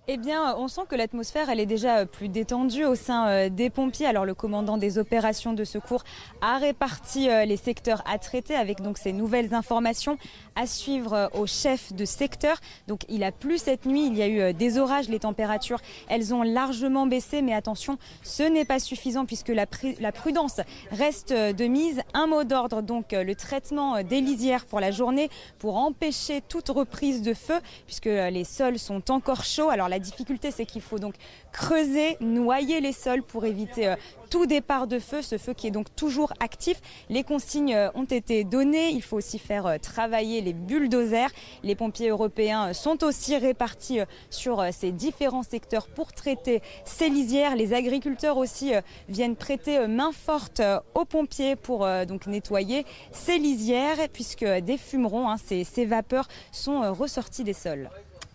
eh 0.07 0.18
bien, 0.18 0.56
on 0.57 0.68
sent 0.68 0.82
que 0.88 0.95
l'atmosphère, 0.95 1.49
elle 1.49 1.60
est 1.60 1.65
déjà 1.65 2.06
plus 2.06 2.30
détendue 2.30 2.86
au 2.86 2.94
sein 2.94 3.27
euh, 3.27 3.49
des 3.49 3.72
pompiers. 3.72 4.06
Alors, 4.06 4.26
le 4.26 4.36
commandant 4.36 4.77
des 4.77 4.99
opérations 4.99 5.53
de 5.53 5.64
secours 5.64 6.03
a 6.41 6.57
réparti 6.57 7.27
euh, 7.27 7.45
les 7.45 7.57
secteurs 7.57 8.03
à 8.06 8.19
traiter 8.19 8.56
avec 8.56 8.82
donc 8.82 8.99
ces 8.99 9.14
nouvelles 9.14 9.56
informations 9.56 10.19
à 10.56 10.68
suivre 10.68 11.14
euh, 11.14 11.27
au 11.34 11.48
chef 11.48 11.91
de 11.91 12.06
secteur. 12.06 12.57
Donc, 12.88 13.02
il 13.10 13.23
a 13.23 13.32
plu 13.32 13.57
cette 13.57 13.88
nuit. 13.88 14.06
Il 14.06 14.15
y 14.15 14.22
a 14.22 14.27
eu 14.27 14.53
des 14.53 14.77
orages. 14.77 15.10
Les 15.10 15.19
températures, 15.19 15.80
elles 16.07 16.36
ont 16.36 16.44
largement 16.44 17.07
baissé. 17.07 17.41
Mais 17.41 17.53
attention, 17.53 17.98
ce 18.22 18.44
n'est 18.44 18.65
pas 18.65 18.80
suffisant 18.80 19.26
puisque 19.26 19.49
la, 19.49 19.65
la 19.99 20.11
prudence 20.11 20.61
reste 20.91 21.34
de 21.34 21.65
mise. 21.65 22.02
Un 22.14 22.27
mot 22.27 22.44
d'ordre, 22.44 22.82
donc, 22.84 23.11
le 23.11 23.34
traitement 23.34 24.03
des 24.03 24.22
lisières 24.22 24.65
pour 24.65 24.80
la 24.80 24.91
journée 24.91 25.30
pour 25.57 25.77
empêcher 25.77 26.41
toute 26.48 26.69
reprise 26.69 27.23
de 27.23 27.34
feu 27.34 27.60
puisque 27.88 28.06
les 28.06 28.44
sols 28.44 28.77
sont 28.77 29.10
encore 29.10 29.44
chauds. 29.44 29.69
Alors, 29.69 29.90
la 29.95 29.99
difficulté, 29.99 30.51
c'est 30.51 30.65
qu'il 30.65 30.81
faut 30.81 30.99
donc 30.99 31.15
creuser, 31.53 32.17
noyer 32.19 32.81
les 32.81 32.91
sols 32.91 33.23
pour 33.23 33.45
éviter 33.45 33.88
euh, 33.88 33.95
tout 34.30 34.45
départ 34.45 34.88
de 34.88 34.99
feu, 34.99 35.22
ce 35.22 35.38
feu 35.38 35.53
qui 35.53 35.67
est 35.67 35.72
donc 35.72 35.88
toujours 35.95 36.34
actif. 36.41 36.81
Les 37.07 37.23
consignes 37.23 37.73
euh, 37.73 37.89
ont 37.95 38.03
été 38.03 38.43
données. 38.43 38.89
Il 38.89 39.01
faut 39.01 39.15
aussi 39.15 39.39
faire 39.39 39.65
euh, 39.65 39.77
travailler 39.77 40.41
les 40.41 40.51
bulldozers. 40.51 41.30
Les 41.63 41.76
pompiers 41.76 42.09
européens 42.09 42.73
sont 42.73 43.05
aussi 43.05 43.38
répartis 43.38 43.99
sur 44.30 44.65
ces 44.73 44.91
différents 44.91 45.43
secteurs 45.43 45.88
pour 45.88 46.11
traiter 46.11 46.61
ces 46.84 47.07
lisières. 47.07 47.55
Les 47.55 47.73
agriculteurs 47.73 48.35
aussi 48.35 48.73
viennent 49.07 49.38
prêter 49.38 49.88
main 49.88 50.11
forte 50.11 50.61
aux 50.93 51.05
pompiers 51.05 51.55
pour 51.55 51.88
nettoyer 52.27 52.85
ces 53.13 53.38
lisières 53.38 54.09
puisque 54.11 54.45
des 54.45 54.77
fumerons, 54.77 55.30
hein, 55.30 55.38
ces, 55.38 55.85
vapeurs 55.85 56.27
sont 56.51 56.93
ressortis 56.93 57.45
des 57.45 57.53
sols. 57.53 57.89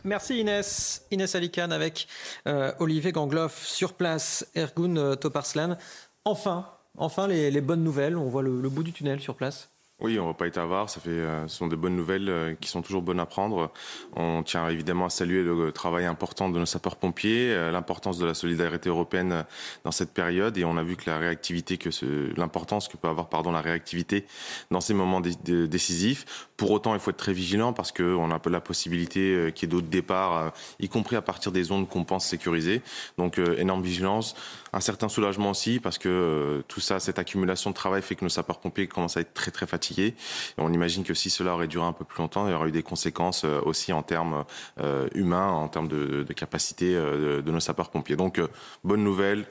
Merci 0.05 0.41
Inès. 0.41 1.07
Inès 1.11 1.35
Alicane 1.35 1.73
avec 1.73 2.09
euh, 2.47 2.73
Olivier 2.79 3.13
Gangloff 3.13 3.65
sur 3.65 3.95
place, 3.95 4.47
Ergun 4.55 4.97
euh, 4.97 5.15
Toparslan. 5.15 5.77
Enfin, 6.25 6.67
enfin 6.97 7.27
les, 7.27 7.61
bonnes 7.61 7.85
nouvelles. 7.85 8.17
On 8.17 8.29
voit 8.29 8.43
le 8.43 8.69
bout 8.69 8.83
du 8.83 8.93
tunnel 8.93 9.21
sur 9.21 9.35
place. 9.35 9.71
Oui, 10.03 10.19
on 10.19 10.27
va 10.27 10.33
pas 10.33 10.47
être 10.47 10.57
avare. 10.57 10.89
Ça 10.89 10.99
fait, 10.99 11.11
euh, 11.11 11.47
ce 11.47 11.59
sont 11.59 11.67
des 11.67 11.77
bonnes 11.77 11.95
nouvelles 11.95 12.29
euh, 12.31 12.55
qui 12.59 12.71
sont 12.71 12.81
toujours 12.81 13.03
bonnes 13.03 13.21
à 13.21 13.27
prendre. 13.27 13.71
On 14.17 14.43
tient 14.43 14.67
évidemment 14.69 15.05
à 15.07 15.11
saluer 15.11 15.43
le 15.43 15.73
travail 15.73 16.07
important 16.07 16.49
de 16.49 16.59
nos 16.59 16.65
sapeurs-pompiers, 16.65 17.51
euh, 17.51 17.71
l'importance 17.71 18.17
de 18.17 18.25
la 18.25 18.33
solidarité 18.33 18.89
européenne 18.89 19.45
dans 19.85 19.93
cette 19.93 20.15
période, 20.15 20.57
et 20.57 20.65
on 20.65 20.79
a 20.79 20.83
vu 20.83 20.97
que 20.97 21.11
la 21.11 21.19
réactivité, 21.19 21.77
que 21.77 21.91
l'importance 22.37 22.89
que 22.89 22.97
peut 22.97 23.09
avoir, 23.09 23.29
pardon, 23.29 23.53
la 23.53 23.61
réactivité 23.61 24.25
dans 24.71 24.81
ces 24.81 24.95
moments 24.95 25.21
décisifs. 25.21 26.49
Pour 26.57 26.71
autant, 26.71 26.95
il 26.95 27.01
faut 27.01 27.11
être 27.11 27.17
très 27.19 27.33
vigilant 27.35 27.73
parce 27.75 27.93
qu'on 27.93 28.31
a 28.31 28.41
la 28.51 28.61
possibilité 28.61 29.53
qu'il 29.55 29.69
y 29.69 29.71
ait 29.71 29.73
d'autres 29.73 29.89
départs, 29.89 30.53
y 30.79 30.89
compris 30.89 31.17
à 31.17 31.23
partir 31.23 31.53
des 31.53 31.63
zones 31.63 31.87
qu'on 31.87 32.05
pense 32.05 32.27
sécurisées. 32.27 32.83
Donc, 33.19 33.39
énorme 33.39 33.83
vigilance, 33.83 34.35
un 34.73 34.81
certain 34.81 35.09
soulagement 35.09 35.51
aussi 35.51 35.81
parce 35.81 35.99
que 35.99 36.63
tout 36.69 36.81
ça, 36.81 37.01
cette 37.01 37.19
accumulation 37.19 37.71
de 37.71 37.75
travail 37.75 38.03
fait 38.03 38.15
que 38.15 38.25
nos 38.25 38.31
sapeurs-pompiers 38.31 38.87
commencent 38.87 39.17
à 39.17 39.21
être 39.21 39.35
très 39.35 39.51
très 39.51 39.67
fatigués 39.67 40.15
on 40.59 40.73
imagine 40.73 41.05
que 41.05 41.15
si 41.15 41.31
cela 41.31 41.55
aurait 41.55 41.69
duré 41.69 41.87
un 41.87 41.93
peu 41.93 42.05
plus 42.05 42.21
longtemps, 42.21 42.47
il 42.47 42.53
y 42.53 42.55
aurait 42.55 42.69
eu 42.69 42.73
des 42.73 42.83
conséquences 42.83 43.45
euh, 43.45 43.61
aussi 43.65 43.93
en 43.93 44.03
termes 44.03 44.45
euh, 44.81 45.09
humains, 45.15 45.49
en 45.49 45.69
termes 45.69 45.89
de, 45.89 46.25
capacité 46.35 46.95
euh, 46.95 47.43
de, 47.43 47.51
nos 47.51 47.61
sapeurs-pompiers. 47.61 48.17
Donc, 48.17 48.41
bonne 48.85 49.05
nouvelle 49.05 49.47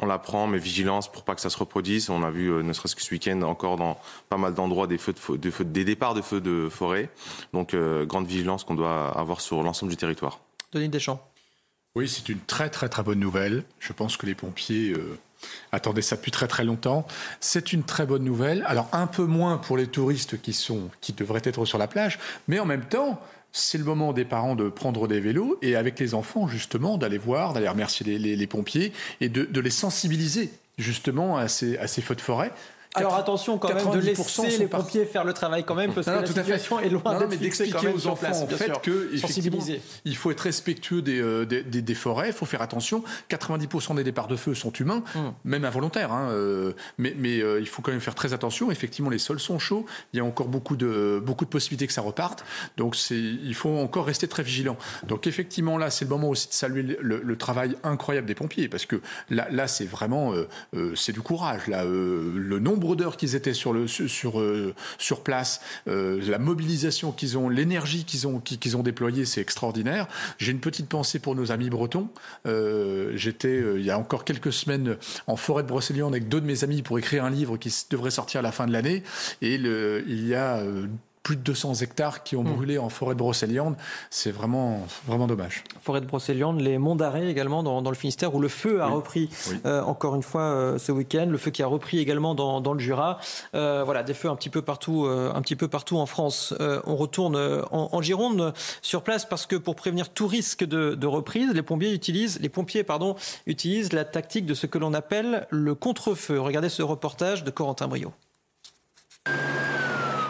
on 0.00 0.06
la 0.06 0.20
prend, 0.20 0.46
mais 0.46 0.58
vigilance 0.58 1.10
pour 1.10 1.24
pas 1.24 1.34
que 1.34 1.40
ça 1.40 1.50
se 1.50 1.58
reproduise. 1.58 2.08
On 2.08 2.22
a 2.22 2.30
vu, 2.30 2.62
ne 2.62 2.72
serait-ce 2.72 2.94
que 2.94 3.02
ce 3.02 3.10
week-end, 3.10 3.42
encore 3.42 3.76
dans 3.76 3.98
pas 4.28 4.36
mal 4.36 4.54
d'endroits, 4.54 4.86
des, 4.86 4.96
feux 4.96 5.12
de, 5.12 5.50
feu, 5.50 5.64
des 5.64 5.84
départs 5.84 6.14
de 6.14 6.22
feux 6.22 6.40
de 6.40 6.68
forêt. 6.70 7.10
Donc, 7.52 7.74
grande 7.74 8.24
vigilance 8.24 8.62
qu'on 8.62 8.76
doit 8.76 9.08
avoir 9.18 9.40
sur 9.40 9.60
l'ensemble 9.60 9.90
du 9.90 9.96
territoire. 9.96 10.38
Denis 10.72 10.88
Deschamps. 10.88 11.20
Oui, 11.98 12.08
c'est 12.08 12.28
une 12.28 12.38
très 12.38 12.70
très 12.70 12.88
très 12.88 13.02
bonne 13.02 13.18
nouvelle. 13.18 13.64
Je 13.80 13.92
pense 13.92 14.16
que 14.16 14.24
les 14.24 14.36
pompiers 14.36 14.94
attendaient 15.72 16.00
ça 16.00 16.14
depuis 16.14 16.30
très 16.30 16.46
très 16.46 16.62
longtemps. 16.62 17.04
C'est 17.40 17.72
une 17.72 17.82
très 17.82 18.06
bonne 18.06 18.22
nouvelle. 18.22 18.62
Alors 18.68 18.88
un 18.92 19.08
peu 19.08 19.24
moins 19.24 19.56
pour 19.58 19.76
les 19.76 19.88
touristes 19.88 20.40
qui, 20.40 20.52
sont, 20.52 20.90
qui 21.00 21.12
devraient 21.12 21.42
être 21.42 21.64
sur 21.64 21.76
la 21.76 21.88
plage, 21.88 22.20
mais 22.46 22.60
en 22.60 22.66
même 22.66 22.84
temps, 22.84 23.20
c'est 23.50 23.78
le 23.78 23.84
moment 23.84 24.12
des 24.12 24.24
parents 24.24 24.54
de 24.54 24.68
prendre 24.68 25.08
des 25.08 25.18
vélos 25.18 25.58
et 25.60 25.74
avec 25.74 25.98
les 25.98 26.14
enfants 26.14 26.46
justement 26.46 26.98
d'aller 26.98 27.18
voir, 27.18 27.52
d'aller 27.52 27.68
remercier 27.68 28.16
les, 28.16 28.46
pompiers 28.46 28.92
et 29.20 29.28
de, 29.28 29.60
les 29.60 29.70
sensibiliser 29.70 30.52
justement 30.78 31.36
à 31.36 31.48
ces, 31.48 31.78
à 31.78 31.88
ces 31.88 32.00
feux 32.00 32.14
de 32.14 32.20
forêt. 32.20 32.52
Alors 32.94 33.14
attention 33.14 33.58
quand 33.58 33.74
même 33.74 33.90
de 33.90 33.98
laisser 33.98 34.58
les 34.58 34.66
pompiers 34.66 35.04
faire 35.04 35.24
le 35.24 35.32
travail 35.32 35.64
quand 35.64 35.74
même 35.74 35.92
parce 35.92 36.06
que 36.06 36.12
la 36.12 36.26
situation 36.26 36.80
est 36.80 36.88
loin 36.88 37.18
d'être 37.18 37.40
d'expliquer 37.40 37.88
aux 37.88 38.06
enfants 38.06 38.42
en 38.42 38.46
fait 38.46 38.80
que 38.82 39.10
il 40.04 40.16
faut 40.16 40.30
être 40.30 40.40
respectueux 40.40 41.02
euh, 41.08 41.44
des, 41.44 41.62
des, 41.62 41.82
des, 41.82 41.94
forêts, 41.94 42.28
il 42.28 42.32
faut 42.32 42.46
faire 42.46 42.62
attention. 42.62 43.02
90% 43.30 43.96
des 43.96 44.04
départs 44.04 44.28
de 44.28 44.36
feu 44.36 44.54
sont 44.54 44.72
humains, 44.72 45.02
hum. 45.14 45.32
même 45.44 45.64
involontaires, 45.64 46.12
hein, 46.12 46.28
euh, 46.30 46.72
mais, 46.96 47.14
mais 47.16 47.40
euh, 47.40 47.60
il 47.60 47.68
faut 47.68 47.82
quand 47.82 47.92
même 47.92 48.00
faire 48.00 48.14
très 48.14 48.32
attention. 48.32 48.70
Effectivement, 48.70 49.10
les 49.10 49.18
sols 49.18 49.40
sont 49.40 49.58
chauds, 49.58 49.86
il 50.12 50.18
y 50.18 50.20
a 50.20 50.24
encore 50.24 50.48
beaucoup 50.48 50.76
de 50.76 51.22
beaucoup 51.24 51.44
de 51.44 51.50
possibilités 51.50 51.86
que 51.86 51.92
ça 51.92 52.02
reparte, 52.02 52.44
donc 52.76 52.96
il 53.10 53.54
faut 53.54 53.76
encore 53.78 54.06
rester 54.06 54.28
très 54.28 54.42
vigilant. 54.42 54.76
Donc 55.06 55.26
effectivement 55.26 55.78
là, 55.78 55.90
c'est 55.90 56.04
le 56.04 56.10
moment 56.10 56.28
aussi 56.28 56.48
de 56.48 56.54
saluer 56.54 56.82
le, 56.82 57.36
travail 57.38 57.76
incroyable 57.84 58.26
des 58.26 58.34
pompiers 58.34 58.68
parce 58.68 58.84
que 58.84 59.00
là, 59.30 59.46
là 59.50 59.68
c'est 59.68 59.84
vraiment 59.84 60.32
c'est 60.96 61.12
du 61.12 61.20
courage 61.20 61.68
là, 61.68 61.84
le 61.84 62.58
nombre 62.58 62.77
nombre 62.78 62.94
d'heures 62.94 63.16
qu'ils 63.16 63.34
étaient 63.34 63.54
sur, 63.54 63.72
le, 63.72 63.88
sur, 63.88 64.40
euh, 64.40 64.74
sur 64.98 65.22
place, 65.22 65.60
euh, 65.88 66.20
la 66.28 66.38
mobilisation 66.38 67.10
qu'ils 67.10 67.36
ont, 67.36 67.48
l'énergie 67.48 68.04
qu'ils 68.04 68.26
ont, 68.26 68.38
qu'ils 68.38 68.76
ont 68.76 68.82
déployée, 68.82 69.24
c'est 69.24 69.40
extraordinaire. 69.40 70.06
J'ai 70.38 70.52
une 70.52 70.60
petite 70.60 70.88
pensée 70.88 71.18
pour 71.18 71.34
nos 71.34 71.50
amis 71.50 71.70
bretons. 71.70 72.08
Euh, 72.46 73.12
j'étais 73.16 73.58
il 73.76 73.84
y 73.84 73.90
a 73.90 73.98
encore 73.98 74.24
quelques 74.24 74.52
semaines 74.52 74.96
en 75.26 75.36
forêt 75.36 75.64
de 75.64 75.68
Brocéliande 75.68 76.14
avec 76.14 76.28
deux 76.28 76.40
de 76.40 76.46
mes 76.46 76.62
amis 76.62 76.82
pour 76.82 76.98
écrire 76.98 77.24
un 77.24 77.30
livre 77.30 77.56
qui 77.56 77.74
devrait 77.90 78.10
sortir 78.10 78.40
à 78.40 78.42
la 78.42 78.52
fin 78.52 78.66
de 78.66 78.72
l'année. 78.72 79.02
Et 79.42 79.54
il 79.54 80.28
y 80.28 80.34
a 80.34 80.62
plus 81.28 81.36
de 81.36 81.42
200 81.42 81.74
hectares 81.82 82.22
qui 82.22 82.36
ont 82.36 82.42
hmm. 82.42 82.54
brûlé 82.54 82.78
en 82.78 82.88
forêt 82.88 83.12
de 83.12 83.18
Brocéliande. 83.18 83.76
C'est 84.08 84.30
vraiment, 84.30 84.86
vraiment 85.06 85.26
dommage. 85.26 85.62
Forêt 85.82 86.00
de 86.00 86.06
Brocéliande, 86.06 86.58
les 86.58 86.78
monts 86.78 86.96
d'arrêt 86.96 87.28
également 87.28 87.62
dans, 87.62 87.82
le 87.82 87.94
Finistère 87.94 88.34
où 88.34 88.40
le 88.40 88.48
feu 88.48 88.80
a 88.80 88.86
repris 88.86 89.28
euh, 89.66 89.82
encore 89.82 90.14
une 90.14 90.22
fois 90.22 90.40
euh, 90.40 90.78
ce 90.78 90.90
week-end. 90.90 91.26
Le 91.28 91.36
feu 91.36 91.50
qui 91.50 91.62
a 91.62 91.66
repris 91.66 91.98
également 91.98 92.34
dans, 92.34 92.72
le 92.72 92.78
Jura. 92.78 93.18
Euh, 93.54 93.82
voilà, 93.84 94.02
des 94.04 94.14
feux 94.14 94.30
un 94.30 94.36
petit 94.36 94.48
peu 94.48 94.62
partout, 94.62 95.04
un 95.04 95.42
petit 95.42 95.54
peu 95.54 95.68
partout 95.68 95.98
en 95.98 96.06
France. 96.06 96.54
on 96.86 96.96
retourne 96.96 97.36
en, 97.70 98.00
Gironde 98.00 98.54
sur 98.80 99.02
place 99.02 99.26
parce 99.26 99.44
que 99.44 99.56
pour 99.56 99.76
prévenir 99.76 100.08
tout 100.08 100.28
risque 100.28 100.64
de, 100.64 101.06
reprise, 101.06 101.52
les 101.52 101.60
pompiers 101.60 101.92
utilisent, 101.92 102.40
les 102.40 102.48
pompiers 102.48 102.84
pardon, 102.84 103.16
utilisent 103.46 103.92
la 103.92 104.06
tactique 104.06 104.46
de 104.46 104.54
ce 104.54 104.66
que 104.66 104.78
l'on 104.78 104.94
appelle 104.94 105.46
le 105.50 105.74
contre-feu. 105.74 106.40
Regardez 106.40 106.70
ce 106.70 106.82
reportage 106.82 107.44
de 107.44 107.50
Corentin 107.50 107.86
Brio 107.86 108.14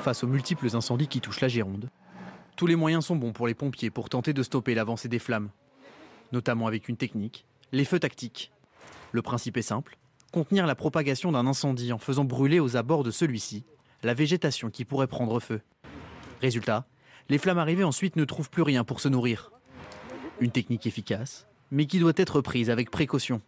face 0.09 0.25
aux 0.25 0.27
multiples 0.27 0.75
incendies 0.75 1.07
qui 1.07 1.21
touchent 1.21 1.43
la 1.43 1.49
Gironde. 1.49 1.91
Tous 2.57 2.67
les 2.67 2.77
moyens 2.77 3.05
sont 3.05 3.17
bons 3.17 3.35
pour 3.35 3.47
les 3.47 3.53
pompiers 3.53 3.91
pour 3.91 4.09
tenter 4.09 4.33
de 4.33 4.43
stopper 4.43 4.75
l'avancée 4.75 5.11
des 5.11 5.19
flammes, 5.19 5.51
notamment 6.33 6.67
avec 6.67 6.89
une 6.89 6.97
technique, 6.97 7.45
les 7.73 7.85
feux 7.85 8.01
tactiques. 8.01 8.51
Le 9.13 9.21
principe 9.21 9.59
est 9.59 9.63
simple, 9.63 9.99
contenir 10.33 10.67
la 10.67 10.75
propagation 10.75 11.31
d'un 11.31 11.47
incendie 11.47 11.93
en 11.93 11.99
faisant 11.99 12.25
brûler 12.25 12.59
aux 12.59 12.79
abords 12.79 13.05
de 13.05 13.11
celui-ci 13.11 13.67
la 14.03 14.15
végétation 14.15 14.71
qui 14.71 14.87
pourrait 14.87 15.09
prendre 15.09 15.41
feu. 15.41 15.61
Résultat, 16.41 16.87
les 17.29 17.37
flammes 17.37 17.59
arrivées 17.59 17.85
ensuite 17.85 18.17
ne 18.17 18.25
trouvent 18.25 18.49
plus 18.49 18.63
rien 18.63 18.85
pour 18.85 19.01
se 19.01 19.11
nourrir. 19.11 19.53
Une 20.41 20.53
technique 20.53 20.87
efficace, 20.87 21.47
mais 21.71 21.85
qui 21.85 21.99
doit 21.99 22.15
être 22.17 22.41
prise 22.41 22.71
avec 22.71 22.91
précaution. 22.91 23.43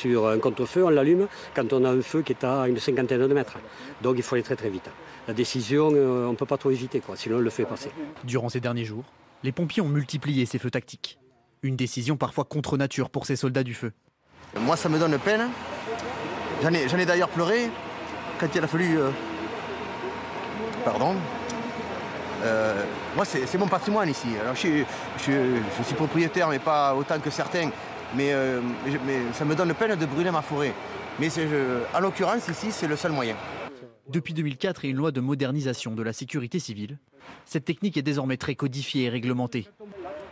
Sur 0.00 0.28
un 0.28 0.38
contre-feu, 0.38 0.84
on 0.84 0.90
l'allume 0.90 1.26
quand 1.54 1.72
on 1.72 1.84
a 1.84 1.90
un 1.90 2.02
feu 2.02 2.22
qui 2.22 2.32
est 2.32 2.44
à 2.44 2.68
une 2.68 2.78
cinquantaine 2.78 3.26
de 3.26 3.34
mètres. 3.34 3.58
Donc 4.00 4.14
il 4.16 4.22
faut 4.22 4.36
aller 4.36 4.44
très 4.44 4.56
très 4.56 4.70
vite 4.70 4.88
la 5.28 5.34
décision, 5.34 5.90
euh, 5.92 6.26
on 6.26 6.32
ne 6.32 6.36
peut 6.36 6.46
pas 6.46 6.56
trop 6.56 6.70
hésiter, 6.70 7.00
quoi, 7.00 7.14
sinon 7.14 7.36
on 7.36 7.40
le 7.40 7.50
fait 7.50 7.66
passer. 7.66 7.90
Durant 8.24 8.48
ces 8.48 8.60
derniers 8.60 8.86
jours, 8.86 9.04
les 9.42 9.52
pompiers 9.52 9.82
ont 9.82 9.88
multiplié 9.88 10.46
ces 10.46 10.58
feux 10.58 10.70
tactiques. 10.70 11.18
Une 11.62 11.76
décision 11.76 12.16
parfois 12.16 12.44
contre 12.44 12.78
nature 12.78 13.10
pour 13.10 13.26
ces 13.26 13.36
soldats 13.36 13.62
du 13.62 13.74
feu. 13.74 13.92
Moi, 14.58 14.76
ça 14.76 14.88
me 14.88 14.98
donne 14.98 15.18
peine. 15.18 15.48
J'en 16.62 16.72
ai, 16.72 17.04
d'ailleurs 17.04 17.28
pleuré 17.28 17.68
quand 18.40 18.48
il 18.54 18.64
a 18.64 18.66
fallu. 18.66 18.98
Euh, 18.98 19.10
pardon. 20.84 21.14
Euh, 22.44 22.82
moi, 23.14 23.26
c'est 23.26 23.58
mon 23.58 23.68
patrimoine 23.68 24.08
ici. 24.08 24.28
Alors, 24.40 24.54
je, 24.54 24.84
suis 25.82 25.94
propriétaire, 25.94 26.48
mais 26.48 26.58
pas 26.58 26.94
autant 26.94 27.18
que 27.18 27.30
certains. 27.30 27.70
Mais, 28.16 28.32
mais 29.06 29.32
ça 29.32 29.44
me 29.44 29.54
donne 29.54 29.74
peine 29.74 29.98
de 29.98 30.06
brûler 30.06 30.30
ma 30.30 30.42
forêt. 30.42 30.72
Mais 31.20 31.28
en 31.94 32.00
l'occurrence, 32.00 32.48
ici, 32.48 32.68
c'est 32.70 32.88
le 32.88 32.96
seul 32.96 33.12
moyen. 33.12 33.36
Depuis 34.08 34.32
2004 34.32 34.84
et 34.84 34.88
une 34.88 34.96
loi 34.96 35.10
de 35.10 35.20
modernisation 35.20 35.94
de 35.94 36.02
la 36.02 36.12
sécurité 36.12 36.58
civile, 36.58 36.98
cette 37.44 37.64
technique 37.64 37.96
est 37.96 38.02
désormais 38.02 38.38
très 38.38 38.54
codifiée 38.54 39.04
et 39.04 39.08
réglementée. 39.10 39.68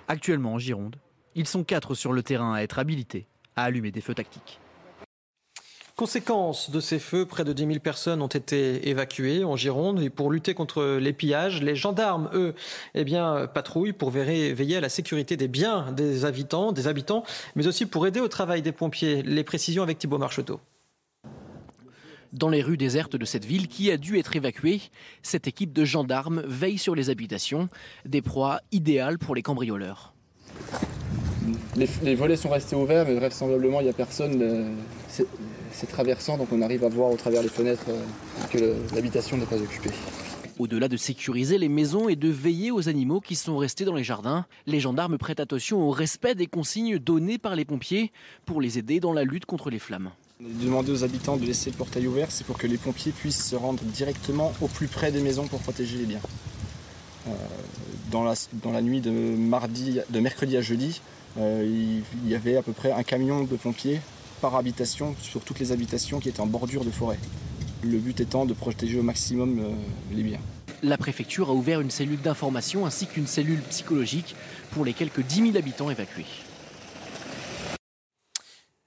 Actuellement 0.08 0.54
en 0.54 0.58
Gironde, 0.58 0.96
ils 1.34 1.46
sont 1.46 1.64
quatre 1.64 1.94
sur 1.94 2.12
le 2.12 2.22
terrain 2.22 2.54
à 2.54 2.62
être 2.62 2.78
habilités 2.78 3.26
à 3.56 3.64
allumer 3.64 3.90
des 3.90 4.00
feux 4.00 4.14
tactiques. 4.14 4.60
Conséquence 5.96 6.70
de 6.70 6.78
ces 6.78 6.98
feux, 6.98 7.24
près 7.24 7.42
de 7.42 7.54
10 7.54 7.68
000 7.68 7.78
personnes 7.78 8.20
ont 8.20 8.26
été 8.26 8.86
évacuées 8.90 9.44
en 9.44 9.56
Gironde. 9.56 10.02
Et 10.02 10.10
pour 10.10 10.30
lutter 10.30 10.52
contre 10.52 10.98
les 11.00 11.14
pillages, 11.14 11.62
les 11.62 11.74
gendarmes, 11.74 12.28
eux, 12.34 12.54
eh 12.94 13.02
bien, 13.02 13.46
patrouillent 13.46 13.94
pour 13.94 14.10
veiller 14.10 14.76
à 14.76 14.80
la 14.82 14.90
sécurité 14.90 15.38
des 15.38 15.48
biens 15.48 15.92
des 15.92 16.26
habitants, 16.26 16.72
des 16.72 16.86
habitants, 16.86 17.24
mais 17.54 17.66
aussi 17.66 17.86
pour 17.86 18.06
aider 18.06 18.20
au 18.20 18.28
travail 18.28 18.60
des 18.60 18.72
pompiers. 18.72 19.22
Les 19.22 19.42
précisions 19.42 19.82
avec 19.82 19.98
Thibault 19.98 20.18
Marcheteau. 20.18 20.60
Dans 22.34 22.50
les 22.50 22.60
rues 22.60 22.76
désertes 22.76 23.16
de 23.16 23.24
cette 23.24 23.46
ville 23.46 23.66
qui 23.66 23.90
a 23.90 23.96
dû 23.96 24.18
être 24.18 24.36
évacuée, 24.36 24.82
cette 25.22 25.48
équipe 25.48 25.72
de 25.72 25.86
gendarmes 25.86 26.42
veille 26.42 26.76
sur 26.76 26.94
les 26.94 27.08
habitations, 27.08 27.70
des 28.04 28.20
proies 28.20 28.60
idéales 28.70 29.18
pour 29.18 29.34
les 29.34 29.42
cambrioleurs. 29.42 30.12
Les, 31.74 32.14
volets 32.14 32.36
sont 32.36 32.50
restés 32.50 32.76
ouverts, 32.76 33.06
mais 33.06 33.14
vraisemblablement 33.14 33.80
il 33.80 33.84
n'y 33.84 33.90
a 33.90 33.94
personne. 33.94 34.42
Euh, 34.42 35.24
c'est 35.76 35.86
traversant, 35.86 36.38
donc 36.38 36.48
on 36.52 36.62
arrive 36.62 36.84
à 36.84 36.88
voir 36.88 37.10
au 37.10 37.16
travers 37.16 37.42
les 37.42 37.50
fenêtres 37.50 37.84
euh, 37.90 38.02
que 38.50 38.94
l'habitation 38.94 39.36
n'est 39.36 39.44
pas 39.44 39.60
occupée. 39.60 39.90
Au-delà 40.58 40.88
de 40.88 40.96
sécuriser 40.96 41.58
les 41.58 41.68
maisons 41.68 42.08
et 42.08 42.16
de 42.16 42.30
veiller 42.30 42.70
aux 42.70 42.88
animaux 42.88 43.20
qui 43.20 43.36
sont 43.36 43.58
restés 43.58 43.84
dans 43.84 43.94
les 43.94 44.04
jardins, 44.04 44.46
les 44.66 44.80
gendarmes 44.80 45.18
prêtent 45.18 45.40
attention 45.40 45.86
au 45.86 45.90
respect 45.90 46.34
des 46.34 46.46
consignes 46.46 46.98
données 46.98 47.36
par 47.36 47.56
les 47.56 47.66
pompiers 47.66 48.10
pour 48.46 48.62
les 48.62 48.78
aider 48.78 48.98
dans 48.98 49.12
la 49.12 49.24
lutte 49.24 49.44
contre 49.44 49.68
les 49.68 49.78
flammes. 49.78 50.10
Demander 50.40 50.92
aux 50.92 51.04
habitants 51.04 51.36
de 51.36 51.44
laisser 51.44 51.70
le 51.70 51.76
portail 51.76 52.06
ouvert, 52.06 52.30
c'est 52.30 52.46
pour 52.46 52.56
que 52.56 52.66
les 52.66 52.78
pompiers 52.78 53.12
puissent 53.12 53.44
se 53.44 53.56
rendre 53.56 53.82
directement 53.84 54.54
au 54.62 54.68
plus 54.68 54.88
près 54.88 55.12
des 55.12 55.20
maisons 55.20 55.46
pour 55.46 55.60
protéger 55.60 55.98
les 55.98 56.06
biens. 56.06 56.20
Euh, 57.28 57.32
dans, 58.10 58.24
la, 58.24 58.34
dans, 58.62 58.72
la, 58.72 58.80
nuit 58.80 59.02
de, 59.02 59.10
mardi, 59.10 60.00
de 60.08 60.20
mercredi 60.20 60.56
à 60.56 60.62
jeudi, 60.62 61.02
euh, 61.38 62.00
il 62.24 62.30
y 62.30 62.34
avait 62.34 62.56
à 62.56 62.62
peu 62.62 62.72
près 62.72 62.92
un 62.92 63.02
camion 63.02 63.44
de 63.44 63.56
pompiers 63.56 64.00
par 64.40 64.54
habitation 64.56 65.14
sur 65.20 65.40
toutes 65.40 65.58
les 65.58 65.72
habitations 65.72 66.20
qui 66.20 66.28
étaient 66.28 66.40
en 66.40 66.46
bordure 66.46 66.84
de 66.84 66.90
forêt. 66.90 67.18
Le 67.82 67.98
but 67.98 68.20
étant 68.20 68.46
de 68.46 68.54
protéger 68.54 68.98
au 68.98 69.02
maximum 69.02 69.58
euh, 69.58 69.70
les 70.14 70.22
biens. 70.22 70.40
La 70.82 70.98
préfecture 70.98 71.50
a 71.50 71.52
ouvert 71.52 71.80
une 71.80 71.90
cellule 71.90 72.20
d'information 72.20 72.86
ainsi 72.86 73.06
qu'une 73.06 73.26
cellule 73.26 73.60
psychologique 73.70 74.36
pour 74.72 74.84
les 74.84 74.92
quelques 74.92 75.22
10 75.22 75.52
000 75.52 75.56
habitants 75.56 75.90
évacués. 75.90 76.26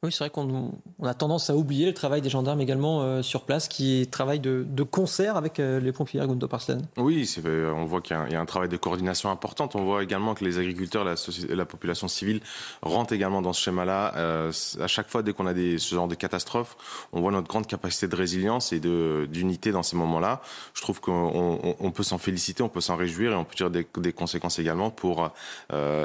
Oui, 0.02 0.14
c'est 0.14 0.20
vrai 0.20 0.30
qu'on 0.30 0.72
a 1.04 1.14
tendance 1.14 1.50
à 1.50 1.58
oublier 1.58 1.86
le 1.86 1.94
travail 1.94 2.22
des 2.22 2.30
gendarmes 2.30 2.62
également 2.62 3.02
euh, 3.02 3.22
sur 3.22 3.42
place, 3.42 3.68
qui 3.68 4.08
travaillent 4.10 4.40
de, 4.40 4.84
concert 4.84 5.36
avec 5.36 5.60
euh, 5.60 5.82
les 5.82 5.92
pompiers 5.92 6.22
Gundo 6.22 6.48
Parslen. 6.48 6.88
Oui, 6.96 7.30
euh, 7.46 7.74
on 7.74 7.84
voit 7.84 8.00
qu'il 8.00 8.16
y, 8.16 8.36
a 8.36 8.40
un 8.40 8.46
travail 8.46 8.70
de 8.70 8.78
coordination 8.78 9.30
importante. 9.30 9.76
On 9.76 9.84
voit 9.84 10.02
également 10.02 10.36
que 10.36 10.46
les 10.46 10.58
agriculteurs, 10.58 11.04
la, 11.04 11.16
la 11.50 11.66
population 11.66 12.08
civile 12.08 12.40
rentrent 12.82 13.12
également 13.12 13.42
dans 13.42 13.52
ce 13.52 13.62
schéma-là. 13.62 14.14
à 14.80 14.88
chaque 14.88 15.10
fois, 15.10 15.22
dès 15.22 15.34
qu'on 15.34 15.48
a 15.48 15.54
ce 15.54 15.94
genre 15.94 16.08
de 16.08 16.16
catastrophes, 16.16 16.78
on 17.12 17.20
voit 17.20 17.34
notre 17.34 17.50
grande 17.50 17.68
capacité 17.68 18.08
de 18.08 18.16
résilience 18.16 18.72
et 18.72 18.80
d'unité 18.80 19.74
dans 19.74 19.84
ces 19.84 19.98
moments-là. 19.98 20.42
Je 20.76 20.82
trouve 20.82 21.02
qu'on 21.02 21.92
peut 21.94 22.04
s'en 22.04 22.18
féliciter, 22.18 22.64
on 22.64 22.70
peut 22.70 22.80
s'en 22.80 22.96
réjouir 22.96 23.34
et 23.34 23.36
on 23.36 23.44
peut 23.44 23.56
tirer 23.56 23.70
des 23.70 24.14
conséquences 24.14 24.60
également 24.60 24.92
pour 24.92 25.30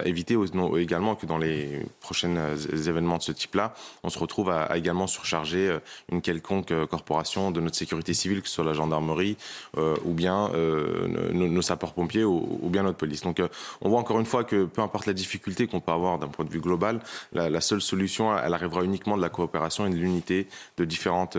éviter 0.05 0.37
également 0.79 1.15
que 1.15 1.27
dans 1.27 1.39
les 1.39 1.87
prochains 2.01 2.57
événements 2.57 3.19
de 3.19 3.23
ce 3.23 3.31
type-là, 3.31 3.73
on 4.03 4.11
se 4.11 4.19
retrouve 4.19 4.51
à, 4.51 4.77
également 4.77 5.07
surcharger 5.07 5.69
euh, 5.69 5.79
une 6.11 6.23
quelconque 6.23 6.73
euh, 6.73 6.87
corporation 6.87 7.51
de 7.51 7.61
notre 7.61 7.77
sécurité 7.77 8.15
civile, 8.15 8.43
que 8.43 8.49
ce 8.49 8.55
soit 8.55 8.65
la 8.65 8.73
gendarmerie 8.73 9.37
euh, 9.77 9.97
ou 10.05 10.13
bien 10.13 10.51
nos, 11.33 11.63
sapeurs-pompiers 11.63 12.25
ou, 12.25 12.69
bien 12.71 12.83
notre 12.83 12.99
police. 12.99 13.23
Donc 13.23 13.41
on 13.81 13.89
voit 13.89 13.99
encore 13.99 14.21
une 14.21 14.27
fois 14.27 14.45
que 14.45 14.65
peu 14.65 14.83
importe 14.83 15.07
la 15.07 15.13
difficulté 15.13 15.67
qu'on 15.67 15.81
peut 15.81 15.93
avoir 15.93 16.19
d'un 16.19 16.29
point 16.29 16.45
de 16.45 16.51
vue 16.51 16.61
global, 16.61 17.01
la, 17.33 17.61
seule 17.61 17.81
solution, 17.81 18.37
elle 18.37 18.55
arrivera 18.55 18.85
uniquement 18.85 19.17
de 19.17 19.23
la 19.23 19.29
coopération 19.29 19.87
et 19.87 19.91
de 19.91 19.97
l'unité 19.97 20.49
de 20.77 20.85
différentes, 20.85 21.39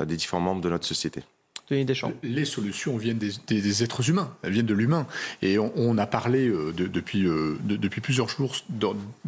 des 0.00 0.16
différents 0.16 0.40
membres 0.40 0.60
de 0.60 0.70
notre 0.70 0.86
société. 0.86 1.22
Les 1.70 2.44
solutions 2.44 2.96
viennent 2.98 3.18
des, 3.18 3.82
êtres 3.82 4.10
humains, 4.10 4.34
elles 4.42 4.52
viennent 4.52 4.66
de 4.66 4.74
l'humain. 4.74 5.06
Et 5.40 5.58
on, 5.58 5.96
a 5.96 6.06
parlé 6.06 6.48
euh, 6.48 6.72
depuis, 6.72 7.26
euh, 7.26 7.56
depuis 7.64 8.00
plusieurs 8.02 8.28
jours 8.28 8.54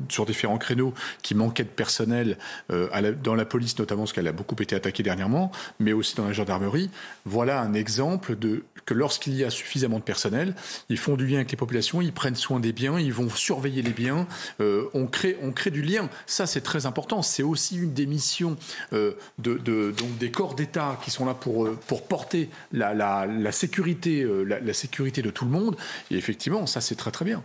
sur 0.09 0.27
différents 0.27 0.59
créneaux 0.59 0.93
qui 1.23 1.35
manquaient 1.35 1.65
de 1.65 1.69
personnel 1.69 2.37
euh, 2.71 3.15
dans 3.23 3.35
la 3.35 3.47
police 3.47 3.79
notamment, 3.79 4.03
parce 4.03 4.13
qu'elle 4.13 4.29
a 4.29 4.33
beaucoup 4.33 4.57
été 4.61 4.75
attaquée 4.77 5.03
dernièrement, 5.03 5.51
mais 5.81 5.93
aussi 5.93 6.15
dans 6.15 6.27
la 6.27 6.33
gendarmerie. 6.33 6.91
Voilà 7.25 7.61
un 7.61 7.73
exemple 7.73 8.37
de 8.37 8.65
que 8.87 8.95
lorsqu'il 8.95 9.35
y 9.35 9.45
a 9.45 9.51
suffisamment 9.51 9.99
de 9.99 10.05
personnel, 10.05 10.55
ils 10.89 10.99
font 10.99 11.17
du 11.17 11.27
lien 11.27 11.37
avec 11.37 11.51
les 11.51 11.57
populations, 11.57 12.01
ils 12.01 12.13
prennent 12.13 12.37
soin 12.37 12.61
des 12.61 12.73
biens, 12.73 12.99
ils 12.99 13.13
vont 13.13 13.29
surveiller 13.29 13.83
les 13.83 13.91
biens, 13.91 14.27
on, 14.61 15.07
crée, 15.07 15.37
on 15.43 15.53
crée 15.53 15.71
du 15.71 15.83
lien. 15.83 16.09
Ça, 16.27 16.47
c'est 16.47 16.61
très 16.61 16.87
important. 16.87 17.23
C'est 17.23 17.43
aussi 17.43 17.77
une 17.77 17.93
des 17.93 18.07
missions 18.07 18.57
de, 18.93 19.19
donc 19.39 20.19
des 20.19 20.31
corps 20.31 20.55
d'État 20.55 20.99
qui 21.05 21.11
sont 21.11 21.27
là 21.27 21.35
pour, 21.35 21.69
pour 21.87 22.07
porter 22.07 22.49
la, 22.73 23.53
sécurité, 23.53 24.23
euh, 24.23 24.43
la, 24.43 24.75
sécurité 24.75 25.23
de 25.23 25.31
tout 25.31 25.45
le 25.45 25.51
monde. 25.51 25.77
Et 26.11 26.17
effectivement, 26.17 26.67
ça, 26.67 26.81
c'est 26.81 26.95
très 26.95 27.11
très 27.11 27.25
bien. 27.25 27.43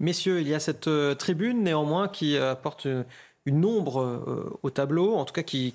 Messieurs, 0.00 0.40
il 0.40 0.48
y 0.48 0.54
a 0.54 0.60
cette 0.60 0.86
euh, 0.86 1.14
tribune 1.14 1.64
néanmoins 1.64 2.08
qui 2.08 2.36
euh, 2.36 2.52
apporte 2.52 2.86
une 3.48 3.64
ombre 3.64 4.58
au 4.62 4.70
tableau, 4.70 5.14
en 5.14 5.24
tout 5.24 5.32
cas 5.32 5.42
qui, 5.42 5.72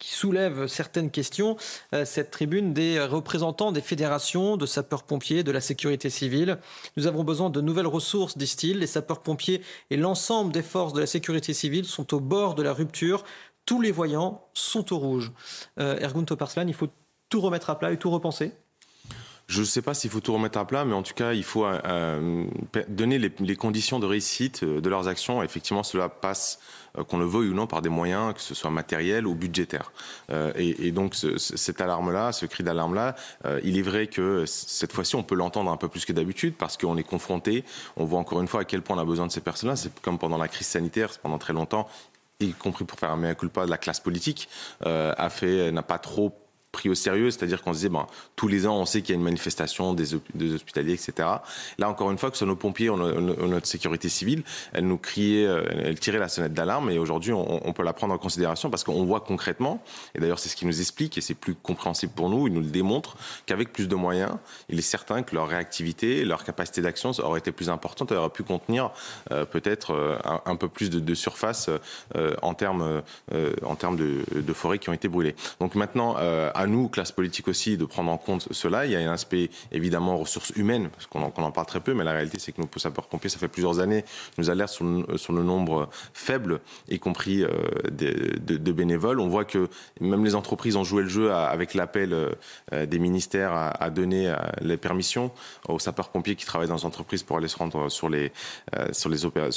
soulève 0.00 0.66
certaines 0.66 1.10
questions. 1.10 1.56
cette 2.04 2.30
tribune 2.30 2.72
des 2.72 3.00
représentants 3.00 3.72
des 3.72 3.80
fédérations 3.80 4.56
de 4.56 4.66
sapeurs-pompiers, 4.66 5.42
de 5.42 5.52
la 5.52 5.60
sécurité 5.60 6.10
civile. 6.10 6.58
Nous 6.96 7.06
avons 7.06 7.24
besoin 7.24 7.50
de 7.50 7.60
nouvelles 7.60 7.86
ressources, 7.86 8.38
disent-ils. 8.38 8.78
Les 8.78 8.86
sapeurs-pompiers 8.86 9.62
et 9.90 9.96
l'ensemble 9.96 10.52
des 10.52 10.62
forces 10.62 10.92
de 10.92 11.00
la 11.00 11.06
sécurité 11.06 11.52
civile 11.52 11.84
sont 11.84 12.14
au 12.14 12.20
bord 12.20 12.54
de 12.54 12.62
la 12.62 12.72
rupture. 12.72 13.24
Tous 13.66 13.80
les 13.80 13.92
voyants 13.92 14.42
sont 14.54 14.92
au 14.92 14.98
rouge. 14.98 15.32
Ergun 15.76 16.24
Toparslan, 16.24 16.66
il 16.66 16.74
faut 16.74 16.88
tout 17.28 17.40
remettre 17.40 17.70
à 17.70 17.78
plat 17.78 17.92
et 17.92 17.98
tout 17.98 18.10
repenser 18.10 18.52
je 19.50 19.60
ne 19.60 19.64
sais 19.64 19.82
pas 19.82 19.94
s'il 19.94 20.10
faut 20.10 20.20
tout 20.20 20.32
remettre 20.32 20.58
à 20.58 20.64
plat, 20.64 20.84
mais 20.84 20.94
en 20.94 21.02
tout 21.02 21.12
cas, 21.12 21.32
il 21.32 21.42
faut 21.42 21.66
euh, 21.66 22.44
donner 22.86 23.18
les, 23.18 23.56
conditions 23.56 23.98
de 23.98 24.06
réussite 24.06 24.62
euh, 24.62 24.80
de 24.80 24.88
leurs 24.88 25.08
actions. 25.08 25.42
Effectivement, 25.42 25.82
cela 25.82 26.08
passe, 26.08 26.60
euh, 26.96 27.02
qu'on 27.02 27.18
le 27.18 27.24
veuille 27.24 27.48
ou 27.48 27.54
non, 27.54 27.66
par 27.66 27.82
des 27.82 27.88
moyens, 27.88 28.32
que 28.32 28.40
ce 28.40 28.54
soit 28.54 28.70
matériels 28.70 29.26
ou 29.26 29.34
budgétaires. 29.34 29.90
et, 30.54 30.92
donc, 30.92 31.16
cette 31.36 31.80
alarme-là, 31.80 32.30
ce 32.30 32.46
cri 32.46 32.62
d'alarme-là, 32.62 33.16
il 33.64 33.76
est 33.76 33.82
vrai 33.82 34.06
que 34.06 34.44
cette 34.46 34.92
fois-ci, 34.92 35.16
on 35.16 35.24
peut 35.24 35.34
l'entendre 35.34 35.72
un 35.72 35.76
peu 35.76 35.88
plus 35.88 36.04
que 36.04 36.12
d'habitude 36.12 36.54
parce 36.56 36.76
qu'on 36.76 36.96
est 36.96 37.02
confronté. 37.02 37.64
On 37.96 38.04
voit 38.04 38.20
encore 38.20 38.40
une 38.40 38.48
fois 38.48 38.60
à 38.60 38.64
quel 38.64 38.82
point 38.82 38.96
on 38.96 39.00
a 39.00 39.04
besoin 39.04 39.26
de 39.26 39.32
ces 39.32 39.40
personnes-là. 39.40 39.74
C'est 39.74 39.98
comme 40.00 40.18
pendant 40.18 40.38
la 40.38 40.46
crise 40.46 40.68
sanitaire, 40.68 41.10
pendant 41.20 41.38
très 41.38 41.52
longtemps, 41.52 41.88
y 42.38 42.52
compris 42.52 42.84
pour 42.84 42.98
faire 42.98 43.10
un 43.10 43.16
mea 43.16 43.34
culpa 43.34 43.66
la 43.66 43.78
classe 43.78 44.00
politique, 44.00 44.48
a 44.84 45.28
fait, 45.28 45.72
n'a 45.72 45.82
pas 45.82 45.98
trop 45.98 46.39
pris 46.72 46.88
au 46.88 46.94
sérieux, 46.94 47.30
c'est-à-dire 47.30 47.62
qu'on 47.62 47.72
se 47.72 47.78
disait, 47.78 47.88
ben, 47.88 48.06
tous 48.36 48.48
les 48.48 48.66
ans, 48.66 48.76
on 48.76 48.84
sait 48.84 49.02
qu'il 49.02 49.14
y 49.14 49.16
a 49.16 49.18
une 49.18 49.24
manifestation 49.24 49.92
des, 49.92 50.14
hospitaliers, 50.14 50.94
etc. 50.94 51.28
Là, 51.78 51.88
encore 51.88 52.10
une 52.10 52.18
fois, 52.18 52.30
que 52.30 52.36
ce 52.36 52.40
soit 52.40 52.48
nos 52.48 52.56
pompiers 52.56 52.90
notre 52.90 53.66
sécurité 53.66 54.08
civile, 54.08 54.42
elle 54.72 54.86
nous 54.86 54.98
criait, 54.98 55.46
euh, 55.46 55.64
elle 55.84 55.98
tirait 55.98 56.18
la 56.18 56.28
sonnette 56.28 56.54
d'alarme, 56.54 56.90
et 56.90 56.98
aujourd'hui, 56.98 57.32
on, 57.32 57.72
peut 57.72 57.82
la 57.82 57.92
prendre 57.92 58.14
en 58.14 58.18
considération 58.18 58.70
parce 58.70 58.84
qu'on 58.84 59.04
voit 59.04 59.20
concrètement, 59.20 59.82
et 60.14 60.20
d'ailleurs, 60.20 60.38
c'est 60.38 60.48
ce 60.48 60.56
qui 60.56 60.66
nous 60.66 60.80
explique, 60.80 61.18
et 61.18 61.20
c'est 61.20 61.34
plus 61.34 61.54
compréhensible 61.54 62.12
pour 62.12 62.28
nous, 62.28 62.46
ils 62.46 62.52
nous 62.52 62.60
le 62.60 62.66
démontrent, 62.66 63.16
qu'avec 63.46 63.72
plus 63.72 63.88
de 63.88 63.94
moyens, 63.94 64.32
il 64.68 64.78
est 64.78 64.82
certain 64.82 65.22
que 65.22 65.34
leur 65.34 65.48
réactivité, 65.48 66.24
leur 66.24 66.44
capacité 66.44 66.82
d'action 66.82 67.10
aurait 67.22 67.40
été 67.40 67.52
plus 67.52 67.70
importante, 67.70 68.12
elle 68.12 68.18
aurait 68.18 68.30
pu 68.30 68.42
contenir 68.42 68.90
euh, 69.32 69.44
peut-être 69.44 69.92
euh, 69.92 70.18
un, 70.44 70.56
peu 70.56 70.68
plus 70.68 70.90
de, 70.90 71.14
surface 71.14 71.68
en 72.42 72.54
termes, 72.54 73.02
en 73.64 73.74
termes 73.74 73.96
de, 73.96 74.24
de 74.34 74.52
forêts 74.52 74.78
qui 74.78 74.88
ont 74.88 74.92
été 74.92 75.08
brûlées. 75.08 75.34
Donc 75.58 75.74
maintenant, 75.74 76.16
à 76.60 76.66
nous, 76.66 76.88
classe 76.88 77.10
politique 77.10 77.48
aussi, 77.48 77.78
de 77.78 77.86
prendre 77.86 78.10
en 78.10 78.18
compte 78.18 78.48
cela. 78.50 78.84
Il 78.84 78.92
y 78.92 78.96
a 78.96 78.98
un 78.98 79.12
aspect 79.12 79.48
évidemment 79.72 80.18
ressources 80.18 80.50
humaines, 80.56 80.90
parce 80.90 81.06
qu'on 81.06 81.22
en, 81.22 81.50
parle 81.52 81.66
très 81.66 81.80
peu, 81.80 81.94
mais 81.94 82.04
la 82.04 82.12
réalité 82.12 82.38
c'est 82.38 82.52
que 82.52 82.60
nos 82.60 82.68
sapeurs-pompiers, 82.76 83.30
ça 83.30 83.38
fait 83.38 83.48
plusieurs 83.48 83.80
années, 83.80 84.04
nous 84.36 84.50
alertent 84.50 84.72
sur 84.72 84.84
le, 84.84 85.16
sur 85.16 85.32
le 85.32 85.42
nombre 85.42 85.88
faible, 86.12 86.60
y 86.88 86.98
compris 86.98 87.42
euh, 87.42 87.48
de, 87.90 88.72
bénévoles. 88.72 89.20
On 89.20 89.28
voit 89.28 89.46
que 89.46 89.68
même 90.00 90.24
les 90.24 90.34
entreprises 90.34 90.76
ont 90.76 90.84
joué 90.84 91.02
le 91.02 91.08
jeu 91.08 91.32
avec 91.32 91.74
l'appel 91.74 92.12
euh, 92.12 92.86
des 92.86 92.98
ministères 92.98 93.52
à, 93.52 93.90
donner 93.90 94.28
euh, 94.28 94.36
les 94.60 94.76
permissions 94.76 95.32
aux 95.66 95.78
sapeurs-pompiers 95.78 96.36
qui 96.36 96.44
travaillent 96.44 96.68
dans 96.68 96.76
les 96.76 96.84
entreprises 96.84 97.22
pour 97.22 97.38
aller 97.38 97.48
se 97.48 97.56
rendre 97.56 97.88
sur 97.88 98.08
les, 98.08 98.32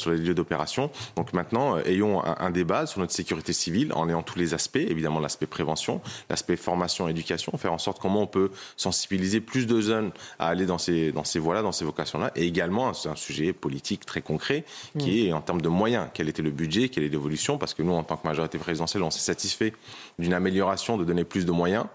lieux 0.08 0.34
d'opération. 0.34 0.90
Donc 1.18 1.34
maintenant, 1.34 1.78
ayons 1.80 2.24
un 2.24 2.50
débat 2.50 2.86
sur 2.86 3.02
notre 3.02 3.14
sécurité 3.14 3.52
civile 3.52 3.92
en 3.94 4.08
ayant 4.08 4.24
tous 4.24 4.40
les 4.40 4.54
aspects, 4.54 4.78
évidemment 4.78 5.20
l'aspect 5.20 5.48
prévention, 5.48 6.02
l'aspect 6.30 6.56
formation 6.56 6.93
formation, 6.94 7.08
éducation, 7.08 7.58
faire 7.58 7.74
en 7.74 7.78
sorte 7.78 8.00
comment 8.00 8.22
on 8.22 8.28
peut 8.28 8.52
sensibiliser 8.78 9.42
plus 9.42 9.66
de 9.68 9.82
jeunes 9.82 10.12
à 10.40 10.48
aller 10.48 10.66
dans 10.66 10.78
ces, 10.78 11.12
dans 11.12 11.24
ces 11.24 11.40
voies-là, 11.40 11.62
dans 11.62 11.72
ces 11.72 11.86
vocations-là. 11.86 12.32
Et 12.36 12.46
également, 12.46 12.94
c'est 12.94 13.10
un 13.10 13.16
sujet 13.16 13.54
politique 13.54 14.06
très 14.06 14.22
concret 14.22 14.66
qui 14.98 15.24
mm. 15.24 15.28
est 15.28 15.34
en 15.34 15.42
termes 15.42 15.62
de 15.62 15.70
moyens. 15.70 16.08
Quel 16.14 16.30
était 16.30 16.42
le 16.42 16.52
budget, 16.52 16.90
quelle 16.90 17.04
est 17.04 17.10
l'évolution? 17.10 17.58
Parce 17.58 17.74
que 17.74 17.84
nous, 17.84 17.94
en 17.94 18.04
tant 18.04 18.18
que 18.18 18.28
majorité 18.28 18.58
présidentielle, 18.58 19.04
on 19.04 19.12
s'est 19.12 19.20
satisfait 19.20 19.74
d'une 20.20 20.34
amélioration, 20.34 20.98
de 20.98 21.04
donner 21.04 21.24
plus 21.24 21.46
de 21.46 21.52
moyens. 21.52 21.86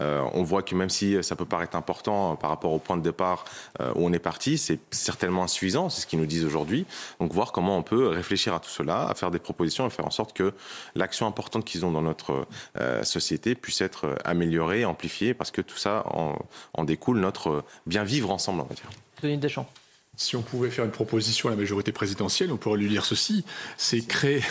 Euh, 0.00 0.22
on 0.32 0.42
voit 0.42 0.62
que 0.62 0.74
même 0.74 0.90
si 0.90 1.16
ça 1.22 1.36
peut 1.36 1.44
paraître 1.44 1.76
important 1.76 2.36
par 2.36 2.50
rapport 2.50 2.72
au 2.72 2.78
point 2.78 2.96
de 2.96 3.02
départ 3.02 3.44
euh, 3.80 3.92
où 3.94 4.06
on 4.06 4.12
est 4.12 4.18
parti, 4.18 4.58
c'est 4.58 4.80
certainement 4.90 5.44
insuffisant, 5.44 5.88
c'est 5.88 6.02
ce 6.02 6.06
qu'ils 6.06 6.18
nous 6.18 6.26
disent 6.26 6.44
aujourd'hui. 6.44 6.86
Donc 7.20 7.32
voir 7.32 7.52
comment 7.52 7.76
on 7.76 7.82
peut 7.82 8.08
réfléchir 8.08 8.54
à 8.54 8.60
tout 8.60 8.70
cela, 8.70 9.08
à 9.08 9.14
faire 9.14 9.30
des 9.30 9.38
propositions 9.38 9.86
et 9.86 9.90
faire 9.90 10.06
en 10.06 10.10
sorte 10.10 10.32
que 10.32 10.52
l'action 10.94 11.26
importante 11.26 11.64
qu'ils 11.64 11.84
ont 11.84 11.92
dans 11.92 12.02
notre 12.02 12.46
euh, 12.78 13.02
société 13.02 13.54
puisse 13.54 13.80
être 13.80 14.16
améliorée, 14.24 14.43
amplifiée, 14.84 15.34
parce 15.34 15.50
que 15.50 15.60
tout 15.60 15.76
ça 15.76 16.04
en, 16.06 16.84
découle 16.84 17.20
notre 17.20 17.64
bien 17.86 18.04
vivre 18.04 18.30
ensemble, 18.30 18.60
on 18.60 18.64
va 18.64 18.74
dire. 18.74 18.90
Denis 19.22 19.38
Deschamps. 19.38 19.68
Si 20.16 20.36
on 20.36 20.42
pouvait 20.42 20.70
faire 20.70 20.84
une 20.84 20.92
proposition 20.92 21.48
à 21.48 21.52
la 21.52 21.56
majorité 21.56 21.90
présidentielle, 21.90 22.52
on 22.52 22.56
pourrait 22.56 22.78
lui 22.78 22.88
dire 22.88 23.04
ceci 23.04 23.44
c'est 23.76 24.06
créer, 24.06 24.42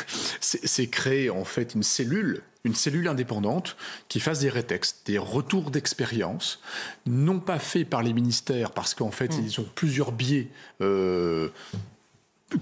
c'est 0.41 0.87
créer 0.87 1.29
en 1.29 1.45
fait 1.45 1.73
une 1.73 1.83
cellule 1.83 2.43
une 2.65 2.75
cellule 2.75 3.07
indépendante 3.07 3.75
qui 4.07 4.19
fasse 4.19 4.39
des 4.39 4.49
rétextes, 4.49 5.01
des 5.05 5.17
retours 5.17 5.69
d'expérience, 5.69 6.61
non 7.05 7.39
pas 7.39 7.59
faits 7.59 7.89
par 7.89 8.03
les 8.03 8.13
ministères, 8.13 8.71
parce 8.71 8.93
qu'en 8.93 9.11
fait, 9.11 9.35
hmm. 9.35 9.43
ils 9.45 9.59
ont 9.59 9.67
plusieurs 9.75 10.11
biais 10.11 10.47
euh, 10.81 11.49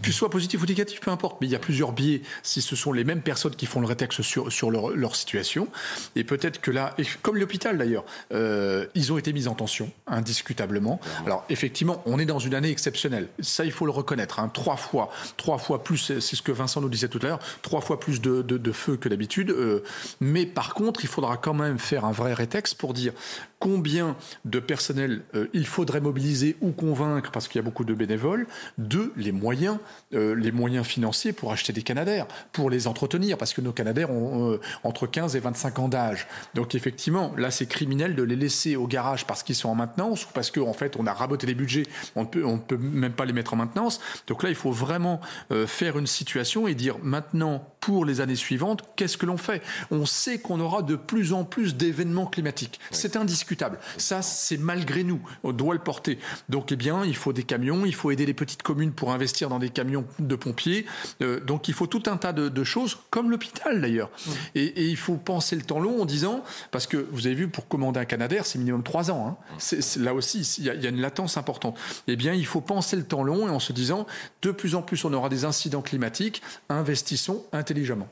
que 0.02 0.12
soit 0.12 0.30
positif 0.30 0.62
ou 0.62 0.66
négatif, 0.66 1.00
peu 1.00 1.12
importe, 1.12 1.40
mais 1.42 1.48
il 1.48 1.52
y 1.52 1.56
a 1.56 1.60
plusieurs 1.60 1.92
biais 1.92 2.22
si 2.44 2.62
ce 2.62 2.76
sont 2.76 2.94
les 2.94 3.04
mêmes 3.04 3.22
personnes 3.22 3.56
qui 3.56 3.66
font 3.66 3.82
le 3.82 3.88
rétexte 3.88 4.22
sur, 4.22 4.52
sur 4.52 4.72
leur, 4.72 4.90
leur 4.90 5.16
situation. 5.16 5.68
Et 6.16 6.24
peut-être 6.24 6.62
que 6.62 6.72
là, 6.72 6.96
comme 7.22 7.38
l'hôpital 7.38 7.78
d'ailleurs, 7.78 8.06
euh, 8.34 8.86
ils 8.96 9.12
ont 9.12 9.18
été 9.18 9.34
mis 9.34 9.48
en 9.48 9.56
tension, 9.56 9.92
indiscutablement. 10.08 11.00
Alors 11.26 11.46
effectivement, 11.50 12.02
on 12.06 12.20
est 12.20 12.26
dans 12.26 12.40
une 12.40 12.56
année 12.56 12.70
exceptionnelle. 12.70 13.28
Ça, 13.40 13.66
il 13.66 13.72
faut 13.72 13.86
le 13.86 13.92
reconnaître. 13.92 14.40
Hein. 14.40 14.50
Trois 14.54 14.78
fois, 14.78 15.12
trois 15.38 15.58
fois 15.58 15.84
plus, 15.84 15.98
c'est 15.98 16.36
ce 16.36 16.42
que 16.42 16.52
Vincent 16.52 16.82
nous 16.82 16.90
disait 16.90 17.08
tout 17.08 17.20
à 17.24 17.28
l'heure, 17.28 17.40
trois 17.62 17.82
fois 17.82 18.00
plus 18.00 18.22
de, 18.22 18.42
de, 18.42 18.58
de 18.58 18.72
feu 18.72 18.98
que 18.98 19.10
d'habitude. 19.10 19.52
Euh, 19.52 19.84
mais 20.20 20.46
par 20.46 20.74
contre, 20.74 21.04
il 21.04 21.08
faudra 21.08 21.38
quand 21.38 21.54
même 21.54 21.80
faire 21.80 22.06
un 22.06 22.12
vrai 22.12 22.34
rétexte 22.34 22.76
pour 22.76 22.94
dire 22.94 23.14
combien 23.62 24.18
de 24.44 24.60
personnel 24.60 25.22
euh, 25.36 25.48
il 25.54 25.68
faudrait 25.68 26.02
mobiliser 26.02 26.58
ou 26.62 26.72
convaincre, 26.72 27.30
parce 27.32 27.48
qu'il 27.48 27.60
y 27.60 27.60
a 27.60 27.64
beaucoup 27.64 27.86
de 27.86 27.94
bénévoles, 27.94 28.48
de 28.80 29.14
les 29.16 29.32
moyens, 29.32 29.78
euh, 30.16 30.34
les 30.34 30.52
moyens 30.52 30.86
financiers 30.86 31.32
pour 31.32 31.52
acheter 31.52 31.72
des 31.72 31.84
Canadaires, 31.84 32.26
pour 32.54 32.72
les 32.72 32.88
entretenir, 32.88 33.38
parce 33.38 33.54
que 33.54 33.62
nos 33.62 33.72
Canadaires 33.72 34.10
ont 34.10 34.52
euh, 34.54 34.60
entre 34.84 35.06
15 35.06 35.36
et 35.36 35.40
25 35.40 35.78
ans 35.78 35.88
d'âge. 35.90 36.28
Donc 36.56 36.74
effectivement, 36.74 37.34
là 37.38 37.52
c'est 37.52 37.68
criminel 37.68 38.16
de 38.16 38.24
les 38.24 38.36
laisser 38.36 38.76
au 38.76 38.88
garage 38.88 39.28
parce 39.28 39.44
qu'ils 39.44 39.56
sont 39.56 39.70
en 39.70 39.76
maintenance 39.76 40.26
ou 40.26 40.30
parce 40.34 40.50
qu'en 40.50 40.68
en 40.68 40.74
fait 40.74 40.96
on 40.98 41.06
a 41.06 41.14
raboté 41.14 41.46
les 41.46 41.54
budgets, 41.54 41.86
on 42.16 42.22
ne 42.22 42.28
peut, 42.28 42.44
on 42.44 42.58
peut 42.58 42.78
même 42.78 43.14
pas 43.14 43.26
les 43.26 43.34
mettre 43.34 43.54
en 43.54 43.58
maintenance. 43.58 44.02
Donc 44.26 44.42
là 44.42 44.50
il 44.50 44.56
faut 44.56 44.72
vraiment 44.72 45.22
faire 45.68 46.00
une 46.00 46.08
situation 46.08 46.68
et 46.68 46.74
dire 46.74 46.98
maintenant 47.04 47.68
pour 47.80 48.06
les 48.06 48.22
années 48.22 48.36
suivantes, 48.36 48.82
qu'est-ce 48.96 49.18
que 49.18 49.26
l'on 49.26 49.38
fait? 49.38 49.62
On 49.92 50.06
sait 50.06 50.40
qu'on 50.40 50.60
aura 50.60 50.82
de 50.82 50.96
plus 50.96 51.34
en 51.34 51.44
plus 51.44 51.76
d'événements 51.76 52.26
climatiques. 52.26 52.80
C'est 52.92 53.16
indiscutable. 53.16 53.51
Ça, 53.98 54.22
c'est 54.22 54.58
malgré 54.58 55.04
nous. 55.04 55.22
On 55.44 55.52
doit 55.52 55.74
le 55.74 55.80
porter. 55.80 56.20
Donc, 56.50 56.72
eh 56.72 56.76
bien, 56.76 57.06
il 57.06 57.16
faut 57.16 57.34
des 57.34 57.44
camions, 57.44 57.86
il 57.86 57.96
faut 57.96 58.12
aider 58.12 58.26
les 58.26 58.34
petites 58.34 58.64
communes 58.64 58.92
pour 58.92 59.12
investir 59.12 59.50
dans 59.50 59.60
des 59.60 59.70
camions 59.70 60.06
de 60.20 60.36
pompiers. 60.36 60.86
Euh, 61.22 61.40
donc, 61.40 61.68
il 61.68 61.74
faut 61.74 61.88
tout 61.88 62.04
un 62.08 62.18
tas 62.18 62.34
de, 62.34 62.64
choses, 62.64 63.00
comme 63.10 63.32
l'hôpital 63.32 63.82
d'ailleurs. 63.82 64.12
Et, 64.56 64.86
il 64.86 64.98
faut 64.98 65.16
penser 65.16 65.56
le 65.56 65.64
temps 65.64 65.80
long 65.80 66.02
en 66.02 66.06
disant, 66.06 66.44
parce 66.70 66.88
que 66.88 66.98
vous 67.12 67.26
avez 67.26 67.36
vu, 67.36 67.48
pour 67.48 67.68
commander 67.68 68.00
un 68.00 68.06
Canadair, 68.06 68.46
c'est 68.46 68.60
minimum 68.60 68.84
trois 68.84 69.10
ans. 69.12 69.28
Hein. 69.28 69.56
C'est, 69.58 69.98
là 69.98 70.14
aussi, 70.14 70.42
il 70.60 70.64
y, 70.64 70.68
y, 70.68 70.86
a 70.88 70.90
une 70.90 71.02
latence 71.02 71.38
importante. 71.38 71.78
Eh 72.08 72.16
bien, 72.16 72.34
il 72.34 72.46
faut 72.46 72.62
penser 72.62 72.96
le 72.96 73.04
temps 73.04 73.24
long 73.24 73.48
et 73.48 73.52
en 73.52 73.60
se 73.60 73.74
disant, 73.74 74.06
de 74.42 74.52
plus 74.52 74.76
en 74.76 74.82
plus, 74.82 75.04
on 75.06 75.14
aura 75.14 75.30
des 75.30 75.46
incidents 75.46 75.82
climatiques, 75.82 76.42
investissons 76.70 77.44
intelligemment 77.52 78.08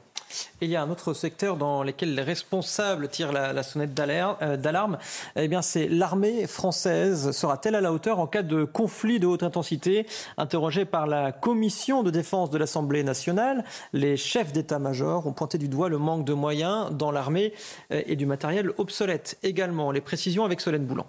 il 0.61 0.69
y 0.69 0.76
a 0.76 0.81
un 0.81 0.89
autre 0.89 1.14
secteur 1.14 1.57
dans 1.57 1.84
lequel 1.84 2.15
les 2.15 2.22
responsables 2.22 3.07
tirent 3.10 3.31
la, 3.31 3.64
sonnette 3.64 3.97
euh, 3.99 4.57
d'alarme. 4.57 4.97
Eh 5.35 5.47
bien, 5.47 5.61
c'est 5.61 5.88
l'armée 5.88 6.47
française. 6.47 7.31
Sera-t-elle 7.31 7.76
à 7.76 7.81
la 7.81 7.91
hauteur 7.91 8.19
en 8.19 8.27
cas 8.27 8.43
de 8.43 8.64
conflit 8.64 9.19
de 9.19 9.27
haute 9.27 9.43
intensité? 9.43 10.06
Interrogé 10.38 10.85
par 10.85 11.07
la 11.07 11.31
commission 11.31 12.03
de 12.03 12.11
défense 12.11 12.49
de 12.49 12.57
l'Assemblée 12.57 13.03
nationale, 13.03 13.64
les 13.93 14.18
chefs 14.18 14.53
d'état-major 14.53 15.26
ont 15.27 15.34
pointé 15.34 15.57
du 15.57 15.68
doigt 15.68 15.89
le 15.89 15.97
manque 15.97 16.26
de 16.26 16.34
moyens 16.34 16.91
dans 16.91 17.11
l'armée 17.11 17.53
euh, 17.91 18.01
et 18.06 18.15
du 18.15 18.26
matériel 18.26 18.72
obsolète 18.77 19.38
également. 19.43 19.91
Les 19.91 20.01
précisions 20.01 20.45
avec 20.45 20.61
Solène 20.61 20.85
Boulan. 20.85 21.07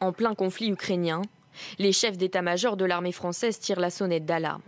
En 0.00 0.12
plein 0.12 0.34
conflit 0.34 0.68
ukrainien, 0.68 1.22
les 1.78 1.92
chefs 1.92 2.16
d'état-major 2.16 2.76
de 2.76 2.84
l'armée 2.84 3.12
française 3.12 3.58
tirent 3.58 3.80
la 3.80 3.90
sonnette 3.90 4.24
d'alarme. 4.24 4.62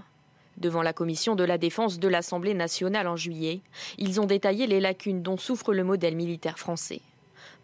Devant 0.60 0.82
la 0.82 0.92
commission 0.92 1.34
de 1.36 1.44
la 1.44 1.56
défense 1.56 1.98
de 1.98 2.08
l'Assemblée 2.08 2.52
nationale 2.52 3.08
en 3.08 3.16
juillet, 3.16 3.62
ils 3.96 4.20
ont 4.20 4.26
détaillé 4.26 4.66
les 4.66 4.78
lacunes 4.78 5.22
dont 5.22 5.38
souffre 5.38 5.72
le 5.72 5.84
modèle 5.84 6.14
militaire 6.14 6.58
français. 6.58 7.00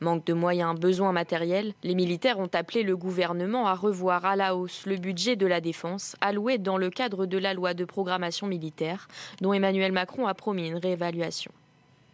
Manque 0.00 0.24
de 0.24 0.32
moyens, 0.32 0.78
besoins 0.78 1.12
matériels, 1.12 1.74
les 1.82 1.94
militaires 1.94 2.38
ont 2.38 2.50
appelé 2.52 2.82
le 2.82 2.96
gouvernement 2.96 3.66
à 3.66 3.74
revoir 3.74 4.24
à 4.24 4.34
la 4.34 4.56
hausse 4.56 4.86
le 4.86 4.96
budget 4.96 5.36
de 5.36 5.46
la 5.46 5.60
défense 5.60 6.16
alloué 6.22 6.56
dans 6.56 6.78
le 6.78 6.88
cadre 6.88 7.26
de 7.26 7.36
la 7.38 7.52
loi 7.52 7.74
de 7.74 7.84
programmation 7.84 8.46
militaire, 8.46 9.08
dont 9.42 9.52
Emmanuel 9.52 9.92
Macron 9.92 10.26
a 10.26 10.34
promis 10.34 10.68
une 10.68 10.76
réévaluation. 10.76 11.52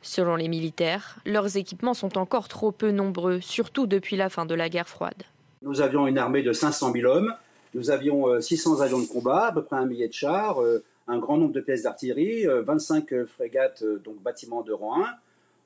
Selon 0.00 0.34
les 0.34 0.48
militaires, 0.48 1.18
leurs 1.24 1.56
équipements 1.56 1.94
sont 1.94 2.18
encore 2.18 2.48
trop 2.48 2.72
peu 2.72 2.90
nombreux, 2.90 3.40
surtout 3.40 3.86
depuis 3.86 4.16
la 4.16 4.28
fin 4.28 4.46
de 4.46 4.54
la 4.54 4.68
guerre 4.68 4.88
froide. 4.88 5.22
Nous 5.62 5.80
avions 5.80 6.08
une 6.08 6.18
armée 6.18 6.42
de 6.42 6.52
500 6.52 6.92
000 6.92 7.08
hommes, 7.08 7.32
nous 7.74 7.90
avions 7.90 8.40
600 8.40 8.80
euh, 8.80 8.84
avions 8.84 9.00
de 9.00 9.06
combat, 9.06 9.46
à 9.46 9.52
peu 9.52 9.62
près 9.62 9.76
un 9.76 9.86
millier 9.86 10.08
de 10.08 10.12
chars, 10.12 10.60
euh, 10.62 10.84
un 11.08 11.18
grand 11.18 11.36
nombre 11.36 11.52
de 11.52 11.60
pièces 11.60 11.82
d'artillerie, 11.82 12.44
25 12.46 13.12
euh, 13.12 13.26
frégates, 13.26 13.84
donc 14.04 14.22
bâtiments 14.22 14.62
de 14.62 14.72
rang 14.72 15.04
1. 15.04 15.08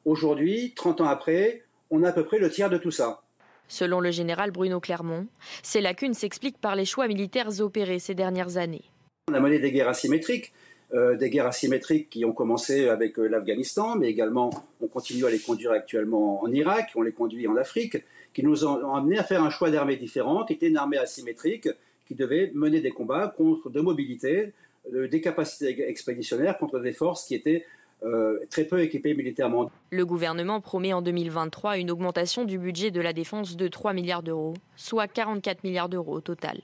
Aujourd'hui, 0.04 0.72
30 0.74 1.00
ans 1.02 1.08
après, 1.08 1.62
on 1.90 2.02
a 2.02 2.08
à 2.08 2.12
peu 2.12 2.24
près 2.24 2.38
le 2.38 2.50
tiers 2.50 2.70
de 2.70 2.78
tout 2.78 2.90
ça. 2.90 3.22
Selon 3.68 4.00
le 4.00 4.12
général 4.12 4.52
Bruno 4.52 4.78
Clermont, 4.78 5.26
ces 5.62 5.80
lacunes 5.80 6.14
s'expliquent 6.14 6.60
par 6.60 6.76
les 6.76 6.84
choix 6.84 7.08
militaires 7.08 7.60
opérés 7.60 7.98
ces 7.98 8.14
dernières 8.14 8.56
années. 8.56 8.84
On 9.28 9.34
a 9.34 9.40
mené 9.40 9.58
des 9.58 9.72
guerres 9.72 9.88
asymétriques, 9.88 10.52
des 10.94 11.30
guerres 11.30 11.48
asymétriques 11.48 12.08
qui 12.08 12.24
ont 12.24 12.32
commencé 12.32 12.88
avec 12.88 13.16
l'Afghanistan, 13.16 13.96
mais 13.96 14.08
également 14.08 14.50
on 14.80 14.86
continue 14.86 15.26
à 15.26 15.30
les 15.30 15.40
conduire 15.40 15.72
actuellement 15.72 16.44
en 16.44 16.52
Irak, 16.52 16.92
on 16.94 17.02
les 17.02 17.10
conduit 17.10 17.48
en 17.48 17.56
Afrique, 17.56 17.96
qui 18.32 18.44
nous 18.44 18.64
ont, 18.64 18.94
amené 18.94 19.18
à 19.18 19.24
faire 19.24 19.42
un 19.42 19.50
choix 19.50 19.72
d'armées 19.72 19.96
différent, 19.96 20.44
qui 20.44 20.52
était 20.52 20.68
une 20.68 20.76
armée 20.76 20.98
asymétrique, 20.98 21.68
qui 22.06 22.14
devaient 22.14 22.50
mener 22.54 22.80
des 22.80 22.90
combats 22.90 23.34
contre 23.36 23.70
de 23.70 23.80
mobilité, 23.80 24.52
euh, 24.94 25.08
des 25.08 25.20
capacités 25.20 25.88
expéditionnaires 25.88 26.58
contre 26.58 26.78
des 26.78 26.92
forces 26.92 27.26
qui 27.26 27.34
étaient 27.34 27.64
euh, 28.02 28.38
très 28.50 28.64
peu 28.64 28.80
équipées 28.80 29.14
militairement. 29.14 29.70
Le 29.90 30.04
gouvernement 30.04 30.60
promet 30.60 30.92
en 30.92 31.02
2023 31.02 31.78
une 31.78 31.90
augmentation 31.90 32.44
du 32.44 32.58
budget 32.58 32.90
de 32.90 33.00
la 33.00 33.12
défense 33.12 33.56
de 33.56 33.68
3 33.68 33.94
milliards 33.94 34.22
d'euros, 34.22 34.54
soit 34.76 35.08
44 35.08 35.64
milliards 35.64 35.88
d'euros 35.88 36.16
au 36.16 36.20
total. 36.20 36.60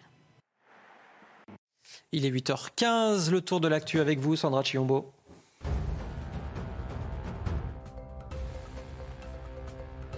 Il 2.13 2.27
est 2.27 2.31
8h15, 2.31 3.31
le 3.31 3.41
tour 3.41 3.61
de 3.61 3.69
l'actu 3.69 3.99
avec 3.99 4.19
vous, 4.19 4.37
Sandra 4.37 4.63
Chiombo. 4.63 5.13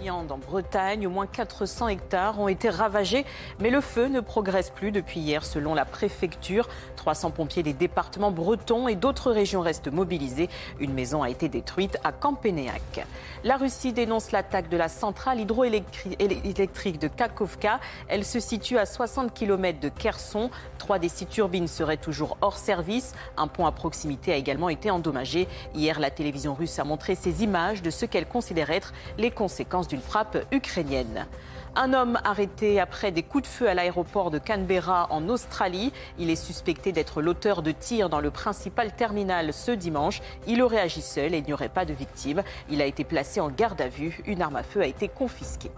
En 0.09 0.37
Bretagne. 0.37 1.07
Au 1.07 1.09
moins 1.09 1.27
400 1.27 1.87
hectares 1.87 2.39
ont 2.39 2.47
été 2.47 2.69
ravagés, 2.69 3.25
mais 3.59 3.69
le 3.69 3.81
feu 3.81 4.07
ne 4.07 4.19
progresse 4.19 4.69
plus 4.69 4.91
depuis 4.91 5.19
hier, 5.19 5.43
selon 5.43 5.73
la 5.73 5.85
préfecture. 5.85 6.67
300 6.95 7.31
pompiers 7.31 7.63
des 7.63 7.73
départements 7.73 8.31
bretons 8.31 8.87
et 8.87 8.95
d'autres 8.95 9.31
régions 9.31 9.61
restent 9.61 9.91
mobilisés. 9.91 10.49
Une 10.79 10.93
maison 10.93 11.23
a 11.23 11.29
été 11.29 11.49
détruite 11.49 11.97
à 12.03 12.11
Campénéac. 12.11 13.05
La 13.43 13.57
Russie 13.57 13.93
dénonce 13.93 14.31
l'attaque 14.31 14.69
de 14.69 14.77
la 14.77 14.89
centrale 14.89 15.39
hydroélectrique 15.39 16.99
de 16.99 17.07
Kakovka. 17.07 17.79
Elle 18.07 18.25
se 18.25 18.39
situe 18.39 18.77
à 18.77 18.85
60 18.85 19.33
km 19.33 19.79
de 19.79 19.89
Kherson. 19.89 20.49
Trois 20.77 20.99
des 20.99 21.09
six 21.09 21.25
turbines 21.25 21.67
seraient 21.67 21.97
toujours 21.97 22.37
hors 22.41 22.57
service. 22.57 23.13
Un 23.37 23.47
pont 23.47 23.65
à 23.65 23.71
proximité 23.71 24.33
a 24.33 24.35
également 24.35 24.69
été 24.69 24.91
endommagé. 24.91 25.47
Hier, 25.73 25.99
la 25.99 26.11
télévision 26.11 26.53
russe 26.53 26.79
a 26.79 26.83
montré 26.83 27.15
ces 27.15 27.43
images 27.43 27.81
de 27.81 27.89
ce 27.89 28.05
qu'elle 28.05 28.27
considère 28.27 28.71
être 28.71 28.93
les 29.17 29.31
conséquences 29.31 29.87
d'une 29.95 30.01
frappe 30.01 30.37
ukrainienne. 30.51 31.25
Un 31.73 31.93
homme 31.93 32.19
arrêté 32.25 32.81
après 32.81 33.11
des 33.11 33.23
coups 33.23 33.43
de 33.43 33.47
feu 33.47 33.69
à 33.69 33.73
l'aéroport 33.73 34.29
de 34.29 34.39
Canberra 34.39 35.07
en 35.09 35.29
Australie. 35.29 35.93
Il 36.19 36.29
est 36.29 36.35
suspecté 36.35 36.91
d'être 36.91 37.21
l'auteur 37.21 37.61
de 37.61 37.71
tirs 37.71 38.09
dans 38.09 38.19
le 38.19 38.29
principal 38.29 38.93
terminal 38.93 39.53
ce 39.53 39.71
dimanche. 39.71 40.21
Il 40.47 40.61
aurait 40.61 40.81
agi 40.81 41.01
seul 41.01 41.33
et 41.33 41.37
il 41.37 41.45
n'y 41.45 41.53
aurait 41.53 41.69
pas 41.69 41.85
de 41.85 41.93
victime. 41.93 42.43
Il 42.69 42.81
a 42.81 42.85
été 42.85 43.05
placé 43.05 43.39
en 43.39 43.49
garde 43.49 43.79
à 43.79 43.87
vue. 43.87 44.21
Une 44.25 44.41
arme 44.41 44.57
à 44.57 44.63
feu 44.63 44.81
a 44.81 44.87
été 44.87 45.07
confisquée. 45.07 45.71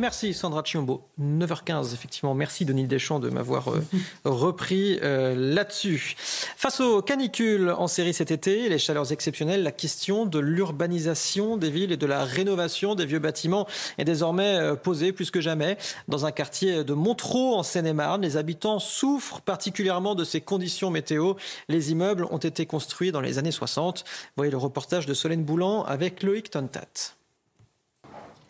Merci 0.00 0.32
Sandra 0.32 0.62
Chiombo. 0.64 1.02
9h15, 1.20 1.92
effectivement. 1.92 2.32
Merci 2.32 2.64
Denis 2.64 2.86
Deschamps 2.86 3.20
de 3.20 3.28
m'avoir 3.28 3.68
euh, 3.68 3.82
repris 4.24 4.98
euh, 5.02 5.34
là-dessus. 5.36 6.16
Face 6.56 6.80
aux 6.80 7.02
canicules 7.02 7.68
en 7.68 7.86
série 7.86 8.14
cet 8.14 8.30
été, 8.30 8.70
les 8.70 8.78
chaleurs 8.78 9.12
exceptionnelles, 9.12 9.62
la 9.62 9.72
question 9.72 10.24
de 10.24 10.38
l'urbanisation 10.38 11.58
des 11.58 11.68
villes 11.68 11.92
et 11.92 11.98
de 11.98 12.06
la 12.06 12.24
rénovation 12.24 12.94
des 12.94 13.04
vieux 13.04 13.18
bâtiments 13.18 13.66
est 13.98 14.06
désormais 14.06 14.56
euh, 14.56 14.74
posée 14.74 15.12
plus 15.12 15.30
que 15.30 15.42
jamais. 15.42 15.76
Dans 16.08 16.24
un 16.24 16.32
quartier 16.32 16.82
de 16.82 16.94
Montreux, 16.94 17.52
en 17.52 17.62
Seine-et-Marne, 17.62 18.22
les 18.22 18.38
habitants 18.38 18.78
souffrent 18.78 19.42
particulièrement 19.42 20.14
de 20.14 20.24
ces 20.24 20.40
conditions 20.40 20.88
météo. 20.88 21.34
Les 21.68 21.92
immeubles 21.92 22.26
ont 22.30 22.38
été 22.38 22.64
construits 22.64 23.12
dans 23.12 23.20
les 23.20 23.36
années 23.36 23.52
60. 23.52 24.04
Voyez 24.36 24.50
le 24.50 24.56
reportage 24.56 25.04
de 25.04 25.12
Solène 25.12 25.44
Boulan 25.44 25.84
avec 25.84 26.22
Loïc 26.22 26.48
Tontat. 26.48 27.19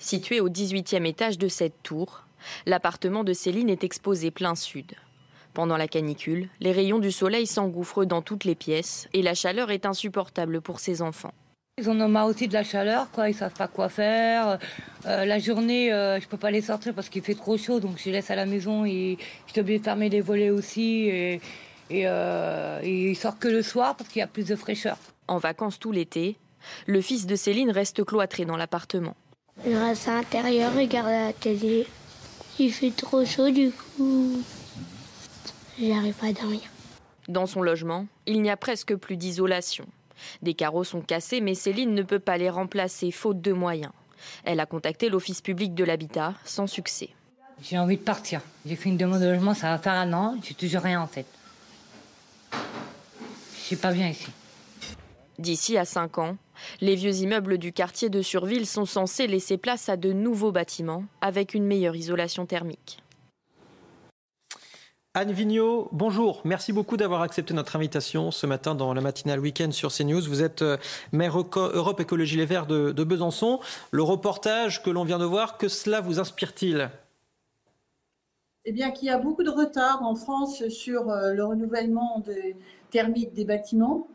Situé 0.01 0.40
au 0.40 0.48
18e 0.48 1.05
étage 1.05 1.36
de 1.36 1.47
cette 1.47 1.82
tour, 1.82 2.24
l'appartement 2.64 3.22
de 3.22 3.35
Céline 3.35 3.68
est 3.68 3.85
exposé 3.85 4.31
plein 4.31 4.55
sud. 4.55 4.94
Pendant 5.52 5.77
la 5.77 5.89
canicule, 5.89 6.48
les 6.59 6.72
rayons 6.72 7.01
du 7.01 7.12
soleil 7.12 7.47
s'engouffrent 7.47 8.06
dans 8.06 8.22
toutes 8.22 8.44
les 8.44 8.55
pièces 8.55 9.09
et 9.12 9.20
la 9.20 9.35
chaleur 9.35 9.70
est 9.70 9.85
insupportable 9.85 10.62
pour 10.62 10.81
ses 10.81 11.02
enfants. 11.02 11.35
Ils 11.77 11.90
en 11.90 12.01
ont 12.01 12.09
marre 12.09 12.28
aussi 12.28 12.48
de 12.48 12.55
la 12.55 12.64
chaleur, 12.64 13.10
quoi. 13.10 13.28
Ils 13.28 13.35
savent 13.35 13.52
pas 13.52 13.68
quoi 13.68 13.90
faire. 13.90 14.59
Euh, 15.05 15.27
la 15.27 15.39
journée, 15.39 15.93
euh, 15.93 16.18
je 16.18 16.27
peux 16.27 16.39
pas 16.39 16.51
les 16.51 16.62
sortir 16.62 16.94
parce 16.94 17.10
qu'il 17.10 17.22
fait 17.22 17.35
trop 17.35 17.59
chaud, 17.59 17.78
donc 17.78 17.98
je 17.98 18.06
les 18.06 18.12
laisse 18.12 18.31
à 18.31 18.36
la 18.36 18.47
maison. 18.47 18.86
Et 18.86 19.18
je 19.47 19.52
suis 19.52 19.60
obligée 19.60 19.81
de 19.81 19.85
fermer 19.85 20.09
les 20.09 20.22
volets 20.22 20.51
aussi. 20.51 21.09
Et, 21.09 21.40
et, 21.90 22.05
euh, 22.06 22.81
et 22.82 23.10
ils 23.10 23.16
sortent 23.16 23.39
que 23.39 23.48
le 23.48 23.62
soir 23.62 23.97
parce 23.97 24.09
qu'il 24.09 24.20
y 24.20 24.22
a 24.22 24.27
plus 24.27 24.47
de 24.47 24.56
fraîcheur. 24.56 24.97
En 25.28 25.36
vacances 25.36 25.78
tout 25.78 25.93
l'été, 25.93 26.36
le 26.86 27.02
fils 27.02 27.27
de 27.27 27.36
Céline 27.36 27.70
reste 27.70 28.02
cloîtré 28.02 28.47
dans 28.47 28.56
l'appartement. 28.56 29.14
Je 29.65 29.77
reste 29.77 30.09
à 30.09 30.15
l'intérieur, 30.15 30.74
regarde 30.74 31.09
la 31.09 31.32
télé. 31.32 31.87
Il 32.59 32.73
fait 32.73 32.91
trop 32.91 33.24
chaud 33.24 33.51
du 33.51 33.70
coup. 33.70 34.43
J'arrive 35.78 36.15
pas 36.15 36.28
à 36.28 36.32
dormir. 36.32 36.62
Dans 37.28 37.47
son 37.47 37.62
logement, 37.62 38.07
il 38.27 38.43
n'y 38.43 38.51
a 38.51 38.57
presque 38.57 38.95
plus 38.97 39.16
d'isolation. 39.16 39.87
Des 40.43 40.55
carreaux 40.55 40.85
sont 40.85 41.01
cassés, 41.01 41.41
mais 41.41 41.55
Céline 41.55 41.95
ne 41.95 42.03
peut 42.03 42.19
pas 42.19 42.37
les 42.37 42.51
remplacer 42.51 43.11
faute 43.11 43.41
de 43.41 43.53
moyens. 43.53 43.93
Elle 44.45 44.61
a 44.61 44.66
contacté 44.66 45.09
l'Office 45.09 45.41
public 45.41 45.74
de 45.74 45.85
l'habitat 45.85 46.35
sans 46.45 46.66
succès. 46.66 47.11
J'ai 47.62 47.78
envie 47.78 47.97
de 47.97 48.03
partir. 48.03 48.41
J'ai 48.66 48.77
fait 48.77 48.89
une 48.89 48.97
demande 48.97 49.20
de 49.20 49.28
logement, 49.28 49.55
ça 49.55 49.69
va 49.69 49.78
faire 49.78 49.93
un 49.93 50.12
an, 50.12 50.37
j'ai 50.43 50.55
toujours 50.55 50.82
rien 50.82 51.01
en 51.01 51.07
tête. 51.07 51.27
Je 52.53 53.61
suis 53.61 53.77
pas 53.77 53.93
bien 53.93 54.09
ici. 54.09 54.27
D'ici 55.39 55.78
à 55.78 55.85
5 55.85 56.19
ans, 56.19 56.37
les 56.81 56.95
vieux 56.95 57.15
immeubles 57.16 57.59
du 57.59 57.73
quartier 57.73 58.09
de 58.09 58.23
Surville 58.23 58.66
sont 58.66 58.87
censés 58.87 59.27
laisser 59.27 59.57
place 59.57 59.89
à 59.89 59.97
de 59.97 60.12
nouveaux 60.12 60.53
bâtiments 60.53 61.05
avec 61.20 61.55
une 61.55 61.65
meilleure 61.65 61.97
isolation 61.97 62.47
thermique. 62.47 63.03
Anne 65.12 65.32
Vigneault, 65.32 65.89
bonjour. 65.91 66.41
Merci 66.45 66.73
beaucoup 66.73 66.97
d'avoir 66.97 67.23
accepté 67.23 67.53
notre 67.53 67.74
invitation 67.74 68.31
ce 68.31 68.47
matin 68.47 68.77
dans 68.77 68.95
la 68.95 69.01
matinale 69.01 69.41
week-end 69.41 69.73
sur 69.73 69.93
CNews. 69.93 70.23
Vous 70.23 70.41
êtes 70.41 70.62
euh, 70.62 70.77
maire 71.11 71.37
Europe 71.37 71.99
Écologie 71.99 72.37
Les 72.37 72.47
Verts 72.47 72.66
de, 72.66 72.93
de 72.93 73.05
Besançon. 73.05 73.59
Le 73.91 74.05
reportage 74.05 74.85
que 74.85 74.91
l'on 74.91 75.03
vient 75.03 75.19
de 75.19 75.24
voir, 75.24 75.59
que 75.59 75.66
cela 75.66 76.01
vous 76.01 76.20
inspire-t-il? 76.20 76.91
Eh 78.66 78.73
bien, 78.73 78.93
qu'il 78.93 79.09
y 79.09 79.11
a 79.11 79.19
beaucoup 79.19 79.43
de 79.43 79.51
retard 79.51 80.01
en 80.05 80.15
France 80.15 80.69
sur 80.69 81.11
euh, 81.11 81.32
le 81.32 81.45
renouvellement 81.45 82.23
des 82.24 82.55
thermique 82.91 83.32
des 83.32 83.45
bâtiments 83.45 84.07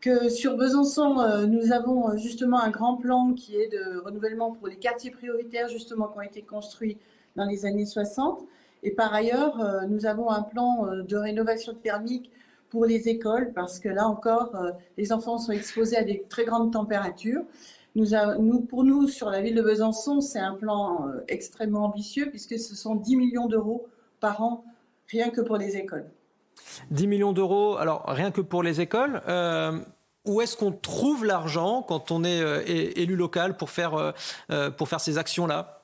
que 0.00 0.28
sur 0.28 0.56
Besançon, 0.56 1.18
euh, 1.18 1.46
nous 1.46 1.72
avons 1.72 2.16
justement 2.16 2.60
un 2.60 2.70
grand 2.70 2.96
plan 2.96 3.32
qui 3.32 3.56
est 3.56 3.68
de 3.68 3.98
renouvellement 3.98 4.52
pour 4.52 4.68
les 4.68 4.76
quartiers 4.76 5.10
prioritaires, 5.10 5.68
justement, 5.68 6.08
qui 6.08 6.18
ont 6.18 6.22
été 6.22 6.42
construits 6.42 6.98
dans 7.36 7.44
les 7.44 7.66
années 7.66 7.86
60. 7.86 8.44
Et 8.82 8.92
par 8.92 9.12
ailleurs, 9.12 9.60
euh, 9.60 9.86
nous 9.88 10.06
avons 10.06 10.30
un 10.30 10.42
plan 10.42 10.86
euh, 10.86 11.02
de 11.02 11.16
rénovation 11.16 11.74
thermique 11.74 12.30
pour 12.70 12.84
les 12.84 13.08
écoles, 13.08 13.52
parce 13.54 13.80
que 13.80 13.88
là 13.88 14.06
encore, 14.06 14.54
les 14.98 15.10
enfants 15.10 15.38
sont 15.38 15.52
exposés 15.52 15.96
à 15.96 16.04
des 16.04 16.26
très 16.28 16.44
grandes 16.44 16.70
températures. 16.70 17.42
Nous, 17.94 18.60
pour 18.60 18.84
nous, 18.84 19.08
sur 19.08 19.30
la 19.30 19.40
ville 19.40 19.54
de 19.54 19.62
Besançon, 19.62 20.20
c'est 20.20 20.38
un 20.38 20.52
plan 20.52 21.10
extrêmement 21.28 21.86
ambitieux, 21.86 22.28
puisque 22.28 22.58
ce 22.58 22.76
sont 22.76 22.94
10 22.94 23.16
millions 23.16 23.46
d'euros 23.46 23.86
par 24.20 24.42
an, 24.42 24.64
rien 25.10 25.30
que 25.30 25.40
pour 25.40 25.56
les 25.56 25.78
écoles. 25.78 26.10
10 26.90 27.06
millions 27.06 27.32
d'euros, 27.32 27.76
alors 27.76 28.04
rien 28.06 28.30
que 28.30 28.40
pour 28.40 28.62
les 28.62 28.80
écoles. 28.80 29.22
Euh, 29.28 29.78
où 30.24 30.40
est-ce 30.40 30.56
qu'on 30.56 30.72
trouve 30.72 31.24
l'argent 31.24 31.82
quand 31.82 32.10
on 32.10 32.24
est 32.24 32.40
euh, 32.40 32.62
élu 32.66 33.16
local 33.16 33.56
pour 33.56 33.70
faire, 33.70 34.12
euh, 34.50 34.70
pour 34.70 34.88
faire 34.88 35.00
ces 35.00 35.18
actions-là? 35.18 35.82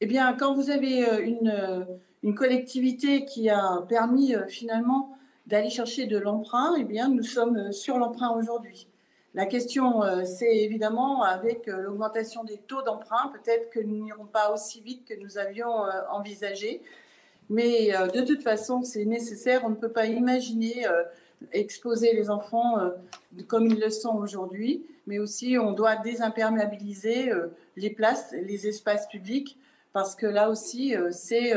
Eh 0.00 0.06
bien, 0.06 0.32
quand 0.34 0.54
vous 0.54 0.70
avez 0.70 1.04
une, 1.22 1.86
une, 2.22 2.34
collectivité 2.34 3.24
qui 3.24 3.50
a 3.50 3.82
permis 3.88 4.34
finalement 4.48 5.16
d'aller 5.46 5.70
chercher 5.70 6.06
de 6.06 6.18
l'emprunt, 6.18 6.74
eh 6.78 6.84
bien, 6.84 7.08
nous 7.08 7.24
sommes 7.24 7.72
sur 7.72 7.98
l'emprunt 7.98 8.30
aujourd'hui. 8.30 8.86
La 9.34 9.46
question, 9.46 10.02
c'est 10.24 10.56
évidemment 10.56 11.22
avec 11.22 11.66
l'augmentation 11.66 12.44
des 12.44 12.58
taux 12.58 12.82
d'emprunt, 12.82 13.32
peut-être 13.32 13.70
que 13.70 13.80
nous 13.80 14.04
n'irons 14.04 14.26
pas 14.26 14.52
aussi 14.52 14.80
vite 14.80 15.04
que 15.04 15.14
nous 15.20 15.36
avions 15.36 15.82
envisagé. 16.10 16.80
Mais 17.50 17.94
euh, 17.94 18.08
de 18.08 18.22
toute 18.22 18.42
façon, 18.42 18.82
c'est 18.82 19.04
nécessaire. 19.04 19.62
On 19.64 19.70
ne 19.70 19.74
peut 19.74 19.90
pas 19.90 20.06
imaginer 20.06 20.86
euh, 20.86 21.02
exposer 21.52 22.12
les 22.12 22.30
enfants 22.30 22.78
euh, 22.78 22.90
comme 23.46 23.66
ils 23.66 23.80
le 23.80 23.90
sont 23.90 24.16
aujourd'hui, 24.16 24.84
mais 25.06 25.18
aussi 25.18 25.56
on 25.58 25.72
doit 25.72 25.96
désimperméabiliser 25.96 27.30
les 27.76 27.90
places, 27.90 28.34
les 28.42 28.66
espaces 28.66 29.06
publics, 29.08 29.56
parce 29.92 30.14
que 30.14 30.26
là 30.26 30.50
aussi, 30.50 30.94
c'est 31.10 31.54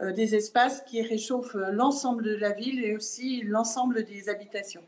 des 0.00 0.34
espaces 0.34 0.82
qui 0.82 1.02
réchauffent 1.02 1.56
l'ensemble 1.70 2.24
de 2.24 2.34
la 2.34 2.52
ville 2.52 2.82
et 2.84 2.96
aussi 2.96 3.42
l'ensemble 3.42 4.04
des 4.04 4.28
habitations. 4.28 4.82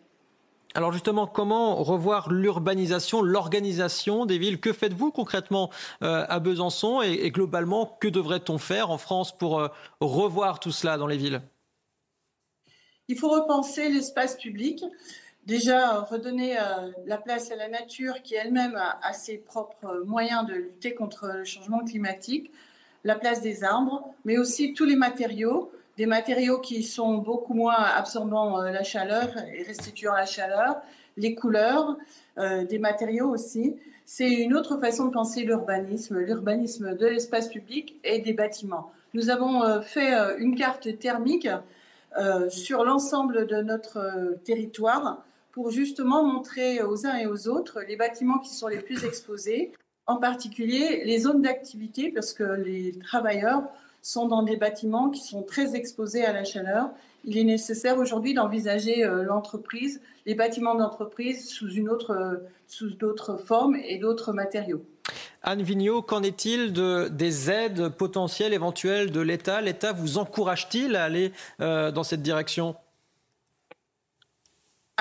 Alors 0.75 0.93
justement, 0.93 1.27
comment 1.27 1.77
revoir 1.77 2.33
l'urbanisation, 2.33 3.21
l'organisation 3.21 4.25
des 4.25 4.39
villes? 4.39 4.59
Que 4.59 4.73
faites-vous 4.73 5.11
concrètement 5.11 5.71
euh, 6.03 6.25
à 6.29 6.41
Besançon? 6.41 7.03
Et, 7.03 7.31
globalement, 7.31 7.99
que 8.01 8.09
devrait-on 8.09 8.57
faire 8.59 8.91
en 8.91 8.97
France 8.99 9.37
pour 9.37 9.61
euh, 9.61 9.69
revoir 10.01 10.61
tout 10.61 10.73
cela 10.73 10.97
dans 10.97 11.07
les 11.07 11.19
villes? 11.19 11.43
Il 13.09 13.19
faut 13.19 13.29
repenser 13.29 13.91
l'espace 13.91 14.37
public. 14.37 14.83
Déjà, 15.45 16.01
redonner 16.01 16.57
euh, 16.59 16.91
la 17.05 17.19
place 17.19 17.51
à 17.51 17.57
la 17.57 17.69
nature 17.69 18.23
qui 18.23 18.35
elle-même 18.35 18.77
a 18.77 19.13
ses 19.13 19.39
propres 19.39 20.03
moyens 20.07 20.47
de 20.47 20.55
lutter 20.55 20.95
contre 20.95 21.27
le 21.27 21.45
changement 21.45 21.85
climatique, 21.85 22.51
la 23.05 23.17
place 23.17 23.43
des 23.43 23.65
arbres, 23.65 24.15
mais 24.25 24.39
aussi 24.39 24.73
tous 24.73 24.85
les 24.85 24.97
matériaux 24.97 25.71
des 25.97 26.07
matériaux 26.07 26.59
qui 26.59 26.83
sont 26.83 27.19
beaucoup 27.19 27.55
moins 27.55 27.75
absorbant 27.75 28.61
euh, 28.61 28.71
la 28.71 28.83
chaleur 28.83 29.29
et 29.55 29.63
restituant 29.63 30.15
la 30.15 30.27
chaleur, 30.27 30.81
les 31.17 31.35
couleurs, 31.35 31.97
euh, 32.39 32.65
des 32.65 32.79
matériaux 32.79 33.29
aussi. 33.29 33.77
C'est 34.05 34.31
une 34.31 34.55
autre 34.55 34.79
façon 34.79 35.07
de 35.07 35.13
penser 35.13 35.43
l'urbanisme, 35.43 36.19
l'urbanisme 36.19 36.97
de 36.97 37.07
l'espace 37.07 37.49
public 37.49 38.01
et 38.05 38.21
des 38.21 38.33
bâtiments. 38.33 38.91
Nous 39.15 39.31
avons 39.31 39.63
euh, 39.63 39.81
fait 39.81 40.13
une 40.39 40.57
carte 40.57 40.99
thermique 40.99 41.49
sur 42.51 42.85
l'ensemble 42.85 43.47
de 43.47 43.63
notre 43.63 44.37
territoire 44.45 45.25
pour 45.51 45.71
justement 45.71 46.23
montrer 46.23 46.83
aux 46.83 47.07
uns 47.07 47.17
et 47.17 47.27
aux 47.27 47.49
autres 47.49 47.81
les 47.89 47.97
bâtiments 47.97 48.39
qui 48.39 48.55
sont 48.55 48.69
les 48.69 48.81
plus 48.81 49.03
exposés, 49.07 49.73
en 50.07 50.17
particulier 50.17 51.05
les 51.07 51.21
zones 51.21 51.41
d'activité, 51.41 52.11
parce 52.11 52.35
que 52.35 52.43
les 52.43 52.99
travailleurs 52.99 53.63
sont 54.03 54.27
dans 54.27 54.43
des 54.43 54.57
bâtiments 54.57 55.11
qui 55.11 55.23
sont 55.23 55.43
très 55.43 55.77
exposés 55.77 56.25
à 56.25 56.33
la 56.33 56.45
chaleur. 56.45 56.91
Il 57.25 57.39
est 57.39 57.45
nécessaire 57.45 57.99
aujourd'hui 57.99 58.35
d'envisager 58.35 59.05
euh, 59.05 59.23
l'entreprise, 59.23 60.01
les 60.27 60.35
bâtiments 60.35 60.75
d'entreprise 60.75 61.49
sous 61.49 61.73
une 61.73 61.89
autre, 61.89 62.11
euh, 62.11 62.37
sous 62.67 62.91
d'autres 62.91 63.37
formes 63.37 63.77
et 63.77 63.99
d'autres 63.99 64.33
matériaux. 64.33 64.85
Anne 65.45 65.63
Vigneault, 65.63 66.03
qu'en 66.03 66.23
est-il 66.23 66.73
de, 66.73 67.09
des 67.09 67.51
aides 67.51 67.89
potentielles 67.89 68.53
éventuelles 68.53 69.11
de 69.11 69.21
l'État? 69.21 69.61
L'État 69.61 69.93
vous 69.93 70.19
encourage-t-il 70.19 70.97
à 70.97 71.05
aller 71.05 71.33
euh, 71.61 71.91
dans 71.91 72.05
cette 72.05 72.23
direction? 72.23 72.77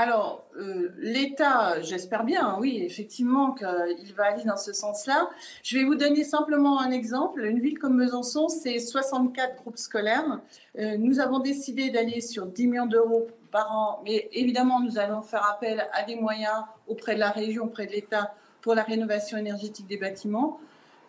Alors, 0.01 0.45
euh, 0.57 0.89
l'État, 0.97 1.79
j'espère 1.81 2.23
bien, 2.23 2.57
oui, 2.59 2.81
effectivement, 2.83 3.51
qu'il 3.51 4.15
va 4.17 4.25
aller 4.25 4.43
dans 4.43 4.57
ce 4.57 4.73
sens-là. 4.73 5.29
Je 5.61 5.77
vais 5.77 5.83
vous 5.83 5.93
donner 5.93 6.23
simplement 6.23 6.81
un 6.81 6.89
exemple. 6.89 7.45
Une 7.45 7.59
ville 7.59 7.77
comme 7.77 7.97
Besançon, 7.97 8.49
c'est 8.49 8.79
64 8.79 9.57
groupes 9.57 9.77
scolaires. 9.77 10.39
Euh, 10.79 10.97
nous 10.97 11.19
avons 11.19 11.37
décidé 11.37 11.91
d'aller 11.91 12.19
sur 12.19 12.47
10 12.47 12.67
millions 12.67 12.87
d'euros 12.87 13.27
par 13.51 13.71
an, 13.71 14.01
mais 14.03 14.27
évidemment, 14.33 14.79
nous 14.79 14.97
allons 14.97 15.21
faire 15.21 15.47
appel 15.47 15.87
à 15.93 16.01
des 16.01 16.15
moyens 16.15 16.63
auprès 16.87 17.13
de 17.13 17.19
la 17.19 17.29
région, 17.29 17.65
auprès 17.65 17.85
de 17.85 17.91
l'État 17.91 18.33
pour 18.61 18.73
la 18.73 18.81
rénovation 18.81 19.37
énergétique 19.37 19.85
des 19.85 19.97
bâtiments. 19.97 20.59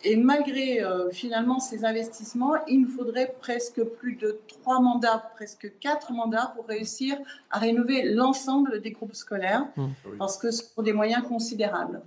Et 0.05 0.16
malgré 0.16 0.83
euh, 0.83 1.11
finalement 1.11 1.61
ces 1.61 1.85
investissements, 1.85 2.55
il 2.66 2.83
nous 2.83 2.89
faudrait 2.89 3.35
presque 3.41 3.83
plus 3.83 4.16
de 4.16 4.41
trois 4.49 4.81
mandats, 4.81 5.31
presque 5.35 5.73
quatre 5.79 6.12
mandats 6.12 6.53
pour 6.57 6.66
réussir 6.66 7.16
à 7.51 7.59
rénover 7.59 8.03
l'ensemble 8.03 8.81
des 8.81 8.91
groupes 8.91 9.15
scolaires, 9.15 9.66
mmh. 9.77 9.87
parce 10.19 10.39
que 10.39 10.51
ce 10.51 10.65
sont 10.65 10.83
des 10.83 10.93
moyens 10.93 11.23
considérables. 11.27 12.03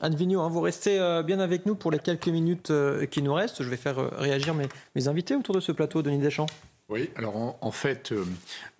Anne 0.00 0.14
Vigneault, 0.14 0.42
hein, 0.42 0.48
vous 0.48 0.60
restez 0.60 1.00
euh, 1.00 1.22
bien 1.24 1.40
avec 1.40 1.66
nous 1.66 1.74
pour 1.74 1.90
les 1.90 1.98
quelques 1.98 2.28
minutes 2.28 2.70
euh, 2.70 3.04
qui 3.06 3.20
nous 3.20 3.34
restent. 3.34 3.64
Je 3.64 3.68
vais 3.68 3.76
faire 3.76 3.98
euh, 3.98 4.08
réagir 4.12 4.54
mes, 4.54 4.68
mes 4.94 5.08
invités 5.08 5.34
autour 5.34 5.56
de 5.56 5.60
ce 5.60 5.72
plateau, 5.72 6.02
Denis 6.02 6.18
Deschamps. 6.18 6.46
Oui, 6.90 7.10
alors 7.16 7.58
en, 7.60 7.70
fait, 7.70 8.12
euh, 8.12 8.24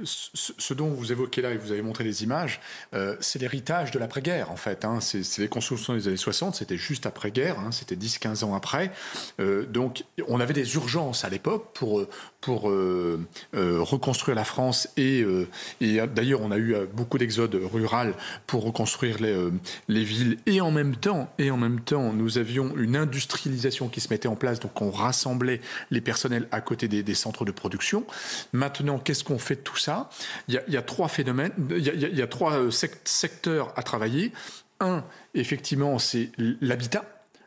ce, 0.02 0.72
dont 0.72 0.88
vous 0.88 1.12
évoquez 1.12 1.42
là 1.42 1.50
et 1.50 1.58
vous 1.58 1.72
avez 1.72 1.82
montré 1.82 2.04
les 2.04 2.22
images, 2.22 2.58
euh, 2.94 3.14
c'est 3.20 3.38
l'héritage 3.38 3.90
de 3.90 3.98
l'après-guerre 3.98 4.50
en 4.50 4.56
fait. 4.56 4.86
Hein. 4.86 5.00
C'est 5.02 5.42
les 5.42 5.48
constructions 5.48 5.92
des 5.92 6.08
années 6.08 6.16
60, 6.16 6.54
c'était 6.54 6.78
juste 6.78 7.04
après-guerre, 7.04 7.58
hein. 7.58 7.70
c'était 7.70 7.96
10-15 7.96 8.44
ans 8.44 8.54
après. 8.54 8.92
Euh, 9.40 9.66
donc 9.66 10.04
on 10.26 10.40
avait 10.40 10.54
des 10.54 10.74
urgences 10.76 11.26
à 11.26 11.28
l'époque 11.28 11.66
pour, 11.74 12.06
pour 12.40 12.62
reconstruire 12.62 14.36
la 14.36 14.44
France 14.44 14.88
et, 14.96 15.22
et 15.82 16.00
d'ailleurs 16.06 16.40
on 16.40 16.50
a 16.50 16.56
eu 16.56 16.74
beaucoup 16.94 17.18
d'exodes 17.18 17.54
rural 17.54 18.14
pour 18.46 18.64
reconstruire 18.64 19.20
les, 19.20 19.36
les 19.88 20.04
villes 20.04 20.38
et 20.46 20.62
en 20.62 20.70
même 20.70 20.96
temps 20.96 21.30
et 21.38 21.50
en 21.50 21.58
même 21.58 21.80
temps 21.80 22.12
nous 22.14 22.38
avions 22.38 22.74
une 22.76 22.96
industrialisation 22.96 23.88
qui 23.88 24.00
se 24.00 24.08
mettait 24.08 24.28
en 24.28 24.36
place, 24.36 24.60
donc 24.60 24.80
on 24.80 24.90
rassemblait 24.90 25.60
les 25.90 26.00
personnels 26.00 26.48
à 26.52 26.62
côté 26.62 26.88
des, 26.88 27.02
des 27.02 27.14
centres 27.14 27.44
de 27.44 27.52
production. 27.52 27.97
Maintenant, 28.52 28.98
qu'est-ce 28.98 29.24
qu'on 29.24 29.38
fait 29.38 29.56
de 29.56 29.60
tout 29.60 29.76
ça? 29.76 30.10
Il 30.48 30.60
y, 30.68 30.76
a, 30.76 30.82
trois 30.82 31.08
phénomènes, 31.08 31.52
il 31.70 32.16
y 32.16 32.22
a 32.22 32.26
trois 32.26 32.54
euh, 32.54 32.70
secteurs 32.70 33.72
à 33.76 33.82
travailler. 33.82 34.32
Un, 34.80 35.04
effectivement, 35.34 35.98
c'est 35.98 36.30
l'habitat 36.38 37.04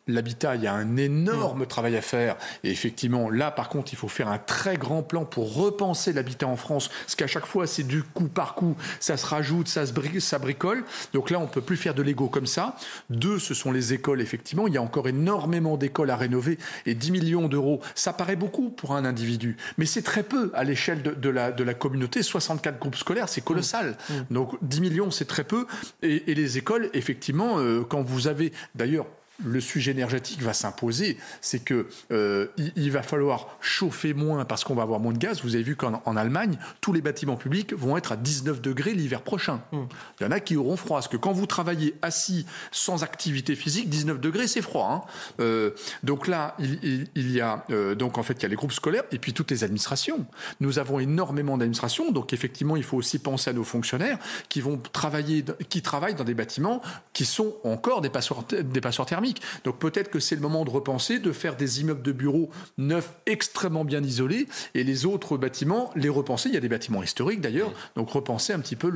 l'habitat, 0.08 0.56
il 0.56 0.64
y 0.64 0.68
a 0.68 0.74
un 0.74 0.98
énorme 0.98 1.66
travail 1.66 1.96
à 1.96 2.02
faire. 2.02 2.38
Et 2.64 2.72
effectivement, 2.72 3.30
là, 3.30 3.52
par 3.52 3.70
contre, 3.70 3.94
il 3.94 3.96
faut 3.96 4.08
faire 4.08 4.28
un 4.28 4.38
très 4.38 4.78
grand 4.78 5.04
plan 5.04 5.26
pour 5.26 5.54
repenser 5.56 6.14
l'habitat 6.14 6.48
en 6.48 6.56
France. 6.56 6.90
Parce 6.90 7.16
qu'à 7.16 7.28
chaque 7.28 7.46
fois, 7.46 7.68
c'est 7.68 7.84
du 7.84 8.04
coup 8.04 8.28
par 8.28 8.56
coup. 8.56 8.76
Ça 9.00 9.18
se 9.18 9.26
rajoute, 9.26 9.68
ça 9.68 9.86
se 9.86 10.20
ça 10.20 10.40
bricole. 10.40 10.84
Donc 11.14 11.30
là, 11.30 11.40
on 11.40 11.48
peut 11.48 11.62
plus 11.62 11.78
faire 11.78 11.94
de 11.94 12.02
Lego 12.02 12.28
comme 12.28 12.48
ça. 12.48 12.76
Deux, 13.10 13.40
ce 13.40 13.54
sont 13.54 13.72
les 13.72 13.94
écoles, 13.94 14.22
effectivement. 14.22 14.68
Il 14.68 14.74
y 14.74 14.78
a 14.78 14.82
encore 14.82 15.08
énormément 15.08 15.78
d'écoles 15.78 16.10
à 16.10 16.16
rénover. 16.16 16.58
Et 16.86 16.96
10 16.96 17.12
millions 17.12 17.48
d'euros, 17.48 17.82
ça 17.96 18.14
paraît 18.14 18.36
beaucoup 18.36 18.70
pour 18.70 18.96
un 18.96 19.06
individu. 19.06 19.58
Mais 19.78 19.86
c'est 19.86 20.02
très 20.02 20.24
peu 20.24 20.52
à 20.54 20.64
l'échelle 20.64 21.02
de, 21.04 21.30
la, 21.30 21.52
de 21.52 21.64
la 21.64 21.74
communauté. 21.74 22.24
64 22.24 22.80
groupes 22.80 22.96
scolaires, 22.96 23.30
c'est 23.30 23.42
colossal. 23.44 23.98
Mmh. 24.10 24.14
Mmh. 24.14 24.26
Donc 24.32 24.58
10 24.62 24.82
millions, 24.82 25.12
c'est 25.12 25.26
très 25.26 25.44
peu. 25.44 25.68
Et, 26.02 26.22
les 26.32 26.58
écoles, 26.58 26.90
effectivement, 26.94 27.60
euh, 27.60 27.84
quand 27.88 28.02
vous 28.02 28.28
avez, 28.28 28.54
d'ailleurs, 28.74 29.06
le 29.46 29.60
sujet 29.60 29.92
énergétique 29.92 30.42
va 30.42 30.54
s'imposer, 30.54 31.18
c'est 31.42 31.60
que 31.60 31.88
euh, 32.12 32.48
il, 32.76 32.92
va 32.92 33.04
falloir 33.04 33.58
chauffer 33.62 34.14
moins 34.14 34.46
parce 34.46 34.64
qu'on 34.64 34.76
va 34.76 34.84
avoir 34.84 35.00
moins 35.00 35.14
de 35.14 35.18
gaz. 35.18 35.42
Vous 35.44 35.56
avez 35.56 35.64
vu 35.64 35.76
qu'en 35.76 36.16
Allemagne, 36.16 36.58
tous 36.82 36.94
les 36.94 37.02
bâtiments 37.02 37.36
publics 37.36 37.74
vont 37.74 37.98
être 37.98 38.12
à 38.12 38.16
19 38.18 38.62
degrés 38.62 38.94
l'hiver 38.94 39.22
prochain. 39.22 39.62
Hmm. 39.72 39.86
Il 40.20 40.24
y 40.24 40.26
en 40.26 40.32
a 40.32 40.40
qui 40.40 40.58
auront 40.58 40.76
froid, 40.76 40.98
parce 40.98 41.08
que 41.08 41.18
quand 41.18 41.32
vous 41.32 41.46
travaillez 41.46 41.96
assis 42.02 42.46
sans 42.72 43.04
activité 43.04 43.56
physique, 43.56 43.90
19 43.90 44.20
degrés 44.20 44.48
c'est 44.48 44.62
froid. 44.62 44.90
Hein. 44.92 45.10
Euh, 45.40 45.72
donc 46.04 46.28
là, 46.28 46.56
il, 46.60 47.08
y 47.16 47.42
a 47.42 47.66
euh, 47.70 47.96
donc 47.96 48.18
en 48.18 48.24
fait 48.24 48.34
il 48.34 48.44
y 48.44 48.46
a 48.46 48.50
les 48.50 48.56
groupes 48.56 48.72
scolaires 48.72 49.04
et 49.12 49.20
puis 49.20 49.34
toutes 49.34 49.52
les 49.52 49.64
administrations. 49.64 50.26
Nous 50.60 50.80
avons 50.80 51.00
énormément 51.00 51.58
d'administrations, 51.58 52.12
donc 52.12 52.34
effectivement 52.34 52.76
il 52.76 52.84
faut 52.84 52.98
aussi 52.98 53.20
penser 53.20 53.50
à 53.50 53.54
nos 53.54 53.64
fonctionnaires 53.64 54.18
qui 54.50 54.62
vont 54.62 54.78
travailler, 54.92 55.44
qui 55.70 55.82
travaillent 55.82 56.16
dans 56.16 56.24
des 56.24 56.34
bâtiments 56.34 56.82
qui 57.14 57.26
sont 57.26 57.56
encore 57.64 58.02
des 58.02 58.10
passoires, 58.10 58.44
des 58.44 58.82
passoires 58.82 59.08
thermiques. 59.08 59.31
Donc 59.64 59.80
peut-être 59.80 60.10
que 60.10 60.20
c'est 60.20 60.36
le 60.36 60.42
moment 60.42 60.66
de 60.66 60.70
repenser, 60.70 61.20
de 61.20 61.32
faire 61.32 61.56
des 61.56 61.82
immeubles 61.82 62.02
de 62.02 62.12
bureaux 62.12 62.50
neufs 62.78 63.14
extrêmement 63.26 63.86
bien 63.86 64.04
isolés 64.04 64.48
et 64.74 64.84
les 64.84 65.06
autres 65.06 65.38
bâtiments, 65.38 65.92
les 65.96 66.10
repenser. 66.10 66.50
Il 66.50 66.56
y 66.56 66.58
a 66.58 66.62
des 66.62 66.70
bâtiments 66.70 67.04
historiques 67.04 67.42
d'ailleurs, 67.42 67.72
donc 67.96 68.10
repenser 68.10 68.54
un 68.54 68.60
petit 68.60 68.76
peu 68.76 68.90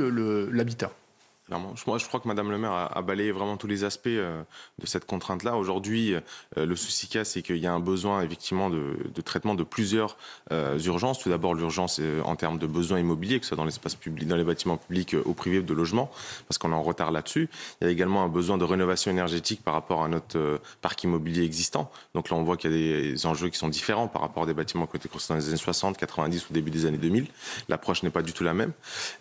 l'habitat. 0.51 0.91
Moi, 1.49 1.99
je 1.99 2.07
crois 2.07 2.19
que 2.19 2.27
Madame 2.27 2.49
le 2.49 2.57
maire 2.57 2.71
a, 2.71 3.01
balayé 3.03 3.31
vraiment 3.31 3.55
tous 3.55 3.67
les 3.67 3.83
aspects 3.83 4.07
euh, 4.07 4.41
de 4.79 4.87
cette 4.87 5.05
contrainte-là. 5.05 5.57
Aujourd'hui, 5.57 6.15
euh, 6.15 6.21
le 6.65 6.75
souci 6.75 7.07
qu'il 7.07 7.23
c'est 7.23 7.43
qu'il 7.43 7.57
y 7.57 7.67
a 7.67 7.71
un 7.71 7.79
besoin 7.79 8.23
effectivement 8.23 8.71
de, 8.71 8.97
traitement 9.23 9.53
de 9.53 9.63
plusieurs 9.63 10.17
euh, 10.51 10.79
urgences. 10.79 11.19
Tout 11.19 11.29
d'abord, 11.29 11.53
l'urgence 11.53 12.01
en 12.23 12.35
termes 12.35 12.57
de 12.57 12.65
besoins 12.65 12.99
immobiliers, 12.99 13.39
que 13.39 13.45
ce 13.45 13.49
soit 13.49 13.57
dans 13.57 13.65
l'espace 13.65 13.93
public, 13.93 14.27
dans 14.27 14.37
les 14.37 14.43
bâtiments 14.43 14.77
publics 14.77 15.15
ou 15.23 15.33
privés 15.33 15.61
de 15.61 15.73
logement, 15.73 16.09
parce 16.47 16.57
qu'on 16.57 16.71
est 16.71 16.75
en 16.75 16.81
retard 16.81 17.11
là-dessus. 17.11 17.47
Il 17.79 17.85
y 17.85 17.87
a 17.89 17.93
également 17.93 18.23
un 18.23 18.27
besoin 18.27 18.57
de 18.57 18.63
rénovation 18.63 19.11
énergétique 19.11 19.63
par 19.63 19.75
rapport 19.75 20.03
à 20.03 20.07
notre 20.07 20.59
parc 20.81 21.03
immobilier 21.03 21.43
existant. 21.43 21.91
Donc 22.15 22.31
là, 22.31 22.37
on 22.37 22.43
voit 22.43 22.57
qu'il 22.57 22.71
y 22.71 22.73
a 22.73 23.01
des 23.01 23.25
enjeux 23.27 23.49
qui 23.49 23.59
sont 23.59 23.69
différents 23.69 24.07
par 24.07 24.23
rapport 24.23 24.43
à 24.43 24.45
des 24.47 24.55
bâtiments 24.55 24.87
qui 24.87 24.95
ont 24.95 24.99
été 24.99 25.09
construits 25.09 25.35
dans 25.35 25.41
les 25.41 25.49
années 25.49 25.57
60, 25.57 25.95
90 25.97 26.49
ou 26.49 26.53
début 26.53 26.71
des 26.71 26.87
années 26.87 26.97
2000. 26.97 27.27
L'approche 27.69 28.01
n'est 28.01 28.09
pas 28.09 28.23
du 28.23 28.33
tout 28.33 28.43
la 28.43 28.55
même. 28.55 28.71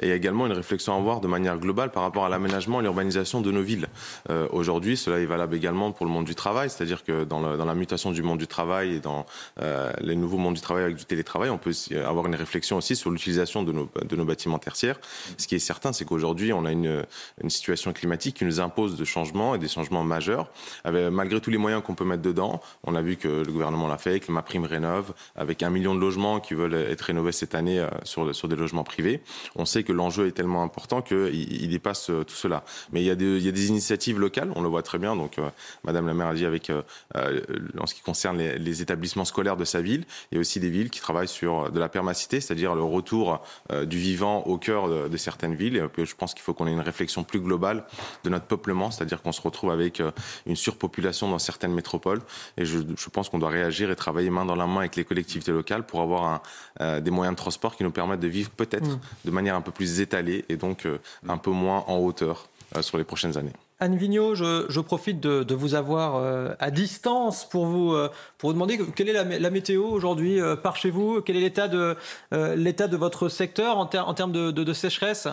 Et 0.00 0.06
il 0.06 0.08
y 0.08 0.12
a 0.12 0.14
également 0.14 0.46
une 0.46 0.52
réflexion 0.52 0.94
à 0.94 0.96
avoir 0.96 1.20
de 1.20 1.28
manière 1.28 1.58
globale 1.58 1.90
par 1.90 2.02
rapport 2.02 2.13
à 2.22 2.28
l'aménagement 2.28 2.80
et 2.80 2.82
l'urbanisation 2.82 3.40
de 3.40 3.50
nos 3.50 3.62
villes. 3.62 3.88
Euh, 4.30 4.46
aujourd'hui, 4.50 4.96
cela 4.96 5.18
est 5.18 5.26
valable 5.26 5.56
également 5.56 5.92
pour 5.92 6.06
le 6.06 6.12
monde 6.12 6.24
du 6.24 6.34
travail, 6.34 6.70
c'est-à-dire 6.70 7.04
que 7.04 7.24
dans, 7.24 7.40
la 7.40 7.74
mutation 7.74 8.12
du 8.12 8.22
monde 8.22 8.38
du 8.38 8.46
travail 8.46 8.96
et 8.96 9.00
dans 9.00 9.26
euh, 9.60 9.92
les 10.00 10.16
nouveaux 10.16 10.36
mondes 10.36 10.54
du 10.54 10.60
travail 10.60 10.84
avec 10.84 10.96
du 10.96 11.04
télétravail, 11.04 11.50
on 11.50 11.58
peut 11.58 11.72
avoir 12.06 12.26
une 12.26 12.34
réflexion 12.34 12.76
aussi 12.76 12.96
sur 12.96 13.10
l'utilisation 13.10 13.62
de 13.62 13.72
nos, 13.72 14.24
bâtiments 14.24 14.58
tertiaires. 14.58 14.98
Ce 15.38 15.46
qui 15.46 15.54
est 15.54 15.58
certain, 15.58 15.92
c'est 15.92 16.04
qu'aujourd'hui, 16.04 16.52
on 16.52 16.64
a 16.64 16.72
une, 16.72 17.04
situation 17.48 17.92
climatique 17.92 18.36
qui 18.36 18.44
nous 18.44 18.60
impose 18.60 18.96
de 18.96 19.04
changements 19.04 19.54
et 19.54 19.58
des 19.58 19.68
changements 19.68 20.02
majeurs. 20.02 20.50
Malgré 20.84 21.40
tous 21.40 21.50
les 21.50 21.58
moyens 21.58 21.82
qu'on 21.82 21.94
peut 21.94 22.04
mettre 22.04 22.22
dedans, 22.22 22.60
on 22.84 22.94
a 22.94 23.02
vu 23.02 23.16
que 23.16 23.28
le 23.28 23.52
gouvernement 23.52 23.88
l'a 23.88 23.98
fait 23.98 24.10
avec 24.10 24.28
ma 24.28 24.42
prime 24.42 24.64
rénove, 24.64 25.12
avec 25.36 25.62
un 25.62 25.70
million 25.70 25.94
de 25.94 26.00
logements 26.00 26.40
qui 26.40 26.54
veulent 26.54 26.74
être 26.74 27.02
rénovés 27.02 27.32
cette 27.32 27.54
année 27.54 27.78
euh, 27.78 27.88
sur, 28.04 28.34
sur 28.34 28.48
des 28.48 28.56
logements 28.56 28.84
privés. 28.84 29.22
On 29.56 29.64
sait 29.64 29.82
que 29.82 29.92
l'enjeu 29.92 30.26
est 30.26 30.32
tellement 30.32 30.62
important 30.62 31.02
qu'il 31.02 31.34
il 31.34 31.68
dépasse 31.68 32.03
euh, 32.10 32.24
tout 32.24 32.34
cela. 32.34 32.64
Mais 32.92 33.02
il 33.02 33.06
y, 33.06 33.10
a 33.10 33.14
des, 33.14 33.36
il 33.36 33.44
y, 33.44 33.48
a 33.48 33.52
des, 33.52 33.68
initiatives 33.68 34.18
locales, 34.18 34.50
on 34.54 34.62
le 34.62 34.68
voit 34.68 34.82
très 34.82 34.98
bien. 34.98 35.16
Donc, 35.16 35.38
euh, 35.38 35.48
Madame 35.84 36.06
la 36.06 36.14
maire 36.14 36.28
a 36.28 36.34
dit 36.34 36.46
avec, 36.46 36.70
euh, 36.70 36.82
en 37.78 37.86
ce 37.86 37.94
qui 37.94 38.02
concerne 38.02 38.38
les, 38.38 38.82
établissements 38.82 39.24
scolaires 39.24 39.56
de 39.56 39.64
sa 39.64 39.80
ville, 39.80 40.04
il 40.30 40.34
y 40.34 40.38
a 40.38 40.40
aussi 40.40 40.58
des 40.58 40.68
villes 40.68 40.90
qui 40.90 41.00
travaillent 41.00 41.28
sur 41.28 41.70
de 41.70 41.78
la 41.78 41.88
permacité, 41.88 42.40
c'est-à-dire 42.40 42.74
le 42.74 42.82
retour 42.82 43.40
du 43.86 43.98
vivant 43.98 44.40
au 44.42 44.58
cœur 44.58 44.88
de, 44.88 45.16
certaines 45.16 45.54
villes. 45.54 45.76
Et 45.76 46.04
je 46.04 46.14
pense 46.16 46.34
qu'il 46.34 46.42
faut 46.42 46.54
qu'on 46.54 46.66
ait 46.66 46.72
une 46.72 46.80
réflexion 46.80 47.22
plus 47.22 47.40
globale 47.40 47.84
de 48.24 48.30
notre 48.30 48.46
peuplement, 48.46 48.90
c'est-à-dire 48.90 49.22
qu'on 49.22 49.32
se 49.32 49.40
retrouve 49.40 49.70
avec 49.70 50.02
une 50.46 50.56
surpopulation 50.56 51.28
dans 51.28 51.38
certaines 51.38 51.72
métropoles. 51.72 52.20
Et 52.56 52.64
je, 52.64 52.80
je 52.96 53.08
pense 53.10 53.28
qu'on 53.28 53.38
doit 53.38 53.50
réagir 53.50 53.90
et 53.90 53.96
travailler 53.96 54.30
main 54.30 54.44
dans 54.44 54.56
la 54.56 54.66
main 54.66 54.80
avec 54.80 54.96
les 54.96 55.04
collectivités 55.04 55.52
locales 55.52 55.86
pour 55.86 56.00
avoir 56.00 56.42
un, 56.80 57.00
des 57.00 57.10
moyens 57.10 57.36
de 57.36 57.40
transport 57.40 57.76
qui 57.76 57.84
nous 57.84 57.92
permettent 57.92 58.20
de 58.20 58.28
vivre 58.28 58.50
peut-être 58.50 58.88
mmh. 58.88 59.00
de 59.24 59.30
manière 59.30 59.54
un 59.54 59.60
peu 59.60 59.72
plus 59.72 60.00
étalée 60.00 60.44
et 60.48 60.56
donc 60.56 60.86
un 61.28 61.38
peu 61.38 61.50
moins 61.50 61.84
en 61.94 62.00
hauteur 62.00 62.48
euh, 62.76 62.82
sur 62.82 62.98
les 62.98 63.04
prochaines 63.04 63.38
années. 63.38 63.52
Anne 63.78 63.96
Vigneault, 63.96 64.34
je, 64.34 64.80
profite 64.80 65.20
de, 65.20 65.54
vous 65.54 65.74
avoir 65.74 66.16
euh, 66.16 66.54
à 66.58 66.70
distance 66.70 67.48
pour 67.48 67.66
vous, 67.66 67.92
euh, 67.92 68.08
pour 68.38 68.50
vous 68.50 68.54
demander 68.54 68.78
quelle 68.96 69.08
est 69.08 69.38
la, 69.38 69.50
météo 69.50 69.84
aujourd'hui 69.84 70.40
par 70.62 70.76
chez 70.76 70.90
vous, 70.90 71.20
quel 71.20 71.36
est 71.36 71.40
l'état 71.40 71.68
de, 71.68 71.96
l'état 72.56 72.88
de 72.88 72.96
votre 72.96 73.28
secteur 73.28 73.78
en, 73.78 73.82
en 73.82 74.14
termes 74.14 74.32
de, 74.32 74.72
sécheresse? 74.72 75.28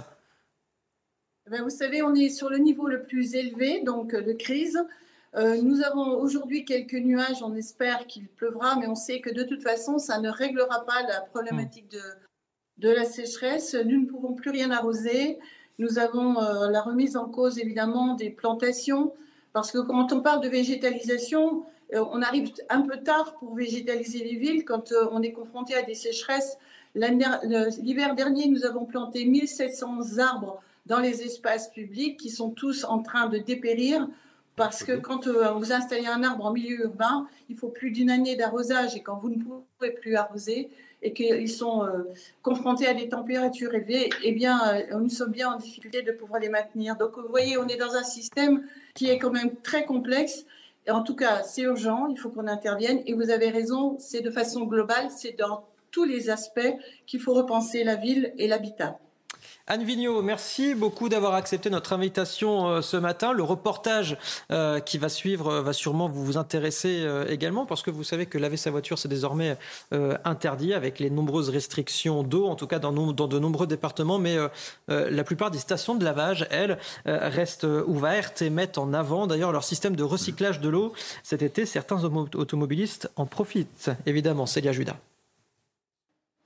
Eh 1.47 1.51
ben, 1.51 1.63
Vous 1.63 1.69
savez, 1.69 2.01
on 2.03 2.13
est 2.13 2.29
sur 2.29 2.49
le 2.49 2.57
niveau 2.57 2.87
le 2.87 3.03
plus 3.03 3.35
élevé, 3.35 3.81
donc 3.83 4.13
de 4.13 4.33
crise. 4.33 4.77
nous 5.35 5.81
avons 5.81 6.19
aujourd'hui 6.19 6.65
quelques 6.65 6.93
nuages, 6.93 7.41
on 7.41 7.55
espère 7.55 8.05
qu'il 8.05 8.27
pleuvra, 8.27 8.75
mais 8.75 8.87
on 8.87 8.95
sait 8.95 9.21
que 9.21 9.33
de 9.33 9.43
toute 9.43 9.63
façon, 9.63 9.97
ça 9.97 10.19
ne 10.19 10.29
réglera 10.29 10.85
pas 10.85 11.01
la 11.07 11.21
problématique 11.21 11.89
de, 11.89 12.01
de 12.77 12.89
la 12.89 13.05
sécheresse. 13.05 13.75
Nous 13.75 14.01
ne 14.01 14.05
pouvons 14.05 14.33
plus 14.33 14.51
rien 14.51 14.71
arroser. 14.71 15.39
Nous 15.81 15.97
avons 15.97 16.39
euh, 16.39 16.69
la 16.69 16.79
remise 16.83 17.17
en 17.17 17.25
cause 17.25 17.57
évidemment 17.57 18.13
des 18.13 18.29
plantations, 18.29 19.13
parce 19.51 19.71
que 19.71 19.79
quand 19.79 20.13
on 20.13 20.21
parle 20.21 20.39
de 20.43 20.47
végétalisation, 20.47 21.63
euh, 21.95 22.05
on 22.11 22.21
arrive 22.21 22.51
un 22.69 22.81
peu 22.81 22.97
tard 22.97 23.33
pour 23.39 23.55
végétaliser 23.55 24.19
les 24.19 24.35
villes 24.35 24.63
quand 24.63 24.91
euh, 24.91 25.07
on 25.11 25.23
est 25.23 25.31
confronté 25.31 25.73
à 25.73 25.81
des 25.81 25.95
sécheresses. 25.95 26.59
L'hiver 26.93 28.13
dernier, 28.13 28.47
nous 28.47 28.63
avons 28.63 28.85
planté 28.85 29.25
1700 29.25 30.19
arbres 30.19 30.61
dans 30.85 30.99
les 30.99 31.23
espaces 31.23 31.71
publics 31.71 32.19
qui 32.19 32.29
sont 32.29 32.51
tous 32.51 32.83
en 32.83 32.99
train 32.99 33.25
de 33.25 33.39
dépérir 33.39 34.07
parce 34.55 34.83
que 34.83 34.91
quand 34.91 35.27
vous 35.27 35.73
installez 35.73 36.05
un 36.05 36.21
arbre 36.21 36.45
en 36.45 36.51
milieu 36.51 36.81
urbain, 36.81 37.25
il 37.49 37.55
faut 37.55 37.69
plus 37.69 37.89
d'une 37.89 38.11
année 38.11 38.35
d'arrosage 38.35 38.95
et 38.95 39.01
quand 39.01 39.17
vous 39.17 39.29
ne 39.29 39.41
pouvez 39.41 39.91
plus 39.91 40.15
arroser, 40.15 40.69
et 41.01 41.13
qu'ils 41.13 41.49
sont 41.49 41.83
euh, 41.83 42.03
confrontés 42.41 42.87
à 42.87 42.93
des 42.93 43.09
températures 43.09 43.73
élevées, 43.73 44.09
eh 44.23 44.31
bien, 44.31 44.59
euh, 44.73 44.99
nous 44.99 45.09
sommes 45.09 45.31
bien 45.31 45.51
en 45.53 45.57
difficulté 45.57 46.01
de 46.03 46.11
pouvoir 46.11 46.39
les 46.39 46.49
maintenir. 46.49 46.95
Donc, 46.95 47.17
vous 47.17 47.29
voyez, 47.29 47.57
on 47.57 47.67
est 47.67 47.77
dans 47.77 47.95
un 47.95 48.03
système 48.03 48.63
qui 48.93 49.09
est 49.09 49.17
quand 49.17 49.31
même 49.31 49.55
très 49.63 49.85
complexe. 49.85 50.45
Et 50.87 50.91
en 50.91 51.03
tout 51.03 51.15
cas, 51.15 51.43
c'est 51.43 51.61
urgent, 51.61 52.07
il 52.07 52.17
faut 52.17 52.29
qu'on 52.29 52.47
intervienne. 52.47 53.01
Et 53.05 53.13
vous 53.13 53.29
avez 53.29 53.49
raison, 53.49 53.95
c'est 53.99 54.21
de 54.21 54.31
façon 54.31 54.65
globale, 54.65 55.09
c'est 55.09 55.37
dans 55.37 55.65
tous 55.91 56.05
les 56.05 56.29
aspects 56.29 56.73
qu'il 57.05 57.19
faut 57.19 57.33
repenser 57.33 57.83
la 57.83 57.95
ville 57.95 58.33
et 58.37 58.47
l'habitat. 58.47 58.99
Anne 59.73 59.85
Vigneault, 59.85 60.21
merci 60.21 60.75
beaucoup 60.75 61.07
d'avoir 61.07 61.33
accepté 61.33 61.69
notre 61.69 61.93
invitation 61.93 62.67
euh, 62.67 62.81
ce 62.81 62.97
matin. 62.97 63.31
Le 63.31 63.41
reportage 63.41 64.17
euh, 64.51 64.81
qui 64.81 64.97
va 64.97 65.07
suivre 65.07 65.47
euh, 65.47 65.61
va 65.61 65.71
sûrement 65.71 66.09
vous, 66.09 66.37
intéresser 66.37 67.07
également 67.29 67.65
parce 67.65 67.81
que 67.81 67.89
vous 67.89 68.03
savez 68.03 68.25
que 68.25 68.37
laver 68.37 68.57
sa 68.57 68.69
voiture, 68.69 68.99
c'est 68.99 69.07
désormais 69.07 69.57
interdit 70.25 70.73
avec 70.73 70.99
les 70.99 71.09
nombreuses 71.09 71.49
restrictions 71.49 72.23
d'eau, 72.23 72.47
en 72.47 72.55
tout 72.55 72.67
cas 72.67 72.79
dans, 72.79 72.91
de 72.91 73.39
nombreux 73.39 73.67
départements. 73.67 74.17
Mais 74.17 74.37
la 74.87 75.23
plupart 75.23 75.51
des 75.51 75.59
stations 75.59 75.95
de 75.95 76.03
lavage, 76.03 76.47
elles, 76.51 76.77
restent 77.05 77.67
ouvertes 77.85 78.41
et 78.41 78.49
mettent 78.49 78.77
en 78.77 78.93
avant 78.93 79.27
d'ailleurs 79.27 79.51
leur 79.51 79.63
système 79.63 79.95
de 79.95 80.03
recyclage 80.03 80.61
de 80.61 80.69
l'eau. 80.69 80.93
Cet 81.23 81.41
été, 81.41 81.65
certains 81.65 82.03
automobilistes 82.03 83.09
en 83.17 83.25
profitent. 83.25 83.91
Évidemment, 84.05 84.45
Célia 84.45 84.71
Judas. 84.71 84.97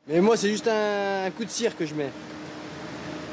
Mais 0.07 0.19
moi, 0.19 0.35
c'est 0.35 0.49
juste 0.49 0.67
un 0.67 1.31
coup 1.31 1.45
de 1.45 1.49
cire 1.49 1.77
que 1.77 1.85
je 1.85 1.93
mets. 1.93 2.11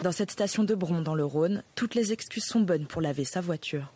Dans 0.03 0.11
cette 0.11 0.33
station 0.33 0.65
de 0.65 0.75
Bron, 0.75 1.01
dans 1.01 1.15
le 1.15 1.25
Rhône, 1.25 1.63
toutes 1.77 1.95
les 1.95 2.13
excuses 2.13 2.43
sont 2.43 2.59
bonnes 2.59 2.87
pour 2.87 3.01
laver 3.01 3.25
sa 3.25 3.41
voiture. 3.41 3.93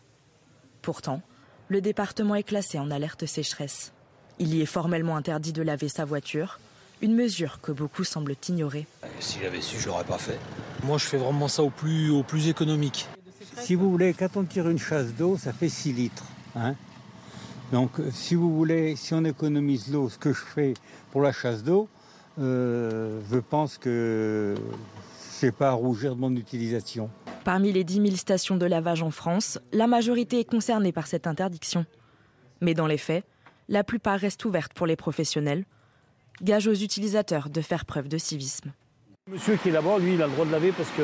Pourtant, 0.81 1.21
le 1.67 1.81
département 1.81 2.35
est 2.35 2.43
classé 2.43 2.79
en 2.79 2.89
alerte 2.91 3.25
sécheresse. 3.25 3.91
Il 4.39 4.55
y 4.55 4.61
est 4.61 4.65
formellement 4.65 5.17
interdit 5.17 5.51
de 5.51 5.61
laver 5.61 5.89
sa 5.89 6.05
voiture, 6.05 6.61
une 7.01 7.13
mesure 7.13 7.59
que 7.59 7.73
beaucoup 7.73 8.05
semblent 8.05 8.37
ignorer. 8.47 8.87
Si 9.19 9.39
j'avais 9.41 9.59
su, 9.59 9.81
je 9.81 9.87
l'aurais 9.87 10.05
pas 10.05 10.17
fait. 10.17 10.39
Moi, 10.83 10.97
je 10.97 11.03
fais 11.03 11.17
vraiment 11.17 11.49
ça 11.49 11.61
au 11.61 11.69
plus, 11.69 12.09
au 12.09 12.23
plus 12.23 12.47
économique. 12.47 13.05
Si 13.57 13.75
vous 13.75 13.91
voulez, 13.91 14.13
quand 14.13 14.37
on 14.37 14.45
tire 14.45 14.69
une 14.69 14.79
chasse 14.79 15.13
d'eau, 15.13 15.35
ça 15.35 15.51
fait 15.51 15.67
6 15.67 15.91
litres. 15.91 16.25
Hein 16.55 16.75
Donc, 17.73 17.91
si 18.13 18.35
vous 18.35 18.55
voulez, 18.55 18.95
si 18.95 19.13
on 19.13 19.25
économise 19.25 19.91
l'eau, 19.91 20.07
ce 20.07 20.17
que 20.17 20.31
je 20.31 20.41
fais 20.41 20.73
pour 21.11 21.21
la 21.21 21.33
chasse 21.33 21.65
d'eau, 21.65 21.89
euh, 22.39 23.19
je 23.29 23.39
pense 23.39 23.77
que 23.77 24.55
c'est 25.39 25.51
pas 25.51 25.69
à 25.69 25.73
rougir 25.73 26.15
de 26.15 26.19
mon 26.19 26.35
utilisation. 26.35 27.11
Parmi 27.43 27.71
les 27.71 27.83
10 27.83 28.01
000 28.01 28.15
stations 28.15 28.57
de 28.57 28.65
lavage 28.65 29.03
en 29.03 29.11
France, 29.11 29.59
la 29.71 29.85
majorité 29.85 30.39
est 30.39 30.49
concernée 30.49 30.91
par 30.91 31.05
cette 31.05 31.27
interdiction. 31.27 31.85
Mais 32.59 32.73
dans 32.73 32.87
les 32.87 32.97
faits, 32.97 33.23
la 33.69 33.83
plupart 33.83 34.19
restent 34.19 34.43
ouvertes 34.45 34.73
pour 34.73 34.87
les 34.87 34.95
professionnels, 34.95 35.65
gage 36.41 36.67
aux 36.67 36.73
utilisateurs 36.73 37.49
de 37.49 37.61
faire 37.61 37.85
preuve 37.85 38.07
de 38.07 38.17
civisme. 38.17 38.71
Monsieur 39.29 39.57
qui 39.57 39.69
est 39.69 39.73
là-bas, 39.73 39.99
lui, 39.99 40.15
il 40.15 40.21
a 40.23 40.25
le 40.25 40.33
droit 40.33 40.45
de 40.45 40.51
laver 40.51 40.71
parce 40.71 40.89
que 40.89 41.03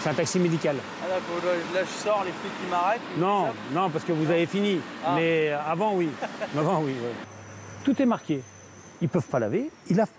c'est 0.00 0.08
un 0.08 0.14
taxi, 0.14 0.40
médical. 0.40 0.74
Ah 1.04 1.08
là, 1.08 1.84
je 1.84 2.02
sors, 2.02 2.24
les 2.24 2.32
flics 2.32 2.52
qui 2.64 2.70
m'arrêtent. 2.70 3.00
Non, 3.18 3.48
non, 3.72 3.90
parce 3.90 4.04
que 4.04 4.12
vous 4.12 4.28
avez 4.28 4.46
fini. 4.46 4.80
Ah. 5.04 5.14
Mais 5.14 5.50
avant, 5.50 5.94
oui. 5.94 6.08
avant, 6.58 6.82
oui. 6.82 6.94
Tout 7.84 8.00
est 8.00 8.06
marqué. 8.06 8.42
Ils 9.00 9.08
peuvent 9.08 9.28
pas 9.28 9.38
laver, 9.38 9.70
ils 9.88 9.96
lavent 9.96 10.10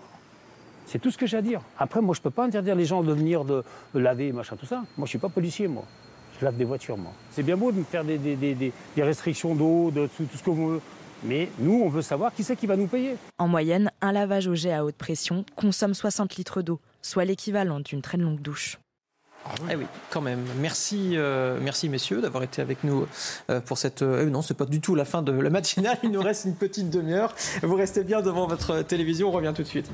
c'est 0.86 0.98
tout 0.98 1.10
ce 1.10 1.18
que 1.18 1.26
j'ai 1.26 1.36
à 1.36 1.42
dire. 1.42 1.60
Après, 1.78 2.00
moi, 2.00 2.14
je 2.14 2.20
ne 2.20 2.24
peux 2.24 2.30
pas 2.30 2.44
interdire 2.44 2.74
les 2.74 2.84
gens 2.84 3.02
de 3.02 3.12
venir 3.12 3.44
de, 3.44 3.64
laver, 3.94 4.32
machin, 4.32 4.56
tout 4.56 4.66
ça. 4.66 4.76
Moi, 4.76 4.86
je 4.98 5.02
ne 5.02 5.06
suis 5.08 5.18
pas 5.18 5.28
policier, 5.28 5.68
moi. 5.68 5.84
Je 6.38 6.44
lave 6.44 6.56
des 6.56 6.64
voitures, 6.64 6.96
moi. 6.96 7.12
C'est 7.30 7.42
bien 7.42 7.56
beau 7.56 7.72
de 7.72 7.78
me 7.78 7.84
faire 7.84 8.04
des, 8.04 8.72
restrictions 8.98 9.54
d'eau, 9.54 9.90
de 9.90 10.08
tout, 10.08 10.26
ce 10.34 10.42
que 10.42 10.50
vous 10.50 10.68
voulez. 10.68 10.80
Mais 11.26 11.48
nous, 11.58 11.80
on 11.82 11.88
veut 11.88 12.02
savoir 12.02 12.34
qui 12.34 12.44
c'est 12.44 12.56
qui 12.56 12.66
va 12.66 12.76
nous 12.76 12.86
payer. 12.86 13.16
En 13.38 13.48
moyenne, 13.48 13.90
un 14.02 14.12
lavage 14.12 14.46
au 14.46 14.54
jet 14.54 14.72
à 14.72 14.84
haute 14.84 14.96
pression 14.96 15.44
consomme 15.56 15.94
60 15.94 16.36
litres 16.36 16.60
d'eau, 16.60 16.80
soit 17.00 17.24
l'équivalent 17.24 17.80
d'une 17.80 18.02
très 18.02 18.18
longue 18.18 18.40
douche. 18.40 18.78
Ah 19.46 19.50
oui. 19.60 19.68
Eh 19.72 19.76
oui, 19.76 19.86
quand 20.10 20.20
même. 20.20 20.44
Merci, 20.60 21.12
euh, 21.14 21.58
merci 21.60 21.88
messieurs 21.88 22.20
d'avoir 22.20 22.42
été 22.42 22.62
avec 22.62 22.82
nous 22.82 23.06
euh, 23.50 23.60
pour 23.60 23.78
cette. 23.78 24.02
Euh, 24.02 24.28
non, 24.30 24.42
c'est 24.42 24.54
pas 24.54 24.64
du 24.64 24.80
tout 24.80 24.94
la 24.94 25.04
fin 25.04 25.22
de 25.22 25.32
la 25.32 25.50
matinale. 25.50 25.98
Il 26.02 26.10
nous 26.10 26.22
reste 26.22 26.46
une 26.46 26.54
petite 26.54 26.90
demi-heure. 26.90 27.34
Vous 27.62 27.76
restez 27.76 28.04
bien 28.04 28.22
devant 28.22 28.46
votre 28.46 28.82
télévision. 28.82 29.28
On 29.28 29.32
revient 29.32 29.52
tout 29.54 29.62
de 29.62 29.68
suite. 29.68 29.90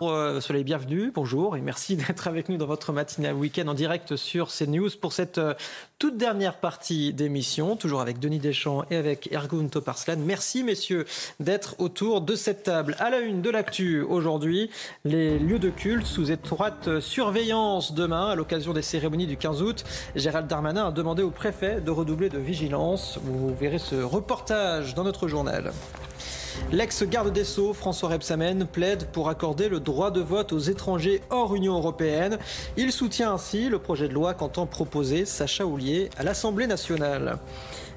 Euh, 0.00 0.40
soyez 0.40 0.62
bienvenue, 0.62 1.10
bonjour 1.12 1.56
et 1.56 1.60
merci 1.60 1.96
d'être 2.08 2.28
avec 2.28 2.48
nous 2.48 2.56
dans 2.56 2.66
votre 2.66 2.92
matinée 2.92 3.32
week-end 3.32 3.66
en 3.66 3.74
direct 3.74 4.14
sur 4.14 4.48
CNews 4.48 4.90
pour 5.00 5.12
cette 5.12 5.38
euh, 5.38 5.54
toute 5.98 6.16
dernière 6.16 6.58
partie 6.60 7.12
d'émission, 7.12 7.74
toujours 7.74 8.00
avec 8.00 8.20
Denis 8.20 8.38
Deschamps 8.38 8.84
et 8.90 8.96
avec 8.96 9.32
Ergun 9.32 9.66
Toparslan. 9.66 10.18
Merci 10.18 10.62
messieurs 10.62 11.04
d'être 11.40 11.74
autour 11.80 12.20
de 12.20 12.36
cette 12.36 12.62
table. 12.62 12.94
À 13.00 13.10
la 13.10 13.18
une 13.18 13.42
de 13.42 13.50
l'actu 13.50 14.02
aujourd'hui, 14.02 14.70
les 15.04 15.36
lieux 15.36 15.58
de 15.58 15.70
culte 15.70 16.06
sous 16.06 16.30
étroite 16.30 17.00
surveillance 17.00 17.92
demain 17.92 18.28
à 18.28 18.34
l'occasion 18.36 18.72
des 18.72 18.82
cérémonies 18.82 19.26
du 19.26 19.36
15 19.36 19.62
août. 19.62 19.84
Gérald 20.14 20.46
Darmanin 20.46 20.86
a 20.86 20.92
demandé 20.92 21.24
au 21.24 21.30
préfet 21.30 21.80
de 21.80 21.90
redoubler 21.90 22.28
de 22.28 22.38
vigilance. 22.38 23.18
Vous 23.24 23.52
verrez 23.56 23.80
ce 23.80 23.96
reportage 23.96 24.94
dans 24.94 25.02
notre 25.02 25.26
journal. 25.26 25.72
L'ex-garde 26.70 27.32
des 27.32 27.44
Sceaux, 27.44 27.72
François 27.72 28.10
Rebsamen, 28.10 28.66
plaide 28.66 29.06
pour 29.12 29.28
accorder 29.28 29.68
le 29.68 29.80
droit 29.80 30.10
de 30.10 30.20
vote 30.20 30.52
aux 30.52 30.58
étrangers 30.58 31.22
hors 31.30 31.54
Union 31.54 31.74
européenne. 31.74 32.38
Il 32.76 32.92
soutient 32.92 33.32
ainsi 33.32 33.68
le 33.68 33.78
projet 33.78 34.06
de 34.08 34.12
loi 34.14 34.34
qu'entend 34.34 34.66
proposer 34.66 35.24
Sacha 35.24 35.64
Houlier 35.64 36.10
à 36.18 36.22
l'Assemblée 36.24 36.66
nationale. 36.66 37.38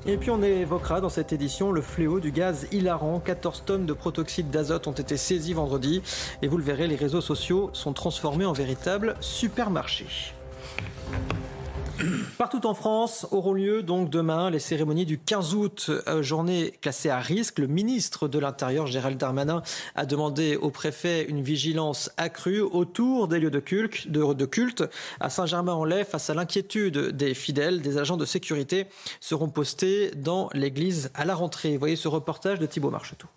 Et 0.05 0.17
puis 0.17 0.31
on 0.31 0.41
évoquera 0.41 1.01
dans 1.01 1.09
cette 1.09 1.33
édition 1.33 1.71
le 1.71 1.81
fléau 1.81 2.19
du 2.19 2.31
gaz 2.31 2.67
hilarant. 2.71 3.19
14 3.19 3.63
tonnes 3.65 3.85
de 3.85 3.93
protoxyde 3.93 4.49
d'azote 4.49 4.87
ont 4.87 4.93
été 4.93 5.17
saisies 5.17 5.53
vendredi. 5.53 6.01
Et 6.41 6.47
vous 6.47 6.57
le 6.57 6.63
verrez, 6.63 6.87
les 6.87 6.95
réseaux 6.95 7.21
sociaux 7.21 7.69
sont 7.73 7.93
transformés 7.93 8.45
en 8.45 8.53
véritables 8.53 9.15
supermarchés. 9.19 10.33
Partout 12.37 12.65
en 12.65 12.73
France 12.73 13.27
auront 13.31 13.53
lieu 13.53 13.83
donc 13.83 14.09
demain 14.09 14.49
les 14.49 14.59
cérémonies 14.59 15.05
du 15.05 15.17
15 15.17 15.53
août, 15.55 15.91
euh, 16.07 16.21
journée 16.21 16.73
classée 16.81 17.09
à 17.09 17.19
risque. 17.19 17.59
Le 17.59 17.67
ministre 17.67 18.27
de 18.27 18.39
l'Intérieur, 18.39 18.87
Gérald 18.87 19.17
Darmanin, 19.17 19.61
a 19.95 20.05
demandé 20.05 20.55
au 20.55 20.69
préfet 20.69 21.25
une 21.27 21.41
vigilance 21.41 22.11
accrue 22.17 22.61
autour 22.61 23.27
des 23.27 23.39
lieux 23.39 23.51
de 23.51 23.59
culte. 23.59 24.83
À 25.19 25.29
Saint-Germain-en-Laye, 25.29 26.05
face 26.05 26.29
à 26.29 26.33
l'inquiétude 26.33 26.97
des 26.97 27.33
fidèles, 27.33 27.81
des 27.81 27.97
agents 27.97 28.17
de 28.17 28.25
sécurité 28.25 28.87
seront 29.19 29.49
postés 29.49 30.11
dans 30.15 30.49
l'église 30.53 31.11
à 31.13 31.25
la 31.25 31.35
rentrée. 31.35 31.77
voyez 31.77 31.95
ce 31.95 32.07
reportage 32.07 32.59
de 32.59 32.65
Thibault 32.65 32.91
Marcheteau 32.91 33.27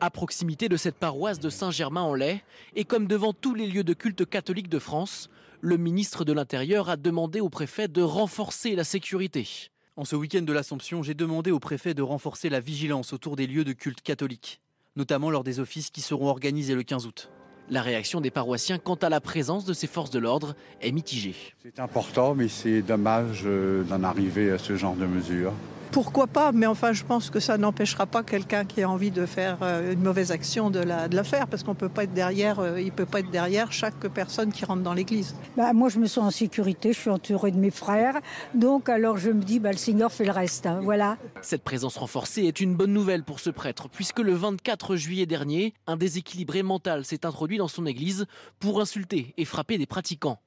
à 0.00 0.10
proximité 0.10 0.68
de 0.68 0.76
cette 0.76 0.94
paroisse 0.94 1.40
de 1.40 1.50
Saint-Germain-en-Laye, 1.50 2.40
et 2.76 2.84
comme 2.84 3.08
devant 3.08 3.32
tous 3.32 3.54
les 3.54 3.66
lieux 3.66 3.82
de 3.82 3.94
culte 3.94 4.24
catholiques 4.24 4.68
de 4.68 4.78
France, 4.78 5.28
le 5.60 5.76
ministre 5.76 6.24
de 6.24 6.32
l'Intérieur 6.32 6.88
a 6.88 6.96
demandé 6.96 7.40
au 7.40 7.48
préfet 7.48 7.88
de 7.88 8.02
renforcer 8.02 8.76
la 8.76 8.84
sécurité. 8.84 9.70
En 9.96 10.04
ce 10.04 10.14
week-end 10.14 10.42
de 10.42 10.52
l'Assomption, 10.52 11.02
j'ai 11.02 11.14
demandé 11.14 11.50
au 11.50 11.58
préfet 11.58 11.94
de 11.94 12.02
renforcer 12.02 12.48
la 12.48 12.60
vigilance 12.60 13.12
autour 13.12 13.34
des 13.34 13.46
lieux 13.46 13.64
de 13.64 13.72
culte 13.72 14.00
catholiques, 14.00 14.60
notamment 14.94 15.30
lors 15.30 15.42
des 15.42 15.58
offices 15.58 15.90
qui 15.90 16.00
seront 16.00 16.28
organisés 16.28 16.74
le 16.74 16.84
15 16.84 17.06
août. 17.06 17.30
La 17.70 17.82
réaction 17.82 18.20
des 18.20 18.30
paroissiens 18.30 18.78
quant 18.78 18.94
à 18.94 19.08
la 19.08 19.20
présence 19.20 19.64
de 19.64 19.72
ces 19.74 19.88
forces 19.88 20.10
de 20.10 20.18
l'ordre 20.18 20.54
est 20.80 20.92
mitigée. 20.92 21.34
C'est 21.62 21.80
important, 21.80 22.34
mais 22.34 22.48
c'est 22.48 22.80
dommage 22.80 23.42
euh, 23.44 23.82
d'en 23.82 24.04
arriver 24.04 24.50
à 24.52 24.58
ce 24.58 24.76
genre 24.76 24.94
de 24.94 25.06
mesures. 25.06 25.52
Pourquoi 25.90 26.26
pas 26.26 26.52
Mais 26.52 26.66
enfin, 26.66 26.92
je 26.92 27.04
pense 27.04 27.30
que 27.30 27.40
ça 27.40 27.56
n'empêchera 27.56 28.06
pas 28.06 28.22
quelqu'un 28.22 28.64
qui 28.64 28.82
a 28.82 28.90
envie 28.90 29.10
de 29.10 29.24
faire 29.26 29.58
euh, 29.62 29.92
une 29.92 30.02
mauvaise 30.02 30.30
action 30.32 30.70
de 30.70 30.80
la, 30.80 31.08
de 31.08 31.16
la 31.16 31.24
faire, 31.24 31.46
parce 31.46 31.62
qu'on 31.62 31.74
peut 31.74 31.88
pas 31.88 32.04
être 32.04 32.12
derrière, 32.12 32.60
euh, 32.60 32.80
il 32.80 32.92
peut 32.92 33.06
pas 33.06 33.20
être 33.20 33.30
derrière 33.30 33.72
chaque 33.72 34.06
personne 34.08 34.52
qui 34.52 34.64
rentre 34.64 34.82
dans 34.82 34.92
l'église. 34.92 35.34
Bah, 35.56 35.72
moi, 35.72 35.88
je 35.88 35.98
me 35.98 36.06
sens 36.06 36.26
en 36.26 36.30
sécurité, 36.30 36.92
je 36.92 36.98
suis 36.98 37.10
entourée 37.10 37.50
de 37.50 37.58
mes 37.58 37.70
frères, 37.70 38.20
donc 38.54 38.88
alors 38.88 39.16
je 39.16 39.30
me 39.30 39.42
dis, 39.42 39.60
bah, 39.60 39.72
le 39.72 39.78
Seigneur 39.78 40.12
fait 40.12 40.24
le 40.24 40.32
reste, 40.32 40.66
hein, 40.66 40.80
voilà. 40.82 41.16
Cette 41.42 41.64
présence 41.64 41.96
renforcée 41.96 42.42
est 42.42 42.60
une 42.60 42.74
bonne 42.74 42.92
nouvelle 42.92 43.24
pour 43.24 43.40
ce 43.40 43.50
prêtre, 43.50 43.88
puisque 43.88 44.20
le 44.20 44.34
24 44.34 44.96
juillet 44.96 45.26
dernier, 45.26 45.74
un 45.86 45.96
déséquilibré 45.96 46.62
mental 46.62 47.04
s'est 47.04 47.24
introduit 47.24 47.58
dans 47.58 47.68
son 47.68 47.86
église 47.86 48.26
pour 48.60 48.80
insulter 48.80 49.32
et 49.36 49.44
frapper 49.44 49.78
des 49.78 49.86
pratiquants. 49.86 50.38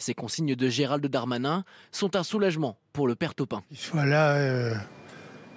Ces 0.00 0.14
consignes 0.14 0.56
de 0.56 0.68
Gérald 0.68 1.06
Darmanin 1.06 1.62
sont 1.92 2.16
un 2.16 2.22
soulagement 2.22 2.78
pour 2.94 3.06
le 3.06 3.14
père 3.14 3.34
Topin. 3.34 3.62
Qu'il 3.68 3.76
soit 3.76 4.06
là 4.06 4.32
euh, 4.32 4.74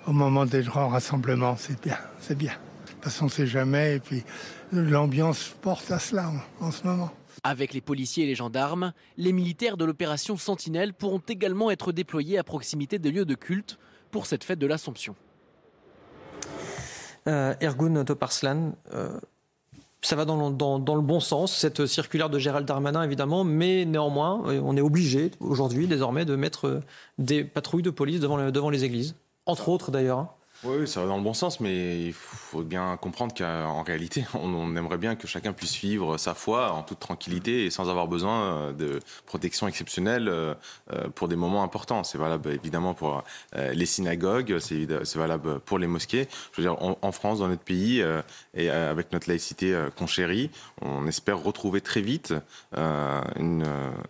au 0.05 0.11
moment 0.11 0.45
des 0.45 0.63
grands 0.63 0.89
rassemblements, 0.89 1.55
c'est 1.55 1.81
bien, 1.81 1.97
c'est 2.19 2.37
bien. 2.37 2.51
De 2.51 2.91
toute 2.91 3.03
façon, 3.05 3.23
on 3.23 3.27
ne 3.27 3.31
sait 3.31 3.47
jamais, 3.47 3.95
et 3.95 3.99
puis 4.01 4.23
l'ambiance 4.73 5.55
porte 5.61 5.89
à 5.91 5.97
cela 5.97 6.29
en, 6.59 6.71
ce 6.71 6.85
moment. 6.85 7.09
Avec 7.45 7.73
les 7.73 7.79
policiers 7.79 8.25
et 8.25 8.27
les 8.27 8.35
gendarmes, 8.35 8.91
les 9.15 9.31
militaires 9.31 9.77
de 9.77 9.85
l'opération 9.85 10.35
Sentinelle 10.35 10.93
pourront 10.93 11.21
également 11.29 11.71
être 11.71 11.93
déployés 11.93 12.37
à 12.37 12.43
proximité 12.43 12.99
des 12.99 13.11
lieux 13.11 13.25
de 13.25 13.35
culte 13.35 13.79
pour 14.11 14.25
cette 14.25 14.43
fête 14.43 14.59
de 14.59 14.67
l'Assomption. 14.67 15.15
Euh, 17.27 17.55
Ergun 17.61 18.03
Toparslan, 18.03 18.75
euh, 18.93 19.17
ça 20.03 20.15
va 20.15 20.25
dans, 20.25 20.37
le 20.37 21.01
bon 21.01 21.19
sens, 21.19 21.55
cette 21.55 21.85
circulaire 21.85 22.29
de 22.29 22.37
Gérald 22.37 22.67
Darmanin, 22.67 23.03
évidemment, 23.03 23.43
mais 23.43 23.85
néanmoins, 23.85 24.43
euh, 24.47 24.61
on 24.63 24.75
est 24.75 24.81
obligé 24.81 25.31
aujourd'hui, 25.39 25.87
désormais, 25.87 26.25
de 26.25 26.35
mettre 26.35 26.67
euh, 26.67 26.79
des 27.17 27.43
patrouilles 27.43 27.83
de 27.83 27.89
police 27.89 28.19
devant, 28.19 28.51
devant 28.51 28.69
les 28.69 28.83
églises, 28.83 29.15
entre 29.45 29.69
autres 29.69 29.91
d'ailleurs. 29.91 30.35
Oui, 30.65 30.87
ça 30.87 31.01
va 31.01 31.07
dans 31.07 31.17
le 31.17 31.23
bon 31.23 31.33
sens, 31.33 31.59
mais 31.59 32.05
il 32.05 32.13
faut 32.13 32.61
bien 32.61 32.95
comprendre 32.95 33.33
qu'en 33.35 33.83
réalité, 33.83 34.25
on, 34.33 34.73
aimerait 34.77 34.97
bien 34.97 35.15
que 35.17 35.27
chacun 35.27 35.51
puisse 35.51 35.75
vivre 35.75 36.17
sa 36.17 36.33
foi 36.33 36.71
en 36.71 36.83
toute 36.83 36.99
tranquillité 36.99 37.65
et 37.65 37.69
sans 37.69 37.89
avoir 37.89 38.07
besoin 38.07 38.43
euh, 38.43 38.71
de 38.71 39.01
protection 39.25 39.67
exceptionnelle 39.67 40.29
euh, 40.29 40.53
euh, 40.93 41.09
pour 41.09 41.27
des 41.27 41.35
moments 41.35 41.63
importants. 41.63 42.05
C'est 42.05 42.17
valable 42.17 42.49
évidemment 42.49 42.93
pour 42.93 43.23
les 43.53 43.85
synagogues, 43.85 44.57
c'est 44.59 45.15
valable 45.15 45.59
pour 45.59 45.79
les 45.79 45.87
mosquées. 45.87 46.27
Je 46.53 46.61
veux 46.61 46.67
dire, 46.67 46.77
en 46.79 47.11
France, 47.11 47.39
dans 47.39 47.47
notre 47.47 47.61
pays, 47.61 48.03
et 48.53 48.69
avec 48.69 49.11
notre 49.11 49.29
laïcité 49.29 49.77
qu'on 49.97 50.07
chérit, 50.07 50.49
on 50.81 51.07
espère 51.07 51.41
retrouver 51.41 51.81
très 51.81 52.01
vite 52.01 52.33
une 52.75 53.65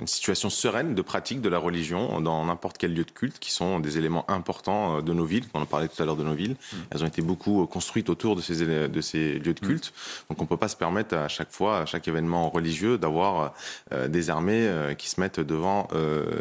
situation 0.05 0.49
sereine 0.49 0.95
de 0.95 1.01
pratique 1.01 1.41
de 1.41 1.49
la 1.49 1.57
religion 1.57 2.21
dans 2.21 2.45
n'importe 2.45 2.77
quel 2.77 2.93
lieu 2.93 3.03
de 3.03 3.11
culte, 3.11 3.39
qui 3.39 3.51
sont 3.51 3.79
des 3.79 3.97
éléments 3.97 4.29
importants 4.29 5.01
de 5.01 5.13
nos 5.13 5.25
villes. 5.25 5.45
On 5.53 5.61
en 5.61 5.65
parlait 5.65 5.87
tout 5.87 6.01
à 6.01 6.05
l'heure 6.05 6.17
de 6.17 6.23
nos 6.23 6.33
villes 6.33 6.42
elles 6.89 7.03
ont 7.03 7.07
été 7.07 7.21
beaucoup 7.21 7.63
euh, 7.63 7.65
construites 7.65 8.09
autour 8.09 8.35
de 8.35 8.41
ces, 8.41 8.65
de 8.65 9.01
ces 9.01 9.39
lieux 9.39 9.53
de 9.53 9.65
mm. 9.65 9.67
culte. 9.67 9.93
Donc 10.29 10.39
on 10.39 10.43
ne 10.43 10.47
peut 10.47 10.57
pas 10.57 10.67
se 10.67 10.75
permettre 10.75 11.15
à 11.15 11.27
chaque 11.27 11.51
fois, 11.51 11.79
à 11.79 11.85
chaque 11.85 12.07
événement 12.07 12.49
religieux, 12.49 12.97
d'avoir 12.97 13.53
euh, 13.91 14.07
des 14.07 14.29
armées 14.29 14.67
euh, 14.67 14.93
qui 14.93 15.09
se 15.09 15.19
mettent 15.19 15.39
devant, 15.39 15.87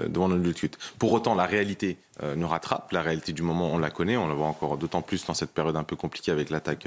devant 0.09 0.29
nos 0.29 0.37
lieux 0.37 0.53
de 0.53 0.59
culte. 0.59 0.79
Pour 0.99 1.13
autant, 1.13 1.35
la 1.35 1.47
réalité 1.47 1.97
nous 2.37 2.47
rattrape. 2.47 2.93
La 2.93 3.03
réalité 3.03 3.33
du 3.33 3.43
moment, 3.43 3.71
on 3.73 3.79
la 3.79 3.91
connaît. 3.91 4.17
On 4.17 4.29
la 4.29 4.35
voit 4.35 4.47
encore 4.47 4.77
d'autant 4.77 5.03
plus 5.03 5.25
dans 5.27 5.35
cette 5.35 5.51
période 5.51 5.77
un 5.77 5.83
peu 5.83 5.97
compliquée 5.97 6.31
avec 6.31 6.51
l'attaque 6.51 6.87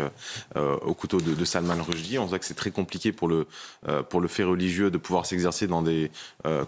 au 0.55 0.93
couteau 0.93 1.19
de, 1.19 1.45
Salman 1.45 1.81
Rushdie. 1.81 2.19
On 2.19 2.25
voit 2.25 2.39
que 2.39 2.45
c'est 2.45 2.53
très 2.53 2.71
compliqué 2.71 3.11
pour 3.11 3.27
le, 3.27 3.47
pour 4.09 4.21
le 4.21 4.27
fait 4.27 4.43
religieux 4.43 4.91
de 4.91 4.97
pouvoir 4.97 5.25
s'exercer 5.25 5.67
dans 5.67 5.81
des 5.81 6.11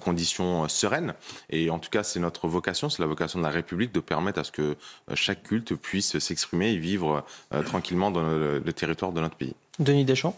conditions 0.02 0.68
sereines. 0.68 1.14
Et 1.50 1.70
en 1.70 1.80
tout 1.80 1.90
cas, 1.90 2.04
c'est 2.04 2.20
notre 2.20 2.48
vocation, 2.48 2.90
c'est 2.90 3.02
la 3.02 3.08
vocation 3.08 3.40
de 3.40 3.44
la 3.44 3.52
République 3.52 3.94
de 3.94 4.00
permettre 4.00 4.40
à 4.40 4.44
ce 4.44 4.52
que 4.52 4.76
chaque 5.14 5.44
culte 5.44 5.76
puisse 5.76 6.18
s'exprimer 6.20 6.72
et 6.72 6.78
vivre 6.78 7.26
euh, 7.54 7.64
tranquillement 7.64 8.12
dans 8.12 8.22
le, 8.22 8.62
territoire 8.74 9.12
de 9.12 9.22
notre 9.22 9.36
pays. 9.36 9.56
Denis 9.80 10.06
Deschamps? 10.06 10.38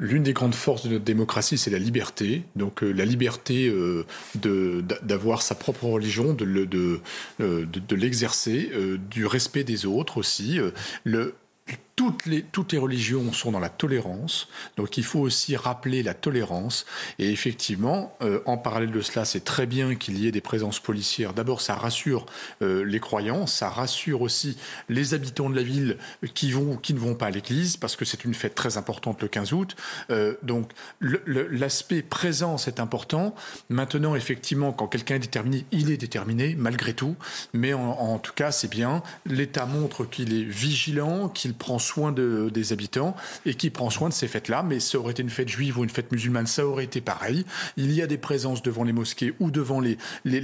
L'une 0.00 0.22
des 0.22 0.32
grandes 0.32 0.54
forces 0.54 0.84
de 0.86 0.92
notre 0.92 1.04
démocratie, 1.04 1.58
c'est 1.58 1.70
la 1.70 1.78
liberté. 1.78 2.42
Donc 2.56 2.82
euh, 2.82 2.90
la 2.90 3.04
liberté 3.04 3.68
euh, 3.68 4.04
d'avoir 4.34 5.42
sa 5.42 5.54
propre 5.54 5.84
religion, 5.84 6.32
de, 6.34 6.44
de 7.38 7.96
l'exercer, 7.96 8.70
du 9.10 9.26
respect 9.26 9.62
des 9.62 9.86
autres 9.86 10.18
aussi. 10.18 10.58
Toutes 12.00 12.72
les, 12.72 12.78
religions 12.78 13.30
sont 13.30 13.52
dans 13.52 13.60
la 13.60 13.68
tolérance, 13.68 14.48
donc 14.78 14.96
il 14.96 15.04
faut 15.04 15.20
aussi 15.20 15.54
rappeler 15.54 16.02
la 16.02 16.14
tolérance. 16.14 16.86
Et 17.18 17.30
effectivement, 17.30 18.16
euh, 18.22 18.40
en 18.46 18.56
parallèle 18.56 18.90
de 18.90 19.02
cela, 19.02 19.26
c'est 19.26 19.44
très 19.44 19.66
bien 19.66 19.94
qu'il 19.96 20.18
y 20.18 20.26
ait 20.26 20.32
des 20.32 20.40
présences 20.40 20.80
policières. 20.80 21.34
D'abord, 21.34 21.60
ça 21.60 21.74
rassure 21.74 22.24
euh, 22.62 22.84
les 22.86 23.00
croyants, 23.00 23.46
ça 23.46 23.68
rassure 23.68 24.22
aussi 24.22 24.56
les 24.88 25.12
habitants 25.12 25.50
de 25.50 25.56
la 25.56 25.62
ville 25.62 25.98
qui, 26.32 26.52
vont, 26.52 26.76
qui 26.76 26.94
ne 26.94 26.98
vont 26.98 27.14
pas 27.14 27.26
à 27.26 27.30
l'église, 27.30 27.76
parce 27.76 27.96
que 27.96 28.06
c'est 28.06 28.24
une 28.24 28.32
fête 28.32 28.54
très 28.54 28.78
importante 28.78 29.20
le 29.20 29.28
15 29.28 29.52
août. 29.52 29.76
Euh, 30.10 30.36
donc 30.42 30.70
l'aspect 31.00 32.00
présence 32.00 32.66
est 32.66 32.80
important. 32.80 33.34
Maintenant, 33.68 34.14
effectivement, 34.14 34.72
quand 34.72 34.86
quelqu'un 34.86 35.16
est 35.16 35.18
déterminé, 35.18 35.66
il 35.70 35.90
est 35.90 35.98
déterminé, 35.98 36.54
malgré 36.56 36.94
tout. 36.94 37.16
Mais 37.52 37.74
en, 37.74 37.90
en 37.90 38.18
tout 38.18 38.32
cas, 38.32 38.52
c'est 38.52 38.70
bien. 38.70 39.02
L'État 39.26 39.66
montre 39.66 40.06
qu'il 40.06 40.32
est 40.32 40.44
vigilant, 40.44 41.28
qu'il 41.28 41.52
prend 41.52 41.78
soin 41.78 41.89
de, 41.98 42.50
des 42.52 42.72
habitants 42.72 43.16
et 43.46 43.54
qui 43.54 43.70
prend 43.70 43.90
soin 43.90 44.08
de 44.08 44.14
ces 44.14 44.28
fêtes-là. 44.28 44.62
Mais 44.62 44.80
ça 44.80 44.98
aurait 44.98 45.12
été 45.12 45.22
une 45.22 45.30
fête 45.30 45.48
juive 45.48 45.78
ou 45.78 45.84
une 45.84 45.90
fête 45.90 46.12
musulmane, 46.12 46.46
ça 46.46 46.66
aurait 46.66 46.84
été 46.84 47.00
pareil. 47.00 47.44
Il 47.76 47.92
y 47.92 48.02
a 48.02 48.06
des 48.06 48.18
présences 48.18 48.62
devant 48.62 48.84
les 48.84 48.92
mosquées 48.92 49.34
ou 49.40 49.50
devant 49.50 49.80
les, 49.80 49.98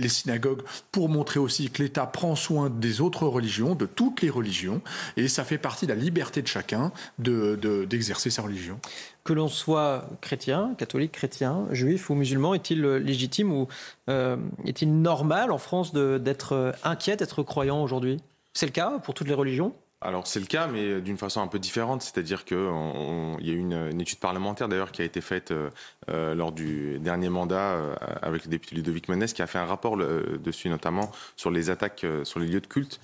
synagogues 0.08 0.62
pour 0.92 1.08
montrer 1.08 1.41
aussi 1.41 1.70
que 1.70 1.83
l'État 1.83 2.07
prend 2.07 2.36
soin 2.36 2.70
des 2.70 3.00
autres 3.00 3.26
religions, 3.26 3.75
de 3.75 3.86
toutes 3.86 4.23
les 4.23 4.31
religions, 4.31 4.81
et 5.16 5.28
ça 5.28 5.44
fait 5.44 5.58
partie 5.58 5.86
de 5.86 5.92
la 5.92 5.99
liberté 5.99 6.42
de 6.42 6.47
chacun 6.47 6.92
d'exercer 7.18 8.28
de, 8.28 8.34
sa 8.34 8.42
religion. 8.42 8.78
Que 9.25 9.33
l'on 9.33 9.49
soit 9.49 10.08
chrétien, 10.20 10.75
catholique, 10.78 11.12
chrétien, 11.12 11.66
juif 11.73 12.10
ou 12.10 12.15
musulman, 12.15 12.55
est-il 12.55 12.83
légitime 12.83 13.52
ou 13.52 13.68
euh, 14.08 14.36
est-il 14.65 15.00
normal 15.02 15.50
en 15.50 15.58
France 15.58 15.92
d'être 15.92 16.75
inquiet, 16.84 17.16
d'être 17.16 17.42
croyant 17.42 17.83
aujourd'hui? 17.83 18.18
C'est 18.52 18.66
le 18.66 18.73
cas 18.73 18.99
pour 19.00 19.15
toutes 19.15 19.28
les 19.28 19.34
religions? 19.34 19.75
Alors 20.07 20.26
c'est 20.26 20.39
le 20.39 20.47
cas, 20.47 20.68
mais 20.68 21.01
d'une 21.01 21.18
façon 21.18 21.41
un 21.41 21.49
peu 21.49 21.59
différente. 21.59 22.02
C'est-à-dire 22.02 22.44
qu'il 22.44 22.57
y 22.57 23.51
a 23.51 23.52
eu 23.52 23.59
une, 23.59 24.01
étude 24.01 24.18
parlementaire 24.18 24.68
d'ailleurs 24.68 24.93
qui 24.93 25.02
a 25.02 25.05
été 25.05 25.20
faite 25.20 25.51
euh, 25.51 25.70
euh, 26.10 26.35
lors 26.35 26.52
du 26.52 26.99
dernier 27.01 27.28
mandat 27.28 27.73
euh, 27.73 27.94
avec 28.23 28.44
le 28.44 28.51
député 28.51 28.76
Ludovic 28.76 29.09
Menès, 29.09 29.33
qui 29.33 29.43
a 29.43 29.49
fait 29.49 29.59
un 29.59 29.65
rapport 29.65 29.97
dessus 29.97 30.68
notamment 30.68 31.10
sur 31.36 31.51
les 31.51 31.70
attaques 31.70 32.07
sur 32.23 32.39
les 32.39 32.47
lieux 32.47 32.60
de 32.60 32.67
culte 32.67 33.01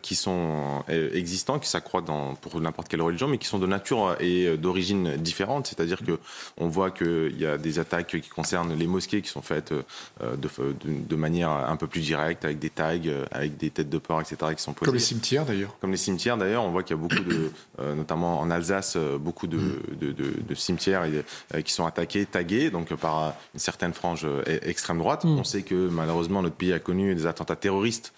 qui 0.00 0.14
sont 0.14 0.84
existants, 0.88 1.58
qui 1.58 1.68
s'accroît 1.68 2.02
pour 2.40 2.60
n'importe 2.60 2.88
quelle 2.88 3.02
religion, 3.02 3.28
mais 3.28 3.38
qui 3.38 3.46
sont 3.46 3.58
de 3.58 3.66
nature 3.66 4.16
et 4.20 4.56
d'origine 4.56 5.16
différente. 5.16 5.66
C'est-à-dire 5.66 5.98
que 6.04 6.18
on 6.56 6.68
voit 6.68 6.90
qu'il 6.90 7.38
y 7.38 7.46
a 7.46 7.58
des 7.58 7.78
attaques 7.78 8.20
qui 8.20 8.28
concernent 8.28 8.74
les 8.74 8.86
mosquées 8.86 9.22
qui 9.22 9.28
sont 9.28 9.42
faites 9.42 9.72
de, 9.72 10.48
de, 10.84 11.16
manière 11.16 11.50
un 11.50 11.76
peu 11.76 11.86
plus 11.86 12.00
directe, 12.00 12.44
avec 12.44 12.58
des 12.58 12.70
tags, 12.70 12.98
avec 13.30 13.56
des 13.56 13.70
têtes 13.70 13.90
de 13.90 13.98
porc, 13.98 14.20
etc. 14.20 14.36
qui 14.56 14.62
sont 14.62 14.72
posées. 14.72 14.86
Comme 14.86 14.94
les 14.94 15.00
cimetières 15.00 15.44
d'ailleurs. 15.44 15.76
Comme 15.80 15.90
les 15.90 15.96
cimetières 15.96 16.36
d'ailleurs, 16.36 16.45
on 16.54 16.70
voit 16.70 16.82
qu'il 16.82 16.96
y 16.96 16.98
a 16.98 17.02
beaucoup 17.02 17.22
de, 17.22 17.50
euh, 17.80 17.94
notamment 17.94 18.40
en 18.40 18.50
Alsace, 18.50 18.94
euh, 18.96 19.18
beaucoup 19.18 19.46
de, 19.46 19.58
cimetières 20.54 21.04
euh, 21.54 21.60
qui 21.62 21.72
sont 21.72 21.86
attaqués, 21.86 22.26
tagués, 22.26 22.70
donc 22.70 22.94
par 22.94 23.34
une 23.54 23.60
certaine 23.60 23.92
frange 23.92 24.24
e, 24.24 24.42
extrême 24.62 24.98
droite. 24.98 25.24
Mm. 25.24 25.38
On 25.38 25.44
sait 25.44 25.62
que 25.62 25.88
malheureusement 25.88 26.42
notre 26.42 26.54
pays 26.54 26.72
a 26.72 26.78
connu 26.78 27.14
des 27.14 27.26
attentats 27.26 27.56
terroristes, 27.56 28.12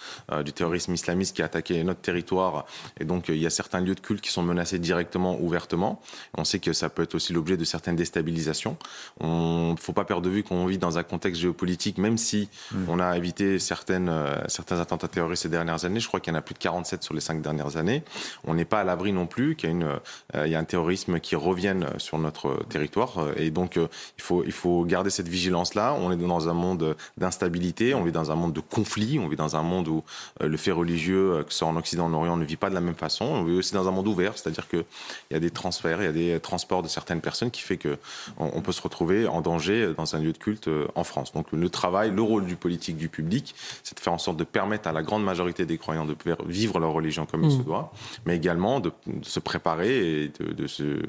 du 0.45 0.53
terrorisme 0.53 0.95
islamiste 0.95 1.37
qui 1.37 1.43
a 1.43 1.47
attaqué 1.47 1.83
notre 1.85 2.01
territoire, 2.01 2.67
et 3.01 3.05
donc 3.05 3.29
il 3.29 3.37
y 3.37 3.47
a 3.47 3.51
certains 3.51 3.81
lieux 3.81 3.95
de 3.95 4.01
culte 4.01 4.21
qui 4.21 4.31
sont 4.31 4.43
menacés 4.43 4.79
directement, 4.79 5.41
ouvertement. 5.41 6.01
On 6.37 6.45
sait 6.45 6.59
que 6.59 6.73
ça 6.73 6.89
peut 6.89 7.03
être 7.03 7.15
aussi 7.15 7.33
l'objet 7.33 7.57
de 7.57 7.65
certaines 7.65 7.97
déstabilisations. 7.97 8.77
On 9.21 9.73
ne 9.73 9.77
faut 9.77 9.93
pas 9.93 10.05
perdre 10.05 10.23
de 10.23 10.31
vue 10.31 10.43
qu'on 10.43 10.67
vit 10.67 10.79
dans 10.79 10.99
un 10.99 11.03
contexte 11.03 11.41
géopolitique, 11.41 11.99
même 11.99 12.19
si 12.19 12.49
mm. 12.73 12.85
on 12.89 13.01
a 13.01 13.17
évité 13.17 13.59
certaines, 13.59 14.13
certains 14.49 14.81
attentats 14.81 15.09
terroristes 15.09 15.43
ces 15.43 15.49
dernières 15.49 15.85
années. 15.85 16.01
Je 16.01 16.09
crois 16.09 16.21
qu'il 16.21 16.33
y 16.33 16.37
en 16.37 16.39
a 16.39 16.43
plus 16.43 16.55
de 16.55 16.59
47 16.59 17.03
sur 17.03 17.15
les 17.15 17.21
cinq 17.21 17.41
dernières 17.43 17.77
années 17.77 18.03
on 18.45 18.55
n'est 18.55 18.65
pas 18.65 18.81
à 18.81 18.85
l'abri 18.85 19.13
non 19.13 19.27
plus 19.27 19.57
qu'il 19.57 19.71
y, 19.71 19.83
a 19.83 20.01
euh, 20.35 20.59
un 20.59 20.65
terrorisme 20.65 21.21
qui 21.21 21.37
revienne 21.37 21.87
sur 21.99 22.19
notre 22.19 22.65
territoire. 22.69 23.29
Et 23.37 23.51
donc, 23.51 23.77
euh, 23.77 23.89
il, 24.19 24.23
faut, 24.23 24.45
il 24.45 24.53
faut 24.53 24.85
garder 24.85 25.11
cette 25.11 25.29
vigilance-là. 25.29 25.95
On 25.99 26.11
est 26.13 26.17
dans 26.17 26.49
un 26.49 26.53
monde 26.53 26.97
d'instabilité, 27.17 27.95
on 27.95 28.05
vit 28.05 28.13
dans 28.13 28.31
un 28.31 28.35
monde 28.35 28.53
de 28.53 28.61
conflit, 28.61 29.19
on 29.19 29.29
vit 29.29 29.37
dans 29.37 29.57
un 29.57 29.63
monde 29.63 29.89
où 29.89 30.03
euh, 30.43 30.49
le 30.49 30.57
fait 30.57 30.73
religieux, 30.73 31.45
que 31.47 31.53
ce 31.53 31.61
soit 31.61 31.69
en 31.69 31.77
Occident 31.77 32.05
ou 32.05 32.15
en 32.15 32.15
Orient, 32.15 32.37
ne 32.37 32.45
vit 32.45 32.57
pas 32.57 32.71
de 32.71 32.75
la 32.75 32.81
même 32.81 32.95
façon. 32.95 33.25
On 33.25 33.45
vit 33.45 33.57
aussi 33.57 33.75
dans 33.75 33.89
un 33.89 33.93
monde 33.93 34.09
ouvert, 34.09 34.37
c'est-à-dire 34.37 34.69
qu'il 34.69 34.85
y 35.31 35.35
a 35.35 35.41
des 35.41 35.51
transferts, 35.51 36.01
il 36.03 36.05
y 36.05 36.09
a 36.09 36.13
des 36.13 36.41
transports 36.41 36.83
de 36.83 36.89
certaines 36.89 37.21
personnes 37.21 37.51
qui 37.51 37.63
fait 37.63 37.79
qu'on 37.79 37.99
on 38.39 38.61
peut 38.61 38.73
se 38.73 38.83
retrouver 38.83 39.27
en 39.27 39.41
danger 39.41 39.93
dans 39.97 40.17
un 40.17 40.21
lieu 40.21 40.33
de 40.33 40.39
culte 40.39 40.69
en 40.95 41.05
France. 41.05 41.33
Donc 41.33 41.53
le 41.53 41.69
travail, 41.71 42.11
le 42.11 42.23
rôle 42.23 42.47
du 42.47 42.57
politique, 42.57 42.97
du 42.97 43.09
public, 43.09 43.55
c'est 43.83 43.97
de 43.97 44.01
faire 44.01 44.13
en 44.13 44.19
sorte 44.19 44.37
de 44.37 44.45
permettre 44.45 44.89
à 44.89 44.93
la 44.93 45.03
grande 45.03 45.25
majorité 45.25 45.67
des 45.67 45.79
croyants 45.79 46.05
de 46.05 46.15
pouvoir 46.15 46.39
vivre 46.47 46.79
leur 46.79 46.93
religion 46.93 47.27
comme 47.27 47.45
il 47.45 47.53
se 47.53 47.59
mmh. 47.59 47.65
doit 47.65 47.93
mais 48.27 48.37
également 48.37 48.81
de, 48.81 48.93
se 49.23 49.41
préparer 49.41 50.25
et 50.25 50.29
de, 50.29 50.67
se, 50.67 51.03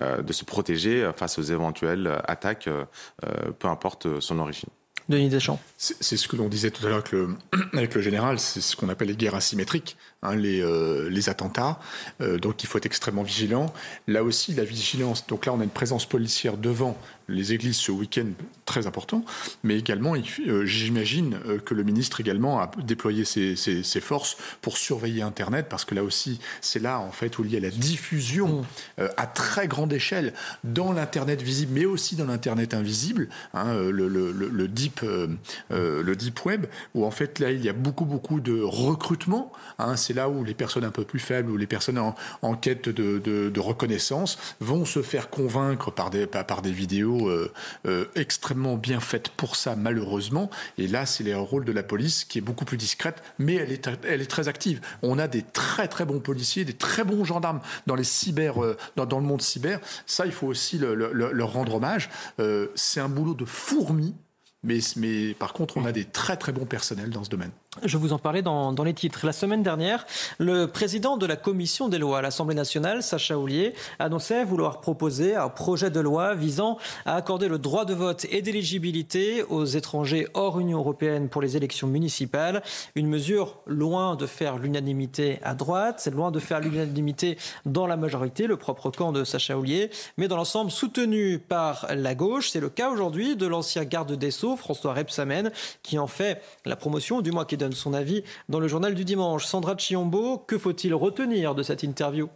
euh, 0.00 0.22
de 0.22 0.32
se 0.32 0.44
protéger 0.44 1.10
face 1.16 1.38
aux 1.38 1.42
éventuelles 1.42 2.20
attaques, 2.26 2.68
euh, 2.68 2.84
peu 3.58 3.68
importe 3.68 4.20
son 4.20 4.38
origine. 4.38 4.68
Denis 5.08 5.30
Deschamps. 5.30 5.58
C'est 5.78 6.18
ce 6.18 6.28
que 6.28 6.36
l'on 6.36 6.48
disait 6.48 6.70
tout 6.70 6.84
à 6.84 6.90
l'heure 6.90 6.98
avec 6.98 7.12
le, 7.12 7.30
avec 7.72 7.94
le 7.94 8.02
général, 8.02 8.38
c'est 8.38 8.60
ce 8.60 8.76
qu'on 8.76 8.90
appelle 8.90 9.08
les 9.08 9.16
guerres 9.16 9.34
asymétriques, 9.34 9.96
hein, 10.22 10.36
les, 10.36 10.60
euh, 10.60 11.08
les, 11.08 11.28
attentats. 11.28 11.78
donc 12.20 12.62
il 12.62 12.66
faut 12.66 12.78
être 12.78 12.86
extrêmement 12.86 13.22
vigilant. 13.22 13.72
Là 14.06 14.22
aussi, 14.22 14.54
la 14.54 14.64
vigilance. 14.64 15.26
Donc 15.26 15.46
là, 15.46 15.52
on 15.52 15.60
a 15.60 15.64
une 15.64 15.70
présence 15.70 16.06
policière 16.06 16.56
devant 16.56 16.96
les 17.28 17.52
églises 17.52 17.76
ce 17.76 17.92
week-end 17.92 18.26
très 18.64 18.86
important, 18.86 19.24
mais 19.62 19.78
également, 19.78 20.14
euh, 20.14 20.64
j'imagine 20.64 21.38
euh, 21.46 21.58
que 21.58 21.74
le 21.74 21.82
ministre 21.82 22.20
également 22.20 22.60
a 22.60 22.70
déployé 22.82 23.24
ses, 23.24 23.54
forces 24.00 24.36
pour 24.62 24.78
surveiller 24.78 25.22
Internet, 25.22 25.66
parce 25.68 25.84
que 25.84 25.94
là 25.94 26.02
aussi, 26.02 26.40
c'est 26.60 26.80
là 26.80 27.00
en 27.00 27.10
fait 27.10 27.38
où 27.38 27.44
il 27.44 27.52
y 27.52 27.56
a 27.56 27.60
la 27.60 27.70
diffusion 27.70 28.64
euh, 28.98 29.08
à 29.16 29.26
très 29.26 29.68
grande 29.68 29.92
échelle 29.92 30.32
dans 30.64 30.92
l'Internet 30.92 31.42
visible, 31.42 31.72
mais 31.74 31.84
aussi 31.84 32.16
dans 32.16 32.26
l'Internet 32.26 32.74
invisible, 32.74 33.28
hein, 33.54 33.74
le, 33.74 34.68
deep, 34.68 35.00
le 35.70 36.14
deep 36.14 36.44
web, 36.46 36.66
où 36.94 37.04
en 37.04 37.10
fait 37.10 37.38
là, 37.38 37.50
il 37.50 37.62
y 37.62 37.68
a 37.68 37.72
beaucoup, 37.72 38.04
beaucoup 38.04 38.40
de 38.40 38.60
recrutement. 38.60 39.52
Hein. 39.78 39.96
C'est 40.08 40.14
là 40.14 40.30
où 40.30 40.42
les 40.42 40.54
personnes 40.54 40.84
un 40.84 40.90
peu 40.90 41.04
plus 41.04 41.18
faibles, 41.18 41.50
ou 41.50 41.58
les 41.58 41.66
personnes 41.66 41.98
en, 41.98 42.54
quête 42.54 42.88
de, 42.88 43.60
reconnaissance 43.60 44.38
vont 44.58 44.86
se 44.86 45.02
faire 45.02 45.28
convaincre 45.28 45.90
par 45.90 46.08
des, 46.08 46.72
vidéos 46.72 47.28
euh, 47.28 47.52
euh, 47.86 48.06
extrêmement 48.14 48.76
bien 48.76 49.00
faite 49.00 49.28
pour 49.28 49.54
ça, 49.54 49.76
malheureusement. 49.76 50.48
Et 50.78 50.88
là, 50.88 51.04
c'est 51.04 51.24
le 51.24 51.36
rôle 51.36 51.66
de 51.66 51.72
la 51.72 51.82
police 51.82 52.24
qui 52.24 52.38
est 52.38 52.40
beaucoup 52.40 52.64
plus 52.64 52.78
discrète, 52.78 53.22
mais 53.38 53.56
elle 53.56 53.70
est, 53.70 54.26
très 54.26 54.48
active. 54.48 54.80
On 55.02 55.18
a 55.18 55.28
des 55.28 55.42
très 55.42 55.88
très 55.88 56.06
bons 56.06 56.20
policiers, 56.20 56.64
des 56.64 56.72
très 56.72 57.04
bons 57.04 57.24
gendarmes 57.24 57.60
dans 57.86 57.96
euh, 57.96 58.78
le 58.96 59.20
monde 59.20 59.42
cyber. 59.42 59.80
Ça, 60.06 60.24
il 60.24 60.32
faut 60.32 60.46
aussi 60.46 60.78
leur 60.78 61.52
rendre 61.52 61.74
hommage. 61.74 62.08
c'est 62.74 63.00
un 63.00 63.10
boulot 63.10 63.34
de 63.34 63.44
fourmi 63.44 64.14
Mais, 64.62 64.78
mais 64.96 65.34
par 65.34 65.52
contre, 65.52 65.76
on 65.76 65.84
a 65.84 65.92
des 65.92 66.06
très 66.06 66.38
très 66.38 66.52
bons 66.52 66.64
personnels 66.64 67.10
dans 67.10 67.24
ce 67.24 67.30
domaine. 67.30 67.52
Je 67.84 67.98
vous 67.98 68.14
en 68.14 68.18
parlais 68.18 68.40
dans, 68.40 68.72
les 68.82 68.94
titres. 68.94 69.26
La 69.26 69.32
semaine 69.32 69.62
dernière, 69.62 70.06
le 70.38 70.66
président 70.66 71.18
de 71.18 71.26
la 71.26 71.36
commission 71.36 71.90
des 71.90 71.98
lois 71.98 72.18
à 72.18 72.22
l'Assemblée 72.22 72.54
nationale, 72.54 73.02
Sacha 73.02 73.38
Oulier, 73.38 73.74
annonçait 73.98 74.42
vouloir 74.42 74.80
proposer 74.80 75.36
un 75.36 75.50
projet 75.50 75.90
de 75.90 76.00
loi 76.00 76.34
visant 76.34 76.78
à 77.04 77.14
accorder 77.14 77.46
le 77.46 77.58
droit 77.58 77.84
de 77.84 77.92
vote 77.92 78.24
et 78.30 78.40
d'éligibilité 78.40 79.42
aux 79.42 79.66
étrangers 79.66 80.28
hors 80.32 80.58
Union 80.58 80.78
européenne 80.78 81.28
pour 81.28 81.42
les 81.42 81.58
élections 81.58 81.88
municipales. 81.88 82.62
Une 82.94 83.06
mesure 83.06 83.58
loin 83.66 84.16
de 84.16 84.24
faire 84.24 84.56
l'unanimité 84.56 85.38
à 85.42 85.54
droite, 85.54 85.96
c'est 85.98 86.10
loin 86.10 86.30
de 86.30 86.40
faire 86.40 86.60
l'unanimité 86.60 87.36
dans 87.66 87.86
la 87.86 87.98
majorité, 87.98 88.46
le 88.46 88.56
propre 88.56 88.90
camp 88.90 89.12
de 89.12 89.24
Sacha 89.24 89.58
Oulier, 89.58 89.90
mais 90.16 90.26
dans 90.26 90.36
l'ensemble 90.36 90.70
soutenu 90.70 91.38
par 91.38 91.86
la 91.94 92.14
gauche. 92.14 92.48
C'est 92.48 92.60
le 92.60 92.70
cas 92.70 92.88
aujourd'hui 92.88 93.36
de 93.36 93.46
l'ancien 93.46 93.84
garde 93.84 94.14
des 94.14 94.30
Sceaux, 94.30 94.56
François 94.56 94.94
Rebsamen, 94.94 95.52
qui 95.82 95.98
en 95.98 96.06
fait 96.06 96.42
la 96.64 96.74
promotion 96.74 97.20
du 97.20 97.30
mois 97.30 97.44
qui 97.44 97.57
donne 97.58 97.72
son 97.72 97.92
avis 97.92 98.24
dans 98.48 98.60
le 98.60 98.68
journal 98.68 98.94
du 98.94 99.04
dimanche. 99.04 99.44
Sandra 99.44 99.76
Chiombo, 99.76 100.38
que 100.38 100.56
faut-il 100.56 100.94
retenir 100.94 101.54
de 101.54 101.62
cette 101.62 101.82
interview? 101.82 102.28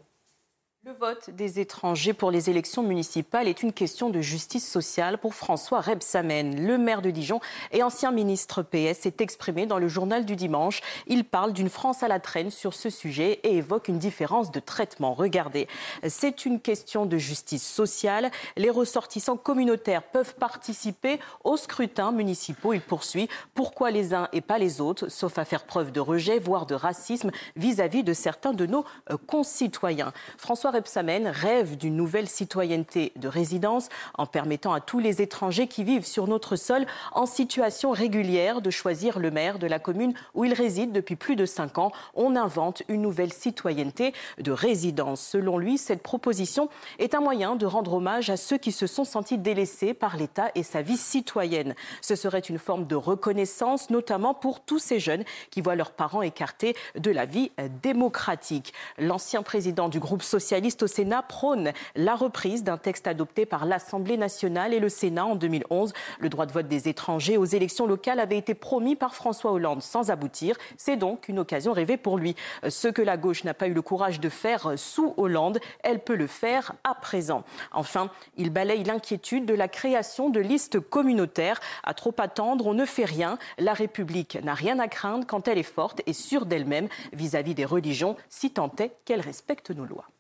Le 0.85 0.93
vote 0.95 1.31
des 1.31 1.61
étrangers 1.61 2.13
pour 2.13 2.33
les 2.33 2.51
élections 2.51 2.83
municipales 2.83 3.47
est 3.47 3.63
une 3.63 3.73
question 3.73 4.11
de 4.11 4.21
justice 4.21 4.69
sociale 4.69 5.17
pour 5.17 5.33
François 5.33 5.81
Rebsamen. 5.81 6.67
Le 6.67 6.77
maire 6.77 7.03
de 7.03 7.11
Dijon 7.11 7.39
et 7.71 7.85
ancien 7.85 8.11
ministre 8.11 8.65
PS 8.65 8.99
s'est 9.03 9.15
exprimé 9.21 9.67
dans 9.67 9.79
le 9.79 9.87
journal 9.87 10.25
du 10.25 10.35
dimanche. 10.35 10.81
Il 11.07 11.23
parle 11.23 11.53
d'une 11.53 11.69
France 11.69 12.03
à 12.03 12.09
la 12.09 12.19
traîne 12.19 12.51
sur 12.51 12.75
ce 12.75 12.91
sujet 12.91 13.39
et 13.45 13.59
évoque 13.59 13.87
une 13.87 13.99
différence 13.99 14.51
de 14.51 14.59
traitement. 14.59 15.15
Regardez, 15.15 15.69
c'est 16.09 16.47
une 16.47 16.59
question 16.59 17.07
de 17.07 17.17
justice 17.17 17.65
sociale. 17.65 18.33
Les 18.57 18.71
ressortissants 18.71 19.37
communautaires 19.37 20.03
peuvent 20.03 20.35
participer 20.35 21.21
aux 21.45 21.57
scrutins 21.57 22.11
municipaux. 22.11 22.73
Il 22.73 22.81
poursuit. 22.81 23.29
Pourquoi 23.55 23.93
les 23.93 24.15
uns 24.15 24.29
et 24.33 24.41
pas 24.41 24.59
les 24.59 24.81
autres, 24.81 25.09
sauf 25.09 25.39
à 25.39 25.45
faire 25.45 25.63
preuve 25.63 25.93
de 25.93 26.01
rejet, 26.01 26.41
voire 26.41 26.67
de 26.67 26.75
racisme 26.75 27.31
vis-à-vis 27.55 28.01
-vis 28.01 28.05
de 28.05 28.15
certains 28.15 28.53
de 28.53 28.67
nos 28.67 28.85
euh, 29.13 29.17
concitoyens? 29.29 30.13
François 30.39 30.72
Rebsamen 30.73 31.29
rêve 31.29 31.77
d'une 31.77 31.95
nouvelle 31.95 32.29
citoyenneté 32.29 33.13
de 33.17 33.29
résidence 33.29 33.89
en 34.15 34.27
permettant 34.27 34.73
à 34.73 34.81
tous 34.81 34.99
les 34.99 35.21
étrangers 35.21 35.69
qui 35.69 35.85
vivent 35.85 36.07
sur 36.07 36.27
notre 36.27 36.57
sol 36.57 36.87
en 37.13 37.27
situation 37.27 37.91
régulière 37.91 38.63
de 38.63 38.71
choisir 38.71 39.19
le 39.19 39.31
maire 39.31 39.59
de 39.59 39.67
la 39.67 39.79
commune 39.79 40.15
où 40.35 40.45
ils 40.45 40.55
résident 40.55 40.93
depuis 40.93 41.17
plus 41.17 41.37
de 41.37 41.45
cinq 41.45 41.77
ans. 41.77 41.93
On 42.15 42.37
invente 42.37 42.83
une 42.89 43.03
nouvelle 43.03 43.33
citoyenneté 43.33 44.15
de 44.39 44.51
résidence. 44.51 45.21
Selon 45.21 45.59
lui, 45.59 45.77
cette 45.77 46.03
proposition 46.03 46.71
est 46.99 47.15
un 47.15 47.21
moyen 47.21 47.55
de 47.55 47.67
rendre 47.67 47.93
hommage 47.93 48.31
à 48.31 48.39
ceux 48.39 48.57
qui 48.57 48.73
se 48.73 48.87
sont 48.87 49.05
sentis 49.05 49.39
délaissés 49.39 49.93
par 49.93 50.17
l'État 50.17 50.51
et 50.55 50.63
sa 50.63 50.81
vie 50.81 50.97
citoyenne. 50.97 51.75
Ce 52.01 52.17
serait 52.17 52.41
une 52.41 52.59
forme 52.59 52.87
de 52.87 52.97
reconnaissance, 52.97 53.91
notamment 53.91 54.33
pour 54.33 54.61
tous 54.61 54.79
ces 54.79 54.99
jeunes 54.99 55.25
qui 55.51 55.61
voient 55.61 55.77
leurs 55.77 55.93
parents 55.93 56.23
écartés 56.23 56.75
de 56.97 57.11
la 57.11 57.27
vie 57.27 57.53
démocratique. 57.83 58.73
L'ancien 58.99 59.43
président 59.43 59.91
du 59.91 60.01
groupe 60.01 60.23
socialiste 60.23 60.62
au 60.83 60.87
Sénat 60.87 61.23
prône 61.23 61.73
la 61.97 62.15
reprise 62.15 62.63
d'un 62.63 62.79
texte 62.79 63.09
adopté 63.09 63.47
par 63.47 63.67
l'Assemblée 63.67 64.17
nationale 64.17 64.73
et 64.73 64.79
le 64.79 64.89
Sénat 64.89 65.27
en 65.27 65.35
2011. 65.35 65.93
Le 66.21 66.29
droit 66.29 66.47
de 66.47 66.53
vote 66.53 66.69
des 66.69 66.89
étrangers 66.89 67.37
aux 67.37 67.45
élections 67.45 67.87
locales 67.87 68.21
avait 68.21 68.39
été 68.39 68.55
promis 68.55 68.95
par 68.95 69.15
François 69.15 69.53
Hollande 69.53 69.83
sans 69.83 70.11
aboutir. 70.11 70.57
C'est 70.77 70.97
donc 70.97 71.29
une 71.29 71.41
occasion 71.41 71.73
rêvée 71.73 71.97
pour 71.97 72.17
lui. 72.17 72.37
Ce 72.69 72.87
que 72.87 73.03
la 73.03 73.17
gauche 73.17 73.43
n'a 73.43 73.55
pas 73.55 73.67
eu 73.67 73.75
le 73.75 73.83
courage 73.83 74.21
de 74.21 74.29
faire 74.29 74.75
sous 74.77 75.15
Hollande, 75.17 75.59
elle 75.83 75.99
peut 75.99 76.15
le 76.15 76.29
faire 76.29 76.75
à 76.85 76.95
présent. 76.95 77.43
Enfin, 77.73 78.11
il 78.37 78.51
balaye 78.51 78.85
l'inquiétude 78.85 79.47
de 79.47 79.55
la 79.55 79.69
création 79.69 80.31
de 80.31 80.41
listes 80.41 80.79
communautaires. 80.79 81.61
À 81.83 81.93
trop 81.93 82.15
attendre, 82.19 82.67
on 82.67 82.75
ne 82.75 82.85
fait 82.85 83.05
rien. 83.05 83.37
La 83.59 83.73
République 83.73 84.39
n'a 84.45 84.55
rien 84.55 84.79
à 84.79 84.87
craindre 84.87 85.27
quand 85.27 85.49
elle 85.49 85.59
est 85.59 85.65
forte 85.65 86.03
et 86.07 86.13
sûre 86.13 86.47
d'elle-même 86.47 86.89
vis-à-vis 87.13 87.55
des 87.55 87.65
religions, 87.65 88.17
si 88.29 88.51
tant 88.53 88.71
est 88.79 88.93
qu'elle 89.05 89.21
respecte 89.21 89.71
nos 89.71 89.85
lois. 89.85 90.12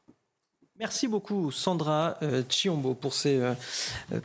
Merci 0.78 1.06
beaucoup 1.06 1.50
Sandra 1.50 2.16
euh, 2.22 2.42
Chiombo 2.48 2.94
pour 2.94 3.14
ces, 3.14 3.38
euh, 3.38 3.54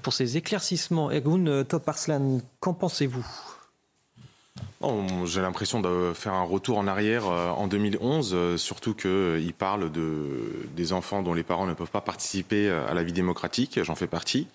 pour 0.02 0.14
ces 0.14 0.38
éclaircissements. 0.38 1.12
Egun 1.12 1.64
Toparslan, 1.64 2.40
qu'en 2.60 2.74
pensez-vous? 2.74 3.26
J'ai 5.26 5.42
l'impression 5.42 5.82
de 5.82 6.14
faire 6.14 6.34
un 6.34 6.44
retour 6.44 6.78
en 6.78 6.86
arrière 6.86 7.28
euh, 7.28 7.50
en 7.50 7.68
2011, 7.68 8.32
euh, 8.34 8.58
surtout 8.58 8.94
qu'il 8.94 9.10
euh, 9.10 9.52
parle 9.58 9.92
de, 9.92 10.68
des 10.76 10.94
enfants 10.94 11.24
dont 11.24 11.34
les 11.34 11.42
parents 11.42 11.66
ne 11.66 11.74
peuvent 11.74 11.90
pas 11.90 12.02
participer 12.02 12.70
à 12.70 12.94
la 12.94 13.04
vie 13.04 13.14
démocratique, 13.14 13.80
j'en 13.84 13.96
fais 13.96 14.08
partie. 14.08 14.48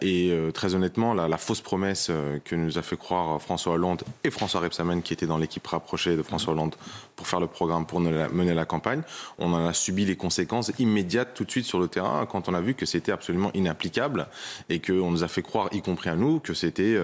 et 0.00 0.32
très 0.54 0.74
honnêtement, 0.74 1.14
la, 1.14 1.28
la, 1.28 1.38
fausse 1.38 1.60
promesse 1.60 2.10
que 2.44 2.54
nous 2.54 2.78
a 2.78 2.82
fait 2.82 2.96
croire 2.96 3.40
François 3.40 3.74
Hollande 3.74 4.02
et 4.24 4.30
François 4.30 4.60
Rebsamen, 4.60 5.02
qui 5.02 5.12
était 5.12 5.26
dans 5.26 5.38
l'équipe 5.38 5.66
rapprochée 5.66 6.16
de 6.16 6.22
François 6.22 6.52
Hollande 6.52 6.76
pour 7.16 7.26
faire 7.26 7.40
le 7.40 7.46
programme, 7.46 7.86
pour 7.86 8.00
mener 8.00 8.54
la 8.54 8.64
campagne, 8.64 9.02
on 9.38 9.52
en 9.52 9.66
a 9.66 9.72
subi 9.72 10.04
les 10.04 10.16
conséquences 10.16 10.70
immédiates 10.78 11.34
tout 11.34 11.44
de 11.44 11.50
suite 11.50 11.66
sur 11.66 11.78
le 11.78 11.88
terrain 11.88 12.26
quand 12.26 12.48
on 12.48 12.54
a 12.54 12.60
vu 12.60 12.74
que 12.74 12.86
c'était 12.86 13.12
absolument 13.12 13.50
inapplicable 13.54 14.28
et 14.68 14.80
qu'on 14.80 15.10
nous 15.10 15.24
a 15.24 15.28
fait 15.28 15.42
croire, 15.42 15.68
y 15.72 15.82
compris 15.82 16.10
à 16.10 16.16
nous, 16.16 16.40
que 16.40 16.54
c'était 16.54 16.96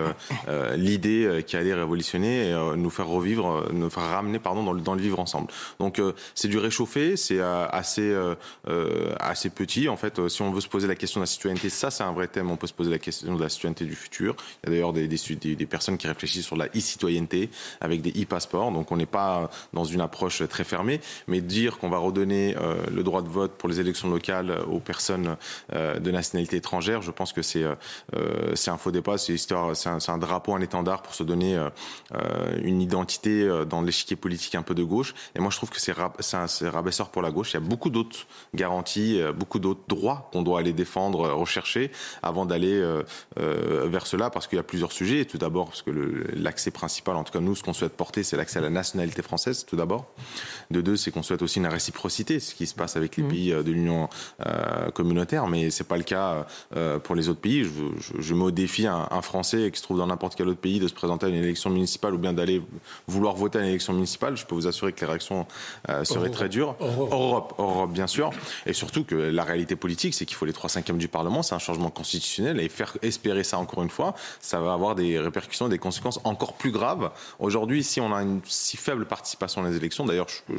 l'idée 0.77 1.45
qui 1.47 1.57
allait 1.57 1.75
révolutionner 1.75 2.12
et 2.21 2.53
euh, 2.53 2.77
nous 2.77 2.91
faire 2.91 3.07
revivre, 3.07 3.51
euh, 3.51 3.69
nous 3.73 3.91
faire 3.91 4.05
ramener 4.05 4.39
pardon 4.39 4.63
dans 4.63 4.73
le, 4.73 4.81
dans 4.81 4.95
le 4.95 5.01
vivre 5.01 5.19
ensemble. 5.19 5.49
Donc 5.79 5.99
euh, 5.99 6.13
c'est 6.35 6.49
du 6.49 6.59
réchauffé, 6.59 7.17
c'est 7.17 7.41
assez 7.41 8.15
assez 9.21 9.51
petit 9.51 9.89
en 9.89 9.97
fait. 9.97 10.29
Si 10.29 10.43
on 10.43 10.51
veut 10.51 10.61
se 10.61 10.69
poser 10.69 10.89
la 10.89 10.95
question 10.95 11.21
de 11.21 11.23
la 11.23 11.27
citoyenneté, 11.27 11.69
ça 11.71 11.91
c'est 11.91 12.03
un 12.03 12.13
vrai 12.13 12.29
thème. 12.29 12.51
On 12.51 12.57
peut 12.57 12.67
se 12.67 12.73
poser 12.73 12.91
la 12.91 12.99
question 12.99 13.35
de 13.35 13.43
la 13.43 13.49
citoyenneté 13.49 13.85
du 13.85 13.95
futur. 13.95 14.37
Il 14.63 14.67
y 14.67 14.69
a 14.69 14.71
d'ailleurs 14.73 14.93
des, 14.93 15.09
des, 15.09 15.57
des, 15.57 15.67
personnes 15.67 15.99
qui 15.99 16.07
réfléchissent 16.07 16.47
sur 16.47 16.57
la 16.57 16.67
e-citoyenneté 16.67 17.51
avec 17.81 18.03
des 18.03 18.11
e-passeports. 18.23 18.73
Donc 18.73 18.93
on 18.93 18.97
n'est 18.97 19.07
pas 19.07 19.51
dans 19.73 19.85
une 19.85 20.01
approche 20.01 20.47
très 20.49 20.65
fermée, 20.65 21.01
mais 21.27 21.41
dire 21.41 21.79
qu'on 21.79 21.89
va 21.89 21.99
redonner 21.99 22.55
le 22.93 23.03
droit 23.03 23.23
de 23.23 23.29
vote 23.29 23.53
pour 23.53 23.69
les 23.69 23.81
élections 23.81 24.11
locales 24.11 24.59
aux 24.71 24.81
personnes 24.81 25.37
de 25.73 26.11
nationalité 26.11 26.57
étrangère, 26.57 27.03
je 27.03 27.11
pense 27.11 27.33
que 27.33 27.43
c'est 27.43 27.65
c'est 28.55 28.71
un 28.71 28.77
faux 28.77 28.91
départ, 28.91 29.19
c'est 29.19 29.53
un, 29.53 29.99
un, 30.09 30.19
drapeau, 30.19 30.55
un 30.55 30.61
étendard 30.61 31.03
pour 31.03 31.15
se 31.15 31.23
donner 31.23 31.59
une 32.63 32.81
identité 32.81 33.43
euh, 33.43 33.65
dans 33.65 33.83
l'échiquier 33.83 34.17
politique 34.17 34.55
un 34.55 34.63
peu 34.63 34.75
de 34.75 34.83
gauche. 34.83 35.15
Et 35.35 35.41
moi, 35.41 35.51
je 35.51 35.57
trouve 35.57 35.71
que 35.71 35.81
c'est 35.81 35.93
rabaisseur 35.93 37.11
pour 37.11 37.23
la 37.23 37.31
gauche. 37.31 37.53
Il 37.53 37.55
y 37.55 37.57
a 37.57 37.61
beaucoup 37.61 37.91
d'autres 37.91 38.27
garanties, 38.55 39.21
euh, 39.21 39.33
beaucoup 39.33 39.59
d'autres 39.59 39.83
droits 39.89 40.29
qu'on 40.33 40.43
doit 40.43 40.59
aller 40.59 40.73
défendre, 40.73 41.31
rechercher 41.31 41.91
avant 42.23 42.47
d'aller 42.47 42.83
vers 43.37 44.07
cela, 44.07 44.31
parce 44.31 44.47
qu'il 44.47 44.57
y 44.57 44.61
a 44.61 44.65
plusieurs 44.65 44.93
sujets. 44.93 45.21
Et 45.21 45.25
tout 45.25 45.39
d'abord, 45.39 45.67
parce 45.67 45.83
que 45.83 45.91
l'accès 46.35 46.71
principal, 46.71 47.17
en 47.17 47.25
tout 47.25 47.33
cas 47.33 47.41
nous, 47.41 47.55
ce 47.55 47.63
qu'on 47.63 47.73
souhaite 47.73 47.93
porter, 47.93 48.23
c'est 48.23 48.37
l'accès 48.37 48.59
à 48.59 48.63
la 48.63 48.71
nationalité 48.71 49.23
française, 49.23 49.65
tout 49.67 49.77
d'abord. 49.77 50.07
De 50.71 50.81
deux, 50.81 50.97
c'est 50.97 51.11
qu'on 51.11 51.23
souhaite 51.23 51.43
aussi 51.43 51.59
une 51.59 51.67
réciprocité, 51.67 52.41
ce 52.41 52.55
qui 52.55 52.67
se 52.67 52.75
passe 52.75 52.97
avec 52.97 53.17
les 53.17 53.23
mmh. 53.23 53.29
pays 53.29 53.51
de 53.51 53.71
l'Union 53.71 54.09
communautaire, 54.95 55.47
mais 55.47 55.71
c'est 55.71 55.89
pas 55.89 55.97
le 55.97 56.05
cas 56.05 56.47
pour 57.03 57.15
les 57.15 57.29
autres 57.29 57.41
pays. 57.41 57.65
Je, 57.65 57.71
je, 58.21 58.35
mets 58.35 58.45
au 58.45 58.51
défi 58.51 58.87
un, 58.87 59.09
un 59.11 59.23
Français 59.23 59.71
qui 59.71 59.79
se 59.79 59.83
trouve 59.83 59.99
dans 59.99 60.07
n'importe 60.07 60.35
quel 60.35 60.49
autre 60.49 60.61
pays 60.61 60.81
de 60.81 60.89
se 60.89 60.95
présenter 60.95 61.27
à 61.27 61.29
une 61.29 61.37
élection 61.37 61.71
municipale 61.71 62.02
ou 62.11 62.19
bien 62.19 62.33
d'aller 62.33 62.63
vouloir 63.07 63.35
voter 63.35 63.59
à 63.59 63.63
une 63.63 63.69
élection 63.69 63.93
municipale, 63.93 64.37
je 64.37 64.45
peux 64.45 64.55
vous 64.55 64.67
assurer 64.67 64.93
que 64.93 65.01
les 65.01 65.07
réactions 65.07 65.47
euh, 65.89 66.05
seraient 66.05 66.31
très 66.31 66.49
dures. 66.49 66.77
Europe. 66.81 67.55
Europe. 67.59 67.93
bien 67.93 68.07
sûr. 68.07 68.31
Et 68.67 68.73
surtout 68.73 69.05
que 69.05 69.15
la 69.15 69.45
réalité 69.45 69.77
politique, 69.77 70.15
c'est 70.15 70.27
qu'il 70.27 70.37
faut 70.37 70.47
les 70.47 70.53
trois 70.53 70.71
cinquièmes 70.71 70.99
du 70.99 71.09
Parlement, 71.09 71.43
c'est 71.43 71.55
un 71.55 71.61
changement 71.61 71.91
constitutionnel. 71.91 72.61
Et 72.61 72.69
faire 72.69 72.97
espérer 73.03 73.45
ça 73.45 73.59
encore 73.59 73.83
une 73.83 73.91
fois, 73.91 74.15
ça 74.41 74.61
va 74.61 74.73
avoir 74.73 74.95
des 74.95 75.19
répercussions, 75.19 75.69
des 75.69 75.79
conséquences 75.79 76.21
encore 76.25 76.55
plus 76.55 76.73
graves. 76.73 77.11
Aujourd'hui, 77.39 77.85
si 77.85 78.01
on 78.01 78.13
a 78.13 78.23
une 78.23 78.41
si 78.45 78.77
faible 78.77 79.07
participation 79.07 79.63
les 79.63 79.77
élections, 79.77 80.05
d'ailleurs, 80.07 80.29
je, 80.29 80.55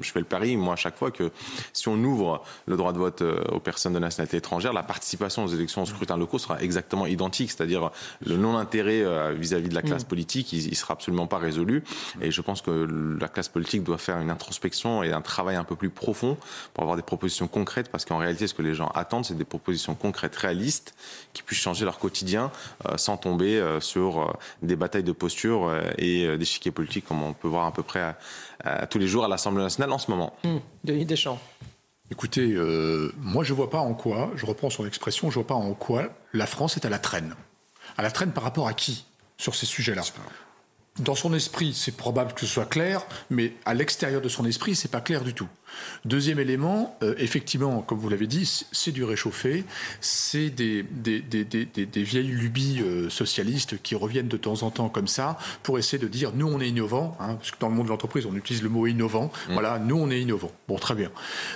je, 0.00 0.12
fais 0.12 0.18
le 0.18 0.24
pari, 0.24 0.56
moi, 0.56 0.74
à 0.74 0.76
chaque 0.76 0.96
fois, 0.96 1.10
que 1.10 1.30
si 1.72 1.88
on 1.88 1.96
ouvre 1.96 2.42
le 2.66 2.76
droit 2.76 2.92
de 2.92 2.98
vote 2.98 3.22
euh, 3.22 3.42
aux 3.52 3.60
personnes 3.60 3.92
de 3.92 3.98
nationalité 3.98 4.38
étrangère, 4.38 4.72
la 4.72 4.82
participation 4.82 5.44
aux 5.44 5.48
élections 5.48 5.82
au 5.82 5.86
scrutin 5.86 6.16
locaux 6.16 6.38
sera 6.38 6.60
exactement 6.62 7.06
identique, 7.06 7.50
c'est-à-dire 7.50 7.90
le 8.24 8.36
non-intérêt 8.36 9.02
euh, 9.02 9.32
vis-à-vis 9.32 9.68
de 9.68 9.74
la 9.74 9.82
classe 9.82 10.04
mm. 10.04 10.08
politique, 10.08 10.52
il, 10.66 10.76
sera 10.76 10.94
absolument 10.94 11.26
pas 11.26 11.38
résolu. 11.38 11.82
Et 12.20 12.30
je 12.30 12.40
pense 12.40 12.62
que 12.62 13.16
la 13.20 13.28
classe 13.28 13.48
politique 13.48 13.82
doit 13.82 13.98
faire 13.98 14.18
une 14.18 14.30
introspection 14.30 15.02
et 15.02 15.12
un 15.12 15.22
travail 15.22 15.56
un 15.56 15.64
peu 15.64 15.76
plus 15.76 15.90
profond 15.90 16.36
pour 16.72 16.82
avoir 16.82 16.96
des 16.96 17.02
propositions 17.02 17.48
concrètes, 17.48 17.90
parce 17.90 18.04
qu'en 18.04 18.18
réalité, 18.18 18.46
ce 18.46 18.54
que 18.54 18.62
les 18.62 18.74
gens 18.74 18.88
attendent, 18.94 19.24
c'est 19.24 19.36
des 19.36 19.44
propositions 19.44 19.94
concrètes, 19.94 20.36
réalistes, 20.36 20.94
qui 21.32 21.42
puissent 21.42 21.60
changer 21.60 21.84
leur 21.84 21.98
quotidien 21.98 22.50
euh, 22.88 22.96
sans 22.96 23.16
tomber 23.16 23.58
euh, 23.58 23.80
sur 23.80 24.20
euh, 24.20 24.32
des 24.62 24.76
batailles 24.76 25.02
de 25.04 25.12
posture 25.12 25.72
et 25.98 26.36
des 26.36 26.44
chiquiers 26.44 26.70
politiques, 26.70 27.06
comme 27.06 27.22
on 27.22 27.32
peut 27.32 27.48
voir 27.48 27.66
à 27.66 27.72
peu 27.72 27.82
près 27.82 28.16
tous 28.90 28.98
les 28.98 29.06
jours 29.06 29.24
à 29.24 29.28
l'Assemblée 29.28 29.62
nationale 29.62 29.92
en 29.92 29.98
ce 29.98 30.10
moment. 30.10 30.34
Mmh. 30.44 30.56
Denis 30.84 31.04
Deschamps. 31.04 31.38
Écoutez, 32.10 32.56
moi 33.18 33.44
je 33.44 33.52
vois 33.52 33.70
pas 33.70 33.78
en 33.78 33.94
quoi, 33.94 34.30
je 34.34 34.46
reprends 34.46 34.70
son 34.70 34.86
expression, 34.86 35.30
je 35.30 35.34
vois 35.36 35.46
pas 35.46 35.54
en 35.54 35.74
quoi 35.74 36.08
la 36.32 36.46
France 36.46 36.76
est 36.76 36.84
à 36.84 36.90
la 36.90 36.98
traîne. 36.98 37.34
À 37.96 38.02
la 38.02 38.10
traîne 38.10 38.32
par 38.32 38.44
rapport 38.44 38.68
à 38.68 38.74
qui 38.74 39.06
sur 39.36 39.54
ces 39.54 39.66
sujets-là? 39.66 40.02
Dans 41.00 41.16
son 41.16 41.34
esprit, 41.34 41.74
c'est 41.74 41.96
probable 41.96 42.34
que 42.34 42.40
ce 42.40 42.46
soit 42.46 42.66
clair, 42.66 43.04
mais 43.28 43.52
à 43.64 43.74
l'extérieur 43.74 44.20
de 44.20 44.28
son 44.28 44.44
esprit, 44.44 44.76
c'est 44.76 44.90
pas 44.90 45.00
clair 45.00 45.24
du 45.24 45.34
tout. 45.34 45.48
Deuxième 46.04 46.38
élément, 46.38 46.96
euh, 47.02 47.16
effectivement, 47.18 47.82
comme 47.82 47.98
vous 47.98 48.08
l'avez 48.08 48.28
dit, 48.28 48.64
c'est 48.70 48.92
du 48.92 49.02
réchauffé, 49.02 49.64
c'est 50.00 50.50
des, 50.50 50.84
des, 50.84 51.20
des, 51.20 51.44
des, 51.44 52.02
vieilles 52.04 52.28
lubies 52.28 52.80
euh, 52.80 53.10
socialistes 53.10 53.82
qui 53.82 53.96
reviennent 53.96 54.28
de 54.28 54.36
temps 54.36 54.62
en 54.62 54.70
temps 54.70 54.88
comme 54.88 55.08
ça 55.08 55.36
pour 55.64 55.80
essayer 55.80 55.98
de 55.98 56.06
dire 56.06 56.30
nous 56.32 56.46
on 56.46 56.60
est 56.60 56.68
innovant, 56.68 57.16
hein, 57.18 57.34
parce 57.34 57.50
que 57.50 57.58
dans 57.58 57.68
le 57.68 57.74
monde 57.74 57.86
de 57.86 57.90
l'entreprise 57.90 58.24
on 58.26 58.36
utilise 58.36 58.62
le 58.62 58.68
mot 58.68 58.86
innovant. 58.86 59.32
Mmh. 59.48 59.52
Voilà, 59.52 59.80
nous 59.80 59.96
on 59.96 60.10
est 60.10 60.20
innovant. 60.20 60.52
Bon, 60.68 60.76
très 60.76 60.94
bien. 60.94 61.10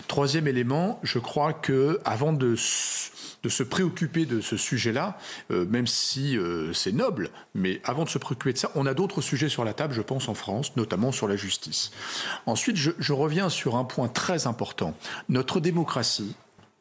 Troisième 0.08 0.48
élément, 0.48 0.98
je 1.04 1.20
crois 1.20 1.52
que 1.52 2.00
avant 2.04 2.32
de 2.32 2.56
de 3.42 3.48
se 3.48 3.62
préoccuper 3.62 4.26
de 4.26 4.40
ce 4.40 4.56
sujet-là, 4.56 5.18
euh, 5.50 5.64
même 5.66 5.86
si 5.86 6.36
euh, 6.36 6.72
c'est 6.72 6.92
noble, 6.92 7.30
mais 7.54 7.80
avant 7.84 8.04
de 8.04 8.08
se 8.08 8.18
préoccuper 8.18 8.52
de 8.52 8.58
ça, 8.58 8.70
on 8.74 8.86
a 8.86 8.94
d'autres 8.94 9.20
sujets 9.20 9.48
sur 9.48 9.64
la 9.64 9.74
table, 9.74 9.94
je 9.94 10.02
pense, 10.02 10.28
en 10.28 10.34
France, 10.34 10.76
notamment 10.76 11.12
sur 11.12 11.28
la 11.28 11.36
justice. 11.36 11.92
Ensuite, 12.46 12.76
je, 12.76 12.90
je 12.98 13.12
reviens 13.12 13.48
sur 13.48 13.76
un 13.76 13.84
point 13.84 14.08
très 14.08 14.46
important. 14.46 14.94
Notre 15.28 15.60
démocratie, 15.60 16.34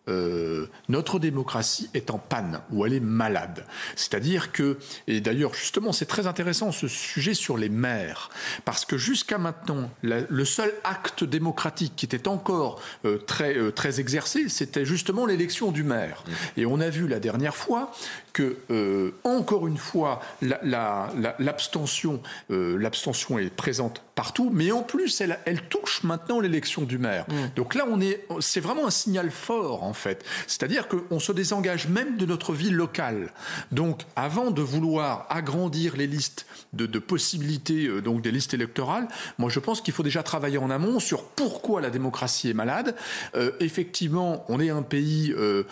euh, 0.07 0.67
notre 0.89 1.19
démocratie 1.19 1.89
est 1.93 2.11
en 2.11 2.17
panne 2.17 2.61
ou 2.71 2.85
elle 2.85 2.93
est 2.93 2.99
malade. 2.99 3.65
C'est-à-dire 3.95 4.51
que, 4.51 4.77
et 5.07 5.21
d'ailleurs 5.21 5.53
justement 5.53 5.91
c'est 5.91 6.05
très 6.05 6.27
intéressant 6.27 6.71
ce 6.71 6.87
sujet 6.87 7.33
sur 7.33 7.57
les 7.57 7.69
maires, 7.69 8.29
parce 8.65 8.85
que 8.85 8.97
jusqu'à 8.97 9.37
maintenant 9.37 9.89
le 10.01 10.45
seul 10.45 10.71
acte 10.83 11.23
démocratique 11.23 11.93
qui 11.95 12.05
était 12.05 12.27
encore 12.27 12.81
euh, 13.05 13.17
très, 13.17 13.57
euh, 13.57 13.71
très 13.71 13.99
exercé, 13.99 14.49
c'était 14.49 14.85
justement 14.85 15.25
l'élection 15.25 15.71
du 15.71 15.83
maire. 15.83 16.23
Mmh. 16.25 16.31
Et 16.61 16.65
on 16.65 16.79
a 16.79 16.89
vu 16.89 17.07
la 17.07 17.19
dernière 17.19 17.55
fois 17.55 17.91
que, 18.37 19.13
encore 19.23 19.67
une 19.67 19.77
fois, 19.77 20.21
l'abstention 20.41 22.21
la, 22.49 22.77
l'abstention 22.87 23.39
est 23.39 23.49
présente 23.49 24.01
partout, 24.15 24.49
mais 24.51 24.71
en 24.71 24.81
plus 24.81 25.21
elle, 25.21 25.39
elle 25.45 25.61
touche 25.63 26.03
maintenant 26.03 26.39
l'élection 26.39 26.83
du 26.83 26.97
maire. 26.97 27.25
Mmh. 27.27 27.33
Donc 27.55 27.75
là 27.75 27.85
on 27.89 28.01
est, 28.01 28.25
c'est 28.39 28.59
vraiment 28.59 28.87
un 28.87 28.91
signal 28.91 29.31
fort 29.31 29.83
en 29.83 29.93
fait. 29.93 30.25
C'est-à-dire 30.47 30.87
qu'on 30.87 31.19
se 31.19 31.31
désengage 31.31 31.87
même 31.87 32.17
de 32.17 32.25
notre 32.25 32.53
vie 32.53 32.69
locale. 32.69 33.31
Donc, 33.71 34.01
avant 34.15 34.51
de 34.51 34.61
vouloir 34.61 35.27
agrandir 35.29 35.95
les 35.95 36.07
listes 36.07 36.45
de, 36.73 36.99
possibilités, 36.99 37.87
euh, 37.87 38.01
donc 38.01 38.21
des 38.21 38.31
listes 38.31 38.53
électorales, 38.53 39.07
moi 39.37 39.49
je 39.49 39.59
pense 39.59 39.81
qu'il 39.81 39.93
faut 39.93 40.03
déjà 40.03 40.23
travailler 40.23 40.57
en 40.57 40.69
amont 40.69 40.99
sur 40.99 41.23
pourquoi 41.23 41.81
la 41.81 41.89
démocratie 41.89 42.49
est 42.49 42.53
malade. 42.53 42.95
Euh, 43.35 43.51
effectivement, 43.59 44.45
on 44.49 44.59
est 44.59 44.69
un 44.69 44.81
pays, 44.81 45.33
euh, 45.37 45.63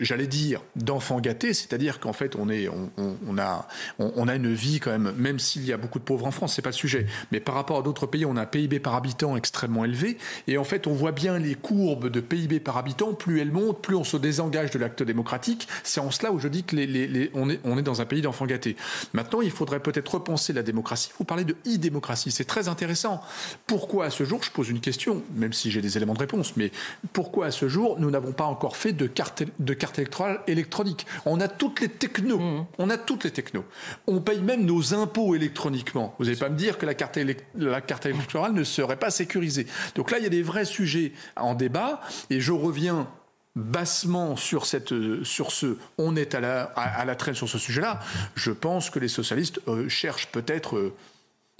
j'allais 0.00 0.26
dire, 0.26 0.62
d'enfants 0.76 1.20
gâtés, 1.20 1.54
c'est-à-dire 1.54 1.83
qu'en 1.92 2.12
fait, 2.12 2.36
on, 2.36 2.48
est, 2.48 2.68
on, 2.68 3.38
a, 3.38 3.68
on, 3.98 4.28
a 4.28 4.34
une 4.34 4.52
vie 4.52 4.80
quand 4.80 4.90
même, 4.90 5.12
même 5.16 5.38
s'il 5.38 5.64
y 5.64 5.72
a 5.72 5.76
beaucoup 5.76 5.98
de 5.98 6.04
pauvres 6.04 6.26
en 6.26 6.30
France, 6.30 6.54
c'est 6.54 6.62
pas 6.62 6.70
le 6.70 6.74
sujet. 6.74 7.06
Mais 7.32 7.40
par 7.40 7.54
rapport 7.54 7.78
à 7.78 7.82
d'autres 7.82 8.06
pays, 8.06 8.24
on 8.24 8.36
a 8.36 8.42
un 8.42 8.46
PIB 8.46 8.80
par 8.80 8.94
habitant 8.94 9.36
extrêmement 9.36 9.84
élevé. 9.84 10.18
Et 10.46 10.58
en 10.58 10.64
fait, 10.64 10.86
on 10.86 10.92
voit 10.92 11.12
bien 11.12 11.38
les 11.38 11.54
courbes 11.54 12.08
de 12.08 12.20
PIB 12.20 12.60
par 12.60 12.76
habitant, 12.76 13.14
plus 13.14 13.40
elles 13.40 13.52
monte, 13.52 13.80
plus 13.80 13.96
on 13.96 14.04
se 14.04 14.16
désengage 14.16 14.70
de 14.70 14.78
l'acte 14.78 15.02
démocratique. 15.02 15.68
C'est 15.82 16.00
en 16.00 16.10
cela 16.10 16.32
où 16.32 16.38
je 16.38 16.48
dis 16.48 16.64
que 16.64 16.76
les, 16.76 17.30
on, 17.34 17.48
est, 17.50 17.60
on 17.64 17.78
est 17.78 17.82
dans 17.82 18.00
un 18.00 18.06
pays 18.06 18.22
d'enfants 18.22 18.46
gâtés. 18.46 18.76
Maintenant, 19.12 19.40
il 19.40 19.50
faudrait 19.50 19.80
peut-être 19.80 20.14
repenser 20.14 20.52
la 20.52 20.62
démocratie. 20.62 21.10
Vous 21.18 21.24
parlez 21.24 21.44
de 21.44 21.56
e-démocratie, 21.66 22.30
c'est 22.30 22.44
très 22.44 22.68
intéressant. 22.68 23.20
Pourquoi 23.66 24.06
à 24.06 24.10
ce 24.10 24.24
jour, 24.24 24.42
je 24.42 24.50
pose 24.50 24.68
une 24.68 24.80
question, 24.80 25.22
même 25.34 25.52
si 25.52 25.70
j'ai 25.70 25.80
des 25.80 25.96
éléments 25.96 26.14
de 26.14 26.18
réponse, 26.18 26.56
mais 26.56 26.70
pourquoi 27.12 27.46
à 27.46 27.50
ce 27.50 27.68
jour, 27.68 27.96
nous 27.98 28.10
n'avons 28.10 28.32
pas 28.32 28.44
encore 28.44 28.76
fait 28.76 28.92
de 28.92 29.06
carte, 29.06 29.42
de 29.58 29.74
carte 29.74 29.98
électorale 29.98 30.40
électronique? 30.46 31.06
On 31.26 31.40
a 31.40 31.48
toutes 31.48 31.73
les 31.80 31.88
technos. 31.88 32.38
Mmh. 32.38 32.66
On 32.78 32.90
a 32.90 32.98
toutes 32.98 33.24
les 33.24 33.30
technos. 33.30 33.64
On 34.06 34.20
paye 34.20 34.40
même 34.40 34.64
nos 34.64 34.94
impôts 34.94 35.34
électroniquement. 35.34 36.14
Vous 36.18 36.26
n'allez 36.26 36.36
pas 36.36 36.48
me 36.48 36.56
dire 36.56 36.78
que 36.78 36.86
la 36.86 36.94
carte, 36.94 37.18
la 37.56 37.80
carte 37.80 38.06
électorale 38.06 38.52
ne 38.52 38.64
serait 38.64 38.98
pas 38.98 39.10
sécurisée. 39.10 39.66
Donc 39.94 40.10
là, 40.10 40.18
il 40.18 40.24
y 40.24 40.26
a 40.26 40.30
des 40.30 40.42
vrais 40.42 40.64
sujets 40.64 41.12
en 41.36 41.54
débat, 41.54 42.00
et 42.30 42.40
je 42.40 42.52
reviens 42.52 43.08
bassement 43.56 44.36
sur, 44.36 44.66
cette, 44.66 44.92
sur 45.22 45.52
ce 45.52 45.76
on 45.98 46.16
est 46.16 46.34
à 46.34 46.40
la, 46.40 46.62
à, 46.62 47.04
la 47.04 47.14
traîne 47.14 47.34
sur 47.34 47.48
ce 47.48 47.58
sujet-là, 47.58 48.00
je 48.34 48.50
pense 48.50 48.90
que 48.90 48.98
les 48.98 49.08
socialistes 49.08 49.60
euh, 49.68 49.88
cherchent 49.88 50.28
peut-être 50.28 50.76
euh, 50.76 50.94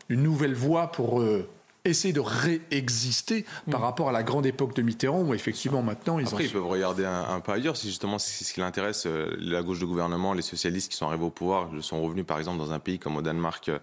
une 0.08 0.22
nouvelle 0.22 0.54
voie 0.54 0.90
pour 0.90 1.20
euh, 1.20 1.48
essayer 1.86 2.14
de 2.14 2.20
réexister 2.20 3.44
par 3.70 3.80
mm. 3.80 3.84
rapport 3.84 4.08
à 4.08 4.12
la 4.12 4.22
grande 4.22 4.46
époque 4.46 4.74
de 4.74 4.80
Mitterrand 4.80 5.20
où 5.20 5.34
effectivement 5.34 5.82
maintenant 5.82 6.18
ils 6.18 6.26
Après, 6.26 6.44
ils 6.46 6.50
peuvent 6.50 6.66
regarder 6.66 7.04
un, 7.04 7.40
peu 7.40 7.52
ailleurs 7.52 7.76
si 7.76 7.88
justement 7.88 8.18
c'est 8.18 8.42
ce 8.42 8.54
qui 8.54 8.60
l'intéresse 8.60 9.04
euh, 9.04 9.36
la 9.38 9.62
gauche 9.62 9.80
de 9.80 9.84
gouvernement 9.84 10.32
les 10.32 10.40
socialistes 10.40 10.90
qui 10.90 10.96
sont 10.96 11.06
arrivés 11.06 11.26
au 11.26 11.30
pouvoir 11.30 11.68
sont 11.80 12.02
revenus 12.02 12.24
par 12.24 12.38
exemple 12.38 12.56
dans 12.56 12.72
un 12.72 12.78
pays 12.78 12.98
comme 12.98 13.18
au 13.18 13.22
Danemark 13.22 13.68
euh, 13.68 13.78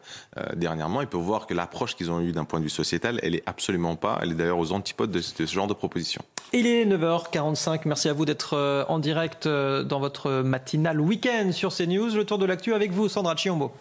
dernièrement 0.55 1.01
ils 1.01 1.07
peuvent 1.07 1.21
voir 1.21 1.45
que 1.45 1.53
l'approche 1.53 1.95
qu'ils 1.95 2.09
ont 2.09 2.21
eue 2.21 2.31
d'un 2.31 2.43
point 2.43 2.57
de 2.57 2.63
vue 2.63 2.71
sociétal 2.71 3.19
elle 3.21 3.35
est 3.35 3.43
absolument 3.45 3.95
pas 3.95 4.17
elle 4.23 4.31
est 4.31 4.35
d'ailleurs 4.35 4.57
aux 4.57 4.71
antipodes 4.71 5.11
de, 5.11 5.21
ce 5.21 5.45
genre 5.45 5.67
de 5.67 5.75
proposition. 5.75 6.23
Il 6.53 6.65
est 6.65 6.85
9h45 6.85 7.81
merci 7.85 8.09
à 8.09 8.13
vous 8.13 8.25
d'être 8.25 8.57
euh, 8.57 8.83
en 8.87 8.97
direct 8.97 9.47
dans 9.47 9.99
votre 9.99 10.41
matinale 10.41 10.99
week-end 10.99 11.51
sur 11.51 11.71
CNews. 11.71 12.15
Le 12.15 12.25
tour 12.25 12.39
de 12.39 12.47
l'actu 12.47 12.73
avec 12.73 12.91
vous 12.91 13.09
Sandra 13.09 13.35
Chiombo 13.35 13.71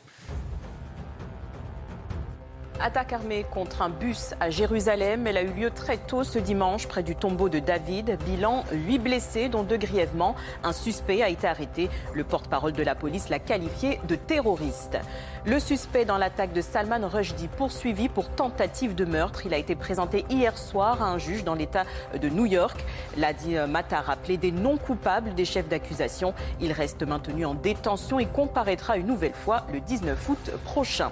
Attaque 2.83 3.13
armée 3.13 3.45
contre 3.51 3.83
un 3.83 3.91
bus 3.91 4.35
à 4.41 4.49
Jérusalem. 4.49 5.27
Elle 5.27 5.37
a 5.37 5.43
eu 5.43 5.53
lieu 5.53 5.71
très 5.71 5.99
tôt 5.99 6.25
ce 6.25 6.39
dimanche 6.39 6.89
près 6.89 7.03
du 7.03 7.15
tombeau 7.15 7.51
de 7.51 7.59
David. 7.59 8.17
Bilan 8.25 8.65
8 8.73 8.99
blessés, 8.99 9.49
dont 9.51 9.65
deux 9.65 9.77
grièvement. 9.77 10.35
Un 10.65 10.73
suspect 10.73 11.23
a 11.23 11.29
été 11.29 11.47
arrêté. 11.47 11.91
Le 12.15 12.25
porte-parole 12.25 12.73
de 12.73 12.83
la 12.83 12.95
police 12.95 13.29
l'a 13.29 13.39
qualifié 13.39 14.01
de 14.09 14.15
terroriste. 14.15 14.97
Le 15.45 15.61
suspect 15.61 16.07
dans 16.07 16.17
l'attaque 16.17 16.55
de 16.55 16.63
Salman 16.63 17.07
Rushdie 17.07 17.49
poursuivi 17.49 18.09
pour 18.09 18.31
tentative 18.31 18.95
de 18.95 19.05
meurtre. 19.05 19.45
Il 19.45 19.53
a 19.53 19.59
été 19.59 19.75
présenté 19.75 20.25
hier 20.31 20.57
soir 20.57 21.03
à 21.03 21.11
un 21.11 21.19
juge 21.19 21.45
dans 21.45 21.55
l'État 21.55 21.85
de 22.19 22.29
New 22.31 22.47
York. 22.47 22.83
L'Adi 23.19 23.57
Matar 23.69 24.09
a 24.09 24.17
des 24.17 24.53
non 24.53 24.79
coupables 24.79 25.35
des 25.35 25.45
chefs 25.45 25.69
d'accusation. 25.69 26.33
Il 26.61 26.73
reste 26.73 27.03
maintenu 27.03 27.45
en 27.45 27.55
détention 27.55 28.19
et 28.19 28.27
comparaîtra 28.27 28.97
une 28.97 29.07
nouvelle 29.07 29.35
fois 29.35 29.67
le 29.73 29.81
19 29.81 30.29
août 30.29 30.51
prochain. 30.65 31.11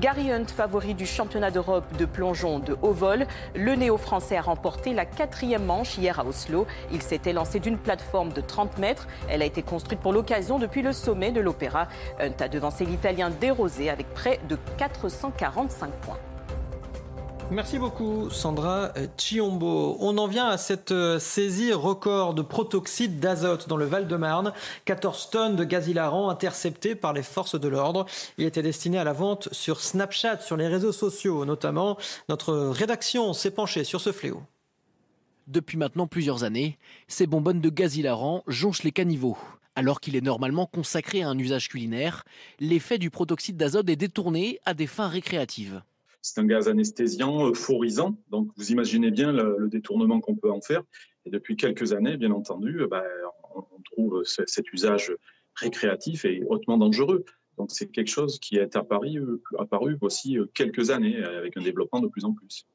Gary 0.00 0.30
Hunt, 0.30 0.46
favori 0.46 0.94
du 0.94 1.06
championnat 1.06 1.50
d'Europe 1.50 1.96
de 1.96 2.04
plongeon 2.04 2.60
de 2.60 2.76
haut 2.82 2.92
vol, 2.92 3.26
le 3.56 3.74
néo-français 3.74 4.36
a 4.36 4.42
remporté 4.42 4.94
la 4.94 5.04
quatrième 5.04 5.64
manche 5.64 5.98
hier 5.98 6.20
à 6.20 6.24
Oslo. 6.24 6.68
Il 6.92 7.02
s'était 7.02 7.32
lancé 7.32 7.58
d'une 7.58 7.76
plateforme 7.76 8.32
de 8.32 8.40
30 8.40 8.78
mètres. 8.78 9.08
Elle 9.28 9.42
a 9.42 9.44
été 9.44 9.62
construite 9.62 9.98
pour 9.98 10.12
l'occasion 10.12 10.60
depuis 10.60 10.82
le 10.82 10.92
sommet 10.92 11.32
de 11.32 11.40
l'Opéra. 11.40 11.88
Hunt 12.20 12.40
a 12.40 12.48
devancé 12.48 12.84
l'Italien 12.84 13.30
Desrosé 13.30 13.90
avec 13.90 14.14
près 14.14 14.38
de 14.48 14.56
445 14.76 15.90
points. 15.90 16.18
Merci 17.50 17.78
beaucoup 17.78 18.28
Sandra 18.28 18.92
Chiombo. 19.16 19.96
On 20.00 20.18
en 20.18 20.26
vient 20.26 20.48
à 20.48 20.58
cette 20.58 20.92
euh, 20.92 21.18
saisie 21.18 21.72
record 21.72 22.34
de 22.34 22.42
protoxyde 22.42 23.20
d'azote 23.20 23.68
dans 23.68 23.78
le 23.78 23.86
Val-de-Marne. 23.86 24.52
14 24.84 25.30
tonnes 25.30 25.56
de 25.56 25.64
gaz 25.64 25.88
hilarant 25.88 26.28
interceptées 26.28 26.94
par 26.94 27.14
les 27.14 27.22
forces 27.22 27.58
de 27.58 27.68
l'ordre. 27.68 28.04
Il 28.36 28.44
était 28.44 28.60
destiné 28.60 28.98
à 28.98 29.04
la 29.04 29.14
vente 29.14 29.48
sur 29.50 29.80
Snapchat, 29.80 30.40
sur 30.40 30.58
les 30.58 30.68
réseaux 30.68 30.92
sociaux 30.92 31.46
notamment. 31.46 31.96
Notre 32.28 32.54
rédaction 32.54 33.32
s'est 33.32 33.50
penchée 33.50 33.84
sur 33.84 34.02
ce 34.02 34.12
fléau. 34.12 34.42
Depuis 35.46 35.78
maintenant 35.78 36.06
plusieurs 36.06 36.44
années, 36.44 36.76
ces 37.06 37.26
bonbonnes 37.26 37.62
de 37.62 37.70
gaz 37.70 37.96
hilarant 37.96 38.44
jonchent 38.46 38.82
les 38.82 38.92
caniveaux. 38.92 39.38
Alors 39.74 40.00
qu'il 40.02 40.16
est 40.16 40.20
normalement 40.20 40.66
consacré 40.66 41.22
à 41.22 41.30
un 41.30 41.38
usage 41.38 41.70
culinaire, 41.70 42.24
l'effet 42.60 42.98
du 42.98 43.08
protoxyde 43.08 43.56
d'azote 43.56 43.88
est 43.88 43.96
détourné 43.96 44.60
à 44.66 44.74
des 44.74 44.86
fins 44.86 45.08
récréatives. 45.08 45.80
C'est 46.22 46.40
un 46.40 46.46
gaz 46.46 46.68
anesthésiant, 46.68 47.48
euphorisant. 47.48 48.18
Donc, 48.30 48.50
vous 48.56 48.72
imaginez 48.72 49.10
bien 49.10 49.32
le, 49.32 49.68
détournement 49.68 50.20
qu'on 50.20 50.36
peut 50.36 50.50
en 50.50 50.60
faire. 50.60 50.82
Et 51.24 51.30
depuis 51.30 51.56
quelques 51.56 51.92
années, 51.92 52.16
bien 52.16 52.32
entendu, 52.32 52.80
euh, 52.80 52.88
ben, 52.88 53.02
on, 53.54 53.64
trouve 53.92 54.22
cet 54.24 54.72
usage 54.72 55.12
récréatif 55.54 56.24
et 56.24 56.42
hautement 56.48 56.76
dangereux. 56.76 57.24
Donc, 57.56 57.70
c'est 57.72 57.88
quelque 57.88 58.10
chose 58.10 58.38
qui 58.38 58.56
est 58.56 58.76
apparu, 58.76 59.20
apparu 59.58 59.96
aussi 60.00 60.38
euh, 60.38 60.46
quelques 60.54 60.90
années 60.90 61.16
avec 61.22 61.56
un 61.56 61.62
développement 61.62 62.00
de 62.00 62.08
plus 62.08 62.24
en 62.24 62.32
plus. 62.32 62.66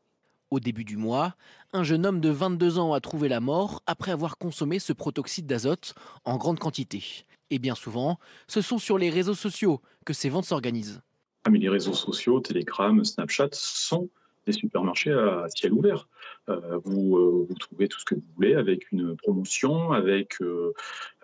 Au 0.54 0.60
début 0.60 0.84
du 0.84 0.98
mois, 0.98 1.36
un 1.72 1.84
jeune 1.84 2.06
homme 2.06 2.20
de 2.20 2.30
22 2.30 2.78
ans 2.78 2.94
a 2.94 3.02
trouvé 3.02 3.28
la 3.28 3.40
mort 3.40 3.82
après 3.88 4.12
avoir 4.12 4.38
consommé 4.38 4.78
ce 4.78 4.94
protoxyde 4.94 5.48
d'azote 5.48 5.96
en 6.26 6.38
grande 6.38 6.60
quantité. 6.60 7.26
Et 7.50 7.58
bien 7.58 7.74
souvent, 7.74 8.20
ce 8.48 8.62
sont 8.62 8.78
sur 8.78 9.00
les 9.00 9.10
réseaux 9.10 9.34
sociaux 9.34 9.82
que 10.06 10.14
ces 10.14 10.30
ventes 10.30 10.46
s'organisent. 10.46 11.02
Ah, 11.46 11.50
mais 11.50 11.60
les 11.60 11.70
réseaux 11.70 11.94
sociaux, 11.94 12.40
Telegram, 12.40 13.04
Snapchat 13.04 13.50
sont 13.52 14.10
des 14.46 14.54
supermarchés 14.54 15.12
à 15.12 15.46
ciel 15.50 15.74
ouvert. 15.74 16.08
Euh, 16.50 16.80
vous, 16.84 17.18
euh, 17.18 17.46
vous, 17.48 17.56
trouvez 17.56 17.88
tout 17.88 18.00
ce 18.00 18.06
que 18.06 18.16
vous 18.16 18.24
voulez 18.36 18.56
avec 18.56 18.92
une 18.92 19.16
promotion, 19.16 19.92
avec 19.92 20.42
euh, 20.42 20.74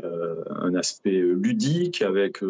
un 0.02 0.74
aspect 0.76 1.20
ludique, 1.20 2.02
avec 2.02 2.42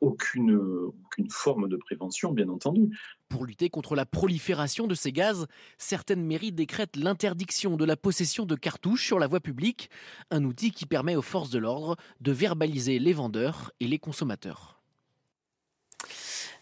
aucune 0.00 0.92
forme 1.30 1.68
de 1.68 1.76
prévention, 1.76 2.32
bien 2.32 2.48
entendu. 2.48 2.90
Pour 3.28 3.46
lutter 3.46 3.70
contre 3.70 3.94
la 3.94 4.04
prolifération 4.04 4.86
de 4.86 4.94
ces 4.94 5.12
gaz, 5.12 5.46
certaines 5.78 6.24
mairies 6.24 6.52
décrètent 6.52 6.96
l'interdiction 6.96 7.76
de 7.76 7.84
la 7.84 7.96
possession 7.96 8.44
de 8.44 8.54
cartouches 8.54 9.06
sur 9.06 9.18
la 9.18 9.26
voie 9.26 9.40
publique, 9.40 9.88
un 10.30 10.44
outil 10.44 10.70
qui 10.70 10.84
permet 10.84 11.16
aux 11.16 11.22
forces 11.22 11.50
de 11.50 11.58
l'ordre 11.58 11.96
de 12.20 12.32
verbaliser 12.32 12.98
les 12.98 13.14
vendeurs 13.14 13.72
et 13.80 13.86
les 13.86 13.98
consommateurs. 13.98 14.81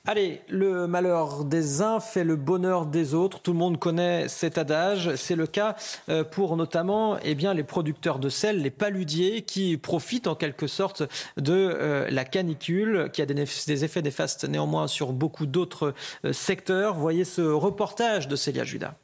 Allez, 0.07 0.41
le 0.49 0.87
malheur 0.87 1.45
des 1.45 1.83
uns 1.83 2.01
fait 2.01 2.25
le 2.25 2.37
bonheur 2.37 2.87
des 2.87 3.15
autres. 3.15 3.41
Tout 3.41 3.53
le 3.53 3.59
monde 3.59 3.79
connaît 3.79 4.29
cet 4.29 4.57
adage. 4.57 5.15
C'est 5.17 5.37
le 5.37 5.47
cas 5.47 5.77
euh, 6.09 6.25
pour 6.25 6.57
notamment 6.57 7.19
eh 7.23 7.35
les 7.35 7.65
producteurs 7.65 8.19
de 8.19 8.31
sel, 8.31 8.63
les 8.63 8.71
paludiers, 8.71 9.43
qui 9.43 9.77
profitent 9.77 10.27
en 10.27 10.35
quelque 10.35 10.67
sorte 10.67 11.03
de 11.37 11.53
euh, 11.53 12.09
la 12.11 12.25
canicule, 12.25 13.11
qui 13.13 13.21
a 13.21 13.27
des, 13.27 13.85
effets 13.85 14.03
néfastes 14.03 14.45
néanmoins 14.45 14.87
sur 14.87 15.13
beaucoup 15.13 15.45
d'autres 15.45 15.95
euh, 16.25 16.33
secteurs. 16.33 16.95
Voyez 16.95 17.25
ce 17.25 17.43
reportage 17.43 18.27
de 18.27 18.37
Célia 18.37 18.65
Judas. 18.65 18.95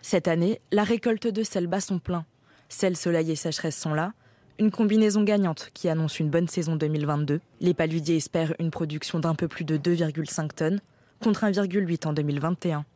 Cette 0.00 0.28
année, 0.28 0.60
la 0.72 0.84
récolte 0.84 1.26
de 1.26 1.42
sel 1.42 1.66
bat 1.66 1.80
son 1.80 1.98
plein. 1.98 2.24
Sel, 2.68 2.96
soleil 2.96 3.30
et 3.30 3.36
sécheresse 3.36 3.76
sont 3.76 3.92
là. 3.92 4.12
Une 4.58 4.70
combinaison 4.70 5.22
gagnante 5.22 5.68
qui 5.74 5.90
annonce 5.90 6.18
une 6.18 6.30
bonne 6.30 6.48
saison 6.48 6.76
2022. 6.76 7.40
Les 7.60 7.74
paludiers 7.74 8.16
espèrent 8.16 8.54
une 8.58 8.70
production 8.70 9.20
d'un 9.20 9.34
peu 9.34 9.48
plus 9.48 9.66
de 9.66 9.76
2,5 9.76 10.54
tonnes 10.54 10.80
contre 11.22 11.44
1,8 11.44 12.08
en 12.08 12.14
2021. 12.14 12.86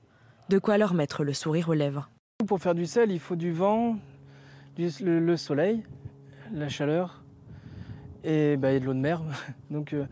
De 0.48 0.58
quoi 0.58 0.78
leur 0.78 0.94
mettre 0.94 1.22
le 1.22 1.34
sourire 1.34 1.68
aux 1.68 1.74
lèvres. 1.74 2.08
Pour 2.46 2.60
faire 2.60 2.74
du 2.74 2.86
sel, 2.86 3.12
il 3.12 3.20
faut 3.20 3.36
du 3.36 3.52
vent, 3.52 3.98
le, 4.78 5.36
soleil, 5.36 5.82
la 6.50 6.70
chaleur 6.70 7.22
et, 8.24 8.56
bah, 8.56 8.78
de 8.78 8.82
l'eau 8.82 8.94
de 8.94 8.98
mer. 8.98 9.20
Donc 9.70 9.92
euh, 9.92 10.06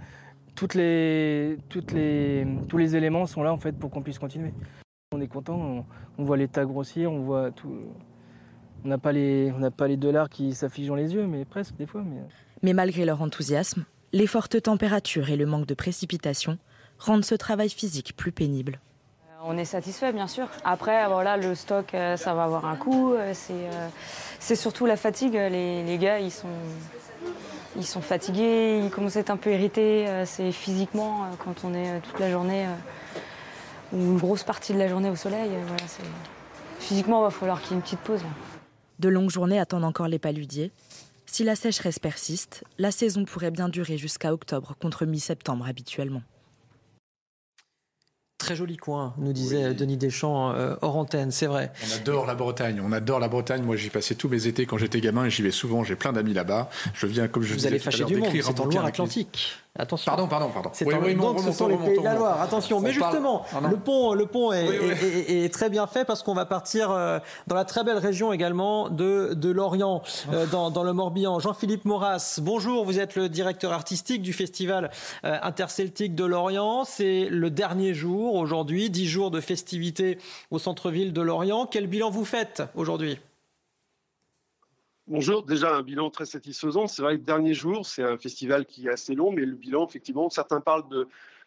toutes 0.54 0.74
les, 0.74 1.56
tous 1.70 2.76
les 2.76 2.94
éléments 2.94 3.24
sont 3.24 3.42
là 3.42 3.54
en 3.54 3.58
fait 3.58 3.72
pour 3.72 3.90
qu'on 3.90 4.02
puisse 4.02 4.18
continuer. 4.18 4.52
On 5.12 5.20
est 5.22 5.28
content, 5.28 5.58
on, 5.58 5.84
on 6.18 6.24
voit 6.24 6.36
l'état 6.36 6.66
grossir, 6.66 7.10
on 7.10 7.20
voit 7.20 7.52
tout, 7.52 7.86
on 8.84 8.88
n'a 8.88 8.98
pas, 8.98 9.12
les, 9.12 9.52
pas 9.76 9.88
les 9.88 9.96
dollars 9.96 10.28
qui 10.28 10.54
s'affichent 10.54 10.88
dans 10.88 10.94
les 10.94 11.14
yeux, 11.14 11.26
mais 11.26 11.44
presque 11.44 11.76
des 11.76 11.86
fois. 11.86 12.02
Mais... 12.02 12.20
mais 12.62 12.72
malgré 12.72 13.04
leur 13.04 13.22
enthousiasme, 13.22 13.84
les 14.12 14.26
fortes 14.26 14.62
températures 14.62 15.30
et 15.30 15.36
le 15.36 15.46
manque 15.46 15.66
de 15.66 15.74
précipitations 15.74 16.58
rendent 16.98 17.24
ce 17.24 17.34
travail 17.34 17.68
physique 17.68 18.16
plus 18.16 18.32
pénible. 18.32 18.80
Euh, 19.22 19.34
on 19.44 19.58
est 19.58 19.64
satisfait, 19.64 20.12
bien 20.12 20.26
sûr. 20.26 20.48
Après, 20.64 21.06
voilà, 21.08 21.36
le 21.36 21.54
stock, 21.54 21.94
euh, 21.94 22.16
ça 22.16 22.34
va 22.34 22.44
avoir 22.44 22.66
un 22.66 22.76
coût. 22.76 23.12
Euh, 23.12 23.32
c'est 24.38 24.56
surtout 24.56 24.86
la 24.86 24.96
fatigue. 24.96 25.34
Les, 25.34 25.84
les, 25.84 25.98
gars, 25.98 26.20
ils 26.20 26.30
sont, 26.30 26.48
ils 27.76 27.86
sont 27.86 28.00
fatigués, 28.00 28.80
ils 28.84 28.90
commencent 28.90 29.16
à 29.16 29.20
être 29.20 29.30
un 29.30 29.36
peu 29.36 29.52
irrités. 29.52 30.06
C'est 30.24 30.52
physiquement, 30.52 31.26
quand 31.44 31.64
on 31.64 31.74
est 31.74 32.00
toute 32.00 32.18
la 32.18 32.30
journée, 32.30 32.66
ou 33.92 33.96
une 33.96 34.18
grosse 34.18 34.44
partie 34.44 34.72
de 34.72 34.78
la 34.78 34.88
journée 34.88 35.10
au 35.10 35.16
soleil. 35.16 35.50
Voilà, 35.66 35.84
physiquement, 36.78 37.20
il 37.20 37.24
va 37.24 37.30
falloir 37.30 37.60
qu'il 37.60 37.72
y 37.72 37.74
ait 37.74 37.76
une 37.76 37.82
petite 37.82 38.00
pause. 38.00 38.22
De 38.98 39.08
longues 39.08 39.30
journées 39.30 39.58
attendent 39.58 39.84
encore 39.84 40.08
les 40.08 40.18
paludiers. 40.18 40.72
Si 41.26 41.44
la 41.44 41.54
sécheresse 41.54 41.98
persiste, 41.98 42.64
la 42.78 42.90
saison 42.90 43.24
pourrait 43.24 43.50
bien 43.50 43.68
durer 43.68 43.98
jusqu'à 43.98 44.32
octobre 44.32 44.74
contre 44.80 45.06
mi-septembre 45.06 45.66
habituellement. 45.66 46.22
Très 48.38 48.54
joli 48.54 48.76
coin, 48.76 49.14
nous 49.18 49.32
disait 49.32 49.74
Denis 49.74 49.96
Deschamps 49.96 50.52
euh, 50.52 50.76
hors 50.80 50.96
antenne, 50.96 51.32
c'est 51.32 51.46
vrai. 51.46 51.72
On 51.84 51.96
adore 51.96 52.24
la 52.24 52.36
Bretagne, 52.36 52.80
on 52.80 52.92
adore 52.92 53.18
la 53.18 53.28
Bretagne. 53.28 53.62
Moi, 53.62 53.76
j'y 53.76 53.90
passais 53.90 54.14
tous 54.14 54.28
mes 54.28 54.46
étés 54.46 54.64
quand 54.64 54.78
j'étais 54.78 55.00
gamin 55.00 55.26
et 55.26 55.30
j'y 55.30 55.42
vais 55.42 55.50
souvent. 55.50 55.82
J'ai 55.82 55.96
plein 55.96 56.12
d'amis 56.12 56.34
là-bas. 56.34 56.70
Je 56.94 57.06
viens, 57.06 57.26
comme 57.26 57.42
je 57.42 57.52
vous 57.52 57.66
allez 57.66 57.80
fâcher 57.80 58.04
du 58.04 58.16
monde, 58.16 58.30
c'est 58.32 58.60
en 58.60 58.64
Loire-Atlantique. 58.64 59.56
Attention. 59.78 60.10
Pardon, 60.10 60.26
pardon, 60.26 60.50
pardon. 60.52 60.70
C'est 60.72 60.84
oui, 60.84 61.14
donc 61.14 61.38
ce 61.40 61.52
sont 61.52 61.68
les 61.68 61.76
pays 61.76 61.98
de 61.98 62.04
la 62.04 62.14
Loire. 62.14 62.40
Attention. 62.40 62.80
Mais 62.80 62.92
justement, 62.92 63.44
le 63.70 63.76
pont, 63.76 64.12
le 64.12 64.26
pont 64.26 64.52
est, 64.52 65.52
très 65.52 65.70
bien 65.70 65.86
fait 65.86 66.04
parce 66.04 66.22
qu'on 66.22 66.34
va 66.34 66.46
partir 66.46 66.90
euh, 66.90 67.18
dans 67.46 67.54
la 67.54 67.64
très 67.64 67.84
belle 67.84 67.98
région 67.98 68.32
également 68.32 68.88
de, 68.88 69.34
de 69.34 69.50
Lorient, 69.50 70.02
euh, 70.32 70.46
dans, 70.46 70.70
dans, 70.70 70.82
le 70.82 70.92
Morbihan. 70.92 71.38
Jean-Philippe 71.38 71.84
Maurras, 71.84 72.40
bonjour. 72.42 72.84
Vous 72.84 72.98
êtes 72.98 73.14
le 73.14 73.28
directeur 73.28 73.72
artistique 73.72 74.22
du 74.22 74.32
festival 74.32 74.90
euh, 75.24 75.38
interceltique 75.42 76.14
de 76.14 76.24
Lorient. 76.24 76.84
C'est 76.84 77.28
le 77.30 77.50
dernier 77.50 77.94
jour 77.94 78.34
aujourd'hui, 78.34 78.90
dix 78.90 79.06
jours 79.06 79.30
de 79.30 79.40
festivités 79.40 80.18
au 80.50 80.58
centre-ville 80.58 81.12
de 81.12 81.20
Lorient. 81.20 81.66
Quel 81.66 81.86
bilan 81.86 82.10
vous 82.10 82.24
faites 82.24 82.62
aujourd'hui? 82.74 83.18
Bonjour, 85.10 85.42
déjà 85.42 85.74
un 85.74 85.82
bilan 85.82 86.10
très 86.10 86.26
satisfaisant. 86.26 86.86
C'est 86.86 87.00
vrai 87.00 87.18
que 87.18 87.24
dernier 87.24 87.54
jour, 87.54 87.86
c'est 87.86 88.02
un 88.02 88.18
festival 88.18 88.66
qui 88.66 88.88
est 88.88 88.90
assez 88.90 89.14
long, 89.14 89.32
mais 89.32 89.46
le 89.46 89.54
bilan, 89.54 89.86
effectivement, 89.86 90.28
certains 90.28 90.60
parlent 90.60 90.84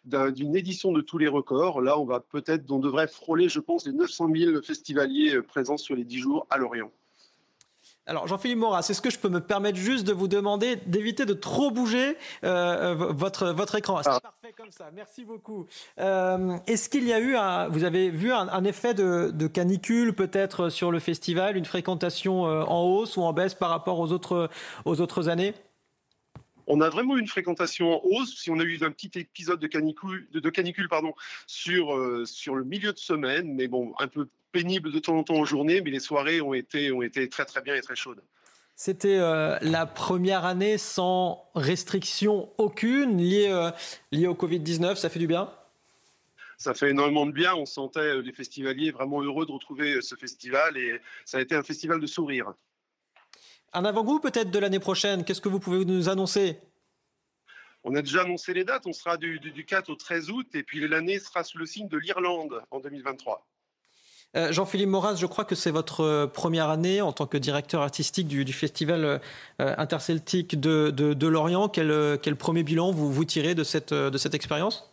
d'une 0.04 0.56
édition 0.56 0.90
de 0.90 1.00
tous 1.00 1.16
les 1.16 1.28
records. 1.28 1.80
Là, 1.80 1.96
on 1.96 2.04
va 2.04 2.18
peut-être, 2.18 2.68
on 2.72 2.80
devrait 2.80 3.06
frôler, 3.06 3.48
je 3.48 3.60
pense, 3.60 3.86
les 3.86 3.92
900 3.92 4.30
000 4.34 4.62
festivaliers 4.62 5.36
euh, 5.36 5.42
présents 5.44 5.76
sur 5.76 5.94
les 5.94 6.04
10 6.04 6.18
jours 6.18 6.46
à 6.50 6.58
Lorient. 6.58 6.90
Alors 8.06 8.26
Jean-Philippe 8.26 8.58
Moras, 8.58 8.84
est-ce 8.90 9.00
que 9.00 9.10
je 9.10 9.18
peux 9.18 9.28
me 9.28 9.40
permettre 9.40 9.78
juste 9.78 10.04
de 10.04 10.12
vous 10.12 10.26
demander 10.26 10.74
d'éviter 10.86 11.24
de 11.24 11.34
trop 11.34 11.70
bouger 11.70 12.16
euh, 12.42 12.94
euh, 12.94 12.94
votre, 12.94 13.52
votre 13.52 13.76
écran? 13.76 14.02
C'est 14.02 14.10
ah. 14.10 14.20
parfait 14.20 14.52
comme 14.56 14.72
ça, 14.72 14.90
merci 14.92 15.24
beaucoup. 15.24 15.66
Euh, 16.00 16.56
est-ce 16.66 16.88
qu'il 16.88 17.06
y 17.06 17.12
a 17.12 17.20
eu, 17.20 17.36
un, 17.36 17.68
vous 17.68 17.84
avez 17.84 18.10
vu 18.10 18.32
un, 18.32 18.64
effet 18.64 18.92
de, 18.94 19.46
canicule 19.46 20.14
peut-être 20.14 20.68
sur 20.68 20.90
le 20.90 20.98
festival, 20.98 21.56
une 21.56 21.64
fréquentation 21.64 22.42
en 22.42 22.82
hausse 22.82 23.16
ou 23.16 23.22
en 23.22 23.32
baisse 23.32 23.54
par 23.54 23.70
rapport 23.70 24.00
aux 24.00 24.10
autres, 24.10 24.50
aux 24.84 25.00
autres 25.00 25.28
années? 25.28 25.54
On 26.66 26.80
a 26.80 26.88
vraiment 26.88 27.16
eu 27.16 27.20
une 27.20 27.28
fréquentation 27.28 27.92
en 27.92 28.00
hausse. 28.02 28.34
Si 28.36 28.50
on 28.50 28.58
a 28.58 28.64
eu 28.64 28.78
un 28.82 28.90
petit 28.90 29.16
épisode 29.16 29.60
de 29.60 29.66
canicule, 29.68 30.28
de, 30.32 30.50
canicule 30.50 30.88
pardon, 30.88 31.12
sur, 31.46 31.96
sur 32.26 32.56
le 32.56 32.64
milieu 32.64 32.92
de 32.92 32.98
semaine, 32.98 33.54
mais 33.54 33.68
bon, 33.68 33.92
un 34.00 34.08
peu 34.08 34.28
pénible 34.52 34.92
de 34.92 34.98
temps 34.98 35.16
en 35.16 35.24
temps 35.24 35.36
en 35.36 35.44
journée, 35.44 35.80
mais 35.80 35.90
les 35.90 36.00
soirées 36.00 36.40
ont 36.40 36.54
été, 36.54 36.92
ont 36.92 37.02
été 37.02 37.28
très 37.28 37.44
très 37.44 37.62
bien 37.62 37.74
et 37.74 37.80
très 37.80 37.96
chaudes. 37.96 38.22
C'était 38.74 39.18
euh, 39.18 39.58
la 39.60 39.86
première 39.86 40.44
année 40.44 40.78
sans 40.78 41.48
restriction 41.54 42.50
aucune 42.58 43.18
liée, 43.18 43.48
euh, 43.48 43.70
liée 44.10 44.26
au 44.26 44.34
Covid-19. 44.34 44.96
Ça 44.96 45.08
fait 45.08 45.18
du 45.18 45.26
bien? 45.26 45.52
Ça 46.58 46.74
fait 46.74 46.90
énormément 46.90 47.26
de 47.26 47.32
bien. 47.32 47.54
On 47.54 47.66
sentait 47.66 48.00
euh, 48.00 48.22
les 48.22 48.32
festivaliers 48.32 48.90
vraiment 48.90 49.22
heureux 49.22 49.46
de 49.46 49.52
retrouver 49.52 50.00
ce 50.00 50.14
festival 50.14 50.76
et 50.76 51.00
ça 51.24 51.38
a 51.38 51.40
été 51.40 51.54
un 51.54 51.62
festival 51.62 52.00
de 52.00 52.06
sourire. 52.06 52.52
Un 53.72 53.84
avant-goût 53.84 54.20
peut-être 54.20 54.50
de 54.50 54.58
l'année 54.58 54.80
prochaine? 54.80 55.24
Qu'est-ce 55.24 55.40
que 55.40 55.48
vous 55.48 55.60
pouvez 55.60 55.84
nous 55.84 56.08
annoncer? 56.08 56.58
On 57.84 57.94
a 57.94 58.02
déjà 58.02 58.22
annoncé 58.22 58.54
les 58.54 58.64
dates. 58.64 58.86
On 58.86 58.92
sera 58.92 59.16
du, 59.16 59.38
du 59.38 59.64
4 59.64 59.90
au 59.90 59.96
13 59.96 60.30
août 60.30 60.48
et 60.54 60.62
puis 60.62 60.86
l'année 60.86 61.18
sera 61.18 61.44
sous 61.44 61.58
le 61.58 61.66
signe 61.66 61.88
de 61.88 61.98
l'Irlande 61.98 62.62
en 62.70 62.80
2023. 62.80 63.46
Euh, 64.34 64.50
Jean-Philippe 64.50 64.88
Moraz, 64.88 65.16
je 65.16 65.26
crois 65.26 65.44
que 65.44 65.54
c'est 65.54 65.70
votre 65.70 66.00
euh, 66.00 66.26
première 66.26 66.70
année 66.70 67.02
en 67.02 67.12
tant 67.12 67.26
que 67.26 67.36
directeur 67.36 67.82
artistique 67.82 68.26
du, 68.28 68.52
festival 68.52 69.04
euh, 69.04 69.18
interceltique 69.58 70.58
de, 70.58 71.26
Lorient. 71.26 71.68
Quel, 71.68 72.36
premier 72.36 72.62
bilan 72.62 72.92
vous, 72.92 73.12
vous 73.12 73.24
tirez 73.24 73.54
de 73.54 73.62
cette, 73.64 73.92
expérience? 74.34 74.90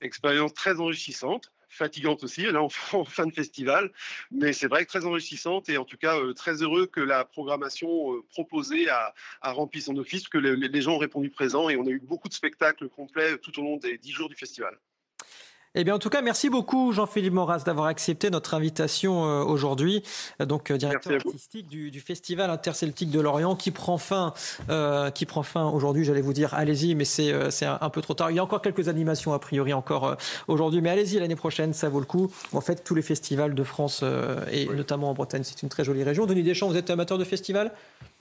Expérience 0.00 0.54
très 0.54 0.80
enrichissante 0.80 1.52
fatigante 1.72 2.24
aussi, 2.24 2.42
là 2.42 2.62
en, 2.92 3.04
fin 3.04 3.26
de 3.26 3.32
festival, 3.32 3.92
mais 4.32 4.52
c'est 4.52 4.66
vrai 4.66 4.84
que 4.84 4.90
très 4.90 5.06
enrichissante 5.06 5.68
et 5.68 5.78
en 5.78 5.84
tout 5.84 5.96
cas 5.96 6.16
très 6.34 6.62
heureux 6.62 6.86
que 6.86 7.00
la 7.00 7.24
programmation 7.24 8.20
proposée 8.30 8.88
a, 8.90 9.14
rempli 9.42 9.80
son 9.80 9.96
office, 9.96 10.26
que 10.26 10.36
les, 10.36 10.82
gens 10.82 10.94
ont 10.94 10.98
répondu 10.98 11.30
présent 11.30 11.68
et 11.68 11.76
on 11.76 11.86
a 11.86 11.90
eu 11.90 12.00
beaucoup 12.00 12.28
de 12.28 12.34
spectacles 12.34 12.88
complets 12.88 13.38
tout 13.38 13.56
au 13.60 13.62
long 13.62 13.76
des 13.76 13.98
dix 13.98 14.10
jours 14.10 14.28
du 14.28 14.34
festival. 14.34 14.76
Eh 15.76 15.84
bien, 15.84 15.94
en 15.94 16.00
tout 16.00 16.10
cas, 16.10 16.20
merci 16.20 16.50
beaucoup, 16.50 16.90
Jean-Philippe 16.90 17.32
Moras, 17.32 17.62
d'avoir 17.64 17.86
accepté 17.86 18.28
notre 18.28 18.54
invitation 18.54 19.24
euh, 19.24 19.44
aujourd'hui. 19.44 20.02
Euh, 20.40 20.44
donc, 20.44 20.72
euh, 20.72 20.76
directeur 20.76 21.12
artistique 21.12 21.68
du, 21.68 22.00
Festival 22.00 22.50
interceltique 22.50 23.08
de 23.10 23.20
Lorient, 23.20 23.54
qui 23.54 23.70
prend 23.70 23.96
fin, 23.96 24.34
qui 25.14 25.26
prend 25.26 25.42
fin 25.44 25.68
aujourd'hui. 25.68 26.02
J'allais 26.04 26.22
vous 26.22 26.32
dire, 26.32 26.54
allez-y, 26.54 26.96
mais 26.96 27.04
c'est 27.04 27.50
c'est 27.50 27.66
un, 27.66 27.90
peu 27.90 28.00
trop 28.00 28.14
tard. 28.14 28.30
Il 28.30 28.36
y 28.36 28.40
a 28.40 28.42
encore 28.42 28.62
quelques 28.62 28.88
animations 28.88 29.32
a 29.32 29.38
priori 29.38 29.72
encore 29.72 30.16
aujourd'hui, 30.48 30.80
mais 30.80 30.90
allez-y 30.90 31.18
l'année 31.20 31.36
prochaine, 31.36 31.72
ça 31.74 31.88
vaut 31.88 32.00
le 32.00 32.06
coup. 32.06 32.32
En 32.52 32.60
fait, 32.60 32.82
tous 32.82 32.94
les 32.94 33.02
festivals 33.02 33.54
de 33.54 33.62
France 33.62 34.02
et 34.50 34.66
notamment 34.66 35.10
en 35.10 35.14
Bretagne, 35.14 35.42
c'est 35.44 35.62
une 35.62 35.68
très 35.68 35.84
jolie 35.84 36.02
région. 36.02 36.26
Denis 36.26 36.42
Deschamps, 36.42 36.68
vous 36.68 36.76
êtes 36.76 36.90
amateur 36.90 37.18
de 37.18 37.24
festivals 37.24 37.70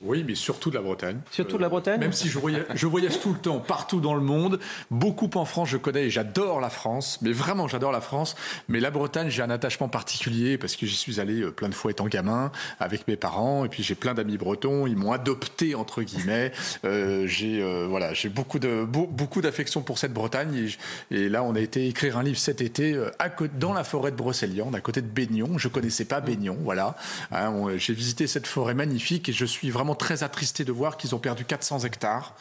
oui, 0.01 0.23
mais 0.25 0.33
surtout 0.33 0.69
de 0.69 0.75
la 0.75 0.81
Bretagne. 0.81 1.19
Surtout 1.29 1.57
de 1.57 1.61
la 1.61 1.67
Bretagne 1.67 1.99
Même 1.99 2.13
si 2.13 2.29
je 2.29 2.39
voyage, 2.39 2.63
je 2.73 2.87
voyage 2.87 3.19
tout 3.19 3.33
le 3.33 3.39
temps, 3.39 3.59
partout 3.59 3.99
dans 3.99 4.15
le 4.15 4.21
monde, 4.21 4.57
beaucoup 4.89 5.29
en 5.35 5.43
France, 5.43 5.67
je 5.67 5.77
connais 5.77 6.05
et 6.05 6.09
j'adore 6.09 6.61
la 6.61 6.69
France, 6.69 7.19
mais 7.21 7.33
vraiment 7.33 7.67
j'adore 7.67 7.91
la 7.91 7.99
France. 7.99 8.37
Mais 8.69 8.79
la 8.79 8.91
Bretagne, 8.91 9.29
j'ai 9.29 9.41
un 9.41 9.49
attachement 9.49 9.89
particulier 9.89 10.57
parce 10.57 10.77
que 10.77 10.85
j'y 10.85 10.95
suis 10.95 11.19
allé 11.19 11.41
euh, 11.41 11.51
plein 11.51 11.67
de 11.67 11.75
fois 11.75 11.91
étant 11.91 12.07
gamin 12.07 12.49
avec 12.79 13.09
mes 13.09 13.17
parents 13.17 13.65
et 13.65 13.67
puis 13.67 13.83
j'ai 13.83 13.95
plein 13.95 14.13
d'amis 14.13 14.37
bretons, 14.37 14.87
ils 14.87 14.95
m'ont 14.95 15.11
adopté 15.11 15.75
entre 15.75 16.01
guillemets. 16.01 16.53
Euh, 16.85 17.27
j'ai 17.27 17.61
euh, 17.61 17.85
voilà, 17.89 18.13
j'ai 18.13 18.29
beaucoup 18.29 18.59
de 18.59 18.85
beaucoup 18.85 19.41
d'affection 19.41 19.81
pour 19.81 19.97
cette 19.97 20.13
Bretagne 20.13 20.69
et, 21.11 21.27
là 21.27 21.43
on 21.43 21.55
a 21.55 21.59
été 21.59 21.89
écrire 21.89 22.17
un 22.17 22.23
livre 22.23 22.37
cet 22.37 22.61
été 22.61 22.97
à, 23.19 23.27
dans 23.55 23.73
la 23.73 23.83
forêt 23.83 24.11
de 24.11 24.15
Brocéliande, 24.15 24.75
à 24.75 24.81
côté 24.81 25.01
de 25.01 25.07
Baignon. 25.07 25.57
Je 25.57 25.67
connaissais 25.67 26.05
pas 26.05 26.21
Baignon, 26.21 26.57
voilà. 26.63 26.95
Hein, 27.33 27.53
j'ai 27.75 27.93
visité 27.93 28.27
cette 28.27 28.47
forêt 28.47 28.73
magnifique 28.73 29.27
et 29.27 29.33
je 29.33 29.45
suis 29.45 29.69
vraiment 29.69 29.88
vraiment 29.89 29.95
très 29.95 30.23
attristé 30.23 30.65
de 30.65 30.71
voir 30.71 30.97
qu'ils 30.97 31.15
ont 31.15 31.19
perdu 31.19 31.45
400 31.45 31.79
hectares. 31.79 32.35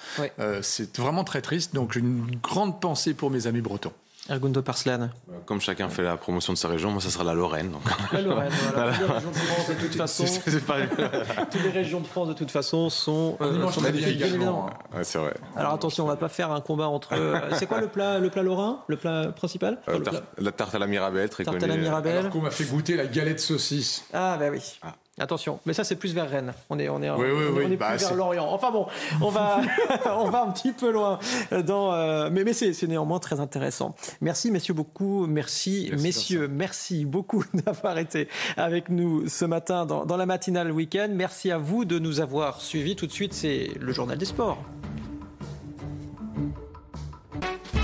c'est 0.63 0.99
vraiment 0.99 1.25
très 1.25 1.41
triste. 1.41 1.75
Donc, 1.75 1.97
une 1.97 2.39
grande 2.43 2.81
pensée 2.81 3.15
pour 3.15 3.31
mes 3.31 3.47
amis 3.47 3.61
bretons. 3.61 3.93
Ergundo 4.31 4.61
Parslan. 4.61 5.09
Comme 5.47 5.59
chacun 5.59 5.89
fait 5.89 6.03
la 6.03 6.19
promotion 6.19 6.53
de 6.53 6.59
sa 6.59 6.69
région, 6.69 6.91
moi, 6.91 7.01
ça 7.01 7.09
sera 7.09 7.25
la 7.25 7.33
Lorraine. 7.33 7.73
La 8.13 8.21
Lorraine, 8.21 8.53
voilà. 8.75 8.93
Toutes 8.93 9.01
les 9.01 9.15
régions 9.15 9.31
de 9.31 9.37
France, 9.37 9.69
de 9.69 9.75
toute 9.75 9.95
façon. 9.97 10.25
Toutes 11.51 11.63
les 11.63 11.71
régions 11.71 12.01
de 12.01 12.07
France, 12.07 12.29
de 12.29 12.33
toute 12.35 12.51
façon, 12.51 12.91
sont, 12.91 13.39
euh, 13.41 13.71
sont 13.71 13.81
magnifiques, 13.81 14.21
évidemment. 14.21 14.69
Ouais, 14.95 15.03
c'est 15.03 15.17
vrai. 15.17 15.33
Alors 15.57 15.73
attention, 15.73 16.05
on 16.05 16.09
va 16.09 16.17
pas 16.17 16.29
faire 16.29 16.53
un 16.53 16.61
combat 16.61 16.89
entre. 16.89 17.15
Euh, 17.15 17.41
c'est 17.55 17.67
quoi 17.67 17.81
le 17.81 17.89
plat, 17.89 18.19
le 18.19 18.29
plat 18.29 18.43
lorrain? 18.43 18.83
Le 18.89 18.99
plat 18.99 19.33
principal? 19.35 19.79
Euh, 19.89 19.99
tar 20.01 20.15
La 20.37 20.53
tarte 20.53 20.75
à 20.75 20.79
la 20.79 20.87
Mirabelle, 20.87 21.31
très 21.31 21.45
tarte 21.45 21.57
connue. 21.57 21.67
Tarte 21.67 21.73
à 21.73 21.77
la 21.77 21.83
Mirabelle. 21.89 22.19
Alors 22.19 22.31
qu'on 22.31 22.43
m'a 22.43 22.51
fait 22.51 22.65
goûter 22.65 22.97
la 22.97 23.07
galette 23.07 23.41
saucisse. 23.41 24.05
Ah, 24.13 24.37
bah 24.39 24.51
oui. 24.53 24.61
Ah. 24.83 24.95
Attention, 25.21 25.61
mais 25.67 25.73
ça 25.73 25.85
c'est 25.85 25.97
plus 25.97 26.15
vers 26.15 26.29
Rennes. 26.29 26.53
On 26.71 26.79
est, 26.79 26.89
on 26.89 27.03
est, 27.03 27.11
oui, 27.11 27.27
oui, 27.31 27.45
on, 27.51 27.57
oui, 27.57 27.65
on 27.67 27.71
est 27.71 27.77
bah, 27.77 27.91
plus 27.91 28.01
vers 28.01 28.15
l'Orient. 28.15 28.49
Enfin 28.51 28.71
bon, 28.71 28.87
on 29.21 29.31
va, 29.31 29.61
on 30.17 30.31
va 30.31 30.43
un 30.43 30.51
petit 30.51 30.73
peu 30.73 30.91
loin 30.91 31.19
dans, 31.67 31.93
euh, 31.93 32.29
mais, 32.33 32.45
mais 32.45 32.53
c'est 32.53 32.87
néanmoins 32.87 33.19
très 33.19 33.41
intéressant. 33.41 33.95
Merci 34.21 34.51
messieurs 34.51 34.75
beaucoup, 34.75 35.27
merci, 35.27 35.89
merci 35.91 36.03
messieurs, 36.03 36.49
merci 36.49 37.05
beaucoup 37.05 37.45
d'avoir 37.55 37.99
été 37.99 38.29
avec 38.57 38.89
nous 38.89 39.29
ce 39.29 39.45
matin 39.45 39.87
dans, 39.87 40.05
dans 40.05 40.17
la 40.17 40.27
matinale 40.27 40.71
week-end. 40.71 41.09
Merci 41.11 41.51
à 41.51 41.59
vous 41.59 41.85
de 41.85 41.99
nous 41.99 42.21
avoir 42.21 42.61
suivis. 42.61 42.97
Tout 42.97 43.07
de 43.07 43.13
suite, 43.13 43.35
c'est 43.35 43.71
le 43.79 43.93
journal 43.93 44.19
des 44.19 44.25
sports. 44.25 44.59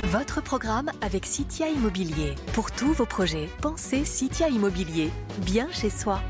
Votre 0.04 0.40
programme 0.40 0.92
avec 1.00 1.26
Citia 1.26 1.68
Immobilier. 1.68 2.36
Pour 2.52 2.70
tous 2.70 2.92
vos 2.92 3.04
projets, 3.04 3.48
pensez 3.60 4.04
Citia 4.04 4.48
Immobilier, 4.48 5.10
bien 5.44 5.68
chez 5.72 5.90
soi. 5.90 6.20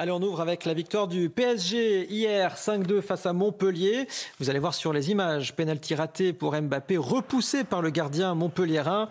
Allez, 0.00 0.12
on 0.12 0.22
ouvre 0.22 0.40
avec 0.40 0.64
la 0.64 0.74
victoire 0.74 1.08
du 1.08 1.28
PSG 1.28 2.06
hier 2.08 2.54
5-2 2.54 3.00
face 3.00 3.26
à 3.26 3.32
Montpellier. 3.32 4.06
Vous 4.38 4.48
allez 4.48 4.60
voir 4.60 4.72
sur 4.72 4.92
les 4.92 5.10
images, 5.10 5.56
pénalty 5.56 5.96
raté 5.96 6.32
pour 6.32 6.54
Mbappé, 6.54 6.96
repoussé 6.96 7.64
par 7.64 7.82
le 7.82 7.90
gardien 7.90 8.36
montpelliérain. 8.36 9.08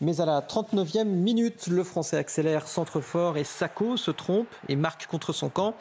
Mais 0.00 0.20
à 0.20 0.26
la 0.26 0.40
39e 0.40 1.06
minute, 1.06 1.66
le 1.66 1.82
Français 1.82 2.18
accélère 2.18 2.68
centre 2.68 3.00
fort 3.00 3.36
et 3.36 3.42
Sacco 3.42 3.96
se 3.96 4.12
trompe 4.12 4.46
et 4.68 4.76
marque 4.76 5.08
contre 5.08 5.32
son 5.32 5.48
camp. 5.48 5.74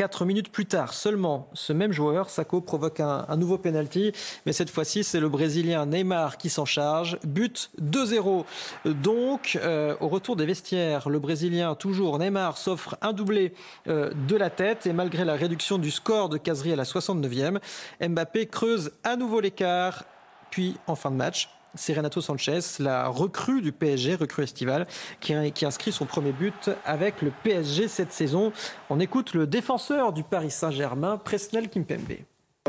Quatre 0.00 0.24
minutes 0.24 0.50
plus 0.50 0.64
tard, 0.64 0.94
seulement 0.94 1.50
ce 1.52 1.74
même 1.74 1.92
joueur, 1.92 2.30
Sacco, 2.30 2.62
provoque 2.62 3.00
un, 3.00 3.36
nouveau 3.36 3.58
penalty. 3.58 4.12
Mais 4.46 4.54
cette 4.54 4.70
fois-ci, 4.70 5.04
c'est 5.04 5.20
le 5.20 5.28
Brésilien 5.28 5.84
Neymar 5.84 6.38
qui 6.38 6.48
s'en 6.48 6.64
charge. 6.64 7.18
But 7.22 7.70
2-0. 7.82 8.46
Donc, 8.86 9.58
euh, 9.62 9.94
au 10.00 10.08
retour 10.08 10.36
des 10.36 10.46
vestiaires, 10.46 11.10
le 11.10 11.18
Brésilien, 11.18 11.74
toujours 11.74 12.18
Neymar, 12.18 12.56
s'offre 12.56 12.96
un 13.02 13.12
doublé 13.12 13.52
euh, 13.88 14.10
de 14.26 14.36
la 14.36 14.48
tête. 14.48 14.86
Et 14.86 14.94
malgré 14.94 15.26
la 15.26 15.34
réduction 15.34 15.76
du 15.76 15.90
score 15.90 16.30
de 16.30 16.38
Casery 16.38 16.72
à 16.72 16.76
la 16.76 16.84
69e, 16.84 17.58
Mbappé 18.00 18.46
creuse 18.46 18.92
à 19.04 19.16
nouveau 19.16 19.40
l'écart. 19.40 20.04
Puis, 20.50 20.78
en 20.86 20.94
fin 20.94 21.10
de 21.10 21.16
match, 21.16 21.50
c'est 21.74 21.94
Renato 21.94 22.20
Sanchez, 22.20 22.60
la 22.78 23.08
recrue 23.08 23.60
du 23.62 23.72
PSG, 23.72 24.16
recrue 24.16 24.42
estivale, 24.42 24.86
qui, 25.20 25.34
qui, 25.52 25.66
inscrit 25.66 25.92
son 25.92 26.04
premier 26.04 26.32
but 26.32 26.70
avec 26.84 27.22
le 27.22 27.32
PSG 27.42 27.88
cette 27.88 28.12
saison. 28.12 28.52
On 28.88 29.00
écoute 29.00 29.34
le 29.34 29.46
défenseur 29.46 30.12
du 30.12 30.22
Paris 30.22 30.50
Saint-Germain, 30.50 31.16
Presnel 31.16 31.68
Kimpembe. 31.68 32.18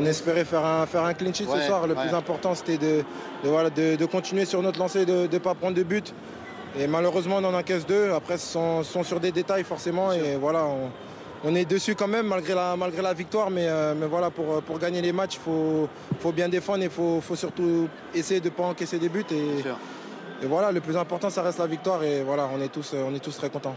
On 0.00 0.06
espérait 0.06 0.44
faire 0.44 0.64
un, 0.64 0.86
faire 0.86 1.04
un 1.04 1.14
clean 1.14 1.34
sheet 1.34 1.46
ce 1.46 1.60
soir. 1.60 1.86
Le 1.86 1.94
plus 1.94 2.14
important, 2.14 2.54
c'était 2.54 2.78
de, 2.78 3.04
de, 3.44 3.48
voilà, 3.48 3.68
de, 3.70 3.96
de, 3.96 4.06
continuer 4.06 4.46
sur 4.46 4.62
notre 4.62 4.78
lancée, 4.78 5.04
de 5.04 5.28
ne 5.30 5.38
pas 5.38 5.54
prendre 5.54 5.76
de 5.76 5.82
but. 5.82 6.14
Et 6.78 6.86
malheureusement, 6.86 7.36
on 7.36 7.44
en 7.44 7.54
encaisse 7.54 7.86
deux. 7.86 8.10
Après, 8.12 8.38
ce 8.38 8.46
sont, 8.46 8.82
sont, 8.82 9.02
sur 9.02 9.20
des 9.20 9.32
détails 9.32 9.64
forcément. 9.64 10.10
Et 10.12 10.36
voilà, 10.36 10.64
on, 10.64 10.90
on 11.44 11.54
est 11.54 11.64
dessus 11.64 11.94
quand 11.94 12.08
même 12.08 12.26
malgré 12.26 12.54
la, 12.54 12.76
malgré 12.76 13.02
la 13.02 13.14
victoire. 13.14 13.50
Mais, 13.50 13.66
euh, 13.68 13.94
mais 13.96 14.06
voilà, 14.06 14.30
pour, 14.30 14.62
pour, 14.62 14.78
gagner 14.78 15.02
les 15.02 15.12
matchs, 15.12 15.34
il 15.34 15.40
faut, 15.40 15.88
faut, 16.20 16.32
bien 16.32 16.48
défendre 16.48 16.82
et 16.82 16.86
il 16.86 16.90
faut, 16.90 17.20
faut, 17.20 17.36
surtout 17.36 17.88
essayer 18.14 18.40
de 18.40 18.46
ne 18.46 18.54
pas 18.54 18.64
encaisser 18.64 18.98
des 18.98 19.08
buts. 19.08 19.24
Et, 19.30 20.44
et, 20.44 20.46
voilà, 20.46 20.72
le 20.72 20.80
plus 20.80 20.96
important, 20.96 21.30
ça 21.30 21.42
reste 21.42 21.58
la 21.58 21.66
victoire. 21.66 22.02
Et 22.04 22.22
voilà, 22.22 22.48
on 22.54 22.60
est 22.60 22.68
tous, 22.68 22.94
on 22.94 23.14
est 23.14 23.20
tous 23.20 23.36
très 23.36 23.50
contents. 23.50 23.76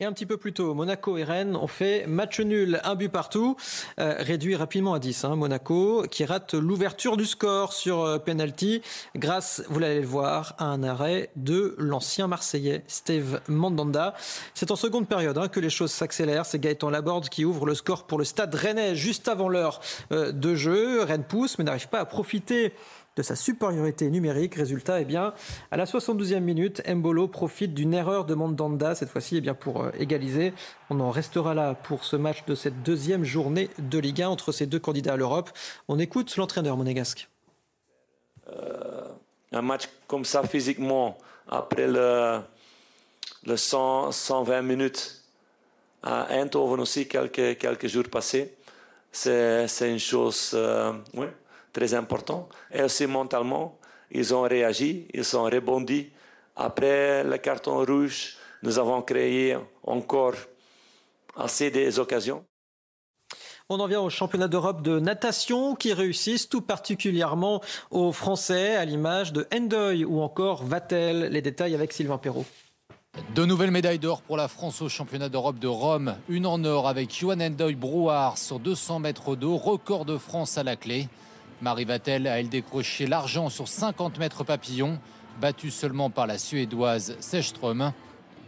Et 0.00 0.04
un 0.04 0.12
petit 0.12 0.26
peu 0.26 0.36
plus 0.36 0.52
tôt, 0.52 0.74
Monaco 0.74 1.16
et 1.16 1.22
Rennes 1.22 1.54
ont 1.54 1.68
fait 1.68 2.06
match 2.08 2.40
nul, 2.40 2.80
un 2.82 2.96
but 2.96 3.08
partout, 3.08 3.56
euh, 4.00 4.16
réduit 4.18 4.56
rapidement 4.56 4.94
à 4.94 4.98
10. 4.98 5.24
Hein, 5.24 5.36
Monaco 5.36 6.04
qui 6.10 6.24
rate 6.24 6.54
l'ouverture 6.54 7.16
du 7.16 7.24
score 7.24 7.72
sur 7.72 8.00
euh, 8.00 8.18
penalty 8.18 8.82
grâce, 9.14 9.62
vous 9.68 9.78
l'allez 9.78 10.00
le 10.00 10.06
voir, 10.06 10.54
à 10.58 10.64
un 10.64 10.82
arrêt 10.82 11.30
de 11.36 11.76
l'ancien 11.78 12.26
Marseillais 12.26 12.82
Steve 12.88 13.40
Mandanda. 13.46 14.14
C'est 14.54 14.72
en 14.72 14.76
seconde 14.76 15.06
période 15.06 15.38
hein, 15.38 15.46
que 15.46 15.60
les 15.60 15.70
choses 15.70 15.92
s'accélèrent. 15.92 16.46
C'est 16.46 16.58
Gaëtan 16.58 16.90
Laborde 16.90 17.28
qui 17.28 17.44
ouvre 17.44 17.64
le 17.64 17.74
score 17.74 18.06
pour 18.06 18.18
le 18.18 18.24
stade 18.24 18.54
rennais 18.54 18.96
juste 18.96 19.28
avant 19.28 19.48
l'heure 19.48 19.80
euh, 20.10 20.32
de 20.32 20.54
jeu. 20.56 21.02
Rennes 21.02 21.22
pousse 21.22 21.58
mais 21.58 21.64
n'arrive 21.64 21.88
pas 21.88 22.00
à 22.00 22.06
profiter 22.06 22.72
de 23.16 23.22
sa 23.22 23.36
supériorité 23.36 24.10
numérique. 24.10 24.54
Résultat, 24.54 25.00
eh 25.00 25.04
bien, 25.04 25.34
à 25.70 25.76
la 25.76 25.84
72e 25.84 26.40
minute, 26.40 26.82
Mbolo 26.88 27.28
profite 27.28 27.74
d'une 27.74 27.94
erreur 27.94 28.24
de 28.24 28.34
Mandanda, 28.34 28.94
cette 28.94 29.08
fois-ci, 29.08 29.36
eh 29.36 29.40
bien, 29.40 29.54
pour 29.54 29.82
euh, 29.82 29.90
égaliser. 29.98 30.54
On 30.90 31.00
en 31.00 31.10
restera 31.10 31.54
là 31.54 31.74
pour 31.74 32.04
ce 32.04 32.16
match 32.16 32.44
de 32.46 32.54
cette 32.54 32.82
deuxième 32.82 33.24
journée 33.24 33.70
de 33.78 33.98
Ligue 33.98 34.22
1 34.22 34.28
entre 34.28 34.52
ces 34.52 34.66
deux 34.66 34.78
candidats 34.78 35.14
à 35.14 35.16
l'Europe. 35.16 35.50
On 35.88 35.98
écoute 35.98 36.36
l'entraîneur 36.36 36.76
monégasque. 36.76 37.28
Euh, 38.48 39.08
un 39.52 39.62
match 39.62 39.88
comme 40.06 40.24
ça 40.24 40.42
physiquement, 40.42 41.18
après 41.48 41.86
le, 41.86 42.40
le 43.44 43.56
100, 43.56 44.12
120 44.12 44.62
minutes 44.62 45.22
à 46.02 46.32
Eindhoven 46.32 46.80
aussi, 46.80 47.06
quelques, 47.06 47.58
quelques 47.58 47.86
jours 47.86 48.04
passés, 48.10 48.54
c'est 49.12 49.68
une 49.82 49.98
chose... 49.98 50.52
Euh, 50.54 50.92
très 51.72 51.94
important. 51.94 52.48
Et 52.72 52.82
aussi 52.82 53.06
mentalement, 53.06 53.78
ils 54.10 54.34
ont 54.34 54.42
réagi, 54.42 55.08
ils 55.12 55.36
ont 55.36 55.44
rebondi. 55.44 56.10
Après 56.56 57.24
le 57.24 57.38
carton 57.38 57.84
rouge, 57.84 58.36
nous 58.62 58.78
avons 58.78 59.02
créé 59.02 59.56
encore 59.82 60.34
assez 61.36 61.70
des 61.70 61.98
occasions. 61.98 62.44
On 63.68 63.80
en 63.80 63.86
vient 63.86 64.00
au 64.00 64.10
championnat 64.10 64.48
d'Europe 64.48 64.82
de 64.82 64.98
natation 64.98 65.74
qui 65.74 65.94
réussissent 65.94 66.48
tout 66.48 66.60
particulièrement 66.60 67.62
aux 67.90 68.12
Français, 68.12 68.76
à 68.76 68.84
l'image 68.84 69.32
de 69.32 69.46
Endoy 69.54 70.04
ou 70.04 70.20
encore 70.20 70.64
Vatel. 70.64 71.28
Les 71.30 71.40
détails 71.40 71.74
avec 71.74 71.92
Sylvain 71.92 72.18
Perrault. 72.18 72.44
Deux 73.34 73.46
nouvelles 73.46 73.70
médailles 73.70 73.98
d'or 73.98 74.22
pour 74.22 74.36
la 74.36 74.48
France 74.48 74.82
au 74.82 74.88
championnat 74.88 75.28
d'Europe 75.28 75.58
de 75.58 75.68
Rome. 75.68 76.16
Une 76.28 76.46
en 76.46 76.62
or 76.64 76.88
avec 76.88 77.14
Johan 77.14 77.40
Endoy 77.40 77.74
Brouard 77.74 78.36
sur 78.36 78.58
200 78.58 79.00
mètres 79.00 79.36
d'eau, 79.36 79.56
record 79.56 80.04
de 80.04 80.18
France 80.18 80.58
à 80.58 80.62
la 80.62 80.76
clé. 80.76 81.08
Marie 81.62 81.84
Vatel 81.84 82.26
a 82.26 82.40
elle 82.40 82.48
décroché 82.48 83.06
l'argent 83.06 83.48
sur 83.48 83.68
50 83.68 84.18
mètres 84.18 84.42
papillon, 84.42 84.98
battue 85.40 85.70
seulement 85.70 86.10
par 86.10 86.26
la 86.26 86.36
Suédoise 86.36 87.16
Sechström. 87.20 87.92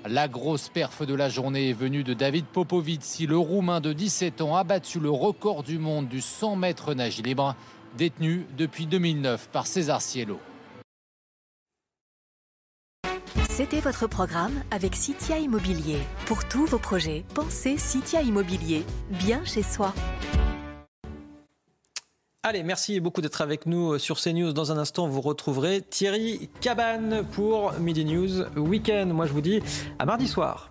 La 0.05 0.27
grosse 0.27 0.69
perf 0.69 1.07
de 1.07 1.15
la 1.15 1.29
journée 1.29 1.71
est 1.71 1.75
venue 1.75 2.03
de 2.03 2.13
David 2.13 2.45
Popovici, 2.45 3.27
le 3.27 3.39
Roumain 3.39 3.81
de 3.81 3.93
17 3.93 4.41
ans 4.41 4.57
a 4.57 4.65
battu 4.65 4.99
le 4.99 5.11
record 5.11 5.63
du 5.63 5.79
monde 5.79 6.09
du 6.09 6.21
100 6.21 6.57
mètres 6.57 6.93
nage 6.93 7.23
libre, 7.23 7.55
détenu 7.97 8.47
depuis 8.59 8.87
2009 8.87 9.49
par 9.49 9.69
César 9.69 10.03
Cielo. 10.03 10.41
C'était 13.49 13.81
votre 13.81 14.09
programme 14.09 14.65
avec 14.73 14.97
Citia 14.97 15.39
Immobilier. 15.39 16.01
Pour 16.27 16.49
tous 16.49 16.67
vos 16.67 16.81
projets, 16.81 17.25
pensez 17.35 17.79
Citia 17.79 18.23
Immobilier, 18.23 18.85
bien 19.11 19.45
chez 19.45 19.63
soi. 19.63 19.95
Allez, 22.47 22.63
merci 22.63 23.01
beaucoup 23.01 23.23
d'être 23.23 23.41
avec 23.41 23.65
nous 23.65 23.99
sur 23.99 24.21
CNews. 24.21 24.53
Dans 24.53 24.71
un 24.71 24.77
instant, 24.77 25.09
vous 25.09 25.23
retrouverez 25.23 25.81
Thierry 25.81 26.51
Cabane 26.61 27.25
pour 27.33 27.73
Midi 27.81 28.05
News 28.05 28.45
Weekend. 28.55 29.15
Moi, 29.15 29.25
je 29.25 29.33
vous 29.33 29.41
dis 29.41 29.63
à 29.99 30.05
mardi 30.05 30.29
soir. 30.29 30.71